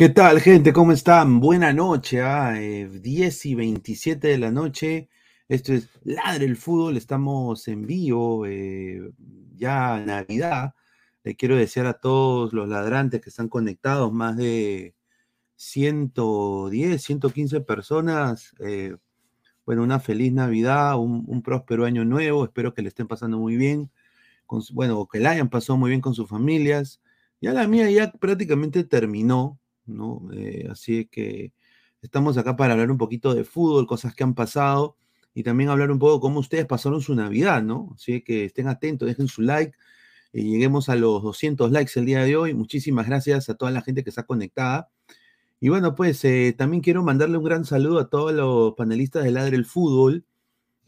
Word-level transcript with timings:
¿Qué 0.00 0.08
tal, 0.08 0.40
gente? 0.40 0.72
¿Cómo 0.72 0.92
están? 0.92 1.40
Buena 1.40 1.74
noche, 1.74 2.22
¿ah? 2.22 2.54
10 2.54 3.44
y 3.44 3.54
27 3.54 4.28
de 4.28 4.38
la 4.38 4.50
noche. 4.50 5.10
Esto 5.46 5.74
es 5.74 5.90
Ladre 6.04 6.46
el 6.46 6.56
Fútbol, 6.56 6.96
estamos 6.96 7.68
en 7.68 7.86
vivo, 7.86 8.46
eh, 8.46 9.12
ya 9.56 10.00
Navidad. 10.00 10.74
Le 11.22 11.36
quiero 11.36 11.54
decir 11.54 11.84
a 11.84 11.92
todos 11.92 12.54
los 12.54 12.66
ladrantes 12.66 13.20
que 13.20 13.28
están 13.28 13.50
conectados, 13.50 14.10
más 14.10 14.38
de 14.38 14.94
110, 15.56 17.02
115 17.02 17.60
personas. 17.60 18.54
eh, 18.60 18.96
bueno, 19.66 19.82
una 19.82 20.00
feliz 20.00 20.32
Navidad, 20.32 20.98
un, 20.98 21.42
próspero 21.42 21.84
año 21.84 22.06
nuevo. 22.06 22.44
Espero 22.44 22.72
que 22.72 22.80
le 22.80 22.88
estén 22.88 23.06
pasando 23.06 23.38
muy 23.38 23.56
bien. 23.56 23.90
Bueno, 24.72 25.06
que 25.12 25.20
la 25.20 25.32
hayan 25.32 25.50
pasado 25.50 25.76
muy 25.78 25.90
bien 25.90 26.00
con 26.00 26.14
sus 26.14 26.28
familias. 26.28 27.02
Ya 27.42 27.52
la 27.52 27.68
mía 27.68 27.90
ya 27.90 28.12
prácticamente 28.12 28.84
terminó, 28.84 29.59
¿no? 29.90 30.22
Eh, 30.32 30.68
así 30.70 31.06
que 31.06 31.52
estamos 32.02 32.38
acá 32.38 32.56
para 32.56 32.72
hablar 32.72 32.90
un 32.90 32.98
poquito 32.98 33.34
de 33.34 33.44
fútbol, 33.44 33.86
cosas 33.86 34.14
que 34.14 34.24
han 34.24 34.34
pasado 34.34 34.96
y 35.34 35.42
también 35.42 35.70
hablar 35.70 35.90
un 35.90 35.98
poco 35.98 36.20
cómo 36.20 36.40
ustedes 36.40 36.66
pasaron 36.66 37.00
su 37.00 37.14
Navidad, 37.14 37.62
¿no? 37.62 37.90
Así 37.94 38.22
que 38.22 38.44
estén 38.46 38.68
atentos, 38.68 39.08
dejen 39.08 39.28
su 39.28 39.42
like 39.42 39.76
y 40.32 40.50
lleguemos 40.50 40.88
a 40.88 40.96
los 40.96 41.22
200 41.22 41.70
likes 41.72 41.98
el 41.98 42.06
día 42.06 42.24
de 42.24 42.36
hoy. 42.36 42.54
Muchísimas 42.54 43.06
gracias 43.06 43.48
a 43.48 43.54
toda 43.54 43.70
la 43.70 43.82
gente 43.82 44.02
que 44.04 44.10
está 44.10 44.24
conectada. 44.24 44.90
Y 45.60 45.68
bueno, 45.68 45.94
pues 45.94 46.24
eh, 46.24 46.54
también 46.56 46.82
quiero 46.82 47.02
mandarle 47.02 47.38
un 47.38 47.44
gran 47.44 47.64
saludo 47.64 48.00
a 48.00 48.08
todos 48.08 48.32
los 48.32 48.74
panelistas 48.74 49.24
de 49.24 49.30
Ladre 49.30 49.56
el 49.56 49.66
Fútbol 49.66 50.24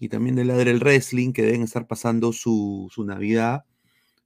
y 0.00 0.08
también 0.08 0.36
de 0.36 0.44
Ladre 0.44 0.70
el 0.70 0.80
Wrestling 0.80 1.32
que 1.32 1.42
deben 1.42 1.62
estar 1.62 1.86
pasando 1.86 2.32
su, 2.32 2.88
su 2.90 3.04
Navidad. 3.04 3.64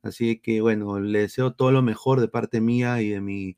Así 0.03 0.39
que 0.39 0.61
bueno, 0.61 1.01
le 1.01 1.21
deseo 1.21 1.55
todo 1.55 1.73
lo 1.73 1.83
mejor 1.83 2.21
de 2.21 2.29
parte 2.29 2.61
mía 2.61 3.03
y 3.03 3.11
de 3.11 3.21
mi, 3.21 3.57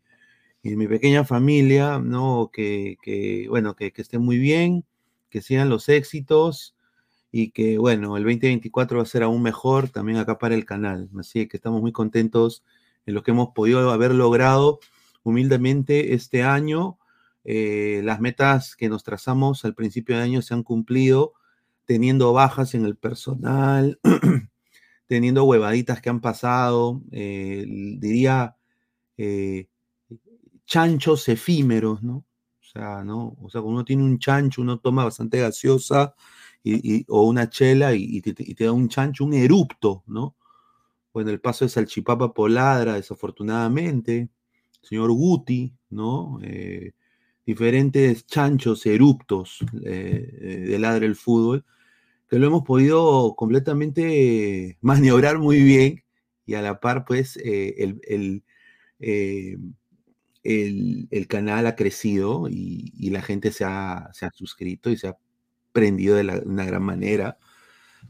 y 0.62 0.76
mi 0.76 0.88
pequeña 0.88 1.24
familia, 1.24 1.98
¿no? 1.98 2.50
Que, 2.52 2.96
que, 3.02 3.46
bueno, 3.48 3.76
que, 3.76 3.92
que 3.92 4.02
estén 4.02 4.22
muy 4.22 4.38
bien, 4.38 4.84
que 5.30 5.42
sigan 5.42 5.68
los 5.68 5.88
éxitos 5.88 6.74
y 7.30 7.50
que 7.50 7.78
bueno, 7.78 8.16
el 8.16 8.24
2024 8.24 8.98
va 8.98 9.02
a 9.02 9.06
ser 9.06 9.22
aún 9.22 9.42
mejor 9.42 9.90
también 9.90 10.18
acá 10.18 10.38
para 10.38 10.54
el 10.54 10.64
canal. 10.64 11.10
Así 11.18 11.46
que 11.46 11.56
estamos 11.56 11.80
muy 11.80 11.92
contentos 11.92 12.64
en 13.06 13.14
lo 13.14 13.22
que 13.22 13.32
hemos 13.32 13.50
podido 13.54 13.90
haber 13.90 14.14
logrado 14.14 14.80
humildemente 15.22 16.14
este 16.14 16.42
año. 16.42 16.98
Eh, 17.44 18.00
las 18.04 18.20
metas 18.20 18.76
que 18.76 18.88
nos 18.88 19.04
trazamos 19.04 19.64
al 19.64 19.74
principio 19.74 20.16
de 20.16 20.22
año 20.22 20.42
se 20.42 20.54
han 20.54 20.62
cumplido, 20.62 21.34
teniendo 21.84 22.32
bajas 22.32 22.74
en 22.74 22.84
el 22.84 22.96
personal, 22.96 23.98
teniendo 25.06 25.44
huevaditas 25.44 26.00
que 26.00 26.10
han 26.10 26.20
pasado, 26.20 27.02
eh, 27.12 27.64
diría 27.66 28.56
eh, 29.16 29.68
chanchos 30.68 31.28
efímeros, 31.28 32.02
¿no? 32.02 32.26
O 32.60 32.64
sea, 32.70 33.02
¿no? 33.02 33.36
O 33.40 33.48
sea, 33.50 33.62
cuando 33.62 33.78
uno 33.78 33.84
tiene 33.84 34.04
un 34.04 34.18
chancho, 34.18 34.60
uno 34.60 34.78
toma 34.78 35.04
bastante 35.04 35.40
gaseosa 35.40 36.14
y, 36.62 37.04
o 37.08 37.22
una 37.22 37.48
chela 37.48 37.94
y, 37.94 38.20
te, 38.20 38.64
da 38.64 38.72
un 38.72 38.88
chancho, 38.88 39.24
un 39.24 39.32
erupto, 39.32 40.04
¿no? 40.06 40.36
Bueno, 41.12 41.30
el 41.30 41.40
paso 41.40 41.64
de 41.64 41.70
Salchipapa 41.70 42.34
Poladra, 42.34 42.94
desafortunadamente, 42.94 44.28
señor 44.82 45.10
Guti, 45.12 45.74
¿no? 45.90 46.38
Eh, 46.42 46.92
diferentes 47.46 48.26
chanchos, 48.26 48.84
eruptos 48.84 49.60
eh, 49.84 50.66
de 50.68 50.78
ladre 50.78 51.06
el 51.06 51.16
fútbol, 51.16 51.64
que 52.28 52.38
lo 52.38 52.46
hemos 52.46 52.64
podido 52.64 53.34
completamente 53.36 54.76
maniobrar 54.82 55.38
muy 55.38 55.62
bien 55.62 56.04
y 56.44 56.54
a 56.54 56.62
la 56.62 56.78
par, 56.80 57.06
pues, 57.06 57.38
eh, 57.38 57.74
el, 58.06 58.44
el- 60.44 61.08
el 61.10 61.26
canal 61.28 61.66
ha 61.66 61.76
crecido 61.76 62.48
y, 62.48 63.10
la 63.10 63.22
gente 63.22 63.52
se 63.52 63.64
ha, 63.64 64.10
se 64.12 64.26
ha 64.26 64.30
suscrito 64.32 64.90
y 64.90 64.96
se 64.96 65.08
ha 65.08 65.16
prendido 65.72 66.16
de, 66.16 66.42
una 66.46 66.64
gran 66.64 66.82
manera, 66.82 67.38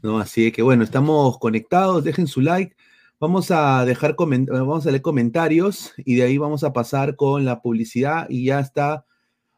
¿no? 0.03 0.19
Así 0.19 0.51
que, 0.51 0.61
bueno, 0.61 0.83
estamos 0.83 1.39
conectados, 1.39 2.03
dejen 2.03 2.27
su 2.27 2.41
like. 2.41 2.75
Vamos 3.19 3.51
a 3.51 3.85
dejar 3.85 4.15
vamos 4.17 4.87
a 4.87 4.91
leer 4.91 5.01
comentarios 5.01 5.93
y 5.97 6.15
de 6.15 6.23
ahí 6.23 6.37
vamos 6.37 6.63
a 6.63 6.73
pasar 6.73 7.15
con 7.15 7.45
la 7.45 7.61
publicidad 7.61 8.27
y 8.29 8.45
ya 8.45 8.59
está 8.61 9.05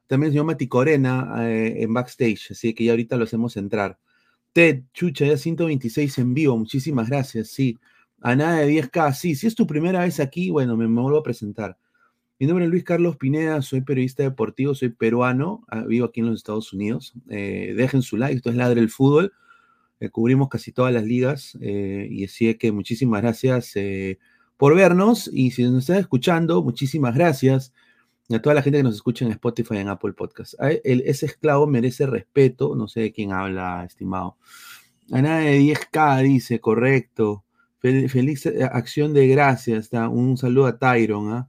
también 0.08 0.28
el 0.30 0.34
señor 0.34 0.46
Mati 0.48 0.68
Corena 0.68 1.36
eh, 1.48 1.84
en 1.84 1.94
backstage, 1.94 2.52
así 2.52 2.74
que 2.74 2.84
ya 2.84 2.92
ahorita 2.92 3.16
lo 3.18 3.24
hacemos 3.24 3.56
entrar. 3.58 3.98
Ted, 4.54 4.84
chucha, 4.94 5.26
ya 5.26 5.38
126 5.38 6.18
en 6.18 6.34
vivo, 6.34 6.58
muchísimas 6.58 7.10
gracias, 7.10 7.48
sí. 7.50 7.80
A 8.22 8.36
nada 8.36 8.58
de 8.60 8.68
10K, 8.68 9.14
sí, 9.14 9.36
si 9.36 9.48
es 9.48 9.56
tu 9.56 9.66
primera 9.66 10.02
vez 10.02 10.20
aquí, 10.20 10.50
bueno, 10.50 10.76
me, 10.76 10.88
me 10.88 11.02
vuelvo 11.02 11.20
a 11.20 11.24
presentar. 11.24 11.78
Mi 12.42 12.48
nombre 12.48 12.66
es 12.66 12.72
Luis 12.72 12.84
Carlos 12.84 13.18
Pineda, 13.18 13.62
soy 13.62 13.82
periodista 13.82 14.24
deportivo, 14.24 14.74
soy 14.74 14.90
peruano, 14.90 15.64
ah, 15.68 15.82
vivo 15.82 16.08
aquí 16.08 16.22
en 16.22 16.26
los 16.26 16.38
Estados 16.38 16.74
Unidos. 16.74 17.14
Eh, 17.30 17.76
dejen 17.78 18.02
su 18.02 18.18
like, 18.18 18.36
esto 18.36 18.50
es 18.50 18.56
Ladre 18.56 18.82
el 18.82 18.90
Fútbol. 18.90 19.32
Eh, 20.00 20.10
cubrimos 20.10 20.50
casi 20.50 20.72
todas 20.72 20.92
las 20.92 21.04
ligas 21.04 21.56
eh, 21.62 22.08
y 22.10 22.24
así 22.26 22.52
que 22.56 22.72
muchísimas 22.72 23.22
gracias 23.22 23.76
por 24.58 24.76
vernos 24.76 25.30
y 25.32 25.52
si 25.52 25.62
nos 25.66 25.84
están 25.84 25.98
escuchando, 25.98 26.64
muchísimas 26.64 27.14
gracias 27.14 27.74
a 28.34 28.40
toda 28.40 28.56
la 28.56 28.64
gente 28.64 28.80
que 28.80 28.84
nos 28.86 28.96
escucha 28.96 29.24
en 29.24 29.34
Spotify 29.34 29.76
y 29.76 29.78
en 29.78 29.90
Apple 29.90 30.14
Podcast. 30.14 30.56
Ese 30.84 31.28
esclavo 31.28 31.68
merece 31.68 32.08
respeto, 32.08 32.76
no 32.76 32.88
sé 32.88 33.02
de 33.02 33.12
quién 33.12 33.34
habla, 33.34 33.86
estimado. 33.86 34.38
A 35.12 35.22
nada 35.22 35.42
de 35.42 35.60
10K 35.60 36.24
dice, 36.24 36.60
correcto. 36.60 37.46
Fel- 37.84 38.10
feliz 38.10 38.48
acción 38.48 39.14
de 39.14 39.28
gracias. 39.28 39.92
Un 39.94 40.38
saludo 40.38 40.66
a 40.66 40.80
Tyron. 40.80 41.34
¿ah? 41.34 41.48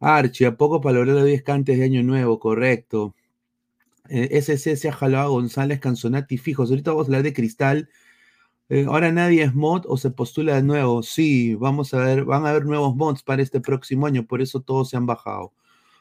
Archie, 0.00 0.46
a 0.46 0.56
poco 0.56 0.80
para 0.80 0.98
lograr 0.98 1.16
los 1.16 1.26
10K 1.26 1.52
antes 1.52 1.78
de 1.78 1.84
Año 1.84 2.02
Nuevo, 2.02 2.38
correcto. 2.38 3.14
Eh, 4.08 4.40
SC 4.40 4.76
se 4.76 4.88
ha 4.88 4.92
jalado 4.92 5.24
a 5.26 5.28
González 5.28 5.80
Canzonati 5.80 6.38
fijos. 6.38 6.70
Ahorita 6.70 6.92
vamos 6.92 7.06
a 7.06 7.08
hablar 7.08 7.22
de 7.22 7.32
Cristal. 7.32 7.88
Eh, 8.70 8.84
ahora 8.86 9.10
nadie 9.12 9.42
es 9.42 9.54
mod 9.54 9.84
o 9.86 9.96
se 9.96 10.10
postula 10.10 10.54
de 10.54 10.62
nuevo. 10.62 11.02
Sí, 11.02 11.54
vamos 11.54 11.94
a 11.94 11.98
ver, 11.98 12.24
van 12.24 12.44
a 12.46 12.50
haber 12.50 12.66
nuevos 12.66 12.94
mods 12.94 13.22
para 13.22 13.42
este 13.42 13.60
próximo 13.60 14.06
año, 14.06 14.26
por 14.26 14.42
eso 14.42 14.60
todos 14.60 14.90
se 14.90 14.96
han 14.96 15.06
bajado. 15.06 15.52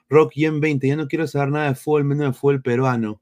Rock 0.09 0.33
Yen 0.35 0.59
20, 0.59 0.87
ya 0.87 0.95
no 0.95 1.07
quiero 1.07 1.27
saber 1.27 1.49
nada 1.49 1.69
de 1.69 1.75
fútbol, 1.75 2.03
menos 2.03 2.27
de 2.27 2.33
fútbol 2.33 2.61
peruano. 2.61 3.21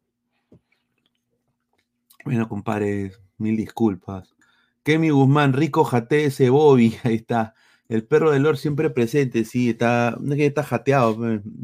Bueno, 2.24 2.50
compadre, 2.50 3.12
mil 3.38 3.56
disculpas. 3.56 4.36
Kemi 4.84 5.10
Guzmán, 5.10 5.54
Rico 5.54 5.84
Jate 5.84 6.26
ese 6.26 6.50
Bobby, 6.50 6.96
ahí 7.04 7.16
está. 7.16 7.54
El 7.90 8.04
perro 8.04 8.32
de 8.32 8.40
Lord 8.40 8.58
siempre 8.58 8.90
presente, 8.90 9.46
sí, 9.46 9.70
está, 9.70 10.18
está 10.38 10.64
jateado, 10.64 11.18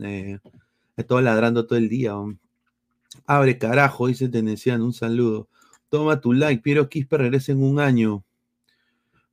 eh, 0.04 0.40
está 0.98 1.22
ladrando 1.22 1.66
todo 1.66 1.78
el 1.80 1.90
día. 1.90 2.14
Abre 3.26 3.58
carajo, 3.58 4.08
dice 4.08 4.30
Teneciano, 4.30 4.86
un 4.86 4.94
saludo. 4.94 5.48
Toma 5.90 6.22
tu 6.22 6.34
like, 6.34 6.62
Piero 6.62 6.88
Quispe 6.90 7.18
regresa 7.18 7.52
en 7.52 7.64
un 7.64 7.80
año. 7.80 8.24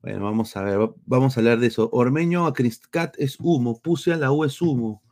Bueno, 0.03 0.25
vamos 0.25 0.57
a 0.57 0.63
ver, 0.63 0.81
va- 0.81 0.95
vamos 1.07 1.37
a 1.37 1.41
hablar 1.41 1.59
de 1.59 1.67
eso. 1.67 1.89
Ormeño 1.93 2.47
a 2.47 2.53
Cristcat 2.55 3.15
es 3.19 3.37
humo, 3.41 3.81
puse 3.81 4.13
a 4.13 4.17
la 4.17 4.33
U 4.33 4.45
es 4.45 4.61
humo. 4.63 5.03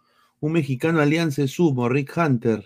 Un 0.41 0.53
mexicano 0.53 1.00
Alianza 1.00 1.43
es 1.43 1.58
humo, 1.58 1.88
Rick 1.88 2.16
Hunter. 2.16 2.64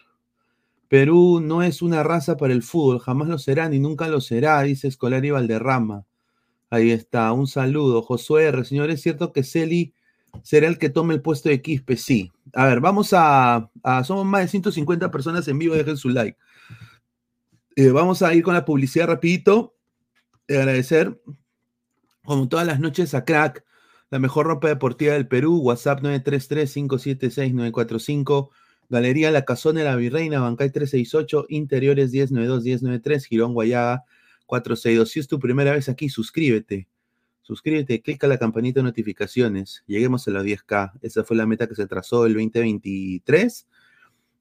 Perú 0.89 1.41
no 1.41 1.63
es 1.63 1.83
una 1.83 2.03
raza 2.03 2.37
para 2.37 2.53
el 2.53 2.63
fútbol, 2.63 3.01
jamás 3.01 3.29
lo 3.29 3.39
será 3.39 3.69
ni 3.69 3.79
nunca 3.79 4.09
lo 4.09 4.21
será, 4.21 4.61
dice 4.63 4.89
Escolari 4.89 5.31
Valderrama. 5.31 6.05
Ahí 6.71 6.93
está, 6.93 7.33
un 7.33 7.49
saludo. 7.49 8.01
Josué 8.01 8.45
R. 8.45 8.65
Señor, 8.65 8.91
¿es 8.91 9.03
cierto 9.03 9.33
que 9.33 9.43
Celi 9.43 9.93
será 10.43 10.69
el 10.69 10.79
que 10.79 10.89
tome 10.89 11.15
el 11.15 11.21
puesto 11.21 11.49
de 11.49 11.61
Quispe? 11.61 11.97
Sí. 11.97 12.31
A 12.55 12.67
ver, 12.67 12.79
vamos 12.81 13.11
a, 13.13 13.69
Somos 14.05 14.25
más 14.25 14.43
de 14.43 14.49
150 14.49 15.11
personas 15.11 15.49
en 15.49 15.59
vivo, 15.59 15.75
dejen 15.75 15.97
su 15.97 16.11
like. 16.11 16.39
Eh, 17.75 17.91
vamos 17.91 18.23
a 18.23 18.33
ir 18.35 18.45
con 18.45 18.55
la 18.55 18.65
publicidad 18.65 19.09
rapidito. 19.09 19.75
Eh, 20.47 20.59
agradecer, 20.59 21.21
como 22.25 22.49
todas 22.49 22.67
las 22.67 22.79
noches, 22.79 23.15
a 23.15 23.25
Crack, 23.25 23.65
la 24.11 24.21
mejor 24.21 24.47
ropa 24.47 24.69
deportiva 24.69 25.15
del 25.15 25.27
Perú. 25.27 25.59
WhatsApp 25.59 26.03
933-576-945. 26.03 28.51
Galería 28.89 29.33
La 29.33 29.45
Casona 29.45 29.81
de 29.81 29.87
la 29.87 29.97
Virreina, 29.97 30.39
Bancay 30.41 30.71
368, 30.71 31.47
Interiores 31.49 32.13
1092-1093, 32.13 33.25
Girón 33.25 33.55
Guayaga 33.55 34.05
462. 34.51 35.09
Si 35.11 35.21
es 35.21 35.29
tu 35.29 35.39
primera 35.39 35.73
vez 35.73 35.89
aquí, 35.89 36.09
suscríbete. 36.09 36.89
Suscríbete, 37.43 38.03
clica 38.03 38.27
la 38.27 38.39
campanita 38.39 38.81
de 38.81 38.85
notificaciones. 38.85 39.85
Lleguemos 39.87 40.27
a 40.27 40.33
los 40.33 40.45
10K. 40.45 40.93
Esa 41.03 41.25
fue 41.25 41.37
la 41.37 41.47
meta 41.47 41.69
que 41.69 41.75
se 41.75 41.87
trazó 41.87 42.27
el 42.27 42.35
2023. 42.35 43.69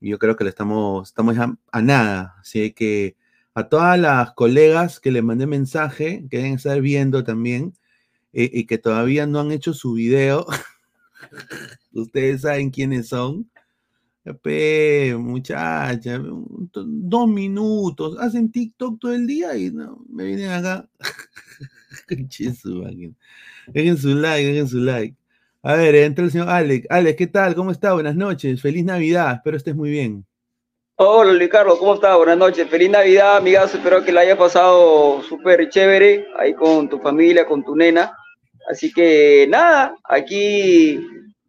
Y 0.02 0.10
yo 0.10 0.20
creo 0.20 0.36
que 0.36 0.44
le 0.44 0.50
estamos, 0.50 1.10
estamos 1.10 1.38
a 1.38 1.82
nada. 1.82 2.36
Así 2.40 2.72
que 2.72 3.16
a 3.54 3.70
todas 3.70 4.00
las 4.00 4.34
colegas 4.34 5.00
que 5.00 5.12
les 5.12 5.24
mandé 5.24 5.46
mensaje, 5.46 6.26
que 6.30 6.38
deben 6.38 6.54
estar 6.54 6.82
viendo 6.82 7.24
también, 7.24 7.74
eh, 8.34 8.50
y 8.52 8.66
que 8.66 8.78
todavía 8.78 9.28
no 9.28 9.40
han 9.40 9.52
hecho 9.52 9.74
su 9.74 9.94
video, 9.94 10.46
ustedes 11.94 12.42
saben 12.42 12.72
quiénes 12.72 13.10
son. 13.10 13.50
Pe, 14.34 15.16
muchacha, 15.18 16.22
dos 16.22 17.28
minutos, 17.28 18.18
hacen 18.20 18.52
TikTok 18.52 19.00
todo 19.00 19.14
el 19.14 19.28
día 19.28 19.56
y 19.58 19.72
no, 19.72 20.04
me 20.10 20.26
vienen 20.26 20.52
acá. 20.52 20.88
Dejen 22.08 23.98
su 23.98 24.16
like, 24.16 24.46
dejen 24.46 24.68
su 24.68 24.80
like. 24.80 25.16
A 25.62 25.76
ver, 25.76 25.96
entra 25.96 26.24
el 26.24 26.32
señor 26.32 26.50
Alex. 26.50 26.88
Alex, 26.90 27.18
¿qué 27.18 27.28
tal? 27.28 27.54
¿Cómo 27.54 27.72
está? 27.72 27.94
Buenas 27.94 28.16
noches. 28.16 28.62
Feliz 28.62 28.86
Navidad. 28.86 29.36
Espero 29.36 29.58
estés 29.58 29.76
muy 29.76 29.90
bien. 29.90 30.26
Hola, 30.96 31.34
Luis 31.34 31.50
Carlos. 31.50 31.78
¿Cómo 31.80 31.96
está? 31.96 32.16
Buenas 32.16 32.38
noches. 32.38 32.70
Feliz 32.70 32.90
Navidad, 32.90 33.38
amigas. 33.38 33.76
Espero 33.76 34.04
que 34.04 34.12
la 34.12 34.22
haya 34.22 34.38
pasado 34.38 35.22
súper 35.24 35.70
chévere 35.70 36.28
ahí 36.38 36.54
con 36.54 36.88
tu 36.88 37.00
familia, 37.00 37.46
con 37.46 37.64
tu 37.64 37.76
nena. 37.76 38.16
Así 38.70 38.92
que 38.94 39.48
nada, 39.50 39.96
aquí 40.06 41.00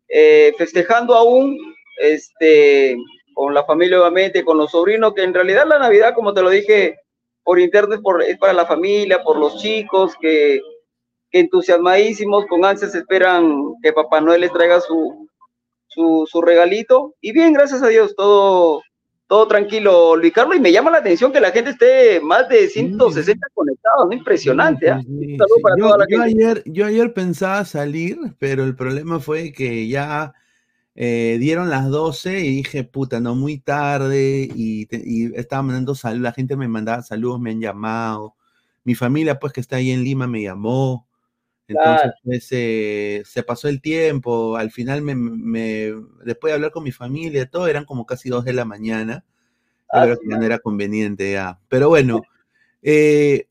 eh, 0.09 0.53
festejando 0.59 1.15
aún, 1.15 1.57
este, 1.99 2.97
con 3.35 3.55
la 3.55 3.65
familia 3.65 4.01
obviamente, 4.01 4.45
con 4.45 4.59
los 4.59 4.71
sobrinos, 4.71 5.15
que 5.15 5.23
en 5.23 5.35
realidad 5.35 5.67
la 5.67 5.79
Navidad, 5.79 6.15
como 6.15 6.35
te 6.35 6.43
lo 6.43 6.51
dije 6.51 6.97
por 7.43 7.59
internet, 7.59 8.01
por, 8.03 8.23
es 8.23 8.39
para 8.39 8.53
la 8.53 8.67
familia, 8.67 9.23
por 9.23 9.39
los 9.39 9.57
chicos, 9.59 10.15
que, 10.21 10.61
entusiasmadísimos, 11.33 12.47
con 12.47 12.65
ansias 12.65 12.95
esperan 12.95 13.75
que 13.83 13.93
Papá 13.93 14.21
Noel 14.21 14.43
les 14.43 14.53
traiga 14.53 14.81
su, 14.81 15.29
su, 15.87 16.27
su 16.31 16.43
regalito. 16.43 17.15
Y 17.21 17.33
bien, 17.33 17.53
gracias 17.53 17.83
a 17.83 17.89
Dios, 17.89 18.15
todo, 18.17 18.83
todo 19.27 19.47
tranquilo, 19.47 20.17
Luis 20.17 20.33
Carlos, 20.33 20.57
y 20.57 20.61
me 20.61 20.73
llama 20.73 20.91
la 20.91 20.99
atención 20.99 21.33
que 21.33 21.41
la 21.41 21.53
gente 21.53 21.71
esté 21.71 22.21
más 22.21 22.49
de 22.49 22.69
160 22.69 23.47
conectados, 23.55 24.07
¿no? 24.07 24.13
Impresionante, 24.13 24.89
¿eh? 24.89 25.37
yo, 25.79 25.95
Ayer, 26.21 26.63
yo 26.67 26.87
ayer 26.87 27.13
pensaba 27.13 27.65
salir, 27.65 28.19
pero 28.39 28.65
el 28.65 28.75
problema 28.75 29.21
fue 29.21 29.53
que 29.53 29.89
ya 29.89 30.35
eh, 30.95 31.37
dieron 31.41 31.71
las 31.71 31.89
12 31.89 32.41
y 32.41 32.57
dije, 32.57 32.85
puta, 32.85 33.21
no, 33.21 33.35
muy 33.35 33.59
tarde, 33.59 34.49
y, 34.55 34.89
estaba 35.37 35.63
mandando 35.63 35.95
saludos, 35.95 36.23
la 36.23 36.33
gente 36.33 36.57
me 36.57 36.69
mandaba 36.69 37.03
saludos, 37.03 37.41
me 37.41 37.51
han 37.51 37.61
llamado, 37.61 38.35
mi 38.85 38.95
familia, 38.95 39.39
pues, 39.39 39.53
que 39.53 39.61
está 39.61 39.77
ahí 39.77 39.91
en 39.91 40.05
Lima, 40.05 40.27
me 40.27 40.43
llamó, 40.43 41.07
entonces, 41.69 42.13
pues, 42.25 42.49
eh, 42.51 43.23
se 43.25 43.43
pasó 43.45 43.69
el 43.69 43.81
tiempo, 43.81 44.57
al 44.57 44.73
final 44.73 45.03
me, 45.03 45.15
después 46.25 46.51
de 46.51 46.55
hablar 46.55 46.73
con 46.73 46.83
mi 46.83 46.91
familia, 46.91 47.49
todo, 47.49 47.69
eran 47.69 47.85
como 47.85 48.07
casi 48.07 48.29
dos 48.29 48.45
de 48.45 48.53
la 48.53 48.65
mañana, 48.65 49.25
pero 49.93 50.19
que 50.19 50.27
no 50.27 50.43
era 50.43 50.59
conveniente 50.59 51.33
ya. 51.33 51.61
Pero 51.69 51.89
bueno, 51.89 52.23
eh, 52.83 53.47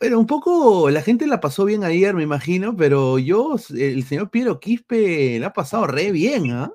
un 0.00 0.26
poco, 0.26 0.90
la 0.90 1.02
gente 1.02 1.26
la 1.26 1.40
pasó 1.40 1.64
bien 1.64 1.84
ayer, 1.84 2.14
me 2.14 2.22
imagino, 2.22 2.76
pero 2.76 3.18
yo, 3.18 3.56
el 3.76 4.04
señor 4.04 4.30
Piero 4.30 4.60
Quispe 4.60 5.38
la 5.38 5.48
ha 5.48 5.52
pasado 5.52 5.86
re 5.86 6.12
bien, 6.12 6.52
¿ah? 6.52 6.72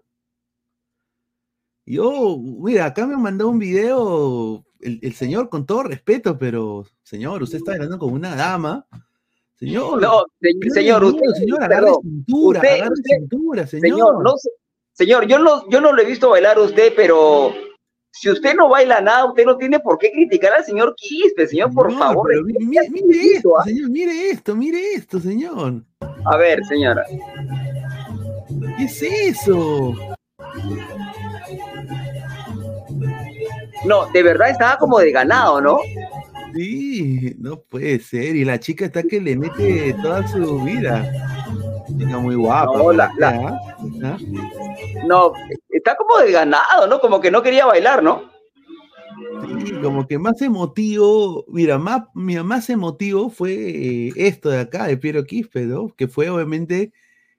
Yo, 1.86 2.38
mira, 2.40 2.86
acá 2.86 3.06
me 3.06 3.18
mandó 3.18 3.50
un 3.50 3.60
video 3.60 4.66
el, 4.80 5.00
el, 5.02 5.14
señor 5.14 5.50
con 5.50 5.66
todo 5.66 5.84
respeto, 5.84 6.38
pero 6.38 6.86
señor, 7.04 7.44
usted 7.44 7.58
está 7.58 7.74
hablando 7.74 8.00
con 8.00 8.14
una 8.14 8.36
dama 8.36 8.88
Señor, 9.64 10.02
no, 10.02 10.26
señor, 10.74 11.04
usted, 11.06 11.26
señor, 11.38 11.64
agarre 11.64 11.94
cintura, 12.02 12.60
agarre 12.60 12.96
cintura, 13.02 13.66
señor. 13.66 14.22
no, 14.22 14.36
señor, 14.92 15.26
yo 15.26 15.40
no, 15.40 15.70
yo 15.70 15.80
no 15.80 15.94
le 15.94 16.04
he 16.04 16.06
visto 16.06 16.30
bailar 16.30 16.58
a 16.58 16.64
usted, 16.64 16.92
pero 16.98 17.54
si 18.14 18.30
usted 18.30 18.54
no 18.56 18.70
baila 18.70 19.02
nada, 19.02 19.26
usted 19.26 19.44
no 19.44 19.58
tiene 19.58 19.80
por 19.80 19.98
qué 19.98 20.12
criticar 20.12 20.54
al 20.54 20.64
señor 20.64 20.94
Quispe, 20.96 21.48
señor, 21.48 21.74
por 21.74 21.92
favor. 21.98 22.30
Mire, 22.46 23.36
esto, 23.36 23.60
¿ah? 23.60 23.64
señor, 23.64 23.90
mire 23.90 24.30
esto, 24.30 24.56
mire 24.56 24.94
esto, 24.94 25.20
señor. 25.20 25.82
A 26.26 26.38
ver, 26.38 26.64
señora. 26.66 27.04
¿Qué 28.78 28.84
es 28.84 29.02
eso? 29.02 29.96
No, 33.86 34.06
de 34.14 34.24
verdad 34.24 34.52
estaba 34.52 34.78
como 34.78 35.00
de 35.00 35.12
ganado, 35.12 35.60
¿no? 35.60 35.80
Sí, 36.54 37.36
no 37.40 37.60
puede 37.62 38.00
ser. 38.00 38.36
Y 38.36 38.46
la 38.46 38.60
chica 38.60 38.86
está 38.86 39.04
que 39.04 39.20
le 39.20 39.36
mete 39.36 39.96
toda 40.02 40.28
su 40.28 40.62
vida. 40.64 41.12
Chica 41.88 42.18
muy 42.20 42.36
guapa. 42.36 42.78
No, 42.78 42.90
¿ah? 44.04 44.18
no, 45.08 45.34
está 45.70 45.96
como 45.96 46.18
desganado, 46.20 46.88
¿no? 46.88 47.00
Como 47.00 47.20
que 47.20 47.32
no 47.32 47.42
quería 47.42 47.66
bailar, 47.66 48.04
¿no? 48.04 48.32
Sí, 49.66 49.74
como 49.82 50.08
que 50.08 50.18
más 50.18 50.42
emotivo, 50.42 51.46
mira, 51.48 51.78
más, 51.78 52.04
más 52.14 52.70
emotivo 52.70 53.30
fue 53.30 53.54
eh, 53.54 54.14
esto 54.16 54.50
de 54.50 54.60
acá, 54.60 54.88
de 54.88 54.98
Piero 54.98 55.24
Quispe, 55.26 55.62
¿no? 55.66 55.90
Que 55.96 56.08
fue 56.08 56.30
obviamente, 56.30 56.92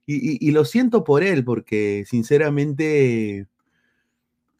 y, 0.07 0.51
lo 0.51 0.65
siento 0.65 1.03
por 1.03 1.23
él, 1.23 1.45
porque 1.45 2.05
sinceramente, 2.07 3.47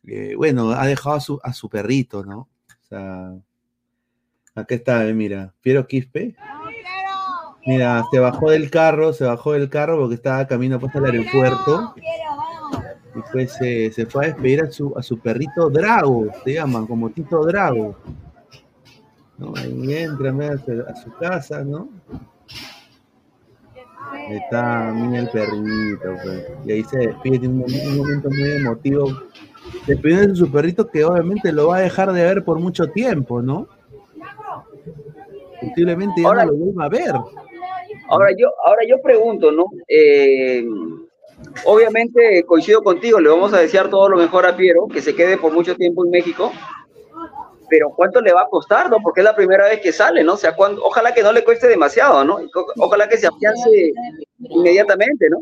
eh, 0.07 0.35
bueno, 0.37 0.71
ha 0.71 0.87
dejado 0.87 1.17
a 1.17 1.21
su, 1.21 1.41
a 1.43 1.53
su 1.53 1.69
perrito, 1.69 2.25
¿no? 2.25 2.39
O 2.39 2.87
sea, 2.89 3.35
Acá 4.57 4.77
está, 4.77 5.09
eh, 5.09 5.13
mira, 5.13 5.53
Piero 5.63 5.87
Quispe. 5.87 6.37
Mira, 7.67 8.05
se 8.11 8.19
bajó 8.21 8.51
del 8.51 8.71
carro, 8.71 9.13
se 9.13 9.25
bajó 9.25 9.53
del 9.53 9.69
carro 9.69 9.99
porque 9.99 10.15
estaba 10.15 10.47
camino 10.47 10.79
puesto 10.79 10.99
al 10.99 11.07
aeropuerto. 11.07 11.95
Y 13.17 13.21
pues 13.33 13.53
se 13.53 14.07
fue 14.07 14.27
a 14.27 14.29
despedir 14.29 14.63
a 14.63 14.71
su, 14.71 14.97
a 14.97 15.03
su 15.03 15.19
perrito 15.19 15.71
Drago, 15.71 16.27
se 16.45 16.55
llama, 16.55 16.87
como 16.87 17.11
Tito 17.11 17.45
Drago. 17.45 17.97
¿No? 19.39 19.55
Ahí 19.57 19.95
entra 19.95 20.31
a 20.31 20.95
su 20.97 21.13
casa, 21.19 21.65
¿no? 21.65 21.89
Ahí 24.13 24.37
está, 24.37 24.93
mira 24.95 25.21
el 25.21 25.29
perrito, 25.31 26.17
pues. 26.23 26.47
Y 26.65 26.73
ahí 26.73 26.85
se 26.85 26.99
despide, 26.99 27.49
un, 27.49 27.63
un 27.63 27.97
momento 27.99 28.29
muy 28.31 28.53
emotivo. 28.53 29.23
Despidiendo 29.87 30.29
de 30.29 30.37
su 30.37 30.53
perrito 30.53 30.89
que 30.89 31.05
obviamente 31.05 31.51
lo 31.51 31.69
va 31.69 31.79
a 31.79 31.81
dejar 31.81 32.13
de 32.13 32.23
ver 32.23 32.45
por 32.45 32.61
mucho 32.61 32.87
tiempo, 32.89 33.43
¿no? 33.43 33.67
Posiblemente 35.69 36.23
ya 36.23 36.29
ahora, 36.29 36.45
no 36.45 36.53
lo 36.53 36.59
vuelva 36.59 36.85
a 36.85 36.89
ver. 36.89 37.13
Ahora 38.09 38.31
yo, 38.37 38.49
ahora 38.65 38.83
yo 38.87 39.01
pregunto, 39.01 39.51
¿no? 39.53 39.67
Eh, 39.89 40.67
obviamente 41.65 42.45
coincido 42.45 42.83
contigo, 42.83 43.21
le 43.21 43.29
vamos 43.29 43.53
a 43.53 43.61
desear 43.61 43.89
todo 43.89 44.09
lo 44.09 44.17
mejor 44.17 44.47
a 44.47 44.57
Piero, 44.57 44.87
que 44.89 45.01
se 45.01 45.15
quede 45.15 45.39
por 45.39 45.53
mucho 45.53 45.77
tiempo 45.77 46.05
en 46.05 46.11
México, 46.11 46.53
pero 47.69 47.91
¿cuánto 47.91 48.21
le 48.21 48.33
va 48.33 48.43
a 48.43 48.49
costar, 48.49 48.91
no? 48.91 48.99
Porque 49.03 49.21
es 49.21 49.25
la 49.25 49.37
primera 49.37 49.69
vez 49.69 49.81
que 49.81 49.93
sale, 49.93 50.23
¿no? 50.23 50.35
O 50.35 50.37
sea, 50.37 50.55
ojalá 50.83 51.15
que 51.15 51.23
no 51.23 51.33
le 51.33 51.45
cueste 51.45 51.69
demasiado, 51.69 52.25
¿no? 52.25 52.39
Ojalá 52.77 53.09
que 53.09 53.19
se 53.19 53.27
afiance 53.27 53.93
inmediatamente, 54.39 55.29
¿no? 55.31 55.41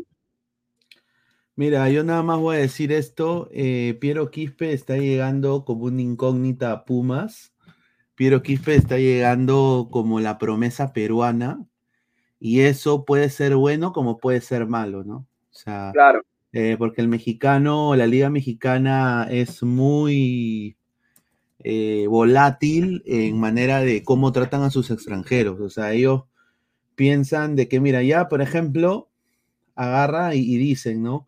Mira, 1.55 1.87
yo 1.89 2.03
nada 2.03 2.23
más 2.23 2.39
voy 2.39 2.55
a 2.55 2.59
decir 2.59 2.91
esto, 2.91 3.47
eh, 3.51 3.95
Piero 4.01 4.31
Quispe 4.31 4.73
está 4.73 4.97
llegando 4.97 5.65
como 5.65 5.85
una 5.85 6.01
incógnita 6.01 6.71
a 6.71 6.85
Pumas, 6.85 7.52
Piero 8.15 8.43
Quispe 8.43 8.75
está 8.75 8.97
llegando 8.97 9.89
como 9.91 10.19
la 10.19 10.37
promesa 10.37 10.93
peruana 10.93 11.65
y 12.39 12.61
eso 12.61 13.05
puede 13.05 13.29
ser 13.29 13.55
bueno 13.55 13.93
como 13.93 14.17
puede 14.17 14.41
ser 14.41 14.67
malo, 14.67 15.03
¿no? 15.03 15.15
O 15.15 15.53
sea, 15.55 15.91
claro. 15.93 16.21
Eh, 16.51 16.75
porque 16.77 17.01
el 17.01 17.07
mexicano, 17.07 17.95
la 17.95 18.05
liga 18.05 18.29
mexicana 18.29 19.27
es 19.31 19.63
muy 19.63 20.77
eh, 21.63 22.05
volátil 22.07 23.01
en 23.07 23.39
manera 23.39 23.79
de 23.79 24.03
cómo 24.03 24.31
tratan 24.31 24.61
a 24.61 24.69
sus 24.69 24.91
extranjeros. 24.91 25.59
O 25.59 25.69
sea, 25.69 25.93
ellos 25.93 26.25
piensan 26.95 27.55
de 27.55 27.67
que, 27.67 27.79
mira, 27.79 28.03
ya, 28.03 28.29
por 28.29 28.41
ejemplo, 28.43 29.09
agarra 29.73 30.35
y, 30.35 30.57
dicen, 30.57 31.01
¿no? 31.01 31.27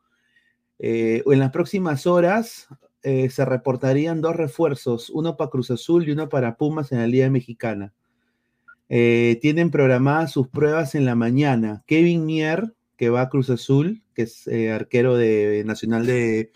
Eh, 0.78 1.24
en 1.26 1.40
las 1.40 1.52
próximas 1.52 2.06
horas 2.06 2.68
eh, 3.08 3.30
se 3.30 3.46
reportarían 3.46 4.20
dos 4.20 4.36
refuerzos, 4.36 5.12
uno 5.12 5.38
para 5.38 5.52
Cruz 5.52 5.70
Azul 5.70 6.08
y 6.08 6.12
uno 6.12 6.28
para 6.28 6.58
Pumas 6.58 6.92
en 6.92 6.98
la 6.98 7.06
Liga 7.06 7.30
Mexicana. 7.30 7.94
Eh, 8.90 9.38
tienen 9.44 9.70
programadas 9.70 10.32
sus 10.32 10.48
pruebas 10.48 10.96
en 10.96 11.06
la 11.06 11.14
mañana. 11.14 11.84
Kevin 11.86 12.26
Mier, 12.26 12.74
que 12.98 13.10
va 13.10 13.22
a 13.22 13.30
Cruz 13.30 13.52
Azul, 13.52 14.02
que 14.16 14.24
es 14.24 14.48
eh, 14.48 14.72
arquero 14.72 15.18
de 15.18 15.64
Nacional 15.68 16.08
de 16.08 16.52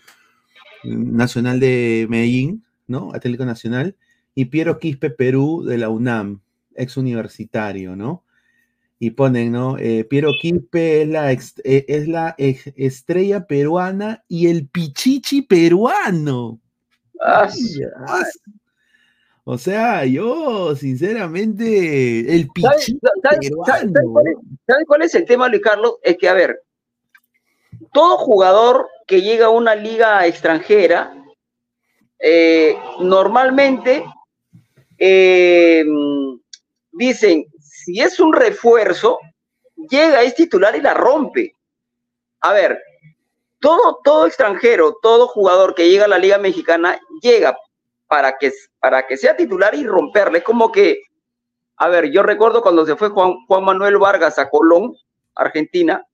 Nacional 0.82 1.60
de 1.60 2.08
Medellín, 2.10 2.64
¿no? 2.88 3.14
Atlético 3.14 3.44
Nacional, 3.44 3.94
y 4.34 4.46
Piero 4.46 4.80
Quispe 4.80 5.10
Perú 5.10 5.62
de 5.64 5.78
la 5.78 5.88
UNAM, 5.88 6.40
ex 6.74 6.96
universitario, 6.96 7.94
¿no? 7.94 8.24
Y 9.02 9.10
ponen, 9.12 9.50
¿no? 9.50 9.78
Eh, 9.78 10.04
Piero 10.04 10.30
Quispe 10.38 11.02
es 11.02 11.08
la, 11.08 11.32
eh, 11.32 11.38
es 11.64 12.06
la 12.06 12.34
estrella 12.36 13.46
peruana 13.46 14.22
y 14.28 14.48
el 14.48 14.68
pichichi 14.68 15.40
peruano. 15.40 16.60
o 19.44 19.56
sea, 19.56 20.04
yo, 20.04 20.76
sinceramente, 20.76 22.30
el 22.34 22.48
pichichi 22.48 22.98
peruano. 23.22 23.92
¿Sabes 24.66 24.84
cuál, 24.86 25.02
es 25.02 25.14
el 25.14 25.24
tema, 25.24 25.48
Luis 25.48 25.62
Carlos? 25.62 25.94
Es 26.02 26.18
que, 26.18 26.28
a 26.28 26.34
ver, 26.34 26.62
todo 27.94 28.18
jugador 28.18 28.86
que 29.06 29.22
llega 29.22 29.46
a 29.46 29.50
una 29.50 29.74
liga 29.74 30.26
extranjera, 30.26 31.14
eh, 32.18 32.76
normalmente 33.00 34.04
dicen, 36.92 37.46
si 37.84 38.00
es 38.00 38.20
un 38.20 38.32
refuerzo, 38.32 39.18
llega, 39.88 40.22
es 40.22 40.34
titular 40.34 40.76
y 40.76 40.80
la 40.80 40.94
rompe. 40.94 41.54
A 42.40 42.52
ver, 42.52 42.78
todo, 43.58 44.00
todo 44.04 44.26
extranjero, 44.26 44.98
todo 45.00 45.28
jugador 45.28 45.74
que 45.74 45.88
llega 45.88 46.04
a 46.04 46.08
la 46.08 46.18
Liga 46.18 46.38
Mexicana, 46.38 47.00
llega 47.22 47.56
para 48.06 48.36
que, 48.38 48.52
para 48.80 49.06
que 49.06 49.16
sea 49.16 49.36
titular 49.36 49.74
y 49.74 49.86
romperle. 49.86 50.38
Es 50.38 50.44
como 50.44 50.70
que, 50.70 51.02
a 51.76 51.88
ver, 51.88 52.10
yo 52.10 52.22
recuerdo 52.22 52.62
cuando 52.62 52.84
se 52.84 52.96
fue 52.96 53.08
Juan, 53.08 53.34
Juan 53.46 53.64
Manuel 53.64 53.98
Vargas 53.98 54.38
a 54.38 54.50
Colón, 54.50 54.94
Argentina, 55.34 56.04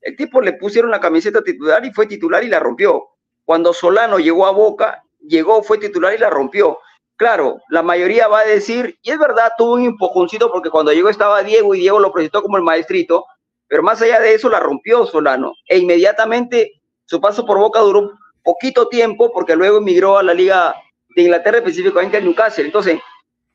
El 0.00 0.14
tipo 0.14 0.40
le 0.40 0.52
pusieron 0.52 0.90
la 0.92 1.00
camiseta 1.00 1.42
titular 1.42 1.84
y 1.84 1.92
fue 1.92 2.06
titular 2.06 2.44
y 2.44 2.48
la 2.48 2.60
rompió. 2.60 3.02
Cuando 3.44 3.72
Solano 3.72 4.18
llegó 4.18 4.46
a 4.46 4.52
Boca, 4.52 5.02
llegó, 5.20 5.62
fue 5.62 5.78
titular 5.78 6.14
y 6.14 6.18
la 6.18 6.30
rompió. 6.30 6.78
Claro, 7.16 7.62
la 7.70 7.82
mayoría 7.82 8.28
va 8.28 8.40
a 8.40 8.44
decir, 8.44 8.98
y 9.02 9.10
es 9.10 9.18
verdad, 9.18 9.52
tuvo 9.56 9.74
un 9.74 9.84
empujoncito 9.84 10.52
porque 10.52 10.68
cuando 10.68 10.92
llegó 10.92 11.08
estaba 11.08 11.42
Diego 11.42 11.74
y 11.74 11.80
Diego 11.80 11.98
lo 11.98 12.12
presentó 12.12 12.42
como 12.42 12.58
el 12.58 12.62
maestrito, 12.62 13.24
pero 13.68 13.82
más 13.82 14.02
allá 14.02 14.20
de 14.20 14.34
eso 14.34 14.50
la 14.50 14.60
rompió 14.60 15.06
Solano. 15.06 15.54
E 15.66 15.78
inmediatamente 15.78 16.72
su 17.06 17.20
paso 17.20 17.46
por 17.46 17.58
Boca 17.58 17.80
duró 17.80 18.12
poquito 18.42 18.88
tiempo 18.88 19.32
porque 19.32 19.56
luego 19.56 19.78
emigró 19.78 20.18
a 20.18 20.22
la 20.22 20.34
Liga 20.34 20.74
de 21.14 21.22
Inglaterra, 21.22 21.58
específicamente 21.58 22.18
al 22.18 22.24
Newcastle. 22.24 22.66
Entonces, 22.66 23.00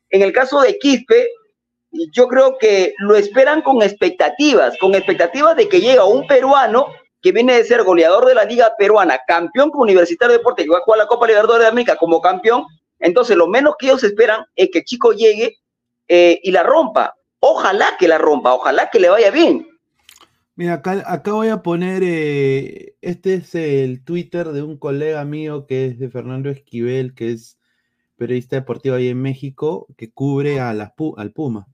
en 0.09 0.21
el 0.23 0.33
caso 0.33 0.61
de 0.61 0.77
Quispe, 0.79 1.29
yo 2.13 2.27
creo 2.27 2.57
que 2.57 2.93
lo 2.99 3.15
esperan 3.15 3.61
con 3.61 3.81
expectativas, 3.83 4.77
con 4.79 4.95
expectativas 4.95 5.55
de 5.55 5.69
que 5.69 5.81
llega 5.81 6.05
un 6.05 6.25
peruano 6.25 6.87
que 7.21 7.31
viene 7.31 7.53
de 7.53 7.63
ser 7.63 7.83
goleador 7.83 8.25
de 8.25 8.33
la 8.33 8.45
Liga 8.45 8.73
Peruana, 8.77 9.19
campeón 9.27 9.69
con 9.69 9.81
Universitario 9.81 10.33
de 10.33 10.37
Deportes, 10.39 10.65
que 10.65 10.71
va 10.71 10.79
a 10.79 10.97
la 10.97 11.05
Copa 11.05 11.27
Libertadores 11.27 11.65
de 11.65 11.69
América 11.69 11.95
como 11.95 12.19
campeón, 12.19 12.65
entonces, 13.01 13.35
lo 13.35 13.47
menos 13.47 13.75
que 13.77 13.87
ellos 13.87 14.03
esperan 14.03 14.45
es 14.55 14.69
que 14.71 14.79
el 14.79 14.85
chico 14.85 15.11
llegue 15.11 15.57
eh, 16.07 16.39
y 16.43 16.51
la 16.51 16.63
rompa. 16.63 17.15
Ojalá 17.39 17.95
que 17.99 18.07
la 18.07 18.19
rompa, 18.19 18.53
ojalá 18.53 18.89
que 18.91 18.99
le 18.99 19.09
vaya 19.09 19.31
bien. 19.31 19.67
Mira, 20.55 20.75
acá, 20.75 21.31
voy 21.31 21.47
a 21.47 21.63
poner, 21.63 22.03
eh, 22.03 22.95
este 23.01 23.35
es 23.35 23.55
el 23.55 24.03
Twitter 24.03 24.49
de 24.49 24.61
un 24.61 24.77
colega 24.77 25.25
mío 25.25 25.65
que 25.65 25.87
es 25.87 25.97
de 25.97 26.09
Fernando 26.09 26.49
Esquivel, 26.49 27.15
que 27.15 27.31
es 27.31 27.57
periodista 28.15 28.57
deportivo 28.57 28.95
ahí 28.95 29.07
en 29.07 29.19
México, 29.19 29.87
que 29.97 30.11
cubre 30.11 30.59
a 30.59 30.73
las, 30.73 30.91
al 31.17 31.31
Puma. 31.31 31.67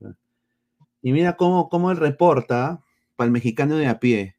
Y 1.02 1.12
mira 1.12 1.36
cómo, 1.36 1.68
cómo 1.68 1.90
él 1.90 1.98
reporta 1.98 2.80
para 3.16 3.26
el 3.26 3.32
mexicano 3.32 3.76
de 3.76 3.88
a 3.88 4.00
pie. 4.00 4.37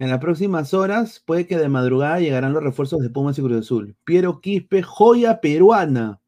En 0.00 0.10
las 0.10 0.20
próximas 0.20 0.74
horas 0.74 1.20
puede 1.24 1.46
que 1.46 1.58
de 1.58 1.68
madrugada 1.68 2.20
llegarán 2.20 2.52
los 2.52 2.62
refuerzos 2.62 3.00
de 3.00 3.10
Pumas 3.10 3.36
y 3.38 3.42
Cruz 3.42 3.58
Azul. 3.58 3.96
Piero 4.04 4.40
Quispe, 4.40 4.82
joya 4.82 5.40
peruana. 5.40 6.20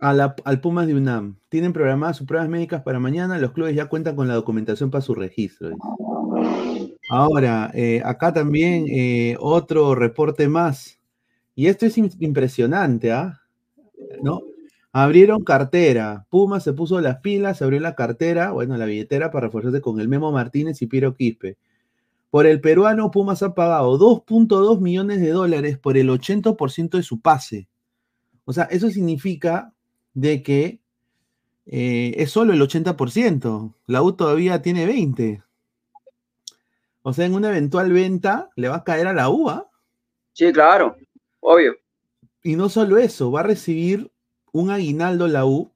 al 0.00 0.60
Pumas 0.60 0.86
de 0.86 0.94
UNAM. 0.94 1.36
Tienen 1.48 1.72
programadas 1.72 2.18
sus 2.18 2.26
pruebas 2.26 2.50
médicas 2.50 2.82
para 2.82 2.98
mañana. 2.98 3.38
Los 3.38 3.52
clubes 3.52 3.74
ya 3.74 3.86
cuentan 3.86 4.16
con 4.16 4.28
la 4.28 4.34
documentación 4.34 4.90
para 4.90 5.00
su 5.00 5.14
registro. 5.14 5.70
Ahora, 7.08 7.70
eh, 7.72 8.02
acá 8.04 8.32
también 8.32 8.86
eh, 8.88 9.36
otro 9.40 9.94
reporte 9.94 10.46
más. 10.46 10.98
Y 11.54 11.66
esto 11.68 11.86
es 11.86 11.96
impresionante, 11.96 13.12
¿ah? 13.12 13.40
¿No? 14.22 14.40
Abrieron 14.92 15.42
cartera. 15.42 16.26
Puma 16.28 16.60
se 16.60 16.74
puso 16.74 17.00
las 17.00 17.20
pilas, 17.20 17.62
abrió 17.62 17.80
la 17.80 17.94
cartera, 17.94 18.50
bueno, 18.50 18.76
la 18.76 18.84
billetera 18.84 19.30
para 19.30 19.46
reforzarse 19.46 19.80
con 19.80 19.98
el 20.00 20.08
Memo 20.08 20.30
Martínez 20.32 20.82
y 20.82 20.86
Piero 20.86 21.14
Quispe. 21.14 21.56
Por 22.30 22.46
el 22.46 22.60
peruano, 22.60 23.10
Pumas 23.10 23.42
ha 23.42 23.54
pagado 23.54 23.98
2.2 23.98 24.80
millones 24.80 25.20
de 25.20 25.30
dólares 25.30 25.78
por 25.78 25.96
el 25.96 26.10
80% 26.10 26.90
de 26.90 27.02
su 27.02 27.20
pase. 27.20 27.68
O 28.44 28.52
sea, 28.52 28.64
eso 28.64 28.90
significa 28.90 29.72
de 30.14 30.42
que 30.42 30.80
eh, 31.66 32.14
es 32.16 32.30
solo 32.30 32.52
el 32.52 32.60
80%. 32.60 33.74
La 33.86 34.02
U 34.02 34.12
todavía 34.12 34.60
tiene 34.60 34.84
20. 34.84 35.42
O 37.02 37.12
sea, 37.14 37.24
en 37.24 37.34
una 37.34 37.48
eventual 37.48 37.92
venta 37.92 38.50
le 38.56 38.68
va 38.68 38.76
a 38.76 38.84
caer 38.84 39.06
a 39.06 39.14
la 39.14 39.30
U. 39.30 39.48
¿ah? 39.48 39.68
Sí, 40.32 40.52
claro, 40.52 40.96
obvio. 41.40 41.76
Y 42.42 42.56
no 42.56 42.68
solo 42.68 42.98
eso, 42.98 43.30
va 43.30 43.40
a 43.40 43.44
recibir 43.44 44.11
un 44.52 44.70
aguinaldo 44.70 45.28
la 45.28 45.44
U 45.44 45.72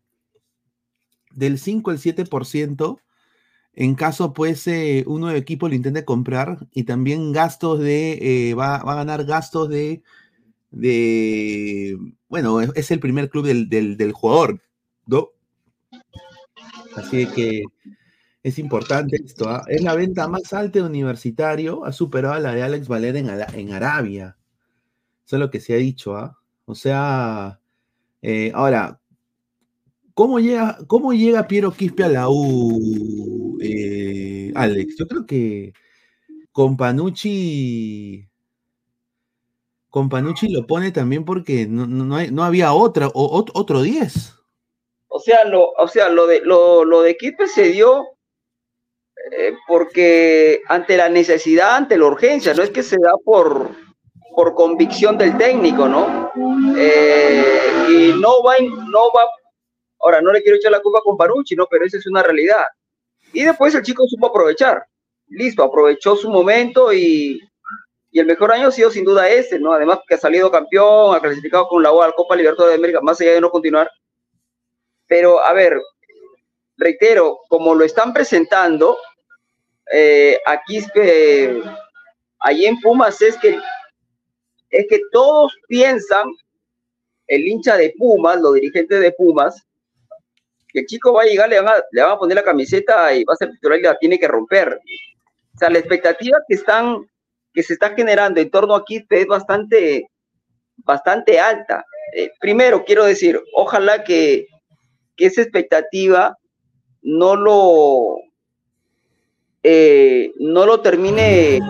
del 1.33 1.59
5 1.59 1.91
al 1.91 1.99
7% 1.99 3.01
en 3.77 3.95
caso 3.95 4.33
pues 4.33 4.67
eh, 4.69 5.05
uno 5.07 5.29
de 5.29 5.37
equipo 5.37 5.69
lo 5.69 5.75
intente 5.75 6.05
comprar 6.07 6.67
y 6.73 6.85
también 6.85 7.33
gastos 7.33 7.79
de, 7.79 8.49
eh, 8.51 8.55
va, 8.55 8.77
a 8.77 8.95
ganar 8.95 9.27
gastos 9.27 9.69
de, 9.69 10.03
de, 10.71 11.99
bueno, 12.29 12.63
es 12.63 12.91
el 12.91 13.01
primer 13.01 13.29
club 13.29 13.47
del, 13.47 14.13
jugador, 14.13 14.63
¿no? 15.05 15.29
Así 16.97 17.27
que 17.27 17.65
es 18.43 18.59
importante 18.59 19.17
esto. 19.23 19.51
¿ah? 19.51 19.63
Es 19.69 19.83
la 19.83 19.95
venta 19.95 20.27
más 20.27 20.55
alta 20.55 20.79
de 20.79 20.87
universitario, 20.87 21.85
ha 21.85 21.93
superado 21.93 22.35
a 22.35 22.41
la 22.41 22.55
de 22.55 22.63
Alex 22.63 22.89
Valer 22.89 23.17
en, 23.17 23.29
en 23.29 23.73
Arabia. 23.75 24.39
Eso 25.27 25.37
es 25.37 25.41
lo 25.41 25.51
que 25.51 25.61
se 25.61 25.75
ha 25.75 25.77
dicho, 25.77 26.17
¿ah? 26.17 26.39
O 26.65 26.75
sea, 26.75 27.61
eh, 28.23 28.51
ahora, 28.55 29.01
¿cómo 30.15 30.41
llega, 30.41 30.79
¿cómo 30.87 31.13
llega 31.13 31.47
Piero 31.47 31.73
Quispe 31.73 32.05
a 32.05 32.09
la 32.09 32.29
U, 32.29 33.59
eh, 33.61 34.53
Alex? 34.55 34.97
Yo 34.99 35.07
creo 35.07 35.27
que 35.27 35.73
con 36.53 36.77
Panucci, 36.77 38.29
con 39.91 40.09
Panucci 40.09 40.49
lo 40.49 40.67
pone 40.67 40.91
también 40.91 41.25
porque 41.25 41.67
no, 41.67 42.45
había 42.45 42.73
otra, 42.73 43.09
o, 43.09 43.45
otro 43.53 43.83
10. 43.83 44.35
O 45.09 45.21
sea, 45.21 45.45
lo, 45.45 45.71
o 45.71 45.89
sea, 45.89 46.09
lo 46.09 46.27
de 46.27 46.41
lo, 46.43 47.03
de 47.03 47.17
Quispe 47.17 47.47
se 47.47 47.71
dio 47.71 48.07
eh, 49.33 49.55
porque 49.67 50.63
ante 50.69 50.97
la 50.97 51.09
necesidad, 51.09 51.77
ante 51.77 51.99
la 51.99 52.07
urgencia, 52.07 52.55
no 52.55 52.63
es 52.63 52.71
que 52.71 52.83
se 52.83 52.97
da 53.01 53.13
por, 53.25 53.71
por 54.37 54.55
convicción 54.55 55.17
del 55.17 55.35
técnico, 55.39 55.89
¿no? 55.89 56.31
Eh, 56.77 57.87
y 57.89 58.21
no 58.21 58.43
va, 58.43 58.57
no 58.61 59.11
va, 59.11 59.27
ahora 59.99 60.21
no 60.21 60.31
le 60.31 60.43
quiero 60.43 60.59
echar 60.59 60.71
la 60.73 60.83
culpa 60.83 61.01
con 61.03 61.17
Parucci, 61.17 61.57
¿no? 61.57 61.67
Pero 61.71 61.87
esa 61.87 61.97
es 61.97 62.07
una 62.07 62.23
realidad. 62.23 62.67
Y 63.33 63.45
después 63.45 63.75
el 63.75 63.83
chico 63.83 64.07
supo 64.07 64.27
aprovechar, 64.27 64.85
listo, 65.29 65.63
aprovechó 65.63 66.17
su 66.17 66.29
momento 66.29 66.93
y, 66.93 67.41
y 68.11 68.21
el 68.21 68.27
mejor 68.27 68.53
año 68.53 68.69
ha 68.69 68.73
sido 68.73 68.91
sin 68.91 69.07
duda 69.07 69.27
ese, 69.27 69.59
¿no? 69.59 69.73
Además 69.73 70.01
que 70.07 70.17
ha 70.17 70.19
salido 70.19 70.51
campeón, 70.51 71.17
ha 71.17 71.21
clasificado 71.21 71.67
con 71.69 71.83
la 71.83 71.91
UAL 71.91 72.15
Copa 72.15 72.37
Libertadores 72.37 72.75
de 72.75 72.79
América, 72.79 73.01
más 73.01 73.19
allá 73.19 73.33
de 73.33 73.41
no 73.41 73.49
continuar. 73.49 73.91
Pero, 75.07 75.43
a 75.43 75.55
ver, 75.55 75.81
reitero, 76.77 77.39
como 77.49 77.75
lo 77.75 77.87
están 77.87 78.13
presentando, 78.13 78.99
eh, 79.91 80.39
aquí 80.45 80.85
eh, 80.95 81.63
allí 82.41 82.67
en 82.67 82.79
Pumas 82.83 83.23
es 83.23 83.39
que 83.39 83.59
es 84.77 84.87
que 84.89 85.01
todos 85.11 85.55
piensan, 85.69 86.27
el 87.27 87.47
hincha 87.47 87.77
de 87.77 87.95
Pumas, 87.99 88.41
los 88.41 88.55
dirigentes 88.55 89.01
de 89.01 89.13
Pumas, 89.13 89.67
que 90.69 90.81
el 90.81 90.87
chico 90.87 91.13
va 91.13 91.23
a 91.23 91.27
llegar, 91.27 91.49
le 91.49 91.61
van 91.61 92.11
a, 92.11 92.19
poner 92.19 92.37
la 92.37 92.45
camiseta 92.45 93.15
y 93.15 93.25
va 93.25 93.35
a 93.35 93.37
ser 93.37 93.51
titular 93.51 93.79
y 93.79 93.83
la 93.83 93.99
tiene 93.99 94.19
que 94.19 94.29
romper. 94.29 94.79
O 95.55 95.59
sea, 95.59 95.71
la 95.71 95.79
expectativa 95.79 96.39
que 96.47 96.55
están, 96.55 97.09
que 97.53 97.63
se 97.63 97.73
está 97.73 97.95
generando 97.95 98.41
en 98.41 98.51
torno 98.51 98.75
a 98.75 98.85
Quispe 98.85 99.23
es 99.23 99.27
bastante, 99.27 100.11
bastante 100.77 101.41
alta. 101.41 101.85
Eh, 102.15 102.31
primero, 102.39 102.85
quiero 102.85 103.05
decir, 103.05 103.41
ojalá 103.55 104.05
que, 104.05 104.47
que 105.17 105.27
esa 105.27 105.43
expectativa 105.43 106.37
no 107.03 107.37
lo, 107.37 108.19
eh, 109.63 110.33
no 110.39 110.67
lo 110.67 110.81
termine, 110.81 111.61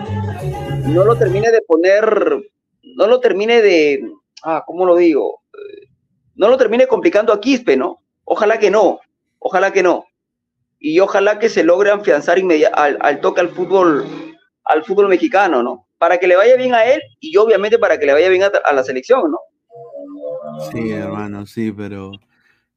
no 0.87 1.05
lo 1.05 1.15
termine 1.17 1.49
de 1.51 1.61
poner 1.61 2.43
no 2.95 3.07
lo 3.07 3.19
termine 3.19 3.61
de, 3.61 4.03
ah, 4.43 4.63
¿cómo 4.65 4.85
lo 4.85 4.95
digo? 4.95 5.41
No 6.35 6.49
lo 6.49 6.57
termine 6.57 6.87
complicando 6.87 7.33
a 7.33 7.39
Quispe, 7.39 7.75
¿no? 7.77 8.03
Ojalá 8.23 8.59
que 8.59 8.69
no, 8.69 8.99
ojalá 9.39 9.71
que 9.71 9.83
no. 9.83 10.05
Y 10.79 10.99
ojalá 10.99 11.39
que 11.39 11.49
se 11.49 11.63
logre 11.63 11.89
afianzar 11.89 12.37
al, 12.73 12.97
al 13.01 13.21
toque 13.21 13.41
al 13.41 13.49
fútbol, 13.49 14.05
al 14.63 14.83
fútbol 14.83 15.07
mexicano, 15.07 15.63
¿no? 15.63 15.87
Para 15.97 16.17
que 16.17 16.27
le 16.27 16.35
vaya 16.35 16.55
bien 16.55 16.75
a 16.75 16.85
él 16.85 17.01
y 17.19 17.35
obviamente 17.37 17.79
para 17.79 17.97
que 17.97 18.05
le 18.05 18.13
vaya 18.13 18.29
bien 18.29 18.43
a 18.43 18.73
la 18.73 18.83
selección, 18.83 19.31
¿no? 19.31 19.39
Sí, 20.71 20.91
hermano, 20.91 21.45
sí, 21.45 21.71
pero 21.71 22.11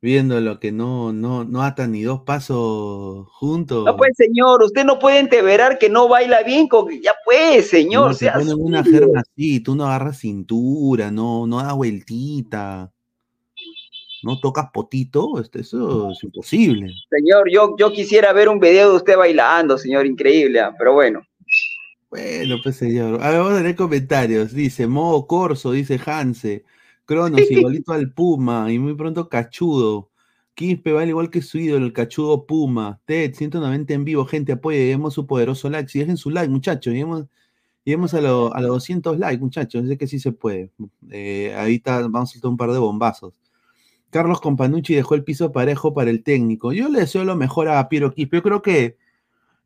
viendo 0.02 0.40
lo 0.40 0.59
que 0.59 0.73
no, 0.73 1.12
no, 1.12 1.45
no 1.45 1.62
atan 1.62 1.92
ni 1.92 2.02
dos 2.02 2.23
pasos 2.23 3.26
juntos. 3.33 3.85
No 3.85 3.97
pues, 3.97 4.12
señor, 4.16 4.62
usted 4.62 4.85
no 4.85 4.99
puede 4.99 5.19
enteverar 5.19 5.78
que 5.78 5.90
no 5.90 6.09
baila 6.09 6.42
bien 6.42 6.69
con 6.69 6.88
ya 7.00 7.12
pues, 7.25 7.69
señor. 7.69 8.09
No, 8.09 8.14
se 8.14 8.30
una 8.54 8.83
germa 8.83 9.21
así, 9.21 9.61
tú 9.61 9.75
no 9.75 9.85
agarras 9.85 10.19
cintura, 10.19 11.11
no, 11.11 11.47
no 11.47 11.59
das 11.59 11.75
vueltita. 11.75 12.92
No 14.23 14.38
tocas 14.38 14.66
potito, 14.71 15.40
este, 15.40 15.61
eso 15.61 16.11
es 16.11 16.23
imposible. 16.23 16.92
Señor, 17.09 17.50
yo, 17.50 17.75
yo 17.78 17.90
quisiera 17.90 18.35
ver 18.35 18.50
un 18.50 18.61
video 18.61 18.90
de 18.90 18.97
usted 18.97 19.16
bailando, 19.16 19.78
señor, 19.78 20.04
increíble, 20.04 20.61
ah, 20.61 20.75
pero 20.78 20.92
bueno. 20.92 21.23
Bueno, 22.11 22.57
pues 22.62 22.76
señor. 22.76 23.23
A 23.23 23.30
ver, 23.30 23.38
vamos 23.38 23.59
a 23.59 23.62
leer 23.62 23.76
comentarios. 23.76 24.52
Dice 24.52 24.87
Mo 24.87 25.26
Corso, 25.26 25.73
dice 25.73 25.99
Hanse. 26.04 26.64
Cronos, 27.11 27.40
igualito 27.50 27.93
al 27.93 28.12
Puma, 28.12 28.73
y 28.73 28.79
muy 28.79 28.95
pronto 28.95 29.29
Cachudo. 29.29 30.12
Quispe 30.55 30.93
vale 30.93 31.09
igual 31.09 31.29
que 31.29 31.43
su 31.43 31.59
ídolo, 31.59 31.85
el 31.87 31.93
Cachudo 31.93 32.47
Puma. 32.47 33.00
Ted, 33.05 33.35
190 33.35 33.95
en 33.95 34.05
vivo, 34.05 34.25
gente, 34.26 34.52
apoye, 34.52 34.79
lleguemos 34.79 35.14
su 35.14 35.26
poderoso 35.26 35.69
like. 35.69 35.88
Si 35.88 35.99
dejen 35.99 36.17
su 36.17 36.31
like, 36.31 36.49
muchachos, 36.49 36.93
lleguemos, 36.93 38.14
a, 38.14 38.21
los 38.21 38.52
200 38.52 39.19
likes, 39.19 39.40
muchachos, 39.43 39.88
sé 39.88 39.99
que 39.99 40.07
sí 40.07 40.21
se 40.21 40.31
puede. 40.31 40.71
Eh, 41.11 41.52
ahorita 41.59 42.02
vamos 42.02 42.31
a 42.31 42.33
soltar 42.35 42.50
un 42.52 42.57
par 42.57 42.71
de 42.71 42.79
bombazos. 42.79 43.35
Carlos 44.11 44.40
Companucci 44.40 44.95
dejó 44.95 45.17
el 45.17 45.25
piso 45.25 45.50
parejo 45.50 45.93
para 45.93 46.11
el 46.11 46.23
técnico. 46.23 46.73
Yo 46.73 46.88
le 46.88 47.00
deseo 47.00 47.25
lo 47.25 47.35
mejor 47.35 47.69
a 47.69 47.88
Piero 47.88 48.14
Quispe. 48.14 48.37
Yo 48.37 48.43
creo 48.45 48.62
que 48.62 48.99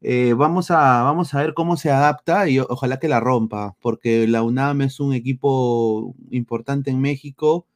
Eh, 0.00 0.34
vamos, 0.34 0.70
a, 0.70 1.02
vamos 1.02 1.32
a 1.32 1.40
ver 1.40 1.54
cómo 1.54 1.76
se 1.76 1.90
adapta 1.90 2.48
y 2.48 2.58
ojalá 2.58 2.98
que 2.98 3.08
la 3.08 3.20
rompa, 3.20 3.74
porque 3.80 4.28
la 4.28 4.42
UNAM 4.42 4.82
es 4.82 5.00
un 5.00 5.14
equipo 5.14 6.14
importante 6.30 6.90
en 6.90 7.00
México, 7.00 7.66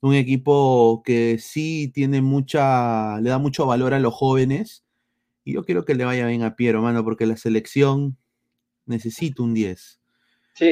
un 0.00 0.14
equipo 0.14 1.02
que 1.04 1.38
sí 1.38 1.90
tiene 1.92 2.22
mucha, 2.22 3.20
le 3.20 3.28
da 3.28 3.38
mucho 3.38 3.66
valor 3.66 3.92
a 3.92 4.00
los 4.00 4.14
jóvenes. 4.14 4.84
Y 5.44 5.52
yo 5.54 5.64
quiero 5.64 5.84
que 5.84 5.94
le 5.94 6.04
vaya 6.04 6.26
bien 6.26 6.42
a 6.42 6.56
Piero, 6.56 6.80
mano, 6.80 7.04
porque 7.04 7.26
la 7.26 7.36
selección 7.36 8.16
necesita 8.86 9.42
un 9.42 9.52
10. 9.52 10.00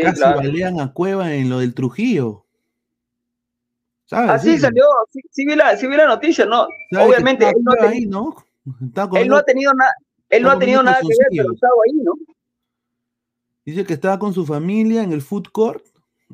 Casi 0.02 0.20
balean 0.20 0.80
a 0.80 0.92
Cueva 0.92 1.34
en 1.34 1.50
lo 1.50 1.58
del 1.58 1.74
Trujillo. 1.74 2.46
Así 4.10 4.58
salió, 4.58 4.84
sí, 5.10 5.44
vi 5.46 5.54
la, 5.54 6.06
noticia, 6.06 6.46
¿no? 6.46 6.66
Obviamente, 6.98 7.46
él 7.46 7.56
no, 7.62 7.72
ahí, 7.86 8.06
¿no? 8.06 8.34
él 9.16 9.28
no 9.28 9.36
ha 9.36 9.44
tenido 9.44 9.74
nada 9.74 9.92
él 10.30 10.42
no 10.42 10.50
ha 10.50 10.58
tenido 10.58 10.82
nada 10.82 10.98
que 11.00 11.08
ver, 11.08 11.28
pero 11.30 11.52
estaba 11.52 11.74
ahí, 11.86 11.94
¿no? 12.02 12.12
Dice 13.64 13.84
que 13.84 13.94
estaba 13.94 14.18
con 14.18 14.32
su 14.32 14.46
familia 14.46 15.02
en 15.02 15.12
el 15.12 15.22
food 15.22 15.48
court, 15.52 15.84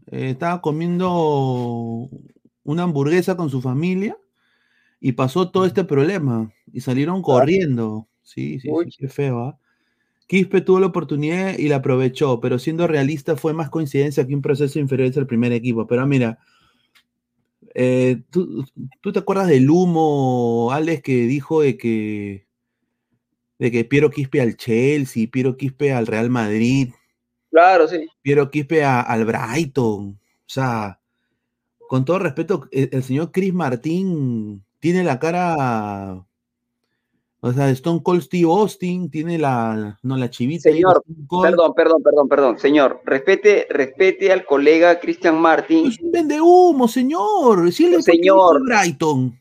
eh, 0.07 0.31
estaba 0.31 0.61
comiendo 0.61 2.09
una 2.63 2.83
hamburguesa 2.85 3.37
con 3.37 3.51
su 3.51 3.61
familia 3.61 4.17
y 5.01 5.13
pasó 5.13 5.51
todo 5.51 5.67
este 5.67 5.85
problema 5.85 6.53
y 6.73 6.81
salieron 6.81 7.23
corriendo. 7.23 8.09
Sí, 8.23 8.59
sí, 8.61 8.71
sí 8.85 8.97
qué 8.99 9.09
feo. 9.09 9.39
¿ah? 9.41 9.59
Quispe 10.27 10.61
tuvo 10.61 10.81
la 10.81 10.87
oportunidad 10.87 11.59
y 11.59 11.69
la 11.69 11.77
aprovechó, 11.77 12.41
pero 12.41 12.59
siendo 12.59 12.87
realista 12.87 13.37
fue 13.37 13.53
más 13.53 13.69
coincidencia 13.69 14.27
que 14.27 14.35
un 14.35 14.43
proceso 14.43 14.79
inferior 14.79 15.13
al 15.17 15.27
primer 15.27 15.53
equipo. 15.53 15.87
Pero 15.87 16.07
mira, 16.07 16.39
eh, 17.75 18.23
¿tú, 18.31 18.65
¿tú, 19.01 19.13
te 19.13 19.19
acuerdas 19.19 19.49
del 19.49 19.69
humo, 19.69 20.71
Alex, 20.73 21.03
que 21.03 21.27
dijo 21.27 21.61
de 21.61 21.77
que 21.77 22.47
de 23.65 23.71
que 23.71 23.85
Piero 23.87 24.11
Quispe 24.11 24.43
al 24.43 24.59
Chelsea, 24.59 25.27
Piero 25.33 25.57
Quispe 25.57 25.91
al 25.91 26.07
Real 26.07 26.29
Madrid. 26.29 26.93
Claro, 27.51 27.89
sí. 27.89 28.07
Piero 28.21 28.51
Quispe 28.51 28.85
al 28.85 29.25
Brighton. 29.25 30.21
O 30.21 30.45
sea, 30.45 31.01
con 31.89 32.05
todo 32.05 32.19
respeto, 32.19 32.69
el, 32.71 33.03
señor 33.03 33.33
Chris 33.33 33.55
Martín 33.55 34.63
tiene 34.81 35.03
la 35.03 35.19
cara. 35.19 36.27
O 37.41 37.53
sea, 37.55 37.71
Stone 37.71 38.03
Cold 38.03 38.21
Steve 38.21 38.45
Austin 38.45 39.11
tiene 39.11 39.39
la, 39.39 39.99
no, 40.03 40.19
la 40.19 40.29
chivita. 40.29 40.69
Señor, 40.71 41.03
perdón, 41.43 41.73
perdón, 41.75 42.03
perdón, 42.03 42.29
perdón. 42.29 42.59
Señor, 42.59 43.01
respete, 43.07 43.67
respete 43.71 44.31
al 44.31 44.45
colega 44.45 45.01
Christian 45.01 45.41
Martín. 45.41 45.87
Es 45.87 45.99
un 46.01 46.13
vende 46.13 46.39
humo, 46.39 46.87
señor. 46.87 47.73
Si 47.73 47.87
él 47.87 48.03
señor. 48.03 48.61
Brighton. 48.63 49.41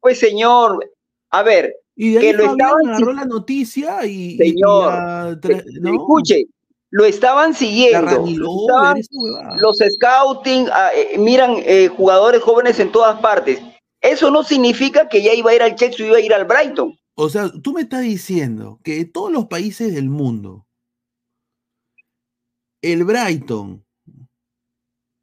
Pues, 0.00 0.20
señor, 0.20 0.88
a 1.30 1.42
ver, 1.42 1.74
y 1.96 2.12
de 2.12 2.18
ahí 2.18 2.26
que 2.26 2.32
lo 2.34 2.50
estaban 2.52 2.88
agarró 2.88 3.12
la 3.14 3.24
noticia 3.24 4.04
y. 4.04 4.36
Señor, 4.36 5.40
escuche, 5.42 6.44
lo 6.90 7.04
estaban 7.04 7.54
siguiendo. 7.54 8.24
los 9.58 9.78
scouting, 9.78 10.68
ah, 10.72 10.90
eh, 10.94 11.18
miran 11.18 11.56
eh, 11.58 11.88
jugadores 11.88 12.42
jóvenes 12.42 12.78
en 12.78 12.92
todas 12.92 13.18
partes. 13.20 13.60
Eso 14.00 14.30
no 14.30 14.44
significa 14.44 15.08
que 15.08 15.22
ya 15.22 15.32
iba 15.32 15.50
a 15.50 15.54
ir 15.54 15.62
al 15.62 15.74
Chelsea 15.74 16.06
iba 16.06 16.18
a 16.18 16.20
ir 16.20 16.32
al 16.32 16.44
Brighton. 16.44 16.96
O 17.16 17.30
sea, 17.30 17.50
tú 17.62 17.72
me 17.72 17.80
estás 17.80 18.02
diciendo 18.02 18.78
que 18.84 19.04
todos 19.06 19.32
los 19.32 19.46
países 19.46 19.94
del 19.94 20.10
mundo, 20.10 20.66
el 22.82 23.04
Brighton 23.04 23.84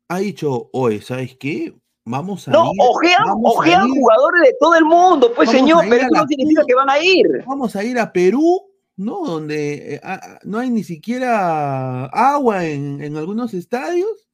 ha 0.10 0.18
dicho, 0.18 0.70
oye, 0.74 1.02
¿sabes 1.02 1.38
qué? 1.38 1.74
Vamos 2.06 2.48
a 2.48 2.52
no, 2.52 2.66
ir. 2.66 2.80
ojean, 2.82 3.90
jugadores 3.90 4.42
de 4.42 4.56
todo 4.60 4.76
el 4.76 4.84
mundo, 4.84 5.32
pues 5.34 5.50
señor, 5.50 5.86
pero 5.90 6.02
eso 6.02 6.10
no 6.12 6.28
significa 6.28 6.64
que 6.68 6.76
van 6.76 6.90
a 6.90 7.00
ir. 7.00 7.44
Vamos 7.48 7.76
a 7.78 7.84
ir 7.84 7.98
a 7.98 8.12
Perú, 8.12 8.62
¿no? 8.98 9.24
Donde 9.26 9.96
eh, 9.96 10.02
no 10.44 10.60
hay 10.60 10.70
ni 10.70 10.84
siquiera 10.84 12.06
agua 12.08 12.66
en, 12.66 13.16
algunos 13.16 13.54
estadios. 13.54 14.28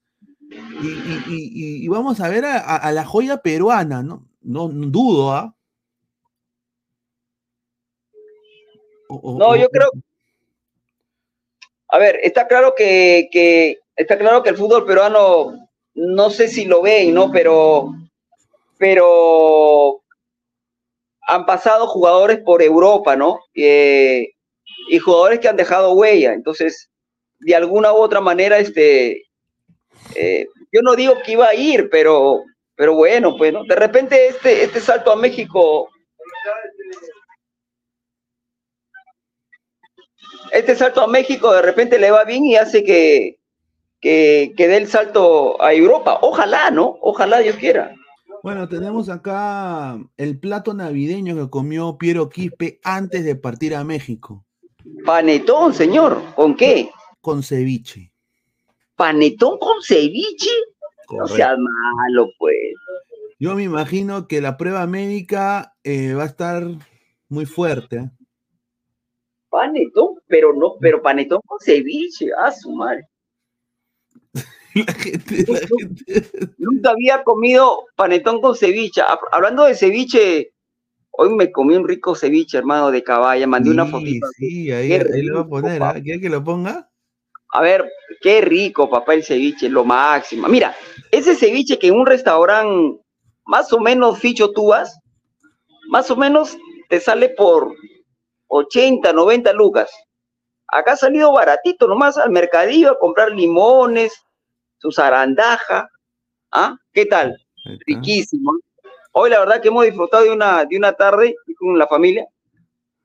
Y, 0.82 1.88
vamos 1.90 2.20
a 2.22 2.30
ver 2.30 2.44
a, 2.46 2.92
la 2.92 3.06
joya 3.06 3.38
peruana, 3.38 4.02
¿no? 4.02 4.28
No, 4.42 4.68
dudo, 4.68 5.34
¿ah? 5.34 5.56
no, 9.10 9.56
yo 9.56 9.70
creo. 9.70 9.92
A 11.90 12.00
ver, 12.00 12.20
está 12.24 12.48
claro 12.48 12.74
que, 12.76 13.30
que, 13.32 13.80
está 13.96 14.18
claro 14.18 14.42
que 14.42 14.50
el 14.50 14.58
fútbol 14.58 14.86
peruano 14.86 15.69
no 16.00 16.30
sé 16.30 16.48
si 16.48 16.66
lo 16.66 16.82
ven, 16.82 17.14
¿no? 17.14 17.30
Pero, 17.32 17.94
pero 18.78 20.02
han 21.28 21.46
pasado 21.46 21.88
jugadores 21.88 22.40
por 22.40 22.64
Europa, 22.64 23.18
¿no? 23.18 23.40
Eh, 23.54 24.30
y 24.90 25.00
jugadores 25.00 25.40
que 25.40 25.50
han 25.50 25.58
dejado 25.58 25.94
huella. 25.94 26.34
Entonces, 26.34 26.90
de 27.40 27.56
alguna 27.56 27.92
u 27.92 27.98
otra 27.98 28.22
manera, 28.22 28.60
este, 28.60 29.26
eh, 30.16 30.48
yo 30.72 30.82
no 30.82 30.96
digo 30.96 31.16
que 31.24 31.34
iba 31.34 31.48
a 31.50 31.56
ir, 31.56 31.90
pero, 31.90 32.44
pero 32.76 32.96
bueno, 32.96 33.36
pues, 33.38 33.52
¿no? 33.52 33.66
De 33.66 33.76
repente 33.76 34.28
este, 34.28 34.64
este 34.64 34.80
salto 34.80 35.12
a 35.12 35.18
México, 35.18 35.90
este 40.52 40.76
salto 40.76 41.02
a 41.02 41.08
México 41.08 41.52
de 41.54 41.62
repente 41.62 42.00
le 42.00 42.10
va 42.10 42.24
bien 42.24 42.46
y 42.46 42.56
hace 42.56 42.84
que, 42.86 43.39
que, 44.02 44.54
dé 44.58 44.78
el 44.78 44.88
salto 44.88 45.62
a 45.62 45.74
Europa. 45.74 46.20
Ojalá, 46.22 46.72
¿no? 46.72 46.98
Ojalá 47.02 47.40
Dios 47.40 47.56
quiera. 47.56 47.96
Bueno, 48.42 48.70
tenemos 48.70 49.10
acá 49.10 50.00
el 50.18 50.40
plato 50.40 50.74
navideño 50.74 51.36
que 51.36 51.50
comió 51.50 51.98
Piero 51.98 52.30
Quispe 52.30 52.80
antes 52.84 53.26
de 53.26 53.36
partir 53.36 53.76
a 53.76 53.84
México. 53.84 54.46
Panetón, 55.06 55.74
señor. 55.74 56.22
¿Con 56.36 56.56
qué? 56.56 56.90
Con 57.22 57.44
ceviche. 57.44 58.12
¿Panetón 58.96 59.58
con 59.60 59.82
ceviche? 59.82 60.52
No 61.12 61.28
sea 61.28 61.56
malo, 61.58 62.30
pues. 62.38 62.56
Yo 63.40 63.56
me 63.56 63.64
imagino 63.64 64.28
que 64.28 64.42
la 64.42 64.58
prueba 64.58 64.86
médica 64.86 65.74
eh, 65.84 66.14
va 66.14 66.24
a 66.24 66.28
estar 66.28 66.64
muy 67.30 67.46
fuerte. 67.46 67.96
¿eh? 67.98 68.10
Panetón, 69.50 70.20
pero 70.28 70.54
no, 70.54 70.76
pero 70.80 71.02
panetón 71.02 71.40
con 71.46 71.60
ceviche, 71.60 72.30
ah, 72.38 72.52
su 72.52 72.72
madre. 72.72 73.08
La 74.88 74.94
gente, 74.94 75.46
Nunca 76.58 76.92
había 76.92 77.24
comido 77.24 77.86
panetón 77.96 78.42
con 78.42 78.56
ceviche. 78.56 79.02
Hablando 79.32 79.66
de 79.66 79.76
ceviche, 79.76 80.54
hoy 81.12 81.30
me 81.36 81.52
comí 81.52 81.76
un 81.76 81.88
rico 81.88 82.16
ceviche, 82.16 82.58
hermano, 82.58 82.92
de 82.92 83.04
caballa. 83.04 83.48
Mandé 83.48 83.72
una 83.72 83.86
fotito. 83.86 84.28
Sí, 84.38 84.72
ahí, 84.72 84.94
ahí 84.94 85.22
lo 85.24 85.46
voy 85.46 85.60
a 85.60 85.80
poner. 85.80 86.04
¿Quieres 86.04 86.22
que 86.22 86.30
lo 86.30 86.44
ponga? 86.44 86.90
A 87.52 87.62
ver, 87.62 87.90
qué 88.22 88.42
rico, 88.42 88.90
papá, 88.90 89.16
el 89.16 89.24
ceviche, 89.24 89.70
lo 89.70 89.84
máximo. 89.84 90.48
Mira, 90.48 90.76
ese 91.12 91.36
ceviche 91.36 91.80
que 91.80 91.88
en 91.88 91.96
un 91.96 92.06
restaurante 92.06 93.02
más 93.46 93.74
o 93.74 93.80
menos 93.80 94.20
ficho 94.20 94.52
tú 94.52 94.68
vas, 94.68 95.00
más 95.90 96.12
o 96.12 96.16
menos 96.16 96.56
te 96.88 97.00
sale 97.00 97.30
por 97.30 97.74
80, 98.48 99.12
90 99.12 99.54
lucas. 99.54 99.92
Acá 100.68 100.92
ha 100.92 100.98
salido 100.98 101.34
baratito, 101.34 101.88
nomás 101.88 102.18
al 102.18 102.30
mercadillo 102.30 102.92
a 102.92 103.00
comprar 103.00 103.32
limones, 103.32 104.14
su 104.80 104.92
zarandaja. 104.92 105.90
¿Ah? 106.52 106.76
¿Qué 106.92 107.06
tal? 107.06 107.38
Riquísimo. 107.86 108.58
Hoy 109.12 109.30
la 109.30 109.40
verdad 109.40 109.62
que 109.62 109.68
hemos 109.68 109.86
disfrutado 109.86 110.24
de 110.24 110.32
una, 110.32 110.66
de 110.66 110.78
una 110.78 110.94
tarde 110.94 111.36
con 111.58 111.78
la 111.78 111.88
familia. 111.88 112.28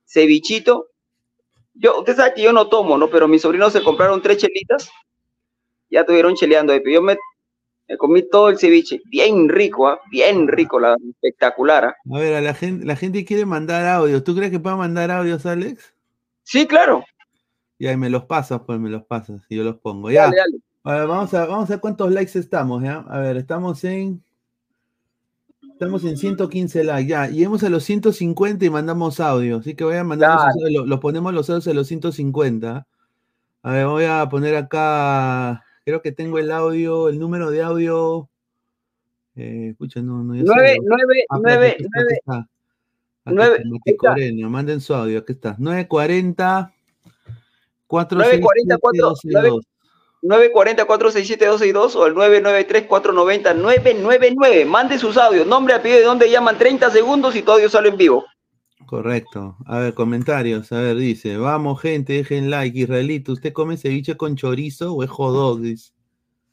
Cevichito. 0.04 0.88
Yo, 1.74 1.98
usted 1.98 2.16
sabe 2.16 2.34
que 2.34 2.42
yo 2.42 2.52
no 2.52 2.68
tomo, 2.68 2.96
¿no? 2.96 3.10
Pero 3.10 3.26
mis 3.26 3.42
sobrinos 3.42 3.72
se 3.72 3.82
compraron 3.82 4.22
tres 4.22 4.38
chelitas. 4.38 4.90
Ya 5.90 6.00
estuvieron 6.00 6.34
cheleando 6.34 6.72
ahí. 6.72 6.80
Pero 6.80 6.94
yo 6.94 7.02
me, 7.02 7.18
comí 7.98 8.22
todo 8.28 8.48
el 8.48 8.58
ceviche. 8.58 9.00
Bien 9.06 9.48
rico, 9.48 9.88
¿ah? 9.88 10.00
Bien 10.10 10.46
rico, 10.46 10.78
la, 10.78 10.96
espectacular. 11.10 11.84
¿ah? 11.86 11.96
A 12.14 12.18
ver, 12.18 12.42
la 12.42 12.54
gente, 12.54 12.86
la 12.86 12.96
gente 12.96 13.24
quiere 13.24 13.44
mandar 13.44 13.86
audios. 13.86 14.22
¿Tú 14.22 14.36
crees 14.36 14.50
que 14.50 14.60
pueda 14.60 14.76
mandar 14.76 15.10
audios, 15.10 15.44
Alex? 15.46 15.94
Sí, 16.42 16.66
claro. 16.66 17.04
Ya, 17.78 17.96
me 17.96 18.08
los 18.08 18.24
pasas, 18.26 18.60
pues 18.64 18.78
me 18.78 18.88
los 18.88 19.04
pasas 19.04 19.42
y 19.48 19.56
yo 19.56 19.64
los 19.64 19.78
pongo. 19.78 20.10
Ya. 20.10 20.24
Dale, 20.24 20.36
dale. 20.36 20.58
A 20.86 20.96
ver, 20.96 21.06
vamos 21.06 21.32
a, 21.32 21.46
vamos 21.46 21.70
a 21.70 21.72
ver 21.72 21.80
cuántos 21.80 22.12
likes 22.12 22.38
estamos, 22.38 22.82
¿ya? 22.82 22.98
A 23.08 23.18
ver, 23.18 23.38
estamos 23.38 23.82
en. 23.84 24.22
Estamos 25.72 26.04
en 26.04 26.18
115 26.18 26.84
likes, 26.84 27.08
ya. 27.08 27.26
Lleguemos 27.26 27.62
a 27.64 27.70
los 27.70 27.84
150 27.84 28.66
y 28.66 28.70
mandamos 28.70 29.18
audio. 29.18 29.56
Así 29.56 29.74
que 29.74 29.82
voy 29.82 29.96
a 29.96 30.04
mandar 30.04 30.38
los, 30.70 30.86
los, 30.86 31.00
ponemos 31.00 31.32
los 31.32 31.48
audios 31.48 31.66
a 31.68 31.72
los 31.72 31.86
150. 31.88 32.86
A 33.62 33.72
ver, 33.72 33.86
voy 33.86 34.04
a 34.04 34.28
poner 34.28 34.56
acá. 34.56 35.64
Creo 35.86 36.02
que 36.02 36.12
tengo 36.12 36.38
el 36.38 36.52
audio, 36.52 37.08
el 37.08 37.18
número 37.18 37.50
de 37.50 37.62
audio. 37.62 38.28
Eh, 39.36 39.68
escucha, 39.70 40.02
no, 40.02 40.22
no. 40.22 40.34
9, 40.34 40.44
9, 40.44 41.24
9, 41.30 41.76
9. 42.26 42.44
9. 43.24 44.48
Manden 44.50 44.82
su 44.82 44.94
audio, 44.94 45.20
aquí 45.20 45.32
está. 45.32 45.56
940 45.58 46.74
4 47.86 48.18
940-467-262 50.24 51.96
o 51.96 52.06
el 52.06 52.14
993-490-999. 52.14 54.66
Mande 54.66 54.98
sus 54.98 55.16
audios, 55.16 55.46
nombre, 55.46 55.74
apellido 55.74 56.00
de 56.00 56.06
dónde 56.06 56.30
llaman 56.30 56.58
30 56.58 56.90
segundos 56.90 57.36
y 57.36 57.42
todo 57.42 57.56
audio 57.56 57.68
sale 57.68 57.90
en 57.90 57.96
vivo. 57.96 58.24
Correcto. 58.86 59.56
A 59.66 59.78
ver, 59.78 59.94
comentarios. 59.94 60.72
A 60.72 60.80
ver, 60.80 60.96
dice, 60.96 61.36
vamos 61.36 61.80
gente, 61.80 62.14
dejen 62.14 62.50
like. 62.50 62.76
Israelito, 62.78 63.32
¿usted 63.32 63.52
come 63.52 63.76
ceviche 63.76 64.16
con 64.16 64.36
chorizo 64.36 64.94
o 64.94 65.02
es 65.02 65.10
hot 65.10 65.58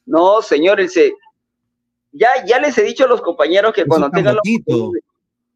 No, 0.05 0.41
señor, 0.41 0.79
el 0.79 0.89
ya, 2.13 2.29
ya 2.45 2.60
les 2.60 2.77
he 2.77 2.84
dicho 2.84 3.05
a 3.05 3.07
los 3.07 3.21
compañeros 3.21 3.73
que 3.73 3.86
cuando 3.86 4.12
tengan, 4.12 4.36
la 4.36 4.41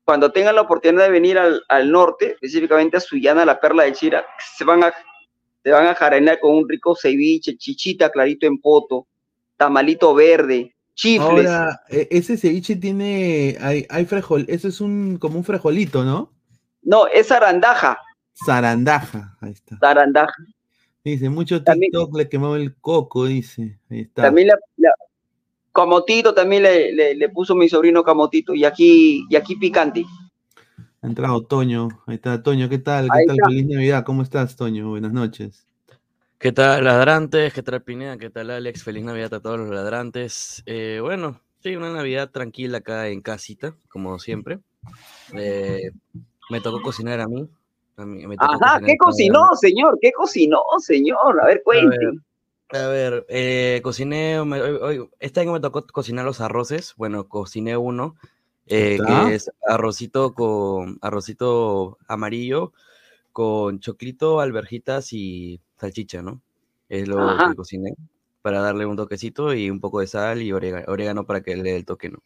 cuando 0.05 0.31
tengan 0.31 0.55
la 0.55 0.61
oportunidad 0.61 1.03
de 1.03 1.09
venir 1.09 1.37
al, 1.37 1.91
norte, 1.91 2.33
específicamente 2.33 2.97
a 2.97 3.01
Suyana, 3.01 3.43
la 3.43 3.59
perla 3.59 3.83
de 3.83 3.93
Chira, 3.93 4.25
se 4.55 4.63
van 4.63 4.83
a, 4.83 4.93
se 5.65 5.71
van 5.71 5.87
a 5.87 5.95
jarenar 5.95 6.39
con 6.39 6.53
un 6.53 6.69
rico 6.69 6.95
ceviche, 6.95 7.57
chichita 7.57 8.11
clarito 8.11 8.45
en 8.45 8.61
poto, 8.61 9.07
tamalito 9.57 10.13
verde, 10.13 10.75
chifles. 10.93 11.47
Ahora, 11.47 11.81
e, 11.89 12.07
ese 12.11 12.37
ceviche 12.37 12.75
tiene, 12.75 13.57
hay, 13.59 13.83
hay 13.89 14.05
frejol, 14.05 14.45
eso 14.47 14.67
es 14.67 14.79
un, 14.79 15.17
como 15.17 15.39
un 15.39 15.43
frejolito, 15.43 16.03
¿no? 16.03 16.31
No, 16.83 17.07
es 17.07 17.29
zarandaja. 17.29 17.97
Zarandaja, 18.45 19.35
ahí 19.41 19.53
está. 19.53 19.79
Zarandaja. 19.79 20.35
Dice, 21.03 21.29
mucho 21.29 21.63
TikTok 21.63 22.15
le 22.15 22.29
quemó 22.29 22.55
el 22.55 22.75
coco, 22.75 23.25
dice. 23.25 23.79
Ahí 23.89 24.01
está. 24.01 24.21
También 24.21 24.49
la, 24.49 24.91
Camotito 25.73 26.35
también 26.35 26.61
le, 26.61 27.15
le, 27.15 27.29
puso 27.29 27.55
mi 27.55 27.67
sobrino 27.67 28.03
Camotito 28.03 28.53
y 28.53 28.65
aquí, 28.65 29.25
y 29.31 29.35
aquí 29.35 29.55
picante. 29.55 30.05
Ha 31.05 31.07
entrado 31.07 31.43
Toño, 31.43 31.89
ahí 32.07 32.15
está 32.15 32.41
Toño, 32.41 32.67
¿qué 32.67 32.79
tal? 32.79 33.07
¿Qué 33.15 33.27
tal? 33.27 33.37
Feliz 33.45 33.67
Navidad, 33.67 34.03
¿cómo 34.03 34.23
estás 34.23 34.55
Toño? 34.55 34.89
Buenas 34.89 35.13
noches. 35.13 35.67
¿Qué 36.39 36.51
tal 36.51 36.83
ladrantes? 36.83 37.53
¿Qué 37.53 37.61
tal 37.61 37.83
Pineda? 37.83 38.17
¿Qué 38.17 38.31
tal 38.31 38.49
Alex? 38.49 38.83
Feliz 38.83 39.03
Navidad 39.03 39.31
a 39.35 39.39
todos 39.39 39.59
los 39.59 39.69
ladrantes. 39.69 40.63
Eh, 40.65 40.97
bueno, 41.03 41.39
sí, 41.61 41.75
una 41.75 41.93
Navidad 41.93 42.31
tranquila 42.31 42.79
acá 42.79 43.07
en 43.09 43.21
casita, 43.21 43.75
como 43.87 44.17
siempre. 44.17 44.57
Eh, 45.35 45.91
me 46.49 46.59
tocó 46.59 46.81
cocinar 46.81 47.19
a 47.19 47.27
mí. 47.27 47.47
Ajá, 48.39 48.81
¿qué 48.83 48.97
cocinó, 48.97 49.49
señor? 49.61 49.99
¿Qué 50.01 50.11
cocinó, 50.11 50.63
señor? 50.79 51.39
A 51.39 51.45
ver, 51.45 51.61
cuente. 51.63 51.97
A 52.69 52.87
ver, 52.87 53.27
eh, 53.29 53.79
cociné, 53.83 54.39
hoy, 54.39 55.07
este 55.19 55.41
año 55.41 55.53
me 55.53 55.59
tocó 55.59 55.85
cocinar 55.85 56.25
los 56.25 56.41
arroces, 56.41 56.95
bueno, 56.97 57.27
cociné 57.27 57.77
uno, 57.77 58.15
eh, 58.67 58.97
que 59.05 59.35
es 59.35 59.51
arrocito 59.67 60.33
con, 60.33 60.97
arrocito 61.01 61.97
amarillo, 62.07 62.73
con 63.31 63.79
choclito, 63.79 64.39
alberjitas 64.39 65.13
y 65.13 65.61
salchicha, 65.77 66.21
¿no? 66.21 66.41
Es 66.89 67.07
lo 67.07 67.17
que 67.37 67.55
cociné, 67.55 67.95
para 68.41 68.61
darle 68.61 68.85
un 68.85 68.95
toquecito 68.95 69.53
y 69.53 69.69
un 69.69 69.79
poco 69.79 69.99
de 69.99 70.07
sal 70.07 70.41
y 70.41 70.51
orégano, 70.51 71.25
para 71.25 71.41
que 71.41 71.55
le 71.55 71.63
dé 71.63 71.75
el 71.75 71.85
toque, 71.85 72.09
¿no? 72.09 72.19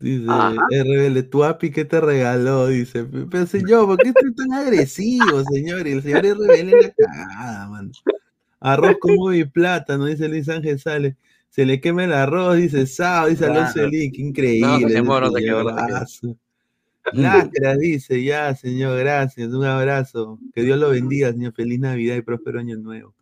Dice, 0.00 0.24
RBL, 0.26 1.28
tu 1.28 1.44
api, 1.44 1.70
¿qué 1.70 1.84
te 1.84 2.00
regaló? 2.00 2.68
Dice, 2.68 3.04
pero 3.30 3.46
señor, 3.46 3.84
¿por 3.84 3.98
qué 3.98 4.08
estoy 4.08 4.34
tan 4.34 4.52
agresivo, 4.54 5.44
señor? 5.52 5.86
Y 5.86 5.92
el 5.92 6.02
señor 6.02 6.24
RBL 6.24 6.72
es 6.74 6.82
la 6.86 6.90
cagada, 6.90 7.68
man. 7.68 7.92
Arroz 8.60 8.96
con 8.98 9.14
muy 9.16 9.44
plátano, 9.44 10.06
dice 10.06 10.28
Luis 10.28 10.48
Ángel 10.48 10.80
Sale. 10.80 11.16
Se 11.50 11.66
le 11.66 11.80
quema 11.80 12.04
el 12.04 12.12
arroz, 12.12 12.56
dice 12.56 12.86
Sao, 12.86 13.28
dice 13.28 13.44
Alonso 13.44 13.82
Elick, 13.82 14.16
increíble. 14.18 15.02
No, 15.02 15.20
no 15.20 15.30
Lacra, 17.12 17.76
dice, 17.76 18.22
ya, 18.22 18.54
señor, 18.54 18.98
gracias, 18.98 19.48
un 19.52 19.64
abrazo. 19.64 20.38
Que 20.54 20.62
Dios 20.62 20.78
lo 20.78 20.90
bendiga, 20.90 21.32
señor. 21.32 21.52
Feliz 21.54 21.80
Navidad 21.80 22.16
y 22.16 22.22
próspero 22.22 22.60
año 22.60 22.76
nuevo. 22.76 23.14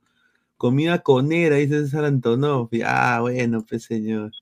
Comida 0.56 0.98
conera, 0.98 1.56
dice 1.56 1.82
César 1.82 2.04
Antonov. 2.04 2.68
Ah, 2.84 3.18
bueno, 3.22 3.64
pues, 3.66 3.84
señor. 3.84 4.32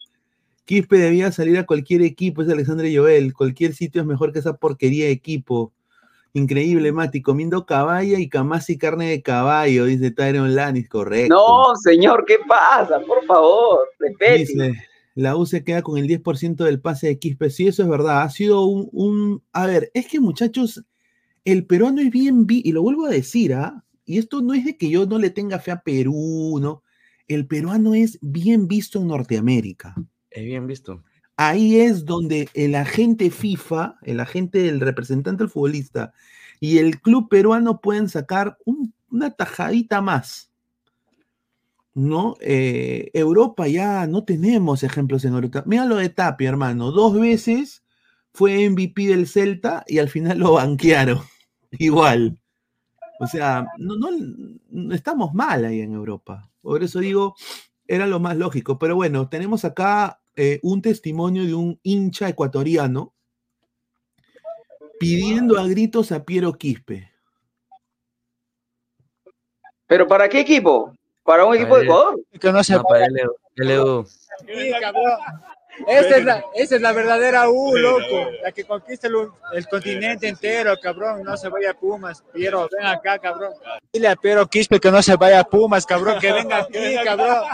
Quispe 0.64 0.98
debía 0.98 1.30
salir 1.30 1.58
a 1.58 1.66
cualquier 1.66 2.02
equipo, 2.02 2.42
es 2.42 2.48
Alexandre 2.48 2.94
Joel. 2.94 3.34
Cualquier 3.34 3.74
sitio 3.74 4.00
es 4.00 4.06
mejor 4.06 4.32
que 4.32 4.40
esa 4.40 4.56
porquería 4.56 5.04
de 5.04 5.12
equipo. 5.12 5.72
Increíble, 6.36 6.92
Mati, 6.92 7.22
comiendo 7.22 7.64
caballa 7.64 8.18
y 8.18 8.28
camasi 8.28 8.76
carne 8.76 9.08
de 9.08 9.22
caballo, 9.22 9.86
dice 9.86 10.10
Tyron 10.10 10.54
Lannis, 10.54 10.86
correcto. 10.86 11.34
No, 11.34 11.74
señor, 11.76 12.26
¿qué 12.26 12.36
pasa? 12.46 13.00
Por 13.00 13.24
favor, 13.24 13.88
Dice, 14.36 14.74
la 15.14 15.34
U 15.34 15.46
se 15.46 15.64
queda 15.64 15.80
con 15.80 15.96
el 15.96 16.06
10% 16.06 16.56
del 16.56 16.78
pase 16.78 17.06
de 17.06 17.18
Quispe. 17.18 17.48
Sí, 17.48 17.68
eso 17.68 17.84
es 17.84 17.88
verdad. 17.88 18.20
Ha 18.20 18.28
sido 18.28 18.66
un, 18.66 19.42
A 19.54 19.64
ver, 19.64 19.90
es 19.94 20.08
que 20.08 20.20
muchachos, 20.20 20.84
el 21.46 21.64
peruano 21.64 22.02
es 22.02 22.10
bien... 22.10 22.44
y 22.46 22.70
lo 22.70 22.82
vuelvo 22.82 23.06
a 23.06 23.10
decir, 23.10 23.54
¿ah? 23.54 23.82
Y 24.04 24.18
esto 24.18 24.42
no 24.42 24.52
es 24.52 24.66
de 24.66 24.76
que 24.76 24.90
yo 24.90 25.06
no 25.06 25.18
le 25.18 25.30
tenga 25.30 25.58
fe 25.58 25.70
a 25.70 25.80
Perú, 25.80 26.58
¿no? 26.60 26.82
El 27.28 27.46
peruano 27.46 27.94
es 27.94 28.18
bien 28.20 28.68
visto 28.68 29.00
en 29.00 29.06
Norteamérica. 29.08 29.94
Es 30.28 30.44
bien 30.44 30.66
visto 30.66 31.02
ahí 31.36 31.80
es 31.80 32.04
donde 32.04 32.48
el 32.54 32.74
agente 32.74 33.30
FIFA, 33.30 33.96
el 34.02 34.20
agente 34.20 34.62
del 34.62 34.80
representante 34.80 35.44
del 35.44 35.50
futbolista 35.50 36.12
y 36.60 36.78
el 36.78 37.00
club 37.00 37.28
peruano 37.28 37.80
pueden 37.80 38.08
sacar 38.08 38.58
una 39.10 39.30
tajadita 39.30 40.00
más. 40.00 40.50
¿No? 41.94 42.36
Eh, 42.40 43.10
Europa 43.14 43.66
ya 43.68 44.06
no 44.06 44.24
tenemos 44.24 44.82
ejemplos 44.82 45.24
en 45.24 45.32
Europa. 45.32 45.62
Mira 45.64 45.86
lo 45.86 45.96
de 45.96 46.10
Tapia, 46.10 46.50
hermano. 46.50 46.90
Dos 46.90 47.18
veces 47.18 47.82
fue 48.34 48.68
MVP 48.68 49.06
del 49.06 49.26
Celta 49.26 49.82
y 49.86 49.98
al 49.98 50.10
final 50.10 50.38
lo 50.38 50.52
banquearon. 50.52 51.20
Igual. 51.70 52.38
O 53.18 53.26
sea, 53.26 53.66
no, 53.78 53.94
no, 53.96 54.94
estamos 54.94 55.32
mal 55.32 55.64
ahí 55.64 55.80
en 55.80 55.94
Europa. 55.94 56.50
Por 56.60 56.82
eso 56.82 57.00
digo, 57.00 57.34
era 57.88 58.06
lo 58.06 58.20
más 58.20 58.36
lógico. 58.36 58.78
Pero 58.78 58.94
bueno, 58.94 59.30
tenemos 59.30 59.64
acá 59.64 60.20
eh, 60.36 60.60
un 60.62 60.82
testimonio 60.82 61.44
de 61.44 61.54
un 61.54 61.80
hincha 61.82 62.28
ecuatoriano 62.28 63.14
pidiendo 64.98 65.58
a 65.58 65.66
gritos 65.66 66.12
a 66.12 66.24
Piero 66.24 66.52
Quispe. 66.52 67.12
¿Pero 69.86 70.06
para 70.06 70.28
qué 70.28 70.40
equipo? 70.40 70.94
¿Para 71.22 71.44
un 71.44 71.54
equipo 71.54 71.76
de 71.78 71.84
Ecuador? 71.84 72.20
Que 72.40 72.52
no 72.52 72.62
se 72.62 72.78
para 72.80 73.06
el 73.06 74.04
Esa 75.88 76.16
es, 76.16 76.24
la, 76.24 76.44
esa 76.54 76.76
es 76.76 76.82
la 76.82 76.92
verdadera 76.92 77.48
U, 77.48 77.76
loco. 77.76 78.30
La 78.42 78.52
que 78.52 78.64
conquista 78.64 79.08
el, 79.08 79.66
continente 79.68 80.28
entero, 80.28 80.74
cabrón. 80.80 81.22
No 81.22 81.36
se 81.36 81.48
vaya 81.48 81.70
a 81.70 81.74
Pumas. 81.74 82.22
Piero, 82.32 82.68
ven 82.70 82.86
acá, 82.86 83.18
cabrón. 83.18 83.54
Dile 83.92 84.08
a 84.08 84.16
Piero 84.16 84.46
Quispe 84.46 84.78
que 84.80 84.90
no 84.90 85.02
se 85.02 85.16
vaya 85.16 85.40
a 85.40 85.44
Pumas, 85.44 85.86
cabrón. 85.86 86.18
Que 86.20 86.32
venga 86.32 86.58
aquí, 86.58 86.96
cabrón. 87.04 87.44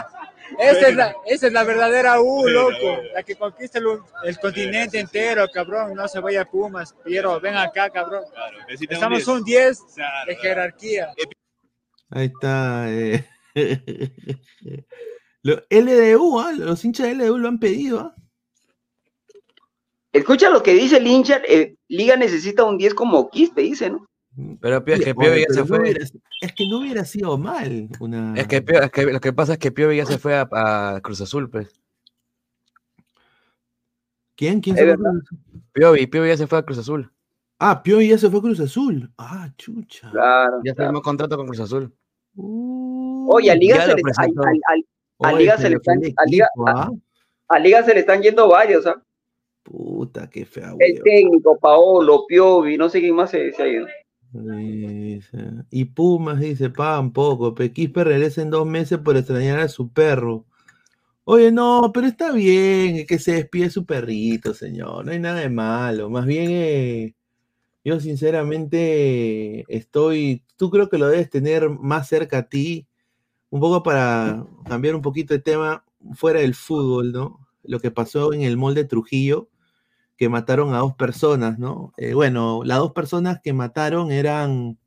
Esa 0.59 0.87
es, 0.89 0.95
la, 0.95 1.15
esa 1.25 1.47
es 1.47 1.53
la 1.53 1.63
verdadera 1.63 2.21
U, 2.21 2.47
loco. 2.47 3.01
La 3.13 3.23
que 3.23 3.35
conquista 3.35 3.79
el, 3.79 4.39
continente 4.39 4.99
entero, 4.99 5.47
cabrón. 5.51 5.93
No 5.95 6.07
se 6.07 6.19
vaya 6.19 6.41
a 6.41 6.45
Pumas. 6.45 6.95
Piero, 7.03 7.39
ven 7.39 7.55
acá, 7.55 7.89
cabrón. 7.89 8.23
Estamos 8.67 9.27
un 9.27 9.43
10 9.43 9.79
de 10.27 10.35
jerarquía. 10.35 11.13
Ahí 12.09 12.25
está. 12.25 12.85
Eh. 12.89 13.27
LDU, 15.43 16.39
¿ah? 16.39 16.53
los 16.53 16.85
hinchas 16.85 17.07
de 17.07 17.15
LDU 17.15 17.37
lo 17.37 17.47
han 17.47 17.59
pedido. 17.59 17.99
¿ah? 17.99 18.15
Escucha 20.11 20.49
lo 20.49 20.61
que 20.61 20.73
dice 20.73 20.97
el 20.97 21.07
hincha. 21.07 21.41
Eh, 21.47 21.75
Liga 21.87 22.15
necesita 22.15 22.63
un 22.63 22.77
10 22.77 22.93
como 22.93 23.29
Quispe, 23.29 23.61
dice, 23.61 23.89
¿no? 23.89 24.07
Pero 24.61 24.83
es 24.85 25.03
que 25.03 25.13
Piovi 25.13 25.41
ya 25.41 25.53
se 25.53 25.65
fue. 25.65 25.91
es 25.91 26.53
que 26.53 26.67
no 26.67 26.79
hubiera 26.79 27.05
sido 27.05 27.37
mal. 27.37 27.89
Es, 28.35 28.47
que, 28.47 28.63
lo 29.11 29.19
que 29.19 29.33
pasa 29.33 29.53
es 29.53 29.59
que 29.59 29.71
Piovi 29.71 29.97
ya 29.97 30.05
se 30.05 30.17
fue 30.17 30.35
a, 30.35 30.99
Cruz 31.03 31.21
Azul, 31.21 31.49
pues. 31.49 31.79
¿Quién? 34.35 34.61
¿Quién 34.61 34.75
se 34.75 34.95
fue? 34.95 35.05
Piovi, 35.71 36.07
Piovi 36.07 36.29
ya 36.29 36.37
se 36.37 36.47
fue 36.47 36.57
a 36.57 36.63
Cruz 36.63 36.79
Azul. 36.79 37.11
Ah, 37.59 37.83
Piovi 37.83 38.09
ya 38.09 38.17
se 38.17 38.29
fue 38.29 38.39
a 38.39 38.41
Cruz 38.41 38.59
Azul. 38.59 39.11
Ah, 39.17 39.49
chucha. 39.55 40.09
Claro. 40.09 40.61
Ya 40.65 40.73
tenemos 40.73 41.01
contrato 41.01 41.37
con 41.37 41.45
Cruz 41.45 41.59
Azul. 41.59 41.93
Oye, 42.35 43.51
a 43.51 43.55
Liga, 43.55 43.85
se 43.85 43.93
le, 43.93 44.01
a, 45.19 45.31
Liga 45.33 45.57
se 45.57 45.69
le 45.69 45.75
están. 45.75 46.01
¿ah? 46.67 46.89
A 47.49 47.59
Liga 47.59 47.83
se 47.83 47.93
le 47.93 47.99
están 47.99 48.21
yendo 48.23 48.47
varios, 48.47 48.87
¿ah? 48.87 48.99
Puta, 49.61 50.27
qué 50.29 50.43
fea. 50.43 50.73
El 50.79 51.01
técnico, 51.03 51.57
Paolo, 51.59 52.25
Piovi, 52.27 52.75
no 52.77 52.89
sé 52.89 52.99
quién 52.99 53.15
más 53.15 53.29
se, 53.29 53.53
se 53.53 53.61
ha 53.61 53.67
ido. 53.67 53.87
Y 55.69 55.85
Pumas 55.85 56.39
dice, 56.39 56.69
pagan 56.69 57.11
poco. 57.13 57.53
Pequispe 57.55 58.03
regresa 58.03 58.41
en 58.41 58.49
dos 58.49 58.65
meses 58.67 58.99
por 58.99 59.17
extrañar 59.17 59.59
a 59.59 59.67
su 59.67 59.89
perro. 59.89 60.45
Oye, 61.25 61.51
no, 61.51 61.91
pero 61.93 62.07
está 62.07 62.31
bien 62.31 63.05
que 63.07 63.19
se 63.19 63.33
despide 63.33 63.69
su 63.69 63.85
perrito, 63.85 64.53
señor. 64.53 65.05
No 65.05 65.11
hay 65.11 65.19
nada 65.19 65.39
de 65.41 65.49
malo. 65.49 66.09
Más 66.09 66.25
bien, 66.25 66.49
eh, 66.51 67.15
yo 67.85 67.99
sinceramente 67.99 69.65
estoy. 69.69 70.43
Tú 70.57 70.69
creo 70.69 70.89
que 70.89 70.97
lo 70.97 71.07
debes 71.07 71.29
tener 71.29 71.69
más 71.69 72.07
cerca 72.09 72.39
a 72.39 72.49
ti. 72.49 72.87
Un 73.49 73.61
poco 73.61 73.83
para 73.83 74.45
cambiar 74.67 74.95
un 74.95 75.01
poquito 75.01 75.33
de 75.33 75.39
tema 75.41 75.85
fuera 76.15 76.41
del 76.41 76.55
fútbol, 76.55 77.11
¿no? 77.13 77.39
Lo 77.63 77.79
que 77.79 77.91
pasó 77.91 78.33
en 78.33 78.41
el 78.43 78.57
molde 78.57 78.85
Trujillo 78.85 79.49
que 80.17 80.29
mataron 80.29 80.73
a 80.73 80.79
dos 80.79 80.95
personas, 80.95 81.59
¿no? 81.59 81.93
Eh, 81.97 82.13
bueno, 82.13 82.61
las 82.63 82.77
dos 82.79 82.93
personas 82.93 83.39
que 83.43 83.53
mataron 83.53 84.11
eran 84.11 84.77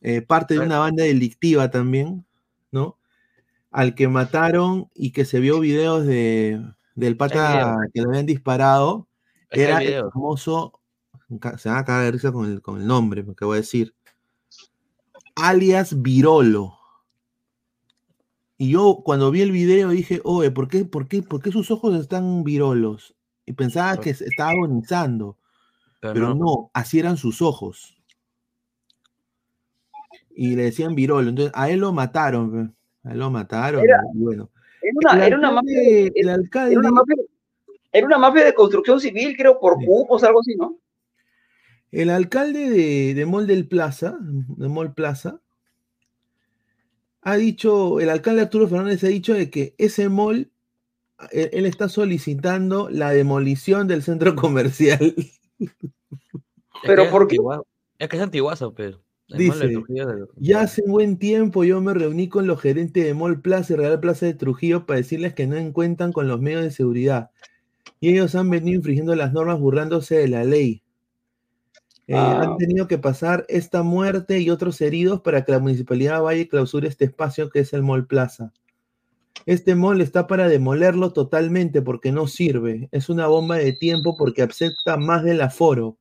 eh, 0.00 0.22
parte 0.22 0.54
de 0.54 0.60
una 0.60 0.78
banda 0.78 1.04
delictiva 1.04 1.70
también, 1.70 2.24
¿no? 2.70 2.98
Al 3.70 3.94
que 3.94 4.08
mataron 4.08 4.88
y 4.94 5.12
que 5.12 5.24
se 5.24 5.40
vio 5.40 5.60
videos 5.60 6.06
de, 6.06 6.62
del 6.94 7.16
pata 7.16 7.76
que 7.92 8.00
le 8.00 8.08
habían 8.08 8.26
disparado, 8.26 9.08
era 9.50 9.82
el 9.82 10.04
famoso 10.12 10.80
se 11.58 11.68
van 11.68 11.78
a 11.78 11.84
cagar 11.84 12.04
de 12.04 12.12
risa 12.12 12.32
con 12.32 12.46
el, 12.46 12.62
con 12.62 12.80
el 12.80 12.86
nombre, 12.86 13.24
porque 13.24 13.44
voy 13.44 13.56
a 13.56 13.60
decir. 13.60 13.94
Alias 15.34 16.00
Virolo. 16.02 16.78
Y 18.56 18.70
yo 18.70 19.02
cuando 19.04 19.30
vi 19.30 19.42
el 19.42 19.50
video 19.50 19.90
dije, 19.90 20.20
oye, 20.24 20.50
¿por 20.50 20.68
qué, 20.68 20.84
por 20.84 21.08
qué, 21.08 21.22
por 21.22 21.42
qué 21.42 21.50
sus 21.50 21.70
ojos 21.70 21.98
están 21.98 22.44
virolos? 22.44 23.16
Y 23.46 23.52
pensaba 23.52 23.96
que 23.98 24.10
estaba 24.10 24.50
agonizando. 24.50 25.36
Pero, 26.00 26.34
no. 26.34 26.70
así 26.74 26.98
eran 26.98 27.16
sus 27.16 27.40
ojos. 27.40 27.96
Y 30.30 30.56
le 30.56 30.64
decían 30.64 30.94
virolo. 30.94 31.28
Entonces, 31.28 31.52
a 31.54 31.70
él 31.70 31.80
lo 31.80 31.92
mataron. 31.92 32.74
A 33.04 33.12
él 33.12 33.18
lo 33.18 33.30
mataron. 33.30 33.82
Era, 33.82 34.00
bueno. 34.12 34.50
Era 34.82 35.38
una, 35.38 35.50
mafia, 35.50 36.10
el 36.14 36.28
alcalde, 36.28 36.72
era 36.72 38.06
una 38.06 38.18
mafia, 38.18 38.44
de 38.44 38.54
construcción 38.54 39.00
civil, 39.00 39.34
creo, 39.34 39.58
por 39.58 39.82
cupos, 39.82 40.22
algo 40.24 40.40
así, 40.40 40.54
¿no? 40.56 40.76
El 41.90 42.10
alcalde 42.10 42.68
de, 42.68 43.14
de 43.14 43.24
Mall 43.24 43.46
del 43.46 43.66
Plaza, 43.66 44.18
de 44.20 44.68
Mall 44.68 44.92
Plaza, 44.92 45.40
ha 47.24 47.36
dicho, 47.36 48.00
el 48.00 48.10
alcalde 48.10 48.42
Arturo 48.42 48.68
Fernández 48.68 49.02
ha 49.04 49.08
dicho 49.08 49.32
de 49.32 49.48
que 49.48 49.74
ese 49.78 50.10
mall, 50.10 50.50
él, 51.30 51.66
está 51.66 51.88
solicitando 51.88 52.88
la 52.90 53.10
demolición 53.10 53.88
del 53.88 54.02
centro 54.02 54.34
comercial. 54.36 55.14
Pero 56.82 57.10
¿por 57.10 57.28
qué? 57.28 57.36
Es 57.98 58.08
que 58.08 58.16
es 58.16 58.22
antiguazo, 58.22 58.74
pero. 58.74 59.00
Dice, 59.26 59.72
ya 60.36 60.60
hace 60.60 60.82
buen 60.86 61.16
tiempo 61.16 61.64
yo 61.64 61.80
me 61.80 61.94
reuní 61.94 62.28
con 62.28 62.46
los 62.46 62.60
gerentes 62.60 63.04
de 63.04 63.14
Mall 63.14 63.40
Plaza 63.40 63.72
y 63.72 63.76
Real 63.76 63.98
Plaza 63.98 64.26
de 64.26 64.34
Trujillo 64.34 64.84
para 64.84 64.98
decirles 64.98 65.32
que 65.32 65.46
no 65.46 65.56
encuentran 65.56 66.12
con 66.12 66.28
los 66.28 66.40
medios 66.42 66.62
de 66.62 66.70
seguridad. 66.70 67.30
Y 68.00 68.10
ellos 68.10 68.34
han 68.34 68.50
venido 68.50 68.76
infringiendo 68.76 69.16
las 69.16 69.32
normas 69.32 69.58
burlándose 69.58 70.16
de 70.16 70.28
la 70.28 70.44
ley. 70.44 70.82
Eh, 72.06 72.14
han 72.14 72.50
ah. 72.50 72.56
tenido 72.58 72.86
que 72.86 72.98
pasar 72.98 73.46
esta 73.48 73.82
muerte 73.82 74.40
y 74.40 74.50
otros 74.50 74.78
heridos 74.82 75.22
para 75.22 75.42
que 75.42 75.52
la 75.52 75.58
municipalidad 75.58 76.20
vaya 76.20 76.42
y 76.42 76.48
clausure 76.48 76.86
este 76.86 77.06
espacio 77.06 77.48
que 77.48 77.60
es 77.60 77.72
el 77.72 77.82
Mall 77.82 78.06
Plaza. 78.06 78.52
Este 79.46 79.74
mall 79.74 80.00
está 80.00 80.26
para 80.26 80.48
demolerlo 80.48 81.12
totalmente 81.12 81.82
porque 81.82 82.12
no 82.12 82.26
sirve. 82.26 82.88
Es 82.92 83.08
una 83.08 83.26
bomba 83.26 83.56
de 83.58 83.72
tiempo 83.72 84.16
porque 84.16 84.42
acepta 84.42 84.96
más 84.96 85.22
del 85.22 85.42
aforo. 85.42 85.98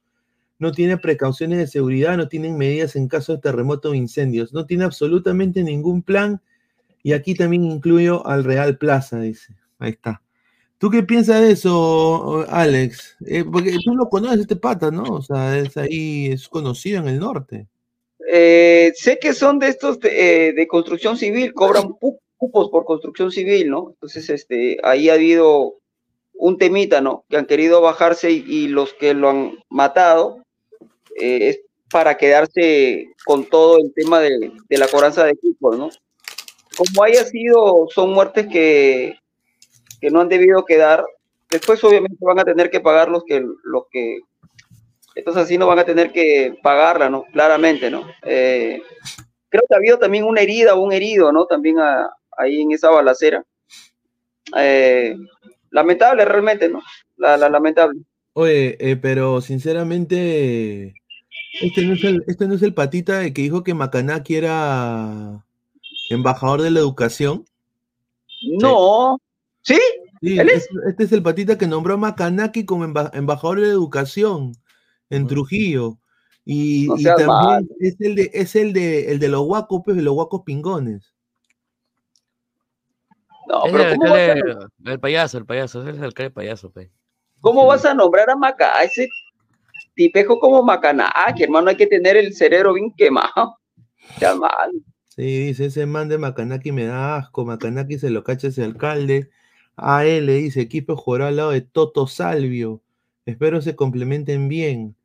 No 0.59 0.71
tiene 0.71 0.97
precauciones 0.97 1.57
de 1.57 1.67
seguridad, 1.67 2.15
no 2.15 2.29
tienen 2.29 2.57
medidas 2.57 2.95
en 2.95 3.09
caso 3.09 3.33
de 3.33 3.41
terremoto 3.41 3.89
o 3.89 3.93
incendios. 3.93 4.53
No 4.53 4.65
tiene 4.65 4.85
absolutamente 4.85 5.61
ningún 5.63 6.03
plan. 6.03 6.41
Y 7.03 7.11
aquí 7.11 7.35
también 7.35 7.65
incluyo 7.65 8.25
al 8.25 8.45
Real 8.45 8.77
Plaza, 8.77 9.19
dice. 9.19 9.55
Ahí 9.77 9.91
está. 9.91 10.21
¿Tú 10.77 10.89
qué 10.89 11.03
piensas 11.03 11.41
de 11.41 11.51
eso, 11.51 12.45
Alex? 12.49 13.17
Eh, 13.25 13.43
porque 13.49 13.75
tú 13.83 13.95
lo 13.95 14.09
conoces, 14.09 14.41
este 14.41 14.55
pata, 14.55 14.91
¿no? 14.91 15.03
O 15.03 15.21
sea, 15.21 15.57
es 15.57 15.75
ahí, 15.77 16.27
es 16.27 16.47
conocido 16.47 16.99
en 16.99 17.07
el 17.09 17.19
norte. 17.19 17.67
Eh, 18.31 18.91
sé 18.95 19.19
que 19.19 19.33
son 19.33 19.59
de 19.59 19.67
estos 19.67 19.99
de, 19.99 20.49
eh, 20.49 20.67
construcción 20.67 21.17
civil, 21.17 21.53
cobran 21.53 21.83
cupos 22.43 22.69
por 22.69 22.85
construcción 22.85 23.31
civil, 23.31 23.69
¿no? 23.69 23.89
Entonces, 23.91 24.29
este, 24.29 24.77
ahí 24.83 25.09
ha 25.09 25.13
habido 25.13 25.75
un 26.33 26.57
temita, 26.57 27.01
¿no? 27.01 27.25
Que 27.29 27.37
han 27.37 27.45
querido 27.45 27.81
bajarse 27.81 28.31
y, 28.31 28.67
los 28.67 28.93
que 28.93 29.13
lo 29.13 29.29
han 29.29 29.59
matado 29.69 30.43
es 31.15 31.61
para 31.91 32.17
quedarse 32.17 33.07
con 33.25 33.45
todo 33.45 33.77
el 33.77 33.93
tema 33.93 34.19
de, 34.19 34.51
la 34.69 34.87
cobranza 34.87 35.25
de 35.25 35.35
cupos, 35.35 35.77
¿no? 35.77 35.89
Como 36.77 37.03
haya 37.03 37.23
sido, 37.23 37.87
son 37.93 38.13
muertes 38.13 38.47
que 38.47 39.15
que 40.03 40.11
no 40.11 40.19
han 40.19 40.27
debido 40.27 40.65
quedar. 40.65 41.05
Después 41.49 41.81
obviamente 41.85 42.17
van 42.19 42.37
a 42.37 42.43
tener 42.43 42.69
que 42.69 42.81
pagar 42.81 43.07
los 43.07 43.23
que, 43.23 43.39
los 43.39 43.83
que, 43.89 44.19
estos 45.15 45.37
asesinos 45.37 45.69
van 45.69 45.79
a 45.79 45.85
tener 45.85 46.11
que 46.11 46.57
pagarla, 46.61 47.09
¿no? 47.09 47.23
Claramente, 47.31 47.89
¿no? 47.89 48.05
Eh, 48.23 48.81
creo 49.47 49.63
que 49.65 49.73
ha 49.73 49.77
habido 49.77 49.97
también 49.99 50.25
una 50.25 50.41
herida 50.41 50.75
o 50.75 50.81
un 50.81 50.91
herido, 50.91 51.31
¿no? 51.31 51.45
También 51.45 51.77
ahí 52.37 52.61
en 52.61 52.71
esa 52.71 52.89
balacera. 52.89 53.43
Eh, 54.57 55.15
lamentable 55.71 56.25
realmente, 56.25 56.69
¿no? 56.69 56.81
La, 57.17 57.37
lamentable. 57.37 58.01
Oye, 58.33 58.77
eh, 58.79 58.95
pero 58.95 59.41
sinceramente, 59.41 60.95
este 61.61 61.85
no, 61.85 61.93
es 61.93 62.03
el, 62.03 62.23
este 62.27 62.47
no 62.47 62.55
es 62.55 62.61
el 62.61 62.73
patita 62.73 63.21
que 63.31 63.41
dijo 63.41 63.63
que 63.63 63.73
Macanaki 63.73 64.35
era 64.35 65.45
embajador 66.09 66.61
de 66.61 66.71
la 66.71 66.79
educación. 66.79 67.45
No, 68.59 69.19
¿Sí? 69.61 69.79
Este 70.21 71.03
es 71.03 71.11
el 71.11 71.23
patita 71.23 71.57
que 71.57 71.67
nombró 71.67 71.95
a 71.95 71.97
Macanaki 71.97 72.65
como 72.65 72.85
embajador 72.85 73.59
de 73.59 73.69
educación 73.69 74.53
en 75.09 75.27
Trujillo. 75.27 75.97
Y, 76.45 76.87
también 77.03 77.69
es 77.79 77.95
el 77.99 78.15
de, 78.15 78.31
es 78.33 78.55
el 78.55 78.73
de 78.73 79.11
el 79.11 79.19
de 79.19 79.29
los 79.29 79.45
guacos, 79.45 79.81
pues, 79.83 79.95
de 79.95 80.03
los 80.03 80.13
guacos 80.13 80.41
pingones. 80.45 81.12
No, 83.47 83.63
pero 83.65 83.83
el, 84.85 84.99
payaso, 84.99 85.37
el 85.37 85.45
payaso, 85.45 85.81
ese 85.81 85.97
es 85.97 86.03
el 86.03 86.13
que 86.13 86.29
payaso, 86.29 86.71
pues. 86.71 86.89
¿Cómo 87.41 87.65
vas 87.65 87.83
a 87.85 87.93
nombrar 87.93 88.29
a 88.29 88.35
Maca, 88.35 88.81
ese 88.83 89.09
tipejo 89.95 90.39
como 90.39 90.63
Macanaki, 90.63 91.43
hermano? 91.43 91.69
Hay 91.69 91.75
que 91.75 91.87
tener 91.87 92.15
el 92.15 92.33
cerebro 92.33 92.73
bien 92.73 92.93
quemado. 92.95 93.57
Ya 94.19 94.35
mal. 94.35 94.69
Sí, 95.15 95.45
dice 95.45 95.67
ese 95.67 95.85
man 95.85 96.09
de 96.09 96.17
Macanaki 96.17 96.73
me 96.73 96.83
da 96.83 97.15
asco, 97.15 97.45
Macanaki 97.45 97.97
se 97.99 98.09
lo 98.09 98.23
cacha 98.25 98.49
ese 98.49 98.65
alcalde. 98.65 99.29
AL 99.77 100.27
dice, 100.27 100.59
equipo 100.59 100.97
jugará 100.97 101.29
al 101.29 101.37
lado 101.37 101.51
de 101.51 101.61
Toto 101.61 102.07
Salvio. 102.07 102.81
Espero 103.25 103.61
se 103.61 103.77
complementen 103.77 104.49
bien. 104.49 104.97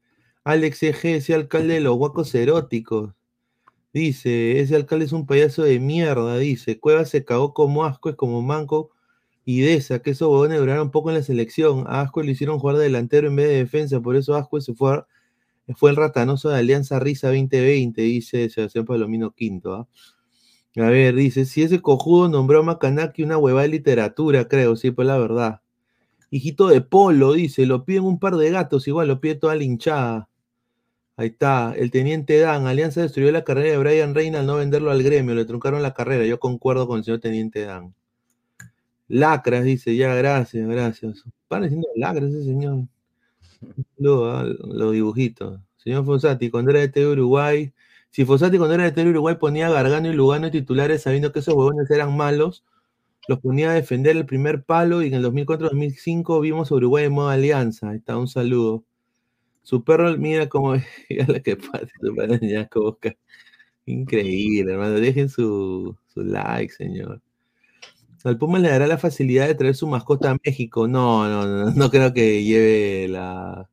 Alex 0.42 0.82
EG, 0.82 1.04
ese 1.04 1.34
alcalde 1.34 1.74
de 1.74 1.80
los 1.80 1.96
guacos 1.96 2.34
eróticos. 2.34 3.14
Dice, 3.98 4.60
ese 4.60 4.76
alcalde 4.76 5.06
es 5.06 5.12
un 5.12 5.26
payaso 5.26 5.64
de 5.64 5.80
mierda, 5.80 6.38
dice. 6.38 6.78
Cueva 6.78 7.04
se 7.04 7.24
cagó 7.24 7.52
como 7.52 7.84
asco, 7.84 8.08
es 8.08 8.14
como 8.14 8.42
manco. 8.42 8.92
Y 9.44 9.62
de 9.62 9.74
esa, 9.74 10.00
que 10.02 10.10
esos 10.10 10.28
huevones 10.28 10.60
duraron 10.60 10.92
poco 10.92 11.10
en 11.10 11.16
la 11.16 11.22
selección. 11.24 11.84
A 11.88 12.02
Asco 12.02 12.22
le 12.22 12.30
hicieron 12.30 12.60
jugar 12.60 12.76
de 12.76 12.84
delantero 12.84 13.26
en 13.26 13.34
vez 13.34 13.48
de 13.48 13.56
defensa, 13.56 14.00
por 14.00 14.14
eso 14.14 14.36
Asco 14.36 14.60
se 14.60 14.72
fue, 14.72 15.02
fue 15.76 15.90
el 15.90 15.96
ratanoso 15.96 16.48
de 16.48 16.58
Alianza 16.58 17.00
Risa 17.00 17.28
2020, 17.28 18.00
dice 18.02 18.48
Sebastián 18.50 18.84
Palomino 18.84 19.32
Quinto. 19.32 19.74
¿ah? 19.74 19.88
A 20.76 20.90
ver, 20.90 21.16
dice, 21.16 21.44
si 21.44 21.62
ese 21.62 21.80
cojudo 21.82 22.28
nombró 22.28 22.60
a 22.60 22.62
Macanaki 22.62 23.24
una 23.24 23.36
hueva 23.36 23.62
de 23.62 23.68
literatura, 23.68 24.46
creo, 24.46 24.76
sí, 24.76 24.92
pues 24.92 25.08
la 25.08 25.18
verdad. 25.18 25.60
Hijito 26.30 26.68
de 26.68 26.82
Polo, 26.82 27.32
dice, 27.32 27.66
lo 27.66 27.84
piden 27.84 28.04
un 28.04 28.20
par 28.20 28.36
de 28.36 28.50
gatos, 28.50 28.86
igual 28.86 29.08
lo 29.08 29.20
pide 29.20 29.34
toda 29.34 29.56
la 29.56 29.64
hinchada. 29.64 30.27
Ahí 31.18 31.28
está, 31.28 31.74
el 31.76 31.90
teniente 31.90 32.38
Dan, 32.38 32.66
Alianza 32.66 33.02
destruyó 33.02 33.32
la 33.32 33.42
carrera 33.42 33.72
de 33.72 33.78
Brian 33.78 34.14
Reina 34.14 34.38
al 34.38 34.46
no 34.46 34.54
venderlo 34.56 34.92
al 34.92 35.02
gremio, 35.02 35.34
le 35.34 35.44
truncaron 35.44 35.82
la 35.82 35.92
carrera, 35.92 36.24
yo 36.24 36.38
concuerdo 36.38 36.86
con 36.86 36.98
el 36.98 37.04
señor 37.04 37.20
teniente 37.20 37.62
Dan. 37.62 37.92
Lacras, 39.08 39.64
dice, 39.64 39.96
ya, 39.96 40.14
gracias, 40.14 40.68
gracias. 40.68 41.24
Van 41.50 41.62
diciendo 41.62 41.88
lacras 41.96 42.30
ese 42.30 42.44
señor. 42.44 42.84
Luego, 43.98 44.44
los 44.44 44.92
dibujitos. 44.92 45.60
Señor 45.76 46.04
Fonsati, 46.06 46.50
cuando 46.50 46.70
era 46.70 46.80
de 46.80 46.88
TV 46.88 47.08
Uruguay, 47.08 47.72
si 48.10 48.24
Fossati 48.24 48.56
cuando 48.56 48.74
era 48.74 48.84
de 48.84 48.92
Tele 48.92 49.10
Uruguay 49.10 49.36
ponía 49.36 49.68
Gargano 49.70 50.08
y 50.08 50.12
Lugano 50.12 50.50
titulares 50.50 51.02
sabiendo 51.02 51.32
que 51.32 51.40
esos 51.40 51.54
huevones 51.54 51.90
eran 51.90 52.16
malos, 52.16 52.64
los 53.26 53.40
ponía 53.40 53.70
a 53.70 53.74
defender 53.74 54.16
el 54.16 54.24
primer 54.24 54.62
palo 54.64 55.02
y 55.02 55.08
en 55.08 55.14
el 55.14 55.24
2004-2005 55.24 56.40
vimos 56.40 56.70
a 56.70 56.76
Uruguay 56.76 57.06
en 57.06 57.12
modo 57.12 57.28
alianza. 57.28 57.90
Ahí 57.90 57.98
está, 57.98 58.16
un 58.16 58.28
saludo. 58.28 58.84
Su 59.68 59.84
perro, 59.84 60.16
mira 60.16 60.48
cómo 60.48 60.76
la 61.10 61.40
que 61.40 61.56
pasa, 61.58 61.88
Increíble, 63.84 64.72
hermano. 64.72 64.94
Dejen 64.94 65.28
su, 65.28 65.94
su 66.06 66.22
like, 66.22 66.72
señor. 66.72 67.20
Al 68.24 68.38
Puma 68.38 68.58
le 68.58 68.70
dará 68.70 68.86
la 68.86 68.96
facilidad 68.96 69.46
de 69.46 69.54
traer 69.54 69.74
su 69.74 69.86
mascota 69.86 70.30
a 70.30 70.38
México. 70.42 70.88
No, 70.88 71.28
no, 71.28 71.46
no, 71.46 71.70
no 71.70 71.90
creo 71.90 72.14
que 72.14 72.42
lleve 72.44 73.08
la. 73.08 73.68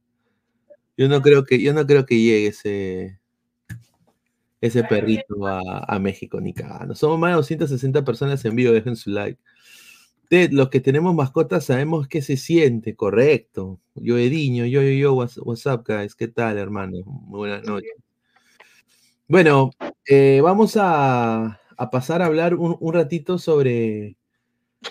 Yo 0.97 1.07
no 1.07 1.21
creo 1.21 1.45
que, 1.45 1.61
yo 1.61 1.73
no 1.73 1.85
creo 1.87 2.05
que 2.05 2.19
llegue 2.19 2.47
ese, 2.47 3.21
ese 4.59 4.83
perrito 4.83 5.47
a, 5.47 5.97
México, 5.99 6.41
ni 6.41 6.53
cagando. 6.53 6.93
Somos 6.93 7.17
más 7.19 7.31
de 7.31 7.35
260 7.37 8.03
personas 8.03 8.43
en 8.43 8.57
vivo, 8.57 8.73
dejen 8.73 8.97
su 8.97 9.11
like. 9.11 9.39
Ted, 10.29 10.51
los 10.51 10.69
que 10.69 10.79
tenemos 10.79 11.13
mascotas 11.15 11.65
sabemos 11.65 12.07
qué 12.07 12.21
se 12.21 12.37
siente, 12.37 12.95
correcto. 12.95 13.79
Yo, 13.95 14.17
Ediño, 14.17 14.65
yo, 14.65 14.81
yo, 14.81 14.89
yo, 14.89 15.13
what's 15.13 15.65
up, 15.65 15.83
guys? 15.85 16.15
¿Qué 16.15 16.27
tal, 16.27 16.57
hermano? 16.57 16.97
Muy 17.05 17.39
buenas 17.39 17.63
noches. 17.63 17.91
Bueno, 19.27 19.71
eh, 20.07 20.39
vamos 20.43 20.77
a, 20.79 21.59
pasar 21.91 22.21
a 22.21 22.27
hablar 22.27 22.55
un, 22.55 22.93
ratito 22.93 23.37
sobre, 23.37 24.17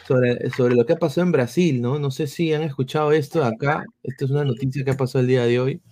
sobre, 0.07 0.51
sobre, 0.51 0.75
lo 0.75 0.85
que 0.85 0.94
ha 0.94 0.99
pasado 0.99 1.27
en 1.27 1.33
Brasil, 1.33 1.81
¿no? 1.81 1.99
No 1.99 2.11
sé 2.11 2.27
si 2.27 2.53
han 2.53 2.62
escuchado 2.62 3.12
esto 3.12 3.44
acá. 3.44 3.85
Esto 4.03 4.25
es 4.25 4.31
una 4.31 4.44
noticia 4.44 4.85
que 4.85 4.90
ha 4.90 4.97
pasado 4.97 5.20
el 5.20 5.29
día 5.29 5.44
de 5.47 5.61
hoy. 5.61 5.83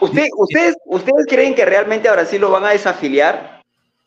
¿Usted, 0.00 0.28
ustedes, 0.36 0.76
¿Ustedes 0.84 1.26
creen 1.26 1.54
que 1.54 1.64
realmente 1.64 2.08
a 2.08 2.12
Brasil 2.12 2.40
lo 2.40 2.50
van 2.50 2.64
a 2.64 2.70
desafiliar? 2.70 3.58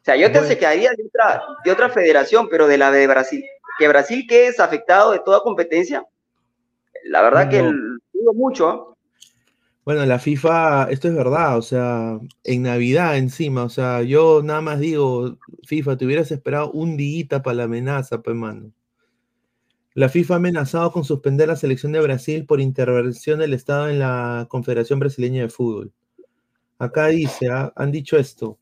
O 0.02 0.04
sea, 0.04 0.16
yo 0.16 0.32
te 0.32 0.42
se 0.48 0.58
quedaría 0.58 0.90
de 0.92 1.04
otra, 1.04 1.44
de 1.64 1.72
otra 1.72 1.90
federación, 1.90 2.48
pero 2.50 2.68
de 2.68 2.78
la 2.78 2.90
de 2.90 3.06
Brasil. 3.06 3.46
Que 3.82 3.88
Brasil 3.88 4.28
que 4.30 4.46
es 4.46 4.60
afectado 4.60 5.12
de 5.12 5.22
toda 5.26 5.42
competencia, 5.42 6.06
la 7.06 7.24
verdad 7.24 7.50
que 7.50 7.64
dudo 7.64 8.34
mucho. 8.36 8.96
Bueno, 9.84 10.06
la 10.06 10.20
FIFA, 10.20 10.92
esto 10.92 11.08
es 11.08 11.16
verdad, 11.16 11.58
o 11.58 11.64
sea, 11.64 12.20
en 12.44 12.62
Navidad 12.62 13.18
encima, 13.18 13.64
o 13.64 13.70
sea, 13.70 14.04
yo 14.04 14.44
nada 14.44 14.62
más 14.62 14.80
digo, 14.80 15.40
FIFA, 15.64 15.98
te 15.98 16.06
hubieras 16.06 16.30
esperado 16.30 16.70
un 16.70 16.96
día 16.96 17.42
para 17.42 17.56
la 17.56 17.64
amenaza, 17.64 18.22
pues, 18.22 18.36
mano. 18.36 18.72
La 19.96 20.10
FIFA 20.10 20.36
ha 20.36 20.38
amenazado 20.38 20.92
con 20.92 21.04
suspender 21.04 21.48
la 21.48 21.56
selección 21.56 21.92
de 21.92 22.02
Brasil 22.02 22.46
por 22.46 22.62
intervención 22.62 23.40
del 23.40 23.56
Estado 23.56 23.90
en 23.90 23.98
la 23.98 24.46
Confederación 24.48 25.00
Brasileña 25.00 25.42
de 25.42 25.50
Fútbol. 25.50 25.92
Acá 26.78 27.08
dice, 27.08 27.50
ah, 27.50 27.74
han 27.76 27.92
dicho 27.92 28.16
esto, 28.16 28.60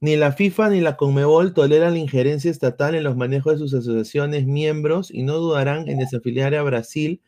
ni 0.00 0.16
la 0.16 0.32
FIFA 0.32 0.70
ni 0.70 0.80
la 0.80 0.96
Conmebol 0.96 1.52
toleran 1.52 1.92
la 1.92 1.98
injerencia 1.98 2.50
estatal 2.50 2.94
en 2.94 3.04
los 3.04 3.16
manejos 3.16 3.52
de 3.52 3.58
sus 3.58 3.74
asociaciones 3.74 4.46
miembros 4.46 5.10
y 5.10 5.22
no 5.22 5.36
dudarán 5.36 5.88
en 5.88 5.98
desafiliar 5.98 6.54
a 6.54 6.62
Brasil 6.62 7.20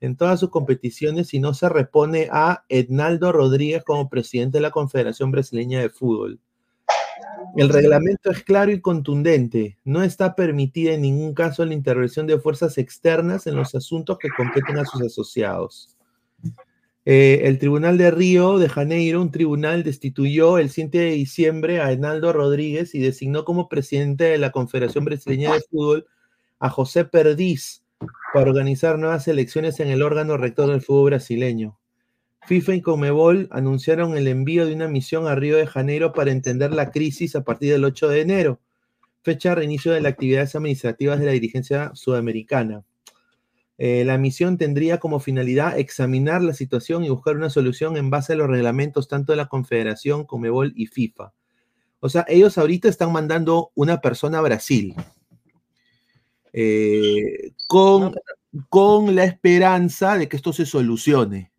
en 0.00 0.16
todas 0.16 0.40
sus 0.40 0.50
competiciones 0.50 1.28
si 1.28 1.40
no 1.40 1.54
se 1.54 1.68
repone 1.68 2.28
a 2.30 2.64
Ednaldo 2.68 3.32
Rodríguez 3.32 3.84
como 3.84 4.08
presidente 4.08 4.58
de 4.58 4.62
la 4.62 4.70
Confederación 4.70 5.30
Brasileña 5.30 5.80
de 5.80 5.90
Fútbol. 5.90 6.40
El 7.56 7.68
reglamento 7.68 8.30
es 8.30 8.42
claro 8.42 8.72
y 8.72 8.80
contundente. 8.80 9.78
No 9.84 10.02
está 10.02 10.34
permitida 10.34 10.92
en 10.92 11.02
ningún 11.02 11.34
caso 11.34 11.64
la 11.64 11.74
intervención 11.74 12.26
de 12.26 12.38
fuerzas 12.38 12.78
externas 12.78 13.46
en 13.46 13.56
los 13.56 13.74
asuntos 13.74 14.18
que 14.18 14.30
competen 14.36 14.78
a 14.78 14.84
sus 14.84 15.02
asociados. 15.02 15.91
Eh, 17.04 17.40
el 17.44 17.58
Tribunal 17.58 17.98
de 17.98 18.12
Río 18.12 18.58
de 18.58 18.68
Janeiro, 18.68 19.20
un 19.20 19.32
tribunal, 19.32 19.82
destituyó 19.82 20.58
el 20.58 20.70
7 20.70 20.98
de 20.98 21.10
diciembre 21.10 21.80
a 21.80 21.90
Enaldo 21.90 22.32
Rodríguez 22.32 22.94
y 22.94 23.00
designó 23.00 23.44
como 23.44 23.68
presidente 23.68 24.24
de 24.24 24.38
la 24.38 24.52
Confederación 24.52 25.04
Brasileña 25.04 25.52
de 25.52 25.62
Fútbol 25.62 26.06
a 26.60 26.70
José 26.70 27.04
Perdiz 27.04 27.82
para 28.32 28.50
organizar 28.50 28.98
nuevas 28.98 29.26
elecciones 29.26 29.80
en 29.80 29.88
el 29.88 30.02
órgano 30.02 30.36
rector 30.36 30.70
del 30.70 30.80
fútbol 30.80 31.10
brasileño. 31.10 31.76
FIFA 32.46 32.74
y 32.74 32.80
Comebol 32.80 33.48
anunciaron 33.50 34.16
el 34.16 34.28
envío 34.28 34.66
de 34.66 34.74
una 34.74 34.88
misión 34.88 35.26
a 35.26 35.34
Río 35.34 35.56
de 35.56 35.66
Janeiro 35.66 36.12
para 36.12 36.30
entender 36.30 36.72
la 36.72 36.90
crisis 36.90 37.34
a 37.34 37.42
partir 37.44 37.72
del 37.72 37.84
8 37.84 38.08
de 38.08 38.20
enero, 38.20 38.60
fecha 39.22 39.50
de 39.50 39.54
reinicio 39.56 39.92
de 39.92 40.00
las 40.00 40.12
actividades 40.12 40.54
administrativas 40.54 41.20
de 41.20 41.26
la 41.26 41.32
dirigencia 41.32 41.90
sudamericana. 41.94 42.84
Eh, 43.84 44.04
la 44.04 44.16
misión 44.16 44.58
tendría 44.58 45.00
como 45.00 45.18
finalidad 45.18 45.76
examinar 45.76 46.40
la 46.40 46.54
situación 46.54 47.02
y 47.02 47.08
buscar 47.08 47.34
una 47.34 47.50
solución 47.50 47.96
en 47.96 48.10
base 48.10 48.32
a 48.32 48.36
los 48.36 48.46
reglamentos 48.46 49.08
tanto 49.08 49.32
de 49.32 49.36
la 49.38 49.48
Confederación, 49.48 50.24
Comebol 50.24 50.72
y 50.76 50.86
FIFA. 50.86 51.32
O 51.98 52.08
sea, 52.08 52.24
ellos 52.28 52.58
ahorita 52.58 52.88
están 52.88 53.10
mandando 53.10 53.72
una 53.74 54.00
persona 54.00 54.38
a 54.38 54.42
Brasil 54.42 54.94
eh, 56.52 57.50
con, 57.66 58.14
con 58.68 59.16
la 59.16 59.24
esperanza 59.24 60.16
de 60.16 60.28
que 60.28 60.36
esto 60.36 60.52
se 60.52 60.64
solucione. 60.64 61.50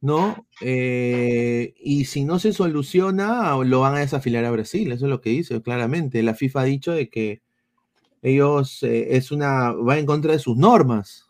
¿no? 0.00 0.48
Eh, 0.60 1.74
y 1.78 2.06
si 2.06 2.24
no 2.24 2.40
se 2.40 2.52
soluciona, 2.52 3.54
lo 3.64 3.78
van 3.78 3.94
a 3.94 4.00
desafiliar 4.00 4.44
a 4.46 4.50
Brasil, 4.50 4.90
eso 4.90 5.06
es 5.06 5.10
lo 5.10 5.20
que 5.20 5.30
dice 5.30 5.62
claramente. 5.62 6.24
La 6.24 6.34
FIFA 6.34 6.62
ha 6.62 6.64
dicho 6.64 6.90
de 6.90 7.08
que 7.08 7.40
ellos 8.22 8.82
eh, 8.82 9.16
es 9.16 9.30
una, 9.30 9.72
va 9.72 9.98
en 9.98 10.06
contra 10.06 10.32
de 10.32 10.38
sus 10.38 10.56
normas. 10.56 11.26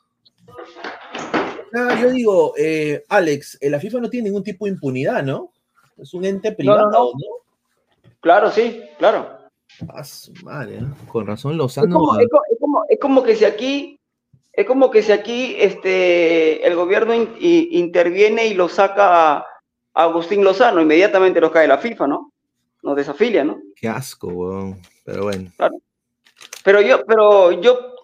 yo 2.00 2.10
digo, 2.10 2.54
eh, 2.56 3.04
Alex, 3.08 3.58
la 3.62 3.80
FIFA 3.80 4.00
no 4.00 4.10
tiene 4.10 4.28
ningún 4.28 4.44
tipo 4.44 4.64
de 4.64 4.72
impunidad, 4.72 5.22
¿no? 5.22 5.52
Es 5.96 6.14
un 6.14 6.24
ente 6.24 6.52
privado, 6.52 7.12
¿no? 7.12 8.10
Claro, 8.20 8.50
sí, 8.50 8.82
claro. 8.98 9.38
Ah, 9.88 10.02
madre, 10.42 10.80
con 11.08 11.26
razón 11.26 11.56
Lozano. 11.56 11.86
Es 11.86 11.92
como, 11.92 12.20
es, 12.20 12.58
como, 12.58 12.84
es 12.88 12.98
como 12.98 13.22
que 13.22 13.36
si 13.36 13.44
aquí 13.44 14.00
es 14.52 14.66
como 14.66 14.90
que 14.90 15.02
si 15.02 15.12
aquí 15.12 15.54
este, 15.58 16.66
el 16.66 16.74
gobierno 16.74 17.14
interviene 17.14 18.46
y 18.46 18.54
lo 18.54 18.68
saca 18.68 19.38
a 19.38 19.46
Agustín 19.94 20.44
Lozano, 20.44 20.80
inmediatamente 20.80 21.40
nos 21.40 21.52
cae 21.52 21.68
la 21.68 21.78
FIFA, 21.78 22.08
¿no? 22.08 22.32
Nos 22.82 22.96
desafilia, 22.96 23.44
¿no? 23.44 23.60
Qué 23.76 23.88
asco, 23.88 24.28
weón. 24.28 24.80
Pero 25.04 25.24
bueno. 25.24 25.50
Pero 26.64 26.80
yo, 26.80 27.04
pero 27.04 27.52
yo, 27.52 27.94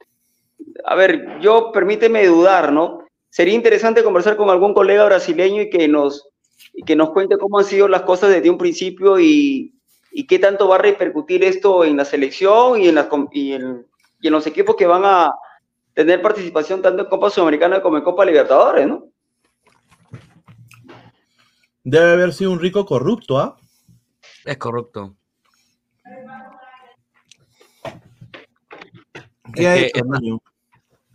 a 0.85 0.95
ver, 0.95 1.39
yo 1.41 1.73
permíteme 1.73 2.27
dudar, 2.27 2.73
¿no? 2.73 3.05
Sería 3.29 3.55
interesante 3.55 4.03
conversar 4.03 4.37
con 4.37 4.51
algún 4.51 4.73
colega 4.73 5.05
brasileño 5.05 5.63
y 5.63 5.71
que 5.71 5.89
nos, 5.89 6.29
y 6.73 6.83
que 6.83 6.97
nos 6.97 7.11
cuente 7.11 7.39
cómo 7.39 7.59
han 7.59 7.65
sido 7.65 7.89
las 7.89 8.03
cosas 8.03 8.31
desde 8.31 8.51
un 8.51 8.59
principio 8.59 9.21
y, 9.21 9.75
y 10.11 10.27
qué 10.27 10.39
tanto 10.39 10.69
va 10.69 10.77
a 10.77 10.79
repercutir 10.79 11.45
esto 11.45 11.85
en 11.85 11.97
la 11.97 12.05
selección 12.05 12.81
y 12.81 12.89
en, 12.89 12.95
las, 12.95 13.09
y 13.33 13.53
en, 13.53 13.87
y 14.21 14.27
en 14.29 14.33
los 14.33 14.47
equipos 14.47 14.77
que 14.77 14.87
van 14.87 15.03
a, 15.05 15.33
tener 15.97 16.21
participación 16.21 16.83
tanto 16.83 17.03
en 17.03 17.09
Copa 17.09 17.31
Sudamericana 17.31 17.81
como 17.81 17.97
en 17.97 18.05
Copa 18.05 18.27
Libertadores, 18.27 18.87
¿no? 18.87 19.07
Debe 21.83 22.13
haber 22.13 22.35
sido 22.35 22.53
un 22.53 22.61
rico 22.61 22.85
corrupto, 22.85 23.39
¿ah? 23.39 23.57
Es 24.45 24.59
corrupto. 24.59 25.16
¿Qué 29.57 29.91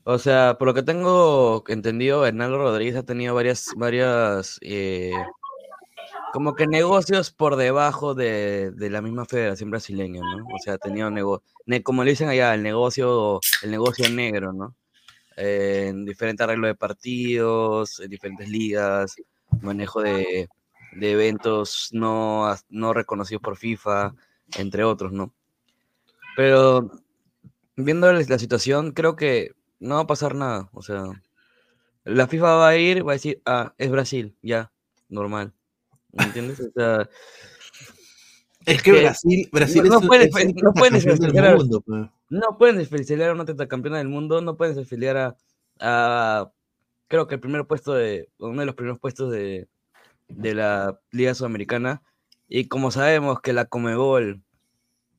o 0.03 0.17
sea, 0.17 0.57
por 0.57 0.67
lo 0.67 0.73
que 0.73 0.81
tengo 0.81 1.63
entendido, 1.67 2.25
Hernando 2.25 2.57
Rodríguez 2.57 2.95
ha 2.95 3.03
tenido 3.03 3.35
varias, 3.35 3.67
varias, 3.77 4.57
eh, 4.61 5.13
como 6.33 6.55
que 6.55 6.65
negocios 6.65 7.29
por 7.31 7.55
debajo 7.55 8.15
de, 8.15 8.71
de, 8.71 8.89
la 8.89 9.03
misma 9.03 9.25
Federación 9.25 9.69
Brasileña, 9.69 10.21
¿no? 10.21 10.43
O 10.55 10.57
sea, 10.63 10.73
ha 10.73 10.77
tenido 10.79 11.11
negocios 11.11 11.43
como 11.83 12.03
le 12.03 12.11
dicen 12.11 12.29
allá, 12.29 12.55
el 12.55 12.63
negocio, 12.63 13.39
el 13.61 13.71
negocio 13.71 14.09
negro, 14.09 14.51
¿no? 14.51 14.75
en 15.37 16.05
diferentes 16.05 16.43
arreglos 16.43 16.69
de 16.69 16.75
partidos, 16.75 17.99
en 17.99 18.09
diferentes 18.09 18.49
ligas, 18.49 19.15
manejo 19.61 20.01
de, 20.01 20.47
de 20.93 21.11
eventos 21.11 21.89
no, 21.93 22.53
no 22.69 22.93
reconocidos 22.93 23.41
por 23.41 23.57
FIFA, 23.57 24.13
entre 24.57 24.83
otros, 24.83 25.11
¿no? 25.11 25.33
Pero 26.35 26.91
viendo 27.75 28.11
la 28.11 28.39
situación, 28.39 28.91
creo 28.91 29.15
que 29.15 29.51
no 29.79 29.95
va 29.95 30.01
a 30.01 30.07
pasar 30.07 30.35
nada. 30.35 30.69
O 30.73 30.81
sea, 30.81 31.03
la 32.03 32.27
FIFA 32.27 32.55
va 32.55 32.69
a 32.69 32.77
ir, 32.77 33.05
va 33.05 33.11
a 33.11 33.15
decir, 33.15 33.41
ah, 33.45 33.73
es 33.77 33.91
Brasil, 33.91 34.35
ya, 34.41 34.71
normal. 35.09 35.53
¿Me 36.11 36.25
entiendes? 36.25 36.59
O 36.59 36.71
sea, 36.73 37.09
es 38.65 38.83
que 38.83 38.91
Brasil, 38.91 39.49
Brasil 39.51 39.83
no, 39.85 39.99
es, 39.99 40.07
pueden, 40.07 40.29
no 40.63 40.73
pueden 40.73 40.93
desafiliar 40.93 41.57
mundo, 41.57 41.81
pues. 41.81 42.07
no 42.29 42.57
pueden 42.57 42.77
desafiliar 42.77 43.29
a 43.29 43.33
una 43.33 43.45
tetracampeona 43.45 43.97
del 43.97 44.07
mundo, 44.07 44.41
no 44.41 44.55
pueden 44.55 44.75
desafiliar 44.75 45.17
a, 45.17 45.35
a, 45.79 46.51
creo 47.07 47.27
que 47.27 47.35
el 47.35 47.41
primer 47.41 47.65
puesto 47.65 47.93
de, 47.93 48.29
uno 48.37 48.59
de 48.59 48.65
los 48.65 48.75
primeros 48.75 48.99
puestos 48.99 49.31
de, 49.31 49.67
de 50.27 50.55
la 50.55 50.99
Liga 51.11 51.33
Sudamericana. 51.33 52.03
Y 52.47 52.67
como 52.67 52.91
sabemos 52.91 53.41
que 53.41 53.53
la 53.53 53.65
Comebol 53.65 54.43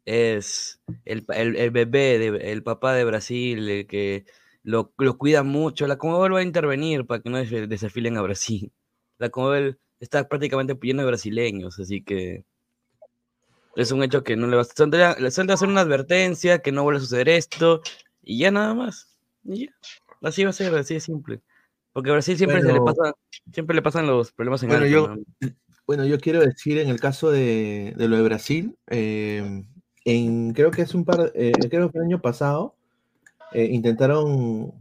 es 0.04 0.80
el, 1.04 1.24
el, 1.28 1.56
el 1.56 1.70
bebé, 1.70 2.18
de, 2.18 2.52
el 2.52 2.62
papá 2.62 2.94
de 2.94 3.04
Brasil, 3.04 3.68
el 3.68 3.86
que 3.86 4.24
lo, 4.62 4.92
lo, 4.98 5.18
cuida 5.18 5.42
mucho, 5.42 5.86
la 5.86 5.98
Comebol 5.98 6.34
va 6.34 6.40
a 6.40 6.42
intervenir 6.42 7.06
para 7.06 7.22
que 7.22 7.30
no 7.30 7.38
desafilen 7.38 8.16
a 8.16 8.22
Brasil. 8.22 8.72
La 9.18 9.28
Comebol 9.28 9.78
está 10.00 10.28
prácticamente 10.28 10.74
pidiendo 10.74 11.04
de 11.04 11.08
brasileños, 11.08 11.78
así 11.78 12.02
que 12.02 12.44
es 13.76 13.92
un 13.92 14.02
hecho 14.02 14.24
que 14.24 14.36
no 14.36 14.48
le 14.48 14.56
va 14.56 14.62
a... 14.62 15.20
Le 15.20 15.30
suelta 15.30 15.54
hacer 15.54 15.68
una 15.68 15.82
advertencia, 15.82 16.58
que 16.58 16.72
no 16.72 16.82
vuelva 16.82 16.98
a 16.98 17.02
suceder 17.02 17.28
esto, 17.28 17.82
y 18.22 18.38
ya 18.38 18.50
nada 18.50 18.74
más. 18.74 19.16
Y 19.44 19.66
ya. 19.66 19.72
Así 20.22 20.44
va 20.44 20.50
a 20.50 20.54
ser, 20.54 20.74
así 20.74 20.94
de 20.94 21.00
simple. 21.00 21.40
Porque 21.92 22.10
a 22.10 22.14
Brasil 22.14 22.36
siempre, 22.36 22.62
se 22.62 22.72
le 22.72 22.80
pasa, 22.80 23.14
siempre 23.52 23.76
le 23.76 23.82
pasan 23.82 24.06
los 24.06 24.32
problemas 24.32 24.62
en 24.62 24.70
bueno, 24.70 24.86
yo, 24.86 25.14
bueno, 25.86 26.04
yo 26.06 26.18
quiero 26.18 26.40
decir 26.40 26.78
en 26.78 26.88
el 26.88 27.00
caso 27.00 27.30
de, 27.30 27.94
de 27.96 28.08
lo 28.08 28.16
de 28.16 28.22
Brasil, 28.22 28.76
eh, 28.88 29.62
en, 30.04 30.52
creo 30.52 30.70
que 30.70 30.82
es 30.82 30.94
un 30.94 31.04
par, 31.04 31.32
eh, 31.34 31.52
creo 31.70 31.90
que 31.90 31.98
el 31.98 32.04
año 32.04 32.20
pasado 32.20 32.74
eh, 33.52 33.68
intentaron, 33.70 34.72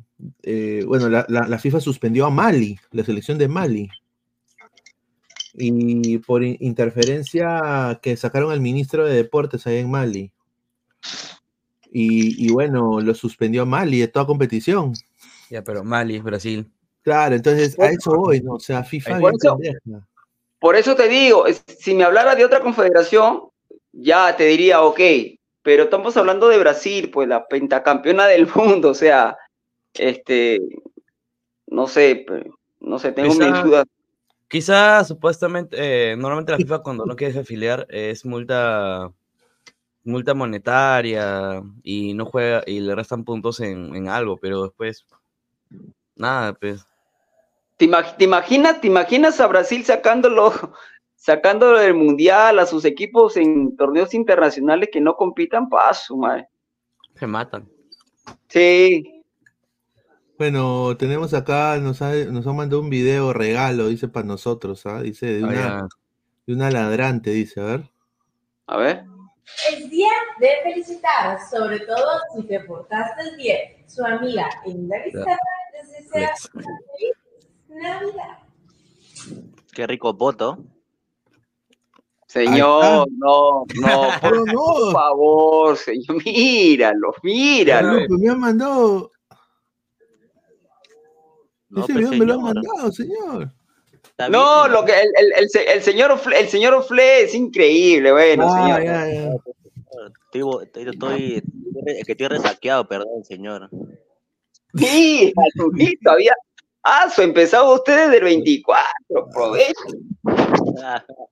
bueno, 0.86 1.09
la, 1.09 1.26
la, 1.30 1.47
la, 1.47 1.59
FIFA 1.59 1.80
suspendió 1.80 2.26
a 2.26 2.30
Mali, 2.30 2.80
la 2.91 3.03
selección 3.03 3.38
de 3.38 3.47
Mali, 3.47 3.89
y 5.53 6.17
por 6.19 6.43
interferencia 6.43 7.99
que 8.01 8.15
sacaron 8.15 8.51
al 8.51 8.61
ministro 8.61 9.05
de 9.05 9.15
Deportes 9.15 9.67
ahí 9.67 9.78
en 9.78 9.91
Mali. 9.91 10.32
Y, 11.93 12.49
bueno, 12.53 13.01
lo 13.01 13.13
suspendió 13.13 13.65
Mali 13.65 13.99
de 13.99 14.07
toda 14.07 14.26
competición. 14.26 14.93
Ya, 15.49 15.61
pero 15.61 15.84
Mali 15.84 16.15
es 16.15 16.24
Brasil. 16.24 16.72
Claro, 17.01 17.36
entonces 17.36 17.78
a 17.80 17.89
eso 17.89 18.11
voy, 18.15 18.41
¿no? 18.41 18.53
O 18.53 18.59
sea, 18.59 18.84
FIFA 18.84 19.19
por 19.19 19.34
eso, 19.34 19.57
por 20.59 20.76
eso 20.76 20.95
te 20.95 21.09
digo, 21.09 21.45
si 21.80 21.95
me 21.95 22.03
hablara 22.03 22.36
de 22.36 22.45
otra 22.45 22.61
confederación, 22.61 23.41
ya 23.94 24.36
te 24.36 24.46
diría, 24.46 24.82
ok, 24.82 25.00
pero 25.62 25.84
estamos 25.84 26.18
hablando 26.18 26.48
de 26.48 26.60
Brasil, 26.60 27.10
pues 27.12 27.28
la 27.28 27.48
pentacampeona 27.48 28.28
del 28.28 28.48
mundo, 28.56 28.89
o 28.89 28.94
sea, 28.94 29.38
este, 29.94 30.60
no 31.68 31.88
sé, 31.88 32.26
no 32.80 33.00
sé, 33.00 33.12
tengo 33.12 33.34
mis 33.34 33.64
dudas. 33.64 33.86
Quizá 34.48 35.04
supuestamente, 35.06 35.78
eh, 35.80 36.16
normalmente 36.18 36.52
la 36.52 36.58
FIFA 36.58 36.80
cuando 36.80 37.06
no 37.06 37.16
quiere 37.16 37.39
afiliar 37.39 37.88
es 37.89 38.26
multa, 38.26 39.10
multa 40.04 40.34
monetaria 40.34 41.64
y 41.84 42.14
no 42.14 42.26
juega 42.26 42.62
y 42.68 42.82
le 42.82 42.94
restan 42.94 43.24
puntos 43.24 43.62
en, 43.62 44.10
algo, 44.10 44.38
pero 44.38 44.64
después 44.64 45.06
nada, 46.16 46.54
pues. 46.54 46.86
¿Te, 47.78 47.86
imaginas, 47.86 48.82
¿Te 48.82 48.88
imaginas 48.88 49.39
a 49.39 49.48
Brasil 49.48 49.86
sacándolo, 49.86 50.54
sacándolo 51.22 51.78
del 51.78 51.93
mundial 51.93 52.57
a 52.57 52.65
sus 52.65 52.84
equipos 52.84 53.38
en 53.38 53.78
torneos 53.78 54.15
internacionales 54.15 54.89
que 54.91 54.99
no 54.99 55.15
compitan? 55.15 55.69
Paso, 55.69 56.17
madre. 56.17 56.49
Se 57.13 57.28
matan. 57.28 57.69
Sí. 58.49 59.24
Bueno, 60.39 60.97
tenemos 60.97 61.36
acá, 61.36 61.78
nos 61.78 62.01
ha, 62.01 62.15
nos 62.26 62.47
ha 62.47 62.53
mandado 62.53 62.82
un 62.82 62.89
video 62.89 63.34
regalo, 63.34 63.88
dice 63.88 64.07
para 64.07 64.26
nosotros, 64.26 64.84
¿ah? 64.88 65.03
Dice 65.03 65.28
de 65.28 65.43
una, 65.43 65.88
de 66.47 66.53
una 66.55 66.72
ladrante, 66.72 67.30
dice, 67.30 67.61
a 67.61 67.65
ver. 67.65 67.91
A 68.65 68.78
ver. 68.78 69.05
Es 69.69 69.88
día 69.91 70.09
de 70.39 70.49
felicitar, 70.63 71.38
sobre 71.51 71.82
todo 71.82 72.19
si 72.36 72.47
te 72.47 72.61
portaste 72.61 73.36
bien. 73.38 73.88
Su 73.88 74.03
amiga 74.03 74.49
en 74.65 74.88
la 74.88 75.03
Vizcarra 75.03 75.38
les 75.74 75.91
desea 75.91 76.34
feliz 76.51 77.13
Navidad. 77.67 78.39
Qué 79.72 79.86
rico 79.86 80.13
voto. 80.13 80.57
Señor, 82.32 83.10
no, 83.18 83.66
no, 83.76 84.08
por, 84.22 84.92
favor, 84.94 85.76
señor, 85.76 86.24
míralo, 86.24 87.14
míralo. 87.24 88.08
me 88.08 88.30
han 88.30 88.40
mandado. 88.40 89.12
Ese 91.76 91.92
video 91.92 92.12
me 92.12 92.26
lo 92.26 92.36
han 92.36 92.42
mandado, 92.42 92.92
señor. 92.94 93.52
No, 94.30 94.66
lo 94.70 94.86
que 94.86 94.94
el, 94.94 95.10
el, 95.18 95.50
el, 95.68 95.82
señor 95.82 96.22
el 96.34 96.48
señor 96.48 96.82
Fle 96.84 97.24
es 97.24 97.36
increíble, 97.36 98.14
bueno, 98.14 98.46
ah, 98.48 98.62
señor. 98.62 98.84
Ya, 98.86 99.14
ya. 99.14 99.32
Estoy, 100.32 100.64
estoy, 100.64 100.90
estoy, 100.90 101.44
que 102.06 102.12
estoy 102.14 102.28
resaqueado, 102.28 102.88
perdón, 102.88 103.26
señor. 103.26 103.70
Sí, 104.78 105.34
todavía. 106.02 106.34
Ah, 106.84 107.10
su 107.10 107.22
empezaba 107.22 107.74
ustedes 107.74 108.10
del 108.10 108.24
24, 108.24 108.90
provecho. 109.34 109.74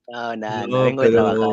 No, 0.07 0.35
no, 0.35 0.67
no, 0.67 0.83
vengo 0.83 1.01
de 1.01 1.11
trabajar. 1.11 1.47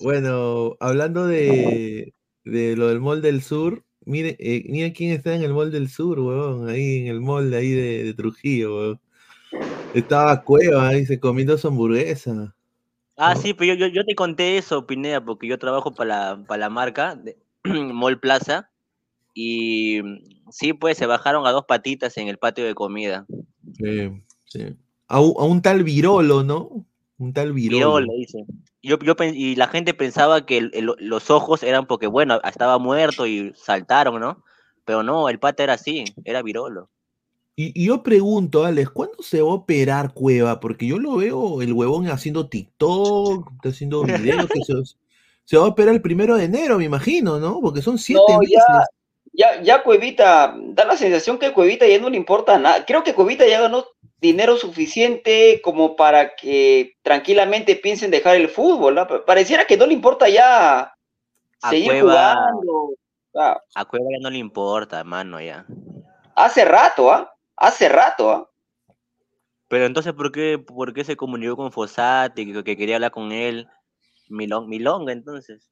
Bueno, 0.00 0.76
hablando 0.80 1.26
de, 1.26 2.14
de 2.44 2.76
lo 2.76 2.88
del 2.88 3.00
Mall 3.00 3.20
del 3.20 3.42
Sur, 3.42 3.84
mire, 4.04 4.36
eh, 4.38 4.64
mire 4.68 4.92
quién 4.92 5.12
está 5.12 5.34
en 5.34 5.42
el 5.42 5.52
Mall 5.52 5.70
del 5.70 5.90
Sur, 5.90 6.18
weón, 6.20 6.68
ahí 6.68 6.98
en 6.98 7.06
el 7.08 7.20
mall 7.20 7.50
de 7.50 7.56
ahí 7.56 7.70
de, 7.70 8.04
de 8.04 8.14
Trujillo, 8.14 8.76
weón. 8.76 9.00
Estaba 9.94 10.42
Cueva 10.42 10.88
ahí 10.88 11.06
se 11.06 11.18
comiendo 11.18 11.56
su 11.58 11.68
hamburguesa. 11.68 12.54
Ah, 13.16 13.34
sí, 13.34 13.52
pero 13.52 13.74
yo, 13.74 13.86
yo, 13.88 14.04
te 14.04 14.14
conté 14.14 14.58
eso, 14.58 14.86
Pineda, 14.86 15.24
porque 15.24 15.48
yo 15.48 15.58
trabajo 15.58 15.92
para 15.94 16.36
la, 16.36 16.44
para 16.46 16.60
la 16.60 16.70
marca 16.70 17.16
de 17.16 17.36
Mall 17.64 18.20
Plaza 18.20 18.70
y 19.40 20.00
sí, 20.50 20.72
pues 20.72 20.98
se 20.98 21.06
bajaron 21.06 21.46
a 21.46 21.52
dos 21.52 21.64
patitas 21.64 22.16
en 22.16 22.26
el 22.26 22.38
patio 22.38 22.64
de 22.64 22.74
comida. 22.74 23.24
Sí, 23.76 24.10
sí. 24.46 24.76
A, 25.06 25.20
un, 25.20 25.62
tal 25.62 25.84
Virolo, 25.84 26.42
¿no? 26.42 26.84
Un 27.18 27.32
tal 27.32 27.52
Virolo. 27.52 27.76
Virolo, 28.00 28.12
dice. 28.16 28.44
Yo, 28.82 28.98
yo, 28.98 29.14
y 29.32 29.54
la 29.54 29.68
gente 29.68 29.94
pensaba 29.94 30.44
que 30.44 30.68
los 30.98 31.30
ojos 31.30 31.62
eran 31.62 31.86
porque, 31.86 32.08
bueno, 32.08 32.40
estaba 32.42 32.80
muerto 32.80 33.28
y 33.28 33.52
saltaron, 33.54 34.20
¿no? 34.20 34.42
Pero 34.84 35.04
no, 35.04 35.28
el 35.28 35.38
pata 35.38 35.62
era 35.62 35.74
así, 35.74 36.04
era 36.24 36.42
Virolo. 36.42 36.90
Y, 37.54 37.84
yo 37.84 38.02
pregunto, 38.02 38.64
Alex, 38.64 38.90
¿cuándo 38.90 39.22
se 39.22 39.40
va 39.40 39.50
a 39.52 39.54
operar 39.54 40.14
Cueva? 40.14 40.58
Porque 40.58 40.84
yo 40.84 40.98
lo 40.98 41.14
veo 41.14 41.62
el 41.62 41.72
huevón 41.72 42.08
haciendo 42.08 42.48
TikTok, 42.48 43.52
está 43.54 43.68
haciendo 43.68 44.02
videos, 44.02 44.48
se, 45.44 45.56
va 45.56 45.62
a 45.62 45.68
operar 45.68 45.94
el 45.94 46.02
primero 46.02 46.36
de 46.36 46.44
enero, 46.44 46.76
me 46.76 46.86
imagino, 46.86 47.38
¿no? 47.38 47.60
Porque 47.60 47.82
son 47.82 47.98
siete 47.98 48.36
meses. 48.40 48.64
Ya, 48.68 48.84
ya, 49.32 49.82
Cuevita, 49.82 50.54
da 50.56 50.84
la 50.84 50.96
sensación 50.96 51.38
que 51.38 51.52
Cuevita 51.52 51.86
ya 51.86 51.98
no 51.98 52.10
le 52.10 52.16
importa 52.16 52.58
nada. 52.58 52.84
Creo 52.84 53.04
que 53.04 53.14
Cuevita 53.14 53.46
ya 53.46 53.60
ganó 53.60 53.86
dinero 54.20 54.56
suficiente 54.56 55.60
como 55.62 55.96
para 55.96 56.34
que 56.34 56.96
tranquilamente 57.02 57.76
piensen 57.76 58.10
dejar 58.10 58.36
el 58.36 58.48
fútbol. 58.48 58.94
¿no? 58.94 59.06
Pareciera 59.24 59.66
que 59.66 59.76
no 59.76 59.86
le 59.86 59.94
importa 59.94 60.28
ya 60.28 60.94
seguir 61.68 62.00
jugando. 62.00 62.94
A 63.74 63.84
Cueva 63.84 64.06
ya 64.10 64.18
no 64.20 64.30
le 64.30 64.38
importa, 64.38 64.98
hermano, 64.98 65.40
ya. 65.40 65.64
Hace 66.34 66.64
rato, 66.64 67.12
¿ah? 67.12 67.32
Hace 67.56 67.88
rato, 67.88 68.30
¿ah? 68.30 68.50
Pero 69.68 69.84
entonces, 69.84 70.12
¿por 70.14 70.32
qué, 70.32 70.58
por 70.58 70.94
qué 70.94 71.04
se 71.04 71.16
comunicó 71.16 71.56
con 71.56 71.70
Fossati, 71.70 72.52
que, 72.52 72.64
que 72.64 72.76
quería 72.76 72.96
hablar 72.96 73.10
con 73.10 73.32
él? 73.32 73.68
Milong, 74.28 74.66
Milonga, 74.66 75.12
entonces. 75.12 75.70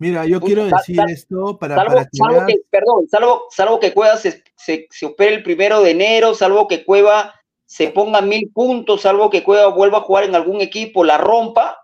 Mira, 0.00 0.24
yo 0.24 0.40
quiero 0.40 0.64
decir 0.64 0.98
esto 1.10 1.58
para, 1.58 1.76
salvo, 1.76 1.94
para 2.18 2.46
que, 2.46 2.54
perdón, 2.70 3.06
salvo, 3.10 3.42
salvo 3.50 3.78
que 3.78 3.92
Cueva 3.92 4.16
se, 4.16 4.42
se, 4.56 4.88
opere 5.04 5.34
el 5.34 5.42
primero 5.42 5.82
de 5.82 5.90
enero, 5.90 6.34
salvo 6.34 6.66
que 6.66 6.86
Cueva 6.86 7.34
se 7.66 7.88
ponga 7.88 8.22
mil 8.22 8.50
puntos, 8.50 9.02
salvo 9.02 9.28
que 9.28 9.42
Cueva 9.42 9.66
vuelva 9.66 9.98
a 9.98 10.00
jugar 10.00 10.24
en 10.24 10.34
algún 10.34 10.62
equipo, 10.62 11.04
la 11.04 11.18
rompa, 11.18 11.76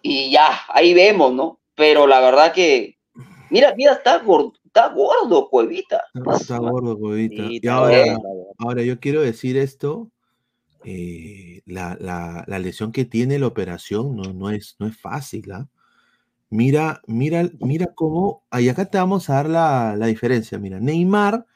y 0.00 0.30
ya, 0.30 0.62
ahí 0.68 0.94
vemos, 0.94 1.34
¿no? 1.34 1.60
Pero 1.74 2.06
la 2.06 2.18
verdad 2.20 2.54
que, 2.54 2.96
mira, 3.50 3.74
mira, 3.76 3.92
está 3.92 4.16
gordo, 4.20 4.54
está 4.64 4.88
gordo, 4.88 5.50
Cuevita. 5.50 6.04
Está 6.14 6.56
gordo, 6.56 6.98
Cuevita. 6.98 7.42
y 7.46 7.68
ahora, 7.68 8.16
ahora 8.56 8.82
yo 8.82 8.98
quiero 9.00 9.20
decir 9.20 9.58
esto. 9.58 10.10
Eh, 10.84 11.60
la, 11.66 11.96
la, 12.00 12.42
la, 12.48 12.58
lesión 12.58 12.90
que 12.90 13.04
tiene 13.04 13.38
la 13.38 13.46
operación 13.46 14.16
no, 14.16 14.32
no, 14.32 14.50
es, 14.50 14.74
no 14.80 14.88
es 14.88 15.00
fácil. 15.00 15.52
¿ah? 15.52 15.68
Mira, 16.52 17.00
mira, 17.06 17.48
mira 17.60 17.86
cómo. 17.94 18.44
Ahí 18.50 18.68
acá 18.68 18.84
te 18.84 18.98
vamos 18.98 19.30
a 19.30 19.36
dar 19.36 19.48
la, 19.48 19.96
la, 19.96 20.06
diferencia. 20.06 20.58
Mira, 20.58 20.78
Neymar 20.80 21.46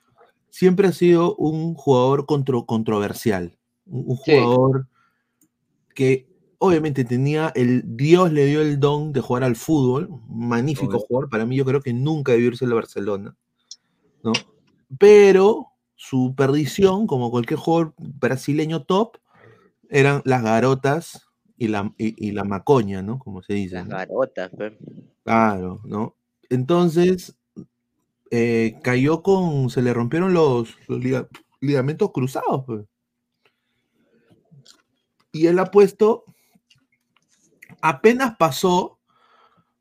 siempre 0.49 0.89
ha 0.89 0.93
sido 0.93 1.37
un 1.37 1.75
jugador 1.75 2.25
contro, 2.25 2.65
controversial. 2.65 3.59
Un, 3.85 4.17
jugador 4.17 4.89
que 5.95 6.27
obviamente 6.57 7.05
tenía 7.05 7.53
el 7.55 7.83
Dios 7.95 8.33
le 8.33 8.47
dio 8.47 8.63
el 8.63 8.81
don 8.81 9.13
de 9.13 9.21
jugar 9.21 9.45
al 9.45 9.55
fútbol, 9.55 10.09
magnífico 10.31 10.99
jugador, 10.99 11.29
para 11.29 11.45
mí 11.45 11.57
yo 11.57 11.67
creo 11.67 11.83
que 11.83 11.93
nunca 11.93 12.33
debió 12.33 12.49
irse 12.49 12.65
a 12.65 12.69
Barcelona, 12.69 13.37
¿no? 14.23 14.33
Pero 14.99 15.73
su 15.95 16.35
perdición, 16.35 17.07
como 17.07 17.31
cualquier 17.31 17.61
jugador 17.61 17.93
brasileño 17.99 18.85
top, 18.85 19.19
eran 19.91 20.23
las 20.25 20.43
garotas 20.43 21.26
y 21.59 21.69
la, 21.69 21.93
y, 21.97 22.33
la 22.33 22.45
macoña, 22.45 23.03
¿no? 23.03 23.19
Como 23.19 23.43
se 23.43 23.55
dice. 23.55 23.77
Las 23.77 23.89
garotas, 23.89 24.51
pues. 24.57 24.75
Claro, 25.25 25.81
¿no? 25.85 26.15
Entonces, 26.51 27.37
eh, 28.31 28.79
cayó 28.83 29.23
con, 29.23 29.71
se 29.71 29.83
le 29.83 29.95
rompieron 29.95 30.35
los, 30.35 30.77
ligamentos 31.61 32.13
cruzados, 32.13 32.65
pues. 32.67 32.85
Y 35.33 35.47
él 35.47 35.59
ha 35.59 35.71
puesto 35.71 36.25
apenas 37.83 38.37
pasó 38.37 38.99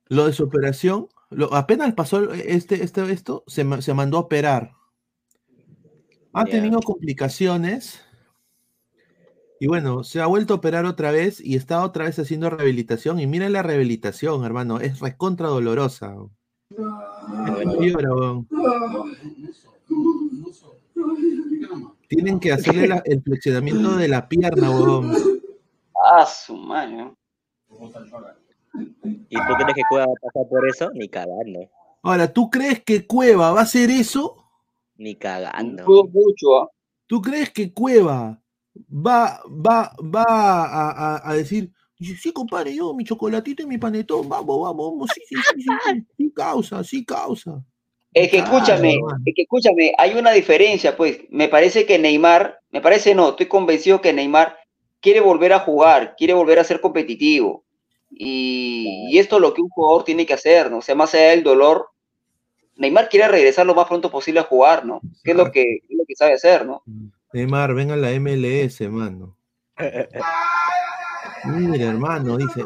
lo 0.07 0.27
de 0.27 0.33
su 0.33 0.43
operación, 0.43 1.07
lo, 1.29 1.53
apenas 1.53 1.93
pasó 1.93 2.31
este, 2.33 2.83
este, 2.83 3.11
esto, 3.11 3.43
se, 3.47 3.65
se 3.81 3.93
mandó 3.93 4.17
a 4.17 4.21
operar. 4.21 4.73
Ha 6.33 6.45
tenido 6.45 6.81
complicaciones. 6.81 8.04
Y 9.59 9.67
bueno, 9.67 10.03
se 10.03 10.21
ha 10.21 10.25
vuelto 10.25 10.53
a 10.53 10.57
operar 10.57 10.85
otra 10.85 11.11
vez 11.11 11.39
y 11.39 11.55
está 11.55 11.83
otra 11.83 12.05
vez 12.05 12.19
haciendo 12.19 12.49
rehabilitación. 12.49 13.19
Y 13.19 13.27
miren 13.27 13.53
la 13.53 13.63
rehabilitación, 13.63 14.43
hermano, 14.43 14.79
es 14.79 14.99
recontra 14.99 15.47
dolorosa. 15.47 16.15
Tienen 22.07 22.39
que 22.39 22.51
hacerle 22.51 23.01
el 23.05 23.21
flexionamiento 23.21 23.95
de 23.95 24.07
la 24.07 24.27
pierna, 24.27 24.71
weón. 24.71 25.11
Ah, 26.03 26.25
su 26.25 26.55
mano. 26.55 27.15
¿Y 29.29 29.37
tú 29.37 29.53
crees 29.57 29.75
que 29.75 29.81
Cueva 29.89 30.05
va 30.05 30.11
a 30.11 30.25
pasar 30.27 30.49
por 30.49 30.67
eso? 30.67 30.91
Ni 30.93 31.07
cagando. 31.07 31.69
Ahora, 32.03 32.31
¿tú 32.31 32.49
crees 32.49 32.83
que 32.83 33.07
Cueva 33.07 33.51
va 33.51 33.61
a 33.61 33.63
hacer 33.63 33.89
eso? 33.89 34.45
Ni 34.97 35.15
cagando. 35.15 35.85
mucho. 35.85 36.61
¿ah? 36.61 36.69
¿Tú 37.07 37.21
crees 37.21 37.51
que 37.51 37.73
Cueva 37.73 38.41
va, 38.89 39.41
va, 39.47 39.95
va 39.99 41.21
a, 41.23 41.33
decir, 41.35 41.71
sí, 41.99 42.31
compadre, 42.31 42.75
yo, 42.75 42.93
mi 42.93 43.03
chocolatito 43.03 43.63
y 43.63 43.67
mi 43.67 43.77
panetón, 43.77 44.27
vamos, 44.27 44.61
vamos, 44.61 44.91
vamos, 44.91 45.09
sí, 45.13 45.21
sí, 45.27 45.35
sí, 45.35 45.61
sí, 45.63 46.05
sí, 46.17 46.31
causa, 46.35 46.83
sí, 46.83 47.05
causa. 47.05 47.63
Es 48.13 48.31
que 48.31 48.37
escúchame, 48.37 48.97
es 49.25 49.35
que 49.35 49.41
escúchame, 49.41 49.93
hay 49.97 50.13
una 50.13 50.31
diferencia, 50.31 50.95
pues, 50.95 51.19
me 51.29 51.49
parece 51.49 51.85
que 51.85 51.99
Neymar, 51.99 52.59
me 52.71 52.79
parece 52.81 53.13
no, 53.13 53.29
estoy 53.29 53.47
convencido 53.47 53.99
que 53.99 54.13
Neymar 54.13 54.57
quiere 55.01 55.19
volver 55.19 55.53
a 55.53 55.59
jugar, 55.59 56.15
quiere 56.17 56.33
volver 56.33 56.59
a 56.59 56.63
ser 56.63 56.79
competitivo. 56.79 57.65
Y, 58.09 59.17
esto 59.19 59.35
es 59.35 59.41
lo 59.41 59.53
que 59.53 59.61
un 59.61 59.69
jugador 59.69 60.03
tiene 60.03 60.25
que 60.25 60.33
hacer, 60.33 60.71
¿no? 60.71 60.77
O 60.77 60.81
sea, 60.81 60.95
más 60.95 61.13
allá 61.13 61.31
del 61.31 61.43
dolor, 61.43 61.89
Neymar 62.77 63.09
quiere 63.09 63.27
regresar 63.27 63.65
lo 63.65 63.75
más 63.75 63.87
pronto 63.87 64.09
posible 64.09 64.39
a 64.39 64.43
jugar, 64.43 64.85
¿no? 64.85 65.01
Que 65.23 65.31
es 65.31 65.37
lo 65.37 65.51
que, 65.51 65.79
lo 65.89 66.05
que 66.05 66.15
sabe 66.15 66.33
hacer, 66.33 66.65
¿no? 66.65 66.83
Neymar, 67.33 67.73
venga 67.73 67.95
la 67.95 68.11
MLS, 68.19 68.81
mano. 68.89 69.37
Mira, 71.45 71.89
hermano, 71.89 72.37
dice. 72.37 72.63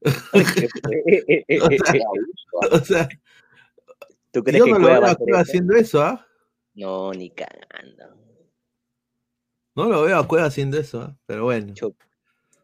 o 2.70 2.78
sea, 2.84 3.08
¿Tú 4.30 4.42
crees 4.44 4.58
Yo 4.58 4.64
que 4.66 4.72
no 4.72 4.78
lo 4.78 4.86
veo 4.86 5.06
a 5.06 5.14
Cueva 5.14 5.40
haciendo 5.40 5.74
eso, 5.74 6.02
¿ah? 6.02 6.26
No, 6.74 7.12
ni 7.12 7.30
cagando. 7.30 8.16
No 9.74 9.84
lo 9.86 10.02
veo 10.02 10.18
a 10.18 10.28
Cueva 10.28 10.46
haciendo 10.46 10.78
eso, 10.78 11.00
¿ah? 11.02 11.16
Pero 11.26 11.44
bueno. 11.44 11.72
O 11.82 11.94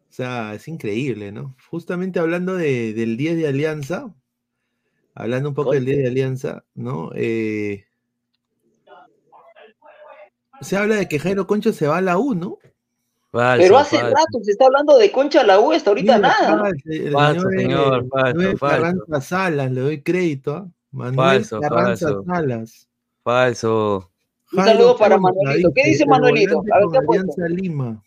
sea, 0.09 0.53
es 0.53 0.67
increíble, 0.67 1.31
¿no? 1.31 1.55
Justamente 1.69 2.19
hablando 2.19 2.55
de- 2.55 2.93
del 2.93 3.17
10 3.17 3.37
de 3.37 3.47
Alianza, 3.47 4.13
hablando 5.15 5.49
un 5.49 5.55
poco 5.55 5.71
del 5.71 5.85
10 5.85 5.97
de 5.97 6.07
Alianza, 6.07 6.63
¿no? 6.75 7.09
Eh, 7.15 7.85
se 10.61 10.77
habla 10.77 10.95
de 10.95 11.07
que 11.07 11.19
Jairo 11.19 11.47
Concha 11.47 11.73
se 11.73 11.87
va 11.87 11.97
a 11.97 12.01
la 12.01 12.17
U, 12.17 12.33
¿no? 12.33 12.57
Falso, 13.31 13.63
Pero 13.63 13.77
hace 13.77 13.97
falso. 13.99 14.15
rato 14.15 14.39
se 14.43 14.51
está 14.51 14.65
hablando 14.65 14.97
de 14.97 15.11
Concha 15.11 15.43
la 15.43 15.59
U, 15.59 15.71
hasta 15.73 15.89
ahorita 15.89 16.15
Mira, 16.17 16.29
nada. 16.39 16.69
el- 16.85 17.11
Falso, 17.11 17.49
señor, 17.49 17.59
señor, 17.59 18.07
falso, 18.09 18.35
Manuel 18.37 18.57
falso. 18.57 18.75
Carranza 18.81 19.21
Salas, 19.21 19.71
le 19.71 19.81
doy 19.81 20.01
crédito, 20.01 20.53
¿ah? 20.55 20.67
Manuel 20.91 21.15
Falso, 21.15 21.59
Carranza 21.59 22.05
falso. 22.07 22.23
Salas. 22.25 22.87
Falso. 23.23 24.11
Un 24.53 24.59
Jairo 24.59 24.71
saludo 24.77 24.97
para 24.97 25.17
Concha, 25.17 25.33
Manuelito. 25.43 25.71
¿Qué 25.73 25.83
dice 25.89 26.03
el 26.03 26.09
Manuelito? 26.09 26.63
A. 26.71 26.99
Alianza 26.99 27.47
Lima. 27.49 28.03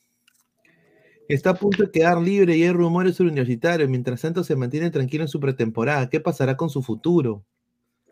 Está 1.28 1.50
a 1.50 1.54
punto 1.54 1.84
de 1.84 1.90
quedar 1.90 2.18
libre 2.20 2.56
y 2.56 2.62
hay 2.62 2.72
rumores 2.72 3.16
sobre 3.16 3.30
universitario. 3.30 3.86
Mientras 3.88 4.22
tanto, 4.22 4.42
se 4.42 4.56
mantiene 4.56 4.90
tranquilo 4.90 5.24
en 5.24 5.28
su 5.28 5.38
pretemporada. 5.38 6.08
¿Qué 6.08 6.20
pasará 6.20 6.56
con 6.56 6.70
su 6.70 6.82
futuro? 6.82 7.44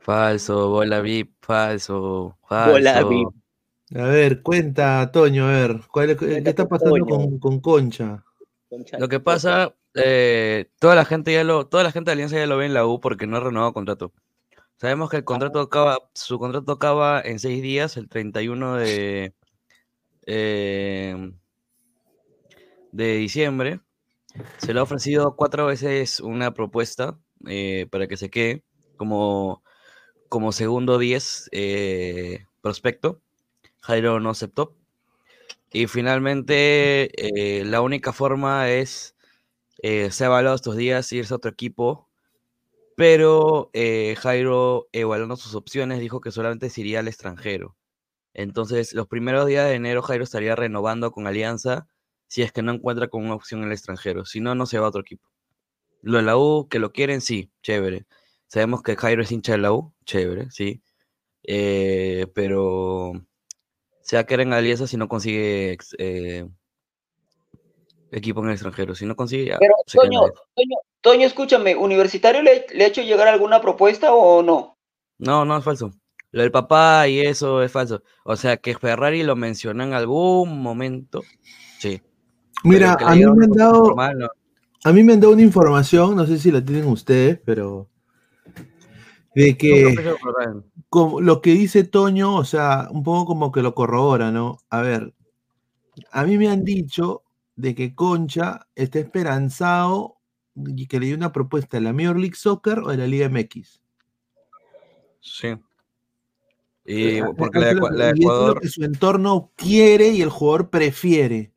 Falso, 0.00 0.68
bola 0.70 1.00
VIP, 1.00 1.32
falso, 1.40 2.36
falso. 2.46 2.72
Bola 2.72 3.02
VIP. 3.02 3.28
A 3.94 4.02
ver, 4.08 4.42
cuenta, 4.42 5.10
Toño, 5.12 5.46
a 5.46 5.50
ver, 5.52 5.80
¿cuál 5.90 6.10
es- 6.10 6.18
¿qué 6.18 6.42
está 6.44 6.68
pasando 6.68 7.06
con, 7.06 7.38
con 7.38 7.60
Concha? 7.60 8.22
Concha. 8.68 8.98
Lo 8.98 9.08
que 9.08 9.20
pasa, 9.20 9.74
eh, 9.94 10.68
toda 10.80 10.94
la 10.96 11.04
gente 11.04 11.32
ya 11.32 11.44
lo, 11.44 11.68
toda 11.68 11.84
la 11.84 11.92
gente 11.92 12.10
de 12.10 12.12
Alianza 12.14 12.36
ya 12.36 12.46
lo 12.46 12.56
ve 12.56 12.66
en 12.66 12.74
la 12.74 12.84
U 12.84 13.00
porque 13.00 13.26
no 13.26 13.36
ha 13.36 13.40
renovado 13.40 13.72
contrato. 13.72 14.12
Sabemos 14.76 15.08
que 15.08 15.16
el 15.18 15.24
contrato 15.24 15.60
acaba, 15.60 15.98
su 16.14 16.38
contrato 16.38 16.72
acaba 16.72 17.20
en 17.20 17.38
seis 17.38 17.62
días, 17.62 17.96
el 17.96 18.08
31 18.08 18.74
de, 18.76 19.32
eh, 20.26 21.32
de 22.92 23.16
diciembre. 23.16 23.80
Se 24.58 24.74
le 24.74 24.80
ha 24.80 24.82
ofrecido 24.82 25.36
cuatro 25.36 25.66
veces 25.66 26.20
una 26.20 26.52
propuesta 26.52 27.18
eh, 27.46 27.86
para 27.90 28.06
que 28.06 28.16
se 28.16 28.30
quede 28.30 28.64
como, 28.96 29.62
como 30.28 30.52
segundo 30.52 30.98
10 30.98 31.50
eh, 31.52 32.46
prospecto. 32.60 33.20
Jairo 33.80 34.20
no 34.20 34.30
aceptó. 34.30 34.74
Y 35.72 35.86
finalmente, 35.86 37.10
eh, 37.60 37.64
la 37.64 37.80
única 37.80 38.12
forma 38.12 38.70
es, 38.70 39.16
se 39.82 40.24
ha 40.24 40.26
evaluado 40.26 40.56
estos 40.56 40.76
días, 40.76 41.12
irse 41.12 41.34
a 41.34 41.36
otro 41.36 41.50
equipo, 41.50 42.08
pero 42.96 43.70
Jairo, 44.16 44.88
evaluando 44.92 45.36
sus 45.36 45.54
opciones, 45.54 46.00
dijo 46.00 46.20
que 46.20 46.32
solamente 46.32 46.70
se 46.70 46.80
iría 46.80 47.00
al 47.00 47.08
extranjero. 47.08 47.76
Entonces, 48.32 48.94
los 48.94 49.06
primeros 49.06 49.46
días 49.46 49.68
de 49.68 49.74
enero, 49.74 50.02
Jairo 50.02 50.24
estaría 50.24 50.56
renovando 50.56 51.10
con 51.10 51.26
Alianza 51.26 51.88
si 52.28 52.42
es 52.42 52.52
que 52.52 52.62
no 52.62 52.72
encuentra 52.72 53.08
con 53.08 53.24
una 53.24 53.34
opción 53.34 53.60
en 53.60 53.66
el 53.66 53.72
extranjero. 53.72 54.24
Si 54.24 54.40
no, 54.40 54.54
no 54.54 54.66
se 54.66 54.78
va 54.78 54.86
a 54.86 54.88
otro 54.88 55.02
equipo. 55.02 55.28
Lo 56.02 56.18
de 56.18 56.24
la 56.24 56.36
U, 56.36 56.68
que 56.68 56.78
lo 56.78 56.92
quieren, 56.92 57.20
sí, 57.20 57.50
chévere. 57.62 58.06
Sabemos 58.46 58.82
que 58.82 58.96
Jairo 58.96 59.22
es 59.22 59.32
hincha 59.32 59.52
de 59.52 59.58
la 59.58 59.72
U, 59.72 59.92
chévere, 60.04 60.50
sí. 60.50 60.82
Eh, 61.42 62.26
pero 62.34 63.12
se 64.02 64.16
va 64.16 64.20
a 64.20 64.26
quedar 64.26 64.40
en 64.42 64.52
Alianza 64.52 64.86
si 64.86 64.96
no 64.96 65.08
consigue 65.08 65.76
eh, 65.98 66.48
equipo 68.12 68.40
en 68.40 68.46
el 68.46 68.52
extranjero. 68.52 68.94
Si 68.94 69.04
no 69.06 69.16
consigue, 69.16 69.56
Pero, 69.58 69.74
Toño. 69.92 70.20
Toño, 70.54 70.76
Toño, 71.00 71.26
escúchame, 71.26 71.76
¿Universitario 71.76 72.42
le, 72.42 72.66
le 72.72 72.84
ha 72.84 72.88
hecho 72.88 73.02
llegar 73.02 73.28
alguna 73.28 73.60
propuesta 73.60 74.12
o 74.12 74.42
no? 74.42 74.78
No, 75.18 75.44
no 75.44 75.56
es 75.56 75.64
falso. 75.64 75.92
Lo 76.30 76.42
del 76.42 76.50
papá 76.50 77.08
y 77.08 77.20
eso 77.20 77.62
es 77.62 77.72
falso. 77.72 78.02
O 78.24 78.36
sea, 78.36 78.58
que 78.58 78.76
Ferrari 78.76 79.22
lo 79.22 79.36
mencionó 79.36 79.84
en 79.84 79.94
algún 79.94 80.60
momento. 80.60 81.22
Sí. 81.78 82.02
Mira, 82.64 82.94
a 83.00 83.14
mí 83.14 83.24
me 83.24 83.44
han 83.44 83.50
dado, 83.52 83.94
a 84.84 84.92
mí 84.92 85.02
me 85.02 85.12
han 85.12 85.20
dado 85.20 85.32
una 85.32 85.42
información, 85.42 86.16
no 86.16 86.26
sé 86.26 86.38
si 86.38 86.50
la 86.50 86.64
tienen 86.64 86.86
ustedes, 86.86 87.38
pero 87.44 87.88
de 89.34 89.56
que 89.56 89.94
como 90.88 91.20
lo 91.20 91.40
que 91.42 91.52
dice 91.52 91.84
Toño, 91.84 92.34
o 92.36 92.44
sea, 92.44 92.88
un 92.90 93.02
poco 93.02 93.26
como 93.26 93.52
que 93.52 93.62
lo 93.62 93.74
corrobora, 93.74 94.30
¿no? 94.32 94.58
A 94.70 94.80
ver, 94.80 95.14
a 96.10 96.24
mí 96.24 96.38
me 96.38 96.48
han 96.48 96.64
dicho 96.64 97.22
de 97.54 97.74
que 97.74 97.94
Concha 97.94 98.66
está 98.74 98.98
esperanzado 98.98 100.16
y 100.54 100.86
que 100.86 100.98
le 101.00 101.06
dio 101.06 101.16
una 101.16 101.32
propuesta 101.32 101.76
de 101.76 101.82
la 101.82 101.92
Major 101.92 102.18
League 102.18 102.34
Soccer 102.36 102.78
o 102.80 102.88
de 102.88 102.96
la 102.96 103.06
Liga 103.06 103.28
MX. 103.28 103.80
Sí. 105.20 105.48
Y 106.84 107.18
Eh, 107.18 107.24
porque 107.36 107.58
la 107.58 107.66
de, 107.66 107.72
eso 107.72 107.78
es 107.78 107.80
lo 107.80 107.88
Ecua- 107.88 107.90
que- 107.90 107.96
la 107.98 108.06
y 108.06 108.10
es 108.10 108.16
lo 108.18 108.22
Ecuador. 108.24 108.60
que 108.60 108.68
su 108.68 108.84
entorno 108.84 109.50
quiere 109.56 110.08
y 110.08 110.22
el 110.22 110.30
jugador 110.30 110.70
prefiere. 110.70 111.52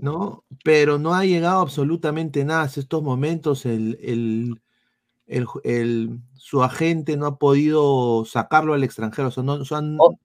¿No? 0.00 0.44
Pero 0.64 0.98
no 0.98 1.12
ha 1.14 1.24
llegado 1.24 1.60
absolutamente 1.60 2.44
nada 2.44 2.62
hasta 2.62 2.80
estos 2.80 3.02
momentos. 3.02 3.66
El, 3.66 3.98
el- 4.02 4.60
el 5.26 5.44
ju- 5.46 5.60
el- 5.64 6.18
su 6.34 6.62
agente 6.62 7.16
no 7.16 7.26
ha 7.26 7.36
podido 7.38 8.24
sacarlo 8.24 8.74
al 8.74 8.84
extranjero. 8.84 9.28
o 9.28 9.30
sea, 9.32 9.42
no, 9.42 9.54
o 9.54 9.64
sea, 9.64 9.80
no, 9.82 10.16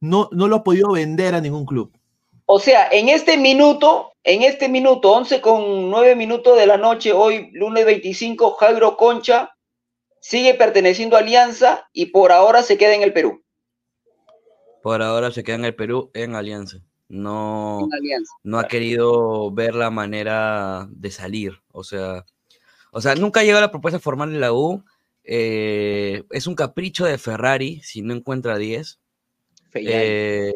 no 0.00 0.48
lo 0.48 0.56
ha 0.56 0.64
podido 0.64 0.92
vender 0.92 1.34
a 1.34 1.40
ningún 1.40 1.64
club. 1.64 1.92
O 2.46 2.58
sea, 2.58 2.88
en 2.90 3.08
este 3.08 3.36
minuto, 3.38 4.12
en 4.24 4.42
este 4.42 4.68
minuto, 4.68 5.12
11 5.12 5.40
con 5.40 5.88
9 5.90 6.16
minutos 6.16 6.58
de 6.58 6.66
la 6.66 6.76
noche, 6.76 7.12
hoy 7.12 7.50
lunes 7.52 7.86
25, 7.86 8.56
Jairo 8.58 8.96
Concha 8.96 9.54
sigue 10.20 10.54
perteneciendo 10.54 11.16
a 11.16 11.20
Alianza 11.20 11.88
y 11.92 12.06
por 12.06 12.32
ahora 12.32 12.62
se 12.64 12.76
queda 12.76 12.94
en 12.94 13.02
el 13.02 13.12
Perú. 13.12 13.44
Por 14.82 15.00
ahora 15.02 15.30
se 15.30 15.44
queda 15.44 15.56
en 15.56 15.64
el 15.66 15.76
Perú 15.76 16.10
en 16.14 16.34
Alianza. 16.34 16.78
No, 17.10 17.88
no 18.44 18.58
ha 18.58 18.62
querido 18.68 19.50
ver 19.50 19.74
la 19.74 19.90
manera 19.90 20.86
de 20.90 21.10
salir. 21.10 21.60
O 21.72 21.82
sea, 21.84 22.24
o 22.92 23.00
sea, 23.00 23.14
nunca 23.16 23.40
ha 23.40 23.42
llegado 23.42 23.60
la 23.60 23.70
propuesta 23.72 23.98
formal 23.98 24.32
de 24.32 24.38
la 24.38 24.52
U. 24.52 24.84
eh, 25.24 26.24
es 26.30 26.46
un 26.46 26.54
capricho 26.54 27.04
de 27.04 27.18
Ferrari 27.18 27.80
si 27.82 28.00
no 28.02 28.14
encuentra 28.14 28.56
10. 28.58 29.00
Fellaini. 29.70 29.92
eh, 30.02 30.52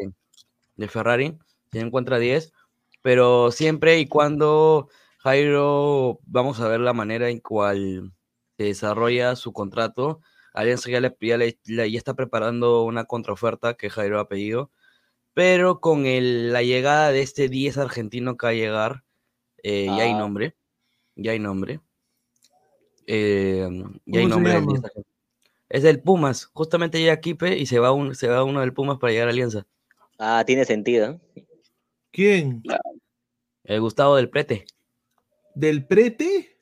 de 0.77 0.89
Ferrari, 0.89 1.37
si 1.73 1.79
no 1.79 1.87
encuentra 1.87 2.19
10. 2.19 2.53
Pero 3.03 3.51
siempre 3.51 3.99
y 3.99 4.07
cuando 4.07 4.89
Jairo, 5.19 6.21
vamos 6.27 6.61
a 6.61 6.69
ver 6.69 6.81
la 6.81 6.93
manera 6.93 7.29
en 7.31 7.41
cual 7.41 8.13
se 8.57 8.65
desarrolla 8.65 9.37
su 9.37 9.53
contrato. 9.53 10.21
Alianza 10.53 10.89
ya, 10.91 11.01
le, 11.01 11.17
ya, 11.21 11.37
le- 11.37 11.59
ya 11.91 11.99
está 11.99 12.15
preparando 12.15 12.85
una 12.85 13.05
contraoferta 13.05 13.75
que 13.75 13.91
Jairo 13.91 14.21
ha 14.21 14.29
pedido. 14.29 14.71
Pero 15.35 15.81
con 15.81 16.07
el- 16.07 16.53
la 16.53 16.63
llegada 16.63 17.11
de 17.13 17.21
este 17.23 17.49
10 17.49 17.77
argentino 17.79 18.37
que 18.37 18.47
va 18.47 18.51
a 18.51 18.55
llegar, 18.55 19.05
eh, 19.63 19.87
ya 19.87 20.03
hay 20.05 20.13
Ah. 20.13 20.19
nombre. 20.19 20.55
Ya 21.17 21.33
hay 21.33 21.39
nombre. 21.39 21.81
Eh, 23.07 23.69
ya 23.69 24.19
hay 24.19 24.23
¿Cómo 24.23 24.23
se 24.23 24.29
nombre 24.29 24.53
del 24.53 24.61
llama? 24.63 24.73
10 24.73 24.85
argentino. 24.85 25.15
Es 25.69 25.83
del 25.83 26.01
Pumas. 26.01 26.47
Justamente 26.47 27.01
llega 27.01 27.21
Kipe 27.21 27.57
y 27.59 27.67
se 27.67 27.79
va, 27.79 27.91
un, 27.93 28.15
se 28.15 28.29
va 28.29 28.45
uno 28.45 28.61
del 28.61 28.73
Pumas 28.73 28.99
para 28.99 29.13
llegar 29.13 29.29
a 29.29 29.31
Alianza. 29.33 29.67
Ah, 30.19 30.45
tiene 30.47 30.65
sentido. 30.65 31.21
¿Quién? 32.13 32.63
El 33.65 33.81
Gustavo 33.81 34.15
del 34.17 34.31
Prete. 34.31 34.67
¿Del 35.57 35.87
prete? 35.87 36.59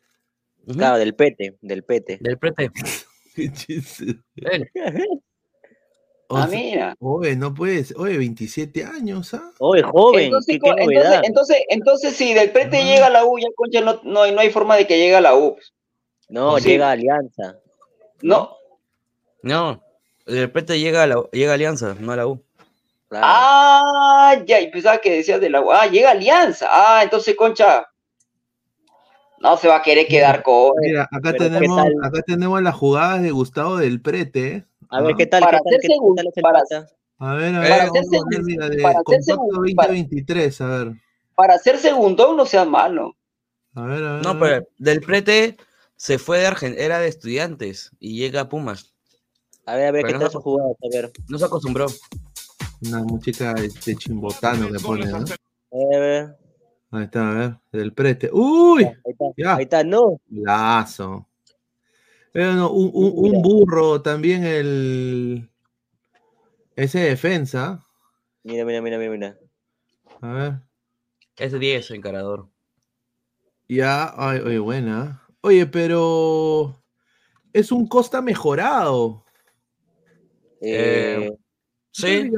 Claro, 0.67 0.99
del 0.99 1.15
pete, 1.15 1.59
del 1.61 1.83
pete. 1.83 2.19
Del 2.21 2.39
Prete. 2.39 2.71
Qué 3.35 3.51
Ah, 6.37 6.49
sea, 6.49 6.59
mira. 6.59 6.95
oye, 7.01 7.37
no 7.37 7.53
puedes. 7.55 7.95
Oye, 7.97 8.17
27 8.19 8.85
años, 8.85 9.35
¿ah? 9.35 9.51
Oye, 9.59 9.83
joven, 9.83 10.25
Entonces, 10.27 10.55
qué, 10.55 10.61
qué 10.61 10.71
co- 10.71 10.79
entonces, 10.79 11.21
entonces, 11.25 11.57
entonces, 11.69 12.17
si 12.17 12.35
del 12.35 12.51
Prete 12.53 12.85
llega 12.85 13.07
a 13.07 13.11
la 13.11 13.25
U, 13.25 13.39
ya 13.39 13.49
Concha 13.57 13.81
no, 13.81 14.01
no, 14.05 14.23
hay- 14.23 14.33
no 14.33 14.41
hay 14.41 14.51
forma 14.51 14.77
de 14.77 14.87
que 14.87 14.99
llegue 14.99 15.17
a 15.17 15.21
la 15.21 15.35
U. 15.37 15.57
No, 16.29 16.59
sí. 16.59 16.69
llega 16.71 16.91
Alianza. 16.91 17.57
No. 18.23 18.57
No, 19.43 19.83
el 20.27 20.51
Prete 20.51 20.79
llega 20.79 21.03
a, 21.03 21.07
la, 21.07 21.23
llega 21.33 21.53
a 21.53 21.55
Alianza, 21.55 21.97
no 21.99 22.13
a 22.13 22.17
la 22.17 22.27
U. 22.27 22.43
Claro. 23.09 23.27
Ah, 23.29 24.37
ya, 24.47 24.61
y 24.61 24.71
pensaba 24.71 24.99
que 24.99 25.11
decías 25.17 25.41
de 25.41 25.51
la 25.51 25.61
U. 25.61 25.71
Ah, 25.73 25.87
llega 25.87 26.13
Alianza. 26.13 26.67
Ah, 26.71 27.03
entonces 27.03 27.35
Concha 27.37 27.87
no 29.39 29.57
se 29.57 29.69
va 29.69 29.77
a 29.77 29.83
querer 29.83 30.07
quedar 30.07 30.43
con. 30.43 30.71
Mira, 30.81 31.03
acá 31.11 31.33
pero 31.33 31.39
¿qué 31.39 31.51
tenemos, 31.51 31.87
acá 32.03 32.23
tenemos 32.23 32.63
las 32.63 32.75
jugadas 32.77 33.23
de 33.23 33.33
Gustavo 33.33 33.77
del 33.77 34.01
Prete. 34.01 34.47
¿eh? 34.55 34.65
A 34.93 35.01
ver. 35.01 35.17
¿qué 35.17 35.27
tal? 35.27 35.41
Para 35.41 35.59
¿Qué 35.59 35.65
tal? 35.65 35.81
ser 35.81 35.91
¿Qué 35.91 36.43
tal 36.43 36.43
para-? 36.43 36.63
A 37.19 37.35
ver, 37.35 37.55
a 37.55 37.61
Para 37.63 37.69
ver, 37.69 37.79
ser 37.79 37.87
vamos 37.87 37.97
a 37.97 38.01
ver, 38.01 38.05
segundo, 38.05 38.43
mira, 38.43 38.69
de 38.69 38.83
para 38.83 39.01
ser 39.09 39.23
segundo, 39.23 39.55
2023, 39.61 40.61
a 40.61 40.67
ver. 40.67 40.93
Para 41.35 41.59
ser 41.59 41.79
segundo 41.79 42.35
no 42.35 42.45
sea 42.45 42.65
malo. 42.67 43.17
A 43.75 43.87
ver, 43.87 44.05
a 44.05 44.13
ver. 44.15 44.23
No, 44.25 44.39
pero 44.39 44.69
del 44.77 45.01
Prete 45.01 45.57
se 45.97 46.19
fue 46.19 46.41
de 46.41 46.47
Argentina, 46.47 46.85
era 46.85 46.99
de 46.99 47.09
estudiantes 47.09 47.91
y 48.01 48.19
llega 48.19 48.43
a 48.43 48.49
Pumas. 48.51 48.93
A 49.65 49.77
ver, 49.77 49.87
a 49.87 49.93
ver, 49.93 50.03
Pero 50.03 50.07
¿qué 50.09 50.13
no 50.15 50.21
tal 50.21 50.33
su 50.33 50.41
jugada? 50.41 50.71
A 50.71 50.89
ver. 50.93 51.13
No 51.29 51.39
se 51.39 51.45
acostumbró. 51.47 51.87
Una 52.87 52.99
música 53.03 53.53
este 53.53 53.95
chimbotano 53.97 54.71
que 54.71 54.79
pone, 54.79 55.07
¿no? 55.07 55.19
A 55.19 55.99
ver. 55.99 56.37
Ahí 56.91 57.05
está, 57.05 57.31
a 57.31 57.35
ver, 57.35 57.57
del 57.73 57.95
Prete. 57.95 58.29
¡Uy! 58.31 58.85
Ahí 58.85 58.93
está. 59.07 59.25
Ya. 59.39 59.57
Ahí 59.57 59.63
está, 59.63 59.85
no. 59.85 60.21
Lazo. 60.29 61.29
Pero 62.33 62.71
un, 62.73 62.91
un, 62.95 63.43
burro 63.43 64.01
también 64.01 64.45
el. 64.45 65.51
Ese 66.75 67.01
defensa. 67.01 67.87
Mira, 68.43 68.65
mira, 68.65 68.81
mira, 68.81 68.99
mira, 68.99 69.11
mira. 69.11 69.39
A 70.23 70.33
ver. 70.33 70.53
Ese 71.37 71.59
10, 71.59 71.91
encarador. 71.91 72.49
Ya, 73.69 74.13
ay, 74.17 74.41
oye, 74.41 74.59
buena. 74.59 75.27
Oye, 75.43 75.67
pero. 75.67 76.83
Es 77.53 77.71
un 77.71 77.87
Costa 77.87 78.23
mejorado. 78.23 79.27
Eh, 80.63 81.31
sí, 81.91 82.31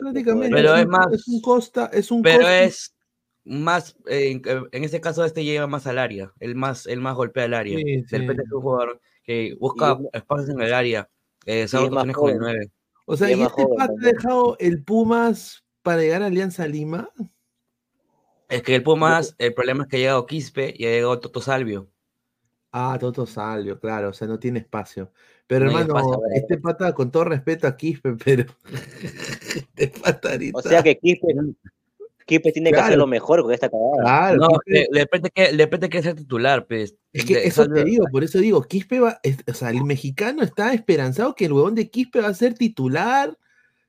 prácticamente, 0.00 0.54
Pero 0.54 0.76
es, 0.76 0.86
más. 0.86 1.06
Es 1.10 1.26
un 1.26 1.40
Costa, 1.40 1.90
es 1.90 2.10
un 2.10 2.20
Pero 2.20 2.46
es 2.46 2.94
más, 3.44 3.96
en, 4.06 4.42
este 4.72 5.00
caso, 5.00 5.24
este 5.24 5.42
lleva 5.42 5.66
más 5.66 5.86
al 5.86 5.98
área, 5.98 6.34
el 6.38 6.54
más, 6.54 6.86
el 6.86 7.00
más 7.00 7.14
golpea 7.14 7.44
al 7.44 7.54
área. 7.54 7.78
de 7.78 8.04
repente 8.10 8.42
es 8.42 8.52
un 8.52 8.60
jugador 8.60 9.00
que 9.28 9.54
busca 9.60 9.98
espacios 10.14 10.48
en 10.48 10.62
el 10.62 10.72
área. 10.72 11.10
Eh, 11.44 11.66
con 11.70 12.30
el 12.30 12.38
9. 12.38 12.70
O 13.04 13.14
sea, 13.14 13.30
¿y, 13.30 13.42
este 13.42 13.66
ha 13.78 13.88
dejado 13.88 14.56
el 14.58 14.82
Pumas 14.82 15.64
para 15.82 16.00
llegar 16.00 16.22
a 16.22 16.26
Alianza 16.26 16.66
Lima? 16.66 17.10
Es 18.48 18.62
que 18.62 18.76
el 18.76 18.82
Pumas, 18.82 19.34
el 19.36 19.52
problema 19.52 19.82
es 19.82 19.90
que 19.90 19.96
ha 19.96 20.00
llegado 20.00 20.24
Quispe 20.24 20.74
y 20.74 20.86
ha 20.86 20.90
llegado 20.90 21.20
Toto 21.20 21.42
Salvio. 21.42 21.90
Ah, 22.72 22.96
Toto 22.98 23.26
Salvio, 23.26 23.78
claro, 23.78 24.08
o 24.08 24.12
sea, 24.14 24.26
no 24.26 24.38
tiene 24.38 24.60
espacio. 24.60 25.12
Pero 25.46 25.66
hermano, 25.66 25.94
este 26.34 26.56
pata, 26.56 26.94
con 26.94 27.10
todo 27.10 27.24
respeto 27.24 27.66
a 27.66 27.76
Quispe, 27.76 28.16
pero 28.24 28.46
este 29.76 29.88
pata 30.00 30.30
O 30.54 30.62
sea 30.62 30.82
que 30.82 30.96
Quispe, 30.98 31.34
Quispe 32.28 32.52
tiene 32.52 32.70
que 32.70 32.78
hacer 32.78 32.98
lo 32.98 33.06
mejor 33.06 33.42
con 33.42 33.52
esta 33.52 33.70
cagada. 33.70 34.02
Claro, 34.02 34.36
no, 34.36 34.48
le, 34.66 34.86
depende 34.92 35.30
que, 35.30 35.50
depende 35.52 35.88
que 35.88 36.02
ser 36.02 36.14
titular, 36.14 36.66
pues. 36.66 36.94
Es 37.10 37.24
que 37.24 37.44
eso 37.44 37.66
te 37.66 37.84
digo, 37.84 38.04
por 38.12 38.22
eso 38.22 38.38
digo, 38.38 38.62
Quispe 38.62 39.00
va, 39.00 39.18
o 39.46 39.54
sea, 39.54 39.70
el 39.70 39.82
mexicano 39.82 40.42
está 40.42 40.74
esperanzado 40.74 41.34
que 41.34 41.46
el 41.46 41.54
huevón 41.54 41.74
de 41.74 41.88
Quispe 41.88 42.20
va 42.20 42.28
a 42.28 42.34
ser 42.34 42.52
titular, 42.52 43.36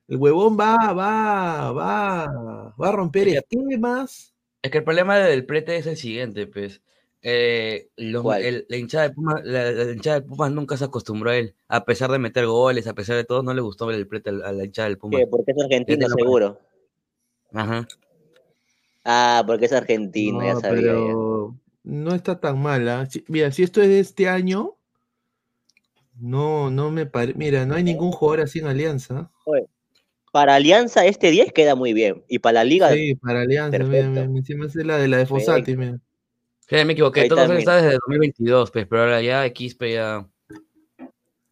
el 0.08 0.16
huevón 0.16 0.58
va, 0.58 0.74
va, 0.94 1.70
va, 1.70 2.74
va 2.80 2.88
a 2.88 2.92
romper 2.92 3.28
esquemas. 3.28 4.34
Es 4.62 4.70
que 4.70 4.78
el 4.78 4.84
problema 4.84 5.18
del 5.18 5.44
prete 5.44 5.76
es 5.76 5.86
el 5.86 5.98
siguiente, 5.98 6.46
pues. 6.46 6.80
Eh, 7.22 7.90
la, 7.96 8.74
hinchada 8.74 9.08
de 9.08 9.14
Pumas, 9.14 9.44
la, 9.44 9.92
hinchada 9.92 10.20
de 10.20 10.26
Pumas 10.26 10.50
nunca 10.50 10.78
se 10.78 10.84
acostumbró 10.84 11.30
a 11.30 11.36
él, 11.36 11.54
a 11.68 11.84
pesar 11.84 12.10
de 12.10 12.18
meter 12.18 12.46
goles, 12.46 12.86
a 12.86 12.94
pesar 12.94 13.16
de 13.16 13.24
todo, 13.24 13.42
no 13.42 13.52
le 13.52 13.60
gustó 13.60 13.84
ver 13.84 13.96
el 13.96 14.06
prete 14.06 14.30
a 14.30 14.52
la 14.52 14.64
hinchada 14.64 14.88
del 14.88 14.96
Pumas. 14.96 15.20
Porque 15.30 15.52
es 15.52 15.62
argentino, 15.62 16.08
seguro. 16.08 16.58
Ajá. 17.52 17.86
Ah, 19.04 19.42
porque 19.46 19.66
es 19.66 19.72
argentino, 19.72 20.42
ya 20.44 20.56
sabía. 20.56 20.92
No 21.82 22.14
está 22.14 22.38
tan 22.40 22.60
mala. 22.60 23.08
Mira, 23.28 23.50
si 23.52 23.62
esto 23.62 23.80
es 23.80 23.88
de 23.88 24.00
este 24.00 24.28
año, 24.28 24.76
no, 26.18 26.70
no 26.70 26.90
me 26.90 27.06
parece. 27.06 27.38
Mira, 27.38 27.64
no 27.64 27.74
hay 27.74 27.82
ningún 27.82 28.12
jugador 28.12 28.42
así 28.42 28.58
en 28.58 28.66
Alianza. 28.66 29.30
para 30.32 30.54
Alianza 30.54 31.06
este 31.06 31.30
10 31.30 31.52
queda 31.52 31.74
muy 31.74 31.92
bien. 31.92 32.22
Y 32.28 32.38
para 32.38 32.60
la 32.60 32.64
Liga. 32.64 32.92
Sí, 32.92 33.14
para 33.14 33.42
Alianza, 33.42 33.78
mira, 33.78 34.22
encima 34.22 34.66
es 34.66 34.74
la 34.74 34.98
de 34.98 35.08
la 35.08 35.16
de 35.16 35.26
Fossati, 35.26 35.76
mira. 35.76 35.98
Sí, 36.68 36.84
me 36.84 36.92
equivoqué, 36.92 37.28
todo 37.28 37.52
está 37.54 37.82
desde 37.82 37.94
2022, 37.94 38.70
pues, 38.70 38.86
pero 38.86 39.02
ahora 39.02 39.20
ya 39.20 39.44
XP 39.44 39.92
ya. 39.92 40.28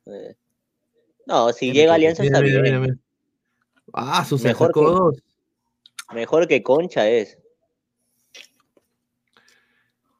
Eh, 0.07 0.37
no, 1.27 1.53
si 1.53 1.73
llega 1.73 1.95
Alianza 1.95 2.23
está 2.23 2.41
bien. 2.41 3.01
Ah, 3.93 4.25
sus 4.25 4.43
mejor 4.45 4.73
que, 4.73 4.81
mejor 6.13 6.47
que 6.49 6.63
Concha 6.63 7.09
es. 7.09 7.39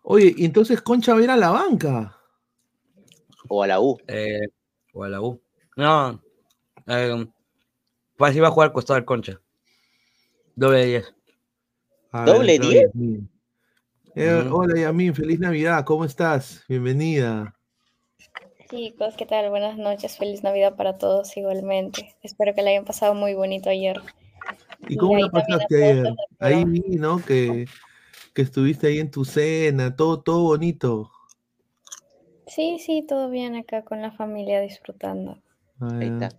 Oye, 0.03 0.35
y 0.37 0.45
entonces 0.45 0.81
Concha 0.81 1.13
va 1.13 1.21
a 1.21 1.23
ir 1.25 1.31
a 1.31 1.37
la 1.37 1.51
banca. 1.51 2.19
O 3.49 3.63
a 3.63 3.67
la 3.67 3.81
U. 3.81 3.99
Eh, 4.07 4.49
o 4.93 5.05
a 5.05 5.09
la 5.09 5.21
U. 5.21 5.41
No. 5.77 6.23
Eh, 6.87 7.27
pues 8.17 8.37
iba 8.37 8.49
a 8.49 8.51
jugar 8.51 8.73
costado 8.73 9.05
Concha. 9.05 9.41
Doble 10.57 10.87
10. 10.87 11.15
¿Doble 12.27 12.59
10? 12.59 12.91
Eh, 14.15 14.49
hola 14.51 14.81
Yamin, 14.81 15.15
feliz 15.15 15.39
Navidad, 15.39 15.85
¿cómo 15.85 16.05
estás? 16.05 16.65
Bienvenida. 16.69 17.55
Chicos, 18.69 19.15
¿qué 19.17 19.25
tal? 19.25 19.49
Buenas 19.51 19.79
noches, 19.79 20.17
feliz 20.17 20.43
Navidad 20.43 20.75
para 20.75 20.99
todos 20.99 21.37
igualmente. 21.37 22.17
Espero 22.23 22.55
que 22.55 22.63
la 22.63 22.71
hayan 22.71 22.85
pasado 22.85 23.15
muy 23.15 23.35
bonito 23.35 23.71
ayer. 23.71 24.03
¿Y 24.89 24.97
cómo 24.97 25.19
la 25.19 25.31
pasaste 25.31 25.85
ayer? 25.85 26.15
Ahí 26.39 26.65
vi, 26.65 26.97
¿no? 26.97 27.25
Que, 27.25 27.67
estuviste 28.35 28.87
ahí 28.87 29.01
en 29.01 29.11
tu 29.11 29.25
cena, 29.25 29.97
todo, 29.97 30.21
todo 30.21 30.45
bonito. 30.45 31.11
Sí, 32.47 32.79
sí, 32.79 33.05
todo 33.07 33.31
bien 33.31 33.57
acá 33.57 33.83
con 33.83 34.01
la 34.01 34.13
familia 34.13 34.61
disfrutando. 34.61 35.43
ahí 35.81 36.09
está. 36.09 36.31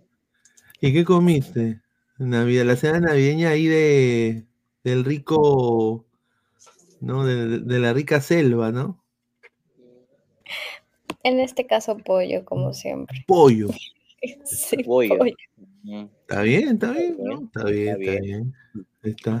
¿Y 0.80 0.94
qué 0.94 1.04
comiste? 1.04 1.80
Navidad, 2.18 2.64
la 2.64 2.76
cena 2.76 3.00
navideña 3.00 3.50
ahí 3.50 3.66
de 3.66 4.46
del 4.82 5.04
rico 5.04 6.06
¿no? 7.00 7.24
De, 7.24 7.78
la 7.78 7.92
rica 7.92 8.20
selva, 8.20 8.70
¿no? 8.70 9.02
En 11.22 11.40
este 11.40 11.66
caso, 11.66 11.98
pollo, 11.98 12.44
como 12.44 12.72
siempre. 12.72 13.24
Pollo. 13.26 13.68
sí, 14.44 14.76
pollo. 14.84 15.18
Está 16.30 16.42
bien, 16.42 16.68
está 16.68 16.92
bien, 16.92 17.16
Está 17.42 17.64
bien, 17.64 18.02
está 18.02 18.20
bien. 18.22 18.54
Está. 19.02 19.40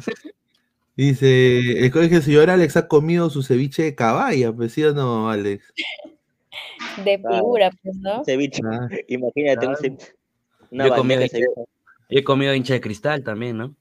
Dice, 0.96 1.84
el 1.84 1.90
colegio 1.92 2.20
señor 2.20 2.50
Alex 2.50 2.76
ha 2.76 2.88
comido 2.88 3.30
su 3.30 3.44
ceviche 3.44 3.84
de 3.84 3.94
caballa, 3.94 4.52
pues 4.52 4.72
sí 4.72 4.82
o 4.82 4.92
no, 4.92 5.30
Alex. 5.30 5.72
De 7.04 7.16
figura, 7.18 7.70
pues, 7.80 7.96
¿no? 7.96 8.24
Ceviche. 8.24 8.60
Ah. 8.64 8.88
Imagínate 9.08 9.68
un 9.68 9.76
ceviche. 9.76 10.14
Una 10.72 10.88
yo, 10.88 10.94
he 12.08 12.24
comido 12.24 12.54
hincha 12.54 12.74
de 12.74 12.80
cristal 12.80 13.22
también, 13.22 13.56
¿no? 13.56 13.76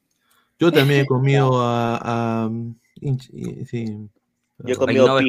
Yo 0.59 0.71
también 0.71 1.01
he 1.01 1.05
comido 1.07 1.49
a 1.55 2.51
Sí. 3.65 3.85
Yo 4.59 4.73
he 4.73 4.75
comido 4.75 5.19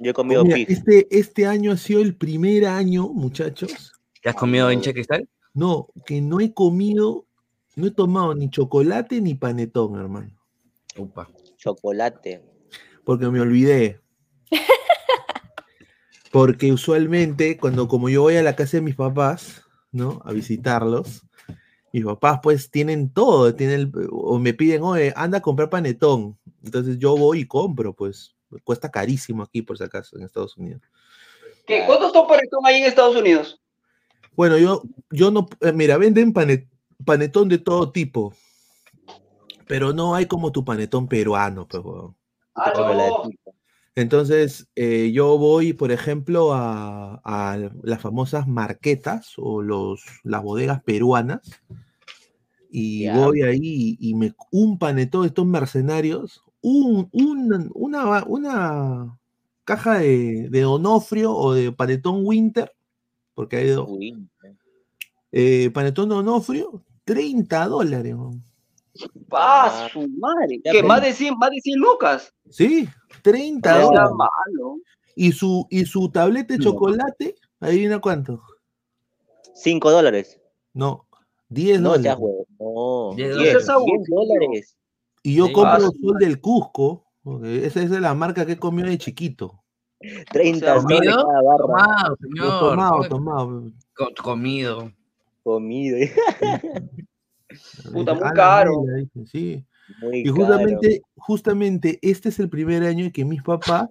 Yo 0.00 0.10
he 0.10 0.14
comido 0.14 0.44
Este, 0.46 1.06
este 1.10 1.46
año 1.46 1.72
ha 1.72 1.76
sido 1.76 2.00
el 2.00 2.14
primer 2.14 2.64
año, 2.64 3.06
muchachos. 3.08 3.92
¿Te 4.22 4.30
has 4.30 4.34
comido 4.34 4.72
hincha 4.72 4.94
cristal? 4.94 5.28
No, 5.54 5.88
que 6.06 6.20
no 6.20 6.40
he 6.40 6.54
comido, 6.54 7.26
no 7.76 7.86
he 7.86 7.90
tomado 7.90 8.34
ni 8.34 8.50
chocolate 8.50 9.20
ni 9.20 9.34
panetón, 9.34 9.98
hermano. 9.98 10.30
Upa. 10.96 11.28
Chocolate. 11.56 12.44
Porque 13.04 13.28
me 13.28 13.40
olvidé. 13.40 14.00
Porque 16.32 16.72
usualmente, 16.72 17.58
cuando 17.58 17.88
como 17.88 18.08
yo 18.08 18.22
voy 18.22 18.36
a 18.36 18.42
la 18.42 18.56
casa 18.56 18.76
de 18.76 18.82
mis 18.82 18.94
papás, 18.94 19.62
¿no? 19.90 20.20
A 20.24 20.32
visitarlos, 20.32 21.22
mis 21.92 22.04
papás 22.04 22.40
pues 22.42 22.70
tienen 22.70 23.12
todo, 23.12 23.54
tienen, 23.54 23.92
o 24.10 24.38
me 24.38 24.54
piden, 24.54 24.82
oye, 24.82 25.12
anda 25.16 25.38
a 25.38 25.42
comprar 25.42 25.70
panetón. 25.70 26.38
Entonces 26.62 26.98
yo 26.98 27.16
voy 27.16 27.40
y 27.40 27.46
compro, 27.46 27.94
pues 27.94 28.36
cuesta 28.64 28.90
carísimo 28.90 29.42
aquí 29.42 29.62
por 29.62 29.78
si 29.78 29.84
acaso 29.84 30.16
en 30.16 30.24
Estados 30.24 30.56
Unidos. 30.56 30.82
¿Qué? 31.66 31.84
¿Cuántos 31.86 32.08
está 32.08 32.26
panetón 32.26 32.60
ahí 32.64 32.80
en 32.80 32.84
Estados 32.84 33.16
Unidos? 33.16 33.59
Bueno, 34.36 34.58
yo, 34.58 34.82
yo 35.10 35.30
no, 35.30 35.48
eh, 35.60 35.72
mira, 35.72 35.98
venden 35.98 36.32
panetón 36.32 37.48
de 37.48 37.58
todo 37.58 37.92
tipo, 37.92 38.34
pero 39.66 39.92
no 39.92 40.14
hay 40.14 40.26
como 40.26 40.52
tu 40.52 40.64
panetón 40.64 41.08
peruano, 41.08 41.66
pues, 41.68 41.82
ah, 42.54 43.22
Entonces, 43.94 44.68
eh, 44.76 45.10
yo 45.12 45.36
voy, 45.38 45.72
por 45.72 45.92
ejemplo, 45.92 46.52
a, 46.52 47.20
a, 47.24 47.58
las 47.82 48.00
famosas 48.00 48.46
marquetas 48.48 49.34
o 49.36 49.62
los, 49.62 50.04
las 50.22 50.42
bodegas 50.42 50.82
peruanas 50.82 51.40
y 52.70 53.08
voy 53.10 53.42
ahí 53.42 53.96
y 53.98 54.14
me 54.14 54.32
un 54.52 54.78
panetón 54.78 55.22
de 55.22 55.28
estos 55.28 55.44
mercenarios 55.44 56.44
un, 56.62 57.08
una, 57.74 58.24
una 58.24 59.18
caja 59.64 59.98
de, 59.98 60.48
de, 60.50 60.60
Donofrio 60.60 61.32
o 61.32 61.54
de 61.54 61.72
Panetón 61.72 62.24
Winter, 62.24 62.72
porque 63.40 63.56
hay 63.56 63.68
dos. 63.68 63.88
Eh, 65.32 65.70
panetón 65.72 66.10
Donofrio, 66.10 66.84
30 67.04 67.68
dólares. 67.68 68.14
¡Ah, 69.32 69.88
su 69.90 70.06
madre! 70.18 70.60
¿Qué? 70.62 70.82
¿Más 70.82 71.00
de 71.00 71.14
100, 71.14 71.38
más 71.38 71.48
de 71.48 71.60
100 71.62 71.80
lucas? 71.80 72.34
Sí, 72.50 72.86
30 73.22 73.80
dólares. 73.80 74.10
Y 75.16 75.32
su, 75.32 75.66
y 75.70 75.86
su 75.86 76.10
tableta 76.10 76.52
de 76.52 76.62
chocolate, 76.62 77.34
adivina 77.60 77.98
cuánto. 77.98 78.42
5 79.54 79.90
dólares. 79.90 80.38
No, 80.74 81.06
10 81.48 81.80
no, 81.80 81.96
dólares. 81.96 82.18
No, 82.58 83.14
10, 83.16 83.38
10 83.38 83.66
dólares. 83.66 84.76
Y 85.22 85.36
yo 85.36 85.50
compro 85.50 85.80
sol 85.92 86.18
del 86.18 86.42
Cusco, 86.42 87.06
esa, 87.42 87.80
es 87.80 87.90
la 87.90 88.12
marca 88.12 88.44
que 88.44 88.52
he 88.52 88.58
comido 88.58 88.88
de 88.88 88.98
chiquito. 88.98 89.59
30 90.32 90.76
¿Comido? 90.76 91.22
Tomado, 91.58 92.16
señor. 92.20 92.60
Tomado, 92.60 93.08
tomado. 93.08 93.72
Comido. 94.22 94.92
Comido. 95.42 95.98
Puta, 97.92 98.14
muy 98.14 98.30
caro. 98.34 98.84
Sí. 99.26 99.64
y 100.12 100.28
justamente, 100.28 101.02
justamente 101.16 101.98
este 102.02 102.28
es 102.28 102.38
el 102.38 102.48
primer 102.48 102.84
año 102.84 103.06
en 103.06 103.10
que 103.10 103.24
mis 103.24 103.42
papás 103.42 103.90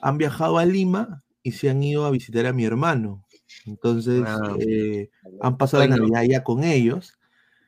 han 0.00 0.18
viajado 0.18 0.58
a 0.58 0.64
Lima 0.66 1.22
y 1.42 1.52
se 1.52 1.70
han 1.70 1.82
ido 1.82 2.04
a 2.04 2.10
visitar 2.10 2.46
a 2.46 2.52
mi 2.52 2.64
hermano. 2.64 3.24
Entonces, 3.66 4.22
Ah. 4.26 4.56
eh, 4.60 5.08
han 5.40 5.56
pasado 5.56 5.82
la 5.84 5.88
Bueno. 5.96 6.08
Navidad 6.08 6.30
ya 6.30 6.44
con 6.44 6.64
ellos, 6.64 7.18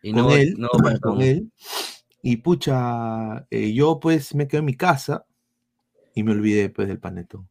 Y 0.02 0.12
con 0.12 0.22
no, 0.22 0.30
él, 0.36 0.54
no, 0.58 0.68
con 1.00 1.22
él. 1.22 1.50
Y 2.22 2.38
pucha, 2.38 3.46
eh, 3.50 3.72
yo 3.72 3.98
pues 4.00 4.34
me 4.34 4.46
quedé 4.48 4.58
en 4.60 4.64
mi 4.66 4.76
casa 4.76 5.24
y 6.16 6.24
me 6.24 6.32
olvidé 6.32 6.70
pues 6.70 6.88
del 6.88 6.98
panetón. 6.98 7.46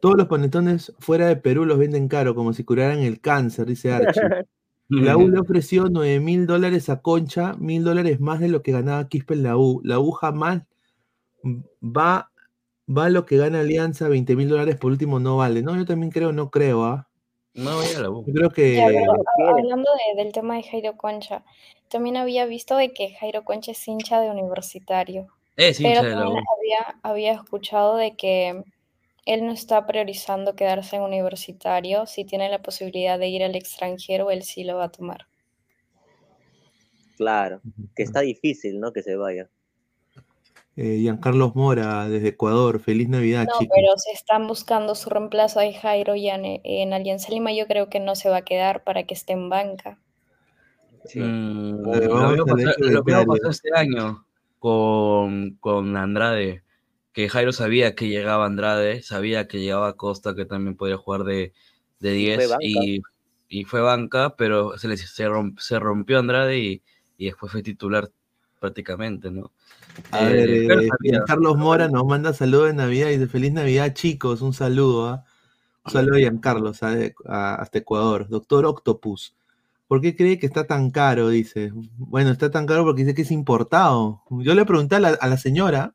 Todos 0.00 0.16
los 0.16 0.26
panetones 0.26 0.92
fuera 0.98 1.28
de 1.28 1.36
Perú 1.36 1.64
los 1.64 1.78
venden 1.78 2.08
caro, 2.08 2.34
como 2.34 2.52
si 2.52 2.64
curaran 2.64 2.98
el 2.98 3.20
cáncer, 3.20 3.66
dice 3.66 3.92
Archie. 3.92 4.20
La 4.88 5.16
U 5.16 5.28
le 5.28 5.38
ofreció 5.38 5.86
9 5.90 6.20
mil 6.20 6.46
dólares 6.46 6.90
a 6.90 7.00
Concha, 7.00 7.54
mil 7.54 7.82
dólares 7.82 8.20
más 8.20 8.40
de 8.40 8.48
lo 8.48 8.62
que 8.62 8.72
ganaba 8.72 9.08
Quispe 9.08 9.32
en 9.32 9.44
la 9.44 9.56
U. 9.56 9.80
La 9.84 9.98
U 10.00 10.10
jamás 10.10 10.64
va, 11.80 12.30
va 12.94 13.08
lo 13.08 13.24
que 13.24 13.38
gana 13.38 13.60
Alianza, 13.60 14.08
20 14.08 14.36
mil 14.36 14.50
dólares 14.50 14.76
por 14.76 14.90
último 14.90 15.18
no 15.18 15.38
vale. 15.38 15.62
No, 15.62 15.76
yo 15.76 15.86
también 15.86 16.10
creo, 16.10 16.32
no 16.32 16.50
creo, 16.50 16.84
¿ah? 16.84 17.08
No 17.54 17.76
voy 17.76 17.86
a 17.96 18.00
la 18.00 18.10
U. 18.10 18.24
Yo 18.26 18.34
creo 18.34 18.50
que... 18.50 18.74
Ya, 18.74 18.86
pero 18.88 19.48
hablando 19.56 19.88
de- 20.14 20.22
del 20.22 20.32
tema 20.32 20.56
de 20.56 20.64
Jairo 20.64 20.96
Concha, 20.98 21.42
también 21.88 22.18
había 22.18 22.44
visto 22.44 22.76
de 22.76 22.92
que 22.92 23.14
Jairo 23.14 23.44
Concha 23.44 23.70
es 23.72 23.88
hincha 23.88 24.20
de 24.20 24.30
universitario, 24.30 25.28
Es 25.56 25.78
pero 25.78 25.88
hincha 25.88 26.02
de 26.02 26.10
la 26.10 26.28
U. 26.28 26.34
también 26.34 26.44
había, 26.58 27.00
había 27.02 27.32
escuchado 27.32 27.96
de 27.96 28.16
que 28.16 28.62
él 29.24 29.46
no 29.46 29.52
está 29.52 29.86
priorizando 29.86 30.56
quedarse 30.56 30.96
en 30.96 31.02
universitario, 31.02 32.06
si 32.06 32.24
tiene 32.24 32.48
la 32.48 32.62
posibilidad 32.62 33.18
de 33.18 33.28
ir 33.28 33.44
al 33.44 33.54
extranjero, 33.54 34.30
él 34.30 34.42
sí 34.42 34.64
lo 34.64 34.76
va 34.76 34.84
a 34.84 34.92
tomar. 34.92 35.26
Claro, 37.16 37.60
que 37.94 38.02
está 38.02 38.20
difícil, 38.20 38.80
¿no? 38.80 38.92
Que 38.92 39.02
se 39.02 39.14
vaya. 39.16 39.48
Eh, 40.74 40.96
Giancarlos 41.00 41.54
Mora, 41.54 42.08
desde 42.08 42.28
Ecuador, 42.28 42.80
feliz 42.80 43.08
Navidad, 43.08 43.46
No, 43.46 43.58
chicos. 43.58 43.76
pero 43.76 43.96
si 43.98 44.10
están 44.12 44.48
buscando 44.48 44.94
su 44.94 45.10
reemplazo 45.10 45.60
a 45.60 45.70
Jairo 45.70 46.16
ya 46.16 46.34
en, 46.34 46.60
en 46.64 46.92
Alianza 46.94 47.30
Lima, 47.30 47.52
yo 47.52 47.66
creo 47.66 47.90
que 47.90 48.00
no 48.00 48.16
se 48.16 48.30
va 48.30 48.38
a 48.38 48.44
quedar 48.44 48.82
para 48.82 49.04
que 49.04 49.12
esté 49.12 49.34
en 49.34 49.50
banca. 49.50 49.98
Mm, 51.14 51.90
ver, 51.90 52.06
lo 52.06 52.32
hecho 52.32 52.44
lo 52.78 53.02
becario. 53.04 53.26
pasó 53.26 53.50
este 53.50 53.70
año 53.74 54.24
con, 54.62 55.56
con 55.60 55.96
Andrade, 55.96 56.62
que 57.12 57.28
Jairo 57.28 57.52
sabía 57.52 57.94
que 57.96 58.08
llegaba 58.08 58.46
Andrade, 58.46 59.02
sabía 59.02 59.48
que 59.48 59.60
llegaba 59.60 59.96
Costa, 59.96 60.34
que 60.36 60.46
también 60.46 60.76
podía 60.76 60.96
jugar 60.96 61.24
de, 61.24 61.52
de 62.00 62.12
Y 62.12 62.26
fue 62.28 62.46
10, 62.46 62.50
banca. 62.50 62.62
y, 62.64 63.02
y 63.48 63.64
fue 63.64 63.80
banca, 63.82 64.36
pero 64.36 64.78
se, 64.78 64.88
le, 64.88 64.96
se, 64.96 65.28
romp- 65.28 65.58
se 65.60 65.78
rompió 65.80 66.18
Andrade 66.20 66.58
y, 66.58 66.82
y 67.18 67.26
después 67.26 67.52
fue 67.52 67.62
titular 67.62 68.10
prácticamente, 68.60 69.30
¿no? 69.30 69.52
A 70.12 70.24
Eh, 70.26 70.36
ver, 70.36 70.50
eh, 70.50 70.88
sabía. 70.88 71.20
Giancarlos 71.20 71.56
Mora 71.56 71.88
nos 71.88 72.04
manda 72.06 72.32
saludos 72.32 72.68
de 72.68 72.74
Navidad 72.74 73.08
y 73.08 73.12
dice 73.18 73.28
feliz 73.28 73.52
Navidad, 73.52 73.94
chicos. 73.94 74.42
Un 74.42 74.52
saludo, 74.52 75.08
¿ah? 75.08 75.24
Un 75.84 75.92
saludo 75.92 76.16
a 76.16 76.20
Giancarlos, 76.20 76.82
a- 76.82 77.54
hasta 77.56 77.78
Ecuador. 77.78 78.28
Doctor 78.28 78.66
Octopus, 78.66 79.34
¿por 79.92 80.00
qué 80.00 80.16
cree 80.16 80.38
que 80.38 80.46
está 80.46 80.66
tan 80.66 80.90
caro? 80.90 81.28
Dice. 81.28 81.70
Bueno, 81.98 82.30
está 82.30 82.50
tan 82.50 82.64
caro 82.64 82.82
porque 82.82 83.02
dice 83.02 83.14
que 83.14 83.20
es 83.20 83.30
importado. 83.30 84.22
Yo 84.30 84.54
le 84.54 84.64
pregunté 84.64 84.94
a 84.96 85.00
la, 85.00 85.08
a 85.10 85.26
la 85.28 85.36
señora, 85.36 85.94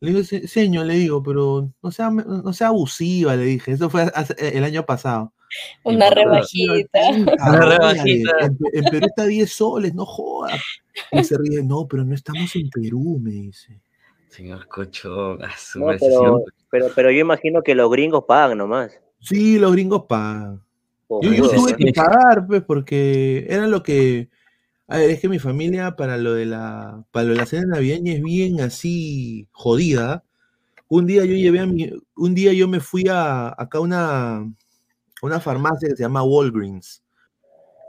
le 0.00 0.10
digo, 0.10 0.24
"Se- 0.24 0.48
señor, 0.48 0.86
le 0.86 0.94
digo, 0.94 1.22
pero 1.22 1.70
no 1.80 1.90
sea, 1.92 2.10
no 2.10 2.52
sea 2.52 2.66
abusiva, 2.66 3.36
le 3.36 3.44
dije. 3.44 3.70
Eso 3.70 3.88
fue 3.90 4.10
hace- 4.12 4.34
el 4.58 4.64
año 4.64 4.84
pasado. 4.84 5.32
Una 5.84 6.10
rebajita. 6.10 6.98
Una 7.48 7.60
rebajita. 7.60 8.30
En, 8.40 8.58
en 8.72 8.84
Perú 8.86 9.06
está 9.06 9.24
10 9.26 9.52
soles, 9.52 9.94
no 9.94 10.04
jodas. 10.04 10.60
Y 11.12 11.22
se 11.22 11.38
ríe, 11.38 11.62
no, 11.62 11.86
pero 11.86 12.04
no 12.04 12.12
estamos 12.16 12.56
en 12.56 12.70
Perú, 12.70 13.20
me 13.22 13.30
dice. 13.30 13.80
Señor 14.30 14.66
Cocho, 14.66 15.34
a 15.44 15.56
su 15.56 15.78
No, 15.78 15.86
pero, 16.00 16.44
pero, 16.72 16.86
pero 16.96 17.10
yo 17.12 17.20
imagino 17.20 17.62
que 17.62 17.76
los 17.76 17.88
gringos 17.88 18.24
pagan 18.26 18.58
nomás. 18.58 18.98
Sí, 19.20 19.60
los 19.60 19.70
gringos 19.70 20.06
pagan. 20.08 20.60
Yo, 21.22 21.50
tuve 21.50 21.76
que 21.76 21.92
pagar, 21.92 22.46
pues, 22.46 22.62
porque 22.62 23.46
era 23.48 23.66
lo 23.66 23.82
que. 23.82 24.30
A 24.86 24.98
ver, 24.98 25.10
es 25.10 25.20
que 25.20 25.28
mi 25.28 25.38
familia 25.38 25.96
para 25.96 26.16
lo 26.16 26.34
de 26.34 26.46
la, 26.46 27.04
para 27.10 27.24
lo 27.24 27.32
de 27.32 27.38
la 27.38 27.46
cena 27.46 27.66
navideña 27.66 28.12
es 28.12 28.22
bien 28.22 28.60
así 28.60 29.48
jodida. 29.52 30.24
Un 30.88 31.06
día 31.06 31.24
yo 31.24 31.34
llevé 31.34 31.60
a 31.60 31.66
mi, 31.66 31.90
un 32.16 32.34
día 32.34 32.52
yo 32.52 32.68
me 32.68 32.80
fui 32.80 33.04
a 33.08 33.48
acá 33.48 33.78
a 33.78 33.80
una, 33.80 34.36
a 34.38 34.46
una 35.22 35.40
farmacia 35.40 35.88
que 35.88 35.96
se 35.96 36.02
llama 36.02 36.22
Walgreens. 36.22 37.02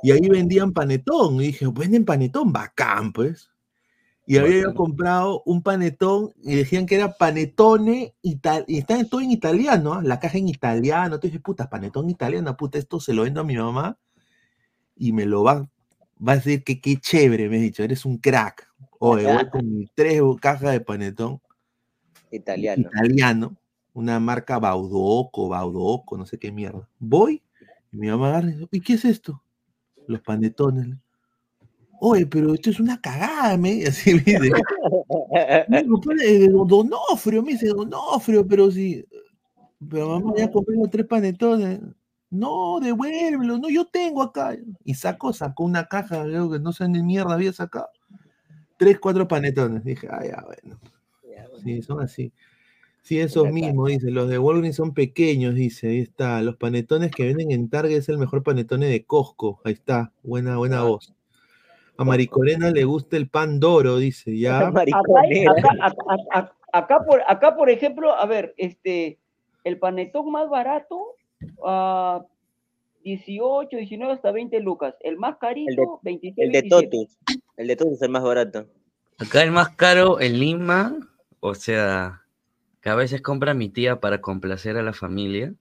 Y 0.03 0.11
ahí 0.11 0.27
vendían 0.27 0.73
panetón. 0.73 1.35
Y 1.35 1.47
dije, 1.47 1.67
venden 1.71 2.05
panetón, 2.05 2.51
bacán, 2.51 3.13
pues. 3.13 3.50
Y 4.31 4.37
había 4.37 4.61
yo 4.61 4.73
comprado 4.73 5.43
un 5.45 5.61
panetón 5.61 6.31
y 6.41 6.55
decían 6.55 6.85
que 6.85 6.95
era 6.95 7.17
panetone 7.17 8.15
ital 8.21 8.63
y 8.65 8.77
está 8.77 9.03
todo 9.03 9.19
en 9.19 9.29
italiano, 9.29 9.95
¿ah? 9.95 10.01
la 10.01 10.21
caja 10.21 10.37
en 10.37 10.47
italiano. 10.47 11.15
Entonces 11.15 11.33
dije, 11.33 11.43
puta, 11.43 11.69
panetón 11.69 12.09
italiano, 12.09 12.55
puta, 12.55 12.77
esto 12.77 13.01
se 13.01 13.13
lo 13.13 13.23
vendo 13.23 13.41
a 13.41 13.43
mi 13.43 13.57
mamá 13.57 13.97
y 14.95 15.11
me 15.11 15.25
lo 15.25 15.43
va, 15.43 15.69
va 16.25 16.31
a 16.31 16.35
decir 16.37 16.63
que 16.63 16.79
qué 16.79 16.95
chévere, 16.95 17.49
me 17.49 17.57
he 17.57 17.59
dicho, 17.59 17.83
eres 17.83 18.05
un 18.05 18.19
crack. 18.19 18.71
Oye, 18.99 19.25
voy 19.25 19.49
con 19.49 19.89
tres 19.95 20.21
cajas 20.39 20.71
de 20.71 20.79
panetón 20.79 21.41
Italiano. 22.31 22.89
italiano, 22.89 23.57
una 23.91 24.17
marca 24.21 24.59
Baudoco, 24.59 25.49
Baudoco, 25.49 26.17
no 26.17 26.25
sé 26.25 26.39
qué 26.39 26.53
mierda. 26.53 26.87
Voy 26.99 27.41
y 27.91 27.97
mi 27.97 28.07
mamá 28.07 28.29
agarra 28.29 28.51
y 28.51 28.53
dice, 28.53 28.67
¿y 28.71 28.79
qué 28.79 28.93
es 28.93 29.03
esto? 29.03 29.43
Los 30.07 30.21
panetones. 30.21 30.87
Oye, 32.03 32.25
pero 32.25 32.53
esto 32.55 32.71
es 32.71 32.79
una 32.79 32.99
cagada, 32.99 33.55
me 33.57 33.73
dice, 33.73 33.87
así 33.89 34.13
me 34.15 34.21
dice. 34.21 34.51
Me 35.69 35.83
dijo, 35.83 36.01
"Pues, 36.01 36.21
eh, 36.23 36.49
Donofrio, 36.49 37.43
me 37.43 37.51
dice, 37.51 37.67
Donofrio, 37.67 38.47
pero 38.47 38.71
si, 38.71 39.05
pero 39.87 40.09
mamá 40.19 40.33
ya 40.35 40.49
compré 40.49 40.75
los 40.77 40.89
tres 40.89 41.05
panetones. 41.05 41.79
No, 42.31 42.79
devuélvelo, 42.79 43.59
no, 43.59 43.69
yo 43.69 43.85
tengo 43.85 44.23
acá. 44.23 44.57
Y 44.83 44.95
sacó, 44.95 45.31
sacó 45.31 45.63
una 45.63 45.85
caja, 45.87 46.23
creo 46.23 46.49
que 46.49 46.59
no 46.59 46.71
sé 46.73 46.87
ni 46.89 47.03
mierda 47.03 47.33
había 47.35 47.53
sacado. 47.53 47.89
Tres, 48.77 48.99
cuatro 48.99 49.27
panetones. 49.27 49.83
Dije, 49.83 50.07
ah, 50.09 50.25
ya, 50.25 50.43
bueno. 50.45 50.79
Sí, 51.63 51.83
son 51.83 52.01
así. 52.01 52.31
Sí, 53.03 53.19
esos 53.19 53.51
mismos, 53.51 53.89
dice. 53.89 54.09
Los 54.09 54.27
de 54.29 54.39
Walgreens 54.39 54.75
son 54.77 54.93
pequeños, 54.95 55.53
dice. 55.53 55.89
Ahí 55.89 55.99
está. 55.99 56.41
Los 56.41 56.55
panetones 56.55 57.11
que 57.11 57.25
venden 57.25 57.51
en 57.51 57.69
Target 57.69 57.97
es 57.97 58.09
el 58.09 58.17
mejor 58.17 58.41
panetone 58.41 58.87
de 58.87 59.03
Costco. 59.05 59.59
Ahí 59.63 59.73
está. 59.73 60.11
Buena, 60.23 60.57
buena 60.57 60.79
Ah. 60.79 60.83
voz. 60.85 61.13
A 62.01 62.03
Maricorena 62.03 62.71
le 62.71 62.83
gusta 62.83 63.15
el 63.15 63.29
pan 63.29 63.59
doro, 63.59 63.97
dice. 63.97 64.35
Ya. 64.37 64.71
Acá, 66.73 67.03
por, 67.05 67.21
acá, 67.27 67.55
por 67.55 67.69
ejemplo, 67.69 68.15
a 68.15 68.25
ver, 68.25 68.53
este, 68.57 69.19
el 69.63 69.77
panetón 69.77 70.31
más 70.31 70.49
barato, 70.49 71.15
ah, 71.63 72.25
18, 73.03 73.75
19 73.77 74.13
hasta 74.13 74.31
20 74.31 74.59
lucas. 74.61 74.95
El 75.01 75.17
más 75.17 75.37
carito, 75.37 75.99
26, 76.01 76.37
El 76.37 76.51
de 76.51 76.61
27. 76.61 76.89
Totus. 76.89 77.17
El 77.57 77.67
de 77.67 77.75
Totus 77.75 77.93
es 77.93 78.01
el 78.01 78.09
más 78.09 78.23
barato. 78.23 78.65
Acá 79.19 79.43
el 79.43 79.51
más 79.51 79.69
caro 79.69 80.19
en 80.19 80.39
Lima, 80.39 80.97
o 81.39 81.53
sea, 81.53 82.21
que 82.81 82.89
a 82.89 82.95
veces 82.95 83.21
compra 83.21 83.53
mi 83.53 83.69
tía 83.69 83.99
para 83.99 84.21
complacer 84.21 84.77
a 84.77 84.81
la 84.81 84.93
familia, 84.93 85.53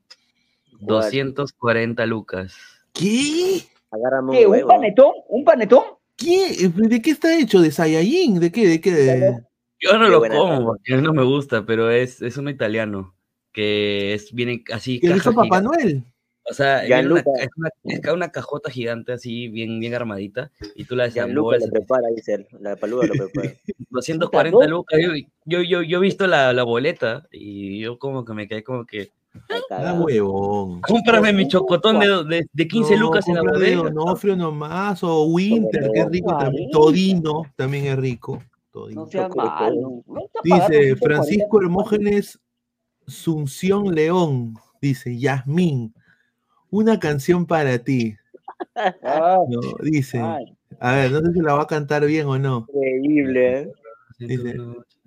240 0.80 2.06
lucas. 2.06 2.56
¿Qué? 2.94 3.62
Agárrame 3.90 4.32
¿Qué? 4.32 4.46
un 4.46 4.46
¿Un 4.46 4.52
huevo. 4.52 4.68
panetón? 4.68 5.12
¿Un 5.28 5.44
panetón? 5.44 5.82
¿Qué? 6.20 6.68
¿De 6.68 7.02
qué 7.02 7.10
está 7.10 7.38
hecho? 7.38 7.60
¿De 7.60 7.70
Saiyajin? 7.70 8.38
¿De 8.40 8.52
qué? 8.52 8.66
¿De 8.68 8.80
qué? 8.80 8.92
De- 8.92 9.40
Yo 9.80 9.96
no 9.98 10.04
Qué 10.04 10.10
lo 10.10 10.20
como, 10.28 10.64
porque 10.66 10.96
no 10.96 11.14
me 11.14 11.24
gusta, 11.24 11.64
pero 11.64 11.90
es, 11.90 12.20
es 12.20 12.36
uno 12.36 12.50
italiano, 12.50 13.14
que 13.52 14.12
es, 14.14 14.32
viene 14.32 14.62
así, 14.72 15.00
¿Qué 15.00 15.06
hizo 15.16 15.34
Papá 15.34 15.60
gigante. 15.60 15.64
Noel? 15.84 16.04
O 16.50 16.52
sea, 16.52 16.82
una, 16.84 17.20
es, 17.20 17.48
una, 17.56 17.70
es 17.84 18.00
ca- 18.00 18.12
una 18.12 18.30
cajota 18.32 18.70
gigante 18.70 19.12
así, 19.12 19.48
bien, 19.48 19.78
bien 19.80 19.94
armadita, 19.94 20.50
y 20.74 20.84
tú 20.84 20.96
la 20.96 21.08
Gianluca 21.08 21.56
desembolsas. 21.56 21.68
lo 21.68 21.72
prepara, 21.72 22.08
dice 22.14 22.34
él. 22.34 22.46
La 22.60 22.76
paluda 22.76 23.06
lo 23.06 23.14
prepara. 23.14 23.52
240 23.90 24.50
Puta, 24.58 24.66
lucas. 24.68 24.98
Yo, 25.00 25.12
yo, 25.46 25.62
yo, 25.62 25.82
yo 25.82 25.98
he 25.98 26.00
visto 26.02 26.26
la, 26.26 26.52
la 26.52 26.62
boleta 26.64 27.26
y 27.30 27.80
yo 27.80 27.98
como 27.98 28.24
que 28.24 28.34
me 28.34 28.48
quedé 28.48 28.64
como 28.64 28.84
que, 28.84 29.10
Ah, 29.70 29.98
huevón. 30.00 30.80
cómprame 30.82 31.32
mi 31.32 31.46
chocotón 31.48 31.98
de, 32.00 32.24
de, 32.24 32.46
de 32.52 32.68
15 32.68 32.96
No, 32.96 33.00
lucas 33.02 33.28
en 33.28 33.34
la 33.36 33.42
bodega. 33.42 33.82
Donofrio 33.82 34.36
nomás, 34.36 35.02
o 35.04 35.24
Winter, 35.26 35.90
que 35.92 36.00
es 36.00 36.06
rico 36.08 36.36
también. 36.36 36.70
Todino 36.70 37.42
también 37.56 37.86
es 37.86 37.96
rico. 37.96 38.42
Todino. 38.72 39.02
No 39.02 39.06
sea 39.06 39.28
malo. 39.28 40.02
Dice 40.44 40.94
140 40.94 40.96
Francisco 41.04 41.60
Hermógenes 41.62 42.40
Sunción 43.06 43.94
León, 43.94 44.54
dice 44.80 45.18
Yasmín, 45.18 45.94
una 46.70 46.98
canción 46.98 47.46
para 47.46 47.78
ti. 47.78 48.16
Ah, 49.02 49.38
No, 49.48 49.58
dice, 49.82 50.18
a 50.18 50.92
ver, 50.92 51.10
no 51.10 51.20
sé 51.20 51.32
si 51.32 51.40
la 51.40 51.54
va 51.54 51.62
a 51.62 51.66
cantar 51.66 52.04
bien 52.04 52.26
o 52.26 52.38
no. 52.38 52.66
Increíble, 52.74 53.60
¿eh? 53.62 53.72
Dice, 54.20 54.54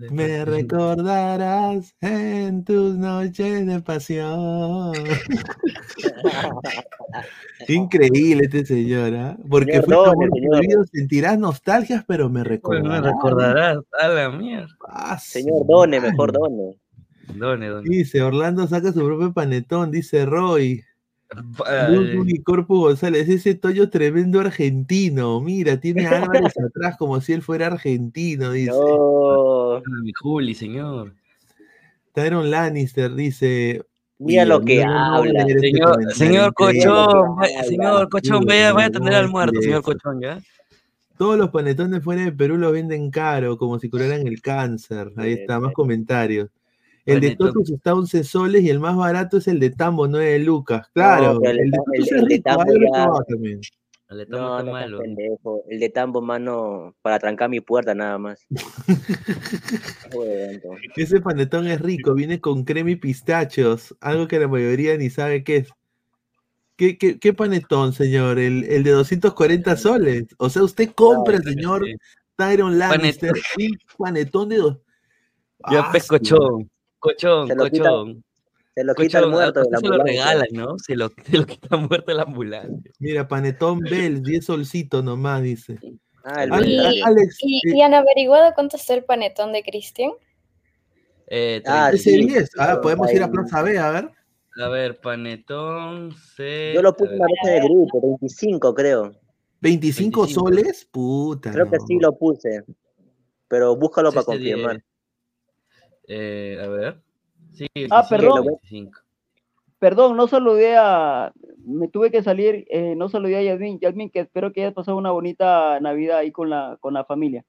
Me 0.09 0.43
recordarás 0.43 1.95
en 2.01 2.64
tus 2.64 2.97
noches 2.97 3.68
de 3.68 3.80
pasión. 3.82 4.91
Increíble 7.68 8.45
este 8.45 8.66
señor, 8.66 9.14
¿ah? 9.16 9.38
Porque 9.49 9.82
Señor 9.82 10.16
fue 10.16 10.28
prohibido, 10.30 10.84
sentirás 10.91 11.38
nostalgias, 11.38 12.03
pero 12.07 12.30
me 12.30 12.41
Pues 12.41 12.47
recordarás. 12.49 13.01
me 13.01 13.11
recordarás 13.11 13.78
a 13.99 14.07
la 14.07 14.30
mierda. 14.32 14.68
Ah, 14.88 15.18
Señor 15.20 15.66
Done, 15.68 16.01
mejor 16.01 16.34
Done. 16.34 16.76
Done, 17.36 17.70
done. 17.70 17.88
Dice, 17.88 18.22
Orlando 18.22 18.68
saca 18.68 18.91
su 18.91 19.05
propio 19.05 19.32
panetón, 19.32 19.91
dice 19.91 20.26
Roy. 20.26 20.84
Vale. 21.58 21.96
Lutu 21.96 22.26
y 22.28 22.42
Corpo 22.42 22.80
González, 22.80 23.28
ese 23.30 23.56
Toño 23.56 23.90
tremendo 23.90 24.40
argentino. 24.40 25.40
Mira, 25.42 25.80
tiene 25.80 26.06
Álvarez 26.48 26.54
atrás 26.60 26.96
como 26.98 27.20
si 27.22 27.34
él 27.34 27.42
fuera 27.42 27.68
argentino, 27.68 28.52
dice. 28.52 28.72
No, 28.72 29.82
Mi 30.04 30.12
Juli, 30.20 30.54
señor. 30.56 31.14
Tyron 32.14 32.52
Lannister 32.52 33.14
dice. 33.16 33.84
mira 34.20 34.44
"Uy, 34.44 34.50
lo 34.50 34.62
que 34.62 34.86
no, 34.86 34.92
no, 34.92 34.94
no, 34.94 35.16
habla. 35.16 35.40
este 35.48 35.60
Señor, 35.60 36.14
señor 36.14 36.54
increíble". 36.60 36.86
Cochón, 36.86 37.36
vaya- 37.38 37.64
señor 37.64 38.10
Cochón, 38.10 38.46
vaya, 38.46 38.74
vaya 38.74 38.86
a 38.86 38.90
no, 38.90 38.96
atender 38.98 39.14
al 39.16 39.30
muerto, 39.30 39.62
señor. 39.62 39.82
Cochón, 39.82 40.22
¿ya? 40.22 40.40
Todos 41.18 41.38
los 41.38 41.50
panetones 41.52 42.04
fuera 42.04 42.24
de 42.24 42.32
Perú 42.32 42.58
los 42.58 42.72
venden 42.72 43.10
caro, 43.12 43.58
como 43.58 43.80
si 43.80 43.90
curaran 43.90 44.28
el 44.28 44.42
cáncer. 44.42 45.12
Ahí 45.16 45.34
está, 45.34 45.60
más 45.60 45.72
comentarios. 45.74 46.50
El 47.06 47.20
de. 47.22 47.36
Totus 47.36 47.70
está 47.70 47.91
a 47.91 47.95
11 47.95 48.24
soles 48.24 48.64
y 48.64 48.70
el 48.70 48.80
más 48.80 48.95
barato 48.95 49.38
es 49.38 49.47
el 49.47 49.60
de 49.60 49.70
Tambo, 49.72 50.08
9 50.08 50.39
lucas. 50.39 50.88
Claro, 50.93 51.39
el 51.43 51.51
de 51.58 51.64
el 51.64 51.72
de 51.72 51.78
Tambo- 51.78 51.86
Totus 51.86 51.97
el- 51.97 52.04
es 52.04 52.12
el 52.12 52.22
de 52.28 52.36
rico, 52.36 52.43
Tambo 52.43 52.66
yo 52.66 52.74
lo 52.74 52.80
he 52.80 52.86
ya- 52.86 52.91
probado 53.04 53.24
también. 53.28 53.62
El 54.10 54.18
de 54.20 54.26
Tambo 54.28 54.47
no 54.49 54.60
está 54.60 54.72
malo. 54.72 54.99
pendejo. 54.99 55.64
El 55.70 55.80
de 55.80 55.89
tambo, 55.89 56.22
mano, 56.22 56.95
para 57.01 57.18
trancar 57.20 57.49
mi 57.49 57.62
puerta 57.62 57.95
nada 57.95 58.18
más. 58.20 58.45
Ese 60.95 61.22
panetón 61.22 61.68
es 61.68 61.82
rico, 61.82 62.14
viene 62.14 62.39
con 62.39 62.64
crema 62.64 62.91
y 62.91 62.95
pistachos, 62.95 63.95
algo 64.01 64.28
que 64.28 64.39
la 64.39 64.47
mayoría 64.47 64.97
ni 64.97 65.10
sabe 65.10 65.43
qué 65.43 65.58
es. 65.58 65.70
¿Qué, 66.76 66.97
qué, 66.97 67.20
qué 67.20 67.34
panetón, 67.34 67.93
señor? 67.93 68.39
¿El, 68.39 68.64
el 68.66 68.84
de 68.84 68.91
240 68.91 69.78
soles? 69.78 70.26
O 70.38 70.49
sea, 70.49 70.64
usted 70.64 70.89
compra, 70.93 71.38
señor 71.39 71.86
sí. 71.86 71.95
Tyron 72.36 72.80
Lannister, 72.80 73.32
Panetón. 73.32 73.68
un 73.68 73.78
panetón 73.97 74.49
de 74.49 74.58
dos. 74.58 74.78
Ya 75.72 75.82
Ah, 75.82 75.91
sí. 75.93 75.99
Cochón, 77.04 77.47
Cochón, 77.47 77.47
Se 77.49 77.56
lo 77.56 77.64
quita- 77.70 77.84
Cochón. 77.89 78.24
Se 78.76 78.84
lo 78.84 78.95
quita 78.95 79.18
el 79.20 79.24
Cochón, 79.26 79.34
a 79.34 79.36
muerto 79.36 79.60
de 79.60 79.66
usted 79.66 79.72
la 79.74 79.78
se 79.80 79.86
lo 79.88 79.93
ambulancia. 79.93 80.24
regalan, 80.26 80.47
¿no? 80.54 80.80
Se 80.80 80.95
lo, 80.95 81.10
se 81.10 81.38
lo 81.38 81.45
quita 81.45 81.78
muerto 81.78 82.06
de 82.08 82.14
la 82.16 82.24
ambulancia. 82.24 82.91
Mira, 82.99 83.28
panetón 83.28 83.80
Bell, 83.82 84.24
10 84.24 84.45
solcitos 84.45 85.04
nomás, 85.04 85.43
dice. 85.43 85.78
Ah, 86.24 86.43
el 86.45 86.54
Ale- 86.54 86.68
Y- 86.68 86.76
Beltrán. 86.78 87.04
a- 87.04 87.08
Alex, 87.08 87.38
¿Y, 87.41 87.58
eh, 87.58 87.74
y 87.76 87.82
han 87.82 87.93
averiguado 87.93 88.51
cuánto 88.56 88.78
está 88.78 88.93
el 88.95 89.04
panetón 89.04 89.51
de 89.54 89.62
Cristian? 89.64 90.12
Eh, 91.28 91.62
Ah, 91.66 91.89
ese 91.93 92.12
sí. 92.12 92.26
10. 92.26 92.49
Ah, 92.58 92.80
podemos 92.82 93.12
ir 93.14 93.22
a. 93.24 93.30
Plaza 93.30 93.62
B, 93.62 93.78
a 93.78 93.91
ver. 93.91 94.10
A 94.62 94.70
ver, 94.70 94.99
panetón, 95.01 96.14
C. 96.36 96.72
Yo 96.76 96.82
lo 96.82 96.95
puse 96.95 97.16
una 97.16 97.26
vez 97.26 97.36
en 97.43 97.64
el 97.64 97.70
grupo, 97.70 98.01
25 98.01 98.74
creo. 98.74 99.12
25, 99.62 100.22
25. 100.22 100.28
soles, 100.28 100.88
puta. 100.91 101.51
Creo 101.51 101.70
que 101.70 101.78
sí 101.88 101.97
lo 101.99 102.16
puse. 102.18 102.64
Pero 103.47 103.76
búscalo 103.76 104.12
para 104.12 104.22
CC10. 104.26 104.26
confirmar. 104.26 104.84
Eh, 106.08 106.58
a 106.64 106.68
ver. 106.68 107.01
Sí, 107.54 107.68
Ah, 107.89 108.01
25, 108.01 108.08
perdón. 108.10 108.45
25. 108.45 108.99
Perdón, 109.80 110.16
no 110.18 110.28
saludé 110.28 110.78
a. 110.78 111.34
Me 111.66 111.88
tuve 111.89 112.10
que 112.12 112.24
salir, 112.24 112.66
eh, 112.70 112.95
no 112.95 113.10
saludé 113.10 113.38
a 113.38 113.41
Yasmin. 113.43 113.80
Yasmin, 113.80 114.10
que 114.10 114.22
espero 114.22 114.54
que 114.54 114.62
hayas 114.62 114.74
pasado 114.74 114.97
una 114.97 115.12
bonita 115.12 115.80
Navidad 115.82 116.20
ahí 116.20 116.32
con 116.32 116.49
la, 116.49 116.78
con 116.80 116.93
la 116.93 117.04
familia. 117.06 117.43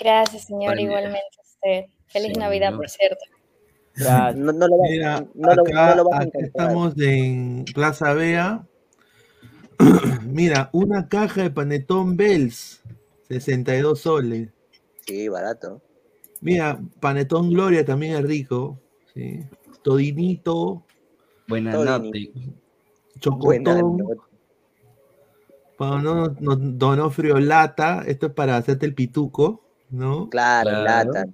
Gracias, 0.00 0.44
señor, 0.46 0.78
igualmente 0.78 1.18
a 1.38 1.42
usted. 1.42 1.84
Feliz 2.08 2.32
Sí, 2.34 2.38
Navidad, 2.40 2.74
por 2.76 2.88
cierto. 2.88 3.24
Gracias. 3.94 4.36
No, 4.36 4.52
no 4.52 4.68
lo, 4.68 4.78
va- 4.78 4.88
Mira, 4.88 5.26
no 5.34 5.54
lo- 5.54 5.62
acá, 5.62 5.94
no 5.94 6.04
lo 6.04 6.10
estamos 6.38 6.94
en 6.98 7.64
Plaza 7.74 8.12
Bea. 8.14 8.66
Mira, 10.26 10.68
una 10.72 11.08
caja 11.08 11.42
de 11.42 11.50
panetón 11.50 12.16
Bells, 12.16 12.82
62 13.28 14.00
soles. 14.00 14.50
Sí, 15.06 15.28
barato. 15.28 15.80
Mira, 16.42 16.78
panetón 17.00 17.50
Gloria 17.50 17.84
también 17.84 18.16
es 18.16 18.22
rico. 18.22 18.78
¿sí? 19.14 19.40
Todinito, 19.82 20.84
Buenas 21.48 21.74
Todo 21.74 21.84
noches. 21.84 22.28
Buena 22.34 23.70
chocotón. 23.70 23.96
noche. 23.96 24.20
Para 25.78 26.02
no, 26.02 26.28
Donofrio 26.28 27.38
Lata, 27.40 28.02
esto 28.06 28.26
es 28.26 28.32
para 28.32 28.56
hacerte 28.56 28.86
el 28.86 28.94
pituco, 28.94 29.64
¿no? 29.90 30.28
Claro, 30.28 30.70
Claro. 30.70 31.12
lata. 31.12 31.24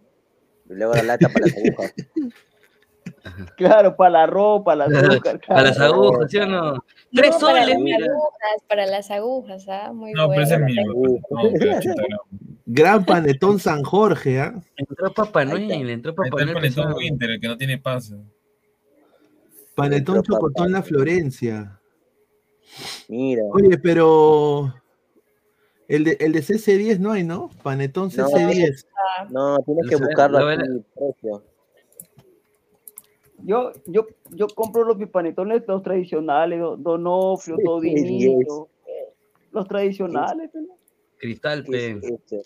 Y 0.71 0.75
luego 0.75 0.95
la 0.95 1.03
lata 1.03 1.29
para 1.29 1.47
las 1.47 1.55
agujas. 1.65 1.95
Claro, 3.57 3.97
para 3.97 4.11
la 4.11 4.27
ropa, 4.27 4.75
las 4.77 4.93
azúcar. 4.93 5.41
Para 5.47 5.63
las 5.65 5.77
claro. 5.77 5.95
agujas, 5.95 6.31
¿sí 6.31 6.39
o 6.39 6.47
no? 6.47 6.85
Tres 7.13 7.31
No, 7.33 7.41
para 7.41 7.61
soles, 7.63 7.69
las 7.69 7.79
mira. 7.81 7.99
agujas, 8.07 8.63
para 8.69 8.87
las 8.87 9.11
agujas, 9.11 9.69
¿ah? 9.69 9.93
Muy 9.93 10.13
No, 10.13 10.29
pero 10.29 10.43
bueno. 10.43 10.43
ese 10.43 10.55
es 10.55 10.61
mío. 10.61 10.83
No, 11.31 11.41
pero 11.59 11.77
80 11.77 12.03
gramos. 12.03 12.27
Gran 12.71 13.07
panetón 13.07 13.59
San 13.59 13.83
Jorge, 13.83 14.41
¿ah? 14.41 14.55
Entró 14.77 15.11
Papá. 15.15 15.43
Noel, 15.47 15.89
entró 15.89 16.15
Papá 16.15 16.29
Noel. 16.45 16.53
panetón. 16.53 16.93
Winter, 16.95 17.31
el 17.31 17.41
que 17.41 17.49
no 17.49 17.57
tiene 17.57 17.79
paso. 17.79 18.17
Panetón. 19.75 20.23
Chocotón 20.23 20.73
La 20.73 20.83
Florencia. 20.83 21.81
Mira. 23.09 23.43
Oye, 23.53 23.79
pero 23.79 24.75
el 25.89 26.05
de, 26.05 26.17
el 26.21 26.33
de 26.33 26.41
CC10 26.41 26.99
no 26.99 27.13
hay, 27.13 27.25
¿no? 27.25 27.49
Panetón 27.63 28.11
No. 28.15 28.29
CC10. 28.29 28.85
No, 29.31 29.57
tienes 29.65 29.89
que 29.89 29.97
buscarlo 29.97 30.39
lo 30.41 30.49
aquí, 30.49 30.63
precio. 30.95 31.43
Yo, 33.45 33.73
yo, 33.87 34.07
yo 34.33 34.47
compro 34.49 34.85
los 34.85 34.99
mis 34.99 35.09
panetones, 35.09 35.63
los 35.67 35.83
tradicionales, 35.83 36.61
do- 36.61 36.77
Donofrio, 36.77 37.57
Todinito. 37.65 38.69
Los 39.53 39.67
tradicionales, 39.69 40.51
¿no? 40.55 40.77
Cristal, 41.19 41.65
¿Qué 41.65 41.91
es 41.91 42.05
eso? 42.05 42.43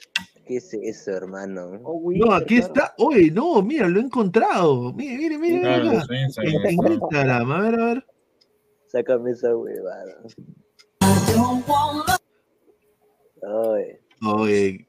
¿Qué 0.46 0.56
es 0.56 0.74
eso, 0.74 1.10
hermano? 1.12 1.80
O 1.84 2.10
No, 2.12 2.32
aquí 2.32 2.56
claro. 2.58 2.72
está. 2.74 2.94
Oye, 2.98 3.30
no, 3.30 3.62
mira, 3.62 3.88
lo 3.88 4.00
he 4.00 4.02
encontrado. 4.02 4.92
Mire, 4.94 5.16
mire, 5.16 5.38
mire. 5.38 5.60
Claro, 5.60 5.84
mira. 5.90 6.00
sí, 6.02 6.14
sí, 6.30 6.40
En, 6.66 6.78
sí. 6.78 6.86
Instagram, 6.92 7.52
a 7.52 7.60
ver, 7.60 7.80
a 7.80 7.84
ver. 7.86 8.06
Sácame 8.86 9.30
esa 9.30 9.56
huevada. 9.56 10.16
Ay. 13.42 13.98
Oye. 14.26 14.86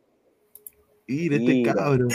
Mira 1.08 1.36
este 1.36 1.64
cabro. 1.64 2.08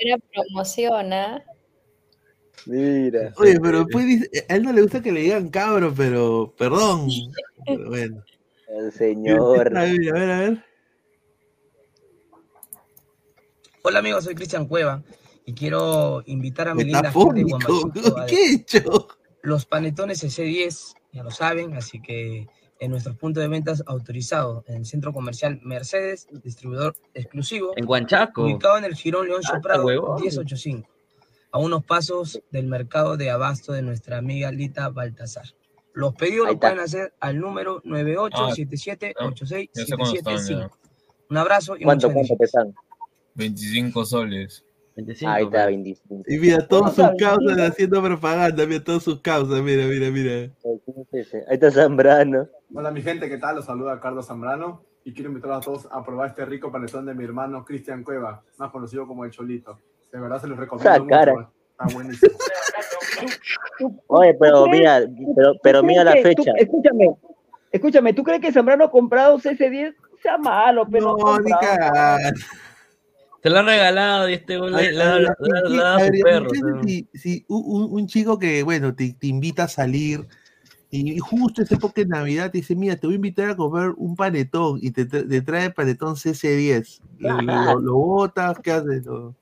Era 0.00 0.18
promoción, 0.32 1.12
¿ah? 1.12 1.44
Mira. 2.66 3.32
Oye, 3.36 3.60
pero 3.60 3.84
después 3.84 4.06
dice, 4.06 4.30
a 4.48 4.54
él 4.56 4.62
no 4.62 4.72
le 4.72 4.82
gusta 4.82 5.02
que 5.02 5.12
le 5.12 5.20
digan 5.20 5.48
cabro, 5.50 5.92
pero 5.94 6.54
perdón. 6.56 7.08
Pero 7.66 7.88
bueno. 7.88 8.24
El 8.68 8.88
A 8.88 8.90
señor. 8.90 9.58
ver, 9.72 9.76
a 9.76 9.82
ver, 9.84 10.30
a 10.30 10.38
ver. 10.40 10.64
Hola 13.82 13.98
amigos, 13.98 14.24
soy 14.24 14.34
Cristian 14.34 14.66
Cueva 14.66 15.02
y 15.44 15.52
quiero 15.52 16.22
invitar 16.26 16.68
a 16.68 16.74
mi 16.74 16.84
linda 16.84 17.12
gente 17.12 17.44
de 17.44 18.20
a 18.22 18.26
¿Qué 18.26 18.34
he 18.46 18.54
hecho? 18.54 19.08
los 19.42 19.66
panetones 19.66 20.24
C10, 20.24 20.94
ya 21.12 21.22
lo 21.22 21.30
saben, 21.30 21.74
así 21.74 22.00
que 22.00 22.48
en 22.80 22.90
nuestro 22.90 23.14
punto 23.14 23.40
de 23.40 23.48
ventas 23.48 23.82
autorizado 23.86 24.64
en 24.68 24.76
el 24.76 24.86
centro 24.86 25.12
comercial 25.12 25.60
Mercedes, 25.62 26.26
distribuidor 26.42 26.94
exclusivo, 27.12 27.74
En 27.76 27.86
Huanchaco. 27.86 28.44
ubicado 28.44 28.78
en 28.78 28.84
el 28.84 28.94
Girón 28.94 29.28
León 29.28 29.42
Ah, 29.44 29.56
Soprado 29.56 29.84
huevón. 29.84 30.18
1085, 30.22 30.88
a 31.54 31.58
unos 31.58 31.84
pasos 31.84 32.42
del 32.50 32.66
mercado 32.66 33.16
de 33.16 33.30
abasto 33.30 33.72
de 33.72 33.80
nuestra 33.80 34.18
amiga 34.18 34.50
Lita 34.50 34.88
Baltasar. 34.88 35.44
Los 35.92 36.12
pedidos 36.16 36.48
los 36.48 36.56
pueden 36.56 36.80
hacer 36.80 37.14
al 37.20 37.38
número 37.38 37.80
Ah, 37.86 38.50
Ya 38.56 38.56
sé 38.56 38.66
cuándo 38.66 40.14
están 40.16 40.34
987786775. 40.34 40.58
ya. 40.58 40.70
Un 41.30 41.36
abrazo 41.36 41.76
y 41.76 41.84
¿Cuánto, 41.84 42.12
cuánto 42.12 42.34
están? 42.40 42.74
25 43.36 44.04
soles. 44.04 44.64
25, 44.96 45.30
Ahí 45.32 45.44
está, 45.44 45.66
pe. 45.66 45.66
25. 45.66 46.24
Y 46.26 46.38
mira, 46.38 46.66
todas 46.66 46.96
sus 46.96 47.06
causas 47.20 47.58
haciendo 47.60 48.02
propaganda. 48.02 48.66
Mira, 48.66 48.82
todas 48.82 49.04
sus 49.04 49.20
causas. 49.20 49.62
Mira, 49.62 49.86
mira, 49.86 50.10
mira. 50.10 50.50
Ahí 51.12 51.54
está 51.54 51.70
Zambrano. 51.70 52.48
Hola 52.74 52.90
mi 52.90 53.00
gente, 53.00 53.28
¿qué 53.28 53.38
tal? 53.38 53.54
Los 53.54 53.66
saluda 53.66 54.00
Carlos 54.00 54.26
Zambrano 54.26 54.82
y 55.04 55.14
quiero 55.14 55.30
invitarlos 55.30 55.58
a 55.58 55.60
todos 55.60 55.86
a 55.92 56.04
probar 56.04 56.30
este 56.30 56.44
rico 56.46 56.72
panetón 56.72 57.06
de 57.06 57.14
mi 57.14 57.22
hermano 57.22 57.64
Cristian 57.64 58.02
Cueva, 58.02 58.42
más 58.58 58.72
conocido 58.72 59.06
como 59.06 59.24
el 59.24 59.30
Cholito. 59.30 59.78
De 60.14 60.20
verdad 60.20 60.40
se 60.40 60.46
los 60.46 60.56
recomiendo 60.56 60.88
Esa 60.90 61.00
mucho. 61.02 61.10
cara. 61.10 61.50
Está 61.72 61.92
buenísimo. 61.92 62.32
Oye, 64.06 64.34
pero 64.38 64.64
¿Tú 64.64 64.70
crees- 64.70 64.78
mira, 64.78 65.00
pero, 65.34 65.52
pero 65.60 65.80
¿Tú 65.80 65.86
mira 65.86 66.04
la 66.04 66.14
tú- 66.14 66.22
fecha. 66.22 66.52
escúchame, 66.56 67.10
escúchame, 67.72 68.14
¿tú 68.14 68.22
crees 68.22 68.40
que 68.40 68.52
Zambrano 68.52 68.84
ha 68.84 68.90
comprado 68.92 69.38
CC10? 69.40 69.92
Sea 70.22 70.38
malo, 70.38 70.86
pero 70.88 71.16
No, 71.18 71.38
ni. 71.40 71.50
Te 73.42 73.50
lo 73.50 73.58
han 73.58 73.66
regalado 73.66 74.28
y 74.28 74.34
este 74.34 74.56
güey 74.56 74.70
le 74.70 74.76
A- 74.76 74.80
le- 74.82 74.92
le- 74.92 75.02
a- 75.02 75.18
le- 75.18 75.26
a- 75.28 75.36
le- 75.40 75.70
le 75.70 75.80
a 75.80 75.84
da 75.84 75.96
a 75.96 76.00
su 76.06 76.12
perro. 76.22 76.48
Si, 76.86 77.08
si 77.12 77.44
un, 77.48 78.06
chico 78.06 78.38
que, 78.38 78.62
bueno, 78.62 78.94
te, 78.94 79.12
te 79.14 79.26
invita 79.26 79.64
a 79.64 79.68
salir 79.68 80.26
y 80.90 81.18
justo 81.18 81.60
esa 81.62 81.74
época 81.74 82.00
de 82.02 82.06
Navidad 82.06 82.52
te 82.52 82.58
dice, 82.58 82.76
mira, 82.76 82.94
te 82.94 83.08
voy 83.08 83.14
a 83.14 83.16
invitar 83.16 83.50
a 83.50 83.56
comer 83.56 83.90
un 83.96 84.14
panetón 84.14 84.78
y 84.80 84.92
te, 84.92 85.06
tra- 85.08 85.28
te 85.28 85.42
trae 85.42 85.70
panetón 85.70 86.14
CC10. 86.14 87.00
¿Lo, 87.18 87.40
lo, 87.42 87.80
lo 87.80 87.94
botas? 87.96 88.60
¿Qué 88.60 88.70
haces? 88.70 89.04
Lo- 89.04 89.34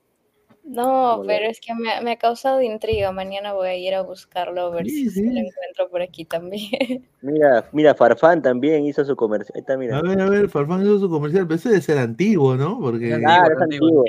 No, 0.65 1.21
pero 1.27 1.45
es 1.49 1.59
que 1.59 1.73
me, 1.75 1.99
me 2.01 2.11
ha 2.13 2.15
causado 2.17 2.61
intriga. 2.61 3.11
Mañana 3.11 3.51
voy 3.53 3.67
a 3.67 3.75
ir 3.75 3.93
a 3.95 4.01
buscarlo 4.01 4.61
a 4.61 4.69
ver 4.69 4.85
Sí, 4.85 5.09
si 5.09 5.21
lo 5.23 5.29
encuentro 5.31 5.89
por 5.91 6.01
aquí 6.01 6.23
también. 6.25 7.05
Mira, 7.21 7.69
mira, 7.73 7.93
Farfán 7.95 8.41
también 8.41 8.85
hizo 8.85 9.03
su 9.03 9.15
comercial. 9.15 9.51
Ahí 9.55 9.59
está, 9.61 9.77
mira. 9.77 9.97
A 9.97 10.01
ver, 10.01 10.19
a 10.21 10.29
ver, 10.29 10.49
Farfán 10.49 10.81
hizo 10.83 10.99
su 10.99 11.09
comercial, 11.09 11.45
pero 11.47 11.55
ese 11.57 11.69
debe 11.69 11.81
ser 11.81 11.97
antiguo, 11.97 12.55
¿no? 12.55 12.79
Porque. 12.79 13.09
Claro, 13.19 13.55
es 13.55 13.61
antiguo. 13.61 14.03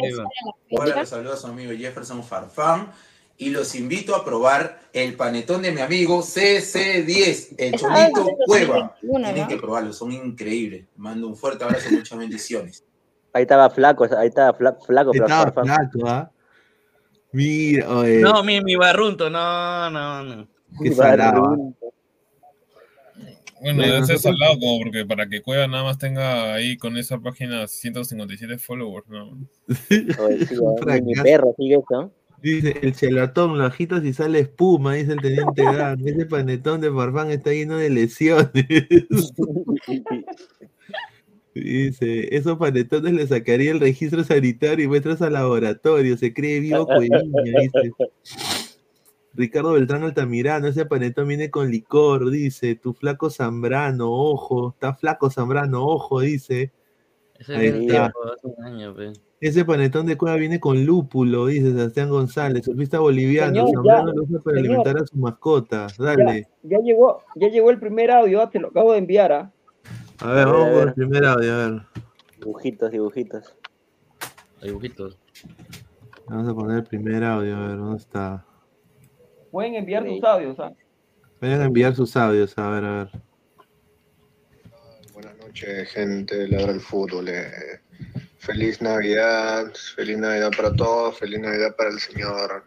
Hola, 0.71 0.97
les 0.97 1.09
saluda 1.09 1.37
su 1.37 1.47
amigo 1.49 1.73
Jefferson 1.77 2.23
Farfán 2.23 2.91
y 3.37 3.51
los 3.51 3.75
invito 3.75 4.15
a 4.15 4.25
probar 4.25 4.79
el 4.93 5.15
panetón 5.17 5.63
de 5.63 5.73
mi 5.73 5.81
amigo 5.81 6.23
CC10, 6.23 7.55
el 7.59 7.75
Esa 7.75 7.89
Cholito 7.89 8.31
Cueva. 8.47 8.97
2021, 9.03 9.25
Tienen 9.25 9.43
¿no? 9.43 9.49
que 9.49 9.57
probarlo, 9.57 9.93
son 9.93 10.13
increíbles. 10.13 10.85
Mando 10.97 11.27
un 11.29 11.37
fuerte 11.37 11.65
abrazo 11.65 11.89
y 11.93 11.97
muchas 11.97 12.19
bendiciones. 12.19 12.85
Ahí 13.33 13.43
estaba 13.43 13.69
flaco, 13.71 14.07
ahí 14.17 14.29
estaba 14.29 14.57
fla- 14.57 14.77
flaco, 14.87 15.11
pero 15.13 15.25
Estaba 15.27 15.51
Farfán. 15.53 15.65
flaco, 15.65 16.09
¿ah? 16.09 16.31
Mira, 17.35 17.89
oye, 17.91 18.21
No, 18.21 18.43
mi, 18.45 18.61
mi 18.63 18.77
barrunto, 18.77 19.29
no, 19.29 19.91
no, 19.91 20.23
no. 20.23 20.49
qué 20.83 20.93
salado. 20.93 21.75
Bueno, 23.61 23.83
debe 23.83 23.93
ser 23.93 24.01
nosotros- 24.17 24.23
salado 24.23 24.59
como 24.61 24.79
porque 24.81 25.05
para 25.07 25.27
que 25.29 25.41
Cueva 25.43 25.67
nada 25.67 25.85
más 25.85 25.99
tenga 25.99 26.55
ahí 26.55 26.77
con 26.77 26.97
esa 26.97 27.19
página 27.19 27.67
157 27.67 28.59
followers, 28.59 29.09
¿no? 29.09 29.31
Oye, 30.25 30.47
sí, 30.47 30.55
mi 31.03 31.15
fracaso. 31.15 31.23
perro 31.23 31.55
sigue 31.59 31.75
eso. 31.77 32.13
Dice, 32.43 32.79
el 32.83 32.95
chelatón 32.95 33.57
lo 33.57 33.65
agitas 33.65 34.05
y 34.05 34.13
sale 34.13 34.39
espuma, 34.41 34.95
dice 34.95 35.13
el 35.15 35.21
teniente 35.23 35.63
Dan. 35.65 36.07
Ese 36.07 36.27
panetón 36.27 36.83
de 36.83 36.93
Farfán 36.93 37.31
está 37.31 37.53
lleno 37.53 37.79
de 37.79 37.89
lesiones. 37.89 38.51
Dice, 41.55 42.35
esos 42.37 42.59
panetones 42.59 43.13
le 43.13 43.27
sacaría 43.29 43.71
el 43.71 43.79
registro 43.81 44.25
sanitario 44.25 44.85
y 44.85 44.89
muestras 44.89 45.23
al 45.23 45.35
laboratorio, 45.35 46.17
se 46.17 46.35
cree 46.35 46.59
vivo 46.59 46.85
Cueviña, 46.85 47.21
dice. 47.45 47.93
Ricardo 49.35 49.73
Beltrán 49.73 50.03
Altamirano, 50.03 50.67
ese 50.69 50.85
panetón 50.87 51.29
viene 51.29 51.51
con 51.51 51.71
licor, 51.71 52.31
dice, 52.31 52.75
tu 52.77 52.93
flaco 52.93 53.31
Zambrano, 53.31 54.11
ojo, 54.11 54.71
está 54.71 54.95
flaco 54.95 55.31
Zambrano, 55.31 55.85
ojo, 55.87 56.21
dice. 56.21 56.73
Ese 57.39 57.55
Ahí 57.57 57.67
es 57.67 57.75
está. 57.75 58.03
viejo, 58.05 58.33
hace 58.33 58.47
un 58.47 58.65
año, 58.65 58.95
pe. 58.95 59.13
Ese 59.41 59.65
panetón 59.65 60.07
de 60.07 60.17
cueva 60.17 60.37
viene 60.37 60.59
con 60.59 60.85
lúpulo, 60.87 61.47
dice 61.47 61.73
Sebastián 61.73 62.09
González, 62.11 62.65
surfista 62.65 62.99
boliviano, 63.01 63.67
Señor, 63.67 63.71
Zambrano 63.75 64.09
ya, 64.09 64.15
lo 64.15 64.23
usa 64.23 64.41
para 64.41 64.57
señor. 64.57 64.71
alimentar 64.71 65.03
a 65.03 65.07
su 65.07 65.17
mascota. 65.19 65.87
Dale. 65.99 66.49
ya 66.63 66.79
llegó, 66.79 67.23
ya 67.37 67.49
llegó 67.49 67.71
el 67.71 67.79
primer 67.79 68.11
audio, 68.11 68.49
te 68.49 68.59
lo 68.59 68.69
acabo 68.69 68.93
de 68.93 68.99
enviar, 68.99 69.33
¿ah? 69.33 69.53
A 70.21 70.27
ver, 70.33 70.33
A 70.33 70.35
ver, 70.35 70.47
vamos 70.47 70.67
a 70.67 70.71
con 70.71 70.79
el 70.81 70.85
ver. 70.87 70.95
primer 70.95 71.25
audio, 71.25 71.53
a 71.55 71.57
ver. 71.69 71.83
Dibujitos, 72.39 72.91
dibujitos. 72.91 73.55
Dibujitos. 74.63 75.19
Vamos 76.27 76.49
a 76.49 76.55
poner 76.55 76.79
el 76.79 76.85
primer 76.85 77.25
audio, 77.25 77.57
a 77.57 77.69
ver, 77.69 77.77
¿dónde 77.77 77.99
está? 77.99 78.45
Pueden 79.51 79.75
enviar 79.75 80.05
Sí. 80.05 80.15
sus 80.17 80.25
audios, 80.25 80.59
¿ah? 80.61 80.73
Vayan 81.41 81.61
a 81.61 81.65
enviar 81.67 81.95
sus 81.95 82.17
audios, 82.17 82.57
a 82.59 82.71
ver, 82.71 82.85
a 82.85 82.97
ver. 83.05 83.11
Buenas 85.13 85.37
noches, 85.39 85.91
gente 85.91 86.37
de 86.37 86.49
Ladra 86.49 86.73
el 86.73 86.81
Fútbol. 86.81 87.29
eh. 87.29 87.81
Feliz 88.39 88.81
Navidad, 88.83 89.73
feliz 89.97 90.19
Navidad 90.19 90.51
para 90.57 90.75
todos, 90.75 91.19
feliz 91.19 91.41
Navidad 91.41 91.75
para 91.77 91.91
el 91.91 91.99
señor 92.01 92.65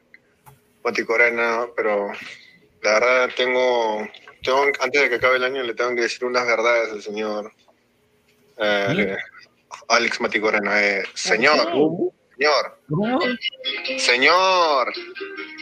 Mati 0.84 1.04
Corena, 1.06 1.66
pero 1.76 2.08
la 2.84 2.94
verdad 2.94 3.30
tengo, 3.36 4.08
tengo, 4.48 4.64
antes 4.80 5.02
de 5.02 5.10
que 5.10 5.16
acabe 5.16 5.36
el 5.36 5.44
año 5.44 5.62
le 5.62 5.74
tengo 5.74 5.94
que 5.94 6.02
decir 6.02 6.24
unas 6.24 6.46
verdades 6.46 6.92
al 6.92 7.02
señor 7.02 7.52
eh, 8.58 9.18
Alex 9.90 10.22
Mati 10.22 10.40
Corena. 10.40 10.82
eh. 10.84 11.04
señor, 11.14 11.58
señor, 12.38 12.64
señor, 13.98 14.94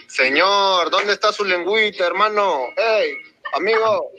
señor, 0.08 0.90
¿dónde 0.92 1.14
está 1.14 1.34
su 1.34 1.44
lengüita, 1.44 2.06
hermano? 2.06 2.68
¡Ey, 2.78 3.18
amigo! 3.54 4.12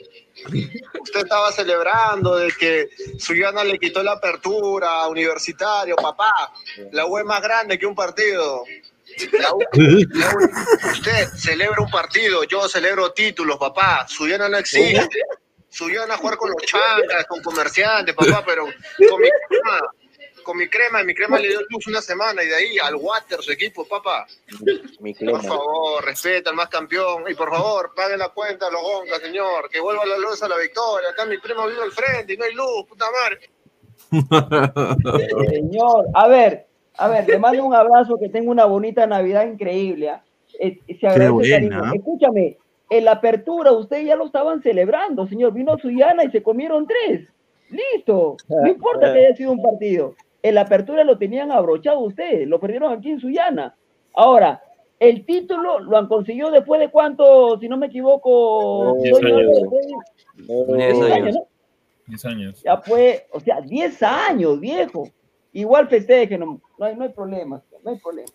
Usted 1.01 1.21
estaba 1.21 1.51
celebrando 1.51 2.35
de 2.35 2.51
que 2.51 2.89
Suyana 3.17 3.63
le 3.63 3.79
quitó 3.79 4.03
la 4.03 4.13
apertura 4.13 5.01
a 5.01 5.07
Universitario, 5.07 5.95
papá. 5.95 6.53
La 6.91 7.05
U 7.05 7.17
es 7.17 7.25
más 7.25 7.41
grande 7.41 7.79
que 7.79 7.87
un 7.87 7.95
partido. 7.95 8.63
Usted 10.91 11.27
celebra 11.35 11.81
un 11.81 11.89
partido, 11.89 12.43
yo 12.43 12.67
celebro 12.69 13.11
títulos, 13.11 13.57
papá. 13.57 14.07
Suyana 14.07 14.47
no 14.47 14.57
existe. 14.57 15.21
Suyana 15.69 16.17
jugar 16.17 16.37
con 16.37 16.49
los 16.51 16.61
chancas, 16.63 17.25
con 17.27 17.41
comerciantes, 17.41 18.15
papá, 18.15 18.43
pero 18.45 18.65
con 18.65 19.21
mi 19.21 19.29
crema, 19.29 19.79
con 20.43 20.57
mi 20.57 20.69
crema, 20.69 21.01
y 21.01 21.05
mi 21.05 21.13
crema 21.13 21.39
le 21.39 21.49
dio 21.49 21.59
luz 21.69 21.87
una 21.87 22.01
semana 22.01 22.41
y 22.43 22.47
de 22.47 22.55
ahí 22.55 22.77
al 22.79 22.95
water 22.95 23.41
su 23.41 23.51
equipo, 23.51 23.87
papá. 23.87 24.25
Mi 24.99 25.13
Por 25.13 25.43
favor, 25.43 26.05
respeta 26.05 26.51
al 26.51 26.55
más 26.55 26.69
campeón. 26.69 27.25
Y 27.27 27.35
por 27.35 27.49
favor, 27.49 27.93
paguen 27.95 28.19
la 28.19 28.29
cuenta 28.29 28.67
a 28.67 28.71
los 28.71 28.81
Goncas, 28.81 29.21
señor. 29.21 29.69
Que 29.69 29.79
vuelva 29.79 30.05
la 30.05 30.17
luz 30.17 30.41
a 30.43 30.47
la 30.47 30.57
victoria. 30.57 31.09
Acá 31.09 31.25
mi 31.25 31.37
primo 31.37 31.67
vive 31.67 31.83
al 31.83 31.91
frente 31.91 32.33
y 32.33 32.37
no 32.37 32.45
hay 32.45 32.53
luz, 32.53 32.85
puta 32.87 33.07
madre. 33.11 33.49
Señor, 35.49 36.05
a 36.13 36.27
ver, 36.27 36.66
a 36.97 37.07
ver, 37.09 37.27
le 37.27 37.39
mando 37.39 37.63
un 37.65 37.73
abrazo, 37.73 38.17
que 38.17 38.29
tenga 38.29 38.49
una 38.51 38.65
bonita 38.65 39.05
Navidad 39.07 39.45
increíble. 39.47 40.09
¿ah? 40.09 40.23
Eh, 40.59 40.79
se 40.99 41.07
agradece. 41.07 41.69
¿ah? 41.73 41.91
Escúchame, 41.95 42.57
en 42.89 43.05
la 43.05 43.11
apertura 43.13 43.71
ustedes 43.73 44.05
ya 44.05 44.15
lo 44.15 44.25
estaban 44.25 44.61
celebrando, 44.61 45.27
señor. 45.27 45.53
Vino 45.53 45.77
Suyana 45.77 46.23
y 46.23 46.31
se 46.31 46.41
comieron 46.41 46.87
tres. 46.87 47.27
Listo. 47.69 48.37
No 48.47 48.67
importa 48.67 49.13
que 49.13 49.19
haya 49.25 49.35
sido 49.35 49.51
un 49.51 49.61
partido. 49.61 50.15
En 50.41 50.55
la 50.55 50.61
apertura 50.61 51.03
lo 51.03 51.17
tenían 51.17 51.51
abrochado 51.51 51.99
ustedes, 51.99 52.47
lo 52.47 52.59
perdieron 52.59 52.93
aquí 52.93 53.11
en 53.11 53.19
Suyana. 53.19 53.75
Ahora, 54.13 54.61
el 54.99 55.25
título 55.25 55.79
lo 55.79 55.97
han 55.97 56.07
conseguido 56.07 56.49
después 56.49 56.79
de 56.79 56.89
cuánto, 56.89 57.59
si 57.59 57.67
no 57.67 57.75
me 57.77 57.87
equivoco, 57.87 58.97
yo, 59.03 59.17
años. 59.17 59.51
después 59.57 59.85
de- 59.87 60.73
Diez 60.77 60.97
diez 60.99 61.11
años. 61.11 61.35
¿no? 61.35 61.47
10 62.07 62.25
años. 62.25 62.63
Ya 62.63 62.77
fue, 62.77 63.27
o 63.33 63.39
sea, 63.41 63.59
10 63.59 64.01
años, 64.01 64.59
viejo. 64.61 65.09
Igual 65.57 65.87
festejen, 65.89 66.39
no, 66.41 66.61
no 66.77 66.85
hay, 66.85 66.95
no 66.95 67.03
hay 67.03 67.09
problema, 67.09 67.63
no 67.83 67.89
hay 67.91 67.97
problema. 67.97 68.29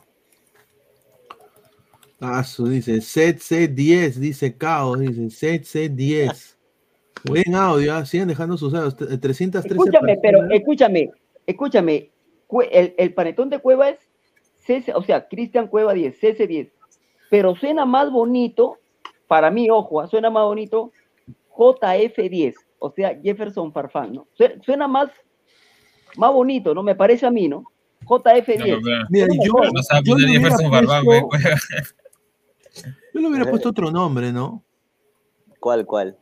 Ah, 2.20 2.42
su 2.42 2.66
dice, 2.66 3.00
set 3.00 3.38
C10, 3.38 4.14
dice 4.14 4.56
Caos, 4.56 4.98
dice, 4.98 5.30
set 5.30 5.62
C10. 5.62 6.56
Buen 7.24 7.54
audio, 7.54 7.94
ah, 7.94 8.04
siguen 8.04 8.26
dejando 8.26 8.56
sus 8.56 8.74
audios. 8.74 8.96
tre- 8.96 9.20
313 9.20 9.68
Escúchame, 9.68 10.18
pero 10.20 10.50
escúchame, 10.50 11.10
escúchame. 11.46 12.10
El, 12.72 12.94
el 12.98 13.14
panetón 13.14 13.50
de 13.50 13.60
Cueva 13.60 13.88
es 13.90 13.98
CC, 14.66 14.92
o 14.92 15.02
sea, 15.04 15.28
Cristian 15.28 15.68
Cueva 15.68 15.94
10, 15.94 16.20
CC10. 16.20 16.70
Pero 17.30 17.54
suena 17.54 17.84
más 17.86 18.10
bonito, 18.10 18.78
para 19.28 19.48
mí, 19.48 19.70
ojo, 19.70 20.00
ah, 20.00 20.08
suena 20.08 20.28
más 20.28 20.44
bonito 20.44 20.90
JF10, 21.56 22.54
o 22.80 22.90
sea, 22.90 23.16
Jefferson 23.22 23.72
Farfán, 23.72 24.12
¿no? 24.12 24.26
Sue- 24.34 24.58
Suena 24.64 24.88
más, 24.88 25.08
más 26.16 26.32
bonito, 26.32 26.74
¿no? 26.74 26.82
Me 26.82 26.94
parece 26.94 27.26
a 27.26 27.30
mí, 27.30 27.48
¿no? 27.48 27.64
JF10. 28.06 29.06
Mira, 29.10 29.26
yo. 29.44 29.52
No 29.72 29.82
sabe 29.82 30.02
yo 30.04 30.14
poner 30.14 30.28
le 30.30 30.38
hubiera 30.38 30.56
Barbán, 30.70 31.04
puesto- 31.04 31.26
güey. 31.26 31.42
yo 33.14 33.20
le 33.20 33.28
hubiera 33.28 33.50
puesto 33.50 33.68
otro 33.68 33.90
nombre, 33.90 34.32
¿no? 34.32 34.62
¿Cuál, 35.60 35.86
cuál? 35.86 36.18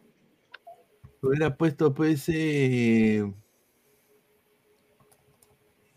Le 1.23 1.29
hubiera 1.29 1.57
puesto, 1.57 1.95
pues, 1.95 2.29
eh, 2.29 3.19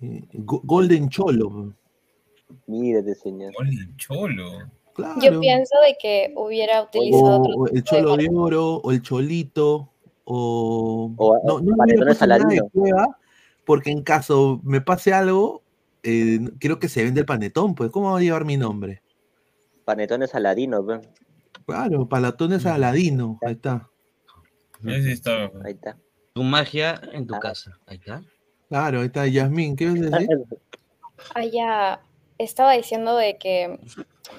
eh, 0.01 0.21
Go- 0.33 0.61
Golden 0.63 1.09
Cholo. 1.09 1.73
Mírate, 2.67 3.15
señor. 3.15 3.53
Golden 3.57 3.95
Cholo. 3.97 4.71
Claro. 4.93 5.19
Yo 5.21 5.39
pienso 5.39 5.75
de 5.85 5.97
que 5.99 6.33
hubiera 6.35 6.81
O, 6.81 6.85
utilizado 6.85 7.41
otro 7.41 7.55
o 7.55 7.67
el 7.67 7.73
tipo 7.73 7.95
de 7.95 8.01
Cholo 8.01 8.17
de. 8.17 8.29
Oro, 8.31 8.75
o 8.77 8.91
el 8.91 9.01
Cholito, 9.01 9.89
o... 10.25 11.11
O, 11.17 11.39
no, 11.45 11.59
no 11.59 11.59
le 11.85 11.95
hubiera 11.95 12.15
panetones 12.15 12.17
porque 13.65 13.91
en 13.91 14.03
caso 14.03 14.59
me 14.63 14.81
pase 14.81 15.13
algo, 15.13 15.63
eh, 16.03 16.39
quiero 16.59 16.79
que 16.79 16.89
se 16.89 17.03
venda 17.03 17.21
el 17.21 17.25
panetón, 17.25 17.75
pues, 17.75 17.89
¿cómo 17.91 18.11
va 18.11 18.19
a 18.19 18.21
llevar 18.21 18.45
mi 18.45 18.57
nombre? 18.57 19.01
Panetones 19.85 20.35
Aladino, 20.35 20.85
pe. 20.85 21.01
Claro, 21.65 22.07
palatones 22.07 22.65
Aladino, 22.65 23.39
ahí 23.41 23.53
está. 23.53 23.89
Ese 24.85 25.03
sí 25.03 25.11
está. 25.11 25.51
Ahí 25.63 25.73
está. 25.73 25.97
Tu 26.33 26.43
magia 26.43 26.99
en 27.13 27.25
tu 27.25 27.39
casa. 27.39 27.77
Ahí 27.85 27.97
está. 27.97 28.21
Claro, 28.69 28.99
ahí 28.99 29.05
está. 29.05 29.27
Yasmín, 29.27 29.75
¿qué 29.75 29.89
vas 29.89 29.99
a 29.99 30.17
decir? 30.17 30.29
Ah, 31.35 31.45
ya. 31.45 32.01
Estaba 32.37 32.73
diciendo 32.73 33.15
de 33.15 33.37
que 33.37 33.79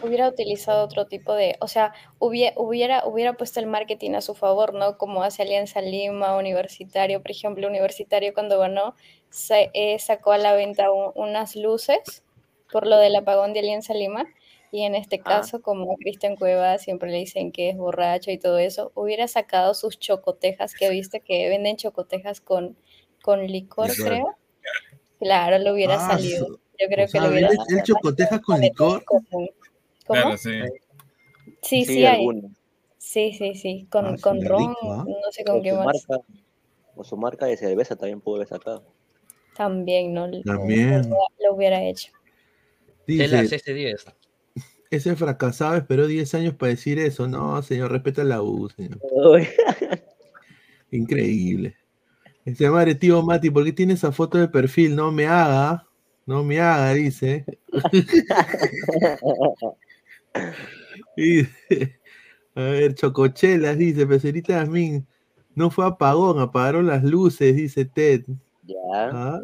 hubiera 0.03 0.29
utilizado 0.29 0.85
otro 0.85 1.07
tipo 1.07 1.35
de, 1.35 1.57
o 1.61 1.69
sea, 1.69 1.93
hubie- 2.19 2.53
hubiera, 2.57 3.07
hubiera 3.07 3.35
puesto 3.35 3.61
el 3.61 3.67
marketing 3.67 4.13
a 4.13 4.21
su 4.21 4.35
favor, 4.35 4.75
¿no? 4.75 4.97
Como 4.99 5.23
hace 5.23 5.43
Alianza 5.43 5.81
Lima, 5.81 6.37
Universitario, 6.37 7.21
por 7.23 7.31
ejemplo, 7.31 7.69
Universitario 7.69 8.35
cuando 8.35 8.59
ganó, 8.59 8.95
sa- 9.31 9.61
eh, 9.73 9.99
sacó 9.99 10.33
a 10.33 10.39
la 10.39 10.55
venta 10.55 10.91
un- 10.91 11.13
unas 11.15 11.57
luces 11.57 12.23
por 12.73 12.87
lo 12.87 12.99
del 12.99 13.17
apagón 13.17 13.53
de 13.53 13.61
Alianza 13.61 13.95
Lima. 13.95 14.27
Y 14.71 14.83
en 14.83 14.97
este 14.97 15.21
caso, 15.21 15.63
como 15.63 15.93
a 15.93 15.97
Cristian 15.97 16.35
Cueva 16.35 16.79
siempre 16.79 17.11
le 17.11 17.19
dicen 17.19 17.53
que 17.53 17.69
es 17.71 17.77
borracho 17.77 18.33
y 18.33 18.39
todo 18.39 18.59
eso, 18.59 18.91
hubiera 18.97 19.29
sacado 19.29 19.73
sus 19.75 20.01
chocotejas, 20.01 20.75
que 20.75 20.91
viste 20.91 21.21
que 21.21 21.49
venden 21.49 21.77
chocotejas 21.77 22.41
con, 22.41 22.77
con 23.23 23.47
licor, 23.47 23.89
Licor. 23.91 24.05
creo. 24.09 24.37
Claro, 25.21 25.59
le 25.59 25.73
hubiera 25.73 25.95
Ah, 25.95 26.09
salido. 26.19 26.59
Yo 26.77 26.89
creo 26.89 27.07
sea, 27.07 27.21
que 27.21 27.27
lo 27.27 27.33
hubiera 27.33 27.49
¿él, 27.51 27.59
él 27.69 27.83
chocoteja 27.85 28.41
con 28.41 28.61
licor? 28.61 29.05
¿Cómo? 30.07 30.21
Claro, 30.21 30.37
sí. 30.37 30.51
Sí, 31.63 31.85
sí, 31.85 31.95
Sí, 31.95 32.07
hay. 32.07 32.21
alguno. 32.21 32.51
Sí, 32.99 33.33
sí, 33.33 33.55
sí. 33.55 33.87
Con, 33.91 34.07
Ah, 34.07 34.17
con 34.21 34.41
sí, 34.41 34.47
ron, 34.49 34.61
rico, 34.61 34.93
¿ah? 34.93 35.05
no 35.07 35.33
sé 35.33 35.45
con 35.45 35.59
O 35.59 35.63
qué 35.63 35.73
más. 35.73 35.87
marca, 36.09 36.25
o 36.95 37.05
su 37.05 37.17
marca 37.17 37.47
de 37.47 37.57
cerveza 37.57 37.97
también 37.97 38.21
pudo 38.21 38.37
haber 38.37 38.49
sacado. 38.49 38.95
También, 39.55 40.13
¿no? 40.15 40.27
Lo- 40.27 40.43
También. 40.43 41.09
Lo, 41.11 41.17
lo 41.41 41.55
hubiera 41.55 41.83
hecho. 41.83 42.13
Tela 43.07 43.43
Dice, 43.43 43.59
CS10. 43.59 44.07
ese 44.91 45.17
fracasado 45.17 45.77
esperó 45.77 46.07
10 46.07 46.35
años 46.35 46.55
para 46.55 46.71
decir 46.71 46.99
eso. 46.99 47.29
No, 47.29 47.63
señor, 47.63 47.93
respeta 47.93 48.25
la 48.25 48.43
U, 48.43 48.69
señor. 48.71 49.01
Increíble. 50.91 51.77
Este 52.45 52.69
madre, 52.71 52.95
tío 52.95 53.23
Mati, 53.23 53.51
¿por 53.51 53.65
qué 53.65 53.73
tiene 53.73 53.95
esa 53.95 54.13
foto 54.13 54.39
de 54.39 54.49
perfil? 54.49 54.95
No 54.97 55.11
me 55.13 55.27
haga, 55.27 55.87
no 56.27 56.43
me 56.45 56.61
haga, 56.61 56.93
dice. 56.95 57.45
Dice, 61.17 62.01
a 62.55 62.63
ver, 62.63 62.95
Chocochelas, 62.95 63.79
dice, 63.79 64.07
Pecerita 64.07 64.55
Yasmín, 64.55 65.07
no 65.55 65.71
fue 65.71 65.87
apagón, 65.87 66.41
apagaron 66.41 66.87
las 66.87 67.05
luces, 67.05 67.55
dice 67.57 67.85
Ted. 67.85 68.25
Ya. 68.65 68.77
Ah. 68.93 69.41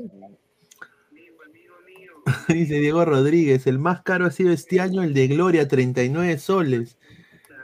Dice 2.48 2.74
Diego 2.74 3.04
Rodríguez, 3.04 3.66
el 3.66 3.78
más 3.78 4.02
caro 4.02 4.26
ha 4.26 4.30
sido 4.30 4.52
este 4.52 4.80
año 4.80 5.02
el 5.02 5.14
de 5.14 5.28
Gloria, 5.28 5.66
39 5.66 6.38
soles. 6.38 6.98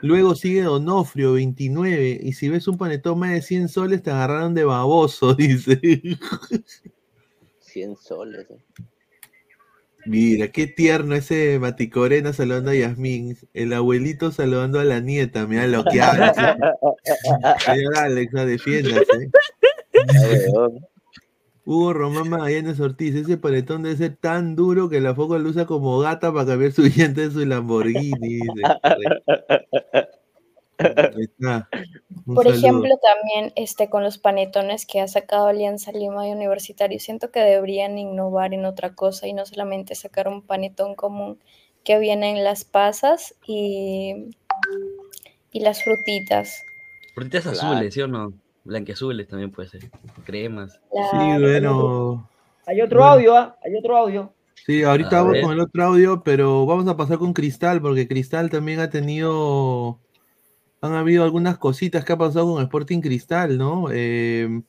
Luego 0.01 0.35
sigue 0.35 0.63
Donofrio, 0.63 1.33
29. 1.33 2.19
Y 2.21 2.33
si 2.33 2.49
ves 2.49 2.67
un 2.67 2.77
panetón 2.77 3.19
más 3.19 3.31
de 3.31 3.41
100 3.41 3.69
soles, 3.69 4.03
te 4.03 4.11
agarraron 4.11 4.53
de 4.53 4.63
baboso, 4.63 5.33
dice. 5.35 5.79
100 7.59 7.95
soles. 7.97 8.47
eh. 8.49 8.83
Mira, 10.05 10.47
qué 10.49 10.67
tierno 10.67 11.15
ese 11.15 11.59
Maticorena 11.59 12.31
saludando 12.31 12.71
a 12.71 12.75
Yasmín. 12.75 13.37
El 13.53 13.73
abuelito 13.73 14.31
saludando 14.31 14.79
a 14.79 14.83
la 14.83 14.99
nieta. 14.99 15.47
Mira 15.47 15.67
lo 15.67 15.83
que 15.83 16.01
habla. 16.01 16.33
Señor 17.65 17.97
Alex, 17.97 18.31
defiéndase. 18.33 19.31
Hugo 21.65 21.91
Román 21.91 22.29
Magallanes 22.29 22.79
Ortiz, 22.79 23.13
ese 23.13 23.35
panetón 23.35 23.83
debe 23.83 23.97
ser 23.97 24.15
tan 24.15 24.55
duro 24.55 24.87
que 24.87 25.01
la 25.01 25.13
foco 25.13 25.37
lo 25.37 25.49
usa 25.49 25.65
como 25.65 25.99
gata 25.99 26.31
para 26.31 26.45
cambiar 26.45 26.71
su 26.71 26.83
llanta 26.83 27.19
de 27.19 27.31
su 27.31 27.45
Lamborghini. 27.45 28.39
dice. 28.39 28.47
Ahí 30.79 31.23
está. 31.23 31.69
Un 32.25 32.35
Por 32.35 32.45
saludo. 32.45 32.59
ejemplo, 32.59 32.89
también 33.01 33.53
este, 33.55 33.89
con 33.89 34.03
los 34.03 34.17
panetones 34.17 34.85
que 34.85 35.01
ha 35.01 35.07
sacado 35.07 35.47
Alianza 35.47 35.91
Lima 35.91 36.27
y 36.27 36.31
Universitario, 36.31 36.99
siento 36.99 37.31
que 37.31 37.39
deberían 37.39 37.97
innovar 37.97 38.53
en 38.53 38.65
otra 38.65 38.93
cosa 38.93 39.27
y 39.27 39.33
no 39.33 39.45
solamente 39.45 39.95
sacar 39.95 40.27
un 40.27 40.41
panetón 40.41 40.95
común 40.95 41.39
que 41.83 41.97
vienen 41.99 42.43
las 42.43 42.65
pasas 42.65 43.33
y, 43.45 44.29
y 45.51 45.59
las 45.61 45.83
frutitas. 45.83 46.61
Frutitas 47.15 47.43
Claro. 47.43 47.57
azules, 47.75 47.93
¿sí 47.93 48.01
o 48.01 48.07
no? 48.07 48.33
Blanqueazules 48.65 49.27
también 49.27 49.51
puede 49.51 49.69
ser. 49.69 49.81
Cremas. 50.25 50.73
Sí, 50.91 51.17
bueno. 51.41 52.29
Hay 52.65 52.81
otro 52.81 52.99
Bueno. 52.99 53.13
audio, 53.13 53.35
¿ah? 53.37 53.57
Hay 53.63 53.75
otro 53.77 53.95
audio. 53.97 54.33
Sí, 54.65 54.83
ahorita 54.83 55.19
A 55.19 55.21
vamos 55.21 55.33
ver. 55.33 55.43
con 55.43 55.53
el 55.53 55.59
otro 55.61 55.83
audio, 55.85 56.21
pero 56.23 56.65
vamos 56.65 56.87
a 56.87 56.97
pasar 56.97 57.17
con 57.17 57.31
Cristal, 57.31 57.81
porque 57.81 58.07
Cristal 58.07 58.49
también 58.49 58.79
ha 58.81 58.89
tenido. 58.89 59.99
Han 60.81 60.93
habido 60.93 61.23
algunas 61.23 61.57
cositas 61.57 62.05
que 62.05 62.13
ha 62.13 62.17
pasado 62.17 62.53
con 62.53 62.61
Sporting 62.63 63.01
Cristal, 63.01 63.57
¿no? 63.57 63.85
Eh, 63.91 64.61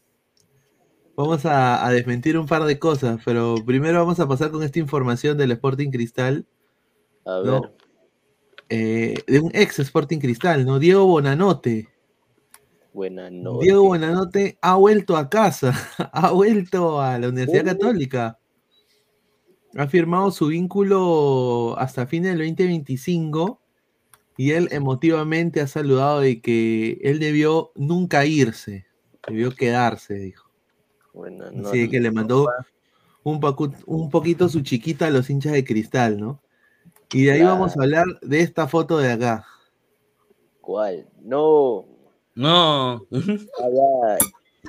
vamos 1.17 1.45
a, 1.45 1.85
a 1.87 1.91
desmentir 1.91 2.39
un 2.39 2.47
par 2.47 2.65
de 2.65 2.79
cosas, 2.79 3.21
pero 3.25 3.57
primero 3.67 3.99
vamos 3.99 4.19
a 4.21 4.27
pasar 4.29 4.51
con 4.51 4.63
esta 4.63 4.79
información 4.79 5.37
del 5.37 5.53
Sporting 5.53 5.91
Cristal, 5.91 6.47
A 7.27 7.43
¿no? 7.45 7.61
ver. 7.63 7.73
Eh, 8.71 9.15
de 9.27 9.41
un 9.41 9.51
ex 9.55 9.79
Sporting 9.79 10.19
Cristal, 10.19 10.65
¿no? 10.67 10.79
Diego 10.79 11.07
Bonanote. 11.07 11.89
Buena 12.93 13.31
noche. 13.31 13.65
Diego 13.67 13.83
Bonanote 13.85 14.59
ha 14.63 14.75
vuelto 14.77 15.17
a 15.17 15.29
casa, 15.29 15.73
ha 16.13 16.31
vuelto 16.33 17.01
a 17.01 17.19
la 17.19 17.29
Universidad 17.29 17.65
Uh. 17.65 17.67
Católica. 17.79 18.39
Ha 19.77 19.87
firmado 19.87 20.31
su 20.31 20.47
vínculo 20.47 21.75
hasta 21.79 22.07
fines 22.07 22.31
del 22.37 22.49
2025 22.49 23.61
y 24.39 24.53
él 24.53 24.69
emotivamente 24.71 25.61
ha 25.61 25.67
saludado 25.67 26.21
de 26.21 26.41
que 26.41 26.99
él 27.03 27.19
debió 27.19 27.73
nunca 27.75 28.25
irse, 28.25 28.87
debió 29.27 29.51
quedarse, 29.55 30.15
dijo. 30.15 30.49
Buena 31.13 31.49
Así 31.49 31.57
noche. 31.57 31.89
que 31.91 32.01
le 32.01 32.11
mandó 32.13 32.49
un, 33.25 33.41
pacu- 33.41 33.75
un 33.85 34.09
poquito 34.09 34.49
su 34.49 34.61
chiquita 34.63 35.09
a 35.09 35.11
los 35.11 35.29
hinchas 35.29 35.53
de 35.53 35.65
cristal, 35.65 36.19
¿no? 36.21 36.41
Y 37.13 37.25
de 37.25 37.33
ahí 37.33 37.43
vamos 37.43 37.77
a 37.77 37.83
hablar 37.83 38.07
de 38.23 38.41
esta 38.41 38.69
foto 38.69 38.97
de 38.99 39.11
acá. 39.11 39.45
¿Cuál? 40.61 41.09
No. 41.23 41.85
No. 42.35 43.05
Ay. 43.11 44.19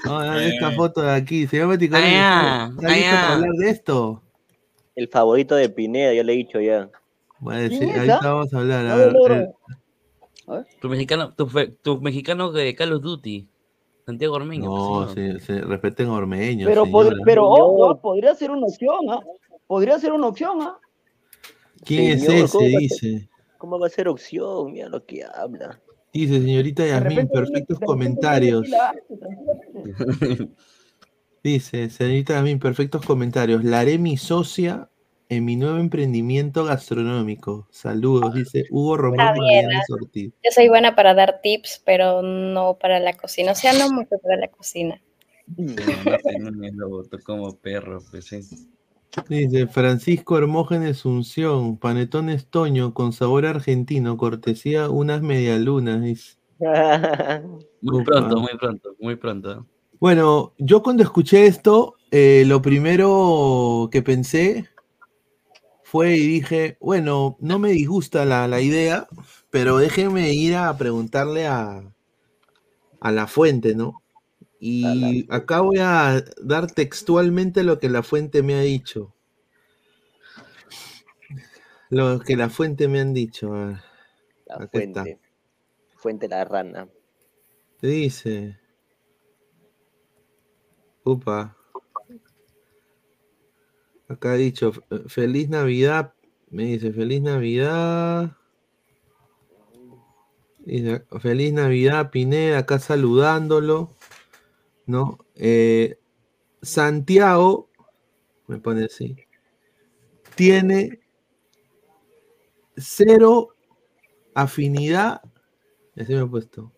No, 0.06 0.24
no, 0.26 0.34
de 0.34 0.46
Ay, 0.46 0.52
esta 0.52 0.72
foto 0.72 1.02
de 1.02 1.12
aquí. 1.12 1.46
Señor 1.46 1.68
Baticorena, 1.68 2.08
Ay, 2.08 2.16
ah, 2.18 2.72
¿está 2.76 2.90
listo 2.96 3.12
para 3.12 3.28
ah. 3.30 3.34
hablar 3.34 3.52
de 3.54 3.70
esto? 3.70 4.24
El 4.96 5.08
favorito 5.10 5.56
de 5.56 5.70
Pineda, 5.70 6.14
yo 6.14 6.24
le 6.24 6.34
he 6.34 6.38
dicho 6.38 6.60
ya. 6.60 6.90
¿Quién 7.44 7.70
sí, 7.72 7.90
ahorita 7.92 8.20
ah? 8.22 8.34
vamos 8.34 8.54
a 8.54 8.58
hablar. 8.60 8.86
a 8.86 8.90
No 9.12 9.24
ver, 9.24 9.42
eh, 10.50 10.64
Tu 10.82 10.90
mexicano, 10.90 11.34
tu, 11.36 11.48
fe- 11.48 11.68
tu 11.82 12.02
mexicano 12.02 12.52
de 12.52 12.76
Call 12.76 12.94
of 12.94 13.02
Duty. 13.04 13.48
Santiago 14.06 14.36
Ormeño. 14.36 14.66
no, 14.66 15.06
pues, 15.06 15.14
se, 15.14 15.40
se 15.46 15.62
respeten 15.62 16.08
ormeños. 16.10 16.68
Pero, 16.68 16.86
pod- 16.88 17.04
señora. 17.10 17.22
pero 17.26 18.00
podría 18.02 18.34
ser 18.34 18.50
una 18.52 18.66
opción, 18.66 19.10
¿ah? 19.10 19.20
Podría 19.68 20.00
ser 20.00 20.14
una 20.14 20.28
opción, 20.28 20.58
¿ah? 20.62 20.78
¿Quién 21.86 22.14
es 22.18 22.24
ese? 22.28 22.48
¿cómo 22.52 22.64
va 22.64 22.68
a 22.68 22.70
ser? 22.72 22.80
Dice. 22.80 23.30
¿Cómo 23.60 23.80
va 23.80 23.88
a 23.88 23.90
ser 23.90 24.08
opción? 24.08 24.72
Mira 24.72 24.90
lo 24.90 25.06
que 25.06 25.24
habla. 25.24 25.80
Dice, 26.12 26.42
señorita 26.42 26.84
viene- 27.02 27.28
perfectos 27.28 27.80
comentarios. 27.82 28.66
Dice, 31.44 31.90
señorita 31.90 32.34
Yasmín, 32.34 32.60
perfectos 32.60 33.06
comentarios. 33.06 33.64
La 33.64 33.80
haré 33.82 33.98
mi 33.98 34.18
socia 34.18 34.89
en 35.30 35.46
mi 35.46 35.56
nuevo 35.56 35.78
emprendimiento 35.78 36.66
gastronómico. 36.66 37.68
Saludos, 37.70 38.34
dice 38.34 38.66
Hugo 38.72 38.98
Román 38.98 39.38
Ortiz. 39.90 40.34
Yo 40.44 40.52
soy 40.52 40.70
buena 40.70 40.96
para 40.96 41.14
dar 41.14 41.40
tips, 41.42 41.84
pero 41.86 42.24
no 42.24 42.78
para 42.82 43.00
la 43.00 43.14
cocina. 43.14 43.52
O 43.52 43.56
sea, 43.56 43.74
no 43.74 43.92
mucho 43.92 44.18
para 44.22 44.38
la 44.38 44.48
cocina. 44.48 45.00
Lo 45.56 46.90
botó 46.90 47.20
como 47.24 47.56
perro, 47.56 48.02
pues. 48.10 48.30
Dice 49.28 49.68
Francisco 49.68 50.38
Hermógenes 50.38 51.06
Unción, 51.06 51.78
panetón 51.78 52.30
estoño 52.30 52.94
con 52.94 53.14
sabor 53.14 53.46
argentino, 53.46 54.18
cortesía 54.18 54.90
unas 54.90 55.22
medialunas. 55.22 56.02
Dice. 56.02 56.38
Muy 57.82 58.04
pronto, 58.04 58.36
muy 58.42 58.58
pronto, 58.60 58.96
muy 59.00 59.16
pronto. 59.16 59.66
Bueno, 60.02 60.54
yo 60.58 60.84
cuando 60.84 61.04
escuché 61.04 61.46
esto, 61.46 61.96
eh, 62.12 62.44
lo 62.46 62.62
primero 62.62 63.88
que 63.90 64.02
pensé 64.02 64.68
fue 65.90 66.18
y 66.18 66.28
dije, 66.28 66.78
bueno, 66.80 67.36
no 67.40 67.58
me 67.58 67.72
disgusta 67.72 68.24
la, 68.24 68.48
la 68.48 68.62
idea, 68.62 69.08
pero 69.50 69.80
déjeme 69.80 70.32
ir 70.34 70.56
a 70.56 70.78
preguntarle 70.78 71.48
a, 71.48 71.82
a 73.00 73.12
la 73.12 73.26
fuente, 73.26 73.74
¿no? 73.74 74.04
Y 74.60 75.26
acá 75.34 75.62
voy 75.62 75.80
a 75.80 76.24
dar 76.44 76.72
textualmente 76.72 77.64
lo 77.64 77.80
que 77.80 77.90
la 77.90 78.04
fuente 78.04 78.44
me 78.44 78.54
ha 78.54 78.62
dicho. 78.62 79.16
Lo 81.90 82.20
que 82.20 82.36
la 82.36 82.50
fuente 82.50 82.88
me 82.88 83.00
han 83.00 83.16
dicho. 83.16 83.52
La 83.56 83.82
acá 84.48 84.70
está. 84.74 85.02
fuente. 85.02 85.20
Fuente 85.96 86.28
la 86.28 86.46
rana. 86.46 86.88
Dice. 87.82 88.60
Upa. 91.04 91.59
Acá 94.10 94.34
ha 94.34 94.36
dicho, 94.36 94.70
"F- 94.70 94.82
feliz 95.08 95.48
Navidad. 95.50 96.14
Me 96.50 96.64
dice, 96.66 96.92
feliz 96.92 97.22
Navidad. 97.22 98.36
Dice, 100.60 101.04
feliz 101.22 101.54
Navidad, 101.54 102.12
Pineda, 102.12 102.60
acá 102.60 102.80
saludándolo. 102.80 103.96
¿No? 104.86 105.20
Eh, 105.36 105.98
Santiago, 106.62 107.70
me 108.48 108.58
pone 108.58 108.86
así, 108.86 109.16
tiene 110.36 111.00
cero 112.76 113.50
afinidad, 114.34 115.22
así 115.96 116.14
me 116.14 116.22
he 116.22 116.26
puesto, 116.26 116.74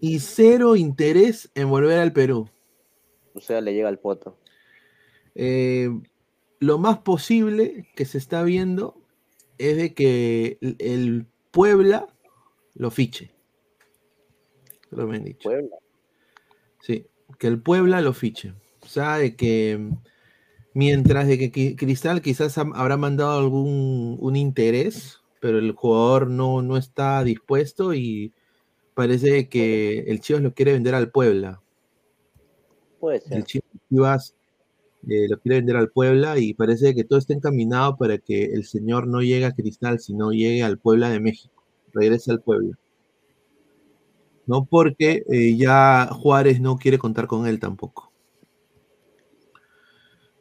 y 0.00 0.18
cero 0.20 0.76
interés 0.76 1.50
en 1.54 1.68
volver 1.68 1.98
al 1.98 2.12
Perú. 2.12 2.48
O 3.34 3.40
sea, 3.40 3.60
le 3.60 3.74
llega 3.74 3.88
al 3.88 3.98
poto. 3.98 4.38
Eh, 5.34 5.90
lo 6.60 6.78
más 6.78 6.98
posible 6.98 7.88
que 7.96 8.04
se 8.04 8.18
está 8.18 8.42
viendo 8.44 9.02
es 9.58 9.76
de 9.76 9.92
que 9.94 10.58
el, 10.60 11.26
Puebla 11.50 12.06
lo 12.74 12.92
fiche. 12.92 13.32
Lo 14.90 15.06
me 15.08 15.16
han 15.16 15.24
dicho. 15.24 15.48
Puebla. 15.48 15.76
Sí, 16.80 17.06
que 17.38 17.48
el 17.48 17.60
Puebla 17.60 18.00
lo 18.00 18.12
fiche. 18.12 18.54
O 18.82 18.86
sea, 18.86 19.18
de 19.18 19.34
que 19.34 19.90
Mientras 20.72 21.26
de 21.26 21.50
que 21.50 21.74
Cristal 21.74 22.22
quizás 22.22 22.56
habrá 22.56 22.96
mandado 22.96 23.38
algún 23.38 24.16
un 24.20 24.36
interés, 24.36 25.20
pero 25.40 25.58
el 25.58 25.72
jugador 25.72 26.28
no, 26.28 26.62
no 26.62 26.76
está 26.76 27.24
dispuesto 27.24 27.92
y 27.92 28.32
parece 28.94 29.48
que 29.48 30.00
el 30.06 30.20
Chivas 30.20 30.42
lo 30.42 30.54
quiere 30.54 30.72
vender 30.72 30.94
al 30.94 31.10
Puebla. 31.10 31.60
Puede 33.00 33.20
ser. 33.20 33.38
El 33.38 33.44
Chivas 33.44 34.36
eh, 35.08 35.28
lo 35.28 35.38
quiere 35.40 35.56
vender 35.56 35.76
al 35.76 35.90
Puebla 35.90 36.38
y 36.38 36.54
parece 36.54 36.94
que 36.94 37.04
todo 37.04 37.18
está 37.18 37.32
encaminado 37.32 37.96
para 37.96 38.18
que 38.18 38.44
el 38.44 38.64
señor 38.64 39.06
no 39.06 39.22
llegue 39.22 39.46
a 39.46 39.52
Cristal, 39.52 39.98
sino 39.98 40.32
llegue 40.32 40.62
al 40.62 40.78
Puebla 40.78 41.08
de 41.08 41.20
México, 41.20 41.64
regrese 41.92 42.30
al 42.30 42.42
Puebla. 42.42 42.76
No 44.46 44.64
porque 44.64 45.22
eh, 45.30 45.56
ya 45.56 46.08
Juárez 46.12 46.60
no 46.60 46.76
quiere 46.76 46.98
contar 46.98 47.26
con 47.26 47.46
él 47.46 47.60
tampoco. 47.60 48.12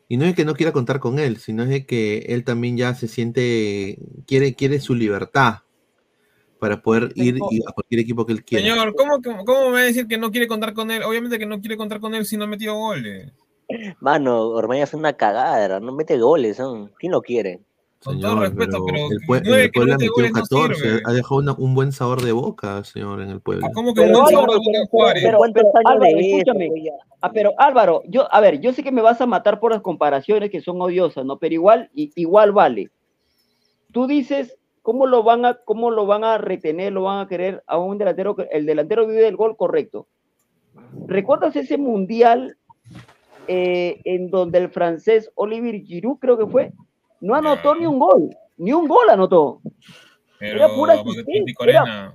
Y 0.09 0.17
no 0.17 0.25
es 0.25 0.35
que 0.35 0.43
no 0.43 0.55
quiera 0.55 0.71
contar 0.71 0.99
con 0.99 1.19
él, 1.19 1.37
sino 1.37 1.63
es 1.63 1.85
que 1.85 2.25
él 2.29 2.43
también 2.43 2.75
ya 2.75 2.95
se 2.95 3.07
siente, 3.07 3.99
quiere, 4.25 4.55
quiere 4.55 4.79
su 4.79 4.95
libertad 4.95 5.59
para 6.59 6.81
poder 6.81 7.11
ir 7.15 7.39
a 7.67 7.71
cualquier 7.71 8.01
equipo 8.01 8.25
que 8.25 8.33
él 8.33 8.43
quiera. 8.43 8.67
Señor, 8.67 8.95
¿cómo, 8.95 9.21
¿cómo 9.45 9.67
me 9.67 9.73
va 9.73 9.79
a 9.79 9.83
decir 9.83 10.07
que 10.07 10.17
no 10.17 10.31
quiere 10.31 10.47
contar 10.47 10.73
con 10.73 10.89
él? 10.91 11.03
Obviamente 11.03 11.37
que 11.37 11.45
no 11.45 11.61
quiere 11.61 11.77
contar 11.77 11.99
con 11.99 12.15
él 12.15 12.25
si 12.25 12.35
no 12.35 12.45
ha 12.45 12.47
metido 12.47 12.75
goles. 12.75 13.31
Mano, 13.99 14.47
Ormeño 14.49 14.83
es 14.83 14.93
una 14.93 15.13
cagada, 15.13 15.79
no 15.79 15.91
mete 15.93 16.17
goles, 16.17 16.57
son. 16.57 16.91
¿quién 16.99 17.11
lo 17.11 17.21
quiere? 17.21 17.59
Con 18.03 18.19
todo 18.21 18.39
respeto, 18.39 18.83
pero, 18.85 18.97
el, 19.09 19.19
nueve 19.27 19.63
el 19.63 19.65
no 19.67 19.71
Puebla 19.73 19.97
metió 19.97 20.27
no 20.29 20.31
14, 20.31 20.75
sirve. 20.75 21.01
ha 21.05 21.11
dejado 21.11 21.35
una- 21.41 21.53
un 21.53 21.75
buen 21.75 21.91
sabor 21.91 22.21
de 22.21 22.31
boca, 22.31 22.81
señor, 22.85 23.21
en 23.21 23.29
el 23.29 23.41
Puebla. 23.41 23.69
¿Cómo 23.73 23.93
que 23.93 24.01
Pero 24.03 24.17
un 24.19 24.23
buen 24.23 24.33
sabor 24.33 24.49
Álvaro, 24.49 24.53
de 24.53 24.57
boca 24.59 24.71
pero- 24.71 24.87
Juárez? 24.87 25.23
pero- 25.25 25.37
¿Cuántos 25.37 25.63
pero, 25.63 25.89
Álvaro, 25.89 26.17
escúchame. 26.17 26.69
Ah, 27.21 27.31
pero 27.33 27.53
Álvaro, 27.57 28.01
yo, 28.07 28.33
a 28.33 28.39
ver, 28.39 28.61
yo 28.61 28.71
sé 28.71 28.83
que 28.83 28.91
me 28.93 29.01
vas 29.01 29.19
a 29.19 29.25
matar 29.25 29.59
por 29.59 29.71
las 29.73 29.81
comparaciones 29.81 30.49
que 30.49 30.61
son 30.61 30.81
odiosas, 30.81 31.25
¿no? 31.25 31.37
Pero 31.39 31.53
igual, 31.53 31.89
igual 31.93 32.53
vale. 32.53 32.89
Tú 33.91 34.07
dices, 34.07 34.57
¿cómo 34.81 35.05
lo 35.05 35.21
van 35.23 35.43
a, 35.45 35.55
cómo 35.55 35.91
lo 35.91 36.05
van 36.05 36.23
a 36.23 36.37
retener, 36.37 36.93
lo 36.93 37.03
van 37.03 37.19
a 37.25 37.27
querer 37.27 37.63
a 37.67 37.77
un 37.77 37.97
delantero? 37.97 38.33
que- 38.35 38.47
El 38.51 38.65
delantero 38.65 39.05
vive 39.05 39.21
del 39.21 39.35
gol 39.35 39.57
correcto. 39.57 40.07
¿Recuerdas 41.05 41.55
ese 41.57 41.77
mundial 41.77 42.55
eh, 43.51 43.99
en 44.03 44.29
donde 44.29 44.59
el 44.59 44.69
francés 44.69 45.31
Olivier 45.33 45.81
Giroud, 45.81 46.19
creo 46.19 46.37
que 46.37 46.45
fue, 46.45 46.71
no 47.19 47.33
anotó 47.33 47.73
ni 47.73 47.87
un 47.87 47.97
gol, 47.97 48.29
ni 48.57 48.73
un 48.73 48.87
gol 48.87 49.09
anotó. 49.09 49.59
Pero, 50.37 50.57
Era 50.57 50.69
pura 50.75 50.93
asistencia, 50.93 52.13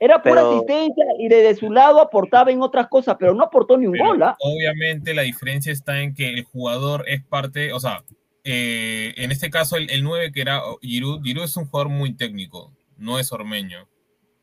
Era 0.00 0.20
pura 0.20 0.34
Pero- 0.34 0.56
asistencia 0.56 1.04
y 1.20 1.28
desde 1.28 1.54
su 1.54 1.70
lado 1.70 2.00
aportaba 2.00 2.50
en 2.50 2.60
otras 2.60 2.88
cosas, 2.88 3.16
pero 3.16 3.32
no 3.32 3.44
aportó 3.44 3.78
ni 3.78 3.86
un 3.86 3.96
gol, 3.96 4.20
¿ah? 4.24 4.36
obviamente 4.40 5.14
la 5.14 5.22
diferencia 5.22 5.72
está 5.72 6.00
en 6.00 6.14
que 6.14 6.30
el 6.30 6.42
jugador 6.42 7.04
es 7.06 7.24
parte, 7.24 7.72
o 7.72 7.78
sea, 7.78 8.02
eh, 8.42 9.14
en 9.18 9.30
este 9.30 9.50
caso 9.50 9.76
el, 9.76 9.88
el 9.88 10.02
9 10.02 10.32
que 10.32 10.40
era 10.40 10.62
Giroud, 10.80 11.22
Giroud 11.22 11.44
es 11.44 11.56
un 11.56 11.66
jugador 11.66 11.90
muy 11.90 12.12
técnico, 12.16 12.72
no 12.96 13.20
es 13.20 13.30
ormeño. 13.30 13.86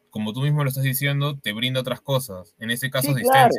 Como 0.09 0.31
tú 0.31 0.39
mismo 0.39 0.63
lo 0.63 0.69
estás 0.69 0.85
diciendo, 0.85 1.37
te 1.37 1.51
brinda 1.51 1.81
otras 1.81 1.99
cosas, 1.99 2.55
en 2.59 2.71
este 2.71 2.89
caso 2.89 3.13
Sí, 3.13 3.21
claro. 3.23 3.53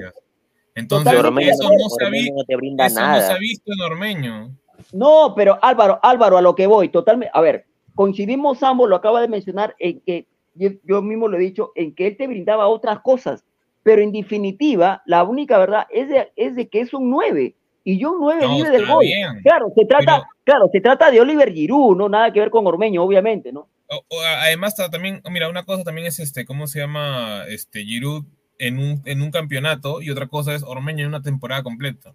Entonces, 0.80 1.12
eso 1.14 1.70
no 1.70 1.88
se 1.88 2.10
visto, 2.10 2.34
no 2.36 2.44
te 2.44 2.56
brinda 2.56 2.86
eso 2.86 3.00
no 3.00 3.06
se 3.06 3.20
nada. 3.20 3.34
ha 3.34 3.38
visto 3.38 3.72
en 3.72 3.80
Ormeño. 3.80 4.56
No, 4.92 5.34
pero 5.36 5.58
Álvaro, 5.62 5.98
Álvaro, 6.02 6.36
a 6.38 6.42
lo 6.42 6.54
que 6.54 6.66
voy, 6.66 6.88
totalmente. 6.88 7.30
A 7.34 7.40
ver, 7.40 7.66
coincidimos 7.94 8.62
ambos, 8.62 8.88
lo 8.88 8.96
acaba 8.96 9.20
de 9.20 9.28
mencionar, 9.28 9.74
en 9.78 10.00
que 10.00 10.26
yo, 10.54 10.70
yo 10.84 11.02
mismo 11.02 11.28
lo 11.28 11.36
he 11.36 11.40
dicho, 11.40 11.70
en 11.74 11.94
que 11.94 12.06
él 12.08 12.16
te 12.16 12.26
brindaba 12.26 12.66
otras 12.68 13.00
cosas, 13.00 13.44
pero 13.82 14.02
en 14.02 14.12
definitiva, 14.12 15.02
la 15.06 15.22
única 15.24 15.58
verdad 15.58 15.86
es 15.90 16.08
de, 16.08 16.32
es 16.36 16.56
de 16.56 16.68
que 16.68 16.80
es 16.80 16.92
un 16.92 17.08
9 17.10 17.54
y 17.84 17.98
yo 17.98 18.12
un 18.12 18.20
9 18.20 18.42
No, 18.42 18.56
vive 18.56 18.70
del 18.70 18.86
gol. 18.86 19.04
bien, 19.04 19.40
Claro, 19.42 19.72
se 19.74 19.84
trata, 19.86 20.04
pero- 20.16 20.24
claro, 20.44 20.68
se 20.72 20.80
trata 20.80 21.10
de 21.10 21.20
Oliver 21.20 21.52
Giroud, 21.52 21.96
no 21.96 22.08
nada 22.08 22.32
que 22.32 22.40
ver 22.40 22.50
con 22.50 22.66
Ormeño, 22.66 23.02
obviamente, 23.02 23.52
¿no? 23.52 23.68
O- 23.88 24.04
o, 24.16 24.20
además, 24.20 24.76
ta- 24.76 24.90
también, 24.90 25.20
mira, 25.30 25.48
una 25.48 25.64
cosa 25.64 25.82
también 25.82 26.06
es 26.06 26.20
este, 26.20 26.44
¿cómo 26.44 26.66
se 26.66 26.78
llama? 26.80 27.44
Este, 27.48 27.84
Giroud 27.84 28.24
en 28.60 28.78
un, 28.78 29.02
en 29.06 29.22
un 29.22 29.30
campeonato 29.30 30.02
y 30.02 30.10
otra 30.10 30.28
cosa 30.28 30.54
es 30.54 30.62
Ormeño 30.62 31.00
en 31.02 31.08
una 31.08 31.22
temporada 31.22 31.62
completa. 31.62 32.14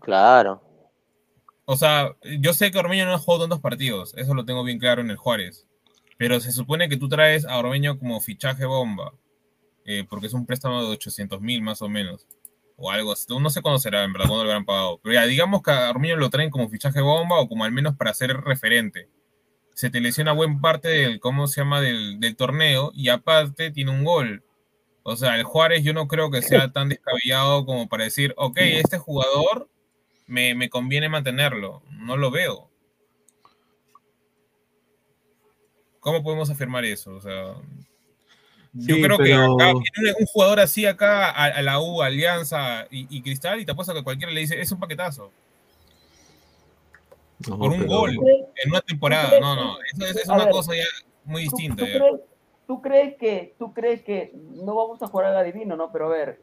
Claro. 0.00 0.60
O 1.64 1.76
sea, 1.76 2.14
yo 2.40 2.52
sé 2.52 2.70
que 2.70 2.78
Ormeño 2.78 3.06
no 3.06 3.14
ha 3.14 3.18
jugado 3.18 3.44
tantos 3.44 3.60
partidos, 3.60 4.12
eso 4.16 4.34
lo 4.34 4.44
tengo 4.44 4.64
bien 4.64 4.78
claro 4.78 5.00
en 5.00 5.10
el 5.10 5.16
Juárez. 5.16 5.66
Pero 6.18 6.40
se 6.40 6.52
supone 6.52 6.88
que 6.88 6.96
tú 6.96 7.08
traes 7.08 7.46
a 7.46 7.58
Ormeño 7.58 7.98
como 7.98 8.20
fichaje 8.20 8.66
bomba, 8.66 9.14
eh, 9.86 10.04
porque 10.08 10.26
es 10.26 10.34
un 10.34 10.46
préstamo 10.46 10.82
de 10.82 10.88
800 10.88 11.40
mil 11.40 11.62
más 11.62 11.80
o 11.80 11.88
menos, 11.88 12.26
o 12.76 12.90
algo 12.90 13.12
así. 13.12 13.26
No 13.38 13.50
sé 13.50 13.62
cuándo 13.62 13.78
será, 13.78 14.04
en 14.04 14.12
verdad, 14.12 14.28
cuándo 14.28 14.44
lo 14.44 14.50
habrán 14.50 14.66
pagado. 14.66 14.98
Pero 15.02 15.14
ya, 15.14 15.26
digamos 15.26 15.62
que 15.62 15.70
a 15.70 15.90
Ormeño 15.90 16.16
lo 16.16 16.28
traen 16.28 16.50
como 16.50 16.68
fichaje 16.68 17.00
bomba 17.00 17.40
o 17.40 17.48
como 17.48 17.64
al 17.64 17.72
menos 17.72 17.96
para 17.96 18.12
ser 18.14 18.36
referente. 18.36 19.08
Se 19.74 19.90
te 19.90 20.00
lesiona 20.00 20.32
buen 20.32 20.60
parte 20.60 20.88
del, 20.88 21.20
¿cómo 21.20 21.46
se 21.46 21.60
llama?, 21.60 21.80
del, 21.80 22.18
del 22.20 22.36
torneo 22.36 22.90
y 22.94 23.08
aparte 23.10 23.70
tiene 23.70 23.92
un 23.92 24.04
gol. 24.04 24.44
O 25.06 25.16
sea, 25.16 25.36
el 25.36 25.44
Juárez 25.44 25.84
yo 25.84 25.92
no 25.92 26.08
creo 26.08 26.30
que 26.30 26.40
sea 26.42 26.72
tan 26.72 26.88
descabellado 26.88 27.66
como 27.66 27.88
para 27.88 28.04
decir, 28.04 28.32
ok, 28.38 28.56
este 28.58 28.96
jugador 28.98 29.68
me, 30.26 30.54
me 30.54 30.70
conviene 30.70 31.08
mantenerlo. 31.10 31.82
No 31.90 32.16
lo 32.16 32.30
veo. 32.30 32.70
¿Cómo 36.00 36.22
podemos 36.22 36.50
afirmar 36.50 36.84
eso? 36.84 37.14
O 37.14 37.20
sea, 37.20 37.54
yo 38.72 38.96
Sí, 38.96 39.02
creo 39.02 39.18
que 39.18 39.32
acá 39.34 39.72
viene 39.94 40.14
un 40.18 40.26
jugador 40.26 40.60
así 40.60 40.84
acá 40.86 41.30
a, 41.30 41.44
a 41.46 41.62
la 41.62 41.80
U, 41.80 42.02
Alianza 42.02 42.86
y, 42.90 43.06
y 43.16 43.22
Cristal 43.22 43.60
y 43.60 43.64
te 43.64 43.72
apuesto 43.72 43.94
que 43.94 44.02
cualquiera 44.02 44.32
le 44.32 44.40
dice, 44.40 44.60
es 44.60 44.70
un 44.72 44.80
paquetazo. 44.80 45.30
No, 47.48 47.58
por 47.58 47.70
un 47.72 47.78
pero- 47.80 47.90
gol 47.90 48.10
en 48.56 48.70
una 48.70 48.80
temporada. 48.80 49.38
No, 49.40 49.54
no, 49.56 49.76
eso 49.92 50.06
es, 50.06 50.16
es 50.16 50.28
A 50.28 50.34
una 50.34 50.44
ver, 50.44 50.52
cosa 50.52 50.74
ya 50.74 50.84
muy 51.24 51.44
¿Tú, 51.44 51.56
distinta. 51.56 51.84
tú 51.84 51.90
ya. 51.90 52.00
Tú 52.66 52.80
crees 52.82 53.16
que, 53.16 53.54
tú 53.58 53.72
crees 53.72 54.02
que 54.02 54.32
no 54.34 54.74
vamos 54.74 55.02
a 55.02 55.06
jugar 55.08 55.26
al 55.26 55.36
adivino, 55.36 55.76
no? 55.76 55.90
Pero 55.92 56.06
a 56.06 56.10
ver, 56.10 56.40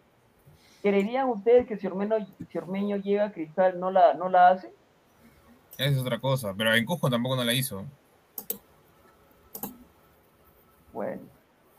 ¿creerían 0.81 1.29
ustedes 1.29 1.67
que 1.67 1.77
si 1.77 1.87
Ormeño, 1.87 2.15
si 2.49 2.57
Ormeño 2.57 2.97
llega 2.97 3.25
a 3.25 3.31
Cristal 3.31 3.79
no 3.79 3.91
la, 3.91 4.13
no 4.13 4.29
la 4.29 4.49
hace? 4.49 4.73
Esa 5.77 5.89
es 5.91 5.97
otra 5.97 6.19
cosa, 6.19 6.53
pero 6.55 6.73
en 6.75 6.85
Cusco 6.85 7.09
tampoco 7.09 7.35
no 7.35 7.43
la 7.43 7.53
hizo. 7.53 7.85
Bueno, 10.93 11.21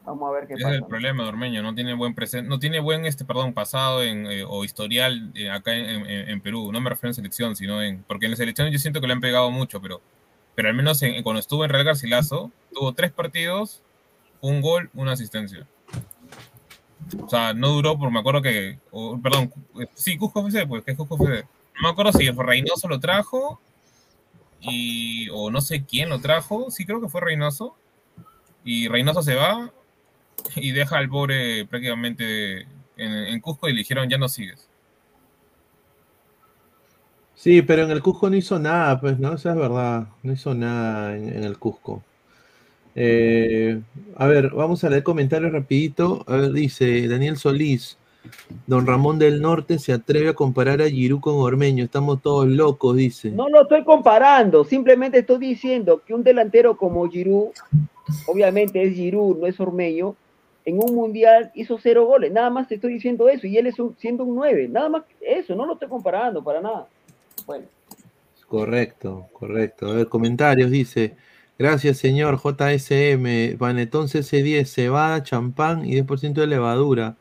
vamos 0.05 0.29
a 0.29 0.33
ver 0.33 0.47
qué 0.49 0.55
Ese 0.55 0.63
pasa. 0.63 0.75
es 0.75 0.81
el 0.83 0.87
problema 0.89 1.23
de 1.23 1.29
Ormeño, 1.29 1.63
no 1.63 1.75
tiene 1.75 1.95
buen 1.95 2.15
presente, 2.15 2.49
no 2.49 2.59
tiene 2.59 2.81
buen 2.81 3.05
este 3.05 3.25
perdón 3.25 3.53
pasado 3.53 4.03
en, 4.03 4.27
eh, 4.27 4.45
o 4.49 4.65
historial 4.65 5.31
eh, 5.35 5.51
acá 5.51 5.75
en, 5.75 6.07
en- 6.07 6.29
en 6.31 6.41
Perú. 6.41 6.71
No 6.73 6.81
me 6.81 6.91
refiero 6.91 7.11
en 7.11 7.15
selección, 7.15 7.55
sino 7.57 7.83
en 7.83 8.03
porque 8.05 8.27
en 8.27 8.33
la 8.33 8.37
selección 8.37 8.71
yo 8.71 8.79
siento 8.79 9.01
que 9.01 9.07
le 9.07 9.13
han 9.13 9.21
pegado 9.21 9.51
mucho, 9.51 9.81
pero 9.81 10.01
pero 10.55 10.69
al 10.69 10.75
menos 10.75 11.03
en- 11.03 11.23
cuando 11.23 11.41
estuvo 11.41 11.65
en 11.65 11.71
Real 11.71 11.85
Garcilaso 11.85 12.51
tuvo 12.73 12.93
tres 12.95 13.13
partidos, 13.13 13.83
un 14.43 14.61
gol, 14.61 14.91
una 14.93 15.13
asistencia. 15.13 15.67
O 17.21 17.29
sea, 17.29 17.55
no 17.55 17.69
duró, 17.69 17.99
por 17.99 18.11
me 18.11 18.21
acuerdo 18.21 18.43
que, 18.43 18.79
o, 18.91 19.19
perdón, 19.19 19.53
eh, 19.81 19.87
sí, 19.95 20.19
Cusco 20.19 20.41
FC, 20.41 20.67
pues, 20.67 20.85
que 20.85 20.91
es 20.91 20.97
Cusco 20.97 21.17
FC. 21.17 21.47
No 21.77 21.89
me 21.89 21.89
acuerdo 21.89 22.13
si 22.13 22.29
Reynoso 22.31 22.89
lo 22.89 23.01
trajo 23.01 23.61
y, 24.61 25.29
o 25.31 25.51
no 25.51 25.61
sé 25.61 25.85
quién 25.85 26.11
lo 26.11 26.21
trajo, 26.21 26.71
sí 26.71 26.85
creo 26.85 27.01
que 27.01 27.09
fue 27.09 27.21
Reynoso. 27.21 27.77
Y 28.65 28.89
Reynoso 28.89 29.23
se 29.23 29.35
va 29.35 29.73
y 30.57 30.73
deja 30.73 30.99
al 30.99 31.09
pobre 31.09 31.65
prácticamente 31.67 32.67
en, 32.97 33.41
Cusco 33.41 33.69
y 33.69 33.73
le 33.73 33.79
dijeron 33.79 34.09
ya 34.09 34.19
no 34.19 34.29
sigues. 34.29 34.69
Sí, 37.35 37.63
pero 37.63 37.83
en 37.85 37.91
el 37.91 38.03
Cusco 38.03 38.31
no 38.31 38.37
hizo 38.37 38.59
nada, 38.59 39.01
pues, 39.01 39.19
¿no? 39.19 39.35
Esa 39.35 39.51
es 39.51 39.57
verdad. 39.57 40.09
No 40.23 40.33
hizo 40.33 40.55
nada 40.55 41.17
en 41.17 41.43
el 41.43 41.59
Cusco. 41.59 42.03
Eh, 42.95 43.81
a 44.17 44.27
ver, 44.27 44.51
vamos 44.51 44.85
a 44.85 44.91
leer 44.91 45.03
comentarios 45.03 45.53
rapidito. 45.53 46.25
A 46.27 46.37
ver, 46.37 46.53
dice 46.53 47.09
Daniel 47.09 47.37
Solís. 47.37 47.99
Don 48.67 48.87
Ramón 48.87 49.19
del 49.19 49.41
Norte 49.41 49.79
se 49.79 49.93
atreve 49.93 50.29
a 50.29 50.35
comparar 50.35 50.81
a 50.81 50.89
Giroud 50.89 51.21
con 51.21 51.35
Ormeño. 51.37 51.85
Estamos 51.85 52.23
todos 52.23 52.47
locos, 52.47 52.97
dice. 52.97 53.31
No 53.31 53.49
lo 53.49 53.63
estoy 53.63 53.83
comparando, 53.83 54.65
simplemente 54.65 55.19
estoy 55.19 55.39
diciendo 55.39 56.03
que 56.07 56.15
un 56.15 56.23
delantero 56.23 56.77
como 56.77 57.09
Giroud, 57.09 57.49
obviamente 58.27 58.81
es 58.83 58.95
Giroud, 58.95 59.39
no 59.39 59.47
es 59.47 59.59
Ormeño, 59.59 60.15
en 60.65 60.79
un 60.79 60.95
mundial 60.95 61.51
hizo 61.57 61.79
cero 61.83 62.07
goles, 62.07 62.31
nada 62.31 62.49
más 62.49 62.69
te 62.69 62.77
estoy 62.77 62.93
diciendo 62.93 63.29
eso, 63.29 63.49
y 63.49 63.59
él 63.59 63.67
es 63.67 63.81
un, 63.81 63.97
siendo 63.99 64.23
un 64.23 64.37
9, 64.37 64.69
nada 64.69 64.89
más 64.89 65.03
eso, 65.21 65.57
no 65.57 65.67
lo 65.67 65.73
estoy 65.73 65.89
comparando 65.89 66.45
para 66.45 66.61
nada. 66.61 66.87
Bueno, 67.45 67.65
Correcto, 68.53 69.29
correcto. 69.33 69.87
A 69.87 69.95
ver, 69.95 70.09
comentarios, 70.09 70.71
dice. 70.71 71.17
Gracias, 71.59 71.99
señor 71.99 72.39
JSM. 72.39 73.57
Panetón 73.59 74.09
CC10, 74.09 74.67
cebada, 74.67 75.23
champán 75.23 75.85
y 75.87 75.93
10% 75.93 76.41
de 76.41 76.47
levadura. 76.47 77.17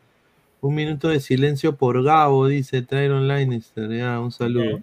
Un 0.62 0.76
minuto 0.76 1.10
de 1.10 1.20
silencio 1.20 1.76
por 1.76 2.04
Gabo, 2.04 2.48
dice 2.48 2.82
Tyron 2.82 3.28
Lannister. 3.28 3.90
Ya, 3.92 4.20
un 4.20 4.32
saludo. 4.32 4.80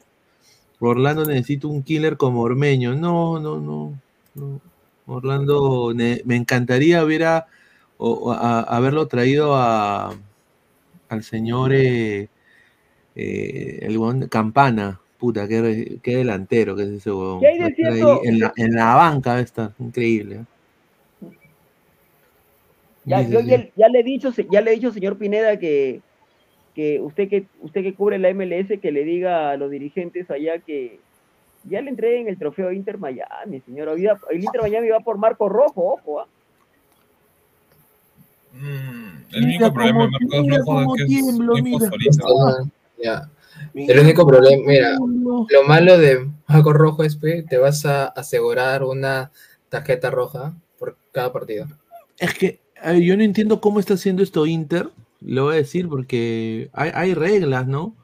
Orlando 0.80 1.24
necesita 1.24 1.66
un 1.68 1.82
killer 1.82 2.16
como 2.16 2.42
Ormeño. 2.42 2.94
No, 2.94 3.40
no, 3.40 3.58
no. 3.60 3.98
no. 4.34 4.60
Orlando, 5.06 5.92
ne- 5.94 6.22
me 6.24 6.36
encantaría 6.36 7.02
o 7.96 8.32
a- 8.32 8.60
haberlo 8.62 9.08
traído 9.08 9.56
a, 9.56 10.14
al 11.08 11.22
señor 11.24 11.72
eh, 11.74 12.28
eh, 13.14 13.78
el 13.82 13.98
Campana, 14.28 15.00
Puta, 15.18 15.48
qué, 15.48 15.98
qué 16.02 16.16
delantero 16.16 16.76
que 16.76 16.84
es 16.84 16.88
ese 16.90 17.10
huevón. 17.10 17.40
¿Qué 17.40 17.48
hay 17.48 17.58
de 17.58 17.74
cierto? 17.74 18.20
en, 18.24 18.38
la, 18.38 18.52
en 18.56 18.74
la 18.74 18.94
banca 18.94 19.32
va 19.32 19.38
a 19.38 19.40
estar, 19.40 19.72
increíble. 19.78 20.36
¿eh? 20.36 20.44
Ya, 23.04 23.22
yo 23.22 23.40
ya, 23.40 23.68
ya 23.74 23.88
le 23.88 24.00
he 24.00 24.04
dicho, 24.04 24.30
ya 24.50 24.60
le 24.60 24.70
he 24.70 24.74
dicho, 24.74 24.92
señor 24.92 25.16
Pineda, 25.16 25.58
que, 25.58 26.02
que 26.74 27.00
usted 27.00 27.28
que 27.28 27.46
usted 27.62 27.82
que 27.82 27.94
cubre 27.94 28.18
la 28.18 28.32
MLS, 28.32 28.78
que 28.80 28.92
le 28.92 29.02
diga 29.02 29.50
a 29.50 29.56
los 29.56 29.70
dirigentes 29.70 30.30
allá 30.30 30.58
que 30.58 31.00
ya 31.64 31.80
le 31.80 31.90
entreguen 31.90 32.28
el 32.28 32.38
trofeo 32.38 32.70
Inter 32.70 32.98
Miami, 32.98 33.60
señor. 33.60 33.88
Hoy 33.88 34.06
El 34.30 34.44
Inter 34.44 34.62
Miami 34.62 34.90
va 34.90 35.00
por 35.00 35.18
Marco 35.18 35.48
Rojo, 35.48 35.94
ojo, 35.94 36.20
¿ah? 36.20 36.26
El 39.32 39.44
único 39.44 39.72
problema 39.72 40.04
de 40.04 40.10
Marcos 40.10 40.66
Rojo 40.66 40.96
es 40.96 41.90
que 41.90 42.08
es. 42.08 42.18
Ah, 42.22 42.64
ya. 43.02 43.30
El 43.74 43.98
único 44.00 44.26
problema, 44.26 44.62
mira, 44.66 44.98
lo 44.98 45.64
malo 45.66 45.98
de 45.98 46.30
Marco 46.46 46.72
Rojo 46.72 47.04
es 47.04 47.16
que 47.16 47.42
te 47.42 47.58
vas 47.58 47.84
a 47.86 48.06
asegurar 48.06 48.82
una 48.82 49.30
tarjeta 49.68 50.10
roja 50.10 50.54
por 50.78 50.96
cada 51.12 51.32
partido. 51.32 51.66
Es 52.18 52.34
que 52.34 52.60
ver, 52.84 53.00
yo 53.00 53.16
no 53.16 53.22
entiendo 53.22 53.60
cómo 53.60 53.80
está 53.80 53.94
haciendo 53.94 54.22
esto 54.22 54.46
Inter, 54.46 54.90
lo 55.20 55.44
voy 55.44 55.54
a 55.54 55.58
decir 55.58 55.88
porque 55.88 56.70
hay, 56.72 56.90
hay 56.94 57.14
reglas, 57.14 57.66
¿no? 57.66 57.94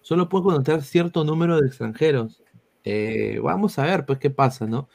Solo 0.00 0.28
puedes 0.28 0.44
contratar 0.44 0.82
cierto 0.82 1.24
número 1.24 1.60
de 1.60 1.66
extranjeros. 1.66 2.42
Eh, 2.84 3.38
vamos 3.42 3.78
a 3.78 3.84
ver, 3.86 4.04
pues, 4.04 4.18
qué 4.18 4.30
pasa, 4.30 4.66
¿no? 4.66 4.88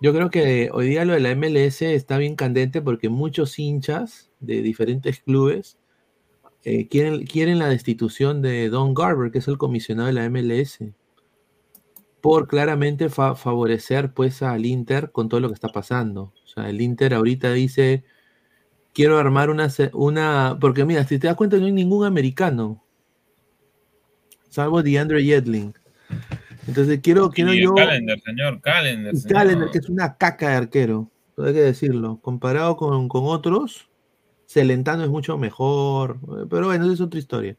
Yo 0.00 0.12
creo 0.12 0.30
que 0.30 0.70
hoy 0.72 0.88
día 0.88 1.04
lo 1.04 1.14
de 1.14 1.20
la 1.20 1.34
MLS 1.34 1.82
está 1.82 2.18
bien 2.18 2.36
candente 2.36 2.82
porque 2.82 3.08
muchos 3.08 3.58
hinchas 3.58 4.30
de 4.40 4.60
diferentes 4.60 5.20
clubes 5.20 5.78
eh, 6.68 6.88
quieren, 6.88 7.24
quieren 7.26 7.60
la 7.60 7.68
destitución 7.68 8.42
de 8.42 8.68
Don 8.70 8.92
Garber, 8.92 9.30
que 9.30 9.38
es 9.38 9.46
el 9.46 9.56
comisionado 9.56 10.08
de 10.08 10.12
la 10.14 10.24
MLS, 10.28 10.80
por 12.20 12.48
claramente 12.48 13.08
fa- 13.08 13.36
favorecer 13.36 14.12
pues 14.12 14.42
al 14.42 14.66
Inter 14.66 15.12
con 15.12 15.28
todo 15.28 15.38
lo 15.38 15.46
que 15.46 15.54
está 15.54 15.68
pasando. 15.68 16.32
O 16.44 16.48
sea, 16.48 16.68
el 16.68 16.80
Inter 16.80 17.14
ahorita 17.14 17.52
dice, 17.52 18.02
quiero 18.92 19.16
armar 19.16 19.48
una, 19.48 19.68
una 19.92 20.58
porque 20.60 20.84
mira, 20.84 21.04
si 21.04 21.20
te 21.20 21.28
das 21.28 21.36
cuenta 21.36 21.56
no 21.58 21.66
hay 21.66 21.72
ningún 21.72 22.04
americano, 22.04 22.82
salvo 24.48 24.82
DeAndre 24.82 25.22
Yedling. 25.24 25.72
Entonces 26.66 26.98
quiero, 27.00 27.30
quiero 27.30 27.54
Y 27.54 27.62
yo... 27.62 27.74
Calendar, 27.74 28.18
señor, 28.24 28.60
Calendar. 28.60 29.14
Señor. 29.14 29.32
Callender, 29.38 29.68
que 29.70 29.78
es 29.78 29.88
una 29.88 30.16
caca 30.16 30.48
de 30.48 30.56
arquero, 30.56 31.08
hay 31.38 31.52
que 31.52 31.60
decirlo. 31.60 32.18
Comparado 32.20 32.76
con, 32.76 33.08
con 33.08 33.22
otros, 33.26 33.88
Celentano 34.46 35.02
es 35.04 35.10
mucho 35.10 35.36
mejor. 35.38 36.18
eh, 36.22 36.46
Pero 36.48 36.66
bueno, 36.66 36.84
esa 36.84 36.94
es 36.94 37.00
otra 37.00 37.18
historia. 37.18 37.56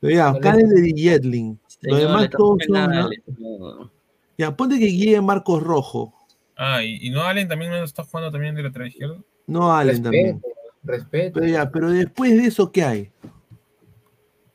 Pero 0.00 0.14
ya, 0.14 0.26
Vale. 0.28 0.40
Callender 0.40 0.86
y 0.86 0.92
Yedling. 0.94 1.58
Lo 1.82 1.96
demás 1.96 2.30
todos 2.30 2.58
son. 2.66 2.90
¿no? 2.90 3.10
no. 3.38 3.90
Ya, 4.38 4.54
ponte 4.56 4.78
que 4.78 4.86
guíe 4.86 5.20
Marcos 5.20 5.62
Rojo. 5.62 6.12
Ah, 6.56 6.82
y, 6.82 7.06
y 7.06 7.10
no 7.10 7.22
Allen 7.22 7.48
también 7.48 7.70
no 7.70 7.82
está 7.82 8.04
jugando 8.04 8.30
también 8.30 8.54
de 8.54 8.62
lateral 8.62 8.88
izquierdo. 8.88 9.24
No 9.46 9.74
Allen 9.74 10.02
también. 10.02 10.42
Respeto. 10.82 11.40
Pero 11.40 11.46
ya, 11.52 11.70
pero 11.70 11.90
después 11.90 12.30
de 12.36 12.46
eso, 12.46 12.70
¿qué 12.70 12.84
hay? 12.84 13.10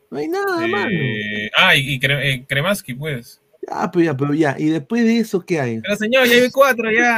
No 0.10 0.18
hay 0.18 0.28
nada, 0.28 0.68
mano. 0.68 0.90
Eh, 0.92 1.50
ah, 1.58 1.76
y, 1.76 1.94
y 1.96 2.00
Cre- 2.00 2.22
eh, 2.24 2.46
Kremaski, 2.48 2.94
pues. 2.94 3.41
Ya, 3.68 3.92
pero 3.92 4.04
ya, 4.06 4.18
pero 4.18 4.34
ya. 4.34 4.56
¿Y 4.58 4.66
después 4.70 5.04
de 5.04 5.20
eso, 5.20 5.40
qué 5.46 5.60
hay? 5.62 5.82
Pero 5.82 5.96
señor, 5.96 6.28
ya 6.28 6.36
hay 6.36 6.50
cuatro 6.52 6.92
ya. 6.92 7.18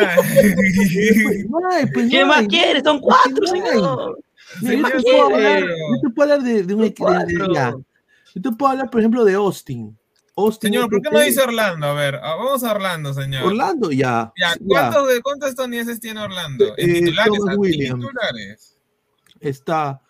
Hay, 1.71 1.85
pues, 1.93 2.09
¿Qué 2.09 2.19
no 2.21 2.27
más 2.27 2.39
hay. 2.39 2.47
quieres? 2.47 2.83
Son 2.83 2.99
cuatro, 2.99 3.43
hay. 3.53 3.61
señor. 3.61 4.19
Mira, 4.61 4.73
yo, 4.75 4.79
más 4.81 4.91
te 4.91 5.01
puedo 5.01 5.23
hablar, 5.25 5.59
yo 5.61 6.01
te 6.01 6.09
puedo 6.13 6.33
hablar 6.33 6.47
de, 6.47 6.63
de 6.63 6.73
un 6.75 6.81
de- 6.81 7.53
ya. 7.53 7.73
Yo 8.35 8.41
te 8.41 8.51
puedo 8.51 8.71
hablar, 8.71 8.89
por 8.89 8.99
ejemplo, 9.01 9.25
de 9.25 9.33
Austin. 9.35 9.97
Austin 10.35 10.71
Señor, 10.73 10.89
¿por 10.89 11.01
qué 11.01 11.09
no 11.11 11.19
dice 11.19 11.41
Orlando? 11.41 11.85
A 11.87 11.93
ver, 11.93 12.15
ah, 12.15 12.35
vamos 12.35 12.63
a 12.63 12.71
Orlando, 12.71 13.13
señor. 13.13 13.43
Orlando, 13.45 13.91
ya. 13.91 14.31
Ya, 14.35 14.53
ya. 14.53 14.57
¿cuántos, 14.65 15.07
de, 15.09 15.21
¿cuántos 15.21 15.49
estadounidenses 15.49 15.99
tiene 15.99 16.19
Orlando? 16.21 16.73
En 16.77 16.89
Eh, 16.89 16.93
titulares, 17.01 17.33
Thomas 17.37 17.55
¿a- 17.55 17.57
Williams. 17.59 17.99
titulares. 17.99 18.77
Está 19.39 20.01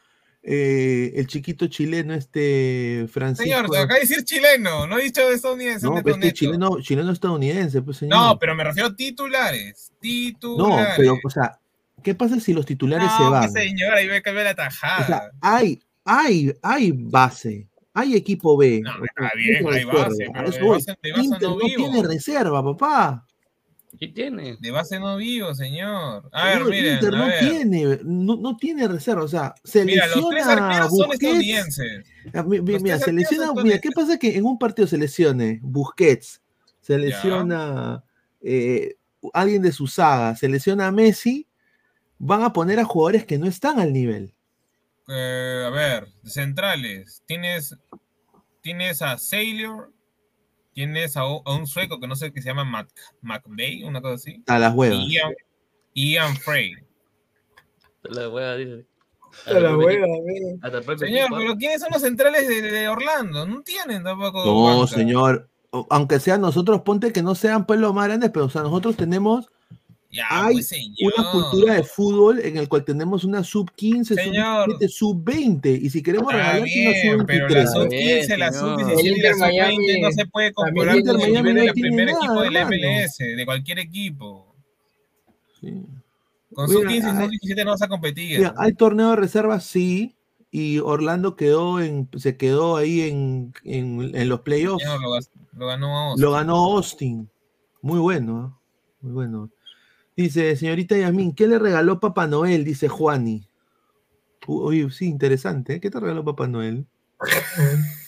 eh, 0.45 1.13
el 1.15 1.25
chiquito 1.27 1.67
chileno, 1.67 2.13
este 2.13 3.07
Francisco. 3.11 3.43
Señor, 3.43 3.77
acá 3.77 3.93
de 3.95 4.01
decir 4.01 4.23
chileno, 4.25 4.85
no 4.87 4.99
he 4.99 5.03
dicho 5.03 5.21
de 5.27 5.35
estadounidense. 5.35 5.85
no, 5.85 5.95
pero 6.03 6.15
este 6.15 6.33
chileno, 6.33 6.81
chileno 6.81 7.11
estadounidense, 7.11 7.81
pues 7.81 7.97
señor. 7.97 8.17
No, 8.17 8.39
pero 8.39 8.53
me 8.53 8.63
refiero 8.65 8.89
a 8.89 8.95
titulares. 8.95 9.89
No, 9.91 9.97
Titulares. 10.01 10.93
pero, 10.97 11.17
o 11.23 11.29
sea, 11.29 11.57
¿qué 12.03 12.13
pasa 12.13 12.39
si 12.41 12.53
los 12.53 12.65
titulares 12.65 13.09
se 13.15 13.23
No, 13.23 13.31
van? 13.31 13.49
pues, 13.51 13.63
señor, 13.63 13.93
ahí 13.93 14.07
ve 14.07 14.21
la 14.43 14.53
tajada. 14.53 15.01
O 15.01 15.05
sea, 15.07 15.21
hay, 15.39 15.79
hay, 16.03 16.53
hay 16.61 16.91
base, 16.93 17.67
hay 17.93 18.15
equipo 18.15 18.57
B. 18.57 18.81
No, 18.83 18.91
está 19.05 19.31
bien, 19.37 19.65
hay 19.71 19.85
base, 19.85 20.09
reserva, 20.09 20.33
pero 20.33 20.45
a 20.45 20.49
eso 20.49 20.57
de 20.59 20.63
voy. 20.65 20.77
base- 20.77 20.97
de 21.01 21.11
base 21.13 21.23
Inter 21.23 21.49
no 21.49 21.55
no 21.55 21.59
tiene 21.77 22.03
reserva, 22.03 22.63
papá. 22.63 23.25
¿Qué 23.99 24.07
tiene? 24.07 24.57
De 24.59 24.71
base 24.71 24.99
no 24.99 25.17
vivo, 25.17 25.53
señor. 25.53 26.29
A 26.31 26.45
ver, 26.45 26.53
Señor, 26.55 26.69
miren, 26.71 26.93
Inter 26.95 27.15
a 27.15 27.17
no 27.17 27.25
ver. 27.27 27.39
tiene, 27.39 27.99
no, 28.03 28.35
no 28.37 28.57
tiene 28.57 28.87
reserva, 28.87 29.23
o 29.23 29.27
sea, 29.27 29.53
se 29.63 29.85
Mira, 29.85 30.07
los 30.07 30.29
tres 30.29 30.45
son 30.45 31.11
estadounidenses. 31.11 32.05
Ah, 32.33 32.43
Mira, 32.43 32.99
se 32.99 33.13
lesiona, 33.13 33.47
son 33.47 33.63
mira, 33.63 33.79
¿qué 33.79 33.91
pasa 33.91 34.17
que 34.17 34.35
en 34.35 34.45
un 34.45 34.57
partido 34.57 34.87
se 34.87 34.97
lesione 34.97 35.59
Busquets, 35.61 36.41
se 36.81 36.97
lesiona 36.97 38.03
eh, 38.41 38.95
alguien 39.33 39.61
de 39.61 39.71
su 39.71 39.87
saga, 39.87 40.35
se 40.35 40.49
lesiona 40.49 40.87
a 40.87 40.91
Messi, 40.91 41.47
van 42.17 42.43
a 42.43 42.53
poner 42.53 42.79
a 42.79 42.85
jugadores 42.85 43.25
que 43.25 43.37
no 43.37 43.47
están 43.47 43.79
al 43.79 43.93
nivel. 43.93 44.33
Eh, 45.07 45.63
a 45.65 45.69
ver, 45.69 46.07
centrales. 46.23 47.21
Tienes, 47.25 47.77
tienes 48.61 49.01
a 49.01 49.17
Sailor, 49.17 49.93
tienes 50.73 51.15
a, 51.17 51.21
a 51.21 51.55
un 51.55 51.67
sueco 51.67 51.99
que 51.99 52.07
no 52.07 52.15
sé 52.15 52.31
qué 52.31 52.41
se 52.41 52.49
llama 52.49 52.63
Mac, 52.65 52.89
McVeigh, 53.21 53.83
una 53.83 54.01
cosa 54.01 54.15
así. 54.15 54.43
A 54.47 54.59
las 54.59 54.73
huevas. 54.75 54.99
Ian, 55.07 55.33
Ian 55.93 56.35
Frey. 56.37 56.75
La 58.03 58.29
hueva, 58.29 58.55
dice. 58.55 58.85
A 59.47 59.53
la 59.53 59.77
hueva, 59.77 60.05
Señor, 60.97 61.21
equipo. 61.25 61.37
pero 61.37 61.57
¿quiénes 61.57 61.81
son 61.81 61.89
los 61.91 62.01
centrales 62.01 62.47
de, 62.47 62.61
de 62.61 62.87
Orlando? 62.87 63.47
No 63.47 63.61
tienen 63.61 64.03
tampoco. 64.03 64.45
No, 64.45 64.79
banca. 64.79 64.87
señor. 64.93 65.49
Aunque 65.89 66.19
sean 66.19 66.41
nosotros, 66.41 66.81
ponte 66.81 67.11
que 67.11 67.23
no 67.23 67.33
sean 67.33 67.65
pues 67.65 67.79
los 67.79 67.93
más 67.93 68.07
grandes, 68.07 68.29
pero 68.31 68.45
o 68.45 68.49
sea, 68.49 68.61
nosotros 68.61 68.95
tenemos 68.95 69.49
Ya, 70.13 70.27
hay 70.29 70.53
pues, 70.53 70.67
señor. 70.67 71.13
una 71.17 71.31
cultura 71.31 71.73
de 71.73 71.83
fútbol 71.83 72.39
en 72.39 72.57
el 72.57 72.69
cual 72.69 72.85
tenemos 72.85 73.23
una 73.23 73.43
sub 73.43 73.71
15, 73.73 74.13
Señor. 74.13 74.69
sub 74.69 74.79
17, 74.79 74.87
sub 74.87 75.23
20. 75.23 75.71
Y 75.71 75.89
si 75.89 76.03
queremos 76.03 76.31
regalar 76.31 76.61
una 76.61 77.17
sub 77.17 77.25
pero 77.25 77.47
23. 77.47 77.63
la 77.63 77.71
sub 77.71 77.89
15, 77.89 78.37
la 78.37 78.53
sub 78.53 78.77
17 78.77 79.09
y 79.09 79.21
la 79.21 79.31
sub 79.33 79.39
Miami 79.39 79.77
20 79.87 80.01
no 80.01 80.11
se 80.11 80.25
puede 80.27 80.53
comparar 80.53 81.01
con 81.01 81.09
el 81.09 81.17
Miami 81.17 81.33
nivel 81.33 81.55
no 81.55 81.61
del 81.63 81.73
primer 81.73 82.05
nada, 82.05 82.17
equipo 82.19 82.41
de 82.41 82.51
la. 82.51 82.65
MLS, 82.65 83.17
de 83.17 83.45
cualquier 83.45 83.79
equipo. 83.79 84.55
Sí. 85.59 85.81
Con 86.53 86.69
sub 86.69 86.87
15 86.87 86.95
y 86.95 87.11
sub 87.11 87.29
17 87.29 87.65
no 87.65 87.71
vas 87.71 87.81
a 87.81 87.87
competir. 87.87 88.37
Mira, 88.37 88.53
hay 88.57 88.73
torneo 88.73 89.09
de 89.09 89.15
reservas, 89.15 89.63
sí. 89.63 90.15
Y 90.51 90.77
Orlando 90.77 91.35
quedó 91.35 91.81
en, 91.81 92.07
se 92.17 92.37
quedó 92.37 92.77
ahí 92.77 93.01
en, 93.01 93.51
en, 93.63 94.11
en 94.13 94.29
los 94.29 94.41
playoffs. 94.41 94.83
Señor, 94.83 95.01
lo, 95.01 95.09
lo 95.59 95.67
ganó 95.67 95.97
Austin. 96.09 96.23
Lo 96.23 96.31
ganó 96.31 96.55
Austin. 96.65 97.29
Muy 97.81 97.99
bueno, 97.99 98.37
¿ah? 98.37 98.59
muy 99.01 99.11
bueno. 99.11 99.49
Dice, 100.15 100.55
señorita 100.55 100.97
Yasmin, 100.97 101.33
¿qué 101.33 101.47
le 101.47 101.57
regaló 101.57 101.99
Papá 101.99 102.27
Noel? 102.27 102.63
Dice 102.63 102.87
Juani. 102.87 103.49
Uy, 104.47 104.91
sí, 104.91 105.07
interesante. 105.07 105.75
¿eh? 105.75 105.79
¿Qué 105.79 105.89
te 105.89 105.99
regaló 105.99 106.23
Papá 106.23 106.47
Noel? 106.47 106.85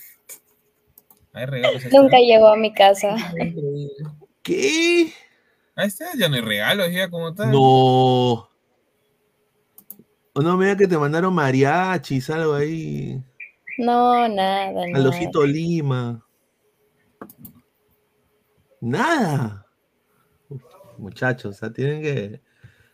Hay 1.34 1.46
regalos. 1.46 1.84
Nunca 1.92 2.18
llegó 2.18 2.48
a 2.48 2.56
mi 2.56 2.74
casa. 2.74 3.16
¿Qué? 4.42 5.12
Ahí 5.76 5.88
está, 5.88 6.06
ya 6.18 6.30
no 6.30 6.36
hay 6.36 6.42
regalos, 6.42 6.90
ya 6.94 7.10
como 7.10 7.34
tal. 7.34 7.52
No. 7.52 8.50
O 10.38 10.42
no 10.42 10.56
me 10.56 10.66
diga 10.66 10.78
que 10.78 10.88
te 10.88 10.98
mandaron 10.98 11.34
mariachis, 11.34 12.30
algo 12.30 12.54
ahí. 12.54 13.22
No, 13.78 14.28
nada, 14.30 14.72
Al 14.84 15.52
Lima. 15.52 16.26
Nada. 18.80 19.65
Muchachos, 20.98 21.56
o 21.56 21.58
sea, 21.60 21.72
tienen 21.74 22.02
que 22.02 22.42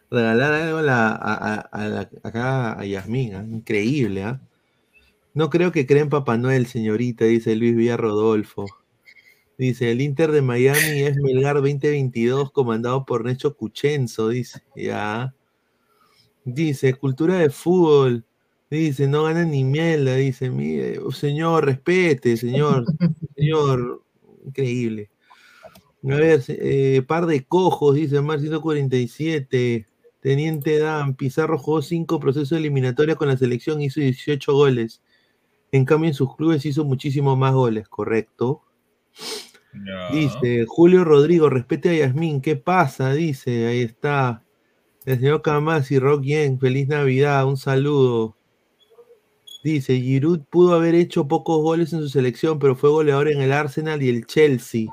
regalar 0.10 0.54
algo 0.54 0.80
a 0.80 0.82
la- 0.82 1.10
a- 1.10 1.56
a- 1.72 1.88
la- 1.88 2.10
acá 2.24 2.80
a 2.80 2.86
Yasmín. 2.86 3.36
¿ah? 3.36 3.46
Increíble, 3.48 4.24
¿ah? 4.24 4.42
No 5.34 5.50
creo 5.50 5.72
que 5.72 5.86
creen 5.86 6.10
Papá 6.10 6.38
Noel, 6.38 6.66
señorita, 6.66 7.26
dice 7.26 7.56
Luis 7.56 7.76
Villarrodolfo. 7.76 8.66
Dice, 9.58 9.92
el 9.92 10.02
Inter 10.02 10.32
de 10.32 10.42
Miami 10.42 11.02
es 11.04 11.16
Melgar 11.18 11.56
2022, 11.58 12.52
comandado 12.52 13.06
por 13.06 13.24
Necho 13.24 13.56
Cuchenzo, 13.56 14.30
dice. 14.30 14.62
Ya. 14.76 15.34
Dice, 16.44 16.96
cultura 16.96 17.36
de 17.38 17.52
fútbol. 17.52 18.26
Dice, 18.72 19.08
no 19.08 19.24
gana 19.26 19.46
ni 19.46 19.64
mierda. 19.64 20.16
Dice, 20.16 20.50
mire, 20.50 21.00
señor, 21.12 21.66
respete, 21.66 22.36
señor. 22.38 22.86
señor, 23.36 24.02
increíble. 24.46 25.11
A 26.04 26.16
ver, 26.16 26.44
eh, 26.48 27.04
par 27.08 27.28
de 27.28 27.46
cojos, 27.46 27.96
dice 27.96 28.22
Mar 28.22 28.40
147. 28.40 29.88
Teniente 30.20 30.78
Dan, 30.80 31.16
Pizarro 31.16 31.58
jugó 31.58 31.82
cinco 31.82 32.20
procesos 32.20 32.58
eliminatorios 32.58 33.18
con 33.18 33.28
la 33.28 33.38
selección, 33.38 33.82
hizo 33.82 34.00
18 34.00 34.54
goles. 34.54 35.02
En 35.72 35.86
cambio, 35.86 36.10
en 36.10 36.14
sus 36.14 36.36
clubes 36.36 36.66
hizo 36.66 36.86
muchísimos 36.86 37.38
más 37.38 37.54
goles, 37.54 37.88
correcto. 37.88 38.64
Dice 40.12 40.66
Julio 40.68 41.06
Rodrigo, 41.06 41.50
respete 41.50 41.90
a 41.90 41.94
Yasmín, 41.94 42.42
¿qué 42.42 42.56
pasa? 42.56 43.14
Dice, 43.14 43.68
ahí 43.68 43.82
está. 43.82 44.44
El 45.06 45.20
señor 45.20 45.42
Kamasi, 45.42 45.98
Rock 45.98 46.24
Yen, 46.24 46.60
feliz 46.60 46.88
Navidad, 46.88 47.48
un 47.48 47.58
saludo. 47.58 48.36
Dice, 49.64 50.00
Giroud 50.00 50.42
pudo 50.50 50.74
haber 50.74 50.94
hecho 50.94 51.28
pocos 51.28 51.62
goles 51.62 51.94
en 51.94 52.00
su 52.02 52.10
selección, 52.10 52.60
pero 52.60 52.76
fue 52.76 52.90
goleador 52.90 53.30
en 53.30 53.42
el 53.42 53.54
Arsenal 53.54 54.04
y 54.04 54.10
el 54.10 54.26
Chelsea. 54.26 54.88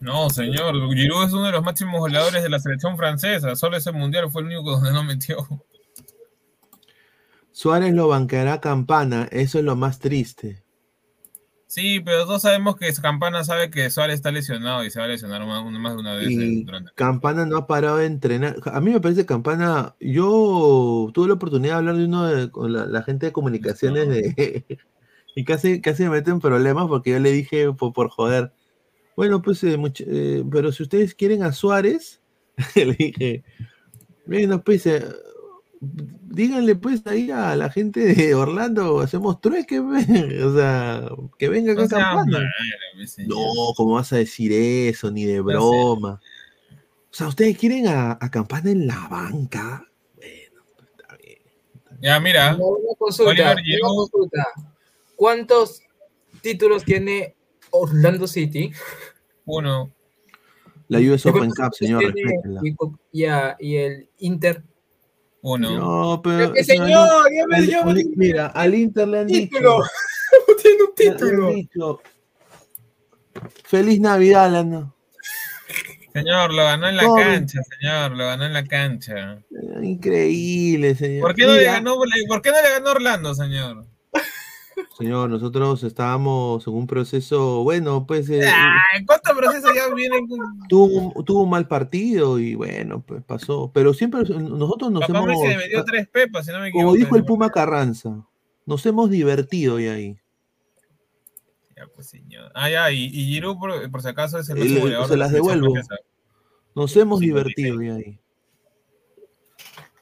No, 0.00 0.30
señor, 0.30 0.74
Giroud 0.94 1.24
es 1.24 1.32
uno 1.32 1.46
de 1.46 1.52
los 1.52 1.64
máximos 1.64 1.98
goleadores 1.98 2.42
de 2.42 2.48
la 2.48 2.60
selección 2.60 2.96
francesa. 2.96 3.56
Solo 3.56 3.76
ese 3.76 3.92
mundial 3.92 4.30
fue 4.30 4.42
el 4.42 4.48
único 4.48 4.70
donde 4.70 4.92
no 4.92 5.02
metió. 5.02 5.46
Suárez 7.50 7.92
lo 7.92 8.06
banqueará 8.06 8.60
Campana, 8.60 9.26
eso 9.32 9.58
es 9.58 9.64
lo 9.64 9.74
más 9.74 9.98
triste. 9.98 10.62
Sí, 11.66 12.00
pero 12.00 12.24
todos 12.24 12.42
sabemos 12.42 12.76
que 12.76 12.90
Campana 12.94 13.42
sabe 13.44 13.70
que 13.70 13.90
Suárez 13.90 14.14
está 14.14 14.30
lesionado 14.30 14.84
y 14.84 14.90
se 14.90 15.00
va 15.00 15.04
a 15.04 15.08
lesionar 15.08 15.44
más, 15.44 15.62
más 15.64 15.92
de 15.92 15.98
una 15.98 16.14
vez 16.14 16.30
Y 16.30 16.62
durante 16.62 16.92
Campana 16.94 17.44
no 17.44 17.56
ha 17.56 17.66
parado 17.66 17.98
de 17.98 18.06
entrenar. 18.06 18.56
A 18.72 18.80
mí 18.80 18.90
me 18.90 19.00
parece 19.00 19.26
Campana. 19.26 19.94
Yo 20.00 21.10
tuve 21.12 21.28
la 21.28 21.34
oportunidad 21.34 21.74
de 21.74 21.78
hablar 21.78 21.96
de 21.96 22.04
uno 22.04 22.26
de, 22.26 22.50
con 22.50 22.72
la, 22.72 22.86
la 22.86 23.02
gente 23.02 23.26
de 23.26 23.32
comunicaciones 23.32 24.08
de, 24.08 24.64
y 25.34 25.44
casi, 25.44 25.82
casi 25.82 26.04
me 26.04 26.10
meten 26.10 26.34
en 26.34 26.40
problemas 26.40 26.86
porque 26.86 27.10
yo 27.10 27.18
le 27.18 27.32
dije 27.32 27.72
por, 27.72 27.92
por 27.92 28.08
joder. 28.08 28.52
Bueno, 29.18 29.42
pues, 29.42 29.64
eh, 29.64 29.76
much- 29.76 30.04
eh, 30.06 30.44
pero 30.48 30.70
si 30.70 30.84
ustedes 30.84 31.12
quieren 31.12 31.42
a 31.42 31.50
Suárez, 31.50 32.20
le 32.76 32.92
dije, 32.94 33.42
bueno, 34.26 34.62
pues, 34.62 34.86
eh, 34.86 35.04
díganle 35.80 36.76
pues 36.76 37.04
ahí 37.04 37.28
a 37.32 37.56
la 37.56 37.68
gente 37.68 38.14
de 38.14 38.34
Orlando, 38.36 39.00
hacemos 39.00 39.40
trueque, 39.40 39.82
pe". 39.82 40.42
o 40.44 40.54
sea, 40.54 41.08
que 41.36 41.48
venga 41.48 41.72
acá 41.72 42.22
mi 42.96 43.08
señor. 43.08 43.28
No, 43.30 43.72
¿cómo 43.74 43.94
vas 43.94 44.12
a 44.12 44.18
decir 44.18 44.52
eso? 44.52 45.10
Ni 45.10 45.24
de 45.24 45.38
sé. 45.38 45.42
broma. 45.42 46.20
O 47.10 47.14
sea, 47.14 47.26
¿ustedes 47.26 47.58
quieren 47.58 47.88
a, 47.88 48.18
a 48.20 48.30
Campana 48.30 48.70
en 48.70 48.86
la 48.86 49.08
banca? 49.08 49.84
Ya, 52.00 52.20
mira. 52.20 52.54
Una 52.54 52.94
consulta, 52.96 53.32
Oliver 53.32 53.80
una 53.82 53.94
consulta. 53.96 54.46
¿Cuántos 55.16 55.82
títulos 56.40 56.84
tiene 56.84 57.34
Orlando 57.70 58.26
City? 58.26 58.72
Uno. 59.44 59.92
La 60.88 60.98
US 60.98 61.24
¿Y 61.24 61.28
Open 61.28 61.50
Cup, 61.50 61.74
señor, 61.74 62.14
y, 63.12 63.26
y 63.60 63.76
el 63.76 64.08
Inter. 64.18 64.62
Uno. 65.42 65.78
No, 65.78 66.22
pero. 66.22 66.52
que 66.52 66.64
señor, 66.64 66.88
señor, 67.28 67.66
ya 67.66 67.84
me 67.84 68.04
mira, 68.16 68.46
al 68.48 68.74
Inter 68.74 69.06
le 69.06 69.18
han 69.20 69.26
dicho. 69.26 69.58
tiene 70.62 70.82
un 70.82 70.92
le 70.96 71.08
han 71.08 71.16
título. 71.16 71.50
dicho, 71.52 72.00
Feliz 73.64 74.00
Navidad, 74.00 74.50
Lana. 74.50 74.92
Señor, 76.12 76.52
lo 76.52 76.64
ganó 76.64 76.88
en 76.88 76.96
la 76.96 77.04
cancha, 77.14 77.60
señor, 77.62 78.12
lo 78.12 78.24
ganó 78.26 78.46
en 78.46 78.52
la 78.52 78.64
cancha. 78.64 79.38
Increíble, 79.82 80.94
señor. 80.94 81.20
¿Por 81.20 81.34
qué 81.34 81.46
no 81.46 81.54
le 81.54 81.64
ganó, 81.64 81.96
por 81.96 82.42
qué 82.42 82.50
no 82.50 82.62
le 82.62 82.70
ganó 82.70 82.90
Orlando, 82.90 83.34
señor? 83.34 83.86
Señor, 84.96 85.30
nosotros 85.30 85.82
estábamos 85.84 86.66
en 86.66 86.74
un 86.74 86.86
proceso, 86.86 87.62
bueno, 87.62 88.06
pues 88.06 88.28
eh, 88.30 88.42
Ah, 88.46 88.82
¿En 88.96 89.06
cuánto 89.06 89.34
proceso 89.36 89.68
ya 89.74 89.92
vienen 89.94 90.26
tuvo, 90.68 91.12
un, 91.14 91.24
tuvo 91.24 91.42
un 91.42 91.50
mal 91.50 91.68
partido 91.68 92.38
y 92.38 92.54
bueno, 92.54 93.02
pues 93.06 93.22
pasó. 93.24 93.70
Pero 93.72 93.94
siempre 93.94 94.20
nosotros 94.22 94.90
nos 94.90 95.06
Papá 95.06 95.20
hemos, 95.20 95.46
le 95.46 95.56
metió 95.56 95.84
tres 95.84 96.08
pepas, 96.08 96.46
si 96.46 96.52
no 96.52 96.60
me 96.60 96.68
equivoco. 96.68 96.86
como 96.86 96.96
dijo 96.96 97.16
el 97.16 97.24
Puma 97.24 97.50
Carranza, 97.50 98.26
nos 98.66 98.84
hemos 98.86 99.10
divertido 99.10 99.78
y 99.78 99.88
ahí. 99.88 100.18
Ya, 101.76 101.86
pues, 101.94 102.08
señor. 102.08 102.50
Ah, 102.54 102.68
ya, 102.68 102.90
y, 102.90 103.04
y 103.04 103.26
Giroud, 103.26 103.58
por, 103.58 103.90
por 103.90 104.02
si 104.02 104.08
acaso, 104.08 104.38
es 104.38 104.48
el 104.48 104.80
goleador 104.80 105.08
se 105.08 105.16
las 105.16 105.30
devuelvo. 105.30 105.74
Nos 106.74 106.96
hemos 106.96 107.20
divertido 107.20 107.80
y 107.82 107.88
ahí. 107.90 108.20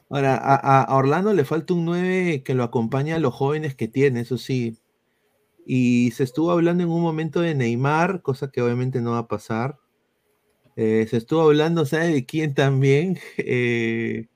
Ahora, 0.09 0.37
a, 0.37 0.95
Orlando 0.95 1.33
le 1.33 1.43
falta 1.43 1.73
un 1.73 1.85
9 1.85 2.41
que 2.43 2.53
lo 2.53 2.63
acompañe 2.63 3.13
a 3.13 3.19
los 3.19 3.33
jóvenes 3.33 3.75
que 3.75 3.87
tiene, 3.87 4.21
eso 4.21 4.37
sí. 4.37 4.77
Y 5.65 6.11
se 6.11 6.23
estuvo 6.23 6.51
hablando 6.51 6.83
en 6.83 6.89
un 6.89 7.01
momento 7.01 7.41
de 7.41 7.55
Neymar, 7.55 8.21
cosa 8.21 8.49
que 8.51 8.61
obviamente 8.61 9.01
no 9.01 9.11
va 9.11 9.19
a 9.19 9.27
pasar. 9.27 9.77
Eh, 10.77 11.07
se 11.09 11.17
estuvo 11.17 11.41
hablando, 11.41 11.85
¿sabe 11.85 12.07
de 12.09 12.25
quién 12.25 12.53
también? 12.53 13.17
Eh, 13.37 14.27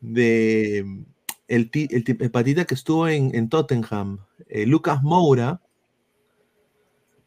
de 0.00 0.82
mm, 0.84 1.02
el, 1.48 1.70
ti- 1.70 1.88
el, 1.90 2.04
ti- 2.04 2.16
el 2.18 2.30
patita 2.30 2.64
que 2.64 2.74
estuvo 2.74 3.06
en, 3.06 3.34
en 3.34 3.48
Tottenham, 3.48 4.18
eh, 4.48 4.66
Lucas 4.66 5.02
Moura. 5.02 5.60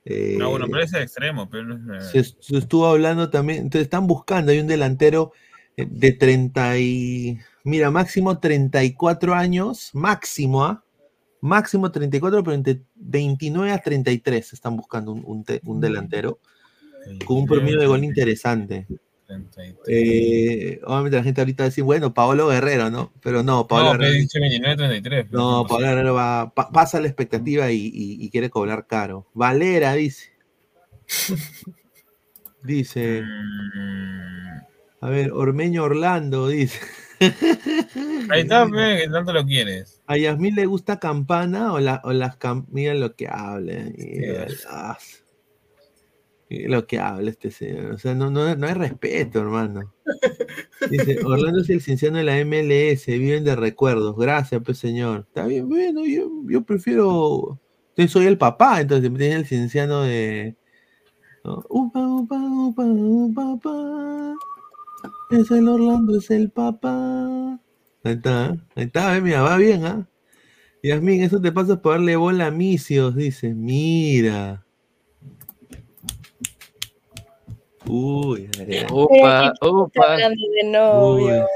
No, 0.05 0.49
bueno, 0.51 0.67
pero 0.69 0.83
es 0.83 0.93
extremo, 0.93 1.49
pero 1.49 1.63
no 1.63 1.75
es 1.75 1.81
nueve. 1.81 2.03
se, 2.03 2.23
se 2.23 2.57
estuvo 2.57 2.85
hablando 2.85 3.29
también, 3.29 3.59
entonces 3.59 3.83
están 3.83 4.07
buscando, 4.07 4.51
hay 4.51 4.59
un 4.59 4.67
delantero 4.67 5.31
de 5.77 6.11
30 6.11 6.77
y, 6.77 7.39
mira, 7.65 7.91
máximo 7.91 8.39
34 8.39 9.33
años, 9.33 9.89
máximo, 9.93 10.63
¿ah? 10.63 10.81
Máximo 11.41 11.91
34, 11.91 12.43
pero 12.43 12.55
entre 12.55 12.81
29 12.95 13.71
a 13.71 13.77
33 13.79 14.53
están 14.53 14.77
buscando 14.77 15.11
un, 15.11 15.21
un 15.25 15.43
te- 15.43 15.59
un 15.65 15.79
delantero 15.81 16.39
con 17.25 17.37
un 17.37 17.45
promedio 17.45 17.79
de 17.79 17.85
gol 17.85 18.03
interesante. 18.03 18.87
Eh, 19.87 20.79
obviamente 20.85 21.17
la 21.17 21.23
gente 21.23 21.41
ahorita 21.41 21.63
va 21.63 21.65
a 21.65 21.69
decir, 21.69 21.83
bueno, 21.83 22.13
Paolo 22.13 22.47
Guerrero, 22.47 22.89
¿no? 22.89 23.11
Pero 23.21 23.43
no, 23.43 23.67
Paolo 23.67 23.85
No, 23.93 23.99
Guerrero. 23.99 24.13
dice 24.13 24.39
29, 24.39 24.75
33. 24.77 25.25
pero 25.29 25.39
No, 25.39 25.51
no 25.63 25.67
Paolo 25.67 25.85
Guerrero 25.87 26.13
va, 26.15 26.51
pa- 26.53 26.69
pasa 26.71 26.99
la 26.99 27.07
expectativa 27.07 27.71
y, 27.71 27.77
y- 27.93 28.23
y 28.25 28.29
quiere 28.31 28.49
cobrar 28.49 28.87
caro. 28.87 29.27
Valera 29.33 29.93
dice. 29.93 30.29
Dice. 32.63 33.23
A 35.01 35.09
ver, 35.09 35.31
Ormeño 35.31 35.83
Orlando 35.83 36.47
dice. 36.47 36.79
Ahí 38.29 38.41
está, 38.41 38.65
pe, 38.65 38.97
que 39.01 39.09
tanto 39.11 39.33
lo 39.33 39.45
quieres. 39.45 40.01
¿A 40.07 40.17
Yasmín 40.17 40.55
le 40.55 40.65
gusta 40.65 40.99
campana 40.99 41.73
o, 41.73 41.79
la, 41.79 42.01
o 42.03 42.13
las 42.13 42.37
cam- 42.37 42.65
Mira 42.69 42.93
lo 42.93 43.15
que 43.15 43.27
habla. 43.27 43.73
Mira, 43.97 44.47
ah, 44.69 44.97
lo 46.49 46.85
que 46.85 46.99
habla 46.99 47.29
este 47.31 47.51
señor. 47.51 47.93
O 47.93 47.97
sea, 47.97 48.13
no, 48.13 48.29
no, 48.29 48.55
no 48.55 48.67
hay 48.67 48.73
respeto, 48.73 49.39
hermano. 49.39 49.93
Dice, 50.89 51.19
Orlando 51.25 51.61
es 51.61 51.69
el 51.69 51.81
cienciano 51.81 52.17
de 52.17 52.23
la 52.23 52.37
MLS, 52.39 53.07
viven 53.07 53.43
de 53.43 53.55
recuerdos. 53.55 54.15
Gracias, 54.17 54.61
pues 54.63 54.77
señor. 54.77 55.25
Está 55.27 55.45
bien, 55.47 55.67
bueno, 55.67 56.05
yo, 56.05 56.29
yo 56.47 56.61
prefiero. 56.63 57.59
Yo 57.97 58.07
soy 58.07 58.25
el 58.25 58.37
papá, 58.37 58.81
entonces 58.81 59.09
tiene 59.17 59.35
el 59.35 59.45
cienciano 59.45 60.03
de. 60.03 60.55
¿no? 61.43 61.63
Upa, 61.69 61.99
upa, 62.05 62.35
upa, 62.37 62.83
upa, 62.83 63.45
upa. 63.45 64.33
Es 65.31 65.51
el 65.51 65.67
Orlando, 65.67 66.17
es 66.17 66.29
el 66.31 66.51
papá. 66.51 67.59
Ahí 68.03 68.13
está, 68.13 68.47
¿eh? 68.47 68.59
ahí 68.75 68.83
está, 68.85 69.17
eh, 69.17 69.21
mira, 69.21 69.41
va 69.41 69.57
bien, 69.57 69.85
¿ah? 69.85 70.07
Yasmín, 70.83 71.23
eso 71.23 71.41
te 71.41 71.51
pasa 71.51 71.81
por 71.81 71.93
darle 71.93 72.15
bola 72.15 72.47
a 72.47 72.51
misios, 72.51 73.15
dice. 73.15 73.55
Mira. 73.55 74.63
Uy. 77.87 78.49
Opa, 78.91 79.53
opa. 79.61 80.17
de 80.17 80.69
novios. 80.69 81.47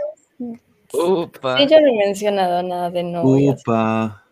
Opa. 0.91 1.57
Sí, 1.59 1.67
yo 1.69 1.79
no 1.79 1.87
he 1.87 1.97
mencionado 2.07 2.63
nada 2.63 2.89
de 2.89 3.03
novios. 3.03 3.61
Upa. 3.61 4.25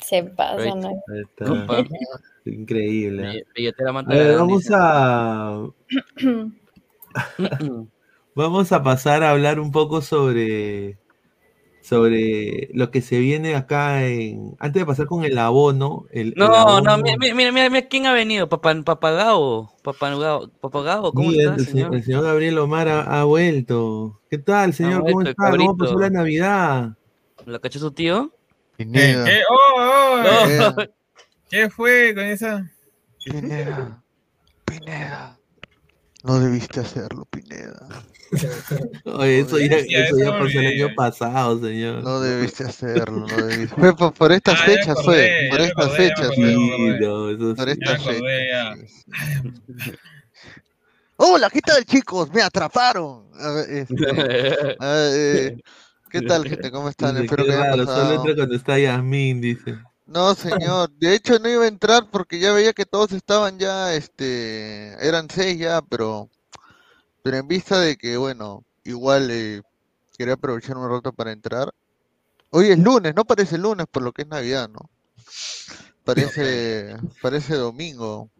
Se 0.00 0.24
pasa, 0.24 0.74
¿no? 0.74 0.88
Ahí 0.88 1.20
está. 1.20 1.52
Upa. 1.52 1.84
Increíble. 2.44 3.46
vamos 4.36 4.64
a. 4.72 5.68
Vamos 8.34 8.72
a 8.72 8.82
pasar 8.82 9.22
a 9.22 9.30
hablar 9.30 9.60
un 9.60 9.70
poco 9.72 10.00
sobre. 10.02 10.98
Sobre 11.82 12.68
lo 12.74 12.92
que 12.92 13.00
se 13.02 13.18
viene 13.18 13.56
acá 13.56 14.04
en. 14.06 14.54
Antes 14.60 14.82
de 14.82 14.86
pasar 14.86 15.06
con 15.06 15.24
el 15.24 15.36
abono. 15.36 16.06
El, 16.12 16.28
el 16.28 16.34
No, 16.36 16.46
abono- 16.46 16.96
no, 16.96 17.02
mira, 17.02 17.16
mira, 17.18 17.52
mira, 17.52 17.70
mira 17.70 17.88
quién 17.88 18.06
ha 18.06 18.12
venido, 18.12 18.48
Papá, 18.48 18.72
Papagao, 18.84 19.74
Papagao, 19.82 20.48
Papagao, 20.60 21.12
¿cómo 21.12 21.30
Mira, 21.30 21.50
está, 21.50 21.54
el, 21.56 21.66
señor, 21.66 21.94
el 21.96 22.04
señor 22.04 22.22
Gabriel 22.22 22.58
Omar 22.58 22.88
ha, 22.88 23.20
ha 23.20 23.24
vuelto. 23.24 24.20
¿Qué 24.30 24.38
tal, 24.38 24.72
señor? 24.72 25.00
¿Cómo 25.00 25.12
vuelto, 25.14 25.30
está? 25.32 25.50
¿Cómo 25.50 25.76
pasó 25.76 25.98
la 25.98 26.10
Navidad? 26.10 26.96
¿Lo 27.44 27.60
cachó 27.60 27.80
su 27.80 27.90
tío? 27.90 28.32
¿Qué? 28.78 28.86
¿Qué? 28.86 29.42
¡Oh, 29.50 29.80
oh! 29.80 30.22
No. 30.22 30.76
¿Qué 31.50 31.68
fue 31.68 32.14
con 32.14 32.24
esa? 32.24 32.70
Pineda, 33.24 34.02
Pineda, 34.64 35.38
no 36.24 36.38
debiste 36.38 36.80
hacerlo, 36.80 37.24
Pineda. 37.26 37.88
Oye, 39.04 39.40
eso 39.40 39.58
ya, 39.58 39.76
eso 39.78 40.18
ya 40.18 40.30
pasó 40.38 40.58
el 40.58 40.66
año 40.66 40.94
pasado, 40.96 41.60
señor. 41.60 42.02
No 42.02 42.20
debiste 42.20 42.64
hacerlo, 42.64 43.26
no 43.26 43.46
debiste. 43.46 43.76
Fue 43.76 43.94
por, 43.96 44.12
por 44.14 44.32
estas 44.32 44.58
Ah, 44.60 44.64
fechas, 44.64 44.88
acordé, 44.98 45.04
fue. 45.04 45.48
Por 45.50 45.60
estas 45.60 45.84
acordé, 45.86 45.96
fechas. 46.08 46.30
acordé, 46.30 46.54
Sí, 46.54 46.70
acordé. 46.72 47.00
no, 47.00 47.30
eso 47.30 47.54
Por 47.54 47.66
sí. 47.66 47.72
Estas 47.72 48.00
acordé, 48.00 48.20
fechas. 48.20 49.04
Hola, 51.16 51.50
¿qué 51.50 51.60
tal, 51.60 51.84
chicos? 51.84 52.32
Me 52.32 52.42
atraparon. 52.42 53.28
A 53.38 53.50
ver, 53.52 53.70
este, 53.70 53.94
eh, 54.80 55.56
¿Qué 56.10 56.22
tal, 56.22 56.48
gente? 56.48 56.70
¿Cómo 56.70 56.88
están? 56.88 57.14
Dice, 57.14 57.24
Espero 57.24 57.44
que 57.44 57.52
hayan 57.52 57.78
raro, 57.78 57.86
solo 57.86 58.14
entra 58.14 58.34
cuando 58.34 58.54
está 58.56 58.78
Yasmín, 58.78 59.40
dice. 59.40 59.78
No, 60.06 60.34
señor. 60.34 60.90
De 60.98 61.14
hecho, 61.14 61.38
no 61.38 61.48
iba 61.48 61.64
a 61.64 61.68
entrar 61.68 62.10
porque 62.10 62.38
ya 62.38 62.52
veía 62.52 62.72
que 62.72 62.84
todos 62.84 63.12
estaban 63.12 63.58
ya, 63.58 63.94
este, 63.94 64.94
eran 65.06 65.28
seis 65.30 65.58
ya, 65.58 65.80
pero, 65.82 66.28
pero 67.22 67.36
en 67.38 67.48
vista 67.48 67.80
de 67.80 67.96
que, 67.96 68.16
bueno, 68.16 68.64
igual 68.84 69.30
eh, 69.30 69.62
quería 70.18 70.34
aprovechar 70.34 70.76
un 70.76 70.90
rato 70.90 71.12
para 71.12 71.32
entrar. 71.32 71.70
Hoy 72.50 72.68
es 72.68 72.78
lunes, 72.78 73.14
no 73.16 73.24
parece 73.24 73.58
lunes 73.58 73.86
por 73.90 74.02
lo 74.02 74.12
que 74.12 74.22
es 74.22 74.28
Navidad, 74.28 74.68
¿no? 74.70 74.90
Parece, 76.04 76.96
parece 77.20 77.54
domingo. 77.56 78.30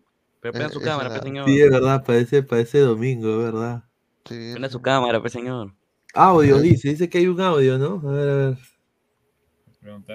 Pero 0.41 0.53
prenda 0.53 0.73
su 0.73 0.81
es 0.81 0.85
cámara, 0.87 1.09
la- 1.09 1.21
pues, 1.21 1.25
señor. 1.25 1.49
Sí, 1.49 1.61
es 1.61 1.71
verdad, 1.71 2.05
parece, 2.05 2.43
parece 2.43 2.79
domingo, 2.81 3.31
es 3.31 3.39
verdad. 3.53 3.85
Prenda 4.25 4.69
su 4.69 4.81
cámara, 4.83 5.21
pues, 5.21 5.33
señor. 5.33 5.75
Audio, 6.15 6.59
dice, 6.61 6.89
dice 6.89 7.09
que 7.11 7.19
hay 7.19 7.27
un 7.27 7.41
audio, 7.41 7.77
¿no? 7.79 8.01
A 8.09 8.13
ver, 8.13 8.29
a 8.31 8.35
ver. 8.37 8.59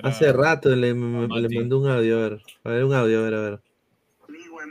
Hace 0.02 0.32
rato 0.34 0.70
le, 0.70 0.94
le 0.94 1.50
mandó 1.50 1.80
un 1.80 1.88
audio, 1.90 2.18
a 2.18 2.22
ver. 2.30 2.42
A 2.64 2.70
ver, 2.70 2.84
un 2.86 2.94
audio, 2.94 3.20
a 3.20 3.24
ver, 3.24 3.34
a 3.34 3.42
ver. 3.42 3.62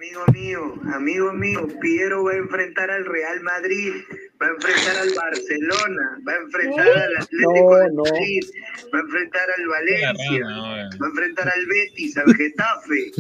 Amigo 0.07 0.25
mío, 0.33 0.75
amigo 0.95 1.33
mío, 1.33 1.69
Piero 1.81 2.23
va 2.23 2.33
a 2.33 2.37
enfrentar 2.37 2.89
al 2.93 3.05
Real 3.07 3.41
Madrid, 3.41 3.93
va 4.41 4.47
a 4.47 4.51
enfrentar 4.51 4.97
al 4.99 5.11
Barcelona, 5.15 6.19
va 6.27 6.33
a 6.33 6.37
enfrentar 6.37 6.89
al 6.89 7.17
Atlético 7.17 7.77
de 7.77 7.91
no. 7.91 8.05
Madrid, 8.05 8.45
va 8.95 8.99
a 8.99 9.03
enfrentar 9.03 9.49
al 9.51 9.67
Valencia, 9.67 10.41
rana, 10.45 10.91
va 11.03 11.07
a 11.07 11.11
enfrentar 11.11 11.49
al 11.49 11.67
Betis, 11.67 12.17
al 12.19 12.35
Getafe. 12.37 13.11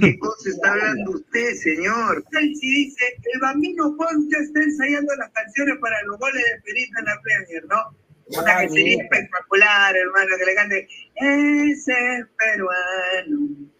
¿Qué 0.00 0.18
cosa 0.20 0.50
está 0.50 0.72
hablando 0.72 1.10
usted, 1.10 1.54
señor? 1.54 2.24
Sí 2.30 2.74
dice, 2.84 3.04
el 3.34 3.40
bambino 3.40 3.96
Ponte 3.96 4.36
está 4.38 4.62
ensayando 4.62 5.12
las 5.16 5.30
canciones 5.32 5.78
para 5.80 6.00
los 6.04 6.16
goles 6.18 6.44
de 6.44 6.62
Perita 6.62 7.00
en 7.00 7.04
la 7.06 7.20
Premier, 7.22 7.64
¿no? 7.64 8.40
Una 8.40 8.60
que 8.60 8.68
sería 8.68 9.02
espectacular, 9.02 9.96
hermano, 9.96 10.36
que 10.38 10.44
le 10.46 10.54
cante, 10.54 10.88
ese 11.16 12.24
peruano. 12.38 13.70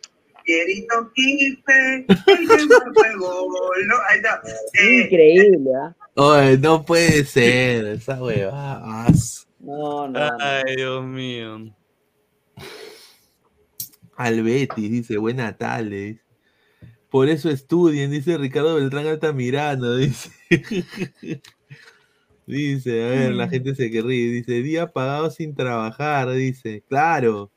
Ahí 4.08 4.16
está. 4.16 4.42
Eh, 4.74 5.02
Increíble, 5.04 5.70
¿ah? 5.74 5.96
Oye, 6.14 6.58
no 6.58 6.84
puede 6.84 7.24
ser, 7.24 7.86
esa 7.86 8.22
huevada. 8.22 9.06
No, 9.60 10.08
no. 10.08 10.08
no. 10.08 10.36
Ay, 10.38 10.76
Dios 10.76 11.04
mío. 11.04 11.74
Al 14.16 14.42
Betis, 14.42 14.90
dice, 14.90 15.16
buena 15.16 15.56
tarde. 15.56 16.20
Por 17.10 17.28
eso 17.28 17.50
estudien, 17.50 18.10
dice 18.10 18.38
Ricardo 18.38 18.76
Beltrán 18.76 19.06
Altamirano, 19.06 19.96
dice. 19.96 20.30
dice, 22.46 23.04
a 23.04 23.08
ver, 23.08 23.32
la 23.32 23.48
gente 23.48 23.74
se 23.74 23.90
que 23.90 24.00
ríe, 24.00 24.30
dice, 24.32 24.62
día 24.62 24.92
pagado 24.92 25.30
sin 25.30 25.54
trabajar, 25.54 26.30
dice, 26.32 26.84
claro. 26.88 27.50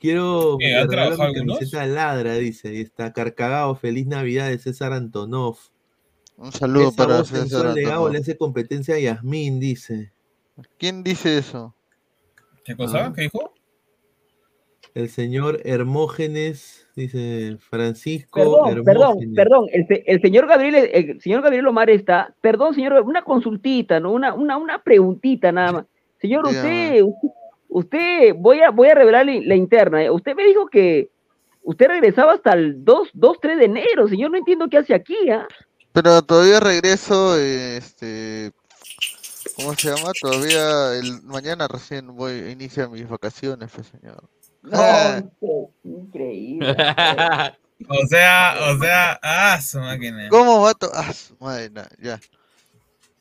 Quiero 0.00 0.56
camiseta 0.58 1.84
ladra, 1.84 2.34
dice, 2.36 2.74
y 2.74 2.80
está 2.80 3.12
carcagado, 3.12 3.74
feliz 3.76 4.06
Navidad 4.06 4.48
de 4.48 4.58
César 4.58 4.94
Antonov. 4.94 5.58
Un 6.38 6.52
saludo 6.52 6.88
Esa 6.88 6.96
para 6.96 7.18
voz 7.18 7.28
César 7.28 7.66
Antonov. 7.66 8.10
le 8.10 8.18
hace 8.18 8.36
competencia 8.38 8.94
a 8.94 8.98
Yasmín, 8.98 9.60
dice. 9.60 10.12
¿Quién 10.78 11.02
dice 11.02 11.36
eso? 11.36 11.74
¿Qué 12.64 12.74
cosa? 12.74 13.06
Ah. 13.06 13.12
¿Qué 13.14 13.22
dijo? 13.22 13.52
El 14.94 15.08
señor 15.10 15.60
Hermógenes, 15.64 16.88
dice 16.96 17.58
Francisco 17.60 18.40
Perdón, 18.40 18.84
perdón, 18.84 19.02
Hermógenes. 19.02 19.36
perdón. 19.36 19.66
El 20.06 20.20
señor 20.22 20.46
Gabriel, 20.48 20.74
el 20.92 21.20
señor 21.20 21.42
Gabriel 21.42 21.66
Omar 21.66 21.90
está. 21.90 22.34
Perdón, 22.40 22.74
señor, 22.74 23.00
una 23.02 23.22
consultita, 23.22 24.00
¿no? 24.00 24.12
Una, 24.12 24.32
una, 24.34 24.56
una 24.56 24.82
preguntita 24.82 25.52
nada 25.52 25.72
más. 25.72 25.86
Señor, 26.20 26.46
usted, 26.46 27.02
usted, 27.02 27.28
usted- 27.70 28.34
voy 28.36 28.60
a, 28.60 28.70
voy 28.70 28.88
a 28.88 28.94
revelar 28.94 29.26
la, 29.26 29.54
interna. 29.54 30.02
¿eh? 30.02 30.10
Usted 30.10 30.34
me 30.34 30.44
dijo 30.44 30.66
que 30.68 31.10
usted 31.62 31.86
regresaba 31.88 32.34
hasta 32.34 32.52
el 32.52 32.84
2, 32.84 33.08
2 33.14 33.38
3 33.40 33.58
de 33.58 33.64
enero, 33.64 34.08
señor. 34.08 34.30
No 34.30 34.38
entiendo 34.38 34.68
qué 34.68 34.78
hace 34.78 34.94
aquí, 34.94 35.16
¿ah? 35.30 35.46
Pero 35.92 36.22
todavía 36.22 36.60
regreso, 36.60 37.36
este, 37.36 38.52
¿cómo 39.56 39.74
se 39.74 39.88
llama? 39.88 40.12
Todavía 40.20 40.94
el 40.98 41.22
mañana 41.22 41.66
recién 41.66 42.14
voy 42.14 42.50
inicia 42.50 42.88
mis 42.88 43.08
vacaciones, 43.08 43.70
pues, 43.74 43.88
señor. 43.88 44.22
Ah, 44.72 45.22
No, 45.40 45.70
increíble. 45.84 46.74
O 47.88 48.06
sea, 48.08 48.56
o 48.70 48.78
sea, 48.78 49.18
ah, 49.22 49.58
su 49.60 49.78
máquina. 49.78 50.28
¿Cómo 50.28 50.60
va 50.60 50.74
Ah, 50.92 51.12
su 51.14 51.34
madre, 51.40 51.70
ya. 51.98 52.20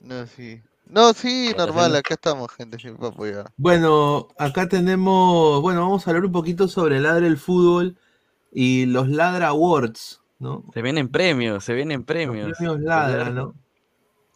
No, 0.01 0.27
sí. 0.27 0.61
No, 0.89 1.13
sí, 1.13 1.53
normal, 1.55 1.95
acá 1.95 2.15
estamos, 2.15 2.51
gente, 2.51 2.77
apoyar. 2.99 3.51
Bueno, 3.57 4.27
acá 4.39 4.67
tenemos, 4.67 5.61
bueno, 5.61 5.81
vamos 5.81 6.05
a 6.05 6.09
hablar 6.09 6.25
un 6.25 6.31
poquito 6.31 6.67
sobre 6.67 6.99
Ladra 6.99 7.27
el 7.27 7.37
Fútbol 7.37 7.95
y 8.51 8.87
los 8.87 9.07
Ladra 9.07 9.49
Awards, 9.49 10.19
¿no? 10.39 10.65
Se 10.73 10.81
vienen 10.81 11.09
premios, 11.09 11.63
se 11.63 11.75
vienen 11.75 12.03
premios. 12.03 12.57
Premios 12.57 12.79
Ladra, 12.79 13.29
¿no? 13.29 13.53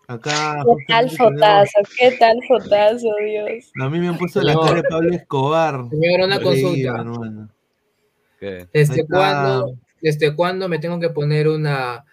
Acá 0.08 0.64
¿Qué 0.64 0.94
tal 0.94 1.10
fotazo? 1.10 1.80
¿Qué 1.98 2.12
tal 2.20 2.38
fotazo, 2.48 3.10
Dios? 3.26 3.72
a 3.80 3.90
mí 3.90 4.00
me 4.00 4.10
han 4.10 4.18
puesto 4.18 4.42
la 4.42 4.54
cara 4.54 4.76
de 4.76 4.84
Pablo 4.84 5.14
Escobar. 5.16 5.90
Señor, 5.90 6.22
una 6.24 6.40
consulta. 6.40 7.50
¿Desde 8.72 9.08
cuándo, 9.08 9.74
¿Desde 10.02 10.36
cuándo 10.36 10.70
me 10.70 10.78
tengo 10.78 11.00
que 11.00 11.10
poner 11.10 11.48
una 11.48 12.06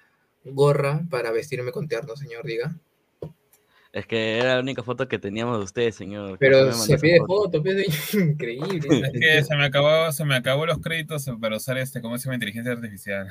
gorra 0.45 1.03
para 1.11 1.31
vestirme 1.31 1.73
con 1.73 1.89
terno, 1.89 2.17
señor? 2.17 2.47
Diga. 2.47 2.75
Es 3.93 4.07
que 4.07 4.39
era 4.39 4.55
la 4.55 4.61
única 4.61 4.85
foto 4.85 5.09
que 5.09 5.19
teníamos 5.19 5.59
de 5.59 5.65
ustedes, 5.65 5.97
señor. 5.97 6.39
Pero 6.39 6.59
¿Por 6.59 6.67
qué 6.67 6.71
me 6.71 6.79
mandó 6.79 6.85
se 6.85 6.99
pide 6.99 7.19
foto? 7.19 7.43
foto, 7.43 7.63
pide 7.63 7.87
increíble. 8.13 9.01
Es 9.01 9.13
que 9.13 9.45
se 9.45 9.57
me 9.57 9.65
acabó, 9.65 10.13
se 10.13 10.25
me 10.25 10.37
acabó 10.37 10.65
los 10.65 10.79
créditos 10.79 11.27
para 11.41 11.57
usar 11.57 11.77
este, 11.79 12.01
¿cómo 12.01 12.17
se 12.17 12.25
llama? 12.25 12.35
Inteligencia 12.37 12.73
artificial. 12.73 13.29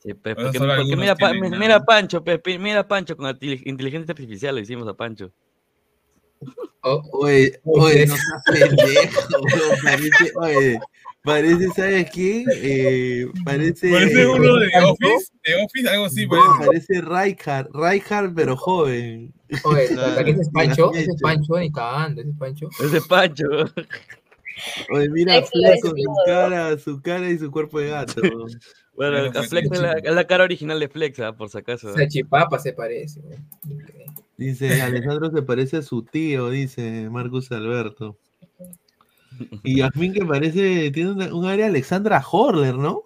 Sí, 0.00 0.14
pues, 0.14 0.36
porque, 0.36 0.58
mira, 0.96 1.14
Pa- 1.16 1.30
tienen, 1.30 1.58
mira 1.58 1.76
a 1.76 1.84
Pancho, 1.84 2.22
pues, 2.22 2.40
mira 2.58 2.80
a 2.80 2.88
Pancho 2.88 3.16
con 3.16 3.36
inteligencia 3.40 4.12
artificial 4.12 4.54
lo 4.54 4.60
hicimos 4.60 4.86
a 4.88 4.94
Pancho. 4.94 5.32
Oye, 6.80 7.60
oye, 7.64 8.06
no 8.06 8.14
seas 8.16 8.42
pendejo, 8.46 9.20
weón, 9.52 9.78
parece, 9.82 10.32
oye, 10.36 10.78
parece, 11.22 11.68
¿sabes 11.68 12.10
quién? 12.10 12.46
Eh, 12.56 13.26
parece. 13.44 13.90
Parece 13.90 14.26
uno 14.26 14.56
de. 14.56 14.68
Office, 14.84 15.32
de 15.44 15.54
Office, 15.64 15.88
algo 15.88 16.04
así, 16.06 16.26
No, 16.26 16.66
parece. 16.66 17.00
Rijkaard, 17.00 17.68
Rijkaard, 17.74 18.34
pero 18.34 18.56
joven. 18.56 19.32
Oye, 19.64 19.88
¿verdad 19.94 20.24
que 20.24 20.30
ese 20.30 20.42
es 20.42 20.50
Pancho? 20.50 20.92
Ese 20.94 21.10
es. 21.10 21.20
Pancho, 21.22 21.58
ni 21.58 21.72
cagando, 21.72 22.20
ese 22.20 22.30
es 22.30 22.36
Pancho. 22.36 22.68
Ese 22.80 22.96
es 22.98 23.06
Pancho. 23.06 23.46
Oye, 24.90 25.08
mira 25.10 25.36
a 25.36 25.40
con 25.40 25.96
su 25.96 26.14
cara, 26.26 26.78
su 26.78 27.00
cara 27.00 27.30
y 27.30 27.38
su 27.38 27.50
cuerpo 27.50 27.80
de 27.80 27.90
gato. 27.90 28.20
Bueno, 28.98 29.16
a 29.18 29.42
Flex 29.44 29.68
sí, 29.68 29.74
es 29.74 29.80
la, 29.80 29.92
sí. 29.92 30.00
es 30.02 30.12
la 30.12 30.26
cara 30.26 30.42
original 30.42 30.80
de 30.80 30.88
Flex, 30.88 31.20
ah, 31.20 31.32
por 31.32 31.48
si 31.48 31.56
acaso. 31.56 31.90
Esa 31.90 32.08
chipapa 32.08 32.58
se 32.58 32.72
parece. 32.72 33.20
Dice, 34.36 34.82
Alejandro 34.82 35.30
se 35.30 35.40
parece 35.42 35.76
a 35.76 35.82
su 35.82 36.02
tío, 36.02 36.50
dice 36.50 37.08
Marcus 37.08 37.52
Alberto. 37.52 38.18
Y 39.62 39.78
Yasmin 39.78 40.12
que 40.12 40.24
parece, 40.24 40.90
tiene 40.90 41.12
una- 41.12 41.34
un 41.34 41.44
área 41.46 41.66
Alexandra 41.66 42.22
Horler, 42.30 42.74
¿no? 42.74 43.02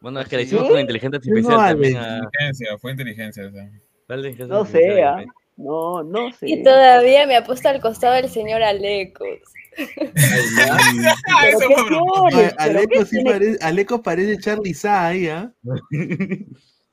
Bueno, 0.00 0.20
es 0.20 0.28
que 0.28 0.36
le 0.36 0.42
hicimos 0.42 0.68
con 0.68 0.78
inteligencia 0.78 1.18
Sí, 1.22 1.30
no, 1.30 1.36
artificial 1.36 1.68
también. 1.70 1.96
Alex. 1.96 2.12
a- 2.12 2.16
Inteligencia, 2.24 2.78
fue 2.78 2.90
inteligencia. 2.92 3.44
inteligencia 3.44 4.46
No 4.46 4.64
sé, 4.64 4.78
artificial, 4.78 5.14
¿ah? 5.18 5.22
eh. 5.22 5.26
No, 5.56 6.02
no 6.02 6.32
sé. 6.34 6.50
Y 6.50 6.62
todavía 6.62 7.26
me 7.26 7.34
ha 7.36 7.42
puesto 7.44 7.68
al 7.70 7.80
costado 7.80 8.14
el 8.16 8.28
señor 8.28 8.62
Alecos. 8.62 9.26
Pero 9.74 10.12
Eso 10.14 11.68
qué 11.68 11.74
fue 11.74 11.84
broma. 11.86 12.28
tienes, 12.30 12.54
Ay, 12.58 12.68
pero 12.68 12.78
Aleco, 12.78 12.88
qué 12.92 13.04
sí 13.04 13.10
tienes. 13.10 13.32
parece, 13.32 13.64
Aleco 13.64 14.02
parece 14.02 14.38
Charlie 14.38 14.74
Sa 14.74 15.06
ahí, 15.06 15.28
¿ah? 15.28 15.52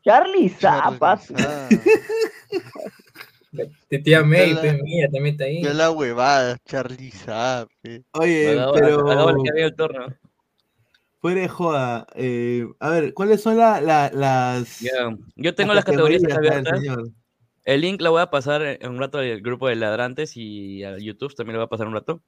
Charlie 0.04 0.50
Zapas. 0.50 1.32
De 3.90 4.00
tía 4.00 4.24
May, 4.24 4.54
la- 4.54 4.62
pues, 4.62 4.82
mía, 4.82 5.06
también 5.12 5.34
está 5.36 5.44
ahí. 5.46 5.62
Ya 5.64 5.74
la 5.74 5.92
huevada, 5.92 6.58
Charlie. 6.66 7.14
Oye, 8.14 8.60
Acabo- 8.60 8.74
pero 8.74 9.12
acabo 9.12 9.34
de 9.34 9.44
que 9.44 9.50
había 9.52 9.66
el 9.66 9.76
torno. 9.76 10.08
fuera 11.20 11.42
de 11.42 11.48
joda, 11.48 12.08
eh, 12.16 12.66
a 12.80 12.90
ver, 12.90 13.14
¿cuáles 13.14 13.42
son 13.42 13.58
la- 13.58 13.80
la- 13.80 14.10
las... 14.14 14.80
Ya, 14.82 15.16
Yo 15.36 15.54
tengo 15.56 15.74
las 15.74 15.86
categorías 15.86 16.22
ver, 16.24 16.36
abiertas. 16.36 16.80
señor? 16.80 17.10
El 17.64 17.82
link 17.82 18.02
la 18.02 18.10
voy 18.10 18.22
a 18.22 18.30
pasar 18.30 18.62
en 18.64 18.90
un 18.92 18.98
rato 19.00 19.20
al 19.20 19.40
grupo 19.42 19.68
de 19.70 19.76
ladrantes 19.78 20.36
y 20.36 20.84
a 20.84 20.98
YouTube 20.98 21.34
también 21.36 21.54
lo 21.54 21.60
voy 21.60 21.68
a 21.68 21.70
pasar 21.70 21.88
un 21.88 21.94
rato. 21.94 22.22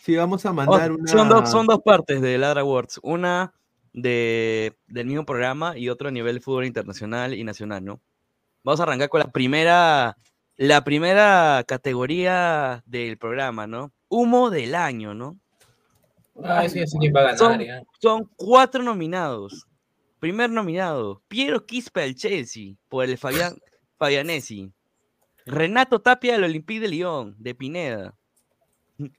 Sí, 0.00 0.16
vamos 0.16 0.46
a 0.46 0.50
Oh, 0.50 0.54
mandar 0.54 0.92
una... 0.92 1.06
son, 1.10 1.28
dos, 1.28 1.50
son 1.50 1.66
dos 1.66 1.80
partes 1.84 2.22
de 2.22 2.38
Ladra 2.38 2.62
Awards. 2.62 3.00
Una 3.02 3.52
de, 3.92 4.74
del 4.86 5.06
mismo 5.06 5.26
programa 5.26 5.76
y 5.76 5.88
otro 5.90 6.08
a 6.08 6.12
nivel 6.12 6.40
fútbol 6.40 6.64
internacional 6.64 7.34
y 7.34 7.44
nacional, 7.44 7.84
¿no? 7.84 8.00
Vamos 8.64 8.80
a 8.80 8.84
arrancar 8.84 9.08
con 9.08 9.20
la 9.20 9.30
primera, 9.30 10.16
la 10.56 10.84
primera 10.84 11.64
categoría 11.66 12.82
del 12.86 13.18
programa, 13.18 13.66
¿no? 13.66 13.92
Humo 14.08 14.50
del 14.50 14.74
año, 14.74 15.14
¿no? 15.14 15.38
Ah, 16.42 16.68
sí, 16.68 16.86
sí, 16.86 16.96
quién 16.98 17.12
va 17.14 17.20
a 17.20 17.22
ganar, 17.24 17.38
Son, 17.38 17.58
ya. 17.60 17.82
son 18.00 18.30
cuatro 18.36 18.82
nominados. 18.82 19.66
Primer 20.18 20.50
nominado, 20.50 21.20
Piero 21.28 21.66
Quispe 21.66 22.00
del 22.02 22.14
Chelsea, 22.14 22.74
por 22.88 23.04
el 23.04 23.18
Fabián, 23.18 23.56
Fabianesi. 23.98 24.72
Renato 25.44 26.00
Tapia 26.00 26.34
del 26.34 26.44
Olympique 26.44 26.80
de 26.80 26.88
Lyon, 26.88 27.34
de 27.38 27.54
Pineda. 27.54 28.14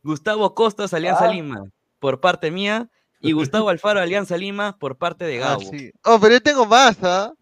Gustavo 0.01 0.55
Costas, 0.55 0.93
Alianza 0.93 1.25
Ah. 1.25 1.33
Lima, 1.33 1.63
por 1.99 2.21
parte 2.21 2.49
mía 2.51 2.89
y 3.19 3.31
Gustavo 3.33 3.69
Alfaro 3.69 3.99
Alianza 3.99 4.37
Lima 4.37 4.77
por 4.77 4.97
parte 4.97 5.25
de 5.25 5.43
Ah, 5.43 5.49
Gabo. 5.49 5.61
sí. 5.61 5.91
Oh, 6.05 6.17
pero 6.21 6.35
yo 6.35 6.41
tengo 6.41 6.65
más, 6.65 6.97
¿ah? 7.03 7.33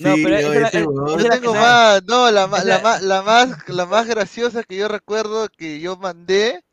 No, 0.00 0.14
pero 0.22 0.36
esa 0.36 0.68
ese. 0.68 0.80
Yo 0.82 1.28
tengo 1.30 1.54
más, 1.54 2.02
no, 2.04 2.30
la, 2.30 2.46
la, 2.48 2.58
esa- 2.58 2.80
ma- 2.82 3.00
la 3.00 3.22
más, 3.22 3.68
la 3.68 3.86
más 3.86 4.06
graciosa 4.06 4.64
que 4.64 4.76
yo 4.76 4.88
recuerdo 4.88 5.48
que 5.56 5.78
yo 5.80 5.96
mandé, 5.96 6.64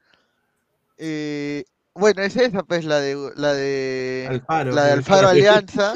eh, 0.97 1.63
bueno, 1.95 2.23
es 2.23 2.35
esa, 2.35 2.63
pues, 2.63 2.85
la 2.85 2.99
de, 2.99 3.15
la 3.35 3.53
de, 3.53 4.25
Alfaro, 4.29 4.71
la 4.71 4.85
de. 4.85 4.91
Alfaro 4.93 5.27
Alianza. 5.29 5.93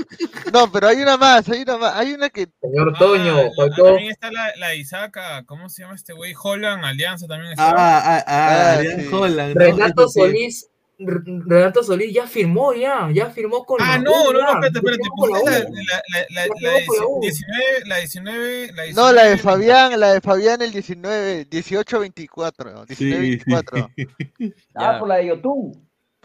No, 0.53 0.71
pero 0.71 0.89
hay 0.89 0.97
una 0.97 1.17
más, 1.17 1.49
hay 1.49 1.63
una 1.63 1.77
más, 1.77 1.95
hay 1.95 2.13
una 2.13 2.29
que, 2.29 2.47
Señor 2.61 2.93
Ah, 2.95 2.99
Toño, 2.99 3.35
la- 3.57 3.75
también 3.75 4.11
está 4.11 4.31
la, 4.31 4.55
la 4.57 4.67
de 4.69 4.77
Isaaca, 4.77 5.43
¿cómo 5.47 5.69
se 5.69 5.81
llama 5.81 5.95
este 5.95 6.13
güey? 6.13 6.35
Holland, 6.39 6.85
Alianza 6.85 7.25
también 7.25 7.51
está. 7.53 7.69
Ah, 7.69 7.73
ah, 8.17 8.23
ah, 8.27 8.77
Ah, 8.77 8.81
sí. 8.83 9.07
Holland, 9.11 9.55
¿no? 9.55 9.59
Renato 9.65 10.07
sí. 10.07 10.19
Solís, 10.19 10.67
Renato 10.99 11.83
Solís 11.83 12.11
ya 12.13 12.25
firmó, 12.25 12.73
ya, 12.73 13.09
ya 13.13 13.29
firmó 13.29 13.63
con 13.65 13.79
Ah, 13.81 13.97
la 13.97 14.03
no, 14.03 14.11
U, 14.11 14.33
no, 14.33 14.41
no, 14.41 14.63
espérate, 14.63 14.79
espérate. 14.79 15.03
la 15.03 15.09
Pusiste 15.15 15.51
la, 15.51 15.69
U. 15.69 15.73
la, 15.73 15.81
la, 15.83 16.25
la, 16.29 16.45
Ya 16.47 16.71
la 16.71 16.79
firmó 16.79 16.85
con 16.87 16.97
la 16.99 17.05
U. 17.07 17.21
19, 17.21 17.63
la 17.85 17.97
19, 17.97 18.67
la 18.73 18.83
19. 18.83 18.93
no, 18.95 19.11
la 19.13 19.23
de 19.25 19.37
Fabián, 19.37 19.99
la 19.99 20.13
de 20.13 20.21
Fabián 20.21 20.61
el 20.63 20.71
19, 20.71 21.47
18-24, 21.49 22.85
Sí, 22.95 23.05
19-24. 23.11 23.89
sí. 23.95 24.07
Ah, 24.75 24.93
Ya. 24.93 24.99
por 24.99 25.07
la 25.07 25.15
de 25.17 25.27
YouTube. 25.27 25.77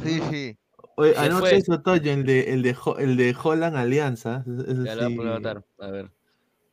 Sí, 0.03 0.20
sí. 0.31 0.59
Oye, 0.97 1.15
Se 1.15 1.19
anoche 1.20 1.57
eso, 1.57 1.81
Toño, 1.81 2.11
el 2.12 2.24
de, 2.24 2.40
el 2.53 2.62
de, 2.62 2.77
el 2.99 3.16
de 3.16 3.36
Holland 3.43 3.77
Alianza. 3.77 4.44
Eso 4.47 4.85
Ya 4.85 4.94
lo 4.94 5.09
sí, 5.09 5.16
voy 5.16 5.27
a 5.27 5.31
anotar, 5.32 5.65
a 5.81 5.86
ver. 5.90 6.11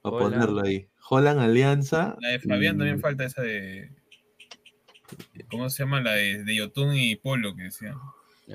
a 0.04 0.10
Holland. 0.10 0.34
ponerlo 0.34 0.62
ahí. 0.62 0.88
Holland 1.10 1.40
Alianza. 1.40 2.16
La 2.20 2.30
de 2.30 2.40
Fabián 2.40 2.76
y- 2.76 2.78
también 2.80 3.00
falta 3.02 3.24
esa 3.26 3.42
de. 3.42 3.92
¿Cómo 5.50 5.70
se 5.70 5.84
llama? 5.84 6.02
La 6.02 6.14
de, 6.14 6.44
de 6.44 6.56
Yotun 6.56 6.96
y 6.96 7.16
Polo 7.16 7.56
que 7.56 7.64
decía. 7.64 7.96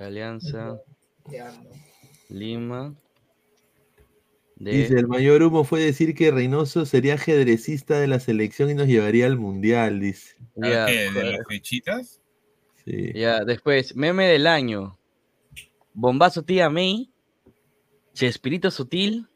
Alianza. 0.01 0.77
Lima. 2.29 2.95
De... 4.57 4.71
Dice, 4.71 4.95
el 4.99 5.09
mayor 5.09 5.43
humo 5.43 5.65
fue 5.65 5.81
decir 5.83 6.15
que 6.15 6.31
Reynoso 6.31 6.87
sería 6.87 7.15
ajedrecista 7.15 7.99
de 7.99 8.07
la 8.07 8.21
selección 8.21 8.71
y 8.71 8.75
nos 8.75 8.87
llevaría 8.87 9.27
al 9.27 9.37
mundial, 9.37 10.01
dice. 10.01 10.37
Ah, 10.62 10.69
Ya, 10.69 10.87
¿qué? 10.87 10.93
¿De 11.03 11.11
joder. 11.11 11.27
las 11.39 11.47
fechitas? 11.49 12.21
Sí. 12.85 13.12
Ya, 13.15 13.45
después, 13.45 13.97
meme 13.97 14.27
del 14.29 14.47
año. 14.47 14.99
Bombazo 15.93 16.43
tía 16.45 16.71
May. 16.71 17.11
Chespirito 18.12 18.71
Sutil. 18.71 19.27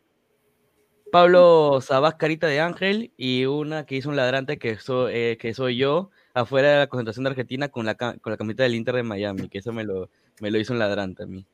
Pablo 1.11 1.81
Sabás 1.81 2.15
Carita 2.17 2.47
de 2.47 2.61
Ángel. 2.61 3.13
Y 3.17 3.47
una 3.47 3.87
que 3.87 3.97
hizo 3.97 4.09
un 4.11 4.17
ladrante 4.17 4.59
que, 4.59 4.79
so- 4.79 5.09
eh, 5.09 5.37
que 5.41 5.55
soy 5.55 5.77
yo. 5.79 6.11
Afuera 6.41 6.71
de 6.73 6.79
la 6.79 6.87
concentración 6.87 7.25
de 7.25 7.31
Argentina 7.31 7.69
con 7.69 7.87
la, 7.87 7.95
con 7.97 8.19
la 8.25 8.37
camiseta 8.37 8.63
del 8.65 8.75
Inter 8.75 8.95
de 8.97 9.03
Miami. 9.03 9.49
Que 9.49 9.59
eso 9.59 9.73
me 9.73 9.85
lo, 9.85 10.09
me 10.41 10.51
lo 10.51 10.59
hizo 10.59 10.73
un 10.73 10.79
ladrante 10.79 11.23
a 11.25 11.27
mí. 11.27 11.45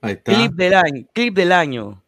Ahí 0.00 0.12
está. 0.12 0.32
Clip 0.34 0.52
del 0.52 0.74
año. 0.74 1.06
Clip 1.12 1.34
del 1.34 1.52
año. 1.52 2.02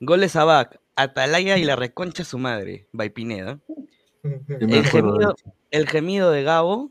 Gol 0.00 0.20
de 0.20 0.28
Sabac. 0.28 0.78
Atalaya 0.96 1.56
y 1.56 1.64
la 1.64 1.76
reconcha 1.76 2.24
su 2.24 2.38
madre. 2.38 2.86
By 2.92 3.10
Pineda. 3.10 3.58
El 4.22 4.84
gemido, 4.84 5.34
el 5.70 5.88
gemido 5.88 6.30
de 6.30 6.42
Gabo. 6.42 6.90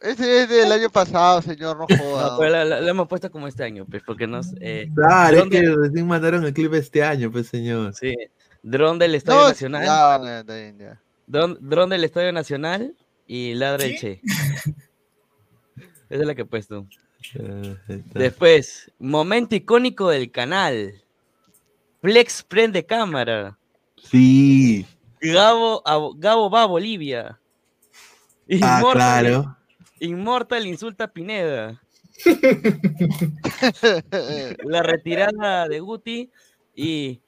Ese 0.00 0.42
es 0.42 0.48
del 0.48 0.70
año 0.70 0.90
pasado, 0.90 1.42
señor, 1.42 1.76
no 1.76 1.86
pero 2.38 2.64
la 2.64 2.88
hemos 2.88 3.08
puesto 3.08 3.30
como 3.32 3.48
este 3.48 3.64
año, 3.64 3.84
pues, 3.88 4.00
porque 4.06 4.26
nos. 4.28 4.52
Eh, 4.60 4.88
Claro, 4.94 5.38
es 5.38 5.50
que 5.50 5.60
de- 5.60 5.74
recién 5.76 6.06
mandaron 6.06 6.44
el 6.44 6.52
clip 6.54 6.72
este 6.74 7.02
año, 7.02 7.32
pues 7.32 7.48
señor. 7.48 7.94
sí, 7.94 8.14
dron 8.62 8.96
del 9.00 9.16
Estadio 9.16 9.42
No, 9.42 9.48
Nacional. 9.48 9.84
ya, 9.84 10.44
ya, 10.46 10.72
ya. 10.78 11.02
Dron, 11.28 11.58
dron 11.60 11.90
del 11.90 12.04
Estadio 12.04 12.32
Nacional 12.32 12.96
y 13.26 13.54
ladra 13.54 13.84
el 13.84 13.98
Che. 13.98 14.20
Esa 16.10 16.22
es 16.22 16.26
la 16.26 16.34
que 16.34 16.42
he 16.42 16.46
puesto. 16.46 16.86
Ah. 17.38 17.74
Después, 18.14 18.90
momento 18.98 19.54
icónico 19.54 20.08
del 20.08 20.30
canal. 20.30 21.02
Flex 22.00 22.42
prende 22.42 22.86
cámara. 22.86 23.58
Sí. 23.96 24.86
Gabo, 25.20 25.82
a- 25.86 26.12
Gabo 26.16 26.48
va 26.48 26.62
a 26.62 26.66
Bolivia. 26.66 27.38
Ah, 28.62 28.82
claro. 28.92 29.56
Inmortal 30.00 30.66
insulta 30.66 31.04
a 31.04 31.12
Pineda. 31.12 31.82
La 34.64 34.82
retirada 34.82 35.68
de 35.68 35.80
Guti 35.80 36.30
y 36.74 37.20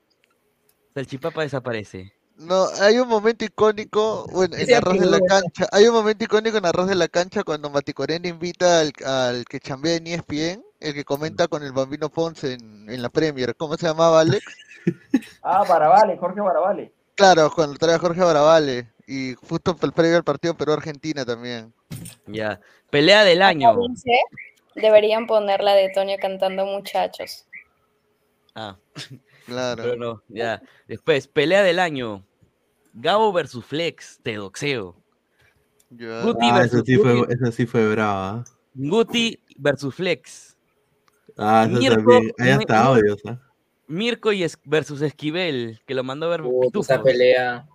Salchipapa 0.94 1.42
desaparece. 1.42 2.14
No, 2.40 2.68
hay 2.80 2.98
un 2.98 3.06
momento 3.06 3.44
icónico, 3.44 4.26
bueno, 4.32 4.56
en 4.56 4.74
Arroz 4.74 4.98
de 4.98 5.04
la. 5.04 5.20
Cancha, 5.20 5.68
hay 5.72 5.86
un 5.86 5.94
momento 5.94 6.24
icónico 6.24 6.56
en 6.56 6.64
Arroz 6.64 6.88
de 6.88 6.94
la 6.94 7.06
Cancha 7.06 7.44
cuando 7.44 7.68
Mati 7.68 7.92
Corena 7.92 8.28
invita 8.28 8.80
al, 8.80 8.92
al 9.04 9.44
que 9.44 9.60
chambea 9.60 9.96
en 9.96 10.06
ESPN, 10.06 10.64
el 10.80 10.94
que 10.94 11.04
comenta 11.04 11.48
con 11.48 11.62
el 11.62 11.72
Bambino 11.72 12.08
Ponce 12.08 12.54
en, 12.54 12.88
en 12.88 13.02
la 13.02 13.10
Premier, 13.10 13.54
¿cómo 13.56 13.76
se 13.76 13.86
llamaba 13.86 14.20
Alex? 14.20 14.44
Ah, 15.42 15.64
Barabale, 15.68 16.16
Jorge 16.16 16.40
Barabale. 16.40 16.92
Claro, 17.14 17.50
cuando 17.54 17.76
trae 17.76 17.96
a 17.96 17.98
Jorge 17.98 18.22
Baravale, 18.22 18.90
y 19.06 19.34
justo 19.34 19.76
el 19.82 19.92
previo 19.92 20.16
al 20.16 20.24
partido 20.24 20.54
Perú-Argentina 20.54 21.26
también. 21.26 21.74
Ya. 22.26 22.58
Pelea 22.88 23.24
del 23.24 23.42
año. 23.42 23.76
Dice, 23.88 24.10
deberían 24.74 25.26
poner 25.26 25.60
la 25.62 25.74
de 25.74 25.90
Toño 25.90 26.16
cantando 26.18 26.64
muchachos. 26.64 27.44
Ah, 28.54 28.78
Claro. 29.44 29.82
pero 29.82 29.96
no, 29.96 30.22
ya. 30.28 30.62
Después, 30.86 31.28
pelea 31.28 31.62
del 31.62 31.78
año. 31.78 32.24
Gabo 32.92 33.32
versus 33.32 33.64
Flex, 33.64 34.18
te 34.22 34.34
doxeo. 34.36 34.96
Guti 35.90 36.46
Ah, 36.50 36.58
versus 36.58 36.74
eso 36.80 36.84
sí 36.84 36.96
fue, 36.96 37.26
eso 37.28 37.52
sí 37.52 37.66
fue 37.66 37.90
brava. 37.90 38.44
Guti 38.74 39.38
versus 39.56 39.94
Flex. 39.94 40.56
Ah, 41.36 41.66
eso 41.68 41.78
Mirko, 41.80 41.96
también. 42.12 42.32
Hay 42.38 42.50
hasta 42.50 42.74
Mi- 42.82 42.86
audios, 42.88 43.20
¿ah? 43.26 43.40
Mirko 43.86 44.32
y 44.32 44.44
es- 44.44 44.58
versus 44.64 45.02
Esquivel, 45.02 45.80
que 45.86 45.94
lo 45.94 46.04
mandó 46.04 46.26
a 46.26 46.30
ver 46.30 46.42
Puta, 46.42 46.80
esa 46.80 47.02
pelea. 47.02 47.66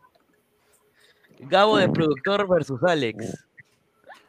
Gabo 1.40 1.78
de 1.78 1.90
productor 1.90 2.48
versus 2.48 2.82
Alex. 2.84 3.46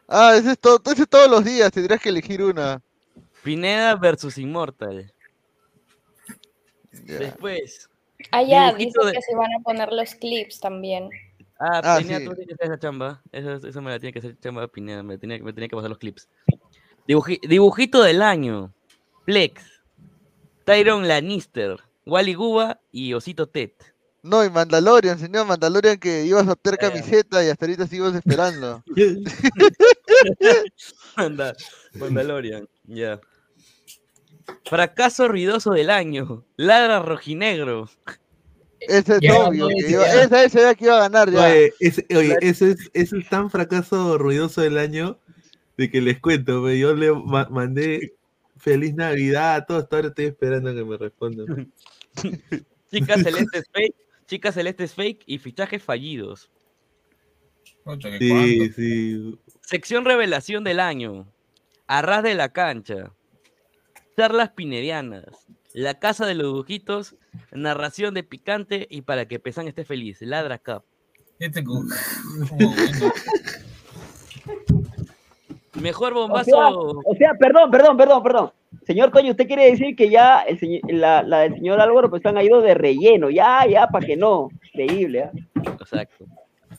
Ah, 0.09 0.35
ese 0.37 0.53
es, 0.53 0.59
todo, 0.59 0.81
ese 0.93 1.03
es 1.03 1.09
todos 1.09 1.31
los 1.31 1.45
días, 1.45 1.71
tendrías 1.71 2.01
que 2.01 2.09
elegir 2.09 2.43
una. 2.43 2.81
Pineda 3.45 3.95
versus 3.95 4.39
Immortal. 4.39 5.13
Ya. 7.05 7.19
Después. 7.19 7.89
Ah, 8.33 8.43
ya, 8.43 8.67
Dibujito 8.73 9.01
dice 9.01 9.07
de- 9.07 9.13
que 9.15 9.23
se 9.23 9.35
van 9.37 9.53
a 9.55 9.61
poner 9.63 9.93
los 9.93 10.15
clips 10.15 10.61
también. 10.61 11.09
Ah, 11.59 11.81
Ah, 11.83 11.99
Pineda, 11.99 12.19
sí. 12.19 12.25
tú 12.27 12.35
tienes 12.35 12.49
que 12.49 12.55
hacer 12.65 12.75
esa 12.75 12.79
chamba. 12.79 13.23
Eso, 13.33 13.67
eso 13.67 13.83
me 13.83 13.91
la 13.91 13.99
tiene 13.99 14.13
que 14.13 14.19
hacer 14.19 14.39
chamba 14.41 14.67
Pineda. 14.69 15.03
Me 15.03 15.17
tenía, 15.19 15.39
me 15.43 15.53
tenía 15.53 15.69
que 15.69 15.77
pasar 15.77 15.91
los 15.91 15.99
clips. 15.99 16.29
Dibuji- 17.09 17.41
dibujito 17.49 18.03
del 18.03 18.23
año. 18.23 18.73
Flex. 19.25 19.63
Tyron 20.65 21.09
Lannister. 21.09 21.79
Wally 22.05 22.35
Guba 22.35 22.81
y 22.93 23.15
Osito 23.15 23.49
Ted. 23.49 23.71
No, 24.23 24.45
y 24.45 24.51
Mandalorian, 24.51 25.19
señor 25.19 25.47
Mandalorian 25.47 25.99
que 25.99 26.25
ibas 26.25 26.47
a 26.49 26.53
obtener 26.53 26.81
ya. 26.81 26.91
camiseta 26.91 27.45
y 27.45 27.49
hasta 27.49 27.65
ahorita 27.65 27.87
sigues 27.87 28.15
esperando. 28.15 28.83
Manda, 31.17 31.55
Mandalorian. 31.95 32.69
Ya. 32.85 33.21
Fracaso 34.65 35.29
ruidoso 35.29 35.73
del 35.73 35.91
año. 35.91 36.45
Ladra 36.57 37.01
rojinegro. 37.01 37.89
Ese 38.81 39.15
es 39.15 39.21
Ya, 39.21 39.35
obvio, 39.49 39.69
no, 39.69 39.77
esa 39.77 40.45
ese 40.45 40.61
ya 40.61 40.75
que 40.75 40.85
iba 40.85 40.97
a 40.97 41.09
ganar 41.09 41.31
ya. 41.31 41.47
Oye, 41.47 41.73
ese, 41.81 42.07
oye, 42.15 42.37
ese 42.41 42.73
es, 42.73 42.91
ese 42.93 43.19
es 43.19 43.29
tan 43.29 43.51
fracaso 43.51 44.19
ruidoso 44.19 44.61
del 44.61 44.79
año 44.79 45.19
de 45.77 45.91
que 45.91 46.01
les 46.01 46.21
cuento, 46.21 46.71
yo 46.71 46.95
le 46.95 47.13
ma- 47.13 47.49
mandé 47.51 48.15
feliz 48.59 48.95
Navidad 48.95 49.57
a 49.57 49.67
todos, 49.67 49.85
hasta 49.85 49.97
ahora 49.97 50.09
estoy 50.09 50.27
esperando 50.27 50.75
que 50.75 50.85
me 50.85 50.97
respondan. 50.97 51.73
Chicas 52.91 53.23
celestes 53.23 53.65
fake. 53.73 53.95
Chicas 54.27 54.55
celestes 54.55 54.95
fake 54.95 55.23
y 55.27 55.39
fichajes 55.39 55.83
fallidos. 55.83 56.51
Sí, 58.19 58.73
sí. 58.75 59.39
Sección 59.63 60.05
revelación 60.05 60.65
del 60.65 60.81
año. 60.81 61.27
Arras 61.87 62.23
de 62.23 62.35
la 62.35 62.49
cancha. 62.53 63.13
Charlas 64.17 64.51
pinedianas. 64.51 65.25
La 65.75 65.95
casa 65.99 66.25
de 66.27 66.35
los 66.35 66.47
dibujitos. 66.47 67.17
Narración 67.53 68.15
de 68.15 68.23
picante 68.23 68.87
y 68.91 69.03
para 69.03 69.27
que 69.27 69.39
Pesan 69.39 69.69
esté 69.69 69.85
feliz. 69.85 70.23
Ladra 70.23 70.59
Cup. 70.59 70.83
Este 71.39 71.61
bueno. 71.63 71.91
Mejor 75.75 76.13
O 76.15 76.21
bombazo. 76.23 76.45
sea, 76.51 76.69
o 76.71 77.15
sea, 77.19 77.35
perdón, 77.39 77.71
perdón, 77.71 77.97
perdón, 77.99 78.23
perdón. 78.23 78.53
Señor 78.87 79.11
Toño, 79.11 79.33
usted 79.33 79.47
quiere 79.47 79.71
decir 79.71 79.95
que 79.95 80.09
ya 80.09 80.41
el 80.41 80.59
señor- 80.59 80.81
la, 80.91 81.23
la 81.23 81.41
del 81.41 81.55
señor 81.55 81.81
Álvaro 81.81 82.09
pues 82.09 82.25
han 82.25 82.41
ido 82.41 82.63
de 82.63 82.73
relleno, 82.75 83.29
ya, 83.31 83.67
ya, 83.67 83.87
para 83.89 84.07
que 84.07 84.17
no. 84.17 84.49
Increíble, 84.73 85.25
¿ah? 85.25 85.33
Exacto. 85.79 86.25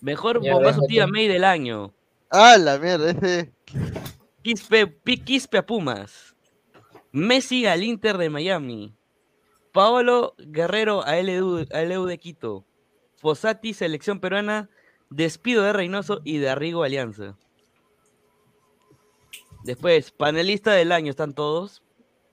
Mejor 0.02 0.40
bombazo 0.40 0.82
tía 0.88 1.06
May 1.08 1.28
del 1.28 1.44
año. 1.44 1.94
Ah, 2.32 2.58
la 2.58 2.78
mierda, 2.80 3.12
ese. 3.12 3.52
Quispe, 4.42 4.98
Quispe 5.24 5.60
a 5.60 5.66
Pumas. 5.66 6.36
Messi 7.18 7.66
al 7.66 7.84
Inter 7.84 8.20
de 8.20 8.30
Miami. 8.30 8.94
Paolo 9.74 10.36
Guerrero 10.38 11.04
a 11.04 11.20
LU, 11.20 11.66
a 11.74 11.82
LU 11.82 12.06
de 12.06 12.20
Quito. 12.20 12.64
Fossati, 13.16 13.74
selección 13.74 14.20
peruana. 14.20 14.70
Despido 15.10 15.64
de 15.64 15.74
Reynoso 15.74 16.22
y 16.24 16.38
de 16.38 16.50
Arrigo 16.50 16.84
Alianza. 16.84 17.36
Después, 19.64 20.12
panelista 20.12 20.74
del 20.74 20.92
año, 20.92 21.10
¿están 21.10 21.34
todos? 21.34 21.82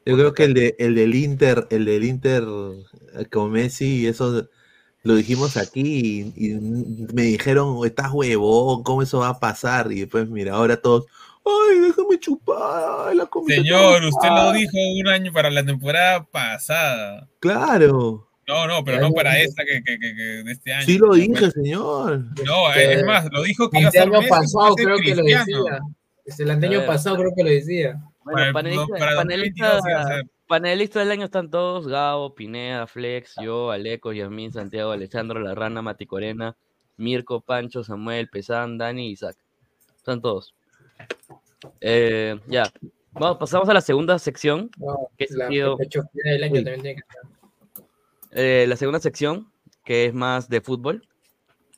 Yo 0.04 0.16
creo 0.16 0.34
que 0.34 0.44
el, 0.44 0.54
de, 0.54 0.76
el 0.78 0.94
del 0.94 1.14
Inter, 1.14 1.66
el 1.70 1.86
del 1.86 2.04
Inter 2.04 2.44
eh, 3.14 3.24
con 3.32 3.52
Messi, 3.52 4.06
eso 4.06 4.48
lo 5.02 5.14
dijimos 5.14 5.56
aquí 5.56 6.32
y, 6.36 6.50
y 6.50 6.54
me 7.14 7.22
dijeron, 7.22 7.86
estás 7.86 8.12
huevón, 8.12 8.82
¿cómo 8.82 9.00
eso 9.00 9.20
va 9.20 9.28
a 9.28 9.40
pasar? 9.40 9.90
Y 9.92 10.00
después, 10.00 10.28
mira, 10.28 10.54
ahora 10.54 10.76
todos, 10.76 11.06
ay, 11.44 11.80
déjame 11.80 12.18
chupar, 12.18 13.08
ay, 13.08 13.16
la 13.16 13.26
comida 13.26 13.56
Señor, 13.56 14.04
está 14.04 14.08
usted 14.08 14.28
lo 14.28 14.36
chupar". 14.36 14.54
dijo 14.56 14.72
un 15.00 15.08
año 15.08 15.32
para 15.32 15.50
la 15.50 15.64
temporada 15.64 16.24
pasada. 16.24 17.28
Claro, 17.40 18.28
No, 18.46 18.66
no, 18.66 18.84
pero 18.84 19.00
no 19.00 19.10
para 19.12 19.38
esta 19.40 19.64
que, 19.64 19.82
que, 19.82 19.98
que, 19.98 20.14
que 20.14 20.22
de 20.44 20.52
este 20.52 20.72
año. 20.72 20.84
sí 20.86 20.98
lo 20.98 21.14
dije, 21.14 21.50
señor. 21.50 22.24
No, 22.44 22.72
es 22.72 22.98
es 22.98 23.04
más, 23.04 23.26
lo 23.32 23.42
dijo 23.42 23.70
que 23.70 23.78
iba 23.80 23.86
a 23.86 23.88
Este 23.88 24.00
ser 24.00 24.14
año 24.14 24.28
pasado 24.28 24.74
creo 24.74 24.96
que 24.98 25.14
lo 25.14 25.22
decía. 25.24 25.78
Este, 26.26 26.42
el 26.42 26.50
año 26.50 26.78
ver. 26.80 26.86
pasado 26.86 27.16
creo 27.16 27.30
que 27.36 27.42
lo 27.44 27.50
decía. 27.50 28.02
Bueno, 28.24 28.36
Para 28.36 28.46
el- 28.46 28.52
panelista, 28.54 28.96
para 28.98 29.14
2022 29.14 29.56
iba 29.58 29.68
a 29.68 29.80
panelista, 29.82 30.06
ser. 30.14 30.30
panelista 30.46 30.98
del 31.00 31.10
año 31.10 31.24
están 31.26 31.50
todos, 31.50 31.86
Gabo, 31.86 32.34
Pineda, 32.34 32.86
Flex, 32.86 33.34
yo, 33.42 33.70
Aleco, 33.70 34.12
Yasmín, 34.12 34.52
Santiago, 34.52 34.92
Alejandro, 34.92 35.40
La 35.40 35.54
Rana, 35.54 35.82
Mati 35.82 36.06
Corena, 36.06 36.56
Mirko, 36.96 37.40
Pancho, 37.42 37.82
Samuel, 37.84 38.28
Pesán, 38.30 38.78
Dani 38.78 39.08
y 39.08 39.12
Isaac. 39.12 39.36
Están 39.96 40.20
todos. 40.22 40.54
Eh, 41.80 42.38
ya. 42.46 42.64
Vamos, 43.12 43.38
pasamos 43.38 43.68
a 43.68 43.74
la 43.74 43.80
segunda 43.80 44.18
sección. 44.18 44.70
No, 44.78 45.08
que 45.16 45.26
la 45.30 45.48
sido- 45.48 45.76
del 46.12 46.42
año 46.42 46.54
también 46.54 46.82
tiene 46.82 46.94
que 46.96 47.00
estar. 47.00 47.86
Eh, 48.32 48.66
la 48.68 48.76
segunda 48.76 48.98
sección, 49.00 49.50
que 49.84 50.06
es 50.06 50.14
más 50.14 50.48
de 50.48 50.60
fútbol. 50.60 51.06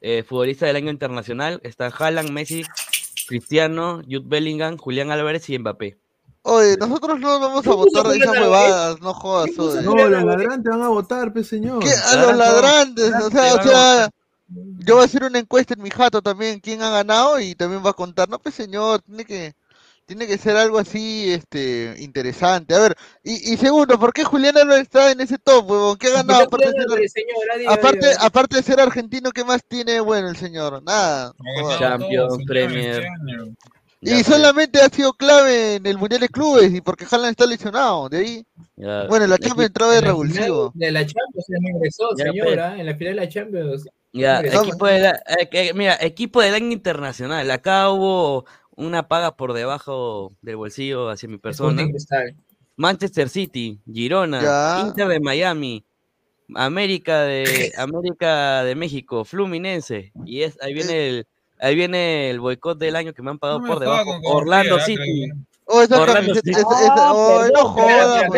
Eh, 0.00 0.22
futbolista 0.22 0.66
del 0.66 0.76
año 0.76 0.90
internacional 0.90 1.60
está 1.62 1.86
Haaland, 1.86 2.30
Messi, 2.30 2.62
Cristiano, 3.28 4.00
Jude 4.04 4.24
Bellingham, 4.26 4.76
Julián 4.78 5.10
Álvarez 5.10 5.48
y 5.50 5.58
Mbappé. 5.58 5.98
Oye, 6.42 6.76
nosotros 6.78 7.18
no 7.18 7.40
vamos 7.40 7.66
a 7.66 7.74
votar 7.74 8.06
de 8.06 8.18
esas 8.18 8.38
huevadas, 8.38 9.00
no 9.00 9.12
jodas, 9.12 9.50
oye. 9.58 9.82
No, 9.82 9.96
los 9.96 10.22
ladrantes 10.22 10.70
van 10.70 10.82
a 10.82 10.88
votar, 10.88 11.32
pe 11.32 11.42
señor. 11.42 11.82
¿Qué? 11.82 11.90
A 11.90 12.16
los 12.16 12.36
ladrantes, 12.36 13.12
o 13.20 13.30
sea, 13.30 13.54
o 13.54 13.62
sea, 13.62 14.10
yo 14.48 14.94
voy 14.94 15.02
a 15.02 15.06
hacer 15.06 15.24
una 15.24 15.38
encuesta 15.38 15.74
en 15.74 15.82
mi 15.82 15.90
jato 15.90 16.22
también, 16.22 16.60
quién 16.60 16.82
ha 16.82 16.90
ganado 16.90 17.40
y 17.40 17.54
también 17.54 17.84
va 17.84 17.90
a 17.90 17.94
contar, 17.94 18.28
no, 18.28 18.38
pues 18.38 18.54
señor, 18.54 19.02
tiene 19.02 19.24
que, 19.24 19.54
tiene 20.06 20.26
que 20.26 20.38
ser 20.38 20.56
algo 20.56 20.78
así, 20.78 21.32
este, 21.32 21.96
interesante. 21.98 22.74
A 22.74 22.78
ver, 22.78 22.96
y, 23.24 23.52
y 23.52 23.56
segundo, 23.56 23.98
¿por 23.98 24.12
qué 24.12 24.24
Julián 24.24 24.56
Álvarez 24.56 24.82
está 24.82 25.10
en 25.10 25.20
ese 25.20 25.38
top, 25.38 25.68
huevón? 25.68 25.98
¿Qué 25.98 26.08
ha 26.08 26.22
ganado 26.22 26.44
aparte 26.44 26.66
de 26.66 26.72
ser, 26.72 26.80
Álvarez, 26.82 27.12
señor, 27.12 27.50
adiós, 27.54 27.72
aparte, 27.72 28.06
adiós. 28.06 28.18
aparte 28.22 28.56
de 28.56 28.62
ser 28.62 28.80
argentino, 28.80 29.32
qué 29.32 29.44
más 29.44 29.64
tiene 29.66 29.98
bueno 30.00 30.28
el 30.28 30.36
señor? 30.36 30.82
Nada. 30.84 31.34
Champions, 31.78 32.38
Premier. 32.46 33.08
Y 34.00 34.22
solamente 34.22 34.80
ha 34.80 34.88
sido 34.88 35.12
clave 35.14 35.76
en 35.76 35.86
el 35.86 35.98
Mundial 35.98 36.20
de 36.20 36.28
Clubes 36.28 36.72
y 36.72 36.80
porque 36.80 37.06
Haaland 37.10 37.32
está 37.32 37.46
lesionado, 37.46 38.08
de 38.08 38.18
ahí. 38.18 38.46
Ya, 38.76 39.06
Bueno, 39.08 39.26
la 39.26 39.38
Champions 39.38 39.68
entraba 39.68 39.94
de 39.94 40.00
revulsivo. 40.02 40.70
De 40.74 40.92
la 40.92 41.00
Champions 41.00 41.46
se 41.46 41.56
ingresó, 41.56 42.10
Ya, 42.16 42.26
señora. 42.26 42.78
En 42.78 42.86
la 42.86 42.94
final 42.94 43.16
de 43.16 43.20
la 43.22 43.28
Champions. 43.28 43.88
Ya, 44.16 44.40
equipo 44.40 44.86
de 44.86 45.00
la- 45.00 45.22
eh, 45.52 45.72
mira, 45.74 45.96
equipo 46.00 46.40
del 46.40 46.54
año 46.54 46.72
internacional. 46.72 47.50
Acá 47.50 47.90
hubo 47.90 48.44
una 48.74 49.08
paga 49.08 49.36
por 49.36 49.52
debajo 49.52 50.32
del 50.42 50.56
bolsillo 50.56 51.08
hacia 51.10 51.28
mi 51.28 51.38
persona. 51.38 51.82
Manchester 52.76 53.28
City, 53.28 53.80
Girona, 53.90 54.42
Ya. 54.42 54.86
Inter 54.86 55.08
de 55.08 55.20
Miami, 55.20 55.84
América 56.54 57.22
de 57.22 57.42
América 57.78 58.64
de 58.64 58.74
México, 58.74 59.24
Fluminense. 59.24 60.12
Y 60.24 60.42
es 60.42 60.58
ahí 60.60 60.74
viene 60.74 61.08
el 61.08 61.26
ahí 61.58 61.74
viene 61.74 62.28
el 62.30 62.38
boicot 62.40 62.78
del 62.78 62.96
año 62.96 63.14
que 63.14 63.22
me 63.22 63.30
han 63.30 63.38
pagado 63.38 63.60
No 63.60 63.66
por 63.66 63.78
debajo. 63.80 64.20
Orlando 64.24 64.78
City. 64.80 65.32
Oh, 65.68 65.82
esa 65.82 66.06
camiseta, 66.06 66.48
esa, 66.50 66.60
esa, 66.60 67.12
oh, 67.12 67.44
no 67.52 67.64
jodas. 67.64 68.28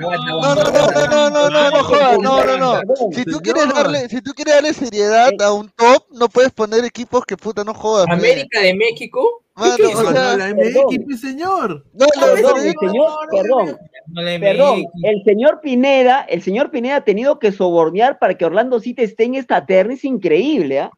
No, 0.00 0.54
no, 0.54 0.54
no, 0.54 0.64
no, 0.64 1.30
no, 1.30 1.30
no, 1.30 1.50
no, 1.50 1.70
no 1.70 1.84
jodas, 1.84 2.18
no, 2.18 2.44
no, 2.44 2.56
no. 2.58 2.80
Si 3.12 3.24
tú 3.24 3.38
quieres 3.38 3.72
darle, 3.72 4.08
si 4.08 4.20
tú 4.20 4.32
quieres 4.32 4.54
darle 4.54 4.74
seriedad 4.74 5.30
a 5.40 5.52
un 5.52 5.68
top, 5.70 6.04
no 6.10 6.28
puedes 6.28 6.50
poner 6.50 6.84
equipos 6.84 7.24
que 7.24 7.36
puta 7.36 7.62
no 7.62 7.72
jodas. 7.72 8.06
América 8.10 8.60
de 8.60 8.74
México. 8.74 9.44
Mano, 9.54 9.76
¿Qué 9.76 9.84
o 9.84 10.12
sea, 10.12 10.36
la 10.36 10.48
MX, 10.54 11.20
señor. 11.20 11.84
no, 11.92 12.06
no, 12.18 12.20
Perdón, 12.34 12.42
no, 12.42 12.56
el 12.62 12.74
señor, 12.80 13.12
perdón, 13.30 14.84
el 15.04 15.22
señor 15.24 15.60
Pineda, 15.60 16.22
el 16.22 16.42
señor 16.42 16.70
Pineda 16.70 16.96
ha 16.96 17.04
tenido 17.04 17.38
que 17.38 17.52
sobornear 17.52 18.18
para 18.18 18.34
que 18.36 18.46
Orlando 18.46 18.80
City 18.80 19.02
esté 19.02 19.24
en 19.24 19.34
esta 19.34 19.66
terna, 19.66 19.92
es 19.94 20.04
increíble, 20.04 20.80
¿ah? 20.80 20.90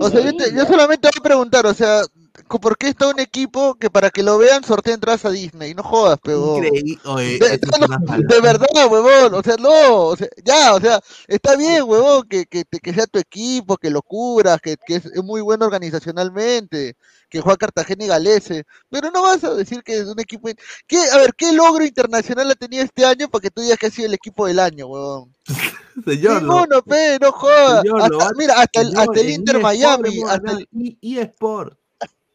O 0.00 0.08
sea, 0.08 0.20
yo, 0.20 0.34
te- 0.36 0.54
yo 0.54 0.64
solamente 0.64 1.08
voy 1.08 1.20
a 1.20 1.22
preguntar, 1.22 1.66
o 1.66 1.74
sea, 1.74 2.00
¿por 2.44 2.76
qué 2.76 2.88
está 2.88 3.08
un 3.08 3.20
equipo 3.20 3.74
que 3.74 3.90
para 3.90 4.10
que 4.10 4.22
lo 4.22 4.38
vean 4.38 4.64
sortea 4.64 4.94
entradas 4.94 5.24
a 5.24 5.30
Disney? 5.30 5.74
No 5.74 5.82
jodas, 5.82 6.18
pero. 6.22 6.56
De, 6.56 6.98
no, 7.04 8.42
verdad, 8.42 8.66
huevón, 8.90 9.34
o 9.34 9.42
sea, 9.42 9.56
no, 9.56 10.06
o 10.06 10.16
sea, 10.16 10.28
ya, 10.44 10.74
o 10.74 10.80
sea, 10.80 11.00
está 11.26 11.56
bien, 11.56 11.84
huevón, 11.84 12.28
que, 12.28 12.46
que, 12.46 12.64
que 12.64 12.94
sea 12.94 13.06
tu 13.06 13.18
equipo, 13.18 13.76
que 13.76 13.90
lo 13.90 14.02
cubras, 14.02 14.60
que, 14.60 14.76
que 14.76 14.96
es, 14.96 15.22
muy 15.22 15.40
bueno 15.40 15.66
organizacionalmente, 15.66 16.96
que 17.28 17.40
juega 17.40 17.56
Cartagena 17.56 18.04
y 18.04 18.08
Galese, 18.08 18.64
pero 18.88 19.10
no 19.10 19.22
vas 19.22 19.42
a 19.44 19.54
decir 19.54 19.82
que 19.82 19.98
es 19.98 20.06
un 20.06 20.20
equipo... 20.20 20.48
¿Qué, 20.86 20.98
a 21.12 21.18
ver, 21.18 21.34
¿qué 21.34 21.52
logro 21.52 21.84
internacional 21.84 22.50
ha 22.50 22.54
tenido 22.54 22.84
este 22.84 23.04
año 23.04 23.28
para 23.28 23.42
que 23.42 23.50
tú 23.50 23.60
digas 23.62 23.78
que 23.78 23.86
ha 23.86 23.90
sido 23.90 24.06
el 24.06 24.14
equipo 24.14 24.46
del 24.46 24.60
año, 24.60 24.86
huevón? 24.86 25.34
Señor, 26.04 26.42
Ninguno, 26.42 26.82
pe, 26.82 27.18
no 27.20 27.32
jodas. 27.32 27.84
Hasta- 28.00 28.32
mira, 28.36 28.60
hasta 28.60 28.80
el, 28.82 28.96
hasta 28.96 29.20
el 29.20 29.30
Inter 29.30 29.60
Miami, 29.60 30.22
hasta 30.28 30.52
el, 30.52 30.98
eSport. 31.00 31.78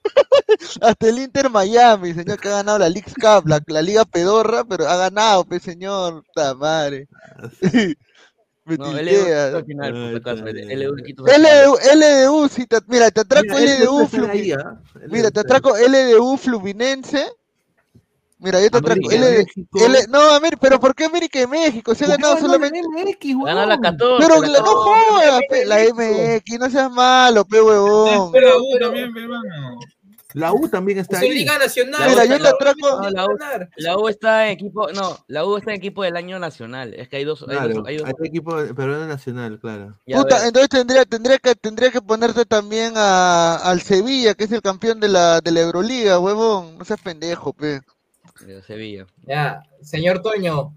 hasta 0.82 1.07
el 1.07 1.19
Inter 1.19 1.49
Miami, 1.49 2.14
señor, 2.14 2.40
que 2.40 2.48
ha 2.49 2.52
ganado 2.57 2.80
la 2.80 2.90
League 2.90 3.14
Cup, 3.14 3.48
la, 3.48 3.61
la 3.68 3.82
Liga 3.82 4.06
Pedorra, 4.06 4.64
pero 4.64 4.88
ha 4.88 4.95
ganado, 4.98 5.45
pe, 5.45 5.60
señor, 5.60 6.23
puta 6.26 6.56
madre. 6.56 7.07
Me 8.64 8.78
No, 8.78 8.94
LDU 8.94 9.65
final, 9.65 10.15
acaso, 10.15 10.45
LDU 10.45 10.99
Iquitos 10.99 11.28
al 11.28 11.34
final. 11.36 11.52
LDU, 11.52 11.78
LDU, 11.95 12.48
si 12.49 12.65
te- 12.68 12.78
mira, 12.88 13.10
te 13.10 13.22
atraco 13.22 13.57
Mira, 13.57 13.60
LDU, 13.60 14.07
¿ah? 14.53 14.82
mira, 15.10 15.32
te 15.32 15.40
atraco 15.40 15.76
LDU 15.76 16.38
Fluminense. 16.38 17.28
Mira, 18.42 18.60
yo 18.60 18.72
te. 18.72 18.78
L- 19.86 20.08
no, 20.10 20.20
América, 20.34 20.60
pero 20.60 20.80
¿por 20.80 20.96
qué 20.96 21.06
América 21.06 21.38
de 21.38 21.46
México? 21.46 21.94
Se 21.94 22.06
ha 22.06 22.08
¿Por 22.08 22.16
qué 22.16 22.22
ganado 22.24 22.36
ganó 22.36 22.48
solamente. 22.48 22.82
la 22.82 23.04
MX, 23.04 23.46
Gana 23.46 23.66
la 23.68 23.76
huevón? 23.76 23.82
14. 23.84 24.28
Pero 24.28 24.42
la 24.42 24.60
no 24.60 24.66
14. 24.66 24.74
jodas, 24.74 25.42
la 25.68 25.80
MX, 25.84 26.60
no 26.60 26.70
seas 26.72 26.92
malo, 26.92 27.46
pe 27.46 27.62
huevón. 27.62 28.32
Pero 28.32 28.58
U 28.58 28.80
también, 28.80 29.14
pe, 29.14 29.22
hermano. 29.22 29.80
La 30.34 30.54
U 30.54 30.68
también 30.70 30.98
está 30.98 31.20
ahí. 31.20 31.30
liga 31.34 31.58
nacional. 31.60 32.10
Mira, 32.10 32.26
yo 32.26 32.40
te 32.40 32.48
atraco. 32.48 33.02
No, 33.02 33.10
la, 33.10 33.26
U, 33.26 33.38
la 33.76 33.98
U 33.98 34.08
está 34.08 34.46
en 34.48 34.54
equipo, 34.54 34.92
no, 34.92 35.18
la 35.28 35.46
U 35.46 35.58
está 35.58 35.72
en 35.72 35.78
equipo 35.78 36.04
del 36.04 36.16
año 36.16 36.40
nacional. 36.40 36.94
Es 36.94 37.10
que 37.10 37.18
hay 37.18 37.26
dos, 37.26 37.46
hay 37.48 37.74
dos, 37.74 37.86
hay 37.86 37.98
equipo 38.24 38.56
peruano 38.76 39.08
nacional, 39.08 39.60
claro. 39.60 39.98
Puta, 40.08 40.48
entonces 40.48 40.70
tendría, 40.70 41.06
tendría 41.06 41.38
que, 41.38 41.54
tendría 41.54 41.92
que 41.92 42.02
ponerte 42.02 42.46
también 42.46 42.94
a, 42.96 43.58
al 43.58 43.82
Sevilla, 43.82 44.34
que 44.34 44.46
es 44.46 44.52
el 44.52 44.62
campeón 44.62 45.00
de 45.00 45.10
la, 45.10 45.42
de 45.42 45.52
la 45.52 45.60
Euroliga, 45.62 46.18
huevón. 46.18 46.78
No 46.78 46.86
seas 46.86 47.02
pendejo, 47.02 47.52
pe. 47.54 47.82
De 48.46 48.62
Sevilla. 48.64 49.06
Ya, 49.24 49.64
señor 49.82 50.22
Toño, 50.22 50.74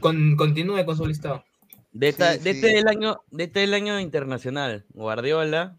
con, 0.00 0.36
continúe 0.36 0.84
con 0.84 0.96
su 0.96 1.06
listado. 1.06 1.44
De, 1.92 2.08
esta- 2.08 2.32
Sí, 2.34 2.38
de 2.40 2.52
sí. 2.52 2.58
este 2.58 2.76
del 2.76 2.88
año, 2.88 3.20
de 3.30 3.44
este 3.44 3.64
año 3.74 4.00
internacional, 4.00 4.84
Guardiola, 4.94 5.76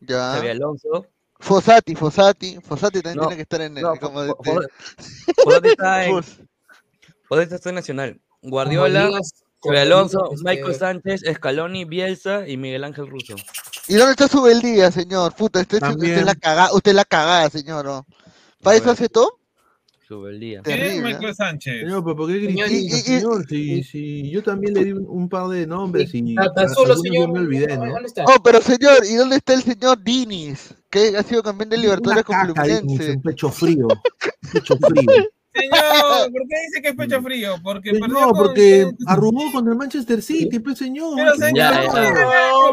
Ya. 0.00 0.34
Alonso, 0.34 1.06
Fossati, 1.40 1.94
Fossati, 1.96 2.58
Fossati 2.62 3.00
también 3.02 3.16
No, 3.16 3.22
tiene 3.28 3.36
que 3.36 3.42
estar 3.42 3.60
en 3.62 3.76
el. 3.76 3.82
no, 3.82 3.96
como 3.96 4.22
de- 4.22 4.30
Fo- 4.32 4.68
Fossati 5.42 5.68
está 5.68 6.04
en, 6.06 6.12
Fos- 6.12 6.38
Fossati 7.28 7.54
está 7.54 7.68
en 7.70 7.74
nacional. 7.74 8.20
Guardiola, 8.42 9.10
como 9.58 9.78
Alonso, 9.78 10.30
este- 10.32 10.44
Michael 10.44 10.74
Sánchez, 10.74 11.22
Scaloni, 11.34 11.84
Bielsa 11.84 12.46
y 12.48 12.56
Miguel 12.56 12.84
Ángel 12.84 13.08
Russo. 13.08 13.34
¿Y 13.88 13.94
dónde 13.94 14.12
está 14.12 14.28
su 14.28 14.42
beldía, 14.42 14.90
señor? 14.92 15.34
Puta, 15.34 15.60
usted, 15.60 15.82
usted 15.82 16.24
la 16.24 16.34
cagada, 16.36 16.72
usted 16.72 16.90
es 16.92 16.96
la 16.96 17.04
cagada, 17.04 17.50
señor. 17.50 17.84
¿no? 17.84 18.06
¿Para 18.62 18.76
eso 18.76 18.90
hace 18.92 19.08
todo? 19.08 19.40
¿Quién 20.20 20.54
es 20.56 20.62
Terrible, 20.62 21.02
Michael 21.14 21.34
Sánchez? 21.34 21.80
Señor, 21.80 22.04
pero 22.04 22.16
¿por 22.16 22.28
qué 22.28 22.46
Señor, 22.46 22.66
critica, 22.68 22.96
y- 22.96 22.98
y- 22.98 23.02
señor? 23.02 23.46
Si, 23.48 23.82
si 23.84 24.30
yo 24.30 24.42
también 24.42 24.74
le 24.74 24.84
di 24.84 24.92
un, 24.92 25.06
un 25.08 25.28
par 25.28 25.48
de 25.48 25.66
nombres 25.66 26.10
y 26.14 26.34
Tan- 26.34 26.68
solo, 26.68 26.96
señor. 26.96 27.32
me 27.32 27.38
olvidé, 27.40 27.76
¿no? 27.76 27.94
Oh, 28.26 28.42
pero 28.42 28.60
señor, 28.60 28.98
¿y 29.08 29.14
dónde 29.14 29.36
está 29.36 29.54
el 29.54 29.62
señor 29.62 30.02
Dinis? 30.02 30.74
Que 30.90 31.16
ha 31.16 31.22
sido 31.22 31.42
campeón 31.42 31.70
de 31.70 31.78
Libertadores 31.78 32.24
con 32.24 32.36
Fluminense. 32.40 33.12
un 33.12 33.22
pecho 33.22 33.50
frío. 33.50 33.88
Pecho 34.52 34.76
frío. 34.76 35.02
Señor, 35.54 36.32
¿por 36.32 36.48
qué 36.48 36.56
dice 36.66 36.80
que 36.82 36.88
es 36.88 36.94
pecho 36.96 37.20
frío? 37.20 37.56
Porque 37.62 37.98
con- 38.00 38.10
porque 38.34 38.90
arrugó 39.06 39.52
contra 39.52 39.72
el 39.74 39.78
Manchester 39.78 40.22
City, 40.22 40.58
pues 40.60 40.78
señor. 40.78 41.14
Pero 41.14 41.32
¿qué 41.34 41.38
señor, 41.40 41.54
Ya, 41.74 41.82
pasa? 41.88 42.02
ya. 42.04 42.10
no, 42.14 42.70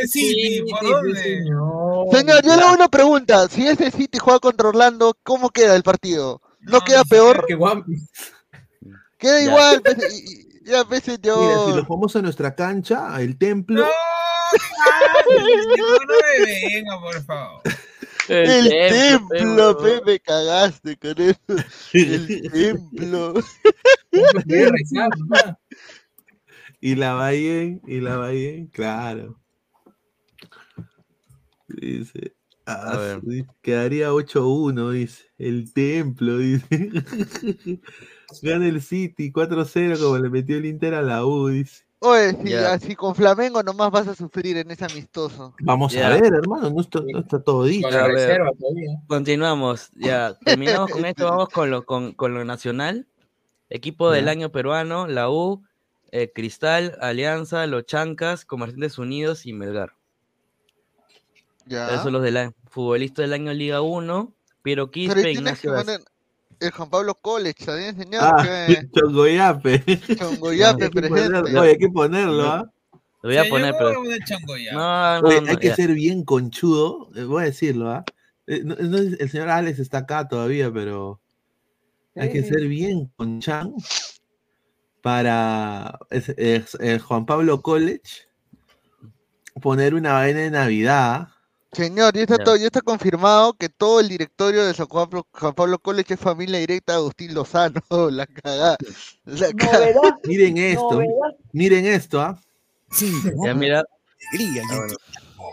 el 0.00 0.08
City, 0.08 0.62
¿por 0.70 0.80
Sí, 0.80 0.86
dónde? 0.90 1.20
señor. 1.22 2.06
Señor, 2.10 2.42
yo 2.42 2.56
le 2.56 2.62
hago 2.62 2.74
una 2.74 2.88
pregunta. 2.88 3.48
Si 3.48 3.66
ese 3.66 3.90
City 3.90 4.16
juega 4.18 4.38
contra 4.40 4.68
Orlando, 4.70 5.14
¿cómo 5.22 5.50
queda 5.50 5.76
el 5.76 5.82
partido? 5.82 6.40
¿No 6.62 6.72
No, 6.78 6.80
queda 6.80 7.04
peor? 7.04 7.46
Guapo. 7.56 7.84
Queda 9.18 9.38
Ya. 9.40 9.44
igual. 9.46 9.82
pues, 9.82 10.14
y- 10.14 10.32
y- 10.32 10.48
ya, 10.64 10.84
pues, 10.84 11.06
Mira, 11.08 11.16
si 11.22 11.22
señor. 11.30 11.76
lo 11.76 11.84
jugamos 11.84 12.14
a 12.16 12.22
nuestra 12.22 12.54
cancha, 12.54 13.20
el 13.20 13.36
templo, 13.36 13.82
No, 13.84 13.88
no 15.36 16.14
me 16.14 16.44
venga, 16.72 17.00
por 17.00 17.22
favor. 17.24 17.62
El, 18.28 18.68
templo, 18.68 19.78
pe, 19.78 20.00
me 20.06 20.20
cagaste 20.20 20.96
con 20.96 21.20
eso. 21.20 21.40
El 21.92 22.50
templo. 22.52 23.34
Y 26.84 26.96
la 26.96 27.14
Valle, 27.14 27.80
y 27.86 28.00
la 28.00 28.16
Valle, 28.16 28.68
claro. 28.72 29.38
Dice, 31.68 32.34
ah, 32.34 32.41
A 32.66 32.96
ver. 32.96 33.20
dice, 33.22 33.48
quedaría 33.60 34.10
8-1, 34.12 34.90
dice. 34.92 35.24
El 35.38 35.72
templo, 35.72 36.38
dice. 36.38 37.80
Gana 38.42 38.66
el 38.66 38.80
City 38.80 39.32
4-0 39.32 40.00
como 40.00 40.18
le 40.18 40.30
metió 40.30 40.56
el 40.56 40.66
Inter 40.66 40.94
a 40.94 41.02
la 41.02 41.24
U, 41.26 41.48
dice. 41.48 41.84
Oye, 42.04 42.36
si, 42.44 42.54
así 42.54 42.96
con 42.96 43.14
Flamengo 43.14 43.62
nomás 43.62 43.92
vas 43.92 44.08
a 44.08 44.14
sufrir 44.16 44.56
en 44.56 44.68
ese 44.72 44.84
amistoso. 44.84 45.54
Vamos 45.60 45.96
a 45.96 46.08
ver, 46.08 46.34
hermano, 46.34 46.68
no 46.70 46.80
está, 46.80 47.00
no 47.00 47.20
está 47.20 47.40
todo 47.40 47.64
dicho. 47.64 47.88
Continuamos, 49.06 49.90
ya, 49.94 50.36
terminamos 50.44 50.90
con 50.90 51.04
esto, 51.04 51.26
vamos 51.26 51.48
con 51.50 51.70
lo, 51.70 51.86
con, 51.86 52.12
con 52.12 52.34
lo 52.34 52.44
nacional. 52.44 53.06
Equipo 53.70 54.10
del 54.10 54.28
año 54.28 54.50
peruano, 54.50 55.06
la 55.06 55.30
U, 55.30 55.62
eh, 56.10 56.32
Cristal, 56.34 56.98
Alianza, 57.00 57.66
Los 57.68 57.86
Chancas, 57.86 58.44
Comerciantes 58.44 58.98
Unidos 58.98 59.46
y 59.46 59.52
Melgar. 59.52 59.94
Ya. 61.66 61.88
Esos 61.88 62.02
son 62.04 62.12
los 62.14 62.22
del 62.22 62.36
año. 62.36 62.52
Futbolista 62.68 63.22
del 63.22 63.32
año 63.32 63.52
Liga 63.52 63.80
1, 63.82 64.34
Piero 64.62 64.90
Pero 64.90 64.90
Quispe, 64.90 65.32
Ignacio 65.32 65.74
el 66.60 66.70
Juan 66.70 66.90
Pablo 66.90 67.14
College, 67.16 67.64
también 67.64 67.96
señor. 67.96 68.22
Ah, 68.22 68.40
que 68.42 68.88
Chongoyape. 68.94 69.82
Chongoyape 70.16 70.84
Hay 70.84 70.90
que 70.90 71.00
presente. 71.00 71.28
ponerlo, 71.30 71.60
Oye, 71.60 71.70
hay 71.70 71.76
que 71.78 71.88
ponerlo, 71.88 72.42
¿ah? 72.44 72.72
Lo 73.22 73.28
voy 73.28 73.36
a 73.36 73.42
Se 73.44 73.48
poner, 73.50 73.74
pero. 73.76 73.92
No, 74.72 75.20
no, 75.22 75.28
Oye, 75.28 75.40
no, 75.40 75.50
hay 75.50 75.56
que 75.56 75.68
ya. 75.68 75.74
ser 75.76 75.92
bien 75.92 76.24
conchudo, 76.24 77.08
eh, 77.16 77.24
voy 77.24 77.42
a 77.42 77.46
decirlo, 77.46 77.90
¿ah? 77.90 78.04
Eh, 78.46 78.62
no- 78.64 78.76
no 78.76 78.98
es- 78.98 79.18
el 79.20 79.28
señor 79.30 79.48
Alex 79.50 79.80
está 79.80 79.98
acá 79.98 80.28
todavía, 80.28 80.72
pero 80.72 81.20
hay 82.14 82.30
que 82.30 82.42
ser 82.44 82.68
bien 82.68 83.10
conchan 83.16 83.74
para 85.02 85.98
es- 86.10 86.28
es- 86.36 86.76
eh, 86.80 86.98
Juan 86.98 87.26
Pablo 87.26 87.60
College 87.62 88.28
poner 89.60 89.94
una 89.94 90.12
vaina 90.14 90.40
de 90.40 90.50
Navidad. 90.50 91.28
Señor, 91.72 92.12
ya 92.14 92.22
está, 92.22 92.36
todo, 92.36 92.56
ya 92.56 92.66
está 92.66 92.82
confirmado 92.82 93.54
que 93.54 93.70
todo 93.70 94.00
el 94.00 94.08
directorio 94.10 94.66
de 94.66 94.74
San 94.74 94.86
Juan 94.88 95.08
Pablo, 95.08 95.26
Juan 95.32 95.54
Pablo 95.54 95.78
College 95.78 96.14
es 96.14 96.20
familia 96.20 96.58
directa 96.58 96.92
de 96.92 96.98
Agustín 96.98 97.32
Lozano. 97.32 97.80
La 98.10 98.26
cagada. 98.26 98.76
La 99.24 99.52
cagada. 99.54 100.18
Miren 100.24 100.58
esto, 100.58 101.00
miren 101.52 101.86
esto, 101.86 102.20
¿ah? 102.20 102.38
Ya 103.44 103.54
mira. 103.54 103.84
alegría 104.32 104.62
y 104.70 104.82
entusiasmo. 104.82 105.50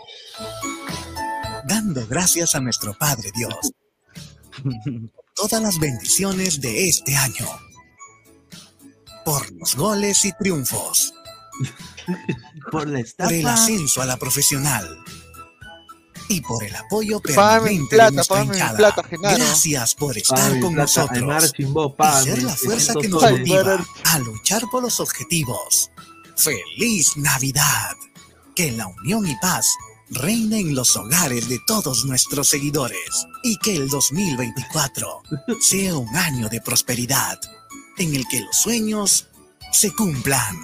Dando 1.66 2.06
gracias 2.06 2.54
a 2.54 2.60
nuestro 2.60 2.92
Padre 2.98 3.30
Dios. 3.34 3.72
Todas 5.34 5.62
las 5.62 5.78
bendiciones 5.78 6.60
de 6.60 6.86
este 6.86 7.16
año. 7.16 7.46
Por 9.24 9.50
los 9.52 9.74
goles 9.74 10.22
y 10.26 10.32
triunfos. 10.32 11.14
Por 12.70 12.88
la 12.88 13.02
Por 13.16 13.32
el 13.32 13.46
ascenso 13.46 14.02
a 14.02 14.06
la 14.06 14.16
profesional. 14.18 14.86
Y 16.30 16.40
por 16.42 16.62
el 16.62 16.74
apoyo 16.76 17.20
permanente 17.20 17.96
de 17.96 17.96
plata, 17.96 18.10
nuestra 18.12 18.36
págame 18.36 18.50
mi 18.52 18.56
hinchada. 18.56 18.76
plata. 18.76 19.08
Gracias 19.10 19.94
por 19.96 20.16
estar 20.16 20.60
con 20.60 20.74
plata, 20.74 21.02
nosotros. 21.02 21.52
Chimbó, 21.52 21.96
y 21.98 22.24
ser 22.24 22.42
la 22.44 22.56
fuerza 22.56 22.94
que 22.94 23.08
300 23.08 23.22
nos 23.22 23.30
motiva 23.32 23.86
a 24.04 24.18
luchar 24.20 24.62
por 24.70 24.82
los 24.84 25.00
objetivos. 25.00 25.90
¡Feliz 26.36 27.16
Navidad! 27.16 27.96
Que 28.54 28.70
la 28.70 28.86
unión 28.86 29.26
y 29.26 29.34
paz 29.36 29.66
reine 30.10 30.60
en 30.60 30.74
los 30.74 30.96
hogares 30.96 31.48
de 31.48 31.58
todos 31.66 32.04
nuestros 32.04 32.48
seguidores 32.48 33.26
y 33.42 33.56
que 33.58 33.74
el 33.74 33.88
2024 33.88 35.22
sea 35.60 35.96
un 35.96 36.16
año 36.16 36.48
de 36.48 36.60
prosperidad 36.60 37.40
en 37.98 38.14
el 38.14 38.26
que 38.28 38.40
los 38.40 38.56
sueños 38.56 39.26
se 39.72 39.92
cumplan. 39.92 40.56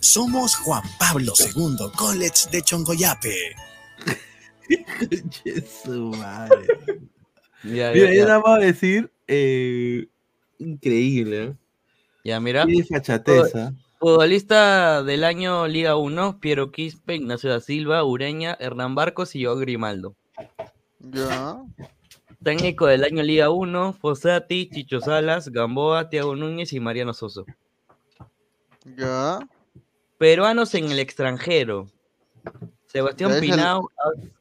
Somos 0.00 0.54
Juan 0.54 0.82
Pablo 0.98 1.32
II 1.36 1.90
College 1.96 2.48
de 2.52 2.62
Chongoyape. 2.62 3.67
Su 5.84 6.10
madre. 6.16 6.66
Ya, 7.64 7.90
Mira, 7.92 8.08
ya, 8.08 8.14
yo 8.14 8.24
nada 8.26 8.40
más 8.40 8.42
voy 8.56 8.62
a 8.62 8.66
decir, 8.66 9.10
eh, 9.26 10.06
increíble, 10.58 11.42
¿eh? 11.44 11.54
Ya, 12.24 12.40
mira. 12.40 12.66
Qué 12.66 12.84
fachateza. 12.84 13.72
Futbolista 13.98 15.02
del 15.02 15.24
año 15.24 15.66
Liga 15.66 15.96
1, 15.96 16.38
Piero 16.40 16.70
Quispe, 16.70 17.16
Ignacio 17.16 17.50
da 17.50 17.60
Silva, 17.60 18.04
Ureña, 18.04 18.56
Hernán 18.60 18.94
Barcos 18.94 19.34
y 19.34 19.40
yo 19.40 19.56
Grimaldo. 19.56 20.14
Ya. 21.00 21.60
Técnico 22.44 22.86
del 22.86 23.02
año 23.02 23.22
Liga 23.24 23.50
1, 23.50 23.92
Fossati, 23.94 24.70
Chicho 24.70 25.00
Salas, 25.00 25.48
Gamboa, 25.48 26.08
Tiago 26.10 26.36
Núñez 26.36 26.72
y 26.72 26.78
Mariano 26.80 27.12
Soso. 27.12 27.44
Ya. 28.96 29.40
Peruanos 30.18 30.74
en 30.74 30.90
el 30.92 31.00
extranjero. 31.00 31.88
Sebastián 32.86 33.32
el- 33.32 33.50
Aus- 33.52 33.86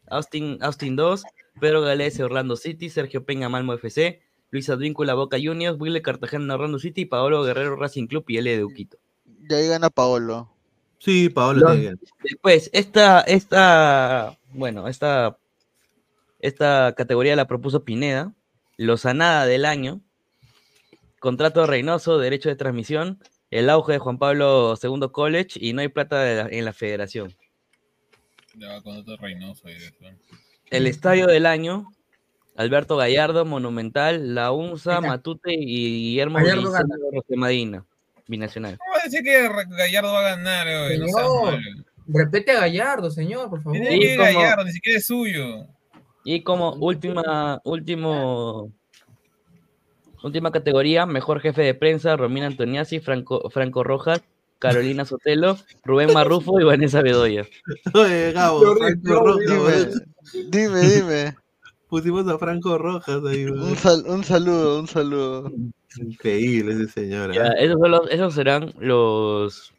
Austin, 0.10 0.58
Austin 0.62 0.96
2, 0.96 1.24
Pedro 1.60 1.82
Galés, 1.82 2.20
Orlando 2.20 2.56
City, 2.56 2.90
Sergio 2.90 3.26
Peña, 3.26 3.50
Malmo 3.50 3.74
FC, 3.74 4.22
Luis 4.52 4.70
Advíncula, 4.70 5.14
Boca 5.14 5.38
Juniors, 5.42 5.78
Willy 5.80 6.02
Cartagena, 6.02 6.56
Orlando 6.56 6.80
City, 6.80 7.06
Paolo 7.06 7.44
Guerrero, 7.44 7.76
Racing 7.76 8.08
Club 8.08 8.26
y 8.28 8.38
L 8.38 8.56
de 8.58 8.64
Uquito. 8.64 8.98
Y 9.50 9.54
ahí 9.54 9.68
gana 9.68 9.90
Paolo. 9.90 10.50
Sí, 11.00 11.30
Paolo 11.30 11.62
Los- 11.62 12.00
Después, 12.24 12.70
esta, 12.74 13.22
esta, 13.22 14.38
bueno, 14.54 14.88
esta, 14.88 15.38
esta 16.40 16.94
categoría 16.98 17.36
la 17.36 17.48
propuso 17.48 17.84
Pineda, 17.84 18.34
Lozanada 18.78 19.46
del 19.46 19.66
año, 19.66 20.02
contrato 21.20 21.62
de 21.62 21.68
Reynoso, 21.68 22.18
derecho 22.20 22.50
de 22.50 22.56
transmisión, 22.56 23.20
el 23.50 23.70
auge 23.70 23.94
de 23.94 24.00
Juan 24.00 24.18
Pablo 24.18 24.76
II 24.82 25.08
College 25.12 25.60
y 25.60 25.74
no 25.74 25.82
hay 25.82 25.88
plata 25.88 26.24
la- 26.26 26.48
en 26.50 26.66
la 26.66 26.74
federación. 26.74 27.34
Ya 28.60 28.82
Reynoso 29.20 29.70
y. 29.70 29.76
El 30.70 30.88
estadio 30.88 31.28
del 31.28 31.46
año, 31.46 31.92
Alberto 32.56 32.98
Gallardo, 32.98 33.46
Monumental, 33.46 34.34
La 34.36 34.52
Unza, 34.52 35.00
Matute 35.02 35.54
y 35.54 35.66
Guillermo. 35.66 36.40
Rosemadina, 37.14 37.86
binacional. 38.28 38.78
¿Cómo 38.78 38.92
va 38.94 39.02
a 39.02 39.04
decir 39.04 39.24
que 39.24 39.48
Gallardo 39.78 40.12
va 40.14 40.20
a 40.20 40.36
ganar? 40.36 40.68
No 40.68 40.88
seas 40.88 41.00
Señor, 41.12 41.44
malo. 41.52 41.84
repete 42.08 42.52
a 42.52 42.60
Gallardo, 42.62 43.12
señor, 43.12 43.50
por 43.50 43.62
favor. 43.62 43.78
Y 43.78 44.16
como- 44.18 44.24
Gallardo, 44.24 44.66
ni 44.66 44.72
siquiera 44.72 44.98
es 45.00 45.08
suyo. 45.08 45.68
Y 46.26 46.42
como 46.44 46.74
última, 46.74 47.62
último, 47.64 48.74
última 50.24 50.52
categoría, 50.52 51.06
mejor 51.06 51.40
jefe 51.40 51.62
de 51.62 51.74
prensa, 51.74 52.18
Romina 52.18 52.48
Antoniazzi, 52.48 53.00
Franco, 53.00 53.50
Franco 53.50 53.84
Rojas, 53.84 54.22
Carolina 54.60 55.06
Sotelo, 55.06 55.58
Rubén 55.84 56.14
Marrufo 56.14 56.60
y 56.60 56.64
Vanessa 56.64 57.02
Bedoya. 57.02 57.46
Oye, 57.94 58.32
Gabo, 58.34 58.76
Franco 58.76 59.14
Rojas, 59.24 60.02
dime, 60.50 60.80
dime, 60.80 60.90
dime. 60.90 61.36
Pusimos 61.90 62.28
a 62.28 62.38
Franco 62.38 62.78
Rojas 62.78 63.22
ahí. 63.30 63.46
Un, 63.46 63.76
sal- 63.78 64.04
un 64.08 64.24
saludo, 64.24 64.80
un 64.80 64.88
saludo. 64.88 65.52
Increíble 65.98 66.74
ese 66.74 66.88
señor. 66.90 67.34
Ya, 67.34 67.44
¿ah? 67.46 67.54
esos, 67.58 67.80
son 67.80 67.92
los- 67.92 68.10
esos 68.12 68.34
serán 68.34 68.74
los, 68.80 69.74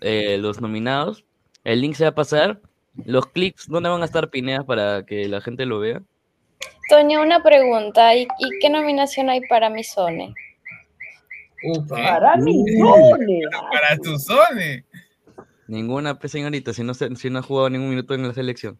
eh, 0.00 0.38
los 0.38 0.60
nominados. 0.60 1.24
El 1.64 1.80
link 1.80 1.94
se 1.94 2.04
va 2.04 2.10
a 2.10 2.14
pasar. 2.14 2.60
Los 3.04 3.26
clics, 3.26 3.66
¿dónde 3.68 3.88
van 3.88 4.02
a 4.02 4.04
estar 4.04 4.30
Pineda 4.30 4.62
para 4.64 5.04
que 5.04 5.28
la 5.28 5.40
gente 5.40 5.64
lo 5.66 5.78
vea? 5.80 6.02
Toño, 6.88 7.22
una 7.22 7.42
pregunta. 7.42 8.14
¿Y, 8.14 8.22
y 8.22 8.58
qué 8.60 8.68
nominación 8.70 9.30
hay 9.30 9.40
para 9.48 9.70
mi 9.70 9.82
Para 11.88 12.36
mi 12.36 12.64
Para 13.72 13.96
tu 14.02 14.18
Sony. 14.18 14.82
Ninguna, 15.66 16.18
pues, 16.18 16.32
señorita, 16.32 16.72
si 16.72 16.82
no, 16.82 16.94
si 16.94 17.30
no 17.30 17.38
ha 17.38 17.42
jugado 17.42 17.70
ningún 17.70 17.90
minuto 17.90 18.14
en 18.14 18.26
la 18.26 18.34
selección. 18.34 18.78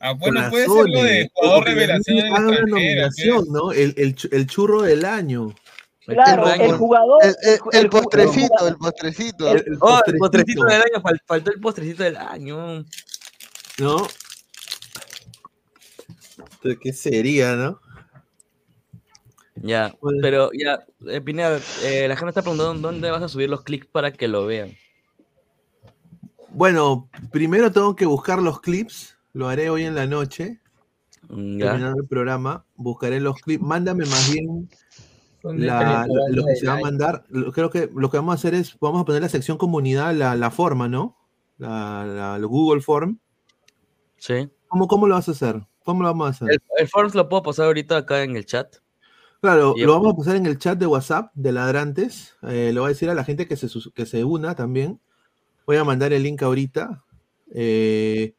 Ah, 0.00 0.12
bueno, 0.12 0.48
puede 0.50 0.66
ser 0.66 0.88
lo 0.88 1.02
de 1.02 1.30
jugador 1.32 1.64
revelación 1.64 2.18
en 2.18 2.64
nominación, 2.66 3.46
¿no? 3.50 3.72
El, 3.72 3.94
el, 3.96 4.16
el 4.30 4.46
churro 4.46 4.82
del 4.82 5.04
año. 5.04 5.54
Claro, 6.06 6.48
El 6.52 6.60
el 6.60 6.72
jugador. 6.72 7.24
El, 7.24 7.30
el- 7.42 7.58
el 7.72 7.80
el 7.84 7.88
postrecito, 7.90 8.68
el 8.68 8.76
postrecito. 8.76 9.50
El, 9.50 9.56
el 9.66 9.78
Oh, 9.80 10.00
el 10.06 10.18
postrecito, 10.18 10.18
postrecito 10.18 10.64
del 10.64 10.82
año, 10.82 11.02
fal- 11.02 11.20
faltó 11.26 11.50
el 11.52 11.60
postrecito 11.60 12.02
del 12.04 12.16
año. 12.16 12.84
¿no? 13.78 14.06
¿Qué 16.82 16.92
sería, 16.92 17.54
no? 17.56 17.80
Ya, 19.62 19.94
Pues- 20.00 20.16
pero 20.20 20.50
ya, 20.52 20.84
eh, 21.08 21.20
Pineda, 21.20 21.58
eh, 21.82 22.06
la 22.08 22.16
gente 22.16 22.30
está 22.30 22.42
preguntando 22.42 22.74
dónde 22.90 23.10
vas 23.10 23.22
a 23.22 23.28
subir 23.28 23.48
los 23.48 23.62
clics 23.62 23.86
para 23.86 24.12
que 24.12 24.28
lo 24.28 24.46
vean. 24.46 24.72
Bueno, 26.50 27.08
primero 27.32 27.70
tengo 27.72 27.96
que 27.96 28.06
buscar 28.06 28.40
los 28.40 28.60
clips. 28.60 29.16
Lo 29.32 29.48
haré 29.48 29.68
hoy 29.70 29.84
en 29.84 29.94
la 29.94 30.06
noche. 30.06 30.60
Mm, 31.28 31.58
Ya. 31.58 31.70
Terminando 31.72 32.00
el 32.02 32.08
programa, 32.08 32.64
buscaré 32.76 33.20
los 33.20 33.36
clips. 33.40 33.62
Mándame 33.62 34.04
más 34.06 34.30
bien 34.32 34.68
la- 35.42 36.06
lo 36.30 36.44
que 36.46 36.56
se 36.56 36.66
va 36.66 36.74
a 36.74 36.80
mandar. 36.80 37.24
Lo- 37.28 37.52
Creo 37.52 37.70
que 37.70 37.90
lo 37.94 38.10
que 38.10 38.16
vamos 38.16 38.32
a 38.32 38.36
hacer 38.36 38.54
es, 38.54 38.78
vamos 38.80 39.02
a 39.02 39.04
poner 39.04 39.22
la 39.22 39.28
sección 39.28 39.58
comunidad, 39.58 40.14
la, 40.14 40.34
la 40.34 40.50
forma, 40.50 40.88
¿no? 40.88 41.16
La, 41.58 42.38
Google 42.42 42.80
Form. 42.82 43.18
Sí. 44.18 44.48
¿Cómo, 44.68 44.88
¿Cómo 44.88 45.06
lo 45.06 45.14
vas 45.14 45.28
a 45.28 45.32
hacer? 45.32 45.62
¿Cómo 45.84 46.02
lo 46.02 46.08
vamos 46.08 46.26
a 46.26 46.30
hacer? 46.30 46.50
El, 46.50 46.58
el 46.78 46.88
Forms 46.88 47.14
lo 47.14 47.28
puedo 47.28 47.42
pasar 47.42 47.66
ahorita 47.66 47.96
acá 47.98 48.22
en 48.22 48.36
el 48.36 48.46
chat. 48.46 48.76
Claro, 49.46 49.76
lo 49.78 49.92
vamos 49.92 50.12
a 50.12 50.16
pasar 50.16 50.34
en 50.34 50.44
el 50.44 50.58
chat 50.58 50.76
de 50.76 50.88
WhatsApp 50.88 51.30
de 51.34 51.52
Ladrantes. 51.52 52.34
Eh, 52.42 52.72
le 52.74 52.80
voy 52.80 52.86
a 52.86 52.88
decir 52.88 53.08
a 53.10 53.14
la 53.14 53.22
gente 53.22 53.46
que 53.46 53.56
se, 53.56 53.68
que 53.94 54.04
se 54.04 54.24
una 54.24 54.56
también. 54.56 55.00
Voy 55.68 55.76
a 55.76 55.84
mandar 55.84 56.12
el 56.12 56.24
link 56.24 56.42
ahorita. 56.42 57.04
Eh, 57.54 58.34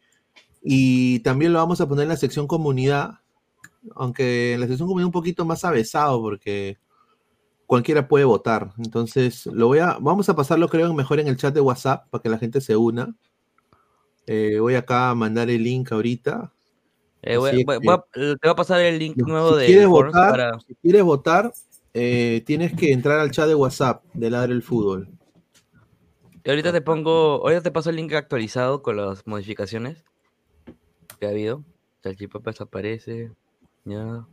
y 0.62 1.20
también 1.20 1.54
lo 1.54 1.60
vamos 1.60 1.80
a 1.80 1.88
poner 1.88 2.04
en 2.04 2.10
la 2.10 2.18
sección 2.18 2.46
comunidad. 2.46 3.22
Aunque 3.96 4.56
en 4.56 4.60
la 4.60 4.68
sección 4.68 4.90
comunidad 4.90 5.06
un 5.06 5.14
poquito 5.14 5.46
más 5.46 5.64
avesado 5.64 6.22
porque 6.22 6.78
cualquiera 7.66 8.10
puede 8.10 8.26
votar. 8.26 8.74
Entonces, 8.78 9.46
lo 9.46 9.68
voy 9.68 9.80
a, 9.80 9.98
vamos 10.02 10.28
a 10.28 10.36
pasarlo 10.36 10.68
creo 10.68 10.94
mejor 10.94 11.22
en 11.22 11.30
el 11.30 11.38
chat 11.38 11.54
de 11.54 11.62
WhatsApp 11.62 12.10
para 12.10 12.22
que 12.22 12.28
la 12.28 12.38
gente 12.38 12.60
se 12.60 12.76
una. 12.76 13.16
Eh, 14.26 14.58
voy 14.60 14.76
acá 14.76 15.12
a 15.12 15.16
mandar 15.16 15.50
el 15.50 15.64
link 15.64 15.90
ahorita. 15.90 16.52
Eh, 17.22 17.38
voy- 17.38 17.50
a- 17.50 18.06
eh, 18.16 18.36
te 18.40 18.48
voy 18.48 18.52
a 18.52 18.56
pasar 18.56 18.82
el 18.82 19.00
link 19.00 19.18
nuevo 19.18 19.54
si 19.54 19.60
de 19.60 19.66
quieres 19.66 19.88
votar, 19.88 20.30
para. 20.30 20.60
si 20.60 20.76
quieres 20.76 21.04
votar, 21.04 21.54
eh, 21.94 22.44
tienes 22.46 22.74
que 22.76 22.92
entrar 22.92 23.20
al 23.20 23.32
chat 23.32 23.48
de 23.48 23.56
WhatsApp 23.56 24.04
de 24.14 24.30
Ladre 24.30 24.54
el 24.54 24.62
Fútbol. 24.64 25.10
Y 26.44 26.50
ahorita 26.50 26.72
te 26.72 26.82
pongo, 26.82 27.42
ahorita 27.42 27.62
te 27.64 27.72
paso 27.72 27.90
el 27.90 27.98
link 27.98 28.14
actualizado 28.14 28.82
con 28.82 28.96
las 28.98 29.26
modificaciones 29.28 30.04
que 31.20 31.26
ha 31.26 31.30
habido. 31.30 31.64
Salchipapa 32.04 32.52
desaparece. 32.52 33.32
Ya. 33.84 34.26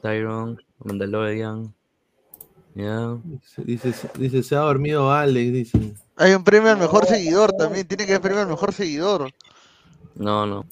Tyron, 0.00 0.62
Mandalorian. 0.78 1.74
Ya. 2.74 3.18
Dice, 3.56 4.08
dice, 4.16 4.42
se 4.42 4.56
ha 4.56 4.60
dormido 4.60 5.12
Alex, 5.12 5.52
dice. 5.52 5.94
Hay 6.16 6.32
un 6.32 6.44
premio 6.44 6.70
al 6.70 6.78
mejor 6.78 7.04
seguidor 7.06 7.52
también. 7.52 7.86
Tiene 7.86 8.06
que 8.06 8.12
haber 8.12 8.22
premio 8.22 8.40
al 8.42 8.48
mejor 8.48 8.72
seguidor. 8.72 9.30
No, 10.14 10.46
no. 10.46 10.64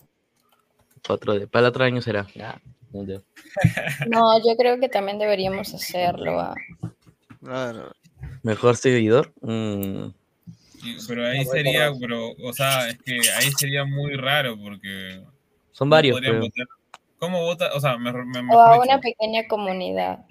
Otro 1.09 1.39
de, 1.39 1.47
para 1.47 1.67
el 1.67 1.71
otro 1.71 1.85
año 1.85 2.01
será. 2.03 2.27
Ya. 2.35 2.61
no 4.09 4.39
yo 4.39 4.57
creo 4.57 4.79
que 4.79 4.89
también 4.89 5.19
deberíamos 5.19 5.73
hacerlo. 5.75 6.41
ah. 6.41 6.55
Mejor 8.43 8.77
seguidor. 8.77 9.33
mm, 9.41 10.09
Pero 11.09 11.27
ahí 11.27 11.45
sería, 11.45 11.91
pero, 11.99 12.31
o 12.43 12.53
sea, 12.53 12.89
es 12.89 12.99
que 12.99 13.15
ahí 13.37 13.51
sería 13.59 13.85
muy 13.85 14.15
raro 14.15 14.57
porque. 14.59 15.23
Son 15.73 15.89
varios. 15.89 16.21
¿Cómo 17.19 17.41
vota? 17.43 17.71
O 17.75 17.81
sea, 17.81 17.97
mejor, 17.99 18.27
me- 18.27 18.41
O 18.41 18.43
mejor 18.43 18.75
a 18.75 18.79
una 18.81 19.01
pequeña 19.01 19.47
comunidad 19.49 20.25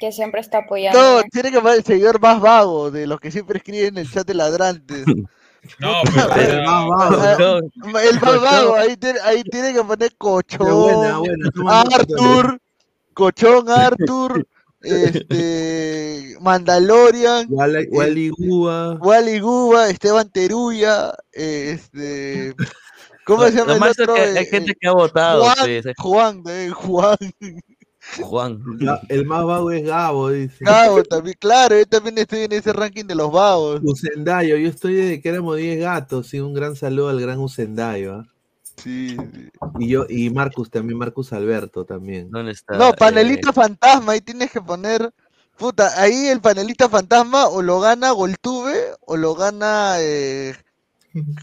que 0.00 0.12
siempre 0.12 0.40
está 0.40 0.58
apoyando. 0.58 0.98
No, 1.00 1.22
tiene 1.24 1.50
que 1.50 1.60
poner 1.60 1.78
el 1.78 1.84
seguidor 1.84 2.20
más 2.20 2.40
vago 2.40 2.90
de 2.92 3.06
los 3.08 3.18
que 3.20 3.32
siempre 3.32 3.58
escriben 3.58 3.88
en 3.88 3.98
el 3.98 4.10
chat 4.10 4.26
de 4.26 4.34
ladrantes. 4.34 5.04
No, 5.80 5.92
pero. 6.34 6.58
El 6.58 6.64
más 6.64 6.88
vago, 6.88 7.60
¿no? 7.82 7.98
El 7.98 8.20
más 8.20 8.40
vago, 8.40 8.76
ahí 8.76 8.96
tiene, 8.96 9.18
ahí 9.20 9.42
tiene 9.44 9.72
que 9.72 9.82
poner 9.82 10.14
Cochón, 10.16 10.58
buena, 10.58 11.18
buena, 11.18 11.80
Arthur, 11.80 12.60
Cochón 13.14 13.68
Arthur, 13.68 14.46
este, 14.82 16.36
Mandalorian, 16.40 17.46
Wally, 17.50 17.88
Wally 17.90 18.28
Gua. 18.30 18.94
Wally 19.00 19.40
Guba, 19.40 19.88
Esteban 19.88 20.30
Teruya, 20.30 21.12
eh, 21.32 21.72
este, 21.74 22.54
¿cómo 23.24 23.44
se 23.44 23.52
llama 23.52 23.74
lo 23.74 23.84
el 23.84 23.90
otro? 23.90 24.14
que 24.14 24.24
Eh, 24.24 24.38
hay 24.38 24.46
gente 24.46 24.72
eh, 24.72 24.76
que 24.80 24.88
ha 24.88 24.92
votado, 24.92 25.42
Juan, 25.42 25.56
pues, 25.58 25.86
eh. 25.86 25.94
Juan, 25.98 26.42
eh, 26.48 26.70
Juan, 26.70 27.16
Juan. 28.22 28.62
El 29.08 29.26
más 29.26 29.44
vago 29.44 29.70
es 29.70 29.84
Gabo, 29.84 30.30
dice. 30.30 30.64
Gabo 30.64 31.02
también, 31.02 31.36
claro, 31.38 31.78
yo 31.78 31.86
también 31.86 32.18
estoy 32.18 32.40
en 32.40 32.52
ese 32.52 32.72
ranking 32.72 33.04
de 33.04 33.14
los 33.14 33.30
vagos. 33.30 33.80
Usendayo, 33.82 34.56
yo 34.56 34.68
estoy 34.68 34.94
desde 34.94 35.20
que 35.20 35.28
éramos 35.28 35.56
10 35.56 35.80
gatos, 35.80 36.28
sí, 36.28 36.40
un 36.40 36.54
gran 36.54 36.76
saludo 36.76 37.08
al 37.08 37.20
gran 37.20 37.38
Usendayo. 37.38 38.14
¿ah? 38.14 38.26
Sí, 38.82 39.16
sí. 39.16 39.48
Y 39.80 39.88
yo, 39.88 40.06
y 40.08 40.30
Marcus 40.30 40.70
también, 40.70 40.98
Marcus 40.98 41.32
Alberto 41.32 41.84
también. 41.84 42.30
¿Dónde 42.30 42.52
está? 42.52 42.76
No, 42.76 42.92
panelista 42.92 43.52
fantasma, 43.52 44.12
ahí 44.12 44.20
tienes 44.20 44.50
que 44.50 44.60
poner. 44.60 45.12
Puta, 45.56 46.00
ahí 46.00 46.28
el 46.28 46.40
panelista 46.40 46.88
fantasma 46.88 47.48
o 47.48 47.62
lo 47.62 47.80
gana 47.80 48.12
Goltube 48.12 48.76
o 49.00 49.16
lo 49.16 49.34
gana 49.34 49.96
eh, 49.98 50.54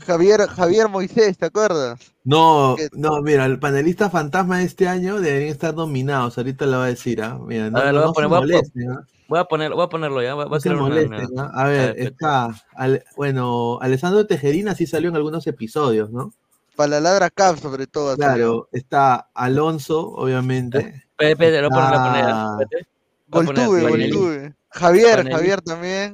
Javier, 0.05 0.41
Javier 0.47 0.89
Moisés, 0.89 1.37
¿te 1.37 1.45
acuerdas? 1.45 1.99
No, 2.23 2.75
no, 2.93 3.21
mira, 3.21 3.45
el 3.45 3.59
panelista 3.59 4.09
fantasma 4.09 4.59
de 4.59 4.65
este 4.65 4.87
año 4.87 5.19
deberían 5.21 5.51
estar 5.51 5.73
dominados. 5.75 6.37
Ahorita 6.37 6.65
lo 6.65 6.79
va 6.79 6.85
a 6.85 6.87
decir, 6.87 7.21
¿ah? 7.21 7.37
Mira, 7.39 7.69
no, 7.69 7.77
A 7.79 7.83
ver, 7.83 7.93
lo 7.93 7.99
voy 7.99 8.03
a 8.03 8.07
no 8.07 8.13
se 8.13 8.13
poner, 8.15 8.29
voy 8.29 8.37
a 8.37 8.39
po- 8.39 8.45
molesten, 8.47 8.91
¿ah? 8.91 9.07
Voy 9.27 9.39
a 9.39 9.43
poner, 9.45 9.71
voy 9.73 9.83
a 9.83 9.89
ponerlo 9.89 10.21
ya, 10.21 10.33
voy 10.35 10.45
a 10.45 10.49
No 10.49 10.59
se 10.59 10.69
crear 10.69 10.75
una- 10.81 10.89
molesten, 10.89 11.27
una- 11.33 11.43
¿ah? 11.43 11.51
A 11.63 11.67
ver, 11.67 11.95
está. 11.99 12.55
Ale- 12.75 13.03
bueno, 13.15 13.79
Alessandro 13.81 14.25
Tejerina 14.27 14.75
sí 14.75 14.85
salió 14.85 15.09
en 15.09 15.15
algunos 15.15 15.45
episodios, 15.47 16.11
¿no? 16.11 16.33
Para 16.75 16.89
la 16.89 16.99
ladra 17.01 17.29
Cap, 17.29 17.57
sobre 17.57 17.87
todo. 17.87 18.15
Claro, 18.15 18.67
está 18.71 19.29
Alonso, 19.33 20.09
obviamente. 20.11 20.79
Espera, 21.17 21.31
espera, 21.31 21.61
lo 21.61 21.69
voy 21.69 21.79
a 21.79 21.91
poner, 21.91 22.25
espérate. 22.65 22.87
Panelista. 23.29 23.89
Goltube. 23.89 24.53
Javier. 24.69 25.31
Javier 25.31 25.61
también. 25.61 26.13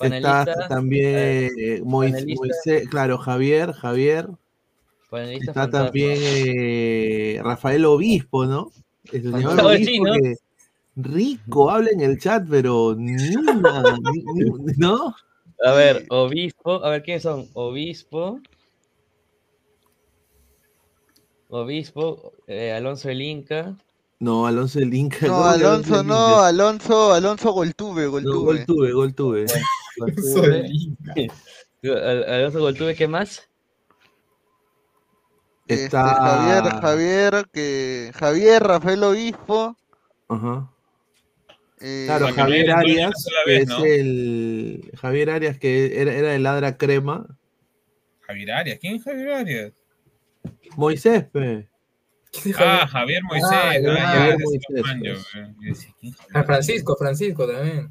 Está 0.00 0.68
también 0.68 1.50
eh, 1.58 1.82
Mois- 1.84 2.12
panelista. 2.12 2.40
Moisés, 2.46 2.88
claro, 2.88 3.18
Javier, 3.18 3.72
Javier. 3.72 4.28
Panelista 5.10 5.50
Está 5.50 5.62
fantasma. 5.62 5.86
también 5.86 6.18
eh, 6.22 7.40
Rafael 7.42 7.84
Obispo, 7.84 8.46
¿no? 8.46 8.70
El 9.12 9.22
señor 9.22 9.42
Fantasma. 9.42 9.70
Obispo 9.70 9.86
Sí, 9.90 10.00
¿no? 10.00 10.12
que 10.14 10.34
rico 10.96 11.70
habla 11.70 11.90
en 11.90 12.00
el 12.00 12.18
chat, 12.18 12.46
pero 12.48 12.94
ni 12.96 13.34
una, 13.36 13.98
ni- 14.12 14.22
ni- 14.44 14.72
¿no? 14.76 15.14
A 15.64 15.72
ver, 15.72 16.06
obispo, 16.08 16.82
a 16.84 16.90
ver 16.90 17.02
quiénes 17.02 17.22
son. 17.22 17.46
Obispo. 17.54 18.40
Obispo, 21.48 22.32
eh, 22.46 22.72
Alonso 22.72 23.08
el 23.10 23.20
Inca. 23.22 23.76
No, 24.20 24.46
Alonso 24.46 24.78
el 24.78 24.94
Inca. 24.94 25.26
No, 25.26 25.32
¿cómo 25.34 25.42
que 25.48 25.64
Alonso 25.64 26.02
no? 26.04 26.38
Alonso, 26.40 27.12
Alonso 27.12 27.52
Goltube, 27.52 28.04
No, 28.04 28.10
Goltube. 28.40 29.46
gol 30.14 30.14
tuve, 30.14 30.68
gol 31.82 32.76
Alonso 32.76 32.94
¿qué 32.96 33.08
más? 33.08 33.48
Este, 35.66 35.84
Está- 35.84 36.14
Javier, 36.16 36.62
Javier, 36.80 37.46
que 37.52 38.10
Javier, 38.14 38.62
Rafael 38.62 39.02
Obispo. 39.04 39.76
Ajá. 40.28 40.68
eh, 41.80 42.04
Claro, 42.06 42.28
Javier 42.34 42.70
Arias, 42.72 43.12
es 43.46 43.70
el. 43.84 44.90
Javier 45.00 45.30
Arias, 45.30 45.58
que 45.58 46.00
era, 46.00 46.12
era 46.12 46.28
de 46.30 46.38
Ladra 46.40 46.76
Crema. 46.76 47.26
Javier 48.22 48.50
Arias, 48.52 48.78
¿quién 48.80 48.96
es 48.96 49.04
Javier 49.04 49.30
Arias? 49.32 49.72
Moisés, 50.76 51.24
pe. 51.24 51.68
Ah, 52.58 52.86
Javier 52.86 53.22
Moisés, 53.24 53.48
Ah, 53.52 53.70
ah, 53.70 54.06
Javier 54.12 54.38
Moisés, 54.38 54.60
pues. 54.68 54.82
pe. 54.82 55.08
Yo 55.08 55.14
decía, 55.60 55.94
¿quién 56.00 56.12
es 56.12 56.18
Javier 56.20 56.36
A 56.36 56.44
Francisco, 56.44 56.96
Francisco 56.96 57.46
también. 57.46 57.90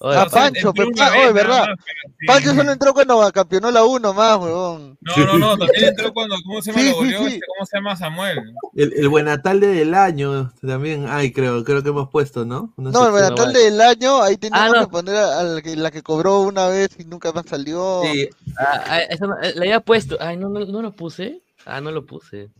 Oye, 0.00 0.16
Ah, 0.16 0.26
Pancho, 0.30 0.68
entró 0.68 0.72
pe, 0.74 0.84
una 0.84 0.96
pa- 1.06 1.10
vez 1.10 1.24
oye, 1.24 1.32
¿verdad? 1.32 1.64
pero 1.64 1.76
sí. 2.20 2.26
Pancho 2.26 2.54
solo 2.54 2.72
entró 2.72 2.94
cuando 2.94 3.32
campeonó 3.32 3.70
la 3.72 3.84
1 3.84 4.12
más, 4.14 4.38
huevón. 4.38 4.96
No, 5.00 5.16
no, 5.26 5.38
no, 5.38 5.58
también 5.58 5.84
entró 5.88 6.12
cuando, 6.14 6.36
¿cómo 6.46 6.62
se 6.62 6.70
llama? 6.70 6.82
Sí, 6.84 6.92
goleó, 6.92 7.26
este, 7.26 7.40
¿cómo 7.46 7.66
se 7.66 7.76
llama 7.78 7.96
Samuel? 7.96 8.38
El, 8.76 8.92
el 8.92 9.08
Buenatalde 9.08 9.66
del 9.66 9.94
año 9.94 10.52
también. 10.64 11.06
Ay, 11.08 11.32
creo, 11.32 11.64
creo 11.64 11.82
que 11.82 11.88
hemos 11.88 12.10
puesto, 12.10 12.44
¿no? 12.44 12.72
Una 12.76 12.92
No, 12.92 13.06
el 13.08 13.12
sección. 13.14 13.34
Buenatal 13.34 13.52
del 13.52 13.80
año, 13.80 14.22
ahí 14.22 14.36
teníamos 14.36 14.68
Ah, 14.76 14.80
no. 14.80 14.86
que 14.86 14.90
poner 14.92 15.16
a, 15.16 15.40
a 15.40 15.42
la, 15.42 15.62
que, 15.62 15.74
la 15.74 15.90
que 15.90 16.02
cobró 16.02 16.40
una 16.42 16.68
vez 16.68 16.90
y 16.98 17.04
nunca 17.04 17.32
más 17.32 17.46
salió. 17.46 18.02
Sí, 18.04 18.28
ah, 18.56 19.00
eso 19.10 19.26
no- 19.26 19.36
eh, 19.42 19.52
la 19.56 19.62
había 19.62 19.80
puesto. 19.80 20.16
Ay, 20.20 20.36
no, 20.36 20.48
no, 20.48 20.60
no 20.60 20.80
lo 20.82 20.92
puse. 20.92 21.40
Ah, 21.66 21.80
no 21.80 21.90
lo 21.90 22.06
puse. 22.06 22.50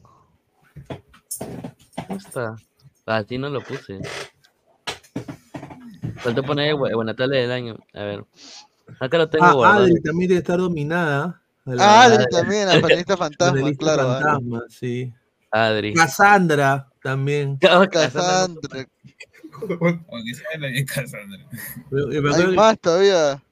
¿Cómo 2.06 2.18
está? 2.18 2.56
Ah, 3.06 3.22
sí, 3.28 3.38
no 3.38 3.48
lo 3.48 3.60
puse. 3.62 4.00
Faltó 6.18 6.42
poner 6.42 6.74
Bu- 6.74 6.94
Buenatal 6.94 7.30
del 7.30 7.50
año. 7.50 7.76
A 7.94 8.02
ver. 8.02 8.24
Acá 9.00 9.18
lo 9.18 9.28
tengo 9.28 9.44
Ah, 9.44 9.52
guardado. 9.52 9.82
Adri 9.84 10.00
también 10.02 10.28
debe 10.28 10.38
estar 10.40 10.58
dominada. 10.58 11.40
La- 11.64 11.84
Ah, 11.84 12.04
Adri 12.04 12.24
también, 12.30 12.66
la 12.68 12.80
panelista 12.80 13.16
fantasma, 13.16 13.52
panelista 13.54 13.84
claro. 13.84 14.02
Adri. 14.10 14.22
fantasma, 14.24 14.62
sí. 14.68 15.12
Adri. 15.50 15.94
Cassandra 15.94 16.88
también. 17.02 17.56
Cassandra. 17.58 17.80
O 17.80 17.88
Cassandra. 17.90 18.86
Me 21.90 22.34
Hay 22.34 22.54
más 22.54 22.78
todavía. 22.80 23.42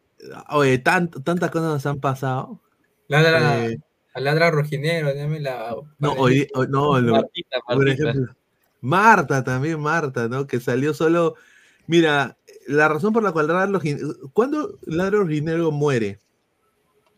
Oye, 0.51 0.83
tant- 0.83 1.23
tantas 1.25 1.51
cosas 1.51 1.69
nos 1.69 1.87
han 1.87 2.01
pasado. 2.01 2.61
Ladra, 3.09 3.67
Eh, 3.67 3.79
ladra 4.17 4.51
rojinegro, 4.51 5.15
dame 5.15 5.41
la. 5.41 5.75
no, 5.99 6.13
hoy, 6.13 6.49
hoy- 6.55 6.67
no, 6.69 6.99
lo- 7.01 7.13
Martita, 7.13 7.59
por 7.67 7.77
Martita. 7.85 8.11
ejemplo, 8.11 8.35
Marta 8.81 9.45
también, 9.45 9.81
Marta, 9.81 10.29
¿no? 10.29 10.47
Que 10.47 10.61
salió 10.61 10.95
solo. 10.95 11.35
Mira, 11.87 12.37
la 12.67 12.89
razón 12.89 13.13
por 13.13 13.23
la 13.23 13.33
cual 13.33 13.47
Ladra 13.49 13.67
Rojin- 13.67 14.31
¿Cuándo 14.33 14.79
Ladra 14.87 15.19
Rojinegro 15.21 15.71
muere? 15.71 16.19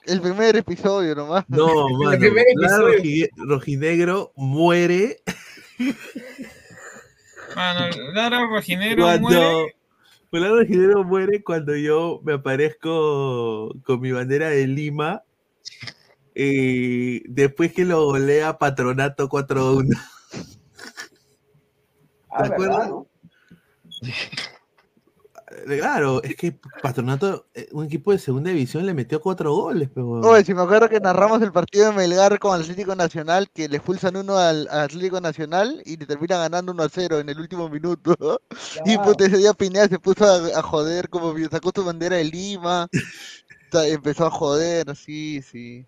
El 0.06 0.20
primer 0.20 0.56
episodio 0.56 1.14
nomás. 1.14 1.44
No, 1.48 1.88
El 1.88 1.96
mano. 1.98 2.18
primer 2.18 2.44
Ladra 2.56 2.92
episodio. 2.92 3.26
Roji- 3.26 3.30
Rojinegro 3.48 4.32
muere 4.36 5.22
Mano, 7.56 7.86
Lara 8.14 8.46
Rojinero 8.46 9.02
cuando. 9.04 9.28
muere. 9.28 9.74
Pues 10.30 10.42
Ladra 10.42 10.58
Rojinegro 10.60 11.04
muere 11.04 11.42
cuando 11.42 11.74
yo 11.76 12.20
me 12.24 12.34
aparezco 12.34 13.74
con 13.84 14.00
mi 14.00 14.12
bandera 14.12 14.48
de 14.50 14.66
Lima 14.66 15.22
eh, 16.34 17.22
después 17.26 17.72
que 17.72 17.84
lo 17.84 18.04
golea 18.04 18.58
Patronato 18.58 19.28
4-1. 19.28 19.88
Ah, 22.30 22.42
¿Te 22.44 22.48
¿verdad, 22.50 22.52
acuerdas? 22.52 22.88
no? 22.90 23.06
Claro, 25.66 26.22
es 26.22 26.36
que 26.36 26.58
Patronato, 26.82 27.46
eh, 27.54 27.68
un 27.72 27.86
equipo 27.86 28.12
de 28.12 28.18
segunda 28.18 28.50
división, 28.50 28.86
le 28.86 28.94
metió 28.94 29.20
cuatro 29.20 29.54
goles. 29.54 29.88
Pero... 29.94 30.20
Oye, 30.20 30.44
si 30.44 30.54
me 30.54 30.62
acuerdo 30.62 30.88
que 30.88 31.00
narramos 31.00 31.42
el 31.42 31.52
partido 31.52 31.86
de 31.86 31.96
Melgar 31.96 32.38
con 32.38 32.60
Atlético 32.60 32.94
Nacional, 32.94 33.48
que 33.50 33.68
le 33.68 33.76
expulsan 33.76 34.16
uno 34.16 34.36
al, 34.36 34.68
al 34.70 34.80
Atlético 34.80 35.20
Nacional 35.20 35.82
y 35.84 35.96
le 35.96 36.06
termina 36.06 36.38
ganando 36.38 36.72
1 36.72 36.82
a 36.82 36.88
0 36.88 37.20
en 37.20 37.28
el 37.28 37.40
último 37.40 37.68
minuto. 37.68 38.40
Y 38.84 38.96
puta, 38.98 39.26
ese 39.26 39.38
día 39.38 39.52
Pineda 39.54 39.88
se 39.88 39.98
puso 39.98 40.24
a, 40.24 40.58
a 40.58 40.62
joder, 40.62 41.08
como 41.08 41.34
sacó 41.50 41.72
su 41.74 41.84
bandera 41.84 42.16
de 42.16 42.24
Lima, 42.24 42.88
empezó 43.72 44.26
a 44.26 44.30
joder, 44.30 44.94
sí, 44.96 45.42
sí. 45.42 45.86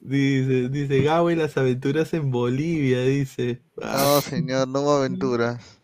Dice, 0.00 0.68
dice 0.68 1.02
Gabo 1.02 1.30
y 1.30 1.36
las 1.36 1.56
aventuras 1.56 2.12
en 2.14 2.30
Bolivia, 2.30 3.02
dice. 3.02 3.62
No, 3.76 4.20
señor, 4.20 4.68
no 4.68 4.80
hubo 4.80 4.96
aventuras. 4.96 5.80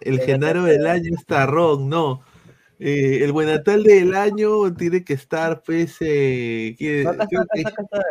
El 0.00 0.20
Genaro 0.20 0.64
del 0.64 0.86
año 0.86 1.10
está 1.16 1.46
ron, 1.46 1.88
no. 1.88 2.22
Eh, 2.78 3.20
el 3.22 3.32
Buenatal 3.32 3.82
del 3.84 4.14
año 4.14 4.74
tiene 4.74 5.02
que 5.02 5.14
estar, 5.14 5.62
pues, 5.62 5.96
eh, 6.00 6.74
¿quién- 6.76 7.04
No, 7.04 7.10
acá 7.10 7.26
creo 7.26 7.46
que- 7.54 7.64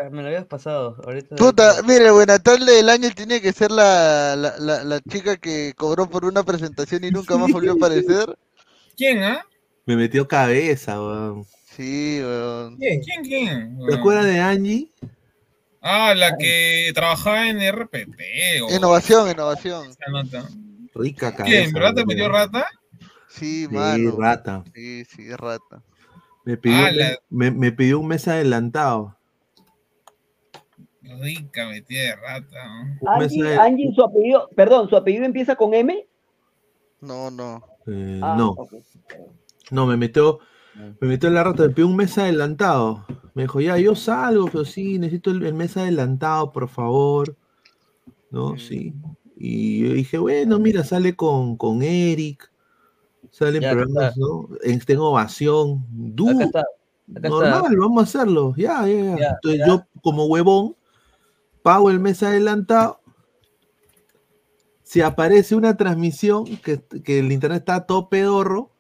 me 0.10 0.22
lo 0.24 0.28
habías 0.28 0.46
pasado. 0.46 1.00
Ahorita. 1.06 1.36
Puta, 1.36 1.84
mire, 1.84 2.10
Buenatal 2.10 2.66
del 2.66 2.90
año 2.90 3.10
tiene 3.16 3.42
que 3.42 3.54
ser 3.54 3.70
la, 3.72 4.36
la, 4.36 4.58
la, 4.58 4.84
la 4.84 5.00
chica 5.02 5.38
que 5.38 5.74
cobró 5.78 6.10
por 6.10 6.26
una 6.26 6.44
presentación 6.44 7.04
y 7.04 7.12
nunca 7.12 7.38
más 7.38 7.52
volvió 7.52 7.74
a 7.74 7.76
aparecer. 7.76 8.36
¿Quién, 8.98 9.22
ah? 9.24 9.46
me 9.86 9.96
metió 9.96 10.28
cabeza, 10.28 11.00
weón. 11.00 11.46
Sí, 11.76 12.18
weón. 12.22 12.78
¿Quién, 12.78 13.02
quién, 13.02 13.24
quién? 13.24 13.78
¿Te 13.88 13.96
acuerdas 13.96 14.26
de 14.26 14.40
Angie? 14.40 14.90
Ah, 15.80 16.16
la 16.16 16.36
que 16.38 16.92
trabajaba 16.96 17.48
en 17.48 17.60
RPP. 17.62 18.62
o- 18.64 18.74
Innovación, 18.76 19.30
innovación. 19.30 19.92
Esa 19.92 20.10
nota. 20.10 20.50
Rica 20.96 21.36
cabeza. 21.36 21.44
¿Quién? 21.62 21.74
¿Verdad 21.74 21.94
te 21.94 22.06
metió 22.06 22.30
rata? 22.30 22.66
Sí, 23.28 23.66
Sí, 23.66 23.68
mano. 23.68 24.18
rata. 24.18 24.64
Sí, 24.74 25.06
sí, 25.06 25.30
rata. 25.36 25.84
Me 26.46 26.58
pidió, 26.58 26.78
un 26.78 26.86
Ah, 26.86 26.92
la- 26.92 27.10
mes- 27.10 27.20
me, 27.30 27.52
me 27.52 27.72
pidió 27.72 28.00
un 28.00 28.08
mes 28.08 28.28
adelantado. 28.28 29.18
Rica 31.22 31.68
metida 31.68 32.02
de 32.02 32.16
rata. 32.16 32.58
¿no? 33.02 33.62
Angie, 33.62 33.94
su 33.94 34.04
apellido, 34.04 34.50
perdón, 34.56 34.90
su 34.90 34.96
apellido 34.96 35.26
empieza 35.26 35.56
con 35.56 35.74
M. 35.74 36.08
No, 37.02 37.30
no. 37.30 37.64
eh, 37.88 38.20
Ah, 38.24 38.36
no, 38.38 38.56
no, 39.72 39.86
me 39.86 39.98
metió, 39.98 40.40
me 41.00 41.08
metió 41.08 41.30
la 41.30 41.44
rata, 41.44 41.64
me 41.64 41.70
pidió 41.70 41.88
un 41.88 41.96
mes 41.96 42.18
adelantado. 42.18 43.06
Me 43.36 43.44
dijo, 43.44 43.60
ya, 43.62 43.78
yo 43.78 43.96
salgo, 43.96 44.46
pero 44.48 44.66
sí, 44.66 44.98
necesito 44.98 45.30
el, 45.32 45.46
el 45.46 45.54
mes 45.54 45.76
adelantado, 45.78 46.52
por 46.52 46.68
favor. 46.70 47.36
¿No? 48.32 48.58
Sí. 48.58 48.94
Y 49.38 49.80
yo 49.88 49.94
dije, 49.94 50.18
bueno, 50.18 50.60
mira, 50.60 50.84
sale 50.84 51.16
con, 51.16 51.58
con 51.58 51.84
Eric, 51.84 52.50
sale 53.32 53.58
en 53.58 53.64
Ya, 53.64 53.72
acá 53.72 53.82
programas, 53.82 54.10
está. 54.10 54.20
¿no? 54.20 54.50
En, 54.64 54.80
tengo 54.80 55.10
ovación, 55.10 55.86
du, 55.90 56.30
Acá 56.30 56.44
está. 56.46 56.60
Acá 56.60 57.30
normal, 57.30 57.64
está. 57.66 57.78
vamos 57.78 58.00
a 58.00 58.04
hacerlo, 58.04 58.54
ya, 58.58 58.88
ya, 58.88 58.94
ya. 58.94 59.18
Ya, 59.18 59.30
Entonces 59.32 59.60
ya. 59.60 59.68
yo, 59.68 59.86
como 60.02 60.26
huevón, 60.26 60.76
pago 61.62 61.92
el 61.92 62.00
mes 62.00 62.24
adelantado. 62.24 63.02
Si 64.84 65.02
aparece 65.02 65.56
una 65.56 65.76
transmisión 65.76 66.46
que, 66.58 66.80
que 67.04 67.20
el 67.20 67.32
internet 67.32 67.60
está 67.60 67.86
todo 67.86 68.08
pedorro, 68.08 68.72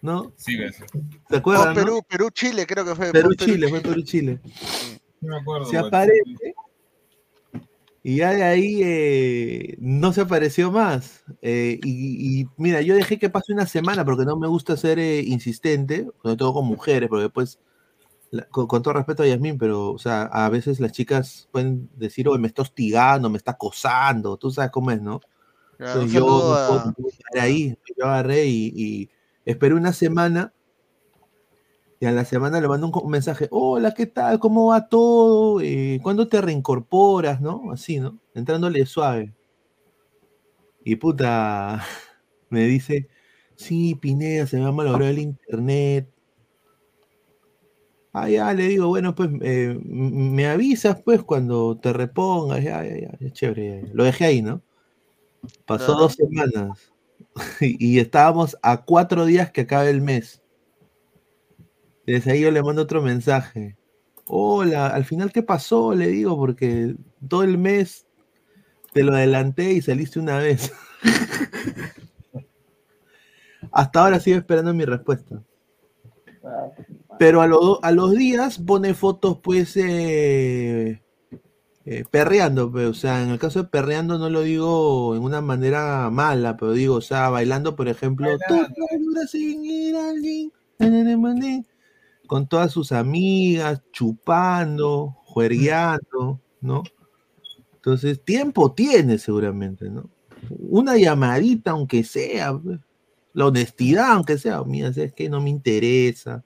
¿no? 0.00 0.32
Sí. 0.36 0.56
¿Te 1.28 1.36
acuerdas? 1.36 1.68
No? 1.68 1.74
Perú, 1.74 2.00
Perú, 2.08 2.30
Chile, 2.30 2.66
creo 2.66 2.84
que 2.84 2.94
fue. 2.94 3.12
Perú, 3.12 3.30
fue 3.36 3.46
Chile, 3.46 3.68
fue 3.68 3.80
Perú, 3.80 4.02
Chile. 4.02 4.40
No 5.20 5.34
me 5.34 5.40
acuerdo. 5.40 5.66
Se 5.66 5.76
güey. 5.76 5.86
aparece 5.88 6.54
y 8.02 8.16
ya 8.16 8.32
de 8.32 8.44
ahí 8.44 8.80
eh, 8.82 9.76
no 9.80 10.12
se 10.12 10.22
apareció 10.22 10.70
más. 10.72 11.24
Eh, 11.42 11.78
y, 11.84 12.40
y 12.42 12.48
mira, 12.56 12.80
yo 12.82 12.94
dejé 12.94 13.18
que 13.18 13.30
pase 13.30 13.52
una 13.52 13.66
semana 13.66 14.04
porque 14.04 14.24
no 14.24 14.36
me 14.38 14.46
gusta 14.48 14.76
ser 14.76 14.98
eh, 14.98 15.20
insistente, 15.22 16.08
sobre 16.22 16.36
todo 16.36 16.54
con 16.54 16.66
mujeres, 16.66 17.08
porque 17.08 17.24
después, 17.24 17.58
la- 18.30 18.44
con, 18.48 18.66
con 18.66 18.82
todo 18.82 18.94
respeto 18.94 19.22
a 19.22 19.26
Yasmín, 19.26 19.58
pero 19.58 19.92
o 19.92 19.98
sea, 19.98 20.24
a 20.24 20.48
veces 20.50 20.80
las 20.80 20.92
chicas 20.92 21.48
pueden 21.52 21.88
decir, 21.96 22.28
oye, 22.28 22.40
me 22.40 22.48
está 22.48 22.62
hostigando, 22.62 23.30
me 23.30 23.38
está 23.38 23.52
acosando, 23.52 24.36
tú 24.36 24.50
sabes 24.50 24.70
cómo 24.70 24.90
es, 24.90 25.02
¿no? 25.02 25.20
Claro, 25.76 26.02
Entonces 26.02 26.12
yo 26.12 26.20
no 26.20 26.26
puedo, 26.66 26.84
no 26.86 26.92
puedo 26.94 27.42
ahí, 27.42 27.76
yo 27.98 28.04
agarré 28.06 28.46
y, 28.46 28.72
y 28.76 29.10
esperé 29.44 29.74
una 29.74 29.92
semana 29.92 30.52
y 32.00 32.06
a 32.06 32.12
la 32.12 32.24
semana 32.24 32.60
le 32.60 32.68
mando 32.68 32.88
un, 32.88 33.10
mensaje, 33.10 33.48
hola, 33.50 33.92
¿qué 33.92 34.06
tal? 34.06 34.38
¿Cómo 34.38 34.66
va 34.66 34.88
todo? 34.88 35.60
Eh, 35.60 35.98
¿Cuándo 36.02 36.28
te 36.28 36.40
reincorporas? 36.40 37.40
¿No? 37.40 37.72
Así, 37.72 37.98
¿no? 37.98 38.18
Entrándole 38.34 38.86
suave. 38.86 39.34
Y 40.84 40.96
puta, 40.96 41.82
me 42.50 42.64
dice, 42.66 43.08
sí, 43.56 43.96
Pineda, 43.96 44.46
se 44.46 44.58
me 44.58 44.66
ha 44.66 44.72
malogrado 44.72 45.10
el 45.10 45.18
internet. 45.18 46.08
Ah, 48.12 48.28
ya, 48.28 48.54
le 48.54 48.68
digo, 48.68 48.86
bueno, 48.88 49.14
pues 49.14 49.30
eh, 49.42 49.78
me 49.84 50.46
avisas 50.46 51.02
pues 51.02 51.22
cuando 51.22 51.78
te 51.78 51.92
repongas, 51.92 52.62
ya, 52.62 52.84
ya, 52.84 52.96
ya, 52.96 53.18
ya, 53.18 53.30
chévere. 53.32 53.82
ya". 53.82 53.88
Lo 53.92 54.04
dejé 54.04 54.24
ahí, 54.24 54.42
¿no? 54.42 54.62
Pasó 55.66 55.94
dos 55.94 56.14
semanas 56.14 56.92
y, 57.60 57.96
y 57.96 57.98
estábamos 57.98 58.56
a 58.62 58.84
cuatro 58.84 59.24
días 59.24 59.50
que 59.50 59.62
acabe 59.62 59.90
el 59.90 60.00
mes. 60.00 60.42
Desde 62.08 62.32
ahí 62.32 62.40
yo 62.40 62.50
le 62.50 62.62
mando 62.62 62.80
otro 62.80 63.02
mensaje. 63.02 63.76
Hola, 64.24 64.86
al 64.88 65.04
final, 65.04 65.30
¿qué 65.30 65.42
pasó? 65.42 65.94
Le 65.94 66.06
digo, 66.08 66.38
porque 66.38 66.94
todo 67.28 67.42
el 67.42 67.58
mes 67.58 68.06
te 68.94 69.02
lo 69.02 69.14
adelanté 69.14 69.74
y 69.74 69.82
saliste 69.82 70.18
una 70.18 70.38
vez. 70.38 70.72
Hasta 73.72 74.00
ahora 74.00 74.20
sigo 74.20 74.38
esperando 74.38 74.72
mi 74.72 74.86
respuesta. 74.86 75.42
Pero 77.18 77.42
a, 77.42 77.46
lo- 77.46 77.84
a 77.84 77.90
los 77.92 78.12
días 78.12 78.58
pone 78.58 78.94
fotos, 78.94 79.38
pues, 79.42 79.76
eh, 79.76 81.02
eh, 81.84 82.04
perreando. 82.10 82.72
pues, 82.72 82.86
o 82.88 82.94
sea, 82.94 83.22
en 83.22 83.28
el 83.28 83.38
caso 83.38 83.64
de 83.64 83.68
perreando 83.68 84.16
no 84.18 84.30
lo 84.30 84.40
digo 84.42 85.14
en 85.14 85.22
una 85.22 85.42
manera 85.42 86.08
mala, 86.10 86.56
pero 86.56 86.72
digo, 86.72 86.94
o 86.94 87.00
sea, 87.02 87.28
bailando, 87.28 87.76
por 87.76 87.86
ejemplo, 87.88 88.30
"Tú 88.48 88.54
con 92.28 92.46
todas 92.46 92.70
sus 92.70 92.92
amigas, 92.92 93.82
chupando, 93.90 95.16
juergueando, 95.24 96.38
¿no? 96.60 96.84
Entonces, 97.74 98.22
tiempo 98.22 98.72
tiene 98.72 99.18
seguramente, 99.18 99.88
¿no? 99.88 100.10
Una 100.50 100.96
llamadita, 100.98 101.72
aunque 101.72 102.04
sea, 102.04 102.56
pues, 102.56 102.78
la 103.32 103.46
honestidad, 103.46 104.12
aunque 104.12 104.36
sea, 104.36 104.62
mira, 104.62 104.88
es 104.88 105.12
que 105.14 105.28
no 105.30 105.40
me 105.40 105.48
interesa, 105.48 106.44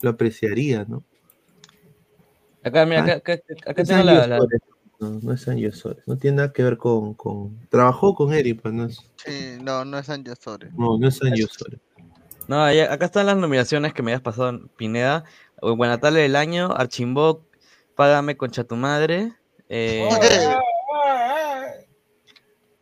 lo 0.00 0.10
apreciaría, 0.10 0.84
¿no? 0.88 1.02
Acá, 2.62 2.86
mira, 2.86 3.02
acá, 3.02 3.40
acá, 3.66 3.84
tengo 3.84 4.04
la, 4.04 4.38
No, 5.00 5.18
no 5.20 5.32
es 5.32 5.48
Angie 5.48 5.68
Osores, 5.68 6.06
no 6.06 6.16
tiene 6.16 6.36
nada 6.36 6.52
que 6.52 6.62
ver 6.62 6.76
con, 6.78 7.14
con... 7.14 7.58
Trabajó 7.68 8.14
con 8.14 8.32
Eric, 8.32 8.62
pues 8.62 8.72
no 8.72 8.84
es, 8.84 8.98
Sí, 9.16 9.58
no, 9.60 9.84
no 9.84 9.98
es 9.98 10.06
Sánchez 10.06 10.38
Sores. 10.40 10.72
no, 10.74 10.96
no 10.96 11.08
es 11.08 11.20
Angie 11.20 11.44
Osores. 11.44 11.80
No, 12.48 12.64
acá 12.64 13.04
están 13.06 13.26
las 13.26 13.36
nominaciones 13.36 13.92
que 13.94 14.02
me 14.02 14.10
habías 14.12 14.22
pasado, 14.22 14.60
Pineda. 14.76 15.24
Buenatale 15.60 16.20
del 16.20 16.36
año, 16.36 16.72
Archimbó, 16.76 17.44
Págame 17.94 18.36
concha 18.36 18.64
tu 18.64 18.76
madre. 18.76 19.32
Eh, 19.68 20.08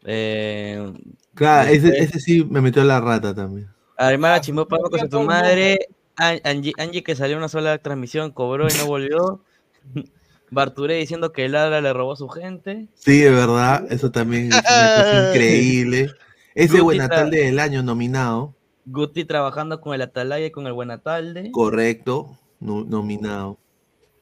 eh, 0.04 0.92
Claro, 1.34 1.70
ese, 1.70 1.88
después- 1.88 2.08
ese 2.10 2.20
sí 2.20 2.44
me 2.44 2.60
metió 2.60 2.82
la 2.84 3.00
rata 3.00 3.34
también. 3.34 3.68
Armar 3.96 4.32
Archimbó, 4.32 4.66
Págame 4.66 4.90
concha 4.90 5.08
tu 5.08 5.22
madre. 5.22 5.78
An- 6.16 6.40
Angie, 6.44 6.72
Angie 6.78 7.02
que 7.02 7.14
salió 7.16 7.36
una 7.36 7.48
sola 7.48 7.78
transmisión, 7.78 8.30
cobró 8.32 8.66
y 8.68 8.74
no 8.78 8.86
volvió. 8.86 9.42
Barturé 10.50 10.96
diciendo 10.96 11.32
que 11.32 11.48
Ladra 11.48 11.80
le 11.80 11.92
robó 11.92 12.12
a 12.14 12.16
su 12.16 12.28
gente. 12.28 12.88
Sí, 12.94 13.20
de 13.20 13.30
verdad, 13.30 13.86
eso 13.90 14.10
también 14.10 14.46
es 14.52 14.58
una 14.58 14.62
cosa 14.96 15.28
increíble. 15.30 16.10
Ese 16.56 16.72
Guti 16.80 16.82
Buenatalde 16.82 17.38
tra- 17.40 17.44
del 17.46 17.58
año 17.60 17.82
nominado, 17.84 18.54
Guti 18.90 19.24
trabajando 19.24 19.80
con 19.80 19.94
el 19.94 20.02
Atalaya 20.02 20.46
y 20.46 20.50
con 20.50 20.66
el 20.66 20.72
Buenatalde. 20.72 21.50
correcto, 21.52 22.36
no- 22.58 22.84
nominado. 22.84 23.58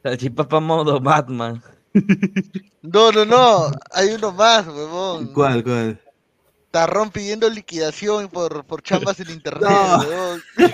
Salchipapa 0.02 0.60
modo 0.60 1.00
Batman. 1.00 1.62
No, 2.80 3.10
no, 3.10 3.24
no. 3.24 3.70
Hay 3.92 4.10
uno 4.12 4.32
más, 4.32 4.66
huevón. 4.66 5.32
¿Cuál, 5.34 5.62
cuál? 5.64 6.00
Tarrón 6.70 7.10
pidiendo 7.10 7.48
liquidación 7.48 8.28
por, 8.28 8.64
por 8.64 8.82
chambas 8.82 9.18
en 9.20 9.30
internet, 9.30 9.68
No. 9.70 10.02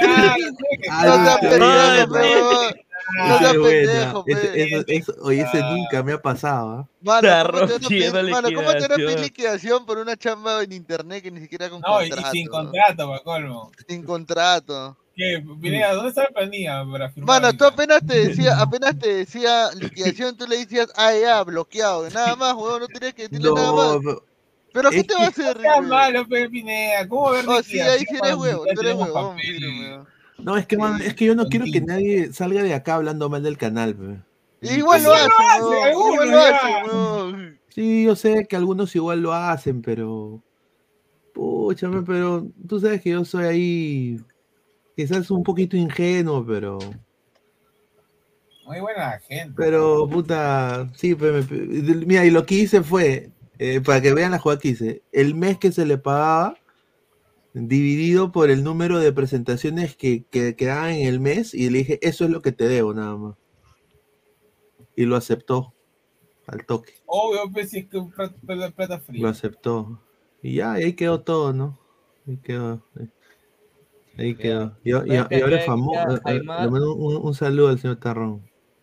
Ay, 0.90 1.08
No 1.08 1.38
pendejo, 1.40 2.12
huevón. 2.12 2.74
No 3.28 3.38
seas 3.38 3.52
pendejo, 3.52 4.24
eso- 4.86 5.14
oye, 5.22 5.42
ese 5.42 5.60
nunca 5.60 6.02
me 6.02 6.12
ha 6.14 6.22
pasado, 6.22 6.70
¿ah? 6.70 6.88
Mano, 7.02 7.20
¿cómo 7.20 7.20
Tarrón 7.20 7.66
te 7.68 7.72
van 7.74 7.84
a 7.84 7.88
pidiendo 7.88 8.20
pedir- 8.20 8.30
mano, 8.32 8.48
¿cómo 8.54 8.68
te 8.72 8.80
van 8.80 8.92
a 8.92 8.96
pedir 8.96 9.20
liquidación? 9.20 9.86
por 9.86 9.98
una 9.98 10.16
chamba 10.16 10.62
en 10.62 10.72
internet 10.72 11.22
que 11.22 11.30
ni 11.30 11.40
siquiera 11.40 11.68
con 11.70 11.80
No, 11.80 12.02
y, 12.02 12.06
y 12.06 12.10
contrato? 12.10 12.32
sin 12.32 12.48
contrato, 12.48 13.08
para 13.08 13.20
colmo. 13.22 13.70
Sin 13.88 14.02
contrato. 14.04 14.96
¿Qué? 15.14 15.44
Pineda, 15.62 15.92
¿dónde 15.94 16.08
está 16.08 16.22
la 16.22 16.28
planilla 16.30 16.84
para 16.90 17.10
firmar? 17.10 17.40
Mano, 17.42 17.56
tú 17.56 17.64
apenas 17.66 18.04
te 18.04 18.28
decía, 18.28 18.58
apenas 18.58 18.98
te 18.98 19.14
decía 19.14 19.70
liquidación, 19.74 20.36
tú 20.36 20.46
le 20.48 20.58
decías, 20.58 20.88
ah, 20.96 21.12
ya, 21.14 21.42
bloqueado. 21.44 22.08
Nada 22.10 22.34
más, 22.34 22.54
weón, 22.54 22.80
no 22.80 22.88
tenías 22.88 23.14
que 23.14 23.28
decirle 23.28 23.52
nada 23.54 23.66
No, 23.68 24.00
más. 24.00 24.16
Pero 24.74 24.90
¿qué 24.90 25.04
te 25.04 25.14
va 25.14 25.20
a 25.26 25.28
hacer, 25.28 25.56
Está 25.56 25.80
malo, 25.80 26.26
pe, 26.26 26.50
Pineda. 26.50 27.06
¿Cómo 27.08 27.30
ver 27.30 27.44
Oh, 27.46 27.62
sí, 27.62 27.78
ahí 27.78 28.00
sí 28.00 28.16
eres 28.20 28.34
huevo, 28.34 28.64
tú 28.74 28.80
eres 28.80 28.94
huevón. 28.96 29.36
No, 30.38 30.56
es 30.56 30.66
que, 30.66 30.76
man, 30.76 31.00
es 31.00 31.14
que 31.14 31.26
yo 31.26 31.36
no 31.36 31.46
quiero 31.46 31.64
que 31.72 31.80
nadie 31.80 32.32
salga 32.32 32.60
de 32.64 32.74
acá 32.74 32.96
hablando 32.96 33.30
mal 33.30 33.44
del 33.44 33.56
canal. 33.56 33.94
pe. 33.94 34.18
Igual 34.74 35.04
lo 35.04 35.12
hace, 35.12 35.90
igual 35.92 36.30
lo 36.30 36.38
huevón. 36.38 37.58
Sí, 37.68 38.04
yo 38.04 38.16
sé 38.16 38.46
que 38.48 38.56
algunos 38.56 38.94
igual 38.96 39.20
lo 39.22 39.32
hacen, 39.32 39.80
pero. 39.80 40.42
Púchame, 41.32 42.02
pero 42.02 42.46
tú 42.68 42.80
sabes 42.80 43.00
que 43.00 43.10
yo 43.10 43.24
soy 43.24 43.44
ahí. 43.44 44.20
Quizás 44.96 45.30
un 45.30 45.44
poquito 45.44 45.76
ingenuo, 45.76 46.44
pero. 46.44 46.78
Muy 48.66 48.80
buena 48.80 49.20
gente. 49.20 49.54
Pero, 49.56 50.08
puta. 50.08 50.88
Sí, 50.94 51.14
pe- 51.14 51.30
me- 51.30 51.42
pe- 51.42 51.56
mira, 52.06 52.24
y 52.24 52.30
lo 52.30 52.44
que 52.44 52.56
hice 52.56 52.82
fue. 52.82 53.30
Eh, 53.76 53.80
para 53.80 54.00
que 54.00 54.12
vean 54.14 54.32
la 54.32 54.38
jugada 54.38 54.60
que 54.60 54.68
hice. 54.68 55.02
El 55.12 55.34
mes 55.34 55.58
que 55.58 55.72
se 55.72 55.86
le 55.86 55.98
pagaba. 55.98 56.56
Dividido 57.56 58.32
por 58.32 58.50
el 58.50 58.64
número 58.64 58.98
de 58.98 59.12
presentaciones 59.12 59.96
que, 59.96 60.24
que 60.28 60.56
quedaban 60.56 60.90
en 60.90 61.06
el 61.06 61.20
mes. 61.20 61.54
Y 61.54 61.70
le 61.70 61.78
dije, 61.78 61.98
eso 62.02 62.24
es 62.24 62.30
lo 62.30 62.42
que 62.42 62.50
te 62.50 62.66
debo, 62.66 62.92
nada 62.94 63.16
más. 63.16 63.36
Y 64.96 65.04
lo 65.04 65.14
aceptó. 65.16 65.72
Al 66.46 66.66
toque. 66.66 66.92
Obvio, 67.06 67.40
pues 67.52 67.72
es 67.72 67.86
que 67.86 68.00
plata, 68.14 68.34
plata- 68.44 68.70
plata 68.74 68.96
Lo 68.96 69.00
fría. 69.02 69.28
aceptó. 69.28 70.00
Y 70.42 70.56
ya, 70.56 70.78
y 70.80 70.84
ahí 70.84 70.92
quedó 70.94 71.20
todo, 71.22 71.52
¿no? 71.52 71.78
Ahí 72.26 72.36
quedó. 72.38 72.82
ahí- 72.98 73.08
Ahí 74.18 74.34
quedó. 74.34 74.76
Y, 74.84 74.90
y- 74.90 74.94
y 74.94 75.40
ahora 75.40 75.56
es 75.58 75.64
famoso. 75.66 76.16
eh, 76.16 76.20
eh. 76.26 76.34
Le 76.40 76.42
mando 76.70 76.94
un, 76.94 77.16
un 77.16 77.34
saludo 77.34 77.68
al 77.68 77.78
señor 77.78 77.96
Tarrón. 77.96 78.42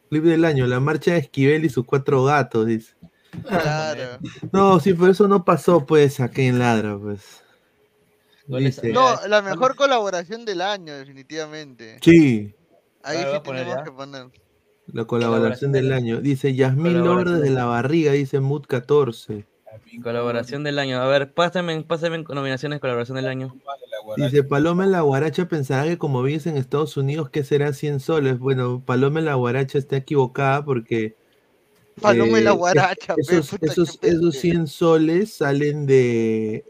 Clip 0.09 0.23
del 0.23 0.43
año, 0.45 0.65
la 0.65 0.79
marcha 0.79 1.11
de 1.11 1.19
Esquivel 1.19 1.63
y 1.65 1.69
sus 1.69 1.85
cuatro 1.85 2.23
gatos, 2.23 2.65
dice. 2.65 2.95
Claro. 3.47 4.19
No, 4.51 4.79
sí, 4.79 4.93
pero 4.93 5.11
eso 5.11 5.27
no 5.27 5.43
pasó, 5.45 5.85
pues, 5.85 6.19
aquí 6.19 6.43
en 6.43 6.59
Ladra, 6.59 6.97
pues. 6.97 7.43
Dice, 8.47 8.91
No, 8.91 9.15
la 9.27 9.41
mejor 9.41 9.75
colaboración 9.75 10.45
del 10.45 10.61
año, 10.61 10.93
definitivamente. 10.97 11.99
sí, 12.01 12.53
Ahí 13.03 13.17
sí 13.17 13.39
poner 13.43 13.63
tenemos 13.63 13.83
que 13.83 13.91
poner. 13.91 14.27
la 14.87 15.05
colaboración 15.05 15.71
del 15.71 15.91
año. 15.93 16.21
Dice 16.21 16.53
Yasmín 16.53 17.01
desde 17.03 17.39
del 17.41 17.55
la 17.55 17.65
barriga, 17.65 18.11
dice 18.11 18.39
Mood 18.39 18.65
14. 18.67 19.45
Colaboración 20.03 20.63
del 20.63 20.79
año. 20.79 21.01
A 21.01 21.07
ver, 21.07 21.33
pásame, 21.33 21.81
pásame 21.83 22.23
nominaciones 22.29 22.77
de 22.77 22.81
colaboración 22.81 23.15
del 23.15 23.27
año. 23.27 23.55
Dice 24.17 24.43
Paloma 24.43 24.83
en 24.83 24.91
la 24.91 25.01
Guaracha 25.01 25.47
pensará 25.47 25.83
que 25.85 25.97
como 25.97 26.21
vives 26.23 26.45
en 26.47 26.57
Estados 26.57 26.97
Unidos, 26.97 27.29
¿qué 27.29 27.43
será 27.43 27.71
100 27.71 27.99
soles? 28.01 28.39
Bueno, 28.39 28.83
Paloma 28.85 29.19
en 29.19 29.25
la 29.25 29.35
Guaracha 29.35 29.77
está 29.77 29.97
equivocada 29.97 30.65
porque... 30.65 31.15
Paloma 31.99 32.39
la 32.39 32.51
eh, 32.51 32.55
Guaracha, 32.55 33.15
esos, 33.17 33.49
puta, 33.49 33.65
esos, 33.65 33.99
esos 34.01 34.35
100 34.37 34.67
soles 34.67 35.33
salen 35.33 35.85
de 35.85 36.63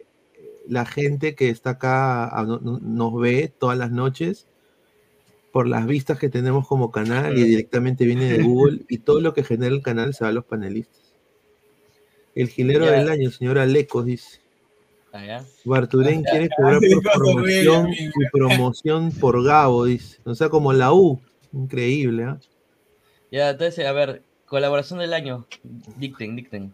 la 0.67 0.85
gente 0.85 1.35
que 1.35 1.49
está 1.49 1.71
acá, 1.71 2.27
a- 2.27 2.43
no- 2.45 2.59
no- 2.59 2.79
nos 2.81 3.19
ve 3.19 3.51
todas 3.57 3.77
las 3.77 3.91
noches 3.91 4.47
por 5.51 5.67
las 5.67 5.85
vistas 5.85 6.17
que 6.17 6.29
tenemos 6.29 6.67
como 6.67 6.91
canal 6.91 7.37
y 7.37 7.43
directamente 7.43 8.05
viene 8.05 8.31
de 8.31 8.41
Google 8.43 8.81
y 8.87 8.99
todo 8.99 9.19
lo 9.19 9.33
que 9.33 9.43
genera 9.43 9.73
el 9.75 9.81
canal 9.81 10.13
se 10.13 10.23
va 10.23 10.29
a 10.29 10.33
los 10.33 10.45
panelistas. 10.45 10.99
El 12.35 12.47
gilero 12.47 12.85
del 12.85 13.09
año, 13.09 13.29
señor 13.31 13.57
Alecos, 13.59 14.05
dice. 14.05 14.39
Ah. 15.13 15.43
Barturén 15.65 16.23
Ya. 16.23 16.31
quiere 16.31 16.49
cobrar 16.55 16.79
por 17.03 17.03
promoción 17.03 17.89
y 17.91 18.09
promoción 18.31 19.11
por 19.11 19.43
Gabo, 19.43 19.83
dice. 19.85 20.19
O 20.23 20.33
sea, 20.35 20.47
como 20.47 20.71
la 20.71 20.93
U. 20.93 21.19
Increíble, 21.51 22.23
¿ah? 22.23 22.39
Ya, 23.29 23.49
entonces, 23.49 23.85
a 23.85 23.91
ver, 23.91 24.23
colaboración 24.51 24.99
del 24.99 25.13
año. 25.13 25.47
Dicten, 25.95 26.35
dicten. 26.35 26.73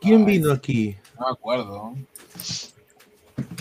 ¿Quién 0.00 0.24
vino 0.24 0.52
aquí? 0.52 0.96
No 1.18 1.26
me 1.26 1.32
acuerdo. 1.32 1.94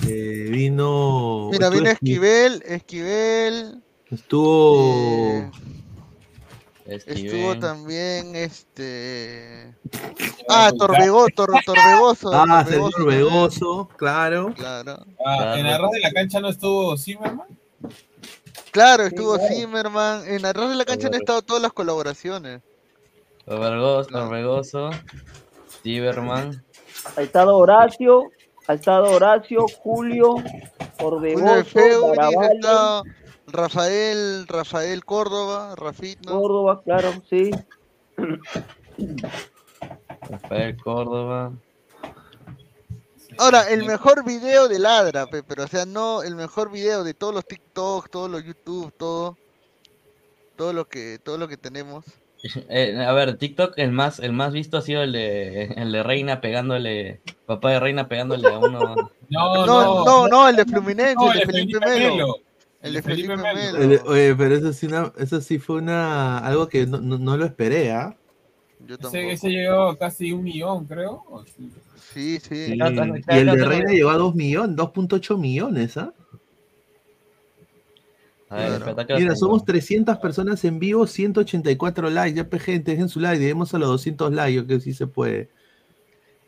Eh, 0.07 0.47
vino. 0.51 1.49
Mira, 1.51 1.69
Esqui- 1.69 1.87
Esquivel, 1.87 2.63
Esquivel, 2.67 3.81
Estuvo. 4.11 5.51
estuvo 6.85 7.57
también 7.57 8.35
este... 8.35 9.73
Ah, 10.47 10.71
Torbego, 10.77 11.25
Tor, 11.35 11.53
Torbegoso. 11.65 12.29
Ah, 12.31 12.63
Torbegoso 12.63 12.97
señor 12.97 13.09
Vegoso, 13.11 13.89
claro. 13.97 14.53
Claro. 14.53 15.03
Ah, 15.25 15.55
en 15.57 15.65
arroz 15.65 15.89
de 15.91 16.01
la 16.01 16.11
cancha 16.11 16.39
no 16.39 16.49
estuvo 16.49 16.95
Zimmerman. 16.97 17.47
Claro, 18.75 19.03
estuvo 19.03 19.37
Zimmerman. 19.37 20.27
En 20.27 20.45
Arroz 20.45 20.67
de 20.69 20.75
la 20.75 20.83
Cancha 20.83 21.07
han 21.07 21.13
estado 21.13 21.41
todas 21.41 21.61
las 21.61 21.71
colaboraciones. 21.71 22.61
Orbegoso, 23.45 24.89
Tiberman. 25.81 26.61
Ha 27.15 27.21
estado 27.21 27.55
Horacio, 27.55 28.31
ha 28.67 28.73
estado 28.73 29.11
Horacio, 29.13 29.65
Julio, 29.81 30.35
Orbegoso, 30.99 31.79
está 31.79 33.01
Rafael, 33.47 34.45
Rafael 34.45 35.05
Córdoba, 35.05 35.73
Rafit, 35.77 36.25
¿no? 36.25 36.41
Córdoba, 36.41 36.81
claro, 36.83 37.13
sí. 37.29 37.51
Rafael 40.29 40.75
Córdoba. 40.83 41.53
Ahora, 43.37 43.69
el 43.69 43.85
mejor 43.85 44.23
video 44.25 44.67
de 44.67 44.79
Ladra, 44.79 45.27
pe, 45.27 45.43
pero 45.43 45.63
o 45.63 45.67
sea, 45.67 45.85
no 45.85 46.23
el 46.23 46.35
mejor 46.35 46.71
video 46.71 47.03
de 47.03 47.13
todos 47.13 47.33
los 47.33 47.45
TikTok, 47.45 48.09
todos 48.09 48.29
los 48.29 48.43
YouTube, 48.43 48.93
todo, 48.97 49.37
todo 50.55 50.73
lo 50.73 50.87
que, 50.87 51.19
todo 51.23 51.37
lo 51.37 51.47
que 51.47 51.57
tenemos. 51.57 52.05
Eh, 52.69 52.95
a 53.03 53.11
ver, 53.13 53.37
TikTok, 53.37 53.73
el 53.77 53.91
más, 53.91 54.19
el 54.19 54.31
más 54.31 54.53
visto 54.53 54.77
ha 54.77 54.81
sido 54.83 55.01
el 55.01 55.13
de, 55.13 55.63
el 55.77 55.91
de 55.91 56.03
Reina 56.03 56.41
pegándole, 56.41 57.19
papá 57.47 57.71
de 57.71 57.79
Reina 57.79 58.07
pegándole 58.07 58.47
a 58.47 58.59
uno. 58.59 58.79
No, 59.29 59.65
No, 59.65 60.05
no, 60.05 60.27
no, 60.27 60.47
el 60.47 60.55
de 60.55 60.65
Fluminense, 60.65 61.15
No, 61.15 61.31
el 61.33 61.39
de 61.39 61.45
Felipe 61.47 61.79
Melo. 61.79 62.35
El 62.83 62.93
de 62.93 63.01
Felipe 63.01 63.35
Melo. 63.35 63.81
Eh, 63.81 64.01
Oye, 64.05 64.35
pero 64.35 64.53
eso 64.55 64.71
sí, 64.73 64.85
una- 64.85 65.11
eso 65.17 65.41
sí 65.41 65.57
fue 65.57 65.77
una 65.77 66.37
algo 66.37 66.67
que 66.67 66.85
no, 66.85 66.99
no- 67.01 67.17
no 67.17 67.35
lo 67.35 67.45
esperé, 67.45 67.91
¿ah? 67.91 68.15
Yo 68.85 68.95
Ese, 69.01 69.31
ese 69.31 69.49
llegó 69.49 69.89
a 69.89 69.97
casi 69.97 70.31
un 70.31 70.43
millón, 70.43 70.85
creo. 70.85 71.23
Sí. 72.15 72.39
Sí. 72.39 72.73
Y, 72.73 72.77
y 72.77 73.37
el 73.37 73.45
de 73.45 73.65
Reina 73.65 73.91
llegó 73.91 74.09
a 74.09 74.17
2 74.17 74.35
millones, 74.35 74.75
2.8 74.75 75.37
millones, 75.37 75.97
¿ah? 75.97 76.13
A 78.49 78.57
ver, 78.57 79.17
Mira, 79.17 79.35
somos 79.35 79.65
300 79.65 80.17
personas 80.19 80.63
en 80.65 80.79
vivo, 80.79 81.07
184 81.07 82.09
likes. 82.09 82.35
Ya, 82.37 82.59
gente, 82.59 82.91
dejen 82.91 83.09
su 83.09 83.19
like, 83.19 83.39
lleguemos 83.39 83.73
a 83.73 83.79
los 83.79 83.89
200 83.89 84.31
likes, 84.33 84.53
yo 84.53 84.67
que 84.67 84.79
sí 84.79 84.93
se 84.93 85.07
puede. 85.07 85.49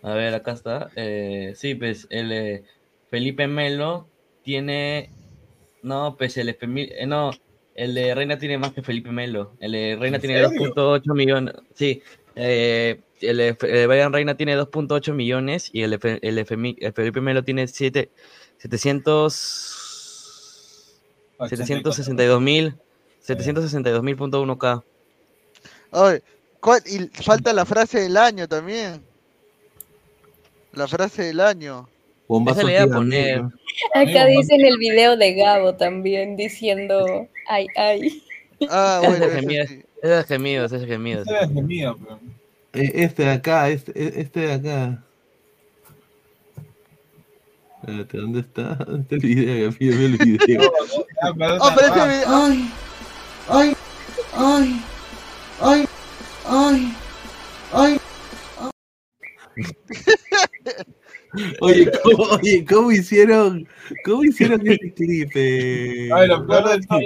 A 0.03 0.13
ver, 0.13 0.35
acá 0.35 0.51
está. 0.51 0.89
Eh, 0.95 1.53
sí, 1.55 1.73
pues 1.75 2.07
el 2.11 2.31
eh, 2.31 2.63
Felipe 3.09 3.47
Melo 3.47 4.07
tiene. 4.43 5.09
No, 5.81 6.15
pues 6.17 6.37
el 6.37 6.49
eh, 6.49 7.05
no, 7.07 7.31
el 7.73 7.95
de 7.95 8.13
Reina 8.13 8.37
tiene 8.37 8.59
más 8.59 8.73
que 8.73 8.83
Felipe 8.83 9.11
Melo. 9.11 9.53
El 9.59 9.71
de 9.71 9.97
Reina 9.99 10.17
¿En 10.17 10.21
tiene 10.21 10.47
serio? 10.47 10.73
2.8 10.75 11.15
millones. 11.15 11.55
Sí, 11.73 12.03
el 13.21 13.39
eh, 13.39 13.87
Brian 13.87 14.13
Reina 14.13 14.35
tiene 14.37 14.55
2.8 14.57 15.13
millones 15.13 15.69
y 15.73 15.81
el 15.83 15.93
el 15.93 16.35
de 16.35 16.45
Femi- 16.45 16.77
el 16.79 16.93
Felipe 16.93 17.21
Melo 17.21 17.43
tiene 17.43 17.67
7, 17.67 18.09
700. 18.57 19.93
762 21.49 22.41
mil. 22.41 22.75
762 23.21 24.03
mil 24.03 24.15
punto 24.15 24.41
uno 24.41 24.57
K. 24.57 24.83
Oye, 25.91 26.21
¿cuál- 26.59 26.81
y 26.85 27.07
falta 27.23 27.53
la 27.53 27.65
frase 27.65 28.01
del 28.01 28.17
año 28.17 28.47
también. 28.47 29.01
La 30.73 30.87
frase 30.87 31.23
del 31.23 31.39
año. 31.39 31.87
Bombazo 32.27 32.59
Esa 32.59 32.67
le 32.67 32.73
iba 32.73 32.83
a 32.83 32.87
poner. 32.87 33.41
¿no? 33.43 33.51
Acá 33.93 34.25
dicen 34.25 34.65
el 34.65 34.77
video 34.77 35.15
de 35.15 35.33
Gabo 35.35 35.75
también 35.75 36.35
diciendo 36.35 37.27
ay, 37.47 37.67
ay. 37.75 38.23
Ah, 38.69 39.01
bueno, 39.03 39.25
es 39.25 39.31
ese 39.31 39.39
gemido, 39.41 39.65
sí. 39.67 39.83
ese 40.01 40.19
es 40.19 40.25
gemido, 40.25 40.65
ese 40.65 40.75
es 40.77 40.85
gemido. 40.85 41.21
Ese 41.21 41.39
es 41.43 41.53
gemido, 41.53 41.97
pero. 41.97 42.19
Eh, 42.77 42.91
Este 42.93 43.23
de 43.23 43.31
acá, 43.31 43.69
este, 43.69 43.91
e- 43.95 44.21
este 44.21 44.39
de 44.41 44.53
acá. 44.53 45.03
Espérate, 47.81 48.17
¿dónde 48.17 48.39
está? 48.41 48.75
¿Dónde 48.75 49.01
está 49.03 49.15
el 49.15 49.21
video? 49.21 49.71
Pídeme 49.71 50.05
el 50.05 50.17
video. 50.17 50.71
Ah, 51.23 51.31
pero 51.37 51.57
Oh, 51.61 51.71
pero 51.75 51.87
ese 51.87 52.07
video- 52.07 52.35
Ay, 52.35 52.69
ay, 53.49 53.75
ay, 54.35 54.81
ay, 55.61 55.85
ay, 56.45 56.93
ay. 57.73 57.99
Oye, 61.61 61.91
¿cómo, 62.03 62.23
oye, 62.23 62.65
¿cómo 62.67 62.91
hicieron, 62.91 63.67
cómo 64.05 64.23
hicieron 64.23 64.65
este 64.67 64.93
clip? 64.93 65.31
eh? 65.35 66.09
Ay, 66.13 66.27
lo 66.27 66.45
peor 66.47 66.69
de 66.79 66.85
todo, 66.87 66.99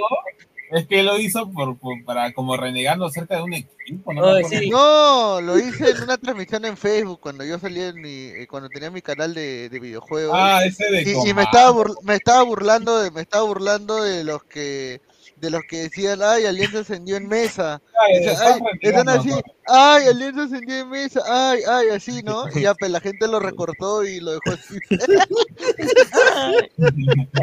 Es 0.72 0.86
que 0.86 1.02
lo 1.02 1.18
hizo 1.18 1.50
por, 1.52 1.76
por- 1.78 2.02
para 2.04 2.32
como 2.32 2.56
renegando 2.56 3.04
acerca 3.06 3.36
de 3.36 3.42
un 3.42 3.52
equipo, 3.54 4.12
¿no? 4.14 4.24
Acuerdo. 4.26 4.58
No, 4.70 5.40
lo 5.42 5.58
hice 5.58 5.90
en 5.90 6.02
una 6.02 6.16
transmisión 6.16 6.64
en 6.64 6.76
Facebook 6.78 7.20
cuando 7.20 7.44
yo 7.44 7.58
salía 7.58 7.88
en 7.88 8.00
mi, 8.00 8.08
eh, 8.28 8.46
cuando 8.48 8.68
tenía 8.70 8.90
mi 8.90 9.02
canal 9.02 9.34
de, 9.34 9.68
de 9.68 9.78
videojuegos. 9.80 10.34
Ah, 10.36 10.64
ese 10.64 10.84
de 10.90 11.02
y, 11.02 11.34
me 11.34 11.42
estaba 11.42 11.74
me 12.02 12.14
estaba 12.14 12.42
burlando 12.42 13.00
de, 13.00 13.10
me 13.10 13.20
estaba 13.20 13.44
burlando 13.44 14.02
de 14.02 14.24
los 14.24 14.42
que 14.44 15.00
de 15.42 15.50
los 15.50 15.62
que 15.68 15.82
decían, 15.82 16.20
ay, 16.22 16.46
Alianza 16.46 16.78
ascendió 16.78 17.16
en 17.16 17.26
mesa. 17.26 17.82
Ay, 18.00 18.14
Decían, 18.20 18.32
estás 18.34 18.46
"Ay", 18.46 18.60
renegando, 18.80 19.12
están 19.12 19.18
así, 19.34 19.42
ay, 19.66 20.06
Alianza 20.06 20.42
ascendió 20.44 20.78
en 20.82 20.88
mesa, 20.88 21.20
ay, 21.26 21.60
ay, 21.68 21.88
así, 21.88 22.22
¿no? 22.22 22.44
Y 22.54 22.60
ya, 22.62 22.74
pues 22.74 22.92
la 22.92 23.00
gente 23.00 23.26
lo 23.26 23.40
recortó 23.40 24.04
y 24.04 24.20
lo 24.20 24.32
dejó 24.34 24.52
así. 24.52 24.78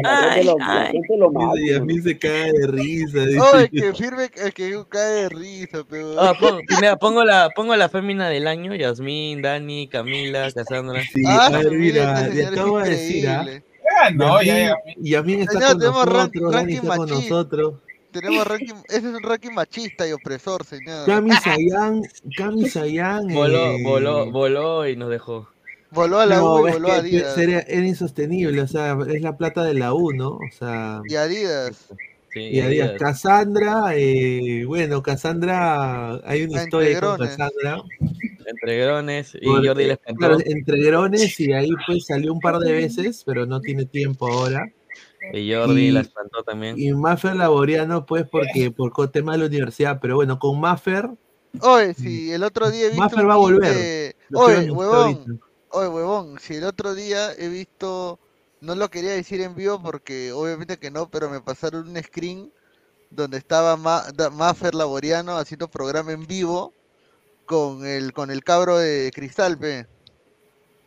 Ay, 0.04 0.48
ay. 0.60 0.92
Y 1.56 1.74
a 1.74 1.80
mí 1.80 2.00
se 2.00 2.18
cae 2.18 2.52
de 2.52 2.66
risa. 2.68 3.18
Ay, 3.52 3.68
dice. 3.70 3.86
que 3.86 3.94
firme, 3.94 4.28
que 4.30 4.50
que 4.52 4.84
cae 4.88 5.10
de 5.22 5.28
risa, 5.28 5.84
pero. 5.88 6.18
Ah, 6.20 6.32
pon- 6.40 6.60
mira, 6.80 6.96
pongo 6.96 7.22
la, 7.24 7.50
pongo 7.54 7.76
la 7.76 7.88
fémina 7.88 8.28
del 8.28 8.46
año, 8.46 8.74
Yasmín, 8.74 9.42
Dani, 9.42 9.88
Camila, 9.88 10.50
Cassandra. 10.52 11.02
Sí, 11.12 11.22
Ah, 11.26 11.50
ver, 11.50 11.70
mira, 11.72 12.28
le 12.28 12.46
acabo 12.46 12.78
de 12.80 12.90
decir, 12.90 13.28
¿ah? 13.28 13.46
No, 14.14 14.40
ya, 14.42 14.58
ya. 14.58 14.76
Y 15.02 15.14
a 15.14 15.22
mí 15.22 15.34
está 15.34 15.52
Señor, 15.52 15.72
con 15.72 16.12
nosotros, 16.14 16.64
está 16.68 16.96
con 16.96 17.08
nosotros. 17.10 17.74
Tenemos 18.12 18.46
ranking, 18.46 18.74
ese 18.88 18.98
es 18.98 19.04
un 19.04 19.22
ranking 19.22 19.52
machista 19.52 20.06
y 20.08 20.12
opresor, 20.12 20.64
señor. 20.64 21.06
Cami 21.06 21.30
Sayán, 21.44 22.02
Cami 22.36 22.68
Sayán. 22.68 23.28
Voló, 23.28 23.72
eh, 23.72 23.82
voló, 23.84 24.30
voló 24.30 24.88
y 24.88 24.96
nos 24.96 25.10
dejó. 25.10 25.48
Voló 25.92 26.20
a 26.20 26.26
la 26.26 26.36
no, 26.36 26.54
U 26.56 26.68
y 26.68 26.72
voló 26.72 26.92
a 26.92 26.96
Adidas. 26.96 27.34
sería- 27.34 27.60
era 27.60 27.86
insostenible, 27.86 28.60
o 28.60 28.68
sea, 28.68 28.96
es 29.08 29.22
la 29.22 29.36
plata 29.36 29.64
de 29.64 29.74
la 29.74 29.92
U, 29.92 30.12
¿no? 30.12 30.30
O 30.34 30.50
sea, 30.56 31.00
Y 31.08 31.16
Adidas. 31.16 31.88
Sí, 32.32 32.40
y 32.40 32.60
Adidas. 32.60 32.92
Cassandra, 32.96 33.86
eh, 33.96 34.64
bueno, 34.64 35.02
Cassandra, 35.02 36.20
hay 36.24 36.44
una 36.44 36.62
historia 36.62 37.00
con. 37.00 37.18
Cassandra. 37.18 37.82
Entre 38.46 38.78
Grones 38.78 39.36
y 39.40 39.46
Jordi 39.46 39.84
les 39.84 39.98
claro, 40.16 40.38
entre 40.44 40.82
Grones 40.82 41.38
y 41.38 41.52
ahí 41.52 41.70
pues 41.86 42.06
salió 42.06 42.32
un 42.32 42.40
par 42.40 42.58
de 42.58 42.72
veces, 42.72 43.22
pero 43.24 43.46
no 43.46 43.60
tiene 43.60 43.84
tiempo 43.84 44.26
ahora. 44.28 44.68
Y 45.32 45.54
Jordi 45.54 45.88
y- 45.88 45.90
la 45.90 46.00
espantó 46.00 46.42
también. 46.42 46.76
Y 46.78 46.92
Maffer 46.92 47.36
Laboriano, 47.36 48.06
pues, 48.06 48.26
porque 48.28 48.70
por 48.70 49.10
tema 49.10 49.32
de 49.32 49.38
la 49.38 49.46
universidad, 49.46 49.98
pero 50.00 50.16
bueno, 50.16 50.38
con 50.38 50.58
Maffer, 50.60 51.10
Oye, 51.62 51.94
si 51.94 52.32
el 52.32 52.44
otro 52.44 52.70
día 52.70 52.82
he 52.86 52.88
visto. 52.90 53.02
Maffer 53.02 53.28
va 53.28 53.34
a 53.34 53.38
volver. 53.38 53.74
de- 53.74 54.16
Oye, 54.34 54.70
huevón. 54.70 55.40
Oye, 55.70 55.88
huevón. 55.88 56.38
Si 56.40 56.54
el 56.54 56.64
otro 56.64 56.94
día 56.94 57.32
he 57.34 57.48
visto. 57.48 58.18
No 58.60 58.74
lo 58.74 58.88
quería 58.90 59.12
decir 59.12 59.40
en 59.40 59.54
vivo 59.54 59.82
porque 59.82 60.32
obviamente 60.32 60.76
que 60.76 60.90
no, 60.90 61.08
pero 61.10 61.28
me 61.30 61.40
pasaron 61.40 61.88
un 61.88 62.02
screen 62.02 62.52
donde 63.10 63.38
estaba 63.38 63.76
Ma- 63.76 64.04
Maffer 64.32 64.74
Laboriano 64.74 65.36
haciendo 65.38 65.66
programa 65.68 66.12
en 66.12 66.26
vivo 66.26 66.72
con 67.46 67.84
el, 67.86 68.12
con 68.12 68.30
el 68.30 68.44
cabro 68.44 68.76
de 68.78 69.10
Cristal, 69.14 69.58
pe. 69.58 69.86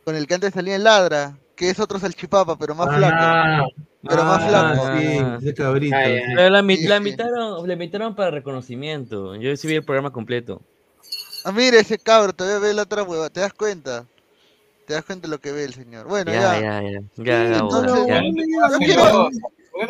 Con 0.04 0.14
el 0.16 0.26
que 0.26 0.34
antes 0.34 0.54
salía 0.54 0.76
en 0.76 0.84
Ladra, 0.84 1.36
que 1.56 1.68
es 1.68 1.78
otro 1.80 1.98
salchipapa, 1.98 2.56
pero 2.56 2.74
más 2.74 2.88
Ah, 2.90 2.96
flaco. 2.96 3.82
Pero 4.08 4.24
más 4.24 4.46
flaco. 4.48 4.82
Ah, 4.86 4.98
sí, 5.00 5.46
ese 5.46 5.54
cabrito. 5.54 5.96
Ay, 5.96 6.18
sí. 6.18 6.22
ay. 6.26 6.34
Pero 6.36 6.50
la, 6.50 6.58
invitaron, 6.96 7.66
la 7.66 7.72
invitaron 7.72 8.14
para 8.14 8.30
reconocimiento. 8.30 9.34
Yo 9.36 9.56
sí 9.56 9.66
vi 9.66 9.74
el 9.74 9.84
programa 9.84 10.12
completo. 10.12 10.62
Ah, 11.44 11.52
mira 11.52 11.78
ese 11.78 11.98
cabro, 11.98 12.32
todavía 12.32 12.58
ve 12.58 12.74
la 12.74 12.82
otra 12.82 13.02
hueva, 13.02 13.28
¿te 13.28 13.40
das 13.40 13.52
cuenta? 13.52 14.06
¿Te 14.86 14.94
das 14.94 15.04
cuenta 15.04 15.26
de 15.28 15.30
lo 15.30 15.38
que 15.40 15.52
ve 15.52 15.64
el 15.64 15.74
señor? 15.74 16.06
Bueno, 16.06 16.32
Ya, 16.32 16.60
ya. 16.60 16.82
ya, 16.82 16.82
ya. 16.82 17.00
Ya, 17.16 17.44
Gabo, 17.44 17.80
Entonces, 17.80 18.06
ya. 18.06 18.22
yo 18.70 18.78
quiero, 18.78 19.30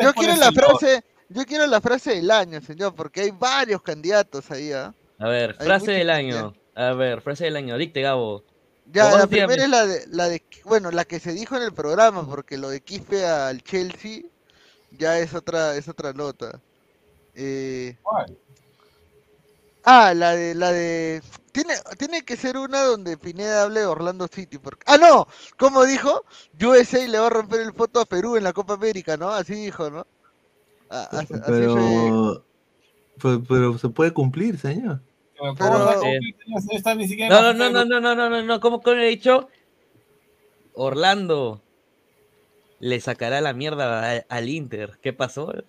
yo 0.01 0.15
quiero 0.15 0.37
la 0.37 0.53
frase, 0.53 1.05
yo 1.29 1.45
quiero 1.45 1.67
la 1.67 1.81
frase 1.81 2.15
del 2.17 2.31
año, 2.31 2.61
señor, 2.61 2.95
porque 2.95 3.21
hay 3.23 3.31
varios 3.31 3.83
candidatos 3.83 4.51
ahí, 4.51 4.73
¿ah? 4.73 4.93
A 5.19 5.29
ver, 5.29 5.55
Hay 5.59 5.67
frase 5.67 5.93
del 5.93 6.11
año. 6.11 6.55
A 6.75 6.93
ver, 6.93 7.21
frase 7.21 7.45
del 7.45 7.57
año. 7.57 7.79
Dicte, 7.79 8.01
Gabo. 8.03 8.43
Ya, 8.93 9.05
la 9.17 9.27
dígame. 9.27 9.55
primera 9.55 9.65
es 9.65 9.71
la 9.71 9.87
de, 9.87 10.07
la 10.09 10.29
de, 10.29 10.43
bueno, 10.65 10.91
la 10.91 11.05
que 11.05 11.19
se 11.21 11.33
dijo 11.33 11.57
en 11.57 11.63
el 11.63 11.73
programa, 11.73 12.27
porque 12.27 12.59
lo 12.59 12.69
de 12.69 12.81
Quispe 12.83 13.27
al 13.27 13.63
Chelsea 13.63 14.23
ya 14.93 15.19
es 15.19 15.35
otra, 15.35 15.77
es 15.77 15.89
otra 15.89 16.13
nota. 16.13 16.61
Eh, 17.35 17.97
ah, 19.85 20.15
la 20.15 20.33
de, 20.37 20.55
la 20.55 20.71
de, 20.73 21.23
tiene, 21.53 21.75
tiene 21.99 22.23
que 22.25 22.37
ser 22.37 22.57
una 22.57 22.83
donde 22.83 23.17
Pineda 23.17 23.65
hable 23.65 23.81
de 23.81 23.87
Orlando 23.87 24.29
City, 24.33 24.59
porque, 24.59 24.85
ah, 24.87 24.97
no, 24.99 25.27
¿cómo 25.59 25.85
dijo? 25.85 26.25
USA 26.63 27.07
le 27.09 27.19
va 27.19 27.27
a 27.27 27.31
romper 27.31 27.61
el 27.61 27.73
foto 27.73 28.01
a 28.01 28.05
Perú 28.07 28.37
en 28.37 28.45
la 28.45 28.53
Copa 28.53 28.75
América, 28.75 29.17
¿no? 29.17 29.31
Así 29.31 29.55
dijo, 29.55 29.91
¿no? 29.91 30.07
Ah, 30.91 31.09
así- 31.11 31.35
así 31.35 31.41
fue. 31.43 31.83
Pero, 31.83 32.45
pero, 33.21 33.43
pero 33.49 33.79
se 33.79 33.89
puede 33.89 34.13
cumplir, 34.13 34.59
señor. 34.59 35.01
Pero- 35.53 35.79
No, 37.29 37.53
no, 37.53 37.71
no, 37.71 37.85
no, 37.85 38.01
no, 38.01 38.15
no, 38.15 38.31
no, 38.31 38.43
no. 38.43 38.61
¿Cómo, 38.61 38.81
cómo 38.81 38.97
he 38.97 39.09
dicho? 39.09 39.49
Orlando 40.75 41.61
le 42.81 43.01
sacará 43.01 43.41
la 43.41 43.53
mierda 43.53 44.11
a- 44.19 44.25
al 44.29 44.49
Inter. 44.49 44.93
¿Qué 45.03 45.13
pasó? 45.13 45.53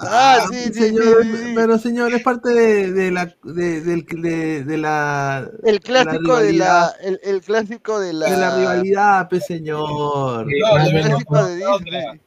Ah, 0.00 0.46
sí, 0.50 0.56
sí, 0.66 0.72
señor, 0.74 1.22
sí, 1.24 1.36
sí. 1.36 1.52
pero 1.56 1.78
señor, 1.78 2.14
es 2.14 2.22
parte 2.22 2.50
de, 2.50 2.92
de 2.92 3.10
la 3.10 3.34
de, 3.42 3.80
del- 3.80 4.04
de- 4.06 4.62
de 4.64 4.78
la 4.78 5.50
El 5.64 5.80
clásico 5.80 6.36
de 6.36 6.52
la, 6.52 6.94
el, 7.02 7.20
el 7.24 7.40
clásico 7.40 7.98
de 7.98 8.12
la, 8.12 8.30
de 8.30 8.36
la 8.36 8.56
rivalidad, 8.58 9.28
pe 9.28 9.40
señor. 9.40 10.46
No, 10.46 10.76
el 10.76 10.90
clásico 11.02 11.44
de 11.46 11.56
Disney. 11.56 12.20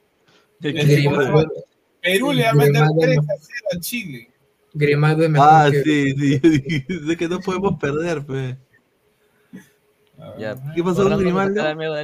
Perú 2.02 2.32
le 2.34 2.44
va 2.44 2.50
a 2.50 2.54
meter 2.54 2.72
Grimado 2.74 2.96
3 3.00 3.16
no- 3.16 3.22
a 3.24 3.38
0 3.40 3.68
a 3.74 3.80
Chile. 3.80 4.31
Grimado 4.74 5.24
es 5.24 5.30
mejor 5.30 5.48
Ah, 5.52 5.68
que... 5.72 5.84
sí, 5.84 6.14
sí, 6.16 6.86
sé 7.08 7.18
que 7.18 7.28
no 7.28 7.40
podemos 7.40 7.80
perder, 7.80 8.26
pe. 8.26 8.58
Ya. 10.38 10.56
¿Qué 10.76 10.84
pasó 10.84 11.04
con 11.10 11.18
Grimaldo? 11.18 11.62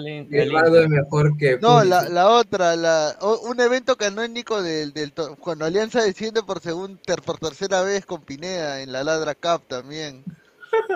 Inter. 0.08 0.48
es 0.84 0.90
mejor 0.90 1.38
que... 1.38 1.60
No, 1.60 1.84
la, 1.84 2.10
la 2.10 2.30
otra, 2.30 2.76
la, 2.76 3.16
o- 3.22 3.42
un 3.48 3.60
evento 3.62 3.96
canónico 3.96 4.62
del, 4.64 4.92
del 4.92 5.14
cuando 5.40 5.66
Alianza 5.66 6.02
desciende 6.02 6.42
por 6.42 6.60
segun- 6.60 7.00
ter- 7.06 7.22
por 7.22 7.38
tercera 7.38 7.84
vez 7.84 8.06
con 8.08 8.24
Pineda 8.24 8.82
en 8.82 8.92
la 8.92 9.04
Ladra 9.04 9.36
Cup 9.36 9.62
también. 9.68 10.24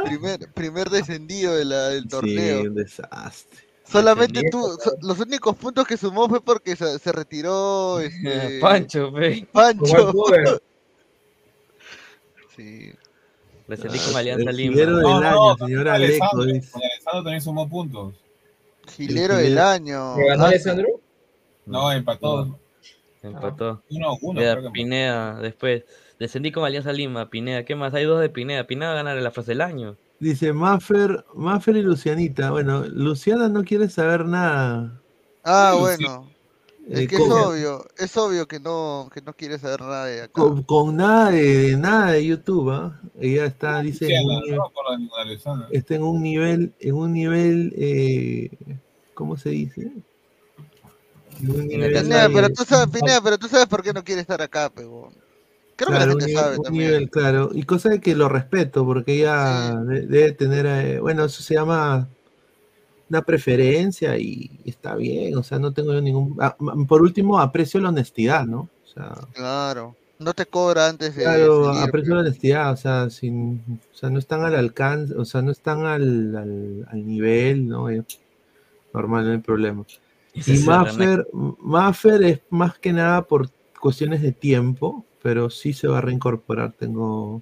Primer, 0.05 0.51
primer 0.53 0.89
descendido 0.89 1.55
de 1.55 1.65
la- 1.65 1.89
del 1.89 2.07
torneo. 2.07 2.61
Sí, 2.61 2.67
un 2.67 2.75
desastre. 2.75 3.59
Solamente 3.87 4.41
tú, 4.49 4.59
so- 4.83 4.97
los 5.01 5.19
únicos 5.19 5.55
puntos 5.57 5.85
que 5.85 5.97
sumó 5.97 6.27
fue 6.27 6.41
porque 6.43 6.75
se, 6.75 6.97
se 6.97 7.11
retiró 7.11 7.99
este, 8.01 8.59
Pancho, 8.59 9.11
fe. 9.13 9.47
Pancho. 9.51 10.11
Le 12.57 13.77
sentí 13.77 13.97
Ah, 13.99 14.03
como 14.05 14.17
Alianza 14.17 14.49
el 14.49 14.57
Lima. 14.57 14.73
gilero 14.73 14.95
del 14.97 15.03
No, 15.03 15.17
año, 15.17 15.31
no, 15.31 15.57
señor 15.57 15.87
Aleco. 15.89 16.23
Alessandro, 16.23 16.45
dice. 16.45 16.71
con 16.71 16.81
Alessandro 16.83 17.23
también 17.23 17.41
sumó 17.41 17.69
puntos. 17.69 18.15
Gilero 18.89 19.37
del 19.37 19.57
año. 19.57 20.17
¿Le 20.17 20.25
ganó 20.27 20.43
Ah, 20.45 20.47
Alessandro? 20.47 20.87
No, 21.65 21.91
empató. 21.91 22.59
Empató. 23.23 23.83
Uno, 23.91 24.17
uno, 24.21 24.39
que- 24.41 24.69
Pineda, 24.73 25.39
después. 25.39 25.83
Descendí 26.19 26.51
con 26.51 26.65
Alianza 26.65 26.91
Lima, 26.91 27.29
Pineda. 27.29 27.63
¿Qué 27.65 27.75
más? 27.75 27.93
Hay 27.93 28.05
dos 28.05 28.19
de 28.19 28.29
Pineda. 28.29 28.65
Pineda 28.65 28.89
va 28.89 28.93
a 28.93 29.03
ganar 29.03 29.17
la 29.17 29.31
frase 29.31 29.51
del 29.51 29.61
año. 29.61 29.95
Dice 30.19 30.53
Maffer, 30.53 31.25
Maffer 31.33 31.77
y 31.77 31.81
Lucianita. 31.81 32.51
Bueno, 32.51 32.83
Luciana 32.87 33.47
no 33.49 33.63
quiere 33.63 33.89
saber 33.89 34.25
nada. 34.25 34.99
Ah, 35.43 35.71
Sí, 35.73 35.79
bueno. 35.79 36.29
Es 36.89 36.99
Eh, 37.01 37.07
que 37.07 37.15
es 37.15 37.21
obvio, 37.21 37.85
es 37.97 38.17
obvio 38.17 38.47
que 38.47 38.59
no, 38.59 39.09
que 39.13 39.21
no 39.21 39.33
quiere 39.33 39.57
saber 39.59 39.81
nada 39.81 40.05
de 40.05 40.21
acá. 40.23 40.31
Con, 40.33 40.63
con 40.63 40.95
nada 40.97 41.29
de, 41.31 41.57
de 41.69 41.77
nada 41.77 42.11
de 42.11 42.25
YouTube, 42.25 42.71
¿ah? 42.71 42.99
Ella 43.19 43.45
está, 43.45 43.81
dice, 43.81 44.07
en 44.13 44.25
un 44.25 44.41
nivel- 44.41 44.55
no 44.57 44.63
me 44.63 44.67
acuerdo 44.69 44.91
de 44.91 44.97
ninguna 44.97 45.21
Alessandro. 45.21 45.67
está 45.71 45.95
en 45.95 46.03
un 46.03 46.21
nivel, 46.23 46.73
en 46.79 46.95
un 46.95 47.13
nivel, 47.13 47.73
eh, 47.77 48.49
¿cómo 49.13 49.37
se 49.37 49.49
dice? 49.51 49.91
En 51.41 51.51
un 51.51 51.67
nivel 51.67 51.93
Pineda, 51.93 52.27
de- 52.27 52.33
pero 52.33 52.49
tú 52.49 52.63
sabes, 52.65 52.87
Pineda, 52.89 53.21
pero 53.21 53.37
tú 53.37 53.47
sabes 53.47 53.67
por 53.67 53.83
qué 53.83 53.93
no 53.93 54.03
quiere 54.03 54.21
estar 54.21 54.41
acá, 54.41 54.69
pego. 54.69 55.11
Creo 55.75 55.89
que 55.89 55.95
Claro, 55.95 56.05
la 56.07 56.13
un 56.15 56.19
gente 56.19 56.25
nivel- 56.27 56.43
sabe 56.43 56.57
un 56.57 56.63
también. 56.63 56.87
nivel, 56.91 57.09
claro. 57.09 57.49
Y 57.53 57.63
cosa 57.63 57.89
de 57.89 58.01
que 58.01 58.15
lo 58.15 58.27
respeto, 58.27 58.85
porque 58.85 59.13
ella 59.19 59.75
de- 59.75 60.05
debe 60.07 60.31
tener, 60.33 60.65
eh, 60.65 60.99
bueno, 60.99 61.25
eso 61.25 61.41
se 61.41 61.53
llama 61.53 62.07
una 63.11 63.21
preferencia 63.21 64.17
y 64.17 64.49
está 64.63 64.95
bien, 64.95 65.37
o 65.37 65.43
sea, 65.43 65.59
no 65.59 65.73
tengo 65.73 65.93
yo 65.93 66.01
ningún... 66.01 66.37
ah, 66.39 66.55
por 66.87 67.01
último, 67.01 67.39
aprecio 67.39 67.81
la 67.81 67.89
honestidad, 67.89 68.45
¿no? 68.45 68.69
O 68.85 68.87
sea, 68.87 69.13
Claro. 69.33 69.95
No 70.17 70.33
te 70.33 70.45
cobra 70.45 70.87
antes 70.87 71.15
de 71.15 71.23
claro, 71.23 71.69
aprecio 71.71 72.13
la 72.13 72.21
honestidad, 72.21 72.71
o 72.71 72.77
sea, 72.77 73.09
sin, 73.09 73.79
o 73.91 73.97
sea, 73.97 74.09
no 74.11 74.19
están 74.19 74.43
al 74.45 74.55
alcance, 74.55 75.15
o 75.15 75.25
sea, 75.25 75.41
no 75.41 75.51
están 75.51 75.85
al, 75.85 76.35
al, 76.37 76.87
al 76.89 77.07
nivel, 77.07 77.67
¿no? 77.67 77.89
Eh, 77.89 78.03
normal, 78.93 79.25
no 79.25 79.31
hay 79.31 79.39
problema. 79.39 79.83
Y 80.33 80.59
Maffer, 80.59 81.27
Maffer 81.33 82.23
es 82.23 82.41
más 82.49 82.77
que 82.77 82.93
nada 82.93 83.23
por 83.23 83.49
cuestiones 83.79 84.21
de 84.21 84.31
tiempo, 84.31 85.03
pero 85.21 85.49
sí 85.49 85.73
se 85.73 85.87
va 85.87 85.97
a 85.97 86.01
reincorporar. 86.01 86.71
Tengo. 86.73 87.41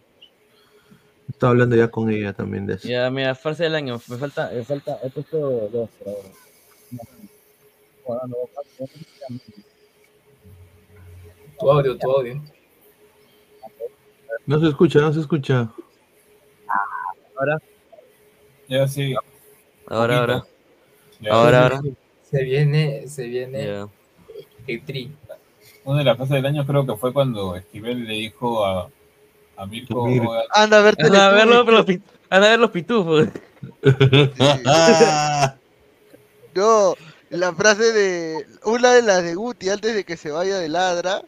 Estaba 1.29 1.51
hablando 1.51 1.75
ya 1.75 1.87
con 1.89 2.09
ella 2.09 2.33
también 2.33 2.65
de 2.65 2.73
eso. 2.75 2.87
Ya, 2.87 3.09
mira, 3.09 3.35
frase 3.35 3.63
del 3.63 3.75
año. 3.75 4.01
Me 4.07 4.17
falta, 4.17 4.51
me 4.53 4.63
falta, 4.63 4.99
he 5.03 5.09
puesto 5.09 5.37
dos 5.69 5.89
por 5.99 6.07
ahora. 6.09 6.27
Tu 11.59 11.71
audio, 11.71 11.97
tu 11.97 12.11
audio. 12.11 12.41
No 14.45 14.59
se 14.59 14.67
escucha, 14.67 14.99
no 14.99 15.13
se 15.13 15.19
escucha. 15.19 15.69
Ahora. 17.37 17.57
Ya 18.67 18.87
sí. 18.87 19.13
Ahora, 19.87 20.19
ahora. 20.19 20.45
Ya. 21.19 21.33
Ahora, 21.33 21.63
ahora. 21.63 21.81
Se 22.23 22.43
viene, 22.43 23.07
se 23.07 23.27
viene 23.27 23.65
Ya. 23.65 23.87
el 24.67 24.85
tri. 24.85 25.11
Una 25.83 25.99
de 25.99 26.05
las 26.05 26.17
frases 26.17 26.35
del 26.35 26.45
año 26.45 26.65
creo 26.65 26.85
que 26.85 26.95
fue 26.95 27.13
cuando 27.13 27.55
Esquivel 27.55 28.05
le 28.05 28.13
dijo 28.13 28.65
a, 28.65 28.89
a 29.59 29.65
Mirko. 29.65 30.07
Mirko. 30.07 30.29
"Oiga, 30.31 30.43
Anda 30.53 30.79
a 30.79 30.81
ver 30.81 30.95
Anda 30.99 31.27
a 31.27 31.31
ver 31.31 31.47
los, 31.47 31.85
anda 32.29 32.47
a 32.47 32.49
ver 32.51 32.59
los 32.59 32.71
pitufos. 32.71 33.27
No, 36.55 36.95
la 37.29 37.53
frase 37.53 37.93
de. 37.93 38.45
Una 38.63 38.93
de 38.93 39.01
las 39.01 39.23
de 39.23 39.35
Guti 39.35 39.69
antes 39.69 39.93
de 39.93 40.03
que 40.03 40.17
se 40.17 40.31
vaya 40.31 40.57
de 40.57 40.67
ladra. 40.69 41.21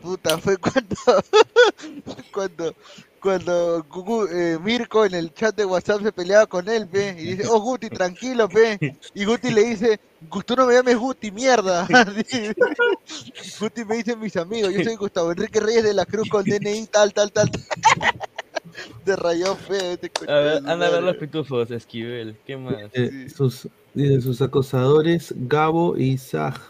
Puta, 0.00 0.38
fue 0.38 0.56
cuando. 0.56 0.96
cuando. 2.32 2.74
Cuando 3.20 3.82
Gugu- 3.84 4.28
eh, 4.30 4.58
Mirko 4.62 5.04
en 5.04 5.14
el 5.14 5.32
chat 5.32 5.54
de 5.56 5.64
WhatsApp 5.64 6.02
se 6.02 6.12
peleaba 6.12 6.46
con 6.46 6.68
él, 6.68 6.86
pe, 6.88 7.14
y 7.18 7.34
dice, 7.34 7.44
oh 7.48 7.60
Guti, 7.60 7.88
tranquilo, 7.88 8.48
pe. 8.48 8.78
Y 9.14 9.24
Guti 9.24 9.50
le 9.50 9.64
dice, 9.64 9.98
"Gu- 10.28 10.44
tú 10.44 10.54
no 10.54 10.66
me 10.66 10.74
llames 10.74 10.96
Guti, 10.96 11.30
mierda. 11.30 11.86
Guti 13.60 13.84
me 13.84 13.96
dice 13.96 14.16
mis 14.16 14.36
amigos, 14.36 14.72
yo 14.72 14.82
soy 14.84 14.96
Gustavo 14.96 15.32
Enrique 15.32 15.60
Reyes 15.60 15.84
de 15.84 15.94
la 15.94 16.04
Cruz 16.04 16.28
con 16.28 16.44
DNI 16.44 16.86
tal, 16.86 17.12
tal, 17.12 17.32
tal. 17.32 17.50
Se 19.04 19.16
rayó 19.16 19.54
feo 19.56 19.92
este 19.92 20.10
coche. 20.10 20.30
A 20.30 20.38
ver, 20.40 20.62
anda 20.66 20.86
a 20.86 20.90
ver 20.90 21.02
los 21.02 21.16
pitufos, 21.16 21.70
Esquivel. 21.70 22.36
¿Qué 22.44 22.56
más? 22.56 22.74
Eh, 22.92 23.28
sus, 23.34 23.68
dice, 23.94 24.20
sus 24.20 24.42
acosadores, 24.42 25.32
Gabo 25.36 25.96
y 25.96 26.18
Zag. 26.18 26.60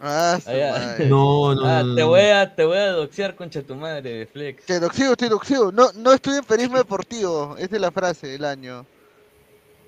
Ah, 0.00 0.38
Ah. 0.46 0.96
No, 1.08 1.54
no, 1.54 1.64
Ah, 1.64 1.82
no, 1.82 1.94
te 1.94 2.02
voy 2.02 2.20
a, 2.20 2.54
te 2.54 2.64
voy 2.64 2.76
a 2.76 2.92
doxear, 2.92 3.34
concha 3.34 3.62
tu 3.62 3.74
madre, 3.74 4.26
Flex. 4.26 4.66
Te 4.66 4.78
doxeo, 4.80 5.16
te 5.16 5.28
doxeo. 5.28 5.72
No, 5.72 5.90
no 5.94 6.12
estoy 6.12 6.36
en 6.38 6.44
periodismo 6.44 6.78
deportivo. 6.78 7.56
Esa 7.58 7.74
es 7.76 7.80
la 7.80 7.90
frase 7.90 8.26
del 8.26 8.44
año. 8.44 8.84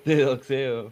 Te 0.03 0.21
doxeo. 0.23 0.91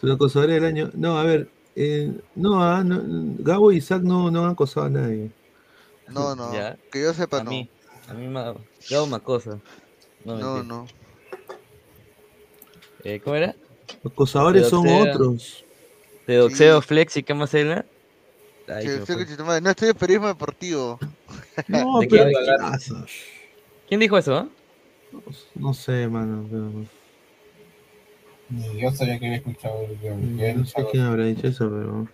Sus 0.00 0.10
acosadores 0.10 0.54
del 0.54 0.64
año. 0.64 0.90
No, 0.94 1.18
a 1.18 1.24
ver. 1.24 1.48
eh, 1.76 2.12
no, 2.34 2.62
ah, 2.64 2.82
no, 2.84 3.02
Gabo 3.40 3.72
y 3.72 3.80
Zag 3.80 4.02
no, 4.02 4.30
no 4.30 4.44
han 4.44 4.52
acosado 4.52 4.86
a 4.86 4.90
nadie. 4.90 5.30
No, 6.08 6.34
no. 6.34 6.52
Ya. 6.54 6.76
Que 6.90 7.02
yo 7.02 7.12
sepa, 7.12 7.40
A 7.40 7.44
no. 7.44 7.50
mí, 7.50 7.68
a 8.08 8.14
mí 8.14 8.26
me 8.28 8.40
ha 8.40 8.54
dado 8.90 9.04
una 9.04 9.20
cosa. 9.20 9.58
No, 10.24 10.38
No, 10.38 10.62
no. 10.62 10.86
Eh, 13.02 13.20
¿Cómo 13.22 13.36
era? 13.36 13.54
Los 14.02 14.12
acosadores 14.12 14.68
son 14.68 14.86
otros. 14.88 15.64
Te 16.26 16.36
doxeo, 16.36 16.80
Flex, 16.80 17.18
¿y 17.18 17.22
qué 17.22 17.34
más 17.34 17.52
era? 17.52 17.84
Ay, 18.68 18.84
Que 18.86 18.90
se 18.92 19.06
fue. 19.06 19.60
No 19.60 19.70
estoy 19.70 19.88
en 19.90 19.94
periodismo 19.96 20.28
deportivo. 20.28 20.98
No, 21.68 22.00
¿De 22.00 22.08
pero 22.08 22.24
qué? 22.26 22.32
¿qué 22.32 22.56
pasa? 22.58 23.06
¿Quién 23.88 24.00
dijo 24.00 24.18
eso? 24.18 24.48
No 25.54 25.72
sé, 25.74 26.08
mano. 26.08 26.44
pero- 26.50 26.70
Ni 28.50 28.80
yo 28.80 28.90
sabía 28.90 29.18
que 29.18 29.26
había 29.26 29.38
escuchado 29.38 29.86
el 30.02 30.58
No 30.58 30.66
sé 30.66 30.84
quién 30.90 31.04
habrá 31.04 31.24
dicho 31.24 31.46
eso, 31.46 31.70
pero. 31.70 32.08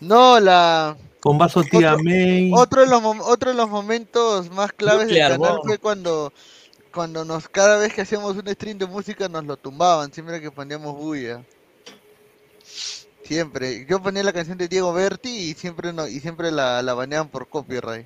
No, 0.00 0.40
la. 0.40 0.96
Con 1.20 1.38
vaso 1.38 1.62
tía 1.62 1.92
Otro- 1.94 2.04
May. 2.04 2.50
Otro 2.54 2.80
de 2.80 2.86
los, 2.88 3.02
otro 3.26 3.50
de 3.50 3.56
los 3.56 3.68
momentos 3.68 4.50
más 4.50 4.72
claves 4.72 5.08
del 5.08 5.18
canal 5.18 5.60
fue 5.64 5.78
cuando, 5.78 6.32
cuando 6.92 7.24
nos, 7.24 7.48
cada 7.48 7.76
vez 7.78 7.92
que 7.92 8.00
hacíamos 8.02 8.36
un 8.36 8.48
stream 8.48 8.78
de 8.78 8.86
música 8.86 9.28
nos 9.28 9.44
lo 9.44 9.56
tumbaban, 9.56 10.12
siempre 10.12 10.40
que 10.40 10.50
poníamos 10.50 10.94
bulla. 10.96 11.42
Siempre. 13.30 13.86
Yo 13.88 14.02
ponía 14.02 14.24
la 14.24 14.32
canción 14.32 14.58
de 14.58 14.66
Diego 14.66 14.92
Berti 14.92 15.28
y 15.30 15.54
siempre 15.54 15.92
no, 15.92 16.08
y 16.08 16.18
siempre 16.18 16.50
la, 16.50 16.82
la 16.82 16.94
baneaban 16.94 17.28
por 17.28 17.48
copyright. 17.48 18.04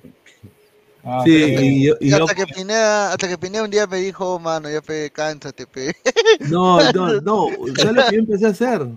Ah, 1.03 1.21
Sí, 1.25 1.31
pero- 1.47 1.61
y 1.61 1.83
yo- 1.87 1.95
y 1.99 2.07
Y 2.07 2.09
yo- 2.11 2.17
hasta 2.25 2.35
que 2.35 2.45
Pineda, 2.45 3.11
hasta 3.11 3.27
que 3.27 3.37
Pineda 3.39 3.63
un 3.63 3.71
día 3.71 3.87
me 3.87 3.97
dijo, 3.97 4.35
"Oh, 4.35 4.39
mano, 4.39 4.69
ya 4.69 4.81
pe, 4.81 5.09
cánsate, 5.09 5.65
pe. 5.65 5.95
No, 6.51 6.79
no, 6.93 7.21
no. 7.21 7.47
¿Sabes 7.75 7.93
lo 7.95 8.05
que 8.05 8.15
yo 8.15 8.19
empecé 8.19 8.45
a 8.45 8.49
hacer? 8.49 8.87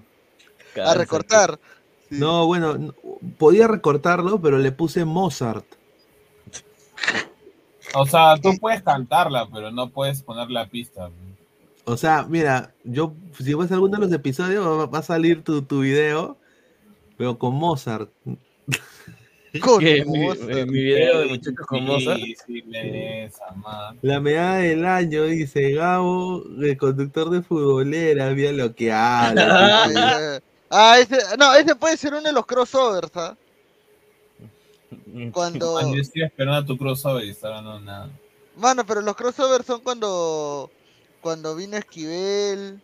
a 0.84 0.94
recortar. 0.94 1.58
No, 2.10 2.46
bueno, 2.46 2.76
no, 2.76 2.94
podía 3.38 3.66
recortarlo, 3.66 4.38
pero 4.38 4.58
le 4.58 4.70
puse 4.70 5.06
Mozart. 5.06 5.64
O 7.94 8.04
sea, 8.04 8.36
tú 8.36 8.50
puedes 8.60 8.82
cantarla, 8.82 9.48
pero 9.50 9.70
no 9.70 9.88
puedes 9.88 10.22
poner 10.22 10.50
la 10.50 10.66
pista. 10.66 11.08
O 11.88 11.96
sea, 11.96 12.24
mira, 12.28 12.74
yo, 12.84 13.14
si 13.38 13.54
ves 13.54 13.72
alguno 13.72 13.96
de 13.98 14.04
los 14.04 14.12
episodios, 14.12 14.64
va, 14.66 14.86
va 14.86 14.98
a 14.98 15.02
salir 15.02 15.42
tu, 15.42 15.62
tu 15.62 15.80
video, 15.80 16.36
pero 17.16 17.38
con 17.38 17.54
Mozart. 17.54 18.10
Con 19.62 19.82
Mozart. 19.82 20.50
mi- 20.50 20.64
mi 20.66 20.82
video 20.84 21.20
de 21.20 21.26
muchachos 21.26 21.66
con 21.66 21.82
Mozart. 21.84 22.20
Sí. 22.46 22.62
La 24.02 24.20
medalla 24.20 24.56
del 24.58 24.84
año, 24.84 25.22
dice 25.24 25.72
Gabo, 25.72 26.44
el 26.60 26.76
conductor 26.76 27.30
de 27.30 27.40
futbolera, 27.40 28.28
mira 28.30 28.52
lo 28.52 28.74
que 28.74 28.92
habla. 28.92 30.40
Ah, 30.70 30.98
ese, 31.00 31.16
no, 31.38 31.54
ese 31.54 31.74
puede 31.76 31.96
ser 31.96 32.12
uno 32.12 32.20
de 32.24 32.32
los 32.34 32.44
crossovers, 32.44 33.10
¿ah? 33.16 33.34
Cuando, 35.32 35.74
Man, 35.80 35.94
yo 35.94 36.02
estoy 36.02 36.22
esperando 36.24 36.58
a 36.60 36.66
tu 36.66 36.76
crossover 36.76 37.24
y 37.24 37.30
está 37.30 37.62
no 37.62 37.80
nada. 37.80 38.10
mano, 38.54 38.84
pero 38.84 39.00
los 39.00 39.16
crossovers 39.16 39.64
son 39.64 39.80
cuando, 39.80 40.70
cuando 41.20 41.54
vino 41.54 41.76
Esquivel, 41.76 42.80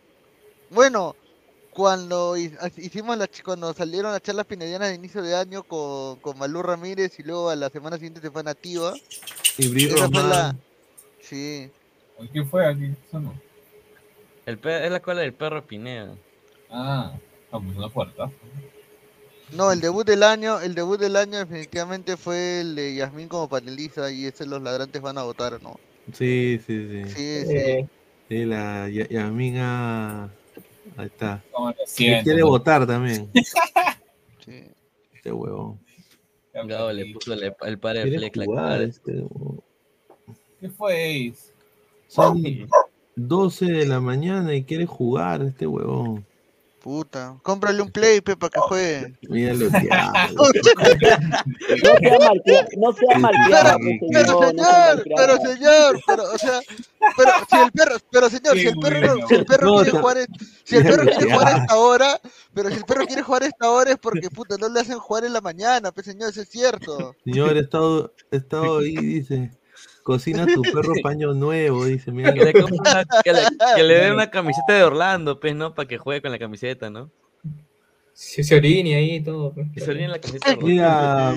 bueno, 0.69 1.15
cuando 1.71 2.37
hi- 2.37 2.53
hicimos 2.77 3.17
la, 3.17 3.27
cuando 3.43 3.73
salieron 3.73 4.11
las 4.11 4.21
charlas 4.21 4.45
pinedianas 4.45 4.89
de 4.89 4.95
inicio 4.95 5.21
de 5.21 5.35
año 5.35 5.63
con, 5.63 6.19
con 6.19 6.37
Malú 6.37 6.61
Ramírez 6.61 7.19
y 7.19 7.23
luego 7.23 7.49
a 7.49 7.55
la 7.55 7.69
semana 7.69 7.97
siguiente 7.97 8.21
se 8.21 8.31
fue 8.31 8.43
Nativa. 8.43 8.93
Y 9.57 9.85
Esa 9.85 10.09
fue 10.09 10.23
la, 10.23 10.55
sí, 11.19 11.69
¿Qué 12.33 12.43
fue 12.43 12.65
aquí? 12.65 12.91
Eso 13.07 13.19
no. 13.19 13.33
El 14.45 14.57
pe- 14.57 14.85
es 14.85 14.91
la 14.91 14.99
cola 15.01 15.21
del 15.21 15.33
perro 15.33 15.65
Pineda. 15.65 16.15
Ah, 16.69 17.13
pues 17.51 17.63
una 17.77 17.89
puerta. 17.89 18.29
no, 19.53 19.71
el 19.71 19.79
debut 19.81 20.05
del 20.05 20.23
año, 20.23 20.59
el 20.59 20.75
debut 20.75 20.99
del 20.99 21.15
año 21.15 21.39
definitivamente 21.39 22.17
fue 22.17 22.61
el 22.61 22.75
de 22.75 22.95
Yasmín 22.95 23.27
como 23.27 23.49
panelista 23.49 24.11
y 24.11 24.25
ese 24.25 24.45
los 24.45 24.61
ladrantes 24.61 25.01
van 25.01 25.17
a 25.17 25.23
votar, 25.23 25.61
¿no? 25.61 25.79
Sí, 26.13 26.59
sí, 26.65 26.87
sí. 26.89 27.03
Sí, 27.05 27.45
sí. 27.45 27.53
Eh, 27.57 27.87
Sí, 28.29 28.45
la 28.45 28.89
Ya- 28.89 29.07
Yasmina. 29.07 30.29
Ahí 30.97 31.05
está. 31.07 31.43
¿Cómo 31.51 31.69
lo 31.69 31.73
Que 31.75 31.81
siento, 31.85 32.23
quiere 32.23 32.39
no? 32.41 32.47
votar 32.47 32.85
también. 32.87 33.29
sí. 34.45 34.63
Este 35.13 35.31
huevón. 35.31 35.79
Gabo 36.53 36.91
le 36.93 37.13
puso 37.13 37.33
el, 37.33 37.53
el 37.63 37.79
padre 37.79 38.09
de 38.09 38.17
la 38.19 38.29
cara. 38.29 38.83
este 38.83 39.11
huevón. 39.11 39.61
¿Qué 40.61 40.69
fue 40.69 41.29
Ace? 41.31 41.51
Son 42.07 42.41
12 43.15 43.65
de 43.65 43.85
la 43.85 43.99
mañana 43.99 44.55
y 44.55 44.63
quiere 44.63 44.85
jugar 44.85 45.41
este 45.41 45.67
huevón. 45.67 46.25
Puta, 46.85 47.35
cómprale 47.41 47.81
un 47.81 47.89
play, 47.89 48.21
pe, 48.21 48.37
para 48.37 48.51
que 48.51 48.59
juegue. 48.59 49.17
Mira 49.27 49.55
lo 49.55 49.71
que 49.71 49.89
habla. 49.91 50.29
No 51.65 52.03
sea 52.03 52.19
malcriado, 52.19 52.69
no 52.77 52.93
sea 52.93 53.17
malcriado, 53.19 53.81
Pero- 54.11 54.37
señor, 54.47 55.03
pero 55.15 55.37
señor, 55.37 55.99
pero 56.05 56.23
o 56.31 56.37
sea, 56.37 56.59
pero 57.17 57.31
si 57.49 57.55
el 57.57 57.71
perro, 57.71 57.95
pero 58.11 58.29
señor, 58.29 58.53
si 58.57 58.67
el 58.67 58.75
perro, 58.77 59.15
no- 59.15 59.27
si 59.27 59.33
el 59.33 59.45
perro 59.45 59.73
quiere 59.81 59.91
jugar, 59.99 60.17
en- 60.19 60.27
si 60.63 60.75
el 60.75 60.83
perro 60.83 61.03
quiere 61.05 61.33
jugar 61.33 61.47
a 61.47 61.57
esta 61.57 61.75
hora, 61.75 62.21
pero 62.53 62.69
si 62.69 62.75
el 62.75 62.85
perro 62.85 63.05
quiere 63.07 63.21
jugar 63.23 63.43
a 63.43 63.47
esta 63.47 63.71
hora 63.71 63.91
es 63.91 63.97
porque 63.97 64.29
puta 64.29 64.55
no 64.59 64.69
le 64.69 64.79
hacen 64.79 64.99
jugar 64.99 65.25
en 65.25 65.33
la 65.33 65.41
mañana, 65.41 65.91
pues 65.91 66.05
señor, 66.05 66.29
eso 66.29 66.41
es 66.43 66.49
cierto. 66.49 67.15
Señor, 67.23 67.57
he 67.57 67.61
estado, 67.61 68.13
he 68.29 68.37
estado 68.37 68.77
ahí, 68.77 68.95
dice. 68.95 69.49
Cocina 70.05 70.45
tu 70.45 70.61
perro 70.61 70.93
paño 71.01 71.33
nuevo, 71.33 71.83
dice. 71.85 72.11
Mira 72.11 72.31
Que 72.31 72.45
le, 72.45 72.53
que- 72.53 72.61
compre 72.61 72.77
una- 72.79 73.05
que 73.23 73.33
le, 73.33 73.39
que 73.75 73.83
le 73.83 73.93
dé 73.95 74.11
una 74.13 74.29
camiseta 74.29 74.73
de 74.73 74.83
Orlando, 74.83 75.39
pues, 75.39 75.55
¿no? 75.55 75.73
Para 75.73 75.87
que 75.87 75.97
juegue 75.97 76.21
con 76.21 76.31
la 76.31 76.37
camiseta, 76.37 76.91
¿no? 76.91 77.09
se, 78.13 78.43
se 78.43 78.55
orine 78.55 78.95
ahí 78.95 79.15
y 79.15 79.23
todo. 79.23 79.51
pues. 79.51 79.67
Que 79.73 79.81
se 79.81 79.89
orine 79.89 80.07
la 80.09 80.19
camiseta 80.21 80.51
de. 80.51 80.57
Mira, 80.57 81.35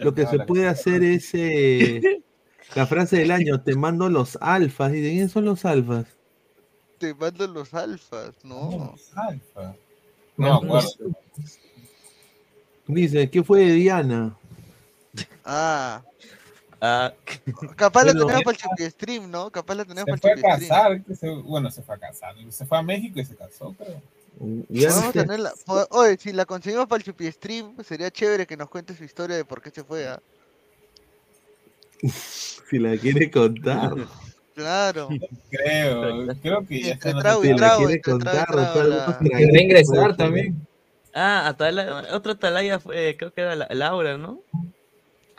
lo 0.00 0.14
que 0.14 0.26
se 0.26 0.38
puede 0.40 0.68
hacer 0.68 1.02
es 1.02 1.30
eh, 1.32 2.20
la 2.76 2.86
frase 2.86 3.16
del 3.16 3.30
año, 3.30 3.62
te 3.62 3.74
mando 3.76 4.10
los 4.10 4.36
alfas. 4.42 4.92
Dice, 4.92 5.10
¿quiénes 5.10 5.32
son 5.32 5.46
los 5.46 5.64
alfas? 5.64 6.04
Te 6.98 7.14
mandan 7.14 7.54
los 7.54 7.72
alfas, 7.72 8.34
no. 8.44 8.94
Alfa. 9.16 9.74
No 10.36 10.60
me 10.60 10.66
acuerdo. 10.68 10.88
Dice, 12.86 13.30
¿qué 13.30 13.42
fue 13.42 13.60
de 13.60 13.72
Diana? 13.72 14.36
Ah, 15.44 16.02
Ah, 16.84 17.12
capaz 17.76 18.02
la 18.04 18.12
tenemos 18.12 18.42
para 18.42 18.56
el 18.56 18.62
Chupi 18.62 18.90
Stream, 18.90 19.30
¿no? 19.30 19.50
Capaz 19.50 19.76
la 19.76 19.84
tenemos 19.84 20.04
para 20.04 20.18
fue 20.18 20.32
el 20.32 20.38
a 20.44 20.56
Chupi 20.56 20.64
Stream. 20.64 21.04
casar. 21.04 21.16
se- 21.16 21.30
bueno, 21.42 21.70
se 21.70 21.80
fue 21.82 21.94
a 21.94 21.98
casar. 21.98 22.34
Se 22.50 22.66
fue 22.66 22.76
a 22.78 22.82
México 22.82 23.20
y 23.20 23.24
se 23.24 23.36
casó, 23.36 23.72
pero. 23.78 24.02
Ya 24.68 25.12
tenerla, 25.12 25.52
oye, 25.90 26.16
si 26.18 26.32
la 26.32 26.44
conseguimos 26.44 26.86
para 26.88 26.98
el 26.98 27.04
Chupi 27.04 27.30
Stream, 27.30 27.76
sería 27.84 28.10
chévere 28.10 28.46
que 28.48 28.56
nos 28.56 28.68
cuente 28.68 28.96
su 28.96 29.04
historia 29.04 29.36
de 29.36 29.44
por 29.44 29.62
qué 29.62 29.70
se 29.70 29.84
fue, 29.84 30.08
¿ah? 30.08 30.20
si 32.70 32.78
la 32.78 32.96
quiere 32.96 33.30
contar. 33.30 33.92
Claro. 34.54 35.08
Creo, 35.50 36.26
creo 36.42 36.66
que 36.66 36.82
ya 36.82 36.92
Entre 36.92 37.10
está. 37.10 37.22
trago 37.22 37.42
Si 37.42 37.48
y 37.48 37.50
la 37.52 37.56
trago, 37.56 37.88
entre 37.90 38.00
y 38.00 39.46
fue 39.46 39.62
ingresar 39.62 40.16
también. 40.16 40.66
ah 41.14 41.54
otra 42.12 42.32
Atalaya 42.32 42.80
fue, 42.80 43.16
creo 43.18 43.32
que 43.32 43.40
era 43.40 43.54
la- 43.54 43.68
Laura, 43.70 44.18
¿no? 44.18 44.40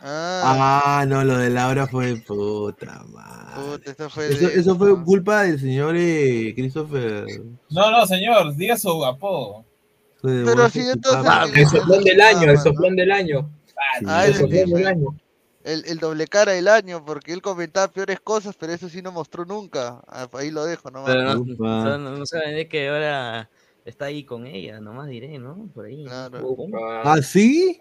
Ah, 0.05 1.05
no, 1.07 1.23
lo 1.23 1.37
de 1.37 1.49
Laura 1.49 1.87
fue 1.87 2.15
puta 2.17 3.03
madre. 3.09 3.77
Puta, 3.77 3.91
eso 3.91 4.09
fue 4.09 4.27
Eso, 4.29 4.47
de- 4.47 4.59
eso 4.59 4.77
fue 4.77 5.03
culpa 5.03 5.43
del 5.43 5.59
señor 5.59 5.95
eh, 5.97 6.53
Christopher. 6.55 7.25
No, 7.69 7.91
no, 7.91 8.05
señor, 8.05 8.53
diga 8.55 8.77
su 8.77 9.03
apodo. 9.05 9.63
Pero 10.21 10.69
si 10.69 10.79
entonces- 10.79 11.23
Ah, 11.25 11.45
el 11.53 11.67
soplón 11.67 12.03
del 12.03 12.21
año, 12.21 12.49
el 12.51 12.57
soplón 12.59 12.95
del 12.95 13.11
año. 13.11 13.49
Ah, 14.05 14.25
el 14.25 14.33
soplón 14.35 14.69
del 14.71 14.87
año. 14.87 15.07
El, 15.63 15.85
el 15.85 15.97
doble 15.99 16.27
cara 16.27 16.51
del 16.51 16.67
año, 16.67 17.05
porque 17.05 17.31
él 17.31 17.41
comentaba 17.41 17.87
peores 17.87 18.19
cosas, 18.19 18.55
pero 18.59 18.73
eso 18.73 18.89
sí 18.89 19.01
no 19.01 19.13
mostró 19.13 19.45
nunca. 19.45 20.01
Ah, 20.07 20.27
Ahí 20.33 20.51
lo 20.51 20.65
dejo 20.65 20.91
nomás. 20.91 21.09
Pero 21.11 21.23
no, 21.35 21.45
no, 21.45 21.97
no, 21.97 22.17
no 22.17 22.25
saben 22.25 22.55
de 22.55 22.67
que 22.67 22.89
ahora 22.89 23.49
está 23.85 24.05
ahí 24.05 24.25
con 24.25 24.45
ella, 24.45 24.81
nomás 24.81 25.07
diré, 25.07 25.39
¿no? 25.39 25.69
Por 25.73 25.85
ahí. 25.85 26.05
¿Ah, 26.09 27.17
sí? 27.21 27.79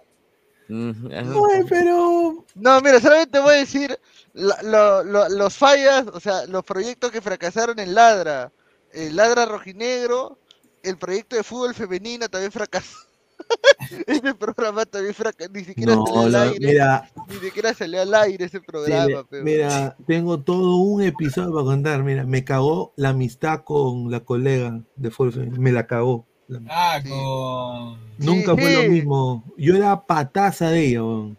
Ay, 1.11 1.63
pero. 1.69 2.45
No, 2.55 2.81
mira, 2.81 3.01
solamente 3.01 3.39
voy 3.41 3.55
a 3.55 3.59
decir 3.59 3.99
la- 4.33 4.63
lo- 4.63 5.05
lo- 5.05 5.29
los 5.29 5.57
fallas, 5.57 6.07
o 6.13 6.21
sea, 6.21 6.47
los 6.47 6.65
proyectos 6.65 7.11
que 7.11 7.21
fracasaron 7.21 7.79
en 7.79 7.95
Ladra. 7.95 8.53
El 8.93 9.17
Ladra 9.17 9.47
Rojinegro, 9.47 10.39
el 10.83 10.97
proyecto 10.99 11.37
de 11.37 11.43
fútbol 11.43 11.75
femenino 11.75 12.29
también 12.29 12.53
fracasó. 12.53 12.97
ese 14.07 14.35
programa 14.35 14.85
también 14.85 15.15
fracasó, 15.15 15.51
ni 15.53 15.65
siquiera 15.65 15.95
No, 15.95 16.07
salió 16.07 16.21
al 16.23 16.35
aire. 16.37 16.67
mira. 16.67 17.11
Ni 17.29 17.35
siquiera 17.37 17.75
salió 17.75 18.03
al 18.03 18.15
aire 18.15 18.45
ese 18.45 18.61
programa, 18.61 19.25
pero- 19.29 19.45
mira, 19.45 19.97
tengo 20.07 20.41
todo 20.41 20.77
un 20.77 21.03
episodio 21.03 21.53
para 21.53 21.65
contar. 21.65 22.03
Mira, 22.03 22.25
me 22.25 22.45
cagó 22.45 22.93
la 22.97 23.11
amistad 23.11 23.63
con 23.65 24.11
la 24.11 24.21
colega 24.21 24.81
de 24.97 25.11
Forfe. 25.11 25.41
Me 25.59 25.73
la 25.73 25.87
cagó. 25.87 26.27
La- 26.49 26.61
Ah, 26.69 27.01
con. 27.03 27.99
Nunca 28.19 28.55
fue 28.57 28.85
lo 28.85 28.91
mismo. 28.91 29.45
Yo 29.57 29.75
era 29.77 30.01
pataza 30.05 30.71
de 30.71 30.87
ella. 30.89 31.03
weón. 31.03 31.37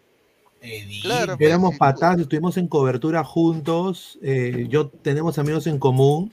Claro, 1.02 1.36
pues, 1.36 1.46
Éramos 1.48 1.72
sí. 1.72 1.78
patazas, 1.78 2.20
estuvimos 2.20 2.56
en 2.56 2.68
cobertura 2.68 3.22
juntos. 3.22 4.18
eh, 4.22 4.66
yo 4.70 4.88
tenemos 4.88 5.38
amigos 5.38 5.66
en 5.66 5.78
común. 5.78 6.32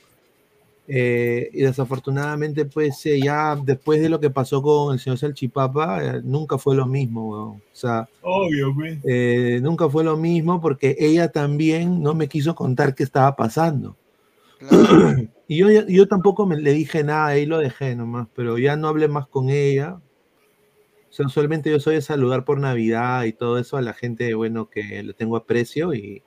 eh, 0.93 1.49
y 1.53 1.61
desafortunadamente, 1.61 2.65
pues 2.65 3.05
eh, 3.05 3.19
ya 3.21 3.55
después 3.55 4.01
de 4.01 4.09
lo 4.09 4.19
que 4.19 4.29
pasó 4.29 4.61
con 4.61 4.93
el 4.93 4.99
señor 4.99 5.17
Salchipapa, 5.19 6.03
eh, 6.03 6.21
nunca 6.23 6.57
fue 6.57 6.75
lo 6.75 6.85
mismo. 6.85 7.29
weón. 7.29 7.49
O 7.57 7.61
sea, 7.71 8.09
Obvio, 8.21 8.73
pues. 8.75 8.97
eh, 9.05 9.59
nunca 9.61 9.87
fue 9.89 10.03
lo 10.03 10.17
mismo 10.17 10.59
porque 10.59 10.95
ella 10.99 11.29
también 11.31 12.01
no 12.01 12.13
me 12.13 12.27
quiso 12.27 12.55
contar 12.55 12.93
qué 12.95 13.03
estaba 13.03 13.35
pasando. 13.35 13.95
y 15.53 15.57
yo, 15.57 15.67
yo 15.69 16.07
tampoco 16.07 16.45
me, 16.45 16.55
le 16.55 16.71
dije 16.71 17.03
nada, 17.03 17.27
ahí 17.27 17.45
lo 17.45 17.57
dejé 17.57 17.93
nomás, 17.95 18.27
pero 18.33 18.57
ya 18.57 18.77
no 18.77 18.87
hablé 18.87 19.07
más 19.09 19.27
con 19.27 19.49
ella. 19.49 19.95
O 21.09 21.13
sea, 21.13 21.27
solamente 21.27 21.69
yo 21.69 21.77
soy 21.81 21.95
de 21.95 22.01
saludar 22.01 22.45
por 22.45 22.57
Navidad 22.57 23.25
y 23.25 23.33
todo 23.33 23.57
eso 23.59 23.75
a 23.75 23.81
la 23.81 23.93
gente, 23.93 24.33
bueno, 24.33 24.69
que 24.69 25.03
le 25.03 25.13
tengo 25.13 25.35
aprecio 25.35 25.93
y 25.93 26.23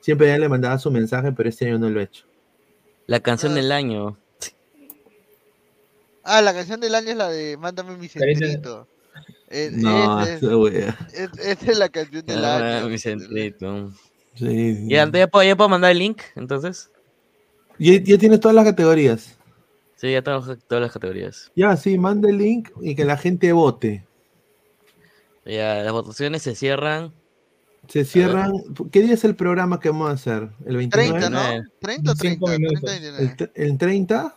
siempre 0.00 0.26
ya 0.28 0.36
le 0.36 0.48
mandaba 0.50 0.78
su 0.78 0.90
mensaje, 0.90 1.32
pero 1.32 1.48
este 1.48 1.66
año 1.68 1.78
no 1.78 1.88
lo 1.88 2.00
he 2.00 2.04
hecho. 2.04 2.26
La 3.06 3.20
canción 3.20 3.54
del 3.54 3.72
año. 3.72 4.18
Ah, 6.22 6.42
la 6.42 6.52
canción 6.52 6.80
del 6.80 6.94
año 6.94 7.08
es 7.12 7.16
la 7.16 7.30
de 7.30 7.56
Mándame 7.56 7.96
mi 7.96 8.08
centrito. 8.08 8.86
Es- 9.48 9.72
No, 9.72 10.20
es- 10.26 10.42
esa 10.42 10.56
wea. 10.58 10.98
es- 11.14 11.30
Esa 11.38 11.72
es 11.72 11.78
la 11.78 11.88
canción 11.88 12.26
del 12.26 12.44
Ah, 12.44 12.78
año. 12.80 12.88
mi 12.90 12.98
centrito. 12.98 13.90
Sí, 14.34 14.86
¿Ya, 14.86 15.10
ya, 15.10 15.26
puedo, 15.28 15.44
¿Ya 15.48 15.56
puedo 15.56 15.70
mandar 15.70 15.92
el 15.92 15.98
link, 15.98 16.20
entonces? 16.36 16.90
Ya, 17.80 17.94
ya 17.98 18.18
tienes 18.18 18.40
todas 18.40 18.54
las 18.54 18.66
categorías. 18.66 19.38
Sí, 19.96 20.12
ya 20.12 20.20
tengo 20.20 20.42
todas 20.68 20.82
las 20.82 20.92
categorías. 20.92 21.50
Ya, 21.56 21.74
sí, 21.76 21.96
manda 21.96 22.28
el 22.28 22.36
link 22.36 22.68
y 22.82 22.94
que 22.94 23.06
la 23.06 23.16
gente 23.16 23.52
vote. 23.52 24.04
Ya, 25.46 25.82
las 25.82 25.92
votaciones 25.92 26.42
se 26.42 26.54
cierran. 26.54 27.12
Se 27.88 28.04
cierran. 28.04 28.52
¿Qué 28.92 29.00
día 29.00 29.14
es 29.14 29.24
el 29.24 29.34
programa 29.34 29.80
que 29.80 29.88
vamos 29.88 30.10
a 30.10 30.12
hacer? 30.12 30.50
¿El 30.66 30.76
29? 30.76 31.20
30, 31.20 31.30
¿no? 31.30 31.64
30 31.80 32.12
o 32.12 32.14
30. 32.14 32.46
30 32.46 32.92
y 32.92 33.06
¿El, 33.06 33.50
el 33.54 33.78
30? 33.78 34.36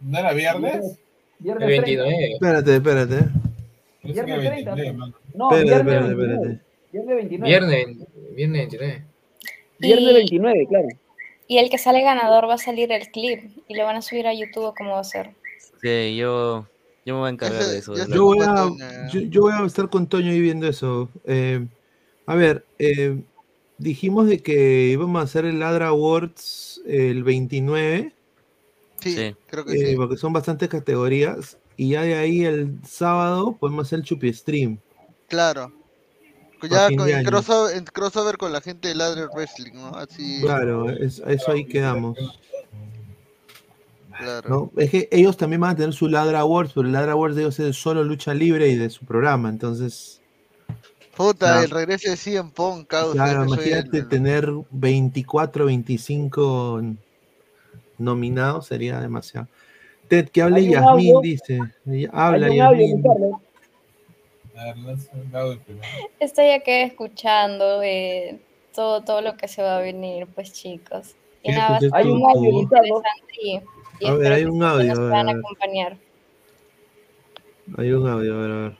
¿No 0.00 0.18
era 0.18 0.32
viernes? 0.32 0.98
El 1.44 1.58
29. 1.58 2.32
Espérate, 2.32 2.76
espérate. 2.76 3.18
Viernes 4.02 4.40
30. 4.40 4.74
No, 5.34 5.50
espérate, 5.52 5.84
viernes 5.84 6.10
espérate, 6.10 6.14
29. 6.14 6.34
espérate. 6.34 6.60
Viernes 6.90 7.16
29. 7.16 7.48
Viernes, 7.50 7.96
viernes 8.34 8.70
29. 8.70 9.04
Viernes 9.78 10.14
29, 10.14 10.66
claro. 10.68 10.88
Y 11.52 11.58
el 11.58 11.68
que 11.68 11.76
sale 11.76 12.00
ganador 12.00 12.48
va 12.48 12.54
a 12.54 12.58
salir 12.58 12.90
el 12.92 13.08
clip 13.08 13.50
y 13.68 13.74
lo 13.74 13.84
van 13.84 13.96
a 13.96 14.00
subir 14.00 14.26
a 14.26 14.32
YouTube 14.32 14.72
cómo 14.74 14.92
va 14.92 15.00
a 15.00 15.04
ser. 15.04 15.32
Sí, 15.82 16.16
yo, 16.16 16.66
yo 17.04 17.14
me 17.14 17.20
voy 17.20 17.26
a 17.28 17.32
encargar 17.32 17.62
de 17.62 17.76
eso. 17.76 17.92
de 17.92 18.06
Yo 18.08 18.24
voy, 18.24 18.38
la- 18.38 18.62
a, 18.62 19.08
yo, 19.12 19.20
yo 19.20 19.42
voy 19.42 19.52
a 19.52 19.66
estar 19.66 19.90
con 19.90 20.06
Toño 20.06 20.30
ahí 20.30 20.40
viendo 20.40 20.66
eso. 20.66 21.10
Eh, 21.26 21.66
a 22.24 22.34
ver, 22.36 22.64
eh, 22.78 23.20
dijimos 23.76 24.28
de 24.28 24.38
que 24.38 24.88
íbamos 24.92 25.20
a 25.20 25.24
hacer 25.24 25.44
el 25.44 25.60
Ladra 25.60 25.88
Awards 25.88 26.80
el 26.86 27.22
29. 27.22 28.14
Sí, 29.00 29.36
creo 29.46 29.66
que 29.66 29.74
eh, 29.74 29.86
sí. 29.90 29.96
Porque 29.96 30.16
son 30.16 30.32
bastantes 30.32 30.70
categorías. 30.70 31.58
Y 31.76 31.90
ya 31.90 32.00
de 32.00 32.14
ahí 32.14 32.46
el 32.46 32.78
sábado 32.88 33.58
podemos 33.60 33.86
hacer 33.88 33.98
el 33.98 34.06
Chupi 34.06 34.32
Stream. 34.32 34.78
Claro. 35.28 35.70
Ya 36.70 36.88
con 36.96 37.08
el 37.08 37.24
crossover, 37.24 37.76
el 37.76 37.84
crossover 37.92 38.36
con 38.36 38.52
la 38.52 38.60
gente 38.60 38.88
de 38.88 38.94
Ladder 38.94 39.28
Wrestling, 39.34 39.72
¿no? 39.74 39.88
Así. 39.96 40.40
Claro, 40.42 40.90
es- 40.90 41.22
eso 41.26 41.50
ahí 41.52 41.64
quedamos. 41.64 42.16
Claro. 44.18 44.48
¿no? 44.48 44.70
Es 44.76 44.90
que 44.90 45.08
ellos 45.10 45.36
también 45.36 45.60
van 45.60 45.70
a 45.70 45.76
tener 45.76 45.92
su 45.92 46.06
Ladra 46.08 46.40
Awards, 46.40 46.72
pero 46.74 46.86
el 46.86 46.92
Ladra 46.92 47.12
Awards 47.12 47.34
de 47.34 47.42
ellos 47.42 47.58
es 47.58 47.76
solo 47.76 48.04
lucha 48.04 48.34
libre 48.34 48.68
y 48.68 48.76
de 48.76 48.88
su 48.90 49.04
programa. 49.04 49.48
Entonces, 49.48 50.20
Puta, 51.16 51.62
el 51.64 51.70
regreso 51.70 52.10
de 52.10 52.16
CM 52.16 52.50
Punk, 52.54 52.86
causa. 52.86 53.12
claro, 53.12 53.44
imagínate 53.44 53.98
el- 53.98 54.08
tener 54.08 54.48
24, 54.70 55.66
25 55.66 56.82
nominados, 57.98 58.66
sería 58.66 59.00
demasiado. 59.00 59.48
Ted, 60.08 60.28
que 60.28 60.42
hable 60.42 60.76
audio. 60.76 61.20
dice. 61.20 61.58
Habla 62.12 62.46
Hay 62.46 62.60
primero. 65.64 65.86
Estoy 66.20 66.50
acá 66.50 66.82
escuchando 66.82 67.82
eh, 67.82 68.40
todo, 68.74 69.02
todo 69.02 69.20
lo 69.20 69.36
que 69.36 69.48
se 69.48 69.62
va 69.62 69.78
a 69.78 69.80
venir, 69.80 70.26
pues 70.34 70.52
chicos. 70.52 71.14
Hay 71.44 72.06
un 72.08 72.22
audio, 72.24 72.60
interesante 72.60 73.34
y, 73.42 73.60
y 74.00 74.06
A 74.06 74.14
ver, 74.14 74.32
hay 74.32 74.44
un 74.44 74.62
audio, 74.62 74.88
nos 74.88 74.98
a 74.98 75.02
puedan 75.02 75.26
ver. 75.26 75.36
acompañar. 75.36 75.96
Hay 77.78 77.92
un 77.92 78.08
audio, 78.08 78.34
a 78.34 78.40
ver, 78.40 78.50
a 78.50 78.56
ver. 78.60 78.76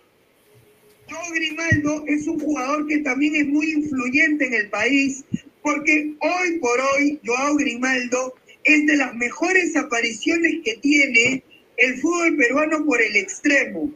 Joe 1.10 1.38
Grimaldo 1.38 2.04
es 2.06 2.26
un 2.26 2.38
jugador 2.40 2.86
que 2.86 2.98
también 2.98 3.36
es 3.36 3.46
muy 3.46 3.70
influyente 3.72 4.46
en 4.46 4.54
el 4.54 4.70
país, 4.70 5.24
porque 5.62 6.14
hoy 6.20 6.59
por 6.60 6.80
hoy 6.80 7.20
Joao 7.24 7.56
Grimaldo 7.56 8.34
es 8.64 8.86
de 8.86 8.96
las 8.96 9.14
mejores 9.14 9.76
apariciones 9.76 10.60
que 10.64 10.76
tiene 10.76 11.42
el 11.76 12.00
fútbol 12.00 12.36
peruano 12.36 12.84
por 12.84 13.02
el 13.02 13.16
extremo. 13.16 13.90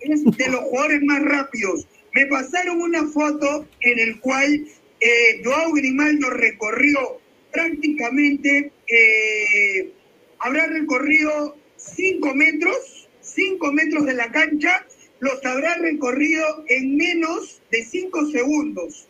Es 0.00 0.24
de 0.24 0.48
los 0.48 0.60
jugadores 0.60 1.02
más 1.02 1.22
rápidos. 1.22 1.86
Me 2.14 2.26
pasaron 2.26 2.80
una 2.80 3.06
foto 3.06 3.66
en 3.80 3.98
el 3.98 4.20
cual 4.20 4.66
eh, 5.00 5.42
Joao 5.44 5.72
Grimaldo 5.72 6.30
recorrió 6.30 7.20
prácticamente, 7.52 8.72
eh, 8.86 9.92
habrá 10.38 10.66
recorrido 10.66 11.56
5 11.76 12.34
metros, 12.34 13.08
5 13.20 13.72
metros 13.72 14.06
de 14.06 14.14
la 14.14 14.30
cancha, 14.30 14.86
los 15.20 15.44
habrá 15.44 15.74
recorrido 15.76 16.64
en 16.68 16.96
menos 16.96 17.60
de 17.70 17.84
5 17.84 18.26
segundos. 18.30 19.08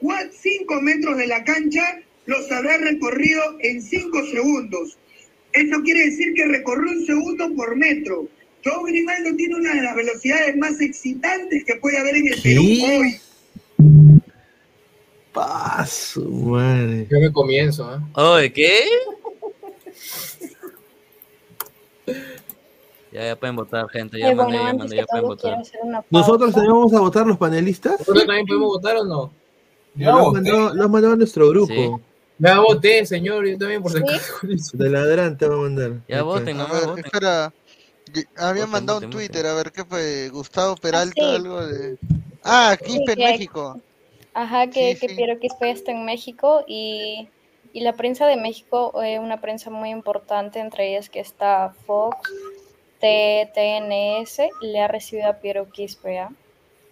5 0.00 0.80
metros 0.80 1.16
de 1.16 1.26
la 1.26 1.44
cancha 1.44 2.00
los 2.26 2.50
habrá 2.52 2.78
recorrido 2.78 3.42
en 3.60 3.82
5 3.82 4.26
segundos. 4.26 4.98
Eso 5.52 5.82
quiere 5.82 6.06
decir 6.06 6.34
que 6.34 6.44
recorrió 6.44 6.92
un 6.92 7.06
segundo 7.06 7.54
por 7.54 7.76
metro. 7.76 8.28
Joao 8.64 8.82
Grimaldo 8.84 9.36
tiene 9.36 9.54
una 9.56 9.74
de 9.74 9.82
las 9.82 9.94
velocidades 9.96 10.56
más 10.56 10.80
excitantes 10.80 11.64
que 11.64 11.76
puede 11.76 11.98
haber 11.98 12.16
en 12.16 12.28
el 12.32 12.42
Perú 12.42 12.62
¿Qué? 12.64 12.98
hoy. 12.98 13.20
Paso, 15.32 16.20
madre. 16.22 17.06
Yo 17.10 17.20
me 17.20 17.32
comienzo, 17.32 17.94
¿eh? 17.94 17.98
Oye, 18.14 18.52
¿qué? 18.52 18.80
Ya, 23.12 23.24
ya 23.24 23.36
pueden 23.36 23.56
votar, 23.56 23.88
gente. 23.88 24.18
Ya 24.18 24.30
Eh, 24.30 24.34
mandé, 24.34 24.56
ya 24.96 24.96
ya 25.02 25.06
pueden 25.06 25.26
votar. 25.26 25.58
¿Nosotros 26.10 26.52
también 26.52 26.72
vamos 26.74 26.92
a 26.92 27.00
votar 27.00 27.26
los 27.26 27.38
panelistas? 27.38 27.98
¿Nosotros 28.00 28.26
también 28.26 28.46
podemos 28.46 28.68
votar 28.68 28.96
o 28.98 29.04
no? 29.04 29.32
Lo 29.94 30.32
mandado, 30.32 30.74
lo 30.74 30.84
has 30.84 30.90
mandado 30.90 31.14
a 31.14 31.16
nuestro 31.16 31.48
grupo. 31.50 32.00
Ya 32.38 32.60
voté, 32.60 33.04
señor, 33.04 33.46
yo 33.46 33.58
también 33.58 33.82
por 33.82 33.90
si 33.92 33.98
acaso. 33.98 34.34
De 34.74 34.90
ladrante 34.90 35.46
va 35.48 35.54
a 35.54 35.58
mandar. 35.58 35.92
Ya 36.08 36.22
voten, 36.22 36.56
no 36.56 36.64
A 36.64 36.72
ver, 36.72 36.86
voten. 36.86 37.04
espera. 37.04 37.52
que 37.52 37.67
Había 38.36 38.66
mandado 38.66 38.98
un 39.00 39.10
Twitter, 39.10 39.46
a 39.46 39.54
ver 39.54 39.72
qué 39.72 39.84
fue. 39.84 40.28
Gustavo 40.30 40.76
Peralta, 40.76 41.14
sí. 41.20 41.34
algo 41.36 41.66
de. 41.66 41.96
Ah, 42.44 42.76
Quispe 42.82 43.12
en 43.12 43.18
que- 43.18 43.24
México. 43.24 43.80
Ajá, 44.34 44.68
que, 44.68 44.94
Sí, 44.94 45.00
que 45.00 45.08
sí. 45.08 45.14
Piero 45.16 45.38
Quispe 45.40 45.70
está 45.70 45.90
en 45.90 46.04
México 46.04 46.62
y, 46.68 47.28
y 47.72 47.80
la 47.80 47.94
prensa 47.94 48.26
de 48.26 48.36
México, 48.36 49.02
eh, 49.02 49.18
una 49.18 49.40
prensa 49.40 49.68
muy 49.70 49.90
importante, 49.90 50.60
entre 50.60 50.90
ellas 50.90 51.10
que 51.10 51.18
está 51.20 51.74
Fox, 51.86 52.16
T- 53.00 53.50
TNS, 53.54 54.48
le 54.60 54.80
ha 54.80 54.86
recibido 54.88 55.28
a 55.28 55.34
Piero 55.34 55.68
Quispe. 55.70 56.18
¿ah? 56.20 56.30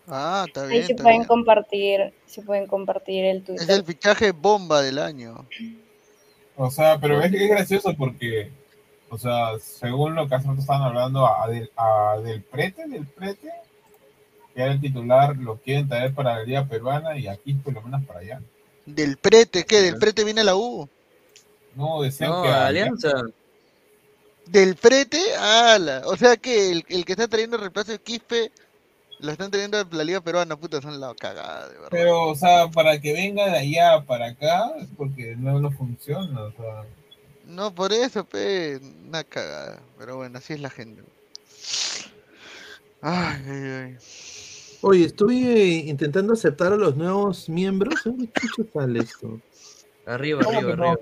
Ah, 0.08 0.44
está 0.48 0.62
Ahí 0.64 0.68
bien. 0.70 0.86
sí 0.86 0.92
está 0.92 1.02
pueden 1.04 1.18
bien. 1.20 1.28
compartir, 1.28 2.12
sí 2.26 2.40
pueden 2.40 2.66
compartir 2.66 3.24
el 3.24 3.38
Es 3.38 3.48
el 3.48 3.56
Twitter. 3.56 3.84
fichaje 3.84 4.32
bomba 4.32 4.82
del 4.82 4.98
año. 4.98 5.46
O 6.56 6.70
sea, 6.70 6.98
pero 6.98 7.20
es, 7.22 7.32
es 7.32 7.48
gracioso 7.48 7.94
porque, 7.96 8.50
o 9.08 9.18
sea, 9.18 9.58
según 9.60 10.14
lo 10.14 10.28
que 10.28 10.34
hace 10.34 10.48
rato 10.48 10.60
estaban 10.60 10.82
hablando, 10.82 11.26
a, 11.26 11.46
Del, 11.48 11.70
a 11.76 12.16
Del 12.22 12.42
Prete, 12.42 12.88
Del 12.88 13.06
Prete, 13.06 13.52
que 14.54 14.62
era 14.62 14.72
el 14.72 14.80
titular, 14.80 15.36
lo 15.36 15.56
quieren 15.56 15.88
traer 15.88 16.14
para 16.14 16.36
la 16.36 16.44
Liga 16.44 16.64
Peruana 16.64 17.16
y 17.16 17.28
aquí 17.28 17.54
por 17.54 17.74
lo 17.74 17.82
menos 17.82 18.04
para 18.04 18.20
allá. 18.20 18.40
Del 18.86 19.16
prete, 19.16 19.64
¿qué? 19.64 19.82
¿Del 19.82 19.96
prete 19.98 20.24
viene 20.24 20.42
a 20.42 20.44
la 20.44 20.56
U? 20.56 20.88
No, 21.74 22.02
decían 22.02 22.30
No, 22.30 22.42
que 22.42 22.48
Alianza. 22.48 23.22
Del 24.46 24.76
prete, 24.76 25.20
ala. 25.36 26.02
O 26.06 26.16
sea 26.16 26.36
que 26.36 26.70
el, 26.70 26.84
el 26.88 27.04
que 27.04 27.12
está 27.12 27.26
trayendo 27.26 27.56
el 27.56 27.62
reemplazo 27.62 27.92
de 27.92 27.98
Quispe 27.98 28.52
lo 29.18 29.32
están 29.32 29.50
trayendo 29.50 29.82
de 29.82 29.96
la 29.96 30.04
Liga 30.04 30.20
Peruana, 30.20 30.56
puta, 30.56 30.80
son 30.80 31.00
la 31.00 31.14
cagada, 31.14 31.68
de 31.68 31.74
verdad. 31.74 31.88
Pero, 31.90 32.28
o 32.28 32.34
sea, 32.34 32.68
para 32.68 33.00
que 33.00 33.12
venga 33.12 33.46
de 33.46 33.58
allá 33.58 34.04
para 34.04 34.26
acá, 34.26 34.72
es 34.78 34.88
porque 34.96 35.34
no, 35.36 35.58
no 35.58 35.70
funciona, 35.70 36.42
o 36.42 36.52
sea. 36.52 36.84
No, 37.46 37.74
por 37.74 37.92
eso, 37.92 38.24
pe, 38.24 38.80
una 39.06 39.22
cagada. 39.24 39.80
Pero 39.98 40.16
bueno, 40.16 40.38
así 40.38 40.52
es 40.52 40.60
la 40.60 40.70
gente. 40.70 41.02
Ay, 43.00 43.42
ay, 43.46 43.62
ay. 43.70 43.96
Oye, 44.82 45.04
estoy 45.04 45.46
eh, 45.46 45.68
intentando 45.86 46.32
aceptar 46.32 46.72
a 46.72 46.76
los 46.76 46.96
nuevos 46.96 47.48
miembros. 47.48 48.02
¿Dónde 48.04 48.28
chucha 48.32 48.70
sale 48.72 49.00
esto? 49.00 49.40
Arriba, 50.06 50.42
¿Cómo 50.44 50.58
arriba, 50.58 50.72
arriba. 50.72 50.96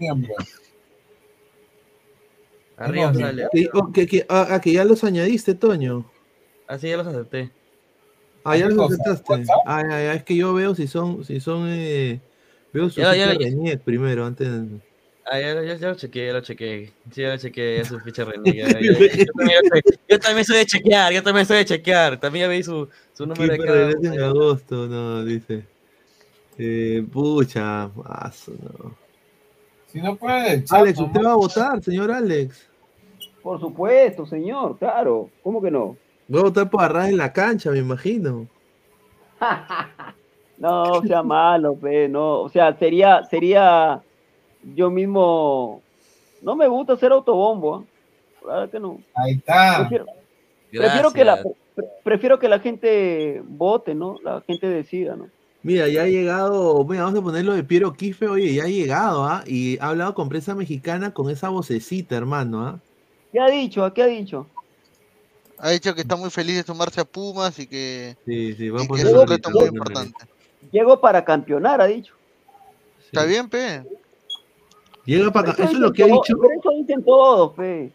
Arriba 2.76 3.12
No, 3.12 3.18
sale. 3.18 3.48
que, 3.52 3.68
oh, 3.72 3.92
que- 3.92 4.06
que- 4.06 4.26
ah, 4.28 4.48
ah, 4.50 4.60
que 4.60 4.72
ya 4.72 4.84
los 4.84 5.02
añadiste, 5.04 5.54
Toño. 5.54 6.10
Así 6.66 6.88
ya 6.88 6.96
los 6.96 7.06
acepté. 7.06 7.50
Ah, 8.44 8.56
ya 8.56 8.68
¿Qué 8.68 8.74
los 8.74 8.88
cosa? 8.88 9.02
aceptaste. 9.10 9.52
Ah, 9.64 9.82
ya, 9.82 9.88
ya, 10.02 10.14
es 10.14 10.24
que 10.24 10.36
yo 10.36 10.52
veo 10.52 10.74
si 10.74 10.86
son, 10.86 11.24
si 11.24 11.40
son, 11.40 11.68
eh, 11.68 12.20
veo 12.72 12.90
su 12.90 13.00
Ya, 13.00 13.14
ya, 13.14 13.32
ficha 13.32 13.48
ya. 13.48 13.78
Primero, 13.78 14.26
antes. 14.26 14.48
de- 14.48 14.93
Ah, 15.26 15.40
ya, 15.40 15.62
ya, 15.62 15.74
ya 15.76 15.88
lo 15.88 15.94
chequeé, 15.94 16.26
ya 16.26 16.32
lo 16.34 16.40
chequeé. 16.42 16.92
Sí, 17.10 17.22
ya 17.22 17.30
lo 17.30 17.38
chequé, 17.38 17.78
ya 17.78 17.84
su 17.86 17.98
ficha 18.01 18.24
René. 18.24 18.55
ya, 18.56 18.66
ya, 18.68 18.80
ya. 18.80 18.92
Yo, 19.24 19.32
también, 19.32 19.60
soy- 19.70 19.82
yo 20.09 20.18
también 20.18 20.44
soy 20.44 20.56
de 20.59 20.66
chequear, 20.66 21.12
yo 21.14 21.22
también 21.22 21.46
soy 21.46 21.56
de 21.59 21.64
chequear. 21.64 22.20
También 22.20 22.44
ya 22.46 22.48
vi 22.51 22.62
su, 22.62 22.88
su 23.14 23.26
número 23.26 23.55
de 23.62 23.90
en 23.92 24.12
uno. 24.12 24.24
agosto, 24.26 24.86
no, 24.86 25.24
dice. 25.24 25.64
Eh, 26.59 27.02
pucha, 27.10 27.90
paso, 28.02 28.52
no. 28.62 28.94
Si 29.90 30.01
no 30.01 30.14
puede, 30.16 30.64
Alex, 30.70 30.98
¿usted 31.01 31.20
va 31.24 31.32
a 31.32 31.36
votar, 31.36 31.82
señor 31.82 32.10
Alex? 32.10 32.68
Por 33.42 33.59
supuesto, 33.60 34.26
señor, 34.26 34.78
claro. 34.78 35.30
¿Cómo 35.42 35.62
que 35.62 35.70
no? 35.70 35.96
Va 36.32 36.40
a 36.40 36.42
votar 36.44 36.68
por 36.68 36.82
arras 36.82 37.09
en 37.09 37.16
la 37.16 37.32
cancha, 37.32 37.70
me 37.70 37.78
imagino. 37.78 38.46
No, 40.56 41.02
sea 41.02 41.22
malo, 41.22 41.74
pe, 41.74 42.09
no. 42.09 42.42
O 42.42 42.48
sea, 42.48 42.72
sería, 42.78 43.24
sería 43.24 44.01
yo 44.74 44.90
mismo. 44.90 45.82
No 46.42 46.56
me 46.56 46.68
gusta 46.68 46.94
hacer 46.94 47.12
autobombo, 47.12 47.76
¿ah? 47.76 47.84
Claro 48.42 48.70
que 48.70 48.80
no. 48.80 49.00
Ahí 49.14 49.34
está. 49.34 49.78
Prefiero, 49.80 50.06
prefiero 50.70 51.12
que 51.12 51.24
la, 51.24 51.42
prefiero 52.02 52.38
que 52.38 52.48
la 52.48 52.60
gente 52.60 53.42
vote, 53.44 53.94
¿no? 53.94 54.18
La 54.22 54.42
gente 54.42 54.68
decida, 54.68 55.16
¿no? 55.16 55.28
Mira, 55.62 55.88
ya 55.88 56.02
ha 56.02 56.06
llegado, 56.06 56.84
mira, 56.84 57.04
vamos 57.04 57.20
a 57.20 57.22
ponerlo 57.22 57.54
de 57.54 57.64
Piero 57.64 57.94
Quispe, 57.94 58.28
oye, 58.28 58.52
ya 58.52 58.64
ha 58.64 58.68
llegado, 58.68 59.24
¿ah? 59.24 59.42
Y 59.46 59.78
ha 59.78 59.88
hablado 59.88 60.14
con 60.14 60.28
prensa 60.28 60.54
mexicana 60.54 61.14
con 61.14 61.30
esa 61.30 61.48
vocecita, 61.48 62.16
hermano, 62.16 62.66
¿ah? 62.66 62.80
¿Qué 63.32 63.40
ha 63.40 63.46
dicho? 63.46 63.90
¿Qué 63.94 64.02
ha 64.02 64.06
dicho? 64.06 64.46
Ha 65.58 65.70
dicho 65.70 65.94
que 65.94 66.02
está 66.02 66.16
muy 66.16 66.28
feliz 66.28 66.56
de 66.56 66.62
sumarse 66.64 67.00
a 67.00 67.04
Pumas 67.06 67.58
y 67.58 67.66
que, 67.66 68.14
Sí, 68.26 68.52
sí, 68.52 68.64
y 68.66 68.68
vamos 68.68 68.82
que 68.82 68.88
poner 68.88 69.06
es 69.06 69.12
un 69.14 69.26
reto 69.26 69.50
muy 69.50 69.64
importante. 69.64 70.26
Llego 70.70 71.00
para 71.00 71.24
campeonar, 71.24 71.80
ha 71.80 71.86
dicho. 71.86 72.14
Está 73.06 73.24
bien, 73.24 73.48
pe. 73.48 73.82
Llega 75.05 75.31
para 75.31 75.51
acá, 75.52 75.64
eso 75.64 75.72
es 75.72 75.78
lo 75.78 75.93
que 75.93 76.02
ha 76.02 76.06
dicho, 76.06 76.35
pero 76.40 76.55
eso 76.59 76.70
dicen 76.78 77.05
todos, 77.05 77.52
pe. 77.55 77.93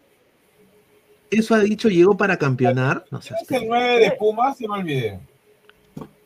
eso 1.30 1.54
ha 1.54 1.58
dicho, 1.60 1.88
llegó 1.88 2.16
para 2.16 2.36
campeonar, 2.36 3.04
no 3.10 3.20
sé. 3.20 3.34
Es 3.42 3.50
el 3.50 3.66
9 3.68 3.98
de 3.98 4.10
Pumas, 4.12 4.56
se 4.56 4.68
me 4.68 4.74
olvidé. 4.74 5.18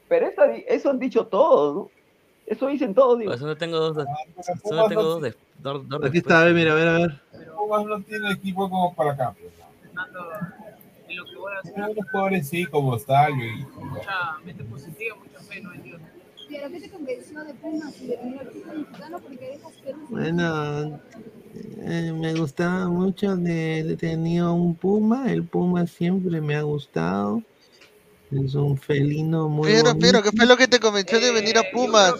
Pero 0.08 0.26
eso, 0.26 0.42
eso 0.68 0.90
han 0.90 0.98
dicho 0.98 1.26
todos, 1.26 1.74
¿no? 1.74 1.90
Eso 2.46 2.66
dicen 2.66 2.94
todos, 2.94 3.18
digo. 3.18 3.30
Pues 3.30 3.40
solo 3.40 3.56
tengo 3.56 3.78
dos, 3.78 3.96
de- 3.96 4.04
solo 4.42 4.60
Pumas 4.62 4.88
tengo 4.88 5.02
no- 5.02 5.08
dos, 5.08 5.22
de, 5.22 5.34
dos, 5.58 5.88
dos 5.88 6.04
Aquí 6.04 6.18
está, 6.18 6.42
a 6.42 6.44
ver, 6.44 6.54
mira, 6.54 6.72
a 6.72 6.74
ver, 6.74 6.88
a 6.88 6.92
ver. 6.98 7.20
Pumas 7.56 7.86
no 7.86 8.02
tiene 8.02 8.30
equipo 8.32 8.68
como 8.68 8.94
para 8.94 9.16
campeón. 9.16 9.50
Tiene 11.06 11.20
unos 11.90 12.10
jugadores 12.10 12.48
sí, 12.48 12.66
como 12.66 12.98
Stalio 12.98 13.44
y. 13.46 13.66
¿Pero 16.54 16.70
qué 16.70 16.80
te 16.80 16.90
convenció 16.90 17.44
de 17.44 17.54
Pumas 17.54 18.00
y 18.00 18.06
de 18.06 18.16
venir 18.16 18.38
al 18.40 18.46
fútbol 18.50 18.78
mexicano? 18.78 19.18
Porque 19.20 19.48
dejas 19.48 19.72
Perú. 19.84 19.98
Bueno, 20.08 21.00
eh, 21.82 22.12
me 22.18 22.34
gustaba 22.34 22.88
mucho 22.88 23.36
de 23.36 23.96
tenía 23.98 24.48
un 24.50 24.74
puma, 24.76 25.30
el 25.32 25.42
puma 25.44 25.86
siempre 25.86 26.40
me 26.40 26.54
ha 26.54 26.62
gustado. 26.62 27.42
Es 28.30 28.54
un 28.54 28.76
felino 28.78 29.48
muy 29.48 29.70
Pero, 29.70 29.96
pero. 29.98 30.22
¿qué 30.22 30.30
fue 30.32 30.46
lo 30.46 30.56
que 30.56 30.66
te 30.68 30.80
convenció 30.80 31.20
de 31.20 31.32
venir 31.32 31.56
a 31.58 31.62
Pumas? 31.72 32.14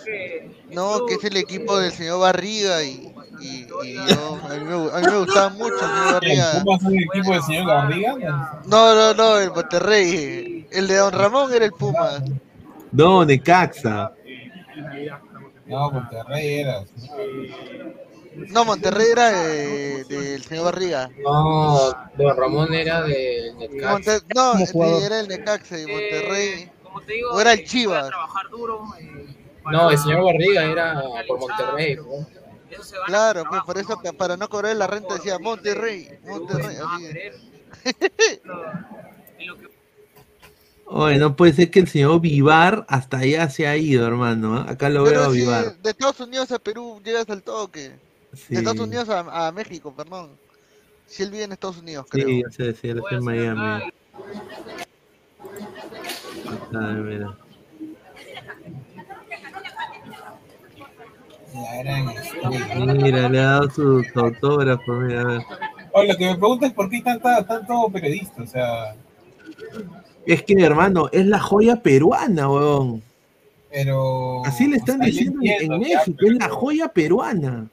No, 0.71 1.07
que 1.07 1.15
es 1.15 1.25
el 1.25 1.37
equipo 1.37 1.79
del 1.79 1.91
señor 1.93 2.21
Barriga 2.21 2.83
y, 2.85 3.13
y, 3.41 3.67
y 3.85 3.95
yo, 3.95 4.39
a 4.49 4.55
mí, 4.55 4.65
me, 4.65 4.75
gu- 4.77 4.93
a 4.93 5.01
mí 5.01 5.07
me 5.11 5.19
gustaba 5.19 5.49
mucho 5.49 5.75
el 5.75 5.81
señor 5.81 6.13
Barriga. 6.13 6.63
¿Pumas 6.63 6.83
es 6.83 6.89
el 6.89 7.03
equipo 7.03 7.33
del 7.33 7.43
señor 7.43 7.67
Garriga? 7.67 8.63
No, 8.67 8.95
no, 8.95 9.15
no, 9.15 9.39
el 9.39 9.51
Monterrey. 9.51 10.67
El 10.71 10.87
de 10.87 10.97
Don 10.97 11.13
Ramón 11.13 11.53
era 11.53 11.65
el 11.65 11.73
Puma. 11.73 12.23
No, 12.93 13.25
No, 15.67 15.91
Monterrey 15.91 16.55
era. 16.61 16.85
No, 18.49 18.65
Monterrey 18.65 19.07
era 19.13 19.31
de- 19.31 20.05
del 20.05 20.43
señor 20.43 20.65
Barriga. 20.67 21.09
No, 21.23 21.93
Don 22.17 22.37
Ramón 22.37 22.75
era 22.75 23.03
de 23.03 23.53
Necaxa. 23.59 23.91
Monte- 23.93 24.21
no, 24.35 24.53
Como 24.73 24.99
era 25.01 25.21
el 25.21 25.29
Necaxa 25.29 25.79
y 25.79 25.87
Monterrey. 25.87 26.71
o 27.33 27.41
era 27.41 27.53
el 27.53 27.65
Chivas. 27.65 28.11
No, 29.71 29.91
el 29.91 29.99
señor 29.99 30.25
Barriga 30.25 30.65
era 30.65 31.03
por 31.27 31.39
Monterrey. 31.41 31.97
¿no? 31.97 32.27
Claro, 33.07 33.45
pues 33.49 33.63
por 33.63 33.79
eso 33.79 33.99
que 34.01 34.13
para 34.13 34.37
no 34.37 34.49
cobrar 34.49 34.75
la 34.77 34.87
renta 34.89 35.15
decía 35.15 35.39
Monterrey, 35.39 36.09
Monterrey. 36.25 36.77
así. 36.77 37.07
Oye, 40.87 41.19
no 41.19 41.35
puede 41.35 41.53
ser 41.55 41.71
que 41.71 41.81
el 41.81 41.89
señor 41.89 42.21
Vivar 42.21 42.85
hasta 42.89 43.19
allá 43.19 43.49
se 43.49 43.67
ha 43.67 43.77
ido, 43.77 44.07
hermano. 44.07 44.57
¿ah? 44.57 44.67
Acá 44.69 44.89
lo 44.91 45.03
veo 45.05 45.23
a 45.23 45.31
si 45.31 45.39
Vivar. 45.41 45.77
de 45.79 45.91
Estados 45.91 46.21
Unidos 46.21 46.53
a 46.53 46.59
Perú 46.59 47.01
llegas 47.05 47.29
al 47.31 47.43
toque. 47.43 47.93
Sí. 48.35 48.55
De 48.55 48.59
Estados 48.59 48.81
Unidos 48.81 49.09
a, 49.09 49.47
a 49.49 49.53
México, 49.53 49.93
perdón. 49.97 50.31
Si 51.07 51.23
él 51.23 51.31
vive 51.31 51.45
en 51.45 51.53
Estados 51.53 51.79
Unidos, 51.79 52.07
creo. 52.09 52.27
Sí, 52.27 52.43
ya 52.43 52.51
sé, 52.51 52.75
sí, 52.75 52.89
él 52.89 52.99
está 52.99 53.15
en 53.17 53.25
Miami. 53.25 53.83
Está, 56.45 56.79
mira. 56.79 57.37
La 61.55 61.83
gran 61.83 62.09
estrella. 62.11 62.95
Mira, 62.95 63.29
le 63.29 63.41
ha 63.41 63.45
dado 63.45 63.71
su, 63.71 64.03
su 64.13 64.21
autógrafo, 64.21 64.93
mira, 64.95 65.21
a 65.21 65.25
ver. 65.25 65.43
Oye, 65.93 66.09
lo 66.09 66.17
que 66.19 66.27
me 66.27 66.37
pregunto 66.37 66.67
es 66.67 66.73
por 66.73 66.91
qué 66.91 66.97
hay 66.97 67.03
tanta, 67.03 67.47
tanto 67.47 67.89
periodista, 67.93 68.43
o 68.43 68.47
sea, 68.47 68.97
Es 70.27 70.43
que, 70.43 70.55
hermano, 70.63 71.09
es 71.13 71.27
la 71.27 71.39
joya 71.41 71.77
peruana, 71.77 72.49
weón. 72.51 73.03
pero... 73.71 74.45
Así 74.45 74.67
le 74.69 74.77
están 74.77 75.01
o 75.01 75.05
sea, 75.05 75.13
yo 75.13 75.13
diciendo 75.13 75.41
en- 75.43 75.49
entiendo, 75.51 75.75
en 75.77 75.83
ya, 75.83 75.99
México, 75.99 76.19
es 76.27 76.33
la 76.35 76.49
joya 76.49 76.89
peruana. 76.89 77.67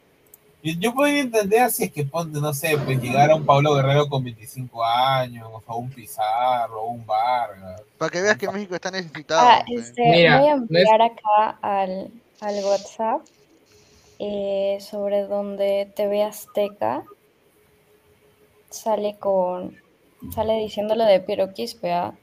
Yo, 0.63 0.73
yo 0.79 0.93
podría 0.93 1.21
entender 1.21 1.71
si 1.71 1.85
es 1.85 1.91
que 1.91 2.05
ponte, 2.05 2.39
no 2.39 2.53
sé, 2.53 2.77
pues 2.85 3.01
llegara 3.01 3.33
un 3.35 3.45
Pablo 3.45 3.73
Guerrero 3.75 4.07
con 4.07 4.23
25 4.23 4.83
años, 4.83 5.47
o 5.65 5.75
un 5.77 5.89
Pizarro, 5.89 6.81
o 6.81 6.89
un 6.91 7.05
Vargas. 7.05 7.81
Para 7.97 8.11
que 8.11 8.21
veas 8.21 8.37
que 8.37 8.47
México 8.49 8.75
está 8.75 8.91
necesitado. 8.91 9.41
Ah, 9.49 9.63
pues. 9.67 9.87
este, 9.87 10.03
Mira, 10.09 10.39
voy 10.39 10.49
a 10.49 10.55
no 10.57 10.63
es- 10.65 10.69
enviar 10.69 11.01
acá 11.01 11.57
al, 11.61 12.11
al 12.41 12.63
WhatsApp 12.63 13.21
eh, 14.19 14.77
sobre 14.81 15.23
donde 15.23 15.91
TV 15.95 16.23
Azteca 16.23 17.03
sale 18.69 19.15
con 19.19 19.75
sale 20.33 20.53
diciendo 20.59 20.93
lo 20.95 21.05
de 21.05 21.19
Piero 21.19 21.53
Quispe, 21.53 21.91
¿ah? 21.91 22.13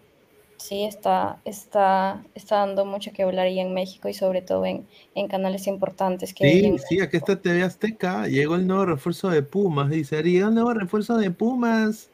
Sí, 0.59 0.85
está, 0.85 1.39
está, 1.45 2.25
está 2.35 2.57
dando 2.57 2.85
mucho 2.85 3.13
que 3.13 3.23
hablar 3.23 3.47
ahí 3.47 3.61
en 3.61 3.73
México 3.73 4.09
y 4.09 4.15
sobre 4.15 4.43
todo 4.43 4.67
en, 4.67 4.87
en 5.15 5.29
canales 5.29 5.69
importantes 5.69 6.35
que 6.35 6.51
Sí, 6.51 6.77
sí, 6.89 7.01
aquí 7.01 7.17
está 7.17 7.41
TV 7.41 7.63
Azteca. 7.63 8.27
Llegó 8.27 8.57
el 8.57 8.67
nuevo 8.67 8.85
refuerzo 8.87 9.31
de 9.31 9.43
Pumas. 9.43 9.89
Dice, 9.89 10.21
llegó 10.23 10.49
el 10.49 10.55
nuevo 10.55 10.75
refuerzo 10.75 11.17
de 11.17 11.31
Pumas. 11.31 12.11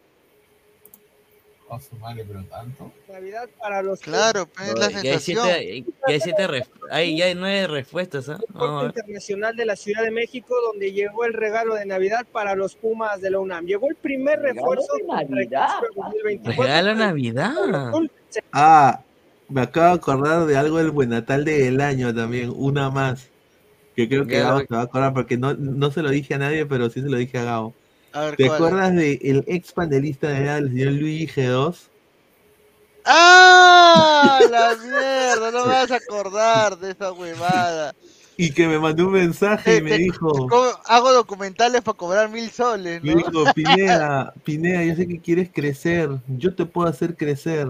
A 1.71 1.81
su 1.81 1.97
madre, 1.97 2.25
pero 2.29 2.45
tanto. 2.45 2.93
Navidad 3.11 3.49
para 3.59 3.83
los 3.83 4.01
Claro, 4.01 4.47
pues 4.47 4.69
es 4.69 4.79
la 4.79 5.03
Ya 5.03 5.13
hay 5.13 5.19
siete, 5.19 5.85
ya 6.07 6.15
hay 6.15 6.21
siete 6.21 6.47
hay, 6.91 7.17
ya 7.17 7.25
hay 7.25 7.35
nueve 7.35 7.67
respuestas, 7.67 8.29
¿ah? 8.29 8.39
Ver. 8.53 8.87
Internacional 8.89 9.57
de 9.57 9.65
la 9.65 9.75
Ciudad 9.75 10.03
de 10.03 10.11
México, 10.11 10.55
donde 10.67 10.93
llegó 10.93 11.25
el 11.25 11.33
regalo 11.33 11.75
de 11.75 11.87
Navidad 11.87 12.27
para 12.31 12.55
los 12.55 12.77
Pumas 12.77 13.23
de 13.23 13.31
la 13.31 13.39
UNAM. 13.39 13.65
Llegó 13.65 13.89
el 13.89 13.97
primer 13.97 14.41
Regalo 14.41 14.73
refuerzo 14.73 14.95
de 14.97 15.05
para 15.05 15.23
el 16.81 16.99
Navidad. 16.99 17.91
Clausura 18.43 18.53
2024. 18.53 18.55
Regala 18.55 18.75
Navidad. 18.75 19.01
Ah, 19.01 19.05
Me 19.49 19.61
acabo 19.63 19.87
de 19.89 19.93
acordar 19.95 20.47
de 20.47 20.57
algo 20.57 20.79
del 20.79 20.91
buen 20.91 21.11
natal 21.11 21.45
del 21.45 21.81
año 21.81 22.15
también, 22.15 22.53
una 22.55 22.91
más. 22.91 23.31
Que 23.97 24.09
creo 24.09 24.27
que 24.27 24.41
Gabo 24.41 24.61
se 24.61 24.75
va 24.75 24.81
a 24.81 24.85
acordar 24.85 25.15
porque 25.15 25.37
no, 25.39 25.55
no 25.55 25.91
se 25.91 26.03
lo 26.03 26.11
dije 26.11 26.35
a 26.35 26.39
nadie, 26.39 26.67
pero 26.67 26.91
sí 26.91 27.01
se 27.03 27.09
lo 27.09 27.17
dije 27.19 27.39
a 27.39 27.45
Gabo. 27.45 27.75
A 28.13 28.25
ver, 28.25 28.37
¿Te 28.37 28.47
¿cuál? 28.47 28.63
acuerdas 28.65 28.95
del 28.95 29.45
ex 29.47 29.73
panelista 29.73 30.29
de 30.29 30.39
edad, 30.45 30.59
el 30.59 30.71
señor 30.71 30.93
Luigi 30.95 31.27
G2? 31.29 31.91
¡Ah! 33.05 34.41
La 34.51 34.77
mierda, 34.77 35.51
no 35.51 35.67
me 35.67 35.73
vas 35.75 35.91
a 35.91 35.97
acordar 35.97 36.79
de 36.79 36.93
esa 36.93 37.13
huevada. 37.13 37.93
Y 38.37 38.51
que 38.53 38.67
me 38.67 38.79
mandó 38.79 39.07
un 39.07 39.13
mensaje 39.13 39.77
y 39.77 39.83
me 39.83 39.91
Te- 39.91 39.99
dijo, 39.99 40.49
¿cómo 40.49 40.71
hago 40.87 41.13
documentales 41.13 41.83
para 41.83 41.97
cobrar 41.97 42.29
mil 42.29 42.51
soles, 42.51 43.03
me 43.03 43.15
¿no? 43.15 43.17
dijo, 43.17 43.53
Pineda, 43.55 44.33
Pineda, 44.45 44.85
yo 44.85 44.95
sé 44.97 45.07
que 45.07 45.21
quieres 45.21 45.51
crecer, 45.53 46.11
yo 46.27 46.55
te 46.55 46.67
puedo 46.67 46.89
hacer 46.89 47.17
crecer. 47.17 47.69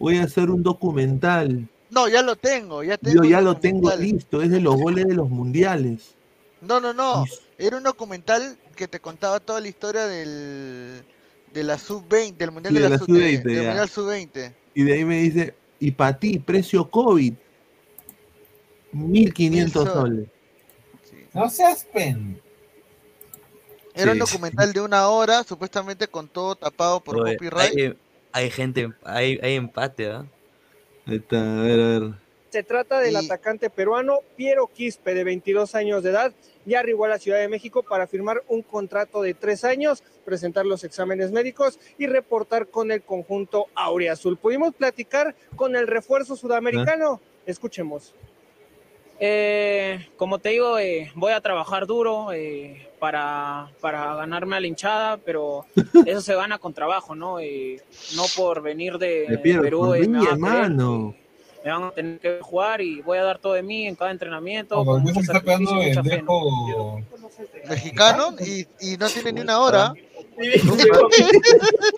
Voy 0.00 0.16
a 0.16 0.24
hacer 0.24 0.50
un 0.50 0.62
documental. 0.62 1.68
No, 1.90 2.08
ya 2.08 2.22
lo 2.22 2.34
tengo, 2.34 2.82
ya 2.82 2.96
tengo. 2.96 3.22
Yo 3.22 3.28
ya 3.30 3.40
lo 3.42 3.56
tengo 3.58 3.94
listo, 3.96 4.40
es 4.42 4.50
de 4.50 4.60
los 4.60 4.74
goles 4.76 5.06
de 5.06 5.14
los 5.14 5.28
mundiales. 5.28 6.14
No, 6.62 6.80
no, 6.80 6.92
no. 6.94 7.24
Era 7.58 7.76
un 7.76 7.82
documental 7.82 8.56
que 8.76 8.88
te 8.88 8.98
contaba 8.98 9.40
toda 9.40 9.60
la 9.60 9.68
historia 9.68 10.06
del 10.06 11.04
de 11.52 11.64
la 11.64 11.78
sub-20, 11.78 12.36
del 12.36 12.50
mundial 12.52 12.72
Sí, 12.74 12.78
de 12.78 12.82
de 12.84 12.88
la, 12.88 12.94
la 12.94 12.98
sub 12.98 13.06
sub-20, 13.08 13.42
del 13.42 13.56
ya. 13.56 13.62
mundial 13.68 13.88
sub-20. 13.88 14.54
Y 14.74 14.82
de 14.84 14.92
ahí 14.94 15.04
me 15.04 15.18
dice, 15.20 15.54
y 15.80 15.90
para 15.90 16.18
ti, 16.18 16.38
precio 16.38 16.88
COVID, 16.88 17.34
1500 18.92 19.84
Mil 19.84 19.92
soles. 19.92 20.28
No 21.34 21.48
seas 21.50 21.84
pen. 21.92 22.40
Era 23.94 24.12
un 24.12 24.18
Sí. 24.18 24.20
documental 24.20 24.72
de 24.72 24.80
una 24.80 25.08
hora, 25.08 25.42
supuestamente 25.44 26.08
con 26.08 26.28
todo 26.28 26.54
tapado 26.54 27.00
por 27.00 27.20
Oye, 27.20 27.34
copyright. 27.36 27.76
hay, 27.76 27.94
hay 28.32 28.50
gente, 28.50 28.92
hay, 29.04 29.38
hay 29.42 29.54
empate, 29.54 30.10
¿ah? 30.10 30.26
Ahí 31.06 31.16
está, 31.16 31.60
a 31.60 31.62
ver, 31.62 31.80
a 31.80 31.86
ver. 31.86 32.12
Se 32.50 32.64
trata 32.64 32.98
del 32.98 33.14
atacante 33.14 33.70
peruano 33.70 34.20
Piero 34.36 34.66
Quispe, 34.66 35.14
de 35.14 35.22
22 35.22 35.76
años 35.76 36.02
de 36.02 36.10
edad. 36.10 36.32
Ya 36.66 36.80
arribó 36.80 37.04
a 37.04 37.08
la 37.08 37.18
Ciudad 37.18 37.38
de 37.38 37.48
México 37.48 37.84
para 37.84 38.08
firmar 38.08 38.42
un 38.48 38.62
contrato 38.62 39.22
de 39.22 39.34
tres 39.34 39.64
años, 39.64 40.02
presentar 40.24 40.66
los 40.66 40.82
exámenes 40.82 41.30
médicos 41.30 41.78
y 41.96 42.08
reportar 42.08 42.66
con 42.66 42.90
el 42.90 43.02
conjunto 43.02 43.68
Auriazul. 43.76 44.36
Pudimos 44.36 44.74
platicar 44.74 45.36
con 45.54 45.76
el 45.76 45.86
refuerzo 45.86 46.34
sudamericano. 46.34 47.20
Escuchemos. 47.46 48.14
Eh, 49.20 50.08
como 50.16 50.40
te 50.40 50.48
digo, 50.48 50.76
eh, 50.78 51.12
voy 51.14 51.32
a 51.32 51.40
trabajar 51.40 51.86
duro 51.86 52.32
eh, 52.32 52.89
para, 53.00 53.68
para 53.80 54.14
ganarme 54.14 54.56
a 54.56 54.60
la 54.60 54.66
hinchada, 54.66 55.16
pero 55.16 55.64
eso 56.06 56.20
se 56.20 56.34
gana 56.34 56.58
con 56.58 56.72
trabajo, 56.72 57.14
¿no? 57.14 57.40
Eh, 57.40 57.82
no 58.14 58.24
por 58.36 58.62
venir 58.62 58.98
de, 58.98 59.40
Perú 59.42 59.96
y 59.96 60.02
mí, 60.02 60.08
me 60.08 60.18
van, 60.18 60.18
a 60.18 60.20
querer, 60.20 60.32
hermano. 60.34 61.14
me 61.64 61.70
van 61.72 61.82
a 61.84 61.90
tener 61.90 62.20
que 62.20 62.38
jugar 62.40 62.80
y 62.80 63.00
voy 63.00 63.18
a 63.18 63.24
dar 63.24 63.38
todo 63.38 63.54
de 63.54 63.62
mí 63.62 63.86
en 63.86 63.96
cada 63.96 64.12
entrenamiento, 64.12 64.76
Como 64.76 64.92
con 64.92 65.02
mucho 65.02 65.20
está 65.20 65.32
sacrificio 65.34 65.66
pegando 65.66 65.82
y 65.82 65.90
el 65.90 65.96
mucha 65.96 66.02
fe, 66.02 66.22
¿no? 66.22 66.40
dejo. 66.40 67.00
Mexicano 67.68 68.34
y, 68.38 68.66
y 68.80 68.96
no 68.96 69.08
tiene 69.08 69.32
ni 69.32 69.40
una 69.40 69.60
hora. 69.60 69.94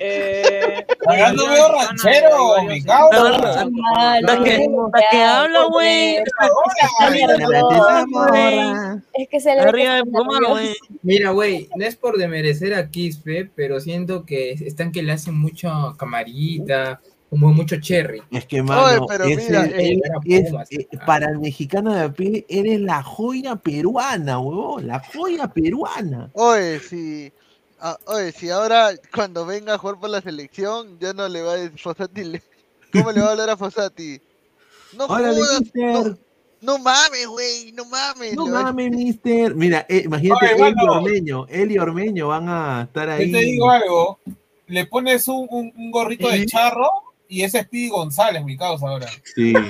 Eh, 0.00 0.84
Pagando 1.04 1.46
veo 1.48 1.68
ranchero, 1.72 2.62
mi 2.66 2.78
eh, 2.78 2.82
cabrón. 2.84 3.70
jugadores 3.72 4.26
¿Para 4.26 4.44
qué, 4.44 4.66
pa' 4.92 5.00
qué 5.10 5.22
habla, 5.22 5.64
güey? 5.70 6.16
Es 9.14 9.28
que 9.28 9.40
se 9.40 9.54
le 9.54 9.60
Arriba 9.60 9.94
de 9.96 10.04
Puma, 10.04 10.38
güey. 10.48 10.74
Mira, 11.02 11.30
güey, 11.30 11.68
no 11.76 11.84
es 11.84 11.96
por 11.96 12.16
demerecer 12.18 12.74
a 12.74 12.88
Quispe, 12.90 13.50
pero 13.54 13.80
siento 13.80 14.24
que 14.24 14.52
están 14.52 14.92
que 14.92 15.02
le 15.02 15.12
hacen 15.12 15.34
mucho 15.38 15.94
camarita, 15.98 17.00
como 17.30 17.52
mucho 17.52 17.76
cherry. 17.80 18.22
Es 18.30 18.46
que, 18.46 18.62
mano, 18.62 18.84
Oye, 18.84 19.06
pero 19.08 19.24
es 19.24 19.36
mira, 19.36 19.64
el- 19.64 19.72
eh, 19.72 19.88
el- 19.92 20.02
era 20.04 20.18
es- 20.24 20.50
Pumas, 20.50 20.72
eh, 20.72 20.86
para 21.06 21.30
el 21.30 21.38
mexicano 21.38 21.94
de 21.94 22.00
a 22.02 22.12
pie, 22.12 22.44
eres 22.48 22.80
la 22.80 23.02
joya 23.02 23.56
peruana, 23.56 24.38
huevón, 24.38 24.86
la 24.86 25.00
joya 25.00 25.48
peruana. 25.48 26.30
Oye, 26.34 26.78
si, 26.80 27.32
ah, 27.82 27.98
oye, 28.06 28.32
si 28.32 28.48
ahora 28.48 28.92
cuando 29.14 29.44
venga 29.44 29.74
a 29.74 29.78
jugar 29.78 29.98
por 30.00 30.08
la 30.08 30.20
selección, 30.22 30.98
ya 30.98 31.12
no 31.12 31.28
le 31.28 31.42
va 31.42 31.52
a 31.52 31.56
decir 31.56 31.78
Fossati. 31.78 32.24
le- 32.24 32.42
¿Cómo 32.92 33.12
le 33.12 33.20
va 33.20 33.28
a 33.28 33.30
hablar 33.32 33.50
a 33.50 33.56
Fossati? 33.56 34.20
No 34.96 35.06
jodas, 35.08 35.36
mister. 35.60 35.92
no, 35.92 36.18
no 36.60 36.78
mames, 36.78 37.26
güey, 37.26 37.72
no 37.72 37.84
mames. 37.86 38.34
No 38.34 38.46
a- 38.46 38.62
mames, 38.64 38.90
mister. 38.92 39.54
Mira, 39.54 39.84
eh, 39.88 40.02
imagínate, 40.04 40.54
Oye, 40.54 40.68
él 40.68 40.74
y. 40.80 40.88
Ormeño, 40.88 41.46
él 41.48 41.72
y 41.72 41.78
Ormeño 41.78 42.28
van 42.28 42.48
a 42.48 42.82
estar 42.82 43.08
Yo 43.08 43.14
ahí. 43.14 43.32
te 43.32 43.38
digo 43.38 43.70
algo. 43.70 44.18
Le 44.66 44.86
pones 44.86 45.26
un, 45.28 45.46
un- 45.50 45.72
un 45.76 45.90
gorrito 45.90 46.28
de 46.28 46.46
charro 46.46 46.88
y 47.28 47.42
ese 47.42 47.58
es 47.58 47.64
Speedy 47.66 47.88
González, 47.88 48.44
mi 48.44 48.56
causa 48.56 48.88
ahora. 48.88 49.08
Sí. 49.34 49.52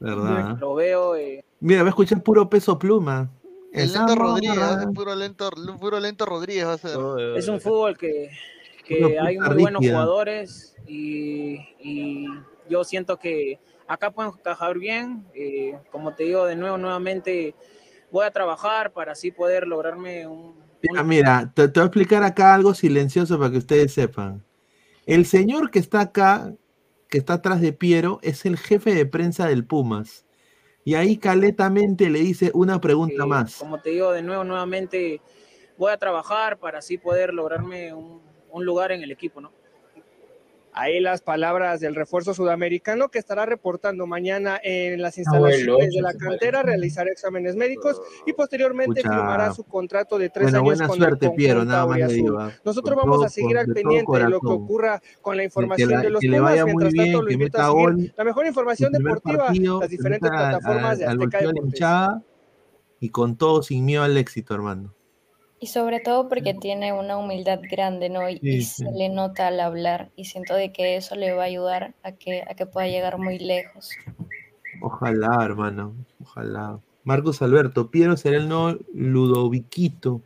¿Verdad? 0.00 0.56
Lo 0.60 0.74
veo, 0.74 1.16
eh, 1.16 1.44
Mira, 1.60 1.82
va 1.82 1.88
a 1.88 1.90
escuchar 1.90 2.22
puro 2.22 2.48
peso 2.48 2.78
pluma. 2.78 3.28
El 3.72 3.92
lento. 3.92 4.14
Rodríguez, 4.14 4.58
va 4.58 4.74
a 4.74 4.80
ser 4.80 4.88
puro 4.90 5.14
lento, 5.14 5.50
puro 5.78 6.00
lento 6.00 6.24
Rodríguez 6.26 6.66
va 6.66 6.72
a 6.72 6.78
ser. 6.78 6.98
es 7.36 7.48
un 7.48 7.60
fútbol 7.60 7.96
que, 7.96 8.30
que 8.84 9.18
hay 9.18 9.38
muy 9.38 9.62
buenos 9.62 9.84
jugadores 9.84 10.74
y, 10.86 11.58
y 11.78 12.26
yo 12.68 12.82
siento 12.84 13.18
que 13.18 13.58
acá 13.86 14.10
pueden 14.10 14.32
encajar 14.38 14.78
bien. 14.78 15.26
eh, 15.34 15.78
como 15.90 16.14
te 16.14 16.24
digo, 16.24 16.46
de 16.46 16.56
nuevo, 16.56 16.78
nuevamente 16.78 17.54
voy 18.10 18.24
a 18.24 18.30
trabajar 18.30 18.92
para 18.92 19.12
así 19.12 19.30
poder 19.30 19.66
lograrme 19.66 20.26
un, 20.26 20.56
Mira, 20.82 21.02
mira, 21.02 21.52
te, 21.54 21.68
te 21.68 21.80
voy 21.80 21.84
a 21.84 21.86
explicar 21.86 22.22
acá 22.22 22.54
algo 22.54 22.72
silencioso 22.74 23.38
para 23.38 23.50
que 23.50 23.58
ustedes 23.58 23.92
sepan. 23.92 24.44
El 25.06 25.26
señor 25.26 25.70
que 25.70 25.78
está 25.78 26.00
acá, 26.00 26.54
que 27.08 27.18
está 27.18 27.34
atrás 27.34 27.60
de 27.60 27.72
Piero, 27.72 28.20
es 28.22 28.46
el 28.46 28.56
jefe 28.56 28.94
de 28.94 29.06
prensa 29.06 29.48
del 29.48 29.64
Pumas. 29.64 30.24
Y 30.88 30.94
ahí 30.94 31.18
caletamente 31.18 32.08
le 32.08 32.20
dice 32.20 32.50
una 32.54 32.80
pregunta 32.80 33.24
Eh, 33.24 33.26
más. 33.26 33.56
Como 33.58 33.78
te 33.78 33.90
digo, 33.90 34.10
de 34.10 34.22
nuevo, 34.22 34.42
nuevamente 34.42 35.20
voy 35.76 35.92
a 35.92 35.98
trabajar 35.98 36.58
para 36.58 36.78
así 36.78 36.96
poder 36.96 37.34
lograrme 37.34 37.92
un, 37.92 38.22
un 38.48 38.64
lugar 38.64 38.92
en 38.92 39.02
el 39.02 39.10
equipo, 39.10 39.38
¿no? 39.38 39.52
Ahí 40.80 41.00
las 41.00 41.22
palabras 41.22 41.80
del 41.80 41.96
refuerzo 41.96 42.34
sudamericano 42.34 43.08
que 43.08 43.18
estará 43.18 43.44
reportando 43.46 44.06
mañana 44.06 44.60
en 44.62 45.02
las 45.02 45.18
instalaciones 45.18 45.92
de 45.92 46.00
la 46.00 46.14
cantera, 46.14 46.62
realizará 46.62 47.10
exámenes 47.10 47.56
médicos 47.56 48.00
y 48.26 48.32
posteriormente 48.32 49.02
Pucha. 49.02 49.12
firmará 49.12 49.52
su 49.52 49.64
contrato 49.64 50.18
de 50.18 50.30
tres 50.30 50.44
Bueno, 50.44 50.58
años 50.58 50.64
buena 50.64 50.86
con 50.86 50.96
suerte, 50.98 51.26
el 51.26 51.32
Piero, 51.32 51.64
nada 51.64 51.84
más 51.84 51.98
le 51.98 52.06
digo. 52.06 52.38
ah. 52.38 52.52
Nosotros 52.64 52.96
vamos 52.96 53.16
todo- 53.16 53.24
a 53.24 53.28
seguir 53.28 53.58
al 53.58 53.66
pendiente 53.66 54.18
de 54.18 54.28
lo 54.28 54.40
que 54.40 54.46
ocurra 54.46 55.02
con 55.20 55.36
la 55.36 55.42
información 55.42 55.90
la- 55.90 56.00
de 56.00 56.10
los 56.10 56.22
muy 56.22 56.30
Mientras 56.30 56.92
bien, 56.92 57.06
tanto, 57.06 57.22
lo 57.22 57.32
invito 57.32 57.58
a 57.58 57.66
seguir 57.66 57.74
gol. 57.84 58.12
la 58.16 58.24
mejor 58.24 58.46
información 58.46 58.92
deportiva, 58.92 59.46
partido, 59.46 59.80
las 59.80 59.90
diferentes 59.90 60.30
plataformas 60.30 60.98
de 60.98 61.04
Azteca 61.06 61.38
bolsillo 61.38 61.52
de 61.52 61.60
hinchada 61.66 62.22
y 63.00 63.08
con 63.10 63.36
todo 63.36 63.64
sin 63.64 63.84
miedo 63.84 64.04
al 64.04 64.16
éxito, 64.16 64.54
hermano. 64.54 64.94
Y 65.60 65.66
sobre 65.66 66.00
todo 66.00 66.28
porque 66.28 66.54
tiene 66.54 66.92
una 66.92 67.16
humildad 67.18 67.60
grande, 67.68 68.08
¿no? 68.08 68.28
Y, 68.28 68.38
Sí, 68.38 68.48
y 68.58 68.62
sí. 68.62 68.84
se 68.84 68.90
le 68.92 69.08
nota 69.08 69.48
al 69.48 69.58
hablar 69.60 70.10
y 70.16 70.26
siento 70.26 70.54
de 70.54 70.72
que 70.72 70.96
eso 70.96 71.16
le 71.16 71.32
va 71.32 71.42
a 71.42 71.46
ayudar 71.46 71.94
a 72.02 72.12
que, 72.12 72.42
a 72.48 72.54
que 72.54 72.66
pueda 72.66 72.86
llegar 72.86 73.18
muy 73.18 73.38
lejos. 73.38 73.90
Ojalá, 74.80 75.38
hermano. 75.44 75.94
Ojalá. 76.22 76.80
Marcos 77.04 77.42
Alberto, 77.42 77.90
Piero 77.90 78.16
será 78.16 78.36
el 78.36 78.48
nuevo 78.48 78.78
Ludoviquito. 78.94 80.22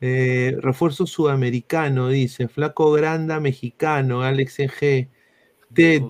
Eh, 0.00 0.56
refuerzo 0.60 1.06
sudamericano, 1.06 2.08
dice. 2.08 2.48
Flaco 2.48 2.90
Granda, 2.92 3.38
mexicano. 3.40 4.22
Alex 4.22 4.58
G. 4.58 5.08
Ted, 5.72 6.02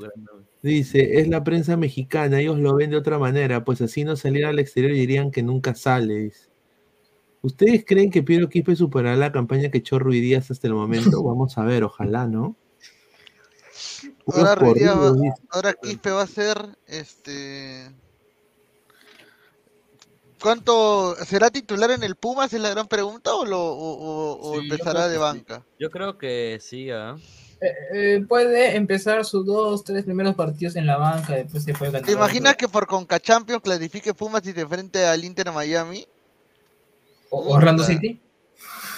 dice, 0.62 1.20
es 1.20 1.28
la 1.28 1.42
prensa 1.44 1.76
mexicana, 1.76 2.40
ellos 2.40 2.58
lo 2.58 2.74
ven 2.74 2.90
de 2.90 2.96
otra 2.96 3.18
manera, 3.18 3.64
pues 3.64 3.80
así 3.80 4.04
no 4.04 4.14
saliera 4.16 4.50
al 4.50 4.58
exterior 4.58 4.92
y 4.92 5.00
dirían 5.00 5.30
que 5.30 5.42
nunca 5.42 5.74
sale. 5.74 6.32
¿Ustedes 7.44 7.84
creen 7.86 8.10
que 8.10 8.22
Piero 8.22 8.48
Quispe 8.48 8.74
superará 8.74 9.16
la 9.16 9.30
campaña 9.30 9.70
que 9.70 9.76
echó 9.76 9.98
Ruiz 9.98 10.22
Díaz 10.22 10.50
hasta 10.50 10.66
el 10.66 10.72
momento? 10.72 11.22
Vamos 11.22 11.58
a 11.58 11.62
ver, 11.64 11.84
ojalá, 11.84 12.26
¿no? 12.26 12.56
Ahora, 14.26 14.54
va- 14.54 15.12
dice. 15.12 15.34
ahora 15.50 15.74
Quispe 15.74 16.10
va 16.10 16.22
a 16.22 16.26
ser 16.26 16.56
este. 16.86 17.90
¿Cuánto 20.40 21.14
será 21.26 21.50
titular 21.50 21.90
en 21.90 22.02
el 22.02 22.16
Pumas? 22.16 22.50
Es 22.54 22.60
la 22.62 22.70
gran 22.70 22.86
pregunta 22.88 23.34
o 23.34 23.44
lo 23.44 23.60
o, 23.60 23.92
o- 23.92 24.38
o 24.40 24.50
Sí, 24.52 24.56
yo 24.56 24.62
empezará 24.74 25.08
de 25.08 25.18
banca. 25.18 25.66
Yo 25.78 25.90
creo 25.90 26.16
que 26.16 26.58
sí, 26.62 26.90
¿ah? 26.90 27.16
Eh, 27.60 27.74
eh, 27.94 28.24
puede 28.26 28.74
empezar 28.76 29.22
sus 29.26 29.44
dos, 29.44 29.84
tres 29.84 30.04
primeros 30.04 30.34
partidos 30.34 30.76
en 30.76 30.86
la 30.86 30.96
banca, 30.96 31.34
después 31.34 31.62
se 31.62 31.74
puede 31.74 31.92
ganar. 31.92 32.06
¿Te 32.06 32.12
imaginas 32.12 32.56
que 32.56 32.68
por 32.68 32.86
Conca 32.86 33.20
Champions 33.20 33.62
clasifique 33.62 34.14
Pumas 34.14 34.46
y 34.46 34.52
se 34.52 34.62
enfrente 34.62 35.04
al 35.06 35.24
Inter 35.24 35.52
Miami? 35.52 36.06
¿O 37.34 37.54
Orlando 37.54 37.82
Puta. 37.82 37.92
City? 37.92 38.20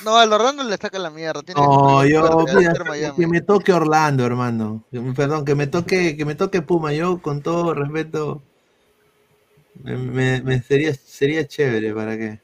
No, 0.04 0.16
al 0.16 0.32
Orlando 0.32 0.62
le 0.64 0.76
saca 0.76 0.98
la 0.98 1.10
mierda. 1.10 1.42
Tiene 1.42 1.68
que 1.68 1.78
No, 1.78 2.02
ser 2.02 2.12
yo, 2.12 2.22
mira, 2.54 2.72
que 3.16 3.26
me 3.26 3.40
toque 3.40 3.72
Orlando, 3.72 4.24
hermano. 4.26 4.84
Que 4.90 5.00
Perdón, 5.16 5.44
que 5.44 5.54
me 5.54 5.66
toque, 5.66 6.16
que 6.16 6.24
me 6.24 6.34
toque 6.34 6.62
Puma. 6.62 6.92
Yo, 6.92 7.20
con 7.22 7.42
todo 7.42 7.74
respeto, 7.74 8.42
me, 9.82 9.96
me- 9.96 10.42
me 10.42 10.62
sería, 10.62 10.94
sería 10.94 11.46
chévere, 11.46 11.94
¿para 11.94 12.16
qué? 12.16 12.40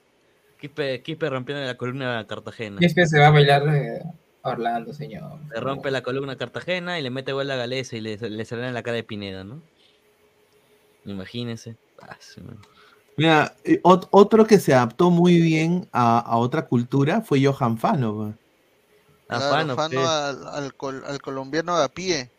Quispe, 0.60 1.02
Quispe 1.02 1.28
rompiendo 1.28 1.64
la 1.64 1.76
columna 1.76 2.18
de 2.18 2.26
Cartagena. 2.26 2.78
Y 2.80 2.84
es 2.84 2.94
que 2.94 3.06
se 3.06 3.18
va 3.18 3.28
a 3.28 3.30
bailar. 3.30 3.62
eh, 3.74 4.02
Orlando, 4.44 4.92
señor. 4.92 5.38
Le 5.54 5.60
rompe 5.60 5.90
la 5.90 6.02
columna 6.02 6.32
a 6.32 6.36
Cartagena 6.36 6.98
y 6.98 7.02
le 7.02 7.10
mete 7.10 7.32
gol 7.32 7.50
a 7.50 7.56
Galeza 7.56 7.96
y 7.96 8.00
le, 8.00 8.16
le 8.16 8.44
sale 8.44 8.66
en 8.66 8.74
la 8.74 8.82
cara 8.82 8.96
de 8.96 9.04
Pineda, 9.04 9.44
¿no? 9.44 9.62
Imagínense. 11.04 11.76
Ah, 12.00 12.16
sí, 12.20 12.40
man. 12.40 12.58
Mira, 13.16 13.54
ot- 13.82 14.08
otro 14.10 14.46
que 14.46 14.58
se 14.58 14.74
adaptó 14.74 15.10
muy 15.10 15.40
bien 15.40 15.88
a, 15.92 16.18
a 16.20 16.36
otra 16.38 16.66
cultura 16.66 17.20
fue 17.20 17.44
Johan 17.44 17.76
Fano. 17.78 18.34
Claro, 19.28 19.50
Fano, 19.50 19.76
Fano 19.76 19.94
pues. 20.00 20.08
al, 20.08 20.46
al 20.48 20.74
col- 20.74 21.04
al 21.06 21.20
colombiano 21.20 21.78
de 21.78 21.84
a 21.84 21.88
pie. 21.88 22.30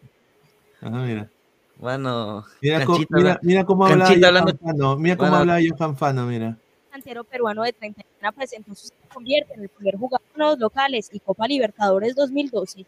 Ajá, 0.82 0.90
mira. 0.98 1.30
Bueno, 1.77 2.45
Mira, 2.61 2.85
co- 2.85 2.93
Canchita 2.93 3.18
mira, 3.18 3.30
habla- 3.32 3.40
mira 3.43 3.66
cómo 3.66 3.85
hablaba 3.85 4.10
Johan 4.11 4.26
hablando- 4.26 4.58
Fano. 4.58 4.95
Mira 4.98 5.18
cómo 5.18 5.30
Bueno, 5.30 5.42
hablaba 5.53 5.60
Johan 5.77 5.98
Fano, 5.98 6.26
mira. 6.26 6.58
delantero 6.92 7.24
peruano 7.24 7.64
de 7.64 7.74
31 7.74 8.32
presentó 8.34 8.76
su 8.76 8.88
se 8.88 8.93
convierte 9.14 9.53
en 9.56 9.61
el 9.64 9.69
primer 9.69 9.98
jugador 9.98 10.22
de 10.34 10.40
los 10.40 10.60
locales 10.60 11.10
y 11.11 11.19
Copa 11.19 11.48
Libertadores 11.48 12.16
2012. 12.16 12.85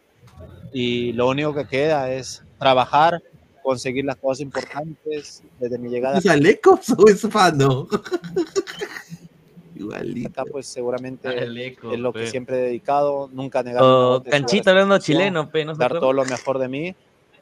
y 0.72 1.12
lo 1.14 1.28
único 1.28 1.54
que 1.54 1.66
queda 1.66 2.10
es 2.12 2.42
trabajar, 2.58 3.22
conseguir 3.66 4.04
las 4.04 4.14
cosas 4.14 4.42
importantes 4.42 5.42
desde 5.58 5.76
mi 5.76 5.88
llegada. 5.88 6.18
¿Es 6.18 6.26
Alecos 6.28 6.88
o 6.96 7.08
es 7.08 7.20
Fano? 7.22 7.88
Igualito. 9.74 10.28
Acá 10.28 10.44
pues 10.48 10.68
seguramente 10.68 11.26
Aleco, 11.28 11.90
es 11.90 11.98
lo 11.98 12.12
que 12.12 12.20
pe. 12.20 12.26
siempre 12.28 12.58
he 12.58 12.62
dedicado, 12.62 13.28
nunca 13.32 13.64
negar 13.64 13.82
O 13.82 14.22
Canchita 14.22 14.70
hablando 14.70 14.98
chileno, 14.98 15.50
pe, 15.50 15.64
¿no 15.64 15.74
dar 15.74 15.98
todo 15.98 16.12
lo 16.12 16.24
mejor 16.24 16.60
de 16.60 16.68
mí 16.68 16.94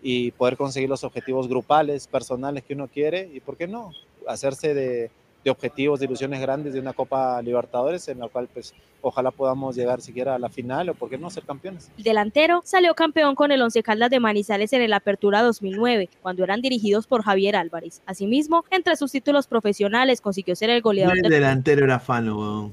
y 0.02 0.30
poder 0.30 0.56
conseguir 0.56 0.88
los 0.88 1.04
objetivos 1.04 1.46
grupales, 1.46 2.08
personales 2.08 2.64
que 2.64 2.72
uno 2.72 2.88
quiere 2.88 3.30
y 3.30 3.40
por 3.40 3.58
qué 3.58 3.68
no, 3.68 3.92
hacerse 4.26 4.72
de, 4.72 5.10
de 5.44 5.50
objetivos, 5.50 6.00
de 6.00 6.06
ilusiones 6.06 6.40
grandes 6.40 6.72
de 6.72 6.80
una 6.80 6.94
Copa 6.94 7.40
Libertadores 7.42 8.08
en 8.08 8.18
la 8.18 8.28
cual 8.28 8.48
pues 8.52 8.74
ojalá 9.02 9.30
podamos 9.30 9.76
llegar 9.76 10.00
siquiera 10.00 10.34
a 10.34 10.38
la 10.38 10.48
final 10.48 10.88
o 10.88 10.94
por 10.94 11.10
qué 11.10 11.18
no 11.18 11.28
ser 11.28 11.44
campeones. 11.44 11.90
El 11.98 12.04
delantero 12.04 12.62
salió 12.64 12.94
campeón 12.94 13.34
con 13.34 13.52
el 13.52 13.60
Once 13.60 13.82
Caldas 13.82 14.08
de 14.08 14.20
Manizales 14.20 14.72
en 14.72 14.80
el 14.80 14.94
Apertura 14.94 15.42
2009, 15.42 16.08
cuando 16.22 16.42
eran 16.42 16.62
dirigidos 16.62 17.06
por 17.06 17.22
Javier 17.22 17.56
Álvarez. 17.56 18.00
Asimismo, 18.06 18.64
entre 18.70 18.96
sus 18.96 19.12
títulos 19.12 19.46
profesionales 19.46 20.22
consiguió 20.22 20.56
ser 20.56 20.70
el 20.70 20.80
goleador 20.80 21.12
Buen 21.14 21.22
del 21.22 21.32
delantero 21.32 21.84
era 21.84 22.00
Fano, 22.00 22.38
weón. 22.38 22.72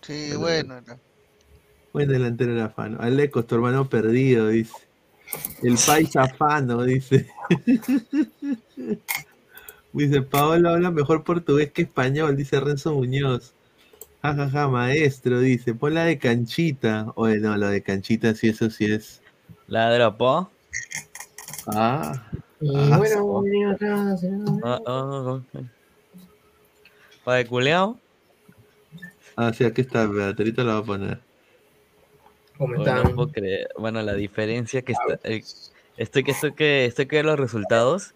Sí, 0.00 0.32
bueno. 0.36 0.80
no. 0.80 0.98
Buen 1.92 2.08
delantero 2.08 2.52
era 2.52 2.70
Fano. 2.70 2.98
Alecos, 3.00 3.46
tu 3.46 3.56
hermano 3.56 3.88
perdido, 3.88 4.48
dice. 4.48 4.72
El 5.62 5.76
paisa 5.86 6.26
Fano, 6.28 6.82
dice. 6.82 7.28
Dice, 9.92 10.22
Paolo 10.22 10.70
habla 10.70 10.90
mejor 10.90 11.24
portugués 11.24 11.72
que 11.72 11.82
español, 11.82 12.36
dice 12.36 12.60
Renzo 12.60 12.94
Muñoz. 12.94 13.54
Ja, 14.22 14.34
ja, 14.34 14.50
ja, 14.50 14.68
maestro, 14.68 15.40
dice. 15.40 15.74
Pon 15.74 15.94
la 15.94 16.04
de 16.04 16.18
canchita. 16.18 17.12
Oye, 17.16 17.38
no, 17.38 17.56
la 17.56 17.70
de 17.70 17.82
canchita, 17.82 18.34
sí, 18.34 18.48
eso 18.48 18.70
sí 18.70 18.84
es. 18.84 19.20
La 19.66 19.92
dropó. 19.94 20.50
Ah. 21.66 22.30
Y 22.60 22.76
Ah, 22.76 22.98
bueno, 22.98 23.42
señor. 24.18 24.60
Ah, 24.62 24.80
ah, 24.86 25.40
ah. 25.54 25.60
¿Pa 27.24 27.36
de 27.36 27.46
culeado? 27.46 27.98
Ah, 29.36 29.52
sí, 29.54 29.64
aquí 29.64 29.80
está, 29.80 30.02
ahorita 30.02 30.62
la 30.64 30.74
voy 30.74 30.82
a 30.82 30.86
poner. 30.86 31.20
Bueno, 32.58 33.04
no 33.04 33.14
puedo 33.14 33.32
creer. 33.32 33.68
Bueno, 33.78 34.02
la 34.02 34.12
diferencia 34.12 34.82
que 34.82 34.92
está. 34.92 35.18
eh, 35.24 35.42
estoy 35.96 36.24
que 36.24 36.32
estoy 36.32 36.52
que 36.52 36.84
estoy 36.84 37.06
que 37.06 37.16
ver 37.16 37.24
los 37.24 37.40
resultados. 37.40 38.14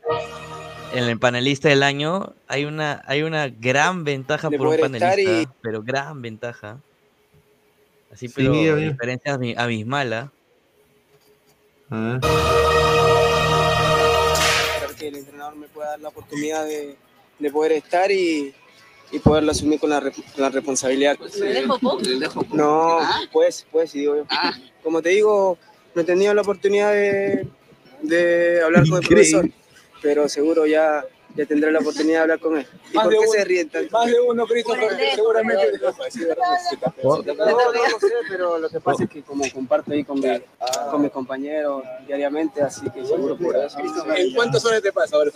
En 0.95 1.05
el 1.05 1.19
panelista 1.19 1.69
del 1.69 1.83
año 1.83 2.33
hay 2.47 2.65
una 2.65 3.03
hay 3.07 3.23
una 3.23 3.49
gran 3.49 4.05
ventaja 4.05 4.49
De 4.49 4.57
por 4.59 4.69
un 4.69 4.77
panelista, 4.79 5.43
y- 5.43 5.47
pero 5.61 5.83
gran 5.83 6.23
ventaja. 6.23 6.79
Así, 8.13 8.29
Sí, 8.29 8.35
pero 8.37 8.51
a 8.55 8.75
ver. 8.75 8.93
diferencias 8.93 9.39
abis- 9.39 9.59
abismala. 9.59 10.31
A 11.91 11.97
ver. 12.01 12.21
Esperar 14.75 14.95
que 14.97 15.09
el 15.09 15.17
entrenador 15.17 15.57
me 15.57 15.67
pueda 15.69 15.91
dar 15.91 16.01
la 16.01 16.09
oportunidad 16.11 16.65
de, 16.65 16.97
de 17.41 17.51
poder 17.51 17.73
estar 17.73 18.11
y, 18.13 18.55
y 19.11 19.19
poderlo 19.19 19.51
asumir 19.51 19.81
con 19.81 19.91
la, 19.91 19.99
re- 20.01 20.13
con 20.13 20.23
la 20.43 20.49
responsabilidad. 20.51 21.17
No, 22.53 23.01
pues, 23.33 23.67
pues, 23.73 23.91
sí, 23.91 23.99
digo 24.01 24.17
yo. 24.17 24.27
Como 24.83 25.03
te 25.03 25.09
digo, 25.11 25.59
no 25.95 26.03
he 26.03 26.05
tenido 26.05 26.33
la 26.35 26.43
oportunidad 26.43 26.93
de, 26.93 27.47
de 28.03 28.63
hablar 28.63 28.85
con 28.89 28.99
el 28.99 29.05
Increíble. 29.05 29.31
profesor, 29.41 29.64
pero 30.05 30.29
seguro 30.29 30.67
ya, 30.67 31.03
ya 31.35 31.47
tendré 31.47 31.73
la 31.73 31.79
oportunidad 31.81 32.19
de 32.19 32.23
hablar 32.23 32.39
con 32.41 32.59
él. 32.59 32.67
¿Y 32.93 32.95
Más 32.97 33.05
por 33.05 33.13
de 33.15 33.19
qué 33.19 33.25
uno- 33.25 33.33
se 33.33 33.45
ríen 33.45 33.69
tanto? 33.71 33.99
más 33.99 34.07
de 34.07 34.21
uno, 34.21 34.47
Christopher, 34.47 34.97
que 34.99 35.15
seguramente- 35.15 35.81
No, 37.03 37.17
no 37.23 37.73
lo 37.73 37.99
sé, 37.99 38.13
pero 38.29 38.59
lo 38.59 38.69
que 38.69 38.81
pasa 38.81 39.05
es 39.05 39.11
que 39.11 39.23
como 39.23 39.45
comparto 39.51 39.93
ahí 39.93 40.05
con, 40.05 40.21
mi- 40.21 40.41
con 40.91 41.03
mis 41.03 41.11
compañeros 41.11 41.83
diariamente, 42.07 42.61
así 42.63 42.89
que 42.91 43.05
seguro 43.05 43.37
por 43.39 43.57
eso. 43.57 43.79
¿En 44.15 44.35
cuántas 44.35 44.63
horas 44.67 44.83
te 44.83 44.93
pasa 44.93 45.17
ahora? 45.17 45.31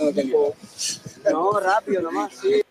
No, 1.32 1.58
rápido 1.58 2.02
nomás, 2.02 2.34
sí. 2.36 2.62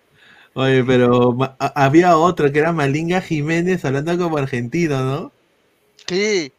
Oye, 0.54 0.84
pero 0.84 1.36
había 1.60 2.18
otro 2.18 2.52
que 2.52 2.60
era 2.60 2.72
Malinga 2.72 3.22
Jiménez 3.22 3.84
hablando 3.86 4.18
como 4.18 4.38
argentino, 4.38 5.02
¿no? 5.04 5.32
Sí. 6.08 6.52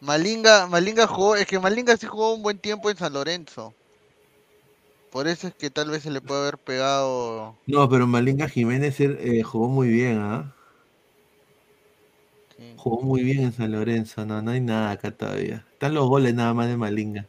Malinga, 0.00 0.66
Malinga 0.68 1.06
jugó, 1.06 1.34
es 1.36 1.46
que 1.46 1.58
Malinga 1.58 1.96
sí 1.96 2.06
jugó 2.06 2.32
un 2.34 2.42
buen 2.42 2.58
tiempo 2.58 2.88
en 2.90 2.96
San 2.96 3.12
Lorenzo. 3.12 3.74
Por 5.10 5.28
eso 5.28 5.48
es 5.48 5.54
que 5.54 5.70
tal 5.70 5.90
vez 5.90 6.02
se 6.02 6.10
le 6.10 6.20
puede 6.20 6.42
haber 6.42 6.58
pegado. 6.58 7.56
No, 7.66 7.88
pero 7.88 8.06
Malinga 8.06 8.48
Jiménez 8.48 8.98
eh, 9.00 9.42
jugó 9.44 9.68
muy 9.68 9.88
bien, 9.88 10.18
¿ah? 10.18 10.52
Jugó 12.76 13.02
muy 13.02 13.22
bien 13.22 13.40
en 13.40 13.52
San 13.52 13.72
Lorenzo, 13.72 14.24
no, 14.24 14.40
no 14.42 14.50
hay 14.50 14.60
nada 14.60 14.92
acá 14.92 15.10
todavía. 15.10 15.66
Están 15.72 15.94
los 15.94 16.08
goles 16.08 16.34
nada 16.34 16.54
más 16.54 16.68
de 16.68 16.76
Malinga. 16.76 17.26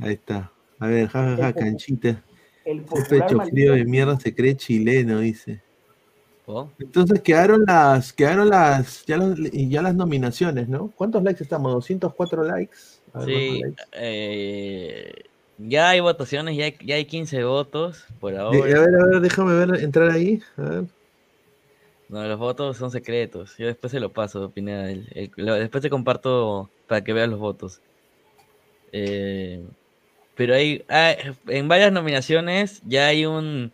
Ahí 0.00 0.14
está. 0.14 0.50
A 0.78 0.86
ver, 0.86 1.08
jajaja, 1.08 1.48
El 1.48 1.54
po- 1.54 1.60
canchita. 1.60 2.22
el 2.64 2.82
pecho 2.84 3.40
frío 3.40 3.72
de 3.74 3.84
mierda 3.84 4.18
se 4.18 4.34
cree 4.34 4.56
chileno, 4.56 5.20
dice. 5.20 5.60
¿Oh? 6.46 6.68
Entonces 6.78 7.20
quedaron 7.22 7.64
las, 7.66 8.12
quedaron 8.12 8.48
las, 8.48 9.04
ya, 9.06 9.16
los- 9.18 9.38
y 9.52 9.68
ya 9.68 9.82
las 9.82 9.94
nominaciones, 9.94 10.68
¿no? 10.68 10.90
¿Cuántos 10.96 11.22
likes 11.22 11.42
estamos? 11.44 11.72
204 11.72 12.44
likes. 12.44 12.76
A 13.12 13.20
ver, 13.20 13.28
Sí, 13.28 13.32
¿cuántos 13.32 13.60
likes? 13.60 13.82
eh, 13.92 15.12
ya 15.68 15.90
hay 15.90 16.00
votaciones, 16.00 16.56
ya 16.56 16.64
hay, 16.66 16.76
ya 16.84 16.94
hay 16.96 17.04
15 17.04 17.44
votos 17.44 18.04
por 18.18 18.36
ahora. 18.36 18.58
a 18.58 18.62
ver, 18.80 18.94
a 18.94 19.06
ver, 19.06 19.20
déjame 19.20 19.54
ver, 19.54 19.80
entrar 19.82 20.10
ahí. 20.10 20.40
A 20.56 20.62
ver. 20.62 20.84
No, 22.08 22.24
los 22.26 22.38
votos 22.38 22.76
son 22.76 22.90
secretos. 22.90 23.56
Yo 23.56 23.66
después 23.66 23.92
se 23.92 24.00
lo 24.00 24.12
paso, 24.12 24.50
Pineda. 24.50 24.90
el- 24.90 25.06
el- 25.14 25.30
lo- 25.36 25.54
después 25.54 25.82
te 25.82 25.90
comparto 25.90 26.68
para 26.88 27.04
que 27.04 27.12
veas 27.12 27.28
los 27.28 27.38
votos. 27.38 27.80
Eh, 28.92 29.64
pero 30.34 30.54
hay, 30.54 30.84
hay- 30.88 31.16
en 31.46 31.68
varias 31.68 31.92
nominaciones 31.92 32.82
ya 32.84 33.06
hay 33.06 33.26
un 33.26 33.72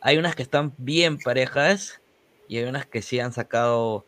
hay 0.00 0.16
unas 0.16 0.34
que 0.34 0.42
están 0.42 0.72
bien 0.78 1.18
parejas 1.18 2.00
y 2.48 2.56
hay 2.56 2.64
unas 2.64 2.86
que 2.86 3.02
sí 3.02 3.20
han 3.20 3.34
sacado 3.34 4.06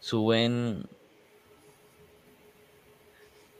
su 0.00 0.22
buen 0.22 0.86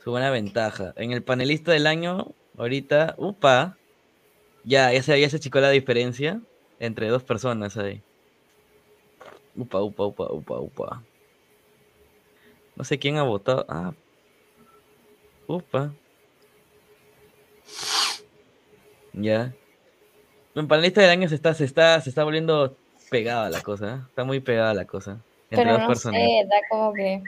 su 0.02 0.10
buena 0.10 0.31
ventaja. 0.31 0.92
En 0.97 1.12
el 1.12 1.23
panelista 1.23 1.70
del 1.70 1.86
año, 1.86 2.33
ahorita, 2.57 3.15
upa, 3.19 3.77
ya, 4.65 4.93
ya 4.93 5.03
se, 5.03 5.21
ya 5.21 5.29
se 5.29 5.37
achicó 5.37 5.61
la 5.61 5.71
diferencia 5.71 6.41
entre 6.79 7.09
dos 7.09 7.23
personas 7.23 7.77
ahí. 7.77 8.03
Upa, 9.57 9.81
upa, 9.83 10.07
upa, 10.07 10.33
upa, 10.33 10.61
upa. 10.61 11.03
No 12.77 12.85
sé 12.85 12.99
quién 12.99 13.19
ha 13.19 13.23
votado. 13.23 13.67
Ah. 13.69 13.93
Upa. 15.47 15.93
Ya. 19.13 19.53
En 20.55 20.69
panelista 20.69 21.01
del 21.01 21.11
año 21.11 21.29
se 21.29 21.35
está, 21.35 21.55
se 21.55 21.65
está, 21.65 22.01
se 22.01 22.09
está 22.09 22.25
volviendo 22.25 22.77
pegada 23.11 23.51
la 23.51 23.61
cosa. 23.61 23.95
¿eh? 23.97 24.01
Está 24.09 24.25
muy 24.25 24.41
pegada 24.41 24.73
la 24.75 24.87
cosa. 24.87 25.19
Entre 25.51 25.65
Pero 25.65 25.73
dos 25.73 25.83
no 25.83 25.89
personas. 25.89 26.21
sé, 26.21 26.47
da 26.49 26.57
como 26.71 26.93
que... 26.95 27.23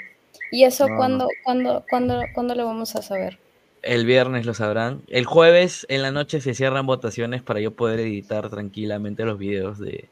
¿Y 0.51 0.65
eso 0.65 0.89
No, 0.89 0.97
cuándo, 0.97 1.25
no. 1.25 1.31
cuándo, 1.44 1.85
cuándo, 1.89 2.23
cuándo 2.35 2.55
lo 2.55 2.65
vamos 2.67 2.97
a 2.97 3.03
saber? 3.03 3.39
El 3.85 4.07
viernes 4.07 4.47
lo 4.47 4.55
sabrán. 4.55 5.03
El 5.09 5.27
jueves 5.27 5.85
en 5.91 6.01
la 6.01 6.11
noche 6.11 6.41
se 6.41 6.55
cierran 6.55 6.87
votaciones 6.87 7.43
para 7.43 7.61
yo 7.61 7.73
poder 7.73 8.01
editar 8.01 8.49
tranquilamente 8.49 9.27
los 9.27 9.39
videos 9.39 9.79
de, 9.79 10.09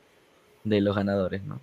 de 0.65 0.81
los 0.83 0.94
ganadores, 0.94 1.42
¿no? 1.44 1.59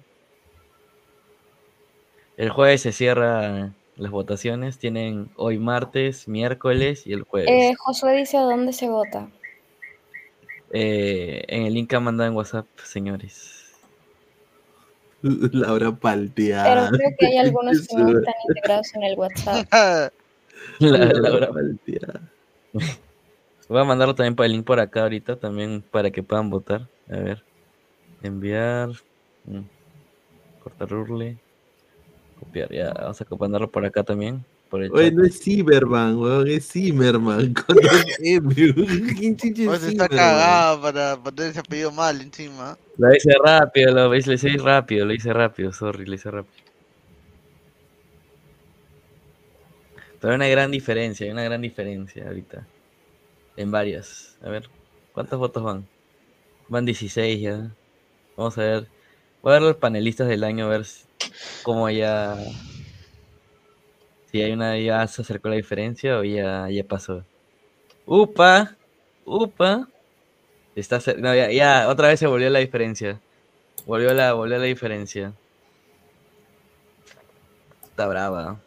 El 2.36 2.50
jueves 2.50 2.82
se 2.82 2.94
cierran 2.94 3.76
las 3.96 4.12
votaciones. 4.12 4.80
Tienen 4.80 5.30
hoy 5.36 5.60
martes, 5.60 6.28
miércoles 6.28 7.06
y 7.06 7.14
el 7.14 7.24
jueves. 7.24 7.50
Eh, 7.52 7.76
Josué 7.78 8.18
dice 8.18 8.38
a 8.38 8.42
dónde 8.42 8.74
se 8.74 8.90
vota. 8.90 9.30
Eh, 10.72 11.44
en 11.48 11.68
el 11.68 11.74
link 11.76 11.92
que 11.92 11.96
han 11.96 12.04
mandado 12.06 12.28
en 12.28 12.36
WhatsApp, 12.36 12.66
señores. 12.84 13.72
Laura 15.22 15.92
Palteada. 15.92 16.90
Pero 16.90 16.98
creo 16.98 17.10
que 17.20 17.26
hay 17.28 17.38
algunos 17.46 17.88
que 17.88 17.96
no 17.98 18.18
están 18.18 18.34
integrados 18.48 18.96
en 18.96 19.04
el 19.04 19.16
WhatsApp. 19.16 19.68
La- 20.80 21.06
Laura 21.14 21.50
Palteada. 21.54 22.22
Voy 23.68 23.82
a 23.82 23.84
mandarlo 23.84 24.16
también 24.16 24.36
para 24.36 24.48
el 24.48 24.54
link 24.54 24.66
por 24.66 24.80
acá 24.80 25.04
ahorita, 25.04 25.36
también 25.36 25.84
para 25.92 26.10
que 26.10 26.24
puedan 26.24 26.50
votar. 26.50 26.88
A 27.10 27.18
ver. 27.18 27.44
Enviar. 28.24 28.90
mm, 29.46 29.62
Cortar 30.64 30.94
urle. 30.94 31.38
Copiar, 32.40 32.72
ya, 32.72 32.94
vamos 32.94 33.22
a 33.22 33.26
mandarlo 33.38 33.70
por 33.70 33.86
acá 33.86 34.04
también. 34.04 34.44
Por 34.70 34.84
el 34.84 34.92
Oye, 34.92 35.06
chat. 35.06 35.14
no 35.14 35.26
es 35.26 35.40
Zimmerman, 35.40 36.18
weón, 36.18 36.48
es 36.48 36.68
Zimmerman. 36.72 37.54
Con 37.66 37.76
dos 37.76 38.06
M. 38.20 38.54
¿Quién 38.56 39.38
es 39.40 39.66
Pues 39.66 39.84
está 39.84 40.08
cagado 40.08 40.82
para 40.82 41.18
poner 41.22 41.50
ese 41.50 41.60
apellido 41.60 41.92
mal 41.92 42.22
encima. 42.22 42.78
Lo 42.98 43.14
hice 43.16 43.32
rápido, 43.44 43.94
lo 43.94 44.16
hice, 44.16 44.30
lo 44.30 44.36
hice 44.36 44.58
rápido, 44.58 45.06
lo 45.06 45.14
hice 45.14 45.34
rápido, 45.34 45.72
sorry, 45.72 46.06
lo 46.06 46.16
hice 46.16 46.30
rápido. 46.30 46.69
Pero 50.20 50.32
hay 50.32 50.36
una 50.36 50.48
gran 50.48 50.72
diferencia, 50.72 51.26
hay 51.26 51.32
una 51.32 51.44
gran 51.44 51.62
diferencia 51.62 52.28
ahorita. 52.28 52.68
En 53.56 53.72
varias. 53.72 54.38
A 54.42 54.50
ver, 54.50 54.70
¿cuántos 55.14 55.40
votos 55.40 55.64
van? 55.64 55.88
Van 56.68 56.86
16 56.86 57.42
ya. 57.42 57.72
Vamos 58.36 58.58
a 58.58 58.62
ver. 58.62 58.88
Voy 59.42 59.52
a 59.52 59.54
ver 59.56 59.62
los 59.62 59.76
panelistas 59.78 60.28
del 60.28 60.44
año 60.44 60.66
a 60.66 60.70
ver 60.70 60.86
cómo 61.64 61.90
ya. 61.90 62.38
Si 64.32 64.42
hay 64.42 64.52
una 64.52 64.78
ya 64.78 65.08
se 65.08 65.22
acercó 65.22 65.50
la 65.50 65.56
diferencia 65.56 66.20
o 66.20 66.24
ya, 66.24 66.70
ya 66.70 66.84
pasó. 66.84 67.24
¡Upa! 68.06 68.76
¡Upa! 69.26 69.88
Está 70.76 71.00
no, 71.18 71.34
ya, 71.36 71.52
ya, 71.52 71.90
otra 71.90 72.10
vez 72.10 72.20
se 72.20 72.28
volvió 72.28 72.50
la 72.50 72.60
diferencia. 72.60 73.20
Volvió 73.86 74.14
la, 74.14 74.34
volvió 74.34 74.58
la 74.58 74.66
diferencia. 74.66 75.34
Está 77.84 78.08
brava. 78.08 78.60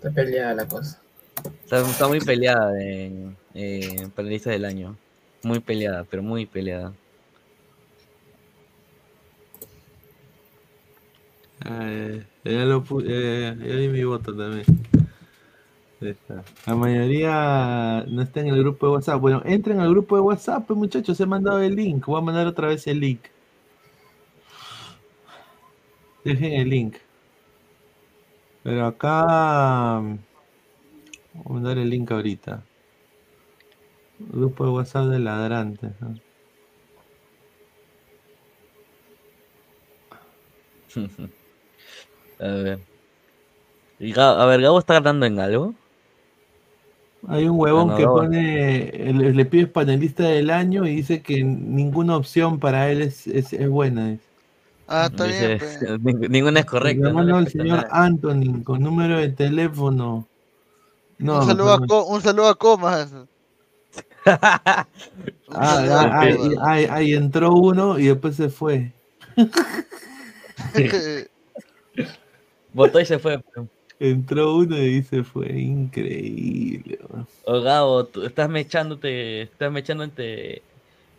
Está 0.00 0.10
peleada 0.10 0.54
la 0.54 0.66
cosa. 0.66 0.98
Está, 1.62 1.82
está 1.82 2.08
muy 2.08 2.20
peleada 2.20 2.82
en, 2.82 3.36
en 3.52 4.10
panelistas 4.12 4.54
del 4.54 4.64
año. 4.64 4.96
Muy 5.42 5.60
peleada, 5.60 6.04
pero 6.04 6.22
muy 6.22 6.46
peleada. 6.46 6.94
Ah, 11.66 12.16
ya, 12.44 12.64
lo 12.64 12.82
eh, 13.04 13.54
ya 13.58 13.76
di 13.76 13.88
mi 13.88 14.02
voto 14.04 14.34
también. 14.34 14.64
La 16.64 16.74
mayoría 16.74 18.06
no 18.08 18.22
está 18.22 18.40
en 18.40 18.46
el 18.46 18.58
grupo 18.58 18.86
de 18.86 18.92
WhatsApp. 18.94 19.20
Bueno, 19.20 19.42
entren 19.44 19.80
al 19.80 19.90
grupo 19.90 20.16
de 20.16 20.22
WhatsApp, 20.22 20.66
pues, 20.66 20.78
muchachos. 20.78 21.20
He 21.20 21.26
mandado 21.26 21.60
el 21.60 21.76
link. 21.76 22.06
Voy 22.06 22.18
a 22.18 22.24
mandar 22.24 22.46
otra 22.46 22.68
vez 22.68 22.86
el 22.86 23.00
link. 23.00 23.20
Dejen 26.24 26.54
el 26.54 26.70
link. 26.70 26.96
Pero 28.62 28.86
acá. 28.86 30.00
Voy 31.32 31.44
a 31.44 31.48
mandar 31.48 31.78
el 31.78 31.88
link 31.90 32.10
ahorita. 32.10 32.62
Grupo 34.18 34.64
de 34.64 34.70
WhatsApp 34.70 35.06
de 35.06 35.18
ladrantes. 35.18 35.92
¿no? 36.00 36.14
a 42.40 42.48
ver. 42.48 42.80
A 44.16 44.46
ver, 44.46 44.60
Gabo 44.62 44.78
está 44.78 44.94
ganando 44.94 45.26
en 45.26 45.38
algo. 45.38 45.74
Hay 47.28 47.46
un 47.46 47.60
huevón 47.60 47.88
no, 47.88 47.96
que 47.96 48.04
pone, 48.04 49.12
le, 49.12 49.34
le 49.34 49.44
pides 49.44 49.68
panelista 49.68 50.24
del 50.24 50.48
año 50.48 50.86
y 50.86 50.96
dice 50.96 51.20
que 51.22 51.44
ninguna 51.44 52.16
opción 52.16 52.58
para 52.58 52.90
él 52.90 53.02
es, 53.02 53.26
es, 53.26 53.52
es 53.52 53.68
buena. 53.68 54.08
dice. 54.08 54.29
Ah, 54.92 55.06
está 55.10 55.24
bien. 55.24 55.58
"Ning- 56.02 56.28
ninguna 56.28 56.60
es 56.60 56.66
correcta. 56.66 57.02
no 57.04 57.08
Llamando 57.10 57.32
le 57.32 57.38
al 57.38 57.48
señor 57.48 57.66
nada". 57.82 57.88
Anthony 57.92 58.62
con 58.64 58.82
número 58.82 59.18
de 59.18 59.28
teléfono. 59.30 60.26
No, 61.18 61.40
un, 61.40 61.46
saludo 61.46 61.74
a 61.74 61.78
no. 61.78 61.86
Co- 61.86 62.04
un 62.06 62.20
saludo 62.22 62.48
a 62.48 62.54
Comas. 62.56 63.12
Ah, 64.26 64.86
ah, 65.52 66.20
ahí, 66.20 66.36
ahí- 66.62 66.86
ahí 66.90 67.12
entró 67.14 67.52
uno 67.52 67.98
y 67.98 68.06
después 68.06 68.36
se 68.36 68.48
fue. 68.50 68.92
Votó 72.72 73.00
y 73.00 73.06
se 73.06 73.18
fue. 73.18 73.38
pues. 73.38 73.66
Entró 73.98 74.56
uno 74.56 74.76
y 74.78 75.02
se 75.02 75.24
fue. 75.24 75.48
Increíble. 75.52 76.98
weón. 77.08 77.26
O 77.44 77.60
Gabo, 77.60 78.04
tú 78.04 78.22
estás 78.24 78.48
mechándote, 78.48 79.42
estás 79.42 79.72
mechándote 79.72 80.62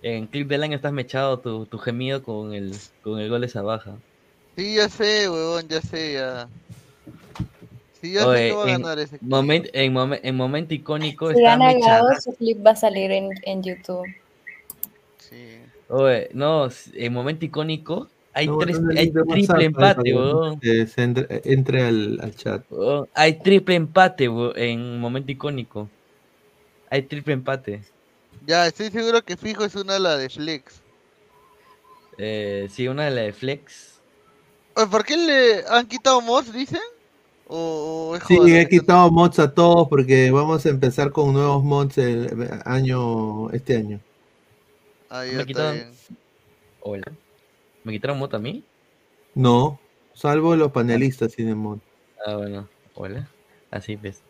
en 0.02 0.28
clip 0.28 0.48
del 0.48 0.64
año, 0.64 0.76
estás 0.76 0.94
mechado 0.94 1.40
tu, 1.40 1.66
tu 1.66 1.78
gemido 1.78 2.24
con 2.24 2.54
el, 2.54 2.72
con 3.04 3.20
el 3.20 3.30
gol 3.30 3.44
esa 3.44 3.62
baja. 3.62 3.98
Sí, 4.56 4.76
ya 4.76 4.90
sé, 4.90 5.30
huevón, 5.30 5.68
ya 5.68 5.82
sé, 5.82 6.14
ya. 6.14 6.50
Sí, 8.02 8.14
ya 8.14 8.22
sé 8.22 8.28
Oye, 8.28 8.48
que 8.48 8.54
va 8.54 8.64
a 8.66 8.68
en, 8.68 8.78
ganar 8.80 9.00
ese. 9.00 9.20
momen- 9.22 9.70
en, 9.74 9.94
momen- 9.94 10.20
en 10.24 10.36
momento 10.36 10.74
icónico 10.74 11.30
Si 11.30 11.38
está 11.38 11.52
gana 11.52 11.74
mechado. 11.74 12.08
Gabo, 12.08 12.22
su 12.22 12.32
clip 12.34 12.66
va 12.66 12.72
a 12.72 12.76
salir 12.76 13.12
en, 13.12 13.30
en 13.44 13.64
YouTube. 13.64 14.08
Oye, 15.90 16.30
no, 16.34 16.68
en 16.94 17.14
momento 17.14 17.46
icónico 17.46 18.10
hay 18.34 18.48
No, 18.48 18.58
tres, 18.60 18.82
no, 18.82 18.90
hay 18.98 19.12
de 19.12 19.22
WhatsApp, 19.24 19.58
triple 19.58 19.66
empate, 19.66 20.02
que 20.04 20.14
weón. 20.14 20.62
se 20.88 21.04
entre, 21.04 21.42
entre 21.46 21.82
al, 21.84 22.20
al 22.22 22.36
chat. 22.36 22.66
Weón, 22.70 23.08
Hay 23.14 23.34
triple 23.40 23.76
empate, 23.76 24.30
weón, 24.30 24.54
en 24.58 25.00
momento 25.00 25.32
icónico. 25.32 25.90
Hay 26.90 27.04
triple 27.04 27.34
empate. 27.34 27.82
Ya, 28.46 28.68
estoy 28.68 28.90
seguro 28.92 29.24
que 29.24 29.38
fijo 29.38 29.64
es 29.64 29.76
una 29.76 30.00
la 30.00 30.18
de 30.18 30.30
Flex. 30.30 30.82
Eh, 32.18 32.68
sí, 32.70 32.88
una 32.88 33.06
de 33.06 33.12
la 33.12 33.22
de 33.22 33.34
Flex. 33.34 34.02
¿Por 34.74 35.04
qué 35.06 35.18
le 35.18 35.66
han 35.68 35.88
quitado 35.88 36.22
mods, 36.22 36.52
dicen? 36.54 36.82
¿O, 37.48 38.12
o 38.12 38.16
es 38.16 38.24
Sí, 38.24 38.38
he 38.56 38.68
quitado 38.68 39.12
mods 39.12 39.40
a 39.40 39.54
todos 39.54 39.88
porque 39.90 40.32
vamos 40.32 40.66
a 40.66 40.70
empezar 40.70 41.12
con 41.12 41.34
nuevos 41.34 41.64
mods 41.64 41.98
el 41.98 42.50
año, 42.66 43.50
este 43.52 43.78
año. 43.78 44.00
Ah, 45.10 45.26
ya 45.26 45.32
Me 45.38 45.44
está 45.44 45.46
quitaron. 45.46 45.74
bien. 45.74 45.94
Hola. 46.82 47.12
¿Me 47.84 47.92
quitaron 47.94 48.20
moto 48.20 48.38
a 48.38 48.40
mí? 48.40 48.64
No, 49.36 49.80
salvo 50.14 50.56
los 50.56 50.72
panelistas 50.72 51.34
tienen 51.36 51.58
mod. 51.58 51.80
Ah, 52.26 52.36
bueno. 52.38 52.68
Hola. 52.96 53.30
Así 53.70 53.96
ves. 53.96 54.22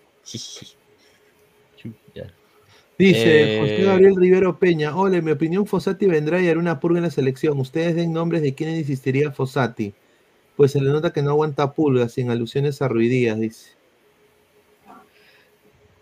Dice 3.02 3.56
Eh, 3.56 3.60
José 3.60 3.84
Gabriel 3.84 4.16
Rivero 4.16 4.60
Peña, 4.60 4.96
hola, 4.96 5.18
en 5.18 5.26
mi 5.26 5.32
opinión 5.32 5.66
Fossati 5.66 6.06
vendrá 6.06 6.40
y 6.40 6.48
hará 6.48 6.60
una 6.60 6.80
purga 6.80 7.00
en 7.00 7.06
la 7.06 7.10
selección. 7.10 7.60
Ustedes 7.60 7.96
den 7.96 8.14
nombres 8.14 8.44
de 8.44 8.54
quién 8.54 8.76
insistiría 8.76 9.32
Fossati. 9.32 9.96
Pues 10.56 10.74
se 10.74 10.82
le 10.82 10.92
nota 10.92 11.12
que 11.12 11.24
no 11.24 11.32
aguanta 11.32 11.74
pulgas, 11.74 12.14
sin 12.14 12.30
alusiones 12.30 12.80
a 12.84 12.88
Ruidías, 12.88 13.40
dice. 13.40 13.72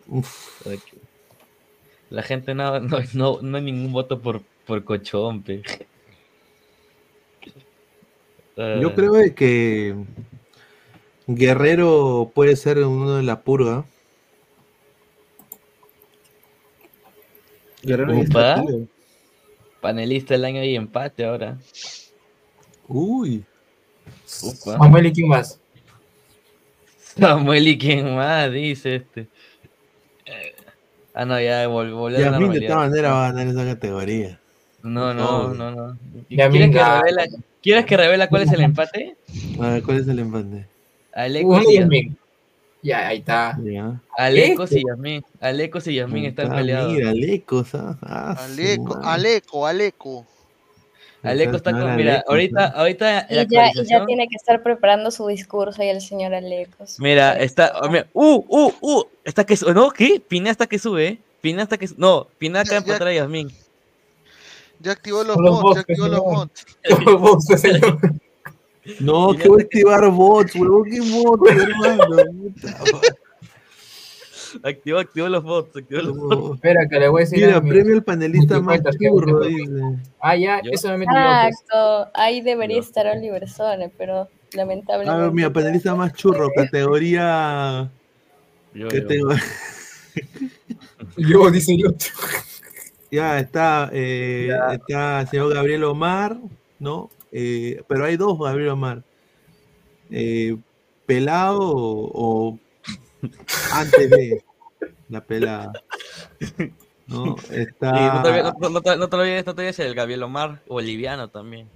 Uf. 0.09 0.67
La 2.09 2.21
gente 2.21 2.53
no, 2.53 2.81
no, 2.81 2.97
no, 3.13 3.39
no 3.41 3.57
hay 3.57 3.63
ningún 3.63 3.93
voto 3.93 4.19
por, 4.19 4.41
por 4.65 4.83
cochón, 4.83 5.41
pe. 5.41 5.61
Yo 8.57 8.93
creo 8.93 9.13
que 9.35 9.95
Guerrero 11.27 12.29
puede 12.35 12.57
ser 12.57 12.79
uno 12.79 13.15
de 13.15 13.23
la 13.23 13.39
purga. 13.39 13.85
Guerrero 17.83 18.17
Upa. 18.17 18.63
Panelista 19.81 20.33
del 20.33 20.45
año 20.45 20.63
y 20.63 20.75
empate 20.75 21.25
ahora. 21.25 21.57
Uy. 22.87 23.43
Upa. 24.43 24.77
Samuel 24.77 25.05
y 25.05 25.13
quién 25.13 25.27
más. 25.27 25.59
Samuel 27.17 27.67
y 27.67 27.77
quién 27.77 28.15
más, 28.15 28.51
dice 28.51 28.95
este. 28.95 29.27
Ah, 31.13 31.25
no, 31.25 31.39
ya 31.41 31.67
vol- 31.67 31.93
volvió 31.93 32.27
a 32.27 32.31
la 32.31 32.39
de 32.39 32.61
todas 32.61 32.89
maneras 32.89 33.11
va 33.11 33.27
a 33.27 33.31
ganar 33.31 33.47
esa 33.47 33.65
categoría. 33.65 34.39
No, 34.83 35.13
no, 35.13 35.53
no, 35.53 35.71
no. 35.71 35.97
¿Quieres 36.29 36.71
que, 36.71 36.83
revela, 36.83 37.25
¿Quieres 37.61 37.85
que 37.85 37.97
revela 37.97 38.29
cuál 38.29 38.43
es 38.43 38.51
el 38.53 38.61
empate? 38.61 39.17
A 39.59 39.69
ver, 39.71 39.83
¿cuál 39.83 39.97
es 39.97 40.07
el 40.07 40.19
empate? 40.19 40.65
Alecos 41.13 41.65
Uy, 41.65 41.73
y 41.73 41.79
Yasmín. 41.79 42.17
Ya, 42.81 43.07
ahí 43.09 43.17
está. 43.19 43.57
Ya. 43.63 43.99
Alecos 44.17 44.71
y 44.71 44.83
Yasmín. 44.87 45.23
Alecos 45.41 45.87
y 45.87 45.95
Yasmín 45.95 46.25
están 46.25 46.51
Ah, 46.51 46.55
peleados. 46.55 46.93
Mira, 46.93 47.11
Lecos, 47.13 47.75
ah. 47.75 47.97
Ah, 48.01 48.35
su 48.37 48.43
Aleco. 48.53 48.99
Aleco, 49.03 49.67
Aleco. 49.67 50.25
Aleco 51.21 51.57
está 51.57 51.71
con. 51.71 51.95
Mira, 51.97 52.13
Alecos, 52.13 52.29
ahorita, 52.29 52.65
ahorita 52.67 53.27
la 53.29 53.41
Y 53.43 53.47
ya, 53.49 53.71
y 53.73 53.85
ya 53.85 54.05
tiene 54.05 54.27
que 54.29 54.35
estar 54.37 54.63
preparando 54.63 55.11
su 55.11 55.27
discurso 55.27 55.83
y 55.83 55.87
el 55.89 55.99
señor 55.99 56.33
Alecos. 56.33 56.97
Mira, 56.99 57.33
está. 57.37 57.73
oh, 57.81 57.89
mira, 57.89 58.07
uh, 58.13 58.45
uh, 58.47 58.73
uh. 58.79 59.03
Está 59.25 59.43
que 59.45 59.57
¿No? 59.73 59.91
¿Qué? 59.91 60.21
Pina 60.25 60.49
hasta 60.51 60.65
que 60.65 60.79
sube, 60.79 61.05
¿eh? 61.07 61.19
Pina 61.41 61.63
hasta 61.63 61.77
que 61.77 61.89
No, 61.97 62.27
Pina 62.37 62.61
acaba 62.61 62.79
de 62.79 62.85
ya- 62.85 62.87
empatar 62.93 63.07
a 63.09 63.13
Yasmín. 63.13 63.51
Ya 64.79 64.93
activó 64.93 65.25
los 65.25 65.35
mods, 65.35 65.75
ya 65.75 65.81
activó 65.81 66.07
los 66.07 66.19
mods. 66.21 66.65
Los 67.05 67.19
bots, 67.21 67.45
pues, 67.49 67.59
señor. 67.61 67.99
No, 68.99 69.35
que 69.37 69.47
voy 69.49 69.61
a 69.61 69.63
activar 69.63 70.09
bots, 70.09 70.55
huevón, 70.55 70.83
qué 70.89 70.99
bots, 71.01 71.51
hermano. 71.51 72.15
Activó, 74.63 74.97
activó 74.99 75.29
los 75.29 75.43
bots, 75.43 75.77
activó 75.77 76.01
los 76.01 76.17
bots. 76.17 76.55
Espera, 76.55 76.87
que 76.89 76.99
le 76.99 77.07
voy 77.07 77.21
a 77.21 77.25
decir 77.25 77.39
Mira, 77.39 77.57
a 77.57 77.61
mi- 77.61 77.69
premio 77.69 77.93
al 77.95 78.03
panelista 78.03 78.59
más 78.59 78.81
dice. 78.81 79.99
Ah, 80.19 80.35
ya, 80.35 80.61
Yo- 80.63 80.71
eso 80.71 80.87
me 80.89 80.97
metió. 80.97 81.13
Exacto, 81.13 82.09
ahí 82.15 82.41
debería 82.41 82.79
estar 82.79 83.05
Oliver 83.07 83.47
Sone, 83.47 83.91
pero 83.97 84.21
Ah, 84.21 84.27
lamentablemente. 84.53 85.31
mira, 85.35 85.53
panelista 85.53 85.93
más 85.93 86.13
churro, 86.13 86.49
categoría. 86.55 87.91
Yo, 88.73 88.87
Yo, 91.17 91.51
dice 91.51 91.77
yo. 91.77 91.89
Ya 93.11 93.39
está, 93.39 93.89
eh, 93.93 94.49
está 94.73 95.21
el 95.21 95.27
señor 95.27 95.53
Gabriel 95.53 95.83
Omar, 95.83 96.37
¿no? 96.79 97.09
Eh, 97.31 97.83
pero 97.87 98.05
hay 98.05 98.17
dos 98.17 98.37
Gabriel 98.39 98.69
Omar. 98.69 99.03
Eh, 100.11 100.57
pelado 101.05 101.59
o, 101.61 102.11
o 102.51 102.59
antes 103.73 104.09
de 104.09 104.43
la 105.09 105.23
pelada. 105.23 105.71
¿no? 107.07 107.35
Está 107.51 107.91
Sí, 107.97 108.03
no, 108.03 108.21
te, 108.23 108.29
olvides- 108.29 108.71
no, 108.71 108.81
te- 108.81 108.97
no 108.97 109.09
te 109.09 109.15
olvides, 109.15 109.45
no 109.45 109.55
te 109.55 109.61
olvides 109.61 109.79
el 109.79 109.95
Gabriel 109.95 110.23
Omar 110.23 110.61
boliviano 110.67 111.29
también. 111.29 111.67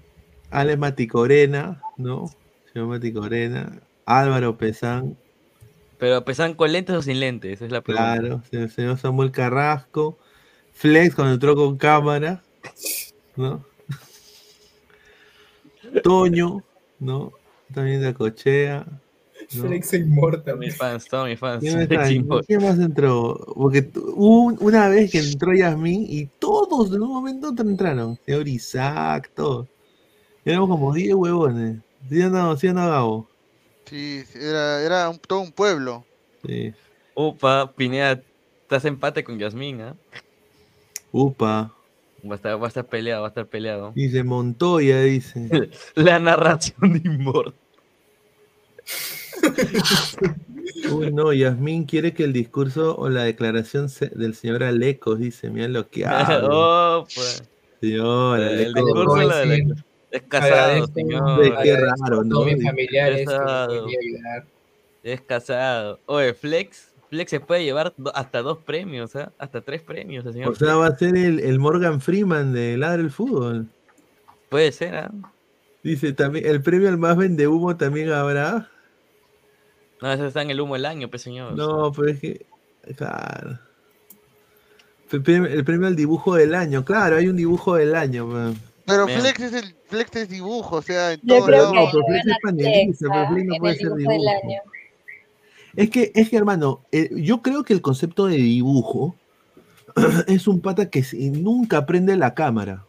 Ale 0.52 0.78
Maticorena, 0.78 1.82
¿no? 1.98 2.26
Señor 2.72 2.88
Maticorena. 2.88 3.82
Álvaro 4.06 4.58
Pesán, 4.58 5.18
Pero 5.98 6.24
pesan 6.26 6.54
con 6.56 6.72
lentes 6.72 6.96
o 6.96 7.02
sin 7.02 7.20
lentes, 7.20 7.54
esa 7.54 7.66
es 7.66 7.72
la 7.72 7.82
pregunta. 7.82 8.18
claro. 8.20 8.42
El 8.52 8.70
señor 8.70 8.98
Samuel 8.98 9.32
Carrasco. 9.32 10.18
Flex 10.74 11.16
cuando 11.16 11.34
entró 11.36 11.56
con 11.56 11.78
cámara, 11.78 12.44
¿no? 13.36 13.64
Toño, 16.02 16.64
¿no? 17.00 17.32
También 17.74 18.02
de 18.02 18.14
Cochea. 18.14 18.86
¿no? 19.56 19.64
Flex 19.68 19.94
Inmortal. 19.94 20.58
Mis 20.58 20.76
fans, 20.78 21.06
todos 21.08 21.28
mis 21.28 21.38
fans. 21.40 21.60
¿Quién, 21.60 21.88
más, 22.28 22.46
¿Quién 22.48 22.62
más 22.64 22.80
entró? 22.80 23.38
Porque 23.56 23.90
un- 24.16 24.58
una 24.62 24.88
vez 24.90 25.12
que 25.12 25.20
entró 25.20 25.54
Yasmín 25.54 26.06
y 26.08 26.28
todos 26.40 26.94
en 26.94 27.02
un 27.02 27.10
momento 27.10 27.54
entraron. 27.58 28.18
Señor 28.26 28.48
Isaac, 28.48 29.30
todos. 29.36 29.68
Éramos 30.46 30.70
como 30.70 30.94
10 30.94 31.14
huevones. 31.16 31.78
¿Sí 32.10 32.20
no, 32.20 32.56
sí 32.58 32.68
no, 32.68 32.90
Gabo? 32.90 33.28
Sí, 33.86 34.24
era, 34.36 34.82
era 34.82 35.10
un- 35.10 35.20
todo 35.20 35.42
un 35.42 35.52
pueblo. 35.52 36.06
Sí. 36.46 36.74
Upa, 37.16 37.72
Pineda, 37.76 38.22
estás 38.64 38.86
empate 38.86 39.24
con 39.24 39.38
Yasmín, 39.38 39.82
¿ah? 39.82 39.96
Upa. 41.12 41.74
Va 42.26 42.34
a, 42.34 42.36
estar, 42.36 42.62
va 42.62 42.66
a 42.66 42.68
estar 42.70 42.86
peleado, 42.86 43.22
va 43.22 43.28
a 43.28 43.30
estar 43.30 43.48
peleado. 43.48 43.92
Dice 43.96 44.24
Montoya, 44.24 45.02
dice. 45.04 45.70
La 45.96 46.20
narración 46.20 46.94
de 46.94 47.02
Inmortal. 47.10 47.54
Uy, 50.92 51.12
no, 51.12 51.34
Yasmín 51.34 51.86
quiere 51.86 52.14
que 52.14 52.24
el 52.24 52.34
discurso 52.34 52.96
o 52.98 53.10
la 53.10 53.24
declaración 53.24 53.90
se- 53.90 54.08
del 54.10 54.36
señor 54.36 54.64
Alecos, 54.64 55.20
dice, 55.20 55.50
mira 55.50 55.68
lo 55.68 55.90
que 55.90 56.06
habla. 56.06 56.48
Opa. 56.50 57.10
Señor, 57.82 58.40
El 58.40 58.74
discurso 58.74 59.16
de 59.16 59.26
la 59.26 59.38
de 59.40 59.74
es 60.12 60.22
casado, 60.24 60.86
Agradezco- 60.86 60.94
señor. 60.94 61.64
Qué 61.64 61.76
raro, 61.78 62.24
¿no? 62.24 62.36
todos 62.36 62.46
mis 62.54 62.64
familiares 62.64 63.18
que 63.18 63.26
me 63.26 63.26
Casado. 63.38 63.88
Es 65.04 65.22
casado. 65.22 66.00
Oye, 66.06 66.34
Flex, 66.34 66.93
Flex 67.14 67.30
se 67.30 67.40
puede 67.40 67.64
llevar 67.64 67.94
hasta 68.16 68.42
dos 68.42 68.58
premios, 68.58 69.16
¿ah? 69.16 69.32
Hasta 69.38 69.62
tres 69.62 69.84
premios, 69.84 70.26
el 70.26 70.34
señor. 70.34 70.50
O 70.50 70.56
sea, 70.56 70.70
Flex. 70.70 70.80
va 70.80 70.88
a 70.88 70.98
ser 70.98 71.16
el, 71.16 71.40
el 71.40 71.60
Morgan 71.60 72.02
Freeman 72.02 72.54
de 72.54 72.76
Ladra 72.76 73.04
el 73.04 73.12
Fútbol. 73.12 73.68
Puede 74.50 74.72
ser, 74.72 74.96
¿ah? 74.96 75.12
Dice, 75.84 76.14
también, 76.14 76.48
el 76.48 76.64
premio 76.64 76.90
al 76.90 76.98
más 76.98 77.16
vende 77.16 77.48
humo 77.48 77.78
también 77.78 78.12
habrá. 78.12 78.68
No, 80.02 80.12
eso 80.12 80.26
está 80.26 80.42
en 80.42 80.50
el 80.50 80.60
humo 80.60 80.74
del 80.74 80.88
año, 80.88 81.08
pues, 81.08 81.22
señor. 81.22 81.54
No, 81.54 81.92
pero 81.92 82.10
es 82.10 82.20
que. 82.20 82.46
Claro. 82.96 83.60
El 85.12 85.22
premio, 85.64 85.86
al 85.86 85.96
dibujo 85.96 86.34
del 86.34 86.56
año. 86.56 86.84
Claro, 86.84 87.18
hay 87.18 87.28
un 87.28 87.36
dibujo 87.36 87.76
del 87.76 87.94
año. 87.94 88.28
pues. 88.28 88.58
Pero. 88.88 89.08
Flex 89.08 89.40
es 89.40 89.54
el 89.54 89.76
Flex 89.86 90.16
es 90.16 90.30
dibujo, 90.30 90.78
o 90.78 90.82
sea, 90.82 91.14
en 91.14 91.22
Yo 91.22 91.46
creo 91.46 91.70
que 91.72 91.78
No, 91.78 91.86
pero 91.92 92.06
Flex 92.08 92.26
es 92.26 92.38
panelista, 92.42 93.06
pero 93.08 93.28
Flex, 93.28 93.34
Flex 93.34 93.46
no 93.46 93.56
puede 93.58 93.76
ser 93.76 93.94
dibujo 93.94 94.12
del 94.12 94.28
año. 94.28 94.62
Es 95.76 95.90
que, 95.90 96.12
es 96.14 96.30
que 96.30 96.38
hermano, 96.38 96.84
eh, 96.92 97.10
yo 97.16 97.42
creo 97.42 97.64
que 97.64 97.74
el 97.74 97.82
concepto 97.82 98.28
de 98.28 98.38
dibujo 98.38 99.16
es 100.28 100.48
un 100.48 100.62
pata 100.62 100.90
que 100.90 101.04
si- 101.04 101.30
nunca 101.32 101.86
prende 101.86 102.16
la 102.16 102.34
cámara. 102.34 102.86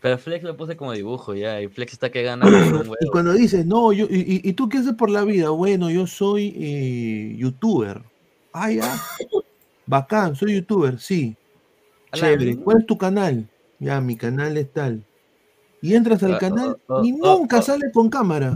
Pero 0.00 0.18
Flex 0.18 0.42
lo 0.42 0.56
puse 0.56 0.76
como 0.76 0.92
dibujo 0.92 1.34
ya, 1.34 1.60
y 1.60 1.68
Flex 1.68 1.92
está 1.92 2.10
que 2.10 2.22
gana 2.22 2.46
Y 3.00 3.06
cuando 3.10 3.32
dices, 3.32 3.66
no, 3.66 3.92
yo, 3.92 4.06
y, 4.10 4.20
y- 4.20 4.48
¿y 4.48 4.52
tú 4.54 4.68
qué 4.68 4.78
haces 4.78 4.94
por 4.94 5.10
la 5.10 5.24
vida? 5.24 5.50
Bueno, 5.50 5.90
yo 5.90 6.06
soy 6.06 6.54
eh, 6.56 7.36
youtuber. 7.38 8.02
Ah, 8.52 8.70
ya. 8.70 8.94
Bacán, 9.86 10.34
soy 10.36 10.54
youtuber, 10.56 10.98
sí. 10.98 11.36
Chévere. 12.12 12.56
¿Cuál 12.56 12.78
es 12.80 12.86
tu 12.86 12.96
canal? 12.98 13.48
Ya, 13.78 14.00
mi 14.00 14.16
canal 14.16 14.56
es 14.56 14.72
tal. 14.72 15.04
Y 15.80 15.94
entras 15.94 16.22
al 16.22 16.34
Ah, 16.34 16.38
canal 16.38 16.76
ah, 16.88 17.02
y 17.04 17.12
ah, 17.12 17.16
nunca 17.20 17.62
sale 17.62 17.90
con 17.92 18.08
cámara. 18.08 18.54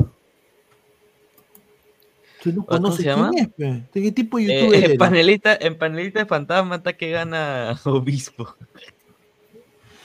Tú 2.43 2.51
no 2.53 2.67
¿cómo 2.67 2.67
conoces 2.67 2.99
se 3.05 3.11
llama? 3.11 3.31
es, 3.37 3.49
pe. 3.49 3.65
¿De 3.93 4.03
qué 4.03 4.13
tipo 4.13 4.39
de 4.39 4.45
Eh, 4.45 4.61
youtuber 4.61 4.79
en, 4.79 4.85
eres? 4.85 4.99
panelita, 4.99 5.57
en 5.61 5.77
panelita 5.79 6.19
de 6.21 6.27
fantasma 6.27 6.77
está 6.77 6.93
que 6.93 7.11
gana 7.11 7.79
Obispo. 7.85 8.55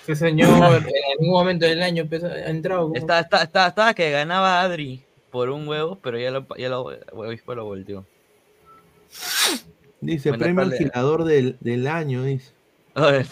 Ese 0.04 0.16
señor 0.16 0.50
en 0.50 1.12
algún 1.14 1.30
momento 1.30 1.66
del 1.66 1.82
año 1.84 2.06
pues, 2.08 2.24
ha 2.24 2.50
entrado. 2.50 2.84
como- 2.84 2.96
Está, 2.96 3.20
está, 3.20 3.44
está, 3.44 3.68
estaba 3.68 3.94
que 3.94 4.10
ganaba 4.12 4.62
Adri 4.62 5.04
por 5.30 5.50
un 5.50 5.68
huevo, 5.68 6.00
pero 6.02 6.18
ya 6.18 6.32
lo, 6.32 6.46
ya 6.58 6.70
lo, 6.70 6.84
Obispo 7.14 7.54
lo 7.56 7.66
volteó. 7.66 8.06
Dice, 10.00 10.34
premio 10.34 10.64
alquilador 10.64 11.26
del, 11.26 11.58
del 11.60 11.86
año, 11.88 12.24
dice. 12.24 12.52
A 12.96 13.12
ver, 13.12 13.28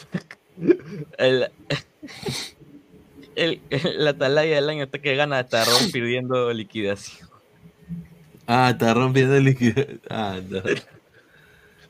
el, 1.17 1.47
el, 3.35 3.61
el- 3.69 4.03
la 4.03 4.11
atalaya 4.11 4.55
del 4.55 4.69
año 4.69 4.83
está 4.83 4.99
que 4.99 5.15
gana 5.15 5.43
Tarrón 5.45 5.73
pidiendo 5.93 6.51
liquidación. 6.53 7.28
Ah, 8.51 8.71
está 8.71 8.95
rompiendo 8.95 9.35
el 9.35 9.43
líquido. 9.43 9.75
Ah, 10.09 10.39
no. 10.49 10.59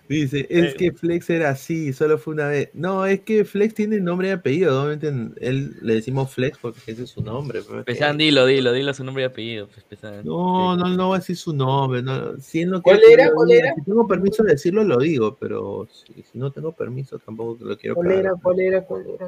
Dice, 0.10 0.48
es 0.50 0.74
Eh. 0.74 0.76
que 0.76 0.92
Flex 0.92 1.30
era 1.30 1.52
así, 1.52 1.94
solo 1.94 2.18
fue 2.18 2.34
una 2.34 2.48
vez. 2.48 2.70
No, 2.74 3.06
es 3.06 3.20
que 3.22 3.46
Flex 3.46 3.76
tiene 3.76 4.00
nombre 4.02 4.30
y 4.30 4.32
apellido. 4.32 4.78
Obviamente 4.82 5.08
en- 5.08 5.36
él 5.40 5.76
le 5.84 5.94
decimos 5.94 6.32
Flex 6.34 6.58
porque 6.58 6.80
ese 6.88 7.04
es 7.04 7.12
su 7.12 7.22
nombre. 7.22 7.62
pero 7.66 7.80
es 7.82 7.86
que- 7.86 7.94
Pesan, 7.94 8.18
dilo, 8.18 8.46
dilo, 8.48 8.74
dilo 8.74 8.92
su 8.94 9.04
nombre 9.04 9.22
y 9.24 9.28
apellido. 9.28 9.68
Pues, 9.68 9.84
Pesan. 9.86 10.26
No, 10.26 10.76
no, 10.76 10.90
no 10.90 11.10
va 11.10 11.16
a 11.18 11.20
decir 11.20 11.38
su 11.38 11.54
nombre. 11.54 12.02
No. 12.02 12.38
Si 12.40 12.66
no 12.66 12.82
¿Cuál 12.82 13.00
era? 13.10 13.28
lo 13.28 13.36
¿Cuál 13.36 13.48
diga, 13.50 13.60
era? 13.68 13.76
Si 13.76 13.82
tengo 13.84 14.08
permiso 14.08 14.44
de 14.44 14.52
decirlo, 14.54 14.84
lo 14.84 14.98
digo, 14.98 15.38
pero 15.40 15.88
si, 15.94 16.24
si 16.24 16.38
no 16.40 16.52
tengo 16.52 16.72
permiso, 16.74 17.20
tampoco 17.20 17.64
lo 17.64 17.78
quiero 17.78 17.96
¿Cuál 17.96 18.12
era? 18.12 18.34
¿Cuál 18.42 18.60
era? 18.60 18.82
¿Cuál 18.82 19.06
era? 19.16 19.28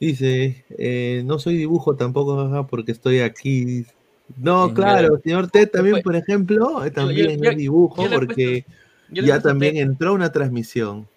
Dice, 0.00 0.64
eh, 0.70 1.22
no 1.26 1.38
soy 1.38 1.56
dibujo 1.58 1.94
tampoco, 1.94 2.34
jaja, 2.48 2.66
porque 2.66 2.92
estoy 2.92 3.20
aquí. 3.20 3.64
dice. 3.66 3.92
No, 4.36 4.72
claro, 4.74 5.20
señor 5.22 5.50
Ted 5.50 5.70
también, 5.70 6.02
por 6.02 6.14
ejemplo, 6.16 6.82
también 6.92 7.40
yo- 7.42 7.52
dibujo 7.52 8.02
yo 8.02 8.08
he 8.08 8.14
porque 8.14 8.64
ya 9.08 9.40
también 9.40 9.76
entró 9.76 10.14
una 10.14 10.30
transmisión. 10.30 11.08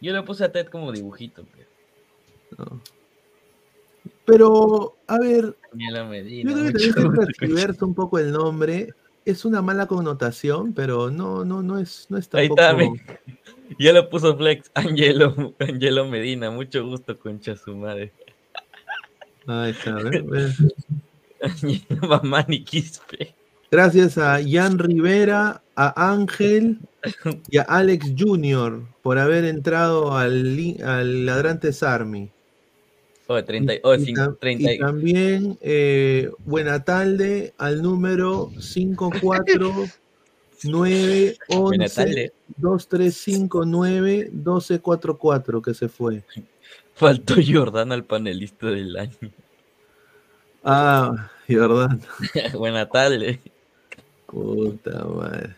Yo 0.00 0.12
le 0.12 0.22
puse 0.22 0.44
a 0.44 0.52
Ted 0.52 0.66
como 0.66 0.90
dibujito. 0.90 1.44
pues. 1.44 1.66
Pero, 4.24 4.96
a 5.06 5.18
ver, 5.18 5.56
Medina. 5.72 6.50
yo 6.50 6.56
creo 6.56 6.66
que 6.66 6.72
también 6.72 6.94
se 6.94 7.04
gusto. 7.04 7.20
transgiversa 7.20 7.84
un 7.84 7.94
poco 7.94 8.18
el 8.18 8.32
nombre. 8.32 8.94
Es 9.24 9.44
una 9.44 9.62
mala 9.62 9.86
connotación, 9.86 10.72
pero 10.72 11.10
no, 11.10 11.44
no, 11.44 11.62
no 11.62 11.78
es, 11.78 12.06
no 12.08 12.18
es 12.18 12.28
Ahí 12.34 12.48
tampoco. 12.48 12.60
está, 12.60 12.74
mi- 12.74 13.76
Ya 13.78 13.92
lo 13.92 14.10
puso 14.10 14.36
Flex, 14.36 14.70
Angelo, 14.74 15.54
Angelo 15.60 16.06
Medina, 16.06 16.50
mucho 16.50 16.84
gusto, 16.84 17.16
concha 17.18 17.56
su 17.56 17.76
madre. 17.76 18.12
Ahí 19.46 19.70
está, 19.70 19.90
a 19.96 20.02
ver, 20.02 20.16
a 20.16 20.22
ver. 20.22 20.50
Mamani 22.08 22.64
Quispe. 22.64 23.34
Gracias 23.70 24.18
a 24.18 24.40
Jan 24.46 24.78
Rivera, 24.78 25.62
a 25.76 26.10
Ángel 26.12 26.78
y 27.50 27.58
a 27.58 27.62
Alex 27.62 28.12
Junior 28.18 28.82
por 29.02 29.18
haber 29.18 29.44
entrado 29.44 30.16
al, 30.16 30.56
al 30.84 31.26
Ladrantes 31.26 31.82
Army. 31.82 32.28
Oh, 33.28 33.42
30, 33.42 33.74
oh, 33.84 33.94
Y, 33.94 33.98
cin- 33.98 34.16
tam- 34.16 34.36
30 34.38 34.72
y 34.74 34.78
también 34.78 35.56
eh, 35.62 36.30
buena 36.44 36.84
tarde 36.84 37.54
al 37.56 37.80
número 37.80 38.50
549 38.60 39.88
Buena 40.68 41.84
11 41.86 41.94
tarde. 41.94 42.32
2359 42.58 44.30
1244 44.32 45.62
que 45.62 45.72
se 45.74 45.88
fue. 45.88 46.22
Faltó 46.94 47.34
Jordán 47.44 47.90
al 47.92 48.04
panelista 48.04 48.66
del 48.66 48.96
año. 48.98 49.16
Ah, 50.64 51.30
Jordán. 51.48 52.00
Buena 52.54 52.88
tarde. 52.88 53.40
Puta 54.26 55.04
madre. 55.04 55.54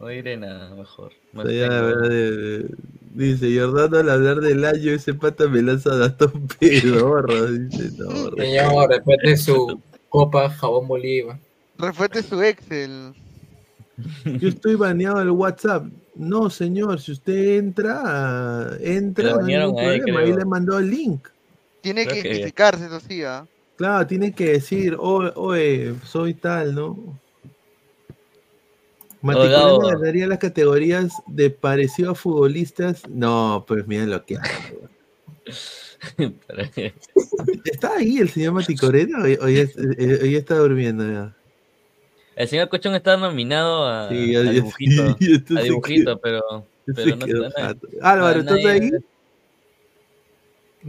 No 0.00 0.06
diré 0.08 0.36
nada, 0.36 0.74
mejor. 0.74 1.12
Me 1.32 1.42
O 1.42 1.46
sea, 1.46 1.68
verdad, 1.68 2.08
de- 2.08 2.70
dice 3.14 3.58
Jordán 3.58 3.94
al 3.96 4.10
hablar 4.10 4.36
del 4.40 4.64
año, 4.64 4.92
ese 4.92 5.12
pata 5.14 5.48
me 5.48 5.60
lanza 5.62 5.96
datos 5.96 6.30
pedorros. 6.58 7.50
Dice, 7.68 7.90
no, 7.98 8.30
Señor, 8.36 9.02
de 9.24 9.36
su 9.36 9.80
copa 10.08 10.48
jabón 10.50 10.86
Bolívar. 10.86 11.38
Refuerte 11.76 12.22
su 12.22 12.40
Excel. 12.42 13.12
Yo 14.24 14.48
estoy 14.48 14.76
baneado 14.76 15.18
del 15.18 15.30
WhatsApp. 15.30 15.84
No, 16.14 16.48
señor, 16.50 17.00
si 17.00 17.12
usted 17.12 17.58
entra, 17.58 18.70
entra, 18.80 19.32
no 19.34 19.44
hay 19.46 19.56
ningún 19.56 19.78
a 19.80 19.94
él, 19.94 20.00
problema. 20.02 20.20
Ahí 20.20 20.32
le 20.32 20.44
mandó 20.44 20.78
el 20.78 20.90
link. 20.90 21.28
Tiene 21.80 22.04
Creo 22.06 22.22
que 22.22 22.28
que- 22.28 22.52
sí, 23.08 23.22
¿ah? 23.24 23.44
Claro, 23.78 24.06
tiene 24.06 24.32
que 24.34 24.52
decir, 24.52 24.96
"Oh, 24.98 25.30
oye, 25.36 25.94
soy 26.04 26.34
tal, 26.34 26.74
¿no? 26.74 27.18
Maticorena 29.22 29.58
Gabo. 29.58 29.78
ganaría 29.88 30.26
las 30.26 30.38
categorías 30.38 31.12
de 31.26 31.50
parecido 31.50 32.10
a 32.10 32.14
futbolistas. 32.14 33.08
No, 33.08 33.64
pues 33.66 33.86
mira 33.86 34.04
lo 34.04 34.24
que 34.24 34.36
hago. 34.36 34.88
¿Está 37.64 37.94
ahí 37.96 38.18
el 38.18 38.28
señor 38.28 38.52
Maticorena? 38.54 39.22
Hoy, 39.22 39.58
es- 39.58 39.76
eh, 39.76 40.18
hoy 40.22 40.34
está 40.36 40.56
durmiendo 40.56 41.10
ya. 41.10 41.34
El 42.36 42.46
señor 42.48 42.68
Cochón 42.68 42.94
está 42.94 43.16
nominado 43.16 43.86
a, 43.88 44.08
Sí, 44.08 44.34
a 44.36 44.42
dibujito, 44.42 45.16
sí, 45.18 45.56
a 45.56 45.62
dibujito, 45.62 46.10
quedó- 46.12 46.20
pero, 46.20 46.66
pero 46.94 47.16
no 47.16 47.26
está. 47.26 47.74
Álvaro, 48.02 48.40
¿estás 48.40 48.64
ahí? 48.64 48.90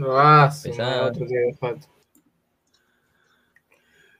Ah, 0.07 0.51
su 0.51 0.69
Pesado. 0.69 0.89
madre, 0.91 1.09
otro 1.09 1.25
día 1.27 1.39
de 1.41 1.53
falta. 1.55 1.87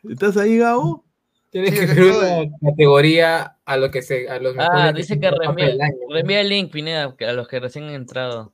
¿Estás 0.03 0.37
ahí, 0.37 0.57
Gabo? 0.57 1.05
Tienes 1.49 1.71
que 1.71 1.83
estoy. 1.85 2.09
una 2.09 2.57
categoría 2.61 3.57
a 3.65 3.77
lo 3.77 3.89
que 3.89 4.01
se, 4.01 4.29
a 4.29 4.39
los 4.39 4.55
Ah, 4.57 4.93
dice 4.93 5.19
que 5.19 5.31
reenvía, 5.31 5.73
reenvía 6.09 6.41
el 6.41 6.49
link, 6.49 6.71
Pineda, 6.71 7.15
a 7.19 7.33
los 7.33 7.47
que 7.47 7.59
recién 7.59 7.85
han 7.85 7.95
entrado. 7.95 8.53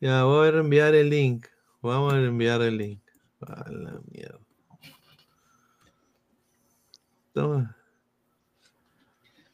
Ya, 0.00 0.24
voy 0.24 0.48
a 0.48 0.50
enviar 0.50 0.94
el 0.94 1.10
link. 1.10 1.46
Vamos 1.80 2.12
a 2.12 2.18
enviar 2.18 2.60
el 2.62 2.76
link. 2.76 3.00
A 3.40 3.70
la 3.70 4.00
mierda. 4.12 4.38
Toma. 7.32 7.76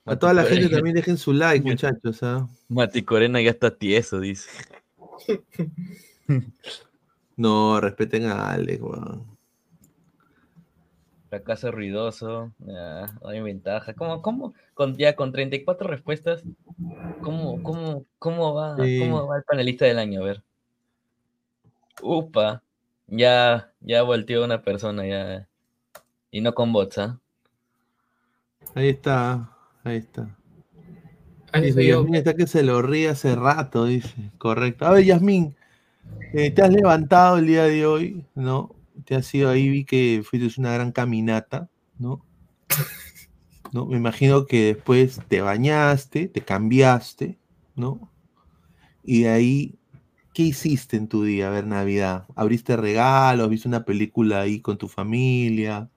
A 0.06 0.16
toda 0.16 0.34
la 0.34 0.44
gente 0.44 0.68
también 0.68 0.96
dejen 0.96 1.16
su 1.16 1.32
like, 1.32 1.66
muchachos. 1.66 2.22
¿ah? 2.22 2.46
Mati 2.68 3.02
Corena 3.02 3.40
ya 3.40 3.50
está 3.50 3.74
tieso, 3.74 4.20
dice. 4.20 4.50
No, 7.36 7.80
respeten 7.80 8.26
a 8.26 8.52
Alex, 8.52 8.80
weón. 8.80 9.33
Fracaso 11.34 11.72
ruidoso, 11.72 12.52
no 12.60 13.28
hay 13.28 13.40
ventaja. 13.40 13.92
¿Cómo, 13.94 14.22
cómo? 14.22 14.54
Con, 14.72 14.96
ya 14.96 15.16
con 15.16 15.32
34 15.32 15.88
respuestas, 15.88 16.44
¿cómo, 17.22 17.60
cómo, 17.64 18.04
cómo, 18.20 18.54
va, 18.54 18.76
Sí. 18.76 19.00
¿cómo 19.00 19.26
va 19.26 19.38
el 19.38 19.42
panelista 19.42 19.84
del 19.84 19.98
año? 19.98 20.22
A 20.22 20.26
ver. 20.26 20.42
Upa, 22.02 22.62
ya, 23.08 23.72
ya 23.80 24.02
volteó 24.02 24.44
una 24.44 24.62
persona, 24.62 25.04
ya. 25.04 25.48
Y 26.30 26.40
no 26.40 26.54
con 26.54 26.72
bots, 26.72 26.98
¿ah? 26.98 27.18
Ahí 28.76 28.90
está, 28.90 29.50
ahí 29.82 29.96
está. 29.96 30.28
Ahí 31.50 31.62
Dice. 31.62 31.84
Yasmín 31.84 32.14
está 32.14 32.34
que 32.34 32.46
se 32.46 32.62
lo 32.62 32.80
ríe 32.80 33.08
hace 33.08 33.34
rato, 33.34 33.86
dice. 33.86 34.30
Correcto. 34.38 34.86
A 34.86 34.92
ver, 34.92 35.04
Yasmín, 35.04 35.56
eh, 36.32 36.52
te 36.52 36.62
has 36.62 36.70
levantado 36.70 37.38
el 37.38 37.46
día 37.48 37.64
de 37.64 37.86
hoy, 37.86 38.24
¿no? 38.36 38.73
Te 39.04 39.14
has 39.16 39.34
ido 39.34 39.50
ahí, 39.50 39.68
vi 39.68 39.84
que 39.84 40.22
fuiste 40.24 40.60
una 40.60 40.74
gran 40.74 40.92
caminata, 40.92 41.70
¿no? 41.98 42.24
¿No? 43.72 43.86
Me 43.86 43.96
imagino 43.96 44.46
que 44.46 44.74
después 44.74 45.20
te 45.28 45.40
bañaste, 45.40 46.28
te 46.28 46.42
cambiaste, 46.44 47.38
¿no? 47.74 48.10
Y 49.04 49.22
de 49.24 49.28
ahí, 49.30 49.78
¿qué 50.34 50.44
hiciste 50.44 50.96
en 50.96 51.08
tu 51.08 51.24
día? 51.24 51.48
A 51.48 51.50
ver, 51.52 51.66
Navidad. 51.66 52.26
¿Abriste 52.36 52.76
regalos? 52.76 53.50
¿Viste 53.50 53.68
una 53.68 53.84
película 53.84 54.42
ahí 54.42 54.60
con 54.60 54.78
tu 54.78 54.88
familia? 54.88 55.90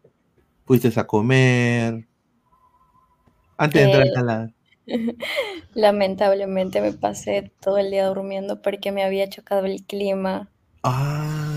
¿Fuiste 0.65 0.91
a 0.99 1.07
comer? 1.07 2.07
Antes 3.57 3.79
de 3.81 3.85
entrar 3.85 4.07
Eh, 4.07 4.11
a 4.15 4.21
la... 4.23 4.53
Lamentablemente 5.75 6.81
me 6.81 6.93
pasé 6.93 7.51
todo 7.61 7.77
el 7.77 7.91
día 7.91 8.07
durmiendo 8.07 8.61
porque 8.61 8.91
me 8.91 9.03
había 9.03 9.29
chocado 9.29 9.65
el 9.65 9.83
clima 9.85 10.49
Ah, 10.83 11.56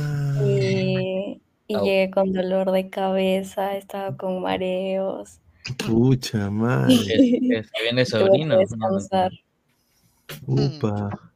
y, 1.70 1.76
Au. 1.76 1.84
llegué 1.84 2.10
con 2.10 2.32
dolor 2.32 2.72
de 2.72 2.90
cabeza, 2.90 3.76
estaba 3.76 4.16
con 4.16 4.42
mareos. 4.42 5.40
pucha 5.86 6.50
madre. 6.50 6.94
Es, 6.94 7.66
es 7.66 7.70
que 7.72 7.82
viene 7.82 8.04
sobrino. 8.06 8.58
Descansar. 8.58 9.32
Upa. 10.46 11.32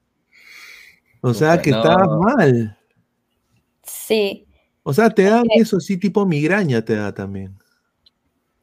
O 1.23 1.35
sea 1.35 1.55
Upa, 1.55 1.63
que 1.63 1.71
estabas 1.71 2.09
no. 2.09 2.19
mal. 2.21 2.79
Sí, 3.83 4.47
O 4.83 4.93
sea, 4.93 5.11
te 5.11 5.25
dan 5.25 5.45
eso, 5.57 5.81
sí, 5.81 5.97
tipo 5.99 6.27
migraña 6.27 6.83
te 6.85 6.95
da 6.97 7.13
también. 7.15 7.57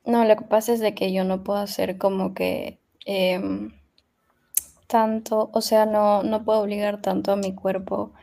no, 0.05 0.25
lo 0.25 0.35
que 0.35 0.45
pasa 0.45 0.73
es 0.73 0.79
de 0.79 0.93
que 0.95 1.13
yo 1.13 1.23
no 1.23 1.43
puedo 1.43 1.59
hacer 1.59 1.97
como 1.97 2.33
que 2.33 2.79
em, 3.05 3.71
tanto, 4.87 5.49
o 5.53 5.61
sea, 5.61 5.85
no, 5.85 6.23
no 6.23 6.43
puedo 6.43 6.61
obligar 6.61 7.01
tanto 7.01 7.31
a 7.31 7.35
mi 7.35 7.55
cuerpo 7.55 8.13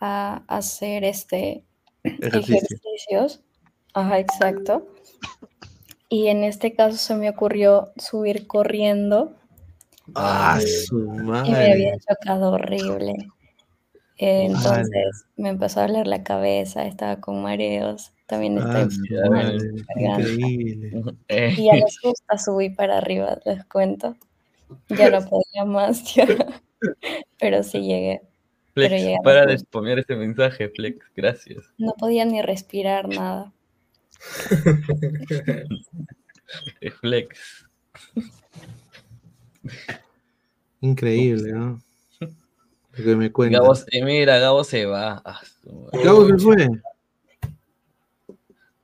a 0.00 0.44
hacer 0.48 1.04
este 1.04 1.64
Ejercicio. 2.20 2.56
ejercicios. 2.56 3.40
Ajá, 3.94 4.18
exacto. 4.18 4.86
Y 6.08 6.28
en 6.28 6.44
este 6.44 6.72
caso 6.74 6.96
se 6.96 7.14
me 7.14 7.28
ocurrió 7.30 7.90
subir 7.96 8.46
corriendo 8.46 9.34
Ah, 10.14 10.58
y, 10.62 10.66
su 10.66 10.98
y 11.00 11.22
me 11.22 11.38
había 11.38 11.90
madre. 11.92 11.98
chocado 12.08 12.52
horrible. 12.52 13.14
Entonces 14.16 15.26
me 15.36 15.50
empezó 15.50 15.80
a 15.80 15.86
doler 15.86 16.06
la 16.06 16.22
cabeza, 16.24 16.86
estaba 16.86 17.20
con 17.20 17.42
mareos, 17.42 18.12
también 18.26 18.58
estaba 18.58 18.80
Ah, 18.80 19.30
mal 19.30 19.30
madre. 19.30 19.70
Increíble. 19.96 20.90
Eh, 21.28 21.54
Y 21.58 21.68
a 21.68 21.76
los 21.76 21.98
justa 22.00 22.38
subí 22.38 22.70
para 22.70 22.98
arriba, 22.98 23.38
les 23.44 23.64
cuento. 23.66 24.16
Ya 24.88 25.10
no 25.10 25.20
podía 25.28 25.64
más, 25.66 26.02
ya. 26.14 26.26
Pero 27.38 27.62
sí 27.62 27.80
llegué. 27.80 28.22
Flex, 28.86 29.18
para 29.24 29.46
de 29.46 29.58
spamear 29.58 29.98
este 29.98 30.14
mensaje, 30.16 30.68
Flex, 30.70 30.98
gracias. 31.16 31.58
No 31.78 31.92
podía 31.98 32.24
ni 32.24 32.40
respirar 32.42 33.08
nada. 33.08 33.52
Eh, 36.80 36.90
Flex. 36.90 37.66
Increíble, 40.80 41.52
¿no? 41.52 41.80
Lo 42.20 43.04
que 43.04 43.16
me 43.16 43.30
cuentas. 43.32 43.60
Gabo, 43.60 44.06
mira, 44.06 44.38
Gabo 44.38 44.64
se 44.64 44.86
va. 44.86 45.22
Ah. 45.24 45.40
Gabo 46.04 46.26
se 46.26 46.38
fue. 46.38 46.68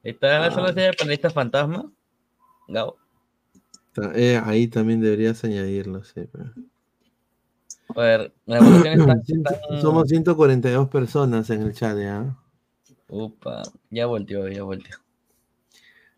¿Está 0.03 0.37
en 0.37 0.41
la 0.43 0.47
Ah. 0.49 0.51
sala 0.51 0.73
de 0.73 0.93
panelista 0.93 1.31
fantasma? 1.31 1.91
Gabo. 2.69 2.97
Eh, 4.15 4.41
ahí 4.45 4.67
también 4.69 5.01
deberías 5.01 5.43
añadirlo, 5.45 6.03
sí. 6.05 6.23
pero- 6.31 6.53
A 7.97 8.01
ver, 8.01 8.33
la 8.47 8.59
evolución 8.59 9.01
está. 9.01 9.23
Ciento- 9.25 9.53
está- 9.55 9.81
Somos 9.81 10.09
142 10.09 10.89
personas 10.89 11.51
en 11.51 11.63
el 11.63 11.73
chat, 11.75 11.97
¿ya? 11.99 12.35
Upa, 13.09 13.63
ya 13.91 14.07
volteó, 14.07 14.49
ya 14.49 14.63
volteó. 14.63 14.97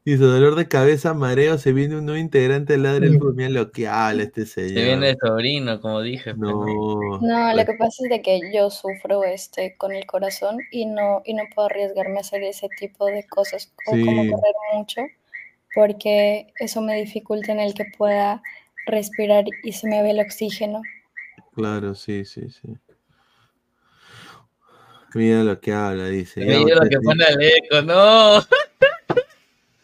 Dice, 0.04 0.22
dolor 0.22 0.54
de 0.54 0.68
cabeza, 0.68 1.14
mareo, 1.14 1.58
se 1.58 1.72
viene 1.72 1.96
un 1.96 2.04
nuevo 2.06 2.20
integrante 2.20 2.74
del 2.74 2.84
ladre 2.84 3.08
del 3.10 3.18
Mira 3.34 3.48
lo 3.50 3.72
que 3.72 3.88
habla 3.88 4.22
este 4.22 4.46
Se 4.46 4.68
señor. 4.68 4.84
viene 4.84 5.10
el 5.10 5.16
sobrino, 5.20 5.80
como 5.80 6.00
dije. 6.00 6.32
No. 6.34 6.64
No, 7.20 7.54
lo 7.56 7.64
que 7.64 7.72
pasa 7.76 8.04
es 8.04 8.10
de 8.10 8.22
que 8.22 8.40
yo 8.54 8.70
sufro 8.70 9.24
este 9.24 9.76
con 9.76 9.92
el 9.92 10.06
corazón 10.06 10.58
y 10.70 10.86
no, 10.86 11.22
y 11.24 11.34
no 11.34 11.42
puedo 11.52 11.66
arriesgarme 11.66 12.18
a 12.18 12.20
hacer 12.20 12.44
ese 12.44 12.68
tipo 12.78 13.04
de 13.06 13.26
cosas 13.26 13.72
o 13.88 13.90
como 13.90 14.30
correr 14.30 14.54
mucho 14.74 15.00
porque 15.74 16.52
eso 16.60 16.80
me 16.80 16.94
dificulta 17.00 17.50
en 17.52 17.58
el 17.60 17.74
que 17.74 17.84
pueda 17.98 18.42
respirar 18.86 19.44
y 19.64 19.72
se 19.72 19.88
me 19.88 20.02
ve 20.04 20.12
el 20.12 20.20
oxígeno. 20.20 20.80
Claro, 21.56 21.94
sí, 21.94 22.24
sí, 22.26 22.50
sí. 22.50 22.68
Mira 25.14 25.42
lo 25.42 25.58
que 25.58 25.72
habla, 25.72 26.06
dice. 26.08 26.44
Mira 26.44 26.76
lo 26.76 26.88
que 26.88 27.00
pone 27.00 27.24
al 27.24 27.40
eco, 27.40 27.80
no. 27.82 28.42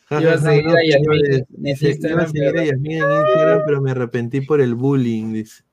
Ja, 0.09 0.21
Iba 0.21 0.33
ja, 0.33 0.35
a 0.35 0.39
ja, 0.39 0.51
seguir 0.51 0.65
no, 0.67 0.73
a 0.73 0.81
dice, 0.81 0.99
iba 1.01 1.89
a 1.89 1.91
Instagram, 1.91 2.27
seguir 2.27 2.49
a 2.49 2.53
pero- 2.53 2.65
Yasmín 2.65 2.93
en 2.93 3.13
Instagram, 3.13 3.61
pero 3.65 3.81
me 3.81 3.91
arrepentí 3.93 4.41
por 4.43 4.61
el 4.61 4.75
bullying, 4.75 5.33
dice. 5.33 5.65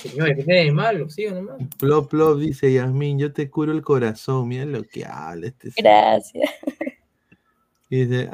Señor, 0.00 0.28
¿qué 0.34 0.42
tiene 0.44 0.64
de 0.64 0.72
malo? 0.72 1.10
Sigo 1.10 1.32
nomás. 1.32 1.56
Plop, 1.78 2.08
plop, 2.10 2.38
dice 2.38 2.72
Yasmín, 2.72 3.18
yo 3.18 3.34
te 3.34 3.50
curo 3.50 3.72
el 3.72 3.82
corazón, 3.82 4.48
mira 4.48 4.64
lo 4.64 4.82
que 4.84 5.04
habla 5.04 5.48
este 5.48 5.72
señor. 5.72 5.92
Gracias. 5.92 6.50
Dice, 7.90 8.30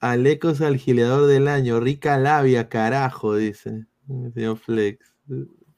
Alecos 0.00 0.60
al 0.60 0.76
gileador 0.76 1.26
del 1.26 1.48
año, 1.48 1.80
rica 1.80 2.18
labia, 2.18 2.68
carajo, 2.68 3.36
dice. 3.36 3.86
El 4.10 4.32
señor 4.34 4.58
Flex. 4.58 5.10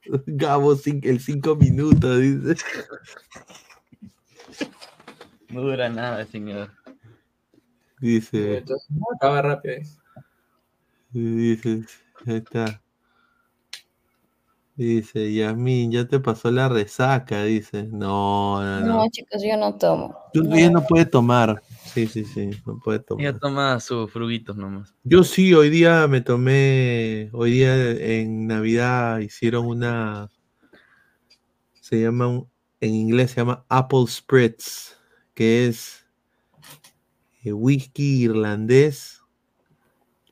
Gabo 0.27 0.73
el 0.73 1.21
5 1.21 1.57
minutos, 1.57 2.21
dice. 2.21 2.65
No 5.49 5.63
dura 5.63 5.89
nada, 5.89 6.25
señor. 6.27 6.71
Dice, 8.01 8.59
Entonces, 8.59 8.91
no, 8.91 9.05
acaba 9.15 9.43
rápido. 9.43 9.75
¿eh? 9.75 9.83
dice, 11.13 11.85
ahí 12.27 12.37
está. 12.37 12.83
Dice, 14.75 15.33
Yasmín, 15.33 15.93
ya 15.93 16.09
te 16.09 16.19
pasó 16.19 16.51
la 16.51 16.69
resaca, 16.69 17.45
dice. 17.45 17.85
No, 17.85 18.61
no, 18.63 18.81
no. 18.81 18.87
No, 18.87 19.11
chicos, 19.11 19.43
yo 19.43 19.57
no 19.57 19.75
tomo. 19.75 20.17
Tú 20.33 20.43
ella 20.53 20.71
no 20.71 20.83
puede 20.83 21.05
tomar. 21.05 21.63
Sí, 21.95 22.07
sí, 22.07 22.25
sí, 22.25 22.51
no 22.65 22.79
puede 22.79 23.01
tomar. 23.01 23.27
Ella 23.27 23.39
toma 23.39 23.79
sus 23.79 24.11
fruguitos 24.11 24.57
nomás. 24.57 24.95
Yo 25.05 25.25
sí, 25.25 25.53
hoy 25.53 25.69
día 25.69 26.09
me 26.09 26.23
tomé, 26.23 27.29
hoy 27.33 27.53
día 27.53 27.91
en 27.91 28.47
Navidad 28.47 29.19
hicieron 29.19 29.67
una, 29.67 30.31
se 31.81 32.01
llama, 32.01 32.45
en 32.81 32.95
inglés 32.95 33.33
se 33.33 33.43
llama 33.43 33.67
Apple 33.69 34.07
Spritz, 34.07 34.97
que 35.35 35.67
es 35.67 36.07
eh, 37.45 37.53
whisky 37.53 38.23
irlandés. 38.23 39.21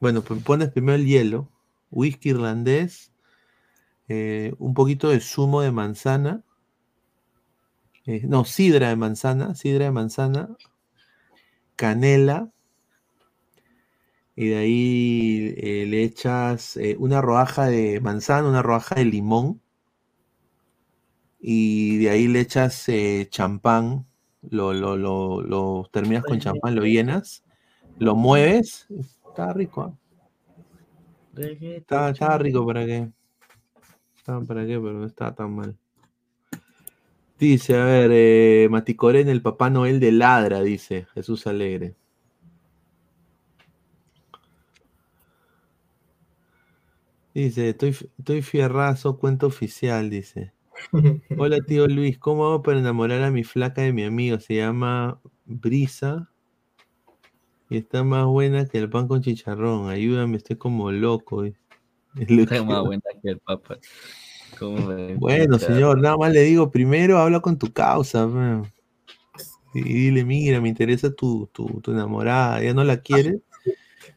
Bueno, 0.00 0.22
pues 0.22 0.42
pones 0.42 0.70
primero 0.70 0.96
el 0.96 1.04
hielo, 1.04 1.50
whisky 1.90 2.30
irlandés, 2.30 3.12
eh, 4.08 4.54
un 4.58 4.72
poquito 4.72 5.10
de 5.10 5.20
zumo 5.20 5.60
de 5.60 5.72
manzana, 5.72 6.42
eh, 8.06 8.22
no, 8.26 8.46
sidra 8.46 8.88
de 8.88 8.96
manzana, 8.96 9.54
sidra 9.54 9.84
de 9.84 9.90
manzana, 9.90 10.56
canela, 11.80 12.52
y 14.36 14.48
de 14.48 14.56
ahí 14.58 15.54
eh, 15.56 15.86
le 15.86 16.02
echas 16.02 16.76
eh, 16.76 16.94
una 16.98 17.22
rodaja 17.22 17.68
de 17.68 18.00
manzana, 18.00 18.50
una 18.50 18.60
rodaja 18.60 18.96
de 18.96 19.06
limón, 19.06 19.62
y 21.40 21.96
de 21.96 22.10
ahí 22.10 22.28
le 22.28 22.40
echas 22.40 22.86
eh, 22.90 23.28
champán, 23.30 24.06
lo, 24.42 24.74
lo, 24.74 24.98
lo, 24.98 25.40
lo 25.40 25.88
terminas 25.90 26.22
con 26.24 26.38
champán, 26.38 26.74
lo 26.74 26.82
llenas, 26.82 27.44
lo 27.98 28.14
mueves, 28.14 28.86
está 29.26 29.54
rico. 29.54 29.82
¿ah? 29.82 29.94
Está, 31.38 32.10
estaba 32.10 32.36
rico 32.36 32.66
para 32.66 32.84
qué. 32.84 33.10
Estaba 34.18 34.44
para 34.44 34.66
qué, 34.66 34.78
pero 34.78 34.92
no 34.92 35.06
estaba 35.06 35.34
tan 35.34 35.56
mal. 35.56 35.74
Dice, 37.40 37.74
a 37.74 37.86
ver, 37.86 38.10
eh, 38.12 38.68
Maticorén, 38.70 39.30
el 39.30 39.40
Papá 39.40 39.70
Noel 39.70 39.98
de 39.98 40.12
Ladra, 40.12 40.60
dice 40.60 41.06
Jesús 41.14 41.46
Alegre. 41.46 41.96
Dice, 47.32 47.70
estoy, 47.70 47.96
estoy 48.18 48.42
fierrazo, 48.42 49.16
cuento 49.16 49.46
oficial, 49.46 50.10
dice. 50.10 50.52
Hola 51.38 51.60
tío 51.60 51.86
Luis, 51.88 52.18
¿cómo 52.18 52.44
hago 52.44 52.62
para 52.62 52.78
enamorar 52.78 53.22
a 53.22 53.30
mi 53.30 53.42
flaca 53.42 53.80
de 53.80 53.94
mi 53.94 54.04
amigo? 54.04 54.38
Se 54.38 54.56
llama 54.56 55.18
Brisa 55.46 56.28
y 57.70 57.78
está 57.78 58.04
más 58.04 58.26
buena 58.26 58.66
que 58.66 58.76
el 58.76 58.90
pan 58.90 59.08
con 59.08 59.22
chicharrón. 59.22 59.88
Ayúdame, 59.88 60.36
estoy 60.36 60.56
como 60.56 60.92
loco. 60.92 61.44
dice. 61.44 61.58
Está 62.14 62.62
más 62.64 62.84
buena 62.84 63.02
que 63.22 63.30
el 63.30 63.38
papa. 63.38 63.78
¿Cómo 64.58 64.86
me- 64.86 65.14
Bueno, 65.16 65.58
señor, 65.58 66.00
nada 66.00 66.16
más 66.16 66.32
le 66.32 66.42
digo, 66.42 66.70
primero 66.70 67.18
habla 67.18 67.40
con 67.40 67.58
tu 67.58 67.72
causa, 67.72 68.28
y 69.72 69.82
dile, 69.82 70.24
mira, 70.24 70.60
me 70.60 70.68
interesa 70.68 71.12
tu, 71.12 71.48
tu, 71.52 71.80
tu 71.80 71.92
enamorada, 71.92 72.62
ya 72.62 72.74
no 72.74 72.82
la 72.84 72.98
quieres, 73.00 73.36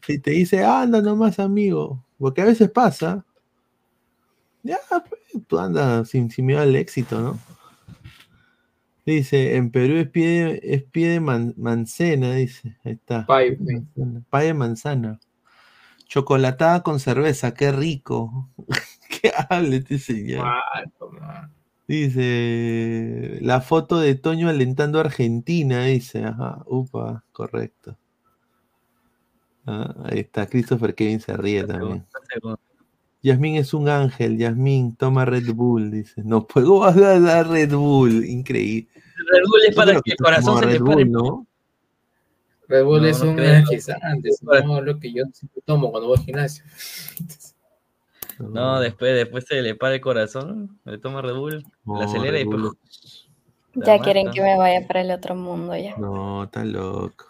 y 0.08 0.18
te 0.18 0.32
dice, 0.32 0.64
anda 0.64 1.00
nomás, 1.00 1.38
amigo, 1.38 2.04
porque 2.18 2.42
a 2.42 2.46
veces 2.46 2.70
pasa, 2.70 3.24
ya, 4.62 4.78
pe, 5.10 5.40
tú 5.46 5.58
andas 5.58 6.08
sin, 6.08 6.30
sin 6.30 6.46
miedo 6.46 6.60
al 6.60 6.74
éxito, 6.74 7.20
¿no? 7.20 7.38
Dice, 9.06 9.56
en 9.56 9.70
Perú 9.70 9.96
es 9.96 10.08
pie 10.08 10.26
de, 10.44 10.60
es 10.62 10.82
pie 10.82 11.08
de 11.10 11.20
man- 11.20 11.54
manzana, 11.58 12.34
dice, 12.34 12.76
ahí 12.84 12.92
está. 12.92 13.26
Pay, 13.26 13.56
Manzana, 13.58 14.22
pay 14.30 14.46
de 14.46 14.54
manzana. 14.54 15.20
Chocolatada 16.08 16.82
con 16.82 16.98
cerveza, 17.00 17.52
qué 17.54 17.70
rico. 17.70 18.48
¿Qué 19.24 19.32
habla 19.48 19.76
este 19.76 19.98
señor? 19.98 20.46
Dice, 21.88 23.38
la 23.40 23.62
foto 23.62 23.98
de 23.98 24.16
Toño 24.16 24.50
alentando 24.50 24.98
a 24.98 25.04
Argentina, 25.04 25.84
dice, 25.84 26.24
ajá, 26.24 26.62
upa, 26.66 27.24
correcto. 27.32 27.96
Ah, 29.64 29.94
ahí 30.04 30.18
está, 30.18 30.46
Christopher 30.46 30.94
Kevin 30.94 31.20
se 31.20 31.34
ríe 31.38 31.64
también. 31.64 32.04
Yasmín 33.22 33.56
es 33.56 33.72
un 33.72 33.88
ángel, 33.88 34.36
Yasmín, 34.36 34.94
toma 34.94 35.24
Red 35.24 35.54
Bull, 35.54 35.90
dice. 35.90 36.22
No 36.22 36.46
puedo 36.46 36.80
dar 36.92 37.48
Red 37.48 37.74
Bull, 37.74 38.26
increíble. 38.26 38.90
Red 39.32 39.42
Bull 39.46 39.60
es 39.66 39.74
para 39.74 40.02
que 40.02 40.10
el 40.10 40.18
corazón 40.18 40.58
se 40.58 40.66
Red 40.66 40.72
te 40.74 40.84
pare. 40.84 41.04
Bull, 41.04 41.12
¿no? 41.12 41.46
Red 42.68 42.84
Bull 42.84 43.00
No, 43.00 43.08
es 43.08 43.22
no 43.24 43.30
un 43.30 43.38
energizante, 43.38 44.28
no 44.66 44.82
lo 44.82 45.00
que 45.00 45.14
yo 45.14 45.22
siempre 45.32 45.62
tomo 45.64 45.90
cuando 45.90 46.08
voy 46.08 46.18
al 46.18 46.24
gimnasio. 46.24 46.62
No, 48.38 48.80
después, 48.80 49.14
después 49.14 49.44
se 49.46 49.62
le 49.62 49.74
para 49.74 49.94
el 49.94 50.00
corazón, 50.00 50.78
le 50.84 50.98
toma 50.98 51.22
Red 51.22 51.34
Bull, 51.34 51.64
No, 51.84 51.98
la 51.98 52.04
acelera 52.06 52.38
y 52.38 52.44
Red 52.44 52.50
pues. 52.50 53.28
Ya 53.76 53.98
quieren 53.98 54.30
que 54.30 54.40
me 54.40 54.56
vaya 54.56 54.86
para 54.86 55.00
el 55.00 55.10
otro 55.10 55.34
mundo 55.34 55.76
ya. 55.76 55.96
No, 55.96 56.44
está 56.44 56.64
loco. 56.64 57.24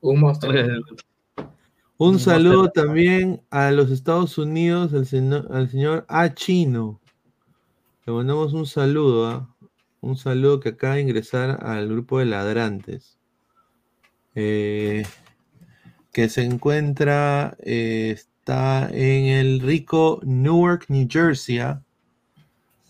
Un 0.00 0.20
monstruo. 0.20 0.52
Un 1.96 2.14
Un 2.14 2.18
saludo 2.18 2.62
monstruo. 2.64 2.84
también 2.86 3.42
a 3.50 3.70
los 3.70 3.90
Estados 3.90 4.36
Unidos, 4.38 4.92
al, 4.94 5.06
seno- 5.06 5.46
al 5.50 5.68
señor 5.70 6.04
A. 6.08 6.34
Chino. 6.34 7.00
Le 8.06 8.12
mandamos 8.12 8.52
un 8.52 8.66
saludo, 8.66 9.26
¿ah? 9.28 9.54
un 10.00 10.16
saludo 10.16 10.60
que 10.60 10.70
acaba 10.70 10.96
de 10.96 11.02
ingresar 11.02 11.64
al 11.64 11.88
grupo 11.88 12.18
de 12.18 12.24
ladrantes. 12.26 13.18
Eh, 14.34 15.04
que 16.12 16.28
se 16.28 16.42
encuentra, 16.42 17.56
eh, 17.60 18.18
está 18.44 18.90
en 18.92 19.24
el 19.24 19.60
rico 19.60 20.20
Newark, 20.22 20.84
New 20.88 21.06
Jersey. 21.10 21.60
¿ah? 21.60 21.82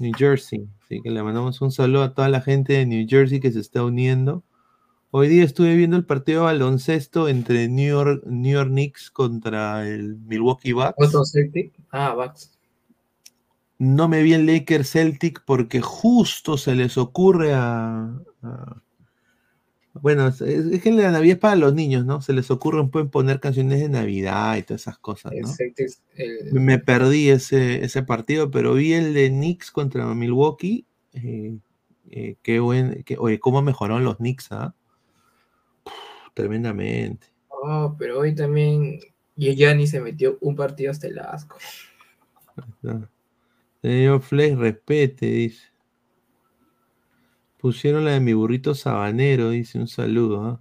New 0.01 0.11
Jersey. 0.19 0.67
Así 0.83 1.01
que 1.01 1.11
le 1.13 1.23
mandamos 1.23 1.61
un 1.61 1.71
saludo 1.71 2.03
a 2.03 2.13
toda 2.13 2.29
la 2.29 2.41
gente 2.41 2.73
de 2.73 2.87
New 2.87 3.07
Jersey 3.09 3.39
que 3.39 3.53
se 3.53 3.61
está 3.61 3.85
uniendo. 3.85 4.43
Hoy 5.13 5.29
día 5.29 5.45
estuve 5.45 5.77
viendo 5.77 5.97
el 5.97 6.05
partido 6.05 6.41
de 6.41 6.47
baloncesto 6.47 7.29
entre 7.29 7.69
New 7.69 7.89
York, 7.89 8.25
New 8.27 8.53
York 8.53 8.69
Knicks 8.69 9.13
contra 9.13 9.87
el 9.89 10.17
Milwaukee 10.17 10.73
Bucks. 10.73 10.97
Otro 10.99 11.25
Celtic. 11.25 11.73
Ah, 11.93 12.15
Bucks. 12.15 12.59
No 13.79 14.09
me 14.09 14.25
vi 14.25 14.33
el 14.33 14.47
Lakers 14.47 14.91
Celtic 14.91 15.45
porque 15.47 15.81
justo 15.81 16.59
se 16.59 16.75
les 16.75 16.99
ocurre 16.99 17.55
a. 17.55 18.11
a- 18.43 18.83
bueno, 20.03 20.27
es, 20.29 20.41
es 20.41 20.83
que 20.83 20.91
la 20.93 21.11
Navidad 21.11 21.35
es 21.37 21.41
para 21.41 21.57
los 21.57 21.73
niños, 21.75 22.05
¿no? 22.05 22.21
Se 22.21 22.33
les 22.33 22.51
ocurre 22.51 22.87
pueden 22.89 23.11
poner 23.11 23.41
canciones 23.41 23.81
de 23.81 23.89
Navidad 23.89 24.57
y 24.57 24.63
todas 24.63 24.83
esas 24.83 24.99
cosas, 24.99 25.33
¿no? 25.41 25.49
Celtic, 25.49 25.89
el- 26.17 26.53
Me 26.53 26.79
perdí 26.79 27.29
ese, 27.31 27.85
ese 27.85 28.03
partido, 28.03 28.51
pero 28.51 28.75
vi 28.75 28.93
el 28.95 29.15
de 29.15 29.29
Knicks 29.29 29.71
contra 29.71 30.13
Milwaukee. 30.15 30.85
eh, 31.15 31.57
eh, 32.11 32.37
qué 32.43 32.59
buen. 32.61 33.03
qué- 33.05 33.17
oye, 33.19 33.39
cómo 33.39 33.63
mejoraron 33.63 34.05
los 34.05 34.17
Knicks, 34.19 34.51
¿ah? 34.53 34.75
Tremendamente. 36.35 37.29
Oh, 37.49 37.95
pero 37.99 38.19
hoy 38.19 38.35
también 38.35 38.99
Gianni 39.37 39.87
se 39.87 40.01
metió 40.01 40.37
un 40.41 40.55
partido 40.57 40.91
hasta 40.91 41.07
el 41.07 41.19
asco. 41.21 41.57
Señor 43.83 44.21
Flex, 44.23 44.57
respete, 44.59 45.27
dice. 45.27 45.63
Pusieron 47.65 48.05
la 48.05 48.11
de 48.11 48.21
mi 48.21 48.35
burrito 48.35 48.75
sabanero, 48.75 49.49
dice 49.49 49.79
un 49.79 49.89
saludo. 49.89 50.43
¿ah? 50.43 50.61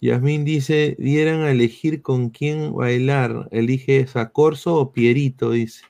Yasmín 0.00 0.44
dice, 0.44 0.94
dieran 0.96 1.40
a 1.40 1.50
elegir 1.50 2.02
con 2.02 2.30
quién 2.30 2.72
bailar. 2.72 3.48
Elige 3.50 4.06
Sacorso 4.06 4.76
o 4.76 4.92
Pierito, 4.92 5.50
dice. 5.50 5.84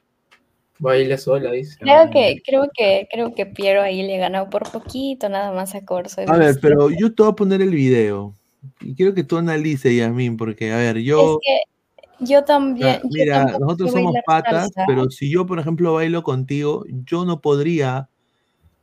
Baila 0.78 1.18
sola, 1.18 1.50
dice. 1.50 1.76
Creo 1.78 2.08
que, 2.08 2.40
creo 2.42 2.70
que, 2.74 3.06
creo 3.12 3.34
que 3.34 3.44
Piero 3.44 3.82
ahí 3.82 4.02
le 4.02 4.16
ganó 4.16 4.48
por 4.48 4.72
poquito, 4.72 5.28
nada 5.28 5.52
más 5.52 5.74
a 5.74 5.84
Corso. 5.84 6.22
A 6.26 6.38
ver, 6.38 6.56
pero 6.62 6.88
yo 6.88 7.14
te 7.14 7.22
voy 7.22 7.32
a 7.32 7.36
poner 7.36 7.60
el 7.60 7.72
video. 7.72 8.32
Y 8.80 8.94
quiero 8.94 9.12
que 9.12 9.24
tú 9.24 9.36
analices, 9.36 9.94
Yasmín, 9.94 10.38
porque, 10.38 10.72
a 10.72 10.78
ver, 10.78 11.00
yo... 11.00 11.38
Es 11.42 11.46
que 11.46 12.24
yo 12.24 12.44
también. 12.44 13.00
yo 13.02 13.08
mira, 13.12 13.58
nosotros 13.58 13.92
somos 13.92 14.14
patas, 14.24 14.70
salsa. 14.72 14.84
pero 14.86 15.10
si 15.10 15.30
yo, 15.30 15.44
por 15.44 15.58
ejemplo, 15.58 15.92
bailo 15.92 16.22
contigo, 16.22 16.86
yo 16.88 17.26
no 17.26 17.42
podría 17.42 18.08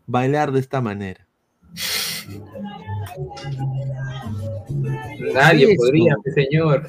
bailar 0.08 0.52
de 0.52 0.60
esta 0.60 0.82
manera. 0.82 1.28
Nadie 5.34 5.66
Eso. 5.66 5.76
podría, 5.78 6.16
mi 6.24 6.32
señor. 6.32 6.88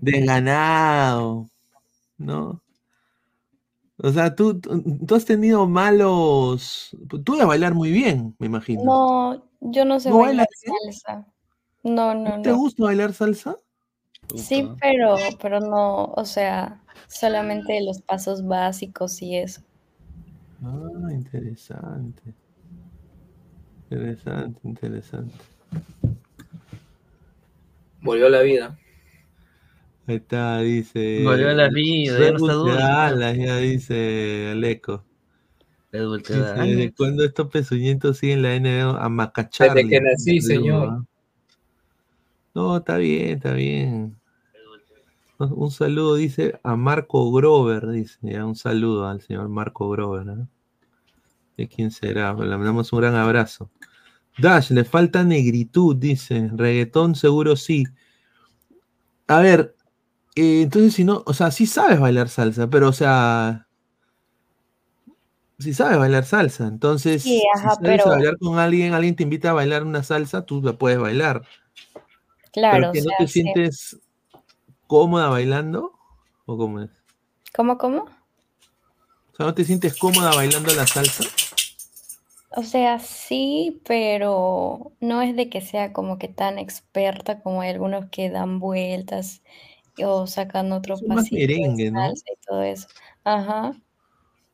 desganado, 0.00 1.48
¿no? 2.18 2.62
O 4.00 4.12
sea, 4.12 4.34
tú, 4.34 4.60
tú 4.60 4.80
tú 5.06 5.14
has 5.14 5.24
tenido 5.24 5.66
malos. 5.68 6.96
Tú 7.08 7.32
debes 7.32 7.46
bailar 7.46 7.74
muy 7.74 7.90
bien, 7.90 8.36
me 8.38 8.46
imagino. 8.46 8.84
No, 8.84 9.44
yo 9.60 9.84
no 9.84 9.98
sé 9.98 10.10
¿No 10.10 10.18
bailar 10.18 10.46
salsa. 10.54 11.26
No, 11.82 12.14
no, 12.14 12.36
¿No 12.36 12.42
te 12.42 12.52
gusta 12.52 12.84
bailar 12.84 13.12
salsa? 13.12 13.56
Sí, 14.36 14.68
pero, 14.80 15.16
pero 15.40 15.60
no, 15.60 16.04
o 16.04 16.24
sea, 16.24 16.82
solamente 17.08 17.80
los 17.82 18.02
pasos 18.02 18.46
básicos 18.46 19.22
y 19.22 19.36
eso. 19.36 19.62
Ah, 20.62 21.12
interesante. 21.12 22.34
Interesante, 23.90 24.60
interesante. 24.64 25.34
Volvió 28.02 28.26
a 28.26 28.30
la 28.30 28.40
vida. 28.42 28.78
Ahí 30.06 30.16
está, 30.16 30.60
dice. 30.60 31.22
Volvió 31.24 31.50
a 31.50 31.54
la 31.54 31.68
vida, 31.68 32.18
ya 32.18 32.30
no 32.32 32.36
está 32.36 32.52
duro. 32.52 32.78
ya 32.78 33.56
dice 33.58 34.50
Aleco. 34.52 35.04
Dice, 35.90 36.32
¿Desde 36.32 36.92
cuándo 36.92 37.24
estos 37.24 37.48
pezuñitos 37.50 38.18
siguen 38.18 38.42
la 38.42 38.54
NBA 38.58 39.02
a 39.02 39.08
macachar? 39.08 39.72
Desde 39.72 39.88
que 39.88 40.00
nací, 40.00 40.40
señor. 40.40 41.04
No, 42.54 42.76
está 42.76 42.98
bien, 42.98 43.36
está 43.36 43.54
bien. 43.54 44.17
Un 45.38 45.70
saludo, 45.70 46.16
dice, 46.16 46.58
a 46.64 46.74
Marco 46.74 47.30
Grover, 47.30 47.86
dice, 47.88 48.18
ya, 48.22 48.44
un 48.44 48.56
saludo 48.56 49.06
al 49.06 49.20
señor 49.20 49.48
Marco 49.48 49.88
Grover. 49.88 50.26
¿no? 50.26 50.48
¿De 51.56 51.68
quién 51.68 51.90
será? 51.92 52.32
Le 52.34 52.56
mandamos 52.56 52.92
un 52.92 53.00
gran 53.00 53.14
abrazo. 53.14 53.70
Dash, 54.36 54.70
le 54.70 54.84
falta 54.84 55.22
negritud, 55.24 55.94
dice. 55.96 56.50
Reggaetón 56.52 57.14
seguro 57.14 57.54
sí. 57.56 57.84
A 59.28 59.40
ver, 59.40 59.76
eh, 60.34 60.62
entonces 60.62 60.94
si 60.94 61.04
no, 61.04 61.22
o 61.26 61.32
sea, 61.34 61.50
sí 61.52 61.66
sabes 61.66 62.00
bailar 62.00 62.28
salsa, 62.28 62.68
pero 62.68 62.88
o 62.88 62.92
sea, 62.92 63.66
si 65.60 65.72
sabes 65.74 65.98
bailar 65.98 66.24
salsa. 66.24 66.66
Entonces, 66.66 67.22
Sí, 67.22 67.40
si 67.54 67.60
sabes 67.62 67.78
pero- 67.80 68.06
bailar 68.08 68.38
con 68.38 68.58
alguien, 68.58 68.92
alguien 68.94 69.14
te 69.14 69.22
invita 69.22 69.50
a 69.50 69.54
bailar 69.54 69.84
una 69.84 70.02
salsa, 70.02 70.42
tú 70.46 70.62
la 70.62 70.72
puedes 70.72 70.98
bailar. 70.98 71.42
Claro, 72.52 72.76
Pero 72.78 72.90
o 72.90 72.92
que 72.92 73.02
no 73.02 73.10
te 73.18 73.26
sí. 73.28 73.32
sientes 73.42 73.98
cómoda 74.88 75.28
bailando, 75.28 75.92
¿o 76.46 76.58
cómo 76.58 76.80
es? 76.80 76.90
¿Cómo, 77.54 77.78
cómo? 77.78 78.06
O 79.32 79.36
sea, 79.36 79.46
¿no 79.46 79.54
te 79.54 79.64
sientes 79.64 79.96
cómoda 79.96 80.34
bailando 80.34 80.74
la 80.74 80.86
salsa? 80.86 81.24
O 82.50 82.62
sea, 82.62 82.98
sí, 82.98 83.82
pero 83.86 84.92
no 85.00 85.20
es 85.22 85.36
de 85.36 85.50
que 85.50 85.60
sea 85.60 85.92
como 85.92 86.18
que 86.18 86.28
tan 86.28 86.58
experta 86.58 87.42
como 87.42 87.60
hay 87.60 87.70
algunos 87.70 88.08
que 88.10 88.30
dan 88.30 88.58
vueltas 88.58 89.42
o 90.04 90.26
sacan 90.26 90.72
otro 90.72 90.94
Es 90.94 91.02
más 91.06 91.16
pasito 91.16 91.36
de 91.36 91.46
merengue, 91.46 91.90
¿no? 91.90 92.00
salsa 92.00 92.24
y 92.32 92.36
todo 92.46 92.62
eso. 92.62 92.88
Ajá. 93.24 93.74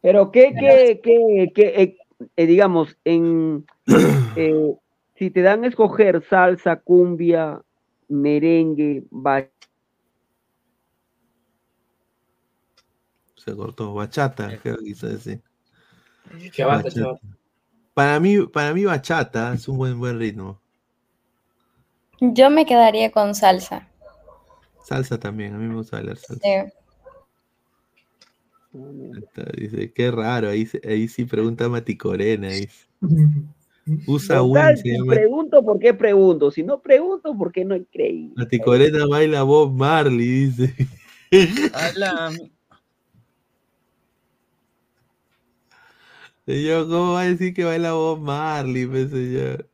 Pero 0.03 0.31
qué, 0.33 0.55
qué, 0.59 1.01
qué, 1.03 1.53
qué, 1.55 1.83
eh, 1.83 1.97
eh, 2.37 2.47
digamos, 2.47 2.99
en 3.05 3.65
eh, 4.37 4.75
si 5.15 5.31
te 5.31 5.43
dan 5.43 5.65
a 5.65 5.69
escoger 5.69 6.23
salsa, 6.29 6.77
cumbia, 6.81 7.63
merengue, 8.09 9.05
ba- 9.11 9.49
Se 13.45 13.55
cortó, 13.55 13.93
bachata, 13.95 14.59
creo 14.63 14.79
que 14.79 14.85
quiso 14.85 15.07
decir. 15.09 15.43
Chavata, 16.53 16.85
Bachata. 16.85 16.95
chavata. 17.01 17.27
Para 17.93 18.19
mí, 18.19 18.47
para 18.47 18.73
mí 18.75 18.85
bachata 18.85 19.53
es 19.55 19.69
un 19.69 19.77
buen 19.77 19.99
buen 19.99 20.19
ritmo. 20.19 20.61
Yo 22.21 22.49
me 22.51 22.65
quedaría 22.65 23.11
con 23.13 23.35
salsa. 23.35 23.89
Salsa 24.83 25.19
también, 25.19 25.55
a 25.55 25.59
mí 25.59 25.67
me 25.67 25.75
gusta 25.75 25.99
bailar 25.99 26.17
salsa. 26.17 26.43
Sí. 26.43 26.73
Está- 29.23 29.51
Dice, 29.57 29.93
qué 29.93 30.11
raro, 30.11 30.49
ahí, 30.49 30.69
ahí 30.89 31.07
sí 31.09 31.25
pregunta 31.25 31.69
Maticorena. 31.69 32.49
Dice. 32.49 32.87
Usa 34.07 34.41
se 34.77 34.77
si 34.83 34.93
llama. 34.97 35.13
pregunto, 35.13 35.63
¿por 35.63 35.79
qué 35.79 35.93
pregunto? 35.93 36.51
Si 36.51 36.63
no 36.63 36.81
pregunto, 36.81 37.37
¿por 37.37 37.53
qué 37.53 37.67
no 37.67 37.77
creí? 37.93 38.33
Maticorena 38.35 39.07
baila 39.07 39.43
Bob 39.43 39.73
Marley, 39.75 40.47
dice. 40.47 40.75
Ala, 41.75 42.31
Señor, 46.47 46.89
¿cómo 46.89 47.13
va 47.15 47.23
a 47.23 47.25
decir 47.25 47.55
que 47.55 47.65
baila 47.65 47.93
Bob 47.95 48.21
Marley, 48.21 48.87
pues, 48.87 49.11
señor? 49.11 49.67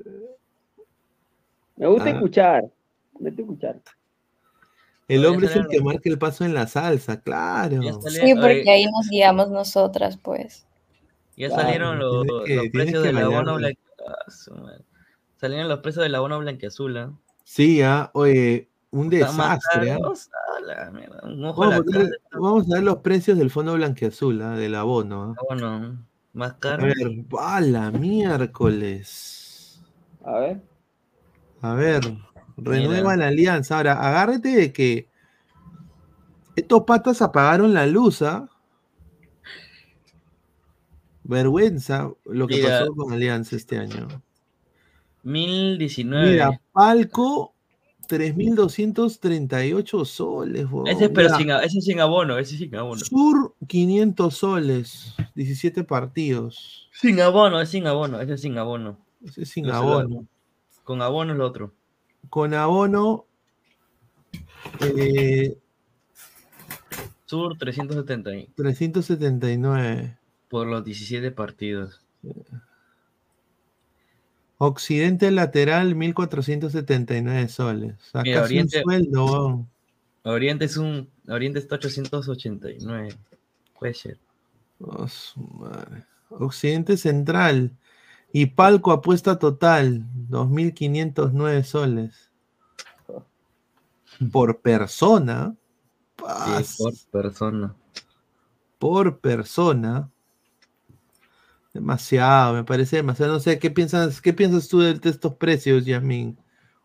Me 1.77 1.87
gusta 1.89 2.05
Ah. 2.05 2.11
escuchar. 2.11 2.65
Me 3.19 3.31
gusta 3.31 3.43
escuchar. 3.43 3.81
El 5.09 5.27
hombre 5.27 5.47
es 5.47 5.57
el 5.57 5.67
que 5.67 5.81
marca 5.81 6.09
el 6.09 6.19
paso 6.19 6.45
en 6.45 6.55
la 6.55 6.69
salsa, 6.69 7.21
claro. 7.21 7.81
Sí, 8.09 8.35
porque 8.35 8.71
ahí 8.71 8.85
nos 8.85 9.09
guiamos 9.11 9.51
nosotras, 9.51 10.17
pues. 10.17 10.67
Ya 11.37 11.49
Claro, 11.49 11.63
salieron 11.63 11.99
los, 11.99 12.27
que- 12.45 12.55
los 12.57 12.69
precios 12.69 13.03
del 13.03 13.17
abono 13.19 13.55
bailarlo. 13.55 13.57
blanque... 13.57 13.81
ah. 14.07 14.79
Salieron 15.37 15.69
los 15.69 15.81
precios 15.81 16.03
del 16.05 16.15
abono 16.15 16.39
blanqueazul, 16.39 16.97
¿ah? 16.99 17.13
Sí, 17.45 17.83
ah, 17.83 18.11
oye, 18.15 18.69
un 18.91 19.09
desastre. 19.09 19.93
ah. 19.93 19.99
Vamos, 22.33 22.67
a 22.71 22.75
ver 22.75 22.83
los 22.85 22.99
precios 22.99 23.37
del 23.39 23.51
fondo 23.51 23.75
blanqueazul, 23.75 24.41
ah, 24.43 24.57
del 24.57 24.75
abono. 24.77 25.35
ah. 25.37 25.43
Abono 25.51 26.07
más 26.33 26.53
A 26.53 26.59
caro. 26.59 26.85
ver, 26.85 26.97
a 27.39 27.61
la 27.61 27.91
miércoles. 27.91 29.81
A 30.25 30.33
ver. 30.39 30.61
A 31.63 31.75
ver, 31.75 32.03
renueva 32.57 33.17
la 33.17 33.29
alianza. 33.29 33.77
Ahora, 33.77 33.95
agárrate 34.01 34.49
de 34.49 34.73
que 34.73 35.09
estos 36.57 36.85
patas 36.85 37.23
apagaron 37.23 37.75
la 37.75 37.87
luz, 37.87 38.23
¿ah? 38.23 38.49
Vergüenza 41.25 42.11
lo 42.25 42.47
que 42.47 42.57
Mira. 42.57 42.81
pasó 42.81 42.95
con 42.95 43.13
Alianza 43.13 43.57
este 43.57 43.79
año. 43.79 44.09
1019. 45.23 46.31
Mira, 46.31 46.61
Palco, 46.73 47.55
3.238 48.11 50.05
soles. 50.05 50.65
huevón. 50.65 50.89
ese 50.89 51.05
es 51.05 51.11
pero 51.11 51.29
Mira, 51.39 51.61
sin, 51.61 51.67
ese 51.67 51.79
es 51.79 51.85
sin 51.85 52.01
abono, 52.01 52.39
ese 52.39 52.55
es 52.55 52.61
sin 52.61 52.75
abono. 52.75 53.01
Sur, 53.01 53.55
500 53.67 54.35
soles, 54.35 55.15
17 55.35 55.85
partidos. 55.85 56.89
Sin 56.93 57.21
abono, 57.21 57.61
es 57.61 57.69
sin 57.69 57.87
abono, 57.87 58.21
ese 58.21 58.35
es 58.35 58.41
sin 58.41 58.59
abono. 58.59 58.99
Ese 59.25 59.43
es 59.43 59.49
sin 59.49 59.67
Lo 59.67 59.75
abono. 59.75 60.27
Con 60.83 61.03
abono 61.03 61.33
es 61.33 61.39
lo 61.39 61.47
otro. 61.47 61.73
Con 62.29 62.55
abono, 62.55 63.27
eh, 64.81 65.57
Sur 67.27 67.57
370 67.59 68.31
379. 68.57 70.19
por 70.49 70.67
los 70.67 70.85
17 70.85 71.31
partidos. 71.31 72.01
Occidente 74.63 75.31
lateral, 75.31 75.95
1479 75.95 77.49
soles. 77.49 77.95
Mira, 78.23 78.43
Oriente- 78.43 78.83
un 78.85 78.85
sueldo. 78.85 79.67
Oriente 80.25 80.67
es 80.67 80.77
un 80.77 81.09
Oriente 81.29 81.59
está 81.59 81.77
889. 81.77 83.17
Puede 83.79 83.95
ser. 83.95 84.19
Oh, 84.79 85.09
su 85.09 85.41
madre. 85.41 86.05
Occidente 86.29 86.99
central. 86.99 87.73
Y 88.35 88.47
Palco 88.47 88.93
apuesta 88.93 89.39
total, 89.39 90.05
2.509 90.29 91.63
soles. 91.65 92.31
Por 94.31 94.61
persona. 94.61 95.57
Sí, 96.19 96.83
por 96.83 96.93
persona. 97.11 97.75
por 98.79 99.21
persona. 99.21 100.11
Demasiado, 101.73 102.55
me 102.55 102.65
parece 102.65 102.97
demasiado. 102.97 103.35
No 103.35 103.41
sé, 103.41 103.59
¿qué 103.59 103.71
piensas, 103.71 104.21
qué 104.21 104.33
piensas 104.33 104.69
tú 104.69 104.81
de, 104.81 104.99
estos 105.05 105.35
precios, 105.37 105.85
Yasmin? 105.85 106.39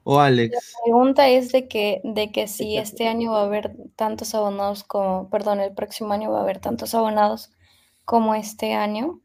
O 0.03 0.19
Alex. 0.19 0.53
La 0.53 0.83
pregunta 0.83 1.27
es 1.27 1.51
de 1.51 1.67
que, 1.67 2.01
de 2.03 2.31
que 2.31 2.47
si 2.47 2.77
este 2.77 3.07
año 3.07 3.31
va 3.31 3.41
a 3.41 3.45
haber 3.45 3.75
tantos 3.95 4.35
abonados 4.35 4.83
como, 4.83 5.29
perdón, 5.31 5.59
el 5.59 5.73
próximo 5.73 6.13
año 6.13 6.31
va 6.31 6.39
a 6.39 6.43
haber 6.43 6.59
tantos 6.59 6.93
abonados 6.93 7.51
como 8.05 8.35
este 8.35 8.73
año, 8.73 9.19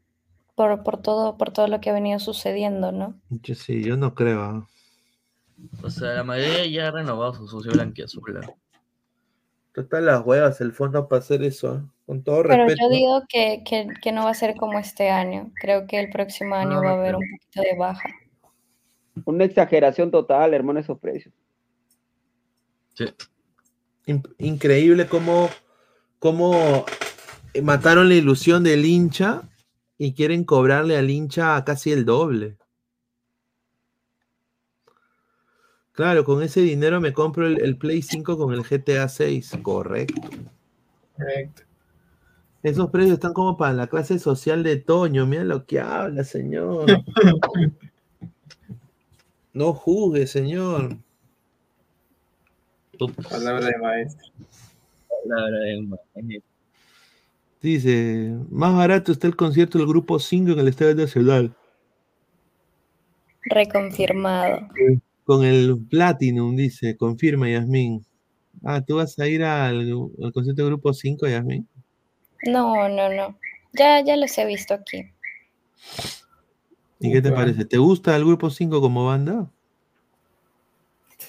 por, 0.55 0.83
por 0.83 1.03
todo, 1.03 1.37
por 1.37 1.51
todo 1.53 1.69
lo 1.69 1.81
que 1.81 1.91
ha 1.91 1.93
venido 1.93 2.19
sucediendo, 2.19 2.93
¿no? 2.93 3.15
Yo 3.29 3.55
sí, 3.55 3.83
yo 3.83 3.99
no 3.99 4.15
creo. 4.15 4.43
¿ah? 4.43 4.69
O 5.83 5.91
sea, 5.91 6.15
la 6.15 6.25
mayoría 6.25 6.67
ya 6.67 6.89
ha 6.89 6.91
renovado 6.91 7.35
su 7.35 7.47
socio 7.47 7.73
blanquiazul. 7.73 8.39
¿ah? 8.39 8.55
Total 9.73 10.07
las 10.07 10.25
huevas 10.25 10.61
el 10.63 10.73
fondo 10.73 11.09
para 11.09 11.21
hacer 11.21 11.43
eso, 11.43 11.73
¿ah? 11.75 11.85
Con 12.11 12.25
todo 12.25 12.43
Pero 12.43 12.65
respeto. 12.67 12.83
yo 12.91 12.97
digo 12.97 13.23
que, 13.29 13.63
que, 13.65 13.87
que 14.03 14.11
no 14.11 14.25
va 14.25 14.31
a 14.31 14.35
ser 14.35 14.57
como 14.57 14.81
este 14.81 15.11
año. 15.11 15.53
Creo 15.55 15.87
que 15.87 16.01
el 16.01 16.11
próximo 16.11 16.57
año 16.57 16.83
va 16.83 16.91
a 16.91 16.95
haber 16.95 17.15
un 17.15 17.23
poquito 17.23 17.63
de 17.63 17.79
baja. 17.79 18.09
Una 19.27 19.45
exageración 19.45 20.11
total, 20.11 20.53
hermano, 20.53 20.81
esos 20.81 20.99
precios. 20.99 21.33
In- 24.07 24.25
increíble 24.39 25.07
cómo, 25.07 25.51
cómo 26.19 26.85
eh, 27.55 27.63
mataron 27.63 28.09
la 28.09 28.17
ilusión 28.17 28.65
del 28.65 28.85
hincha 28.85 29.43
y 29.97 30.13
quieren 30.13 30.43
cobrarle 30.43 30.97
al 30.97 31.11
hincha 31.11 31.65
casi 31.65 31.93
el 31.93 32.05
doble. 32.05 32.57
Claro, 35.93 36.25
con 36.25 36.43
ese 36.43 36.61
dinero 36.61 37.01
me 37.01 37.13
compro 37.13 37.47
el, 37.47 37.61
el 37.63 37.77
Play 37.79 38.03
5 38.03 38.37
con 38.37 38.53
el 38.53 38.65
GTA 38.65 39.09
6. 39.09 39.53
Correcto. 39.63 40.29
Correcto. 41.17 41.70
Esos 42.63 42.91
precios 42.91 43.15
están 43.15 43.33
como 43.33 43.57
para 43.57 43.73
la 43.73 43.87
clase 43.87 44.19
social 44.19 44.63
de 44.63 44.77
Toño. 44.77 45.27
Mira 45.27 45.45
lo 45.45 45.65
que 45.65 45.81
habla, 45.81 46.25
señor. 46.25 46.87
No 49.53 49.73
juzgue, 49.73 50.27
señor. 50.27 50.97
Palabra 53.31 53.67
de 53.67 53.79
maestro. 53.79 54.29
Palabra 55.25 55.59
de 55.59 55.83
maestro. 55.83 56.51
Dice, 57.63 58.39
más 58.51 58.75
barato 58.75 59.13
está 59.13 59.27
el 59.27 59.37
concierto 59.37 59.79
del 59.79 59.87
grupo 59.87 60.19
5 60.19 60.53
en 60.53 60.59
el 60.59 60.69
Estadio 60.69 60.95
Nacional. 60.95 61.55
Reconfirmado. 63.43 64.69
Con 65.25 65.45
el 65.45 65.79
Platinum, 65.89 66.57
dice, 66.57 66.97
confirma 66.97 67.51
Yasmín. 67.51 68.05
Ah, 68.63 68.83
¿tú 68.83 68.97
vas 68.97 69.19
a 69.19 69.27
ir 69.27 69.43
al, 69.45 69.81
al 70.23 70.33
concierto 70.33 70.63
del 70.63 70.73
grupo 70.73 70.93
5, 70.93 71.27
Yasmín? 71.27 71.67
No, 72.43 72.89
no, 72.89 73.09
no. 73.10 73.36
Ya, 73.73 74.01
ya 74.01 74.17
los 74.17 74.36
he 74.39 74.44
visto 74.47 74.75
aquí. 74.75 75.10
¿Y 76.99 77.12
qué 77.12 77.23
te 77.23 77.33
parece? 77.33 77.65
¿Te 77.65 77.78
gusta 77.78 78.15
el 78.17 78.25
grupo 78.25 78.51
5 78.51 78.81
como 78.81 79.07
banda? 79.07 79.51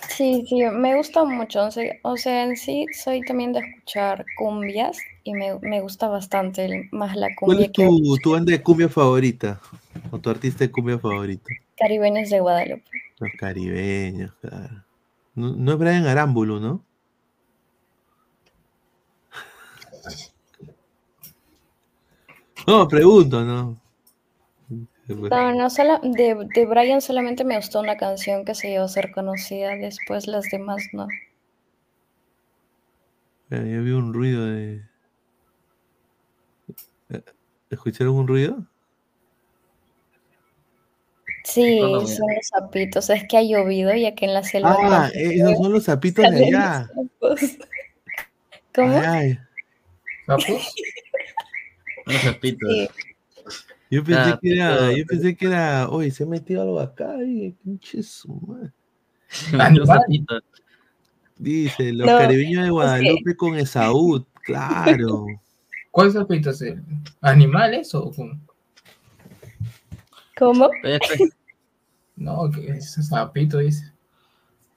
Sí, 0.09 0.45
sí, 0.47 0.61
me 0.71 0.95
gusta 0.95 1.23
mucho. 1.23 1.67
O 2.03 2.17
sea, 2.17 2.43
en 2.43 2.55
sí 2.57 2.85
soy 2.93 3.23
también 3.23 3.53
de 3.53 3.59
escuchar 3.59 4.25
cumbias 4.37 4.99
y 5.23 5.33
me, 5.33 5.57
me 5.59 5.81
gusta 5.81 6.07
bastante 6.07 6.65
el- 6.65 6.89
más 6.91 7.15
la 7.15 7.27
¿Cuál 7.39 7.57
cumbia 7.57 7.65
es 7.67 7.71
que 7.71 7.85
tu, 7.85 8.17
tu 8.21 8.31
banda 8.31 8.51
de 8.51 8.61
cumbia 8.61 8.89
favorita? 8.89 9.59
¿O 10.11 10.19
tu 10.19 10.29
artista 10.29 10.65
de 10.65 10.71
cumbia 10.71 10.97
favorito? 10.99 11.45
caribeños 11.77 12.29
de 12.29 12.39
Guadalupe. 12.39 12.83
Los 13.19 13.31
caribeños, 13.37 14.33
claro. 14.41 14.83
No, 15.35 15.55
no 15.55 15.71
es 15.71 15.77
Brian 15.77 16.05
Arámbulo, 16.05 16.59
¿no? 16.59 16.83
No, 22.67 22.87
pregunto, 22.87 23.43
¿no? 23.43 23.77
No, 25.07 25.53
no, 25.53 25.69
solo, 25.69 25.99
de, 26.03 26.47
de 26.53 26.65
Brian 26.65 27.01
solamente 27.01 27.43
me 27.43 27.57
gustó 27.57 27.79
una 27.79 27.97
canción 27.97 28.45
que 28.45 28.55
se 28.55 28.69
dio 28.69 28.83
a 28.83 28.87
ser 28.87 29.11
conocida, 29.11 29.75
después 29.75 30.27
las 30.27 30.45
demás 30.45 30.83
no. 30.93 31.07
Espera, 33.43 33.63
Yo 33.63 33.83
vi 33.83 33.91
un 33.91 34.13
ruido 34.13 34.45
de. 34.45 34.81
Eh, 37.09 37.21
¿Escucharon 37.69 38.15
un 38.15 38.27
ruido? 38.27 38.65
Sí, 41.43 41.79
No, 41.79 41.89
no, 41.89 42.07
son 42.07 42.27
los 42.33 42.47
sapitos, 42.47 43.09
es 43.09 43.27
que 43.27 43.37
ha 43.37 43.43
llovido 43.43 43.93
y 43.93 44.05
aquí 44.05 44.25
en 44.25 44.33
la 44.33 44.43
selva. 44.43 44.77
Ah, 44.79 45.09
eh, 45.13 45.35
esos 45.35 45.57
son 45.57 45.73
los 45.73 45.83
sapitos 45.83 46.29
de 46.29 46.45
allá. 46.45 46.89
los 47.19 47.39
sapos. 47.39 47.57
¿Cómo? 48.73 49.01
Ay, 49.03 49.37
Unos 52.11 52.21
sapitos. 52.21 52.69
Sí. 52.69 52.87
yo 53.89 54.03
pensé 54.03 54.21
Ah, 54.21 54.39
que 54.41 54.53
era, 54.53 54.77
pero- 54.77 54.91
yo 54.97 55.05
pensé 55.05 55.35
que 55.35 55.45
era, 55.47 55.89
oye, 55.89 56.11
se 56.11 56.23
ha 56.23 56.27
metido 56.27 56.61
algo 56.61 56.79
acá 56.79 57.15
y 57.25 57.51
pinche 57.63 58.03
su. 58.03 58.57
Dice, 61.37 61.91
los 61.93 62.07
No, 62.07 62.17
caribeños 62.19 62.51
de 62.53 62.59
es 62.59 62.65
que- 62.65 62.71
Guadalupe 62.71 63.35
con 63.35 63.55
Esaú, 63.57 64.25
claro. 64.43 65.25
¿Cuáles 65.89 66.13
sapitos? 66.13 66.61
eh? 66.61 66.79
¿Animales 67.21 67.93
o 67.95 68.11
cómo? 68.11 68.39
¿Cómo? 70.37 70.69
No, 72.17 72.51
que 72.51 72.67
es 72.67 72.93
sapito, 73.07 73.57
dice. 73.57 73.91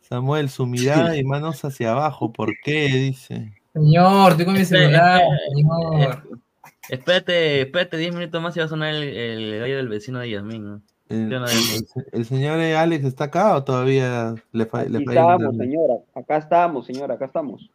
Samuel, 0.00 0.48
su 0.48 0.64
mirada 0.66 1.14
y 1.18 1.24
manos 1.24 1.62
hacia 1.62 1.90
abajo, 1.92 2.32
¿por 2.32 2.54
qué? 2.64 2.86
Dice. 2.88 3.52
Señor, 3.74 4.30
estoy 4.30 4.44
con 4.46 4.54
mi 4.54 4.60
Espera, 4.60 4.80
celular, 4.84 5.20
espera, 5.20 5.54
señor. 5.54 6.40
Espérate, 6.90 7.62
espérate 7.62 7.96
10 7.96 8.14
minutos 8.14 8.42
más 8.42 8.56
y 8.56 8.60
va 8.60 8.66
a 8.66 8.68
sonar 8.68 8.94
el, 8.94 9.02
el 9.04 9.58
gallo 9.60 9.76
del 9.76 9.88
vecino 9.88 10.18
de 10.18 10.30
Yasmín. 10.30 10.64
¿no? 10.64 10.82
El, 11.08 11.30
Yo 11.30 11.40
no- 11.40 11.46
el- 11.48 11.86
el 12.12 12.24
señor 12.24 12.58
Alex 12.60 13.04
está 13.04 13.24
acá 13.24 13.56
o 13.56 13.64
todavía 13.64 14.34
le, 14.52 14.66
fa- 14.66 14.84
le 14.84 14.98
internet? 14.98 15.50
señora. 15.58 15.94
Acá 16.14 16.36
estamos, 16.38 16.86
señora, 16.86 17.14
acá 17.14 17.26
estamos. 17.26 17.70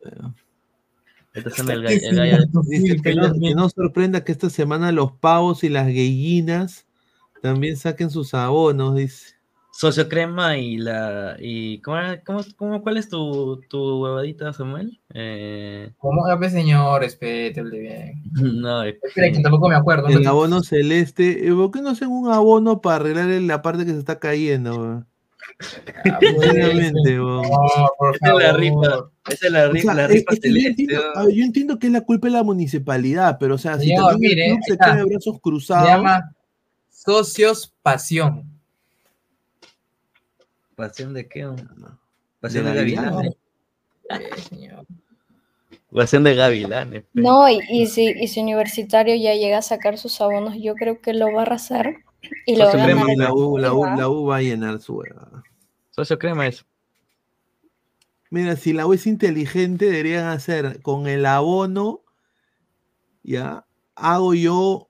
Este 1.33 1.49
es 1.49 1.59
el, 1.59 1.83
gallo- 1.83 1.99
el 2.09 2.15
gallo 2.15 2.37
Dice 2.63 3.01
que 3.01 3.15
no, 3.15 3.33
que 3.33 3.55
no 3.55 3.69
sorprenda 3.69 4.23
que 4.23 4.31
esta 4.31 4.49
semana 4.49 4.91
los 4.91 5.11
pavos 5.13 5.63
y 5.63 5.69
las 5.69 5.85
gallinas 5.87 6.85
también 7.41 7.77
saquen 7.77 8.09
sus 8.09 8.33
abonos, 8.33 8.95
dice. 8.95 9.35
Socio 9.79 10.09
crema 10.09 10.57
y 10.57 10.75
la. 10.77 11.37
Y, 11.39 11.79
¿cómo, 11.79 11.97
cómo, 12.25 12.41
cómo- 12.57 12.81
¿Cuál 12.81 12.97
es 12.97 13.07
tu, 13.07 13.61
tu 13.69 14.03
huevadita, 14.03 14.51
Samuel? 14.51 14.99
Eh, 15.13 15.91
¿Cómo 15.99 16.25
haga, 16.25 16.49
señor? 16.49 16.99
Respétele 16.99 17.79
bien. 17.79 18.23
no, 18.61 18.83
es 18.83 18.95
Espera, 19.01 19.31
que 19.31 19.39
tampoco 19.39 19.69
me 19.69 19.75
acuerdo. 19.75 20.07
El 20.09 20.27
abono 20.27 20.61
celeste. 20.63 21.47
eh, 21.47 21.53
¿Por 21.53 21.71
qué 21.71 21.81
no 21.81 21.91
hacen 21.91 22.09
un 22.09 22.29
abono 22.29 22.81
para 22.81 22.97
arreglar 22.97 23.27
la 23.27 23.61
parte 23.61 23.85
que 23.85 23.93
se 23.93 23.99
está 23.99 24.19
cayendo? 24.19 24.77
weón? 24.77 25.07
Sinceramente, 26.19 27.21
weón. 27.21 27.43
por 27.97 28.15
Esa 28.15 28.27
es 28.33 28.37
la 28.43 28.53
rifa. 28.53 29.09
Esa 29.29 29.45
es 29.47 29.51
la 29.53 29.65
O 29.67 29.71
rifa, 29.71 29.85
sea, 29.85 29.93
la 29.93 30.07
rifa 30.07 30.33
es 30.33 30.39
que 30.41 30.47
yo, 30.49 30.55
celeste. 30.55 30.69
entiendo, 30.81 31.03
¿no? 31.15 31.21
a 31.21 31.25
ver, 31.25 31.35
yo 31.35 31.43
entiendo 31.45 31.79
que 31.79 31.87
es 31.87 31.93
la 31.93 32.01
culpa 32.01 32.27
de 32.27 32.33
la 32.33 32.43
municipalidad, 32.43 33.37
pero 33.39 33.55
o 33.55 33.57
sea, 33.57 33.79
si 33.79 33.87
Señor, 33.87 34.11
también 34.11 34.31
mire, 34.31 34.45
el 34.47 34.51
club 34.55 34.63
se 34.67 34.77
queda 34.77 34.95
de 34.97 35.03
brazos 35.05 35.35
Se 35.35 35.39
cruzados. 35.41 35.87
llama 35.87 36.35
Socios 36.89 37.73
Pasión. 37.81 38.58
¿Pasión 40.79 41.13
de 41.13 41.27
qué? 41.27 41.45
Pasión 42.39 42.63
De 42.63 42.71
de, 42.71 42.77
gavilanes. 42.77 43.33
Eh, 44.09 44.41
señor. 44.49 44.85
Pasión 45.91 46.23
de 46.23 46.35
gavilanes. 46.35 47.03
pe. 47.03 47.21
No, 47.21 47.49
y, 47.49 47.59
y 47.69 47.87
si, 47.87 48.05
y 48.17 48.29
si 48.29 48.39
Universitario 48.39 49.13
ya 49.15 49.33
llega 49.33 49.57
a 49.57 49.61
sacar 49.61 49.97
sus 49.97 50.21
abonos, 50.21 50.55
yo 50.57 50.75
creo 50.75 51.01
que 51.01 51.13
lo 51.13 51.33
va 51.33 51.39
a 51.39 51.41
arrasar 51.41 51.97
y 52.45 52.55
lo 52.55 52.63
va 52.63 52.69
a 52.69 52.71
Socio 52.71 52.87
ganar. 52.87 52.95
Crema, 52.95 53.11
el 53.11 53.19
la, 53.19 53.33
U, 53.33 53.57
la, 53.57 53.73
U, 53.73 53.83
la 53.83 54.07
U 54.07 54.25
va 54.27 54.37
a 54.37 54.41
llenar 54.41 54.79
su 54.79 54.95
hueva. 54.95 55.43
Socio 55.89 56.17
crema 56.17 56.47
es. 56.47 56.65
Mira, 58.29 58.55
si 58.55 58.71
la 58.71 58.87
U 58.87 58.93
es 58.93 59.05
inteligente, 59.05 59.87
deberían 59.87 60.27
hacer 60.27 60.81
con 60.81 61.07
el 61.07 61.25
abono, 61.25 62.03
ya, 63.21 63.65
hago 63.95 64.33
yo 64.33 64.87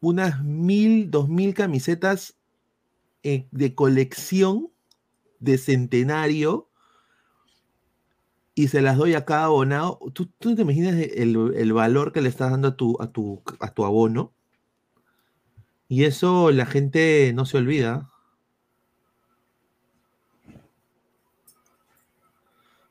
unas 0.00 0.42
mil, 0.42 1.10
dos 1.10 1.28
mil 1.28 1.52
camisetas 1.52 2.38
eh, 3.22 3.46
de 3.50 3.74
colección 3.74 4.70
de 5.40 5.58
centenario 5.58 6.68
y 8.54 8.68
se 8.68 8.82
las 8.82 8.96
doy 8.96 9.14
a 9.14 9.24
cada 9.24 9.44
abonado. 9.44 9.98
¿Tú, 10.12 10.26
tú 10.38 10.54
te 10.54 10.62
imaginas 10.62 10.94
el, 10.94 11.54
el 11.56 11.72
valor 11.72 12.12
que 12.12 12.20
le 12.20 12.28
estás 12.28 12.50
dando 12.50 12.68
a 12.68 12.76
tu, 12.76 12.96
a, 13.00 13.10
tu, 13.10 13.42
a 13.58 13.72
tu 13.72 13.84
abono? 13.84 14.32
Y 15.88 16.04
eso 16.04 16.50
la 16.52 16.66
gente 16.66 17.32
no 17.34 17.46
se 17.46 17.58
olvida. 17.58 18.10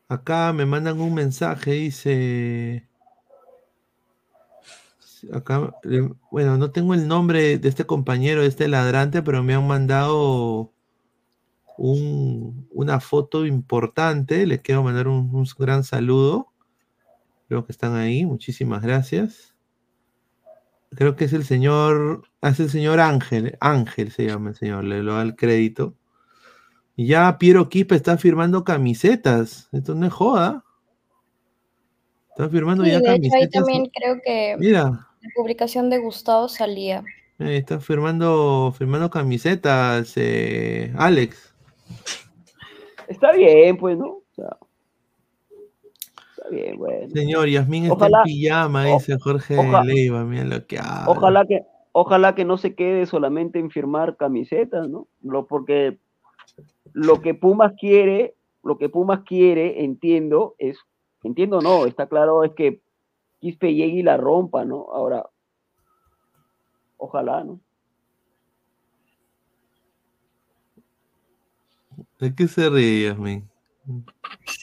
Acá 0.09 0.51
me 0.53 0.65
mandan 0.65 0.99
un 0.99 1.13
mensaje, 1.13 1.71
dice. 1.71 2.89
Acá, 5.31 5.75
eh, 5.83 6.09
bueno, 6.31 6.57
no 6.57 6.71
tengo 6.71 6.93
el 6.93 7.07
nombre 7.07 7.57
de 7.57 7.69
este 7.69 7.85
compañero, 7.85 8.41
de 8.41 8.47
este 8.47 8.67
ladrante, 8.67 9.21
pero 9.21 9.43
me 9.43 9.53
han 9.53 9.67
mandado 9.67 10.73
un- 11.80 12.67
una 12.72 12.99
foto 12.99 13.45
importante. 13.45 14.45
Les 14.45 14.61
quiero 14.61 14.83
mandar 14.83 15.08
un, 15.08 15.33
un 15.33 15.45
gran 15.58 15.83
saludo. 15.83 16.48
Creo 17.48 17.66
que 17.66 17.72
están 17.72 17.95
ahí. 17.95 18.25
Muchísimas 18.25 18.82
gracias. 18.83 19.56
Creo 20.95 21.16
que 21.16 21.25
es 21.25 21.33
el 21.33 21.43
señor. 21.45 22.24
ah, 22.41 22.49
Es 22.49 22.59
el 22.59 22.69
señor 22.69 22.99
Ángel. 22.99 23.58
Ángel 23.61 24.11
se 24.11 24.25
llama 24.25 24.49
el 24.49 24.56
señor. 24.56 24.83
Le 24.83 25.01
lo 25.03 25.16
da 25.16 25.22
el 25.22 25.35
crédito. 25.35 25.95
Y 26.95 27.08
ya 27.08 27.38
Piero 27.38 27.69
Quispe 27.69 27.95
está 27.95 28.17
firmando 28.17 28.64
camisetas. 28.64 29.69
Esto 29.72 29.95
no 29.95 30.06
es 30.06 30.14
joda. 30.14 30.66
Está 32.32 32.49
firmando 32.49 32.83
Sí, 32.83 32.91
ya 32.91 32.99
de 32.99 33.03
hecho 33.03 33.11
ahí 33.11 33.17
camisetas. 33.19 33.51
también 33.66 33.91
creo 33.93 34.17
que 34.24 34.56
Mira, 34.59 34.83
la 34.83 35.30
publicación 35.35 35.90
de 35.90 35.99
Gustavo 35.99 36.48
salía. 36.49 37.03
eh, 37.40 37.58
está 37.58 37.80
firmando, 37.80 38.74
firmando 38.77 39.09
camisetas, 39.09 40.14
eh, 40.17 40.93
Alex. 40.98 41.48
Está 43.08 43.32
bien, 43.32 43.77
pues, 43.77 43.98
¿no? 43.98 44.08
O 44.08 44.24
sea, 44.35 44.58
está 46.38 46.50
bien, 46.50 46.77
bueno. 46.77 47.09
Señor, 47.09 47.48
Yasmín 47.48 47.84
está 47.85 47.95
Ojalá- 47.95 48.19
en 48.19 48.24
pijama, 48.24 48.85
dice 48.85 49.18
Jorge 49.19 49.58
oja- 49.58 49.84
Leiva. 49.84 50.24
Mira 50.26 50.43
lo 50.45 50.66
que 50.68 50.77
habla. 50.77 51.06
Ojalá 51.08 51.45
que, 51.45 51.64
ojalá 51.92 52.35
que 52.35 52.45
no 52.45 52.58
se 52.58 52.76
quede 52.76 53.06
solamente 53.06 53.59
en 53.59 53.72
firmar 53.72 54.16
camisetas, 54.16 54.88
¿no? 54.88 55.08
Lo, 55.24 55.48
porque 55.48 55.98
lo 56.93 57.22
que 57.22 57.34
Pumas 57.34 57.74
quiere, 57.80 58.35
lo 58.64 58.77
que 58.77 58.90
Pumas 58.90 59.22
quiere, 59.22 59.84
entiendo, 59.84 60.56
es, 60.59 60.77
entiendo 61.24 61.61
no, 61.61 61.85
está 61.88 62.08
claro, 62.08 62.43
es 62.43 62.51
que 62.53 62.82
Quispe 63.40 63.74
llegue 63.74 64.00
y 64.00 64.03
la 64.03 64.18
rompa, 64.18 64.66
¿no? 64.66 64.88
Ahora, 64.93 65.26
ojalá, 66.98 67.43
¿no? 67.43 67.59
¿De 72.19 72.35
qué 72.35 72.48
se 72.48 72.69
ríe, 72.69 73.07
Yasmín? 73.09 73.49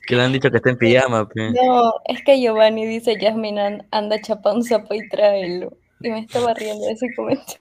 Que 0.07 0.15
le 0.15 0.23
han 0.23 0.33
dicho 0.33 0.51
que 0.51 0.59
está 0.59 0.71
en 0.71 0.77
pijama. 0.79 1.29
pe. 1.29 1.51
No, 1.51 1.93
es 2.07 2.23
que 2.23 2.41
Giovanni 2.41 2.87
dice, 2.87 3.17
Yasmin 3.21 3.59
an- 3.59 3.87
anda 3.91 4.21
chapa 4.21 4.53
un 4.53 4.63
sapo 4.63 4.95
y 4.95 5.09
tráelo. 5.09 5.77
Y 6.01 6.11
me 6.11 6.21
estaba 6.21 6.53
riendo 6.55 6.87
de 6.87 6.93
ese 6.93 7.07
comentario. 7.17 7.61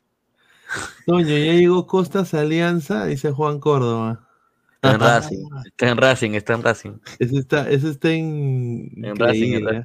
Toño, 1.06 1.28
ya 1.30 1.54
llegó 1.54 1.88
Costas 1.88 2.34
Alianza, 2.34 3.06
dice 3.06 3.32
Juan 3.32 3.60
Córdoba. 3.60 4.28
Está 4.76 4.92
en 4.92 5.00
Racing. 5.00 5.46
Está 5.66 5.90
en 5.90 5.98
Racing, 5.98 6.32
está 6.34 6.54
en 6.54 6.64
Racing. 6.64 6.92
Ese 7.20 7.38
está, 7.38 7.70
ese 7.70 7.90
está 7.90 8.12
en. 8.12 8.92
En 9.04 9.16
Racing, 9.16 9.54
en 9.54 9.66
Racing. 9.66 9.84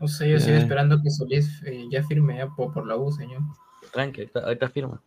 No 0.00 0.08
sé, 0.08 0.30
yo 0.30 0.40
sigo 0.40 0.56
esperando 0.56 1.00
que 1.02 1.10
Solís 1.10 1.62
eh, 1.64 1.84
ya 1.90 2.02
firme 2.02 2.38
ya 2.38 2.48
por, 2.48 2.72
por 2.72 2.86
la 2.86 2.96
U, 2.96 3.12
señor. 3.12 3.42
Tranqui, 3.92 4.28
ahorita 4.34 4.68
firma. 4.70 5.00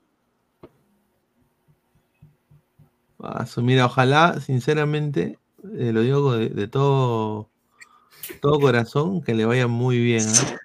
Su- 3.46 3.62
mira, 3.62 3.86
ojalá, 3.86 4.40
sinceramente, 4.42 5.40
eh, 5.78 5.92
lo 5.92 6.02
digo 6.02 6.34
de, 6.34 6.50
de 6.50 6.68
todo, 6.68 7.50
todo 8.42 8.60
corazón, 8.60 9.22
que 9.22 9.34
le 9.34 9.46
vaya 9.46 9.68
muy 9.68 10.00
bien. 10.00 10.24
¿ah? 10.28 10.58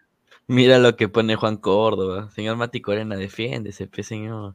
Mira 0.46 0.78
lo 0.78 0.96
que 0.96 1.08
pone 1.08 1.36
Juan 1.36 1.56
Córdoba. 1.56 2.30
Señor 2.32 2.56
Mati 2.56 2.80
Corena, 2.80 3.16
defiéndese, 3.16 3.86
pe, 3.86 4.02
señor. 4.02 4.54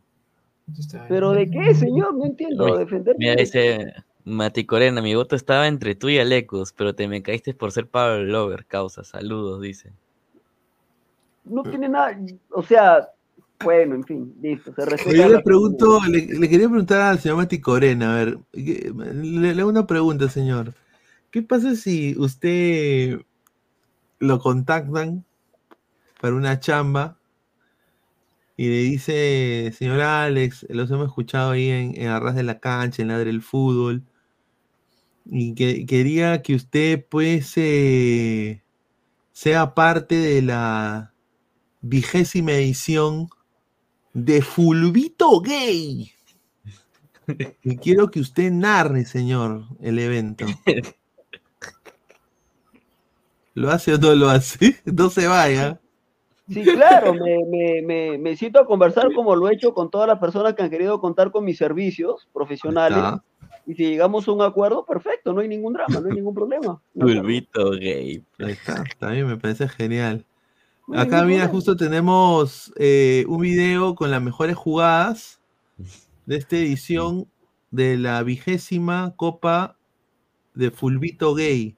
Pero 1.08 1.32
¿de 1.32 1.50
qué, 1.50 1.74
señor? 1.74 2.14
No 2.16 2.26
entiendo, 2.26 2.66
Mira, 2.66 2.78
defender. 2.78 3.16
Mira, 3.18 3.36
dice 3.36 3.94
Mati 4.26 4.66
Corena, 4.66 5.02
mi 5.02 5.16
voto 5.16 5.36
estaba 5.36 5.68
entre 5.68 5.96
tú 5.96 6.10
y 6.10 6.20
Alecos, 6.20 6.74
pero 6.74 6.96
te 6.96 7.08
me 7.08 7.24
caíste 7.24 7.54
por 7.54 7.72
ser 7.72 7.88
Pablo 7.88 8.24
Lover, 8.24 8.66
causa. 8.66 9.04
Saludos, 9.04 9.62
dice. 9.62 9.94
No 11.46 11.64
tiene 11.64 11.88
nada, 11.88 12.20
o 12.50 12.64
sea, 12.64 13.08
bueno, 13.60 13.96
en 13.96 14.04
fin, 14.04 14.36
listo, 14.42 14.74
se 14.74 14.86
respeta. 14.86 15.18
Yo 15.18 15.30
le 15.30 15.40
pregunto, 15.40 16.00
le, 16.10 16.26
le 16.26 16.50
quería 16.50 16.68
preguntar 16.68 17.02
al 17.02 17.20
señor 17.20 17.38
Mati 17.38 17.60
Corena, 17.60 18.14
a 18.14 18.18
ver, 18.26 18.40
¿qué- 18.54 18.92
le, 18.96 19.54
le 19.56 19.62
hago 19.62 19.70
una 19.70 19.88
pregunta, 19.88 20.30
señor. 20.30 20.74
¿Qué 21.32 21.42
pasa 21.44 21.76
si 21.76 22.16
usted 22.18 23.22
lo 24.20 24.40
contactan 24.40 25.26
para 26.22 26.36
una 26.36 26.60
chamba 26.60 27.18
Y 28.58 28.68
le 28.70 28.78
dice, 28.80 29.72
señor 29.78 30.02
Alex, 30.02 30.66
los 30.70 30.90
hemos 30.92 31.08
escuchado 31.08 31.52
ahí 31.52 31.70
en, 31.70 31.94
en 32.02 32.08
Arras 32.10 32.36
de 32.36 32.44
la 32.44 32.60
Cancha, 32.60 33.02
en 33.02 33.10
Ladre 33.10 33.26
del 33.26 33.42
Fútbol. 33.42 34.04
Y 35.26 35.56
que 35.56 35.86
quería 35.86 36.42
que 36.44 36.56
usted, 36.56 37.06
pues, 37.10 37.54
eh, 37.58 38.64
sea 39.34 39.76
parte 39.76 40.16
de 40.16 40.42
la 40.44 41.14
vigésima 41.82 42.54
edición 42.54 43.30
de 44.16 44.42
Fulvito 44.42 45.42
Gay. 45.42 46.10
Y 47.64 47.78
quiero 47.78 48.10
que 48.10 48.22
usted 48.22 48.50
narre, 48.52 49.04
señor, 49.06 49.64
el 49.82 50.00
evento. 50.00 50.46
¿Lo 53.54 53.72
hace 53.72 53.94
o 53.94 53.98
no 53.98 54.16
lo 54.16 54.30
hace? 54.30 54.78
No 54.86 55.10
se 55.10 55.28
vaya. 55.28 55.80
Sí, 56.48 56.64
claro, 56.64 57.14
me, 57.14 57.40
me, 57.50 57.82
me, 57.82 58.18
me 58.20 58.36
siento 58.38 58.60
a 58.60 58.68
conversar 58.68 59.12
como 59.14 59.36
lo 59.36 59.50
he 59.50 59.54
hecho 59.56 59.74
con 59.74 59.90
todas 59.90 60.08
las 60.08 60.20
personas 60.20 60.54
que 60.54 60.62
han 60.62 60.70
querido 60.70 61.02
contar 61.02 61.32
con 61.32 61.44
mis 61.44 61.58
servicios 61.58 62.28
profesionales. 62.32 63.00
Está. 63.00 63.24
Y 63.66 63.74
si 63.74 63.84
llegamos 63.86 64.28
a 64.28 64.32
un 64.32 64.44
acuerdo, 64.44 64.86
perfecto, 64.86 65.34
no 65.34 65.42
hay 65.42 65.48
ningún 65.48 65.74
drama, 65.74 66.00
no 66.00 66.08
hay 66.08 66.16
ningún 66.16 66.36
problema. 66.36 66.80
Fulvito 66.94 67.72
gay. 67.72 68.24
Ahí 68.40 68.52
está, 68.52 68.84
también 69.00 69.28
me 69.28 69.38
parece 69.38 69.68
genial. 69.68 70.24
Acá, 70.94 71.24
mira, 71.24 71.48
justo 71.48 71.76
tenemos 71.76 72.72
eh, 72.76 73.26
un 73.28 73.42
video 73.42 73.96
con 73.96 74.12
las 74.12 74.22
mejores 74.22 74.56
jugadas 74.56 75.42
de 76.26 76.38
esta 76.38 76.58
edición 76.58 77.28
de 77.72 77.98
la 77.98 78.22
vigésima 78.22 79.14
Copa 79.16 79.78
de 80.54 80.70
Fulvito 80.70 81.34
Gay. 81.34 81.76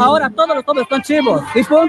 Ahora 0.00 0.30
todos 0.30 0.56
los 0.56 0.64
hombres 0.66 0.86
son 0.88 1.02
chivos. 1.02 1.42
¿Listo? 1.54 1.86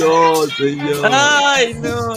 No, 0.00 0.46
señor. 0.46 1.10
Ay, 1.12 1.74
no. 1.74 2.14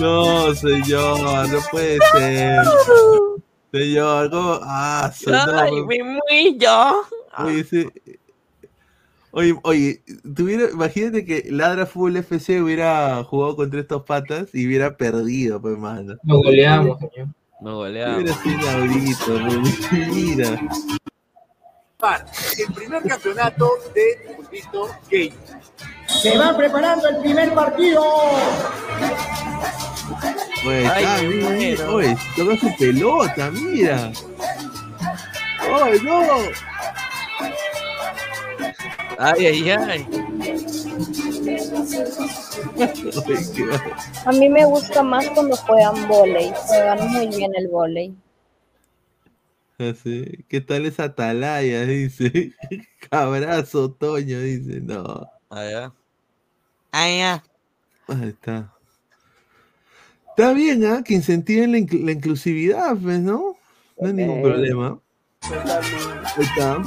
No, 0.00 0.54
señor, 0.54 1.48
no 1.48 1.58
puede 1.70 1.98
ser. 2.12 2.64
Señor, 3.78 4.30
¿cómo? 4.30 4.60
Ah, 4.62 5.12
no, 5.26 5.58
Ay, 5.58 5.72
me 5.82 5.98
muillo. 6.02 7.02
Oye, 7.38 7.60
ese- 7.60 7.90
Oye, 9.36 9.52
oye, 9.64 10.00
tuviera, 10.36 10.70
imagínate 10.70 11.24
que 11.24 11.46
Ladra 11.50 11.86
Fútbol 11.86 12.16
FC 12.18 12.60
hubiera 12.62 13.24
jugado 13.24 13.56
contra 13.56 13.80
estos 13.80 14.04
patas 14.04 14.54
y 14.54 14.64
hubiera 14.64 14.96
perdido, 14.96 15.60
pues, 15.60 15.76
mano. 15.76 16.14
Nos 16.22 16.38
goleamos, 16.40 17.00
señor. 17.00 17.28
No 17.60 17.76
goleamos. 17.78 18.16
Hubiera 18.22 18.34
sido 18.42 18.54
inaudito, 18.60 19.40
pues, 19.44 19.92
mira. 20.12 20.60
El 22.58 22.74
primer 22.74 23.02
campeonato 23.02 23.70
de 23.92 24.34
Fulvito 24.36 24.88
Gay. 25.10 25.32
Se 26.06 26.38
va 26.38 26.56
preparando 26.56 27.08
el 27.08 27.16
primer 27.16 27.52
partido. 27.54 28.04
Ay, 30.66 30.84
está, 30.84 31.22
mira, 31.22 31.50
mira, 31.50 31.90
oye, 31.90 32.16
toca 32.36 32.56
su 32.56 32.76
pelota, 32.76 33.50
mira. 33.50 34.12
¡Ay, 35.60 35.98
no! 36.02 36.20
Ay, 39.18 39.46
ay, 39.46 39.70
ay. 39.70 40.06
A 44.26 44.32
mí 44.32 44.48
me 44.48 44.64
gusta 44.64 45.02
más 45.02 45.28
cuando 45.30 45.56
juegan 45.56 46.08
volei. 46.08 46.52
Juegan 46.66 47.08
muy 47.10 47.28
bien 47.28 47.52
el 47.56 47.68
volei. 47.68 48.14
Así, 49.78 50.44
¿Qué 50.48 50.60
tal 50.60 50.86
esa 50.86 51.04
atalaya? 51.04 51.82
Dice. 51.86 52.52
Cabrazo, 53.10 53.90
Toño, 53.92 54.40
dice. 54.40 54.80
No. 54.80 55.28
Allá. 55.50 55.92
Allá. 56.92 57.42
Ahí 58.08 58.28
está. 58.28 58.73
Está 60.36 60.52
bien, 60.52 60.84
¿ah? 60.84 61.02
Que 61.04 61.14
incentiven 61.14 61.72
la, 61.72 61.78
inclu- 61.78 62.04
la 62.04 62.12
inclusividad, 62.12 62.96
pues, 63.00 63.20
¿no? 63.20 63.56
No 64.00 64.06
hay 64.08 64.12
ningún 64.14 64.42
problema. 64.42 64.98
Ahí 65.42 66.44
está. 66.44 66.82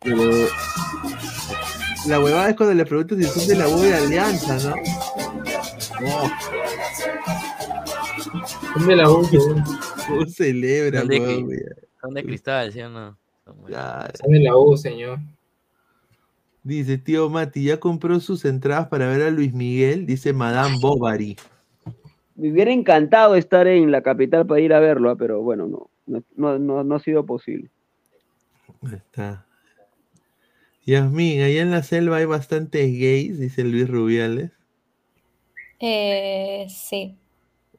Pero. 0.00 0.30
La 2.06 2.20
huevada 2.20 2.50
es 2.50 2.56
cuando 2.56 2.74
le 2.74 2.84
preguntas 2.86 3.18
si 3.18 3.24
son 3.24 3.48
de 3.48 3.56
la 3.56 3.66
U 3.68 3.80
de 3.80 3.94
Alianza, 3.94 4.58
¿no? 4.58 4.74
Oh, 6.06 6.30
Son 8.74 8.86
de 8.86 8.96
la 8.96 9.10
U, 9.10 9.24
señor. 9.24 9.64
¿Cómo 10.06 10.26
celebra, 10.26 11.00
Son 11.00 11.08
de, 11.08 11.20
huevón? 11.20 11.48
cri- 11.48 11.74
son 12.00 12.14
de 12.14 12.22
cristal, 12.24 12.72
¿sí 12.72 12.80
o 12.82 12.88
no? 12.90 13.18
Son 13.44 13.64
de 14.30 14.40
la 14.40 14.56
U, 14.56 14.76
señor. 14.76 15.18
Dice, 16.66 16.98
tío 16.98 17.30
Mati, 17.30 17.62
ya 17.62 17.78
compró 17.78 18.18
sus 18.18 18.44
entradas 18.44 18.88
para 18.88 19.06
ver 19.06 19.22
a 19.22 19.30
Luis 19.30 19.54
Miguel, 19.54 20.04
dice 20.04 20.32
Madame 20.32 20.78
Bovary. 20.80 21.36
Me 22.34 22.50
hubiera 22.50 22.72
encantado 22.72 23.36
estar 23.36 23.68
en 23.68 23.92
la 23.92 24.02
capital 24.02 24.44
para 24.48 24.60
ir 24.60 24.74
a 24.74 24.80
verlo, 24.80 25.10
ah, 25.10 25.16
pero 25.16 25.42
bueno, 25.42 25.68
no, 25.68 25.88
no, 26.06 26.24
no, 26.34 26.58
no, 26.58 26.82
no 26.82 26.94
ha 26.96 26.98
sido 26.98 27.24
posible. 27.24 27.70
Ahí 28.82 28.96
está. 28.96 29.46
Yasmín, 30.84 31.40
allá 31.42 31.62
en 31.62 31.70
la 31.70 31.84
selva 31.84 32.16
hay 32.16 32.24
bastantes 32.24 32.90
gays, 32.98 33.38
dice 33.38 33.62
Luis 33.62 33.88
Rubiales. 33.88 34.50
Eh, 35.78 36.66
sí. 36.68 37.16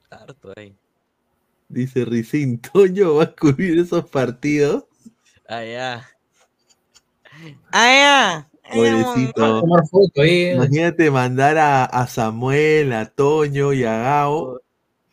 Harto 0.09 0.53
ahí. 0.56 0.74
Dice 1.67 2.06
Ricín, 2.06 2.61
Toño 2.61 3.16
va 3.16 3.24
a 3.25 3.35
cubrir 3.35 3.80
esos 3.80 4.09
partidos. 4.09 4.85
Allá. 5.45 6.07
Allá. 7.74 8.48
Pobrecito. 8.48 8.48
Tomar 8.48 8.48
foto 8.48 8.57
ahí. 10.15 10.51
Imagínate 10.51 11.11
mandar 11.11 11.57
a, 11.57 11.85
a 11.85 12.07
Samuel, 12.07 12.93
a 12.93 13.05
Toño 13.05 13.73
y 13.73 13.83
a 13.83 13.97
Gao 13.99 14.61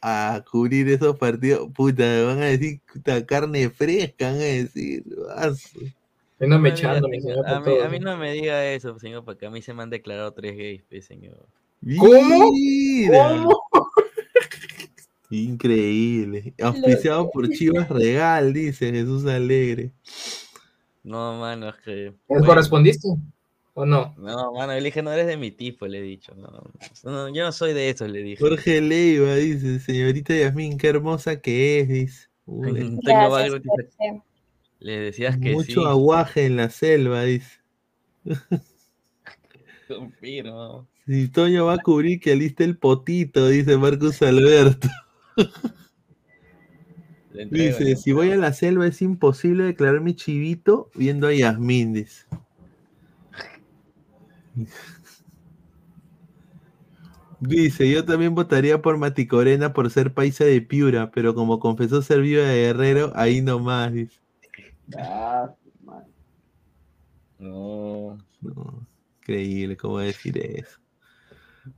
a 0.06 0.44
cubrir 0.50 0.88
esos 0.90 1.16
partidos. 1.16 1.70
Puta, 1.72 2.04
van 2.24 2.42
a 2.42 2.46
decir 2.46 2.80
puta, 2.92 3.24
carne 3.24 3.70
fresca, 3.70 4.26
van 4.26 4.34
a 4.34 4.44
decir. 4.44 5.02
vaso. 5.26 5.78
No 6.40 6.58
me 6.58 6.70
echando, 6.70 7.08
señor, 7.08 7.46
a, 7.48 7.60
mí, 7.60 7.72
a 7.82 7.88
mí 7.88 7.98
no 8.00 8.16
me 8.18 8.32
diga 8.32 8.66
eso, 8.66 8.98
señor, 8.98 9.24
porque 9.24 9.46
a 9.46 9.50
mí 9.50 9.62
se 9.62 9.72
me 9.72 9.82
han 9.82 9.88
declarado 9.88 10.32
tres 10.32 10.56
gays, 10.56 10.82
pues, 10.90 11.06
señor. 11.06 11.46
¿Cómo? 11.98 12.50
Increíble. 15.30 16.52
Auspiciado 16.60 17.30
por 17.30 17.48
Chivas 17.48 17.88
Regal, 17.88 18.52
dice 18.52 18.90
Jesús 18.90 19.24
Alegre. 19.24 19.92
No, 21.02 21.38
mano, 21.38 21.70
es 21.70 21.76
que. 21.76 21.90
¿Les 21.90 22.14
bueno, 22.28 22.46
correspondiste? 22.46 23.08
¿O 23.76 23.84
no? 23.84 24.14
No, 24.18 24.52
mano, 24.52 24.72
yo 24.72 24.78
le 24.78 24.84
dije, 24.84 25.02
no 25.02 25.12
eres 25.12 25.26
de 25.26 25.36
mi 25.36 25.50
tipo, 25.50 25.86
le 25.86 25.98
he 25.98 26.02
dicho. 26.02 26.32
No, 26.36 26.48
no, 27.10 27.28
yo 27.34 27.44
no 27.44 27.50
soy 27.52 27.72
de 27.74 27.90
eso, 27.90 28.06
le 28.06 28.22
dije. 28.22 28.40
Jorge 28.40 28.80
Leiva 28.80 29.34
dice, 29.34 29.80
señorita 29.80 30.34
Yasmín, 30.34 30.78
qué 30.78 30.88
hermosa 30.88 31.40
que 31.40 31.80
es, 31.80 31.88
dice. 31.88 32.28
Uy, 32.46 32.72
Tengo 32.74 33.00
Gracias, 33.02 33.32
algo 33.42 33.56
que- 33.60 33.68
Jorge. 33.68 34.22
Le 34.78 34.98
decías 35.00 35.38
que 35.38 35.52
mucho 35.52 35.80
sí. 35.80 35.86
aguaje 35.86 36.44
en 36.46 36.56
la 36.56 36.70
selva, 36.70 37.24
dice. 37.24 37.58
Confirmo. 39.88 40.86
Si 41.06 41.28
Toño 41.28 41.66
va 41.66 41.74
a 41.74 41.78
cubrir 41.78 42.20
que 42.20 42.32
aliste 42.32 42.64
el 42.64 42.76
potito, 42.78 43.48
dice 43.48 43.76
Marcus 43.76 44.22
Alberto. 44.22 44.88
Entrego, 47.34 47.78
Dice, 47.78 47.96
si 47.96 48.12
voy 48.12 48.30
a 48.30 48.36
la 48.36 48.52
selva 48.52 48.86
es 48.86 49.02
imposible 49.02 49.64
declarar 49.64 50.00
mi 50.00 50.14
chivito 50.14 50.90
viendo 50.94 51.26
a 51.26 51.32
Yasmín, 51.34 51.92
dice. 51.94 52.24
Dice, 57.40 57.90
yo 57.90 58.04
también 58.04 58.34
votaría 58.34 58.80
por 58.80 58.96
Mati 58.96 59.26
Corena 59.26 59.72
por 59.72 59.90
ser 59.90 60.14
paisa 60.14 60.44
de 60.44 60.62
Piura, 60.62 61.10
pero 61.10 61.34
como 61.34 61.58
confesó 61.58 62.00
ser 62.00 62.20
viva 62.22 62.42
de 62.44 62.62
Guerrero, 62.62 63.12
ahí 63.14 63.42
nomás, 63.42 63.92
dice. 63.92 64.18
No. 67.38 68.18
No, 68.40 68.86
increíble, 69.20 69.76
¿cómo 69.76 69.98
decir 69.98 70.38
eso? 70.38 70.78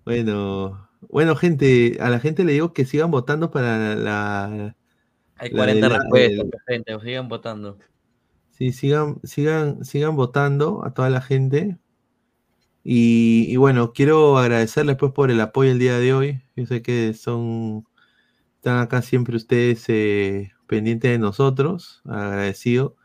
Bueno, 0.05 0.89
bueno, 1.09 1.35
gente, 1.37 1.97
a 2.01 2.11
la 2.11 2.21
gente 2.21 2.45
le 2.45 2.53
digo 2.53 2.73
que 2.73 2.85
sigan 2.85 3.11
votando 3.11 3.51
para 3.51 3.95
la... 3.95 4.77
Hay 5.39 5.51
la 5.51 5.67
de 5.67 5.81
40 5.81 5.89
la- 5.89 5.99
respuestas, 5.99 6.37
del- 6.37 6.51
gente, 6.67 7.01
sigan 7.01 7.29
votando. 7.29 7.79
Sí, 8.51 8.73
sigan, 8.73 9.21
sigan, 9.25 9.85
sigan 9.85 10.17
votando 10.17 10.85
a 10.85 10.93
toda 10.95 11.11
la 11.11 11.21
gente. 11.21 11.79
Y, 12.89 13.57
bueno, 13.57 13.93
quiero 13.93 14.39
agradecerles 14.39 14.97
pues 14.97 15.11
por 15.13 15.31
el 15.33 15.41
apoyo 15.41 15.73
el 15.73 15.79
día 15.81 15.99
de 15.99 16.15
hoy. 16.15 16.43
Yo 16.55 16.67
sé 16.67 16.83
que 16.83 17.15
son, 17.15 17.85
están 18.57 18.79
acá 18.79 19.03
siempre 19.03 19.37
ustedes 19.37 19.85
eh, 19.89 20.53
pendientes 20.69 21.11
de 21.11 21.19
nosotros, 21.19 22.03
agradecido. 22.07 22.97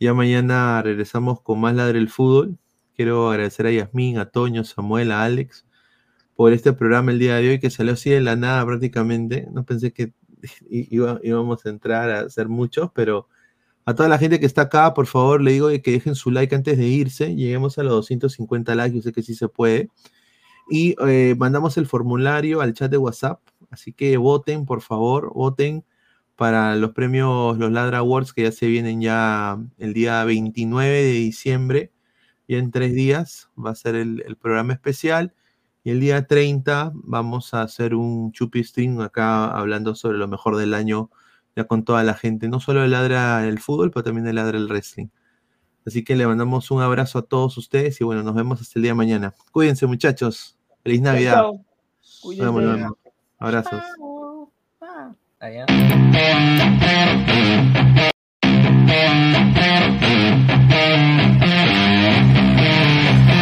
Ya 0.00 0.14
mañana 0.14 0.82
regresamos 0.82 1.42
con 1.42 1.60
más 1.60 1.74
Ladre 1.76 1.98
el 2.00 2.08
Fútbol. 2.10 2.58
Quiero 2.96 3.30
agradecer 3.30 3.66
a 3.66 3.72
Yasmín, 3.72 4.18
a 4.18 4.26
Toño, 4.30 4.64
Samuel, 4.64 5.12
a 5.12 5.24
Alex 5.24 5.66
por 6.36 6.52
este 6.52 6.72
programa 6.72 7.10
el 7.12 7.18
día 7.18 7.36
de 7.36 7.50
hoy 7.50 7.60
que 7.60 7.70
salió 7.70 7.94
así 7.94 8.10
de 8.10 8.20
la 8.20 8.36
nada 8.36 8.64
prácticamente. 8.66 9.48
No 9.52 9.64
pensé 9.64 9.92
que 9.92 10.12
iba- 10.70 11.20
íbamos 11.22 11.66
a 11.66 11.70
entrar 11.70 12.10
a 12.10 12.20
hacer 12.20 12.48
muchos, 12.48 12.90
pero 12.94 13.28
A 13.88 13.94
toda 13.94 14.10
la 14.10 14.18
gente 14.18 14.38
que 14.38 14.44
está 14.44 14.62
acá, 14.62 14.92
por 14.92 15.06
favor, 15.06 15.40
le 15.40 15.52
digo 15.52 15.70
que 15.82 15.92
dejen 15.92 16.14
su 16.14 16.30
like 16.30 16.54
antes 16.54 16.76
de 16.76 16.84
irse. 16.88 17.34
Lleguemos 17.34 17.78
a 17.78 17.82
los 17.82 17.94
250 17.94 18.74
likes, 18.74 18.94
yo 18.94 19.00
sé 19.00 19.12
que 19.12 19.22
sí 19.22 19.34
se 19.34 19.48
puede. 19.48 19.88
Y 20.68 20.94
eh, 21.06 21.34
mandamos 21.38 21.78
el 21.78 21.86
formulario 21.86 22.60
al 22.60 22.74
chat 22.74 22.90
de 22.90 22.98
WhatsApp. 22.98 23.40
Así 23.70 23.94
que 23.94 24.18
voten, 24.18 24.66
por 24.66 24.82
favor, 24.82 25.32
voten 25.32 25.86
para 26.36 26.76
los 26.76 26.90
premios, 26.90 27.56
los 27.56 27.72
Ladra 27.72 28.00
Awards, 28.00 28.34
que 28.34 28.42
ya 28.42 28.52
se 28.52 28.66
vienen 28.66 29.00
ya 29.00 29.58
el 29.78 29.94
día 29.94 30.22
29 30.22 30.86
de 30.86 31.12
diciembre. 31.12 31.90
Y 32.46 32.56
en 32.56 32.70
tres 32.70 32.92
días 32.92 33.48
va 33.58 33.70
a 33.70 33.74
ser 33.74 33.94
el, 33.94 34.22
el 34.26 34.36
programa 34.36 34.74
especial. 34.74 35.32
Y 35.82 35.92
el 35.92 36.00
día 36.00 36.26
30 36.26 36.92
vamos 36.94 37.54
a 37.54 37.62
hacer 37.62 37.94
un 37.94 38.32
chupi 38.32 38.62
stream 38.64 39.00
acá 39.00 39.46
hablando 39.46 39.94
sobre 39.94 40.18
lo 40.18 40.28
mejor 40.28 40.58
del 40.58 40.74
año 40.74 41.08
ya 41.58 41.64
con 41.64 41.84
toda 41.84 42.04
la 42.04 42.14
gente, 42.14 42.48
no 42.48 42.60
solo 42.60 42.86
ladra 42.86 43.44
el 43.44 43.58
fútbol, 43.58 43.90
pero 43.90 44.04
también 44.04 44.32
ladra 44.32 44.56
el 44.56 44.68
wrestling. 44.68 45.08
Así 45.84 46.04
que 46.04 46.14
le 46.14 46.24
mandamos 46.24 46.70
un 46.70 46.80
abrazo 46.80 47.18
a 47.18 47.22
todos 47.22 47.58
ustedes 47.58 48.00
y 48.00 48.04
bueno, 48.04 48.22
nos 48.22 48.36
vemos 48.36 48.60
hasta 48.60 48.78
el 48.78 48.84
día 48.84 48.92
de 48.92 48.96
mañana. 48.96 49.34
Cuídense 49.50 49.86
muchachos. 49.86 50.56
Feliz 50.84 51.00
Navidad. 51.00 51.42
Nos 51.42 52.38
vemos, 52.38 52.62
nos 52.62 52.76
vemos. 52.76 52.92
Abrazos. 53.40 53.82
Allá. 55.40 55.66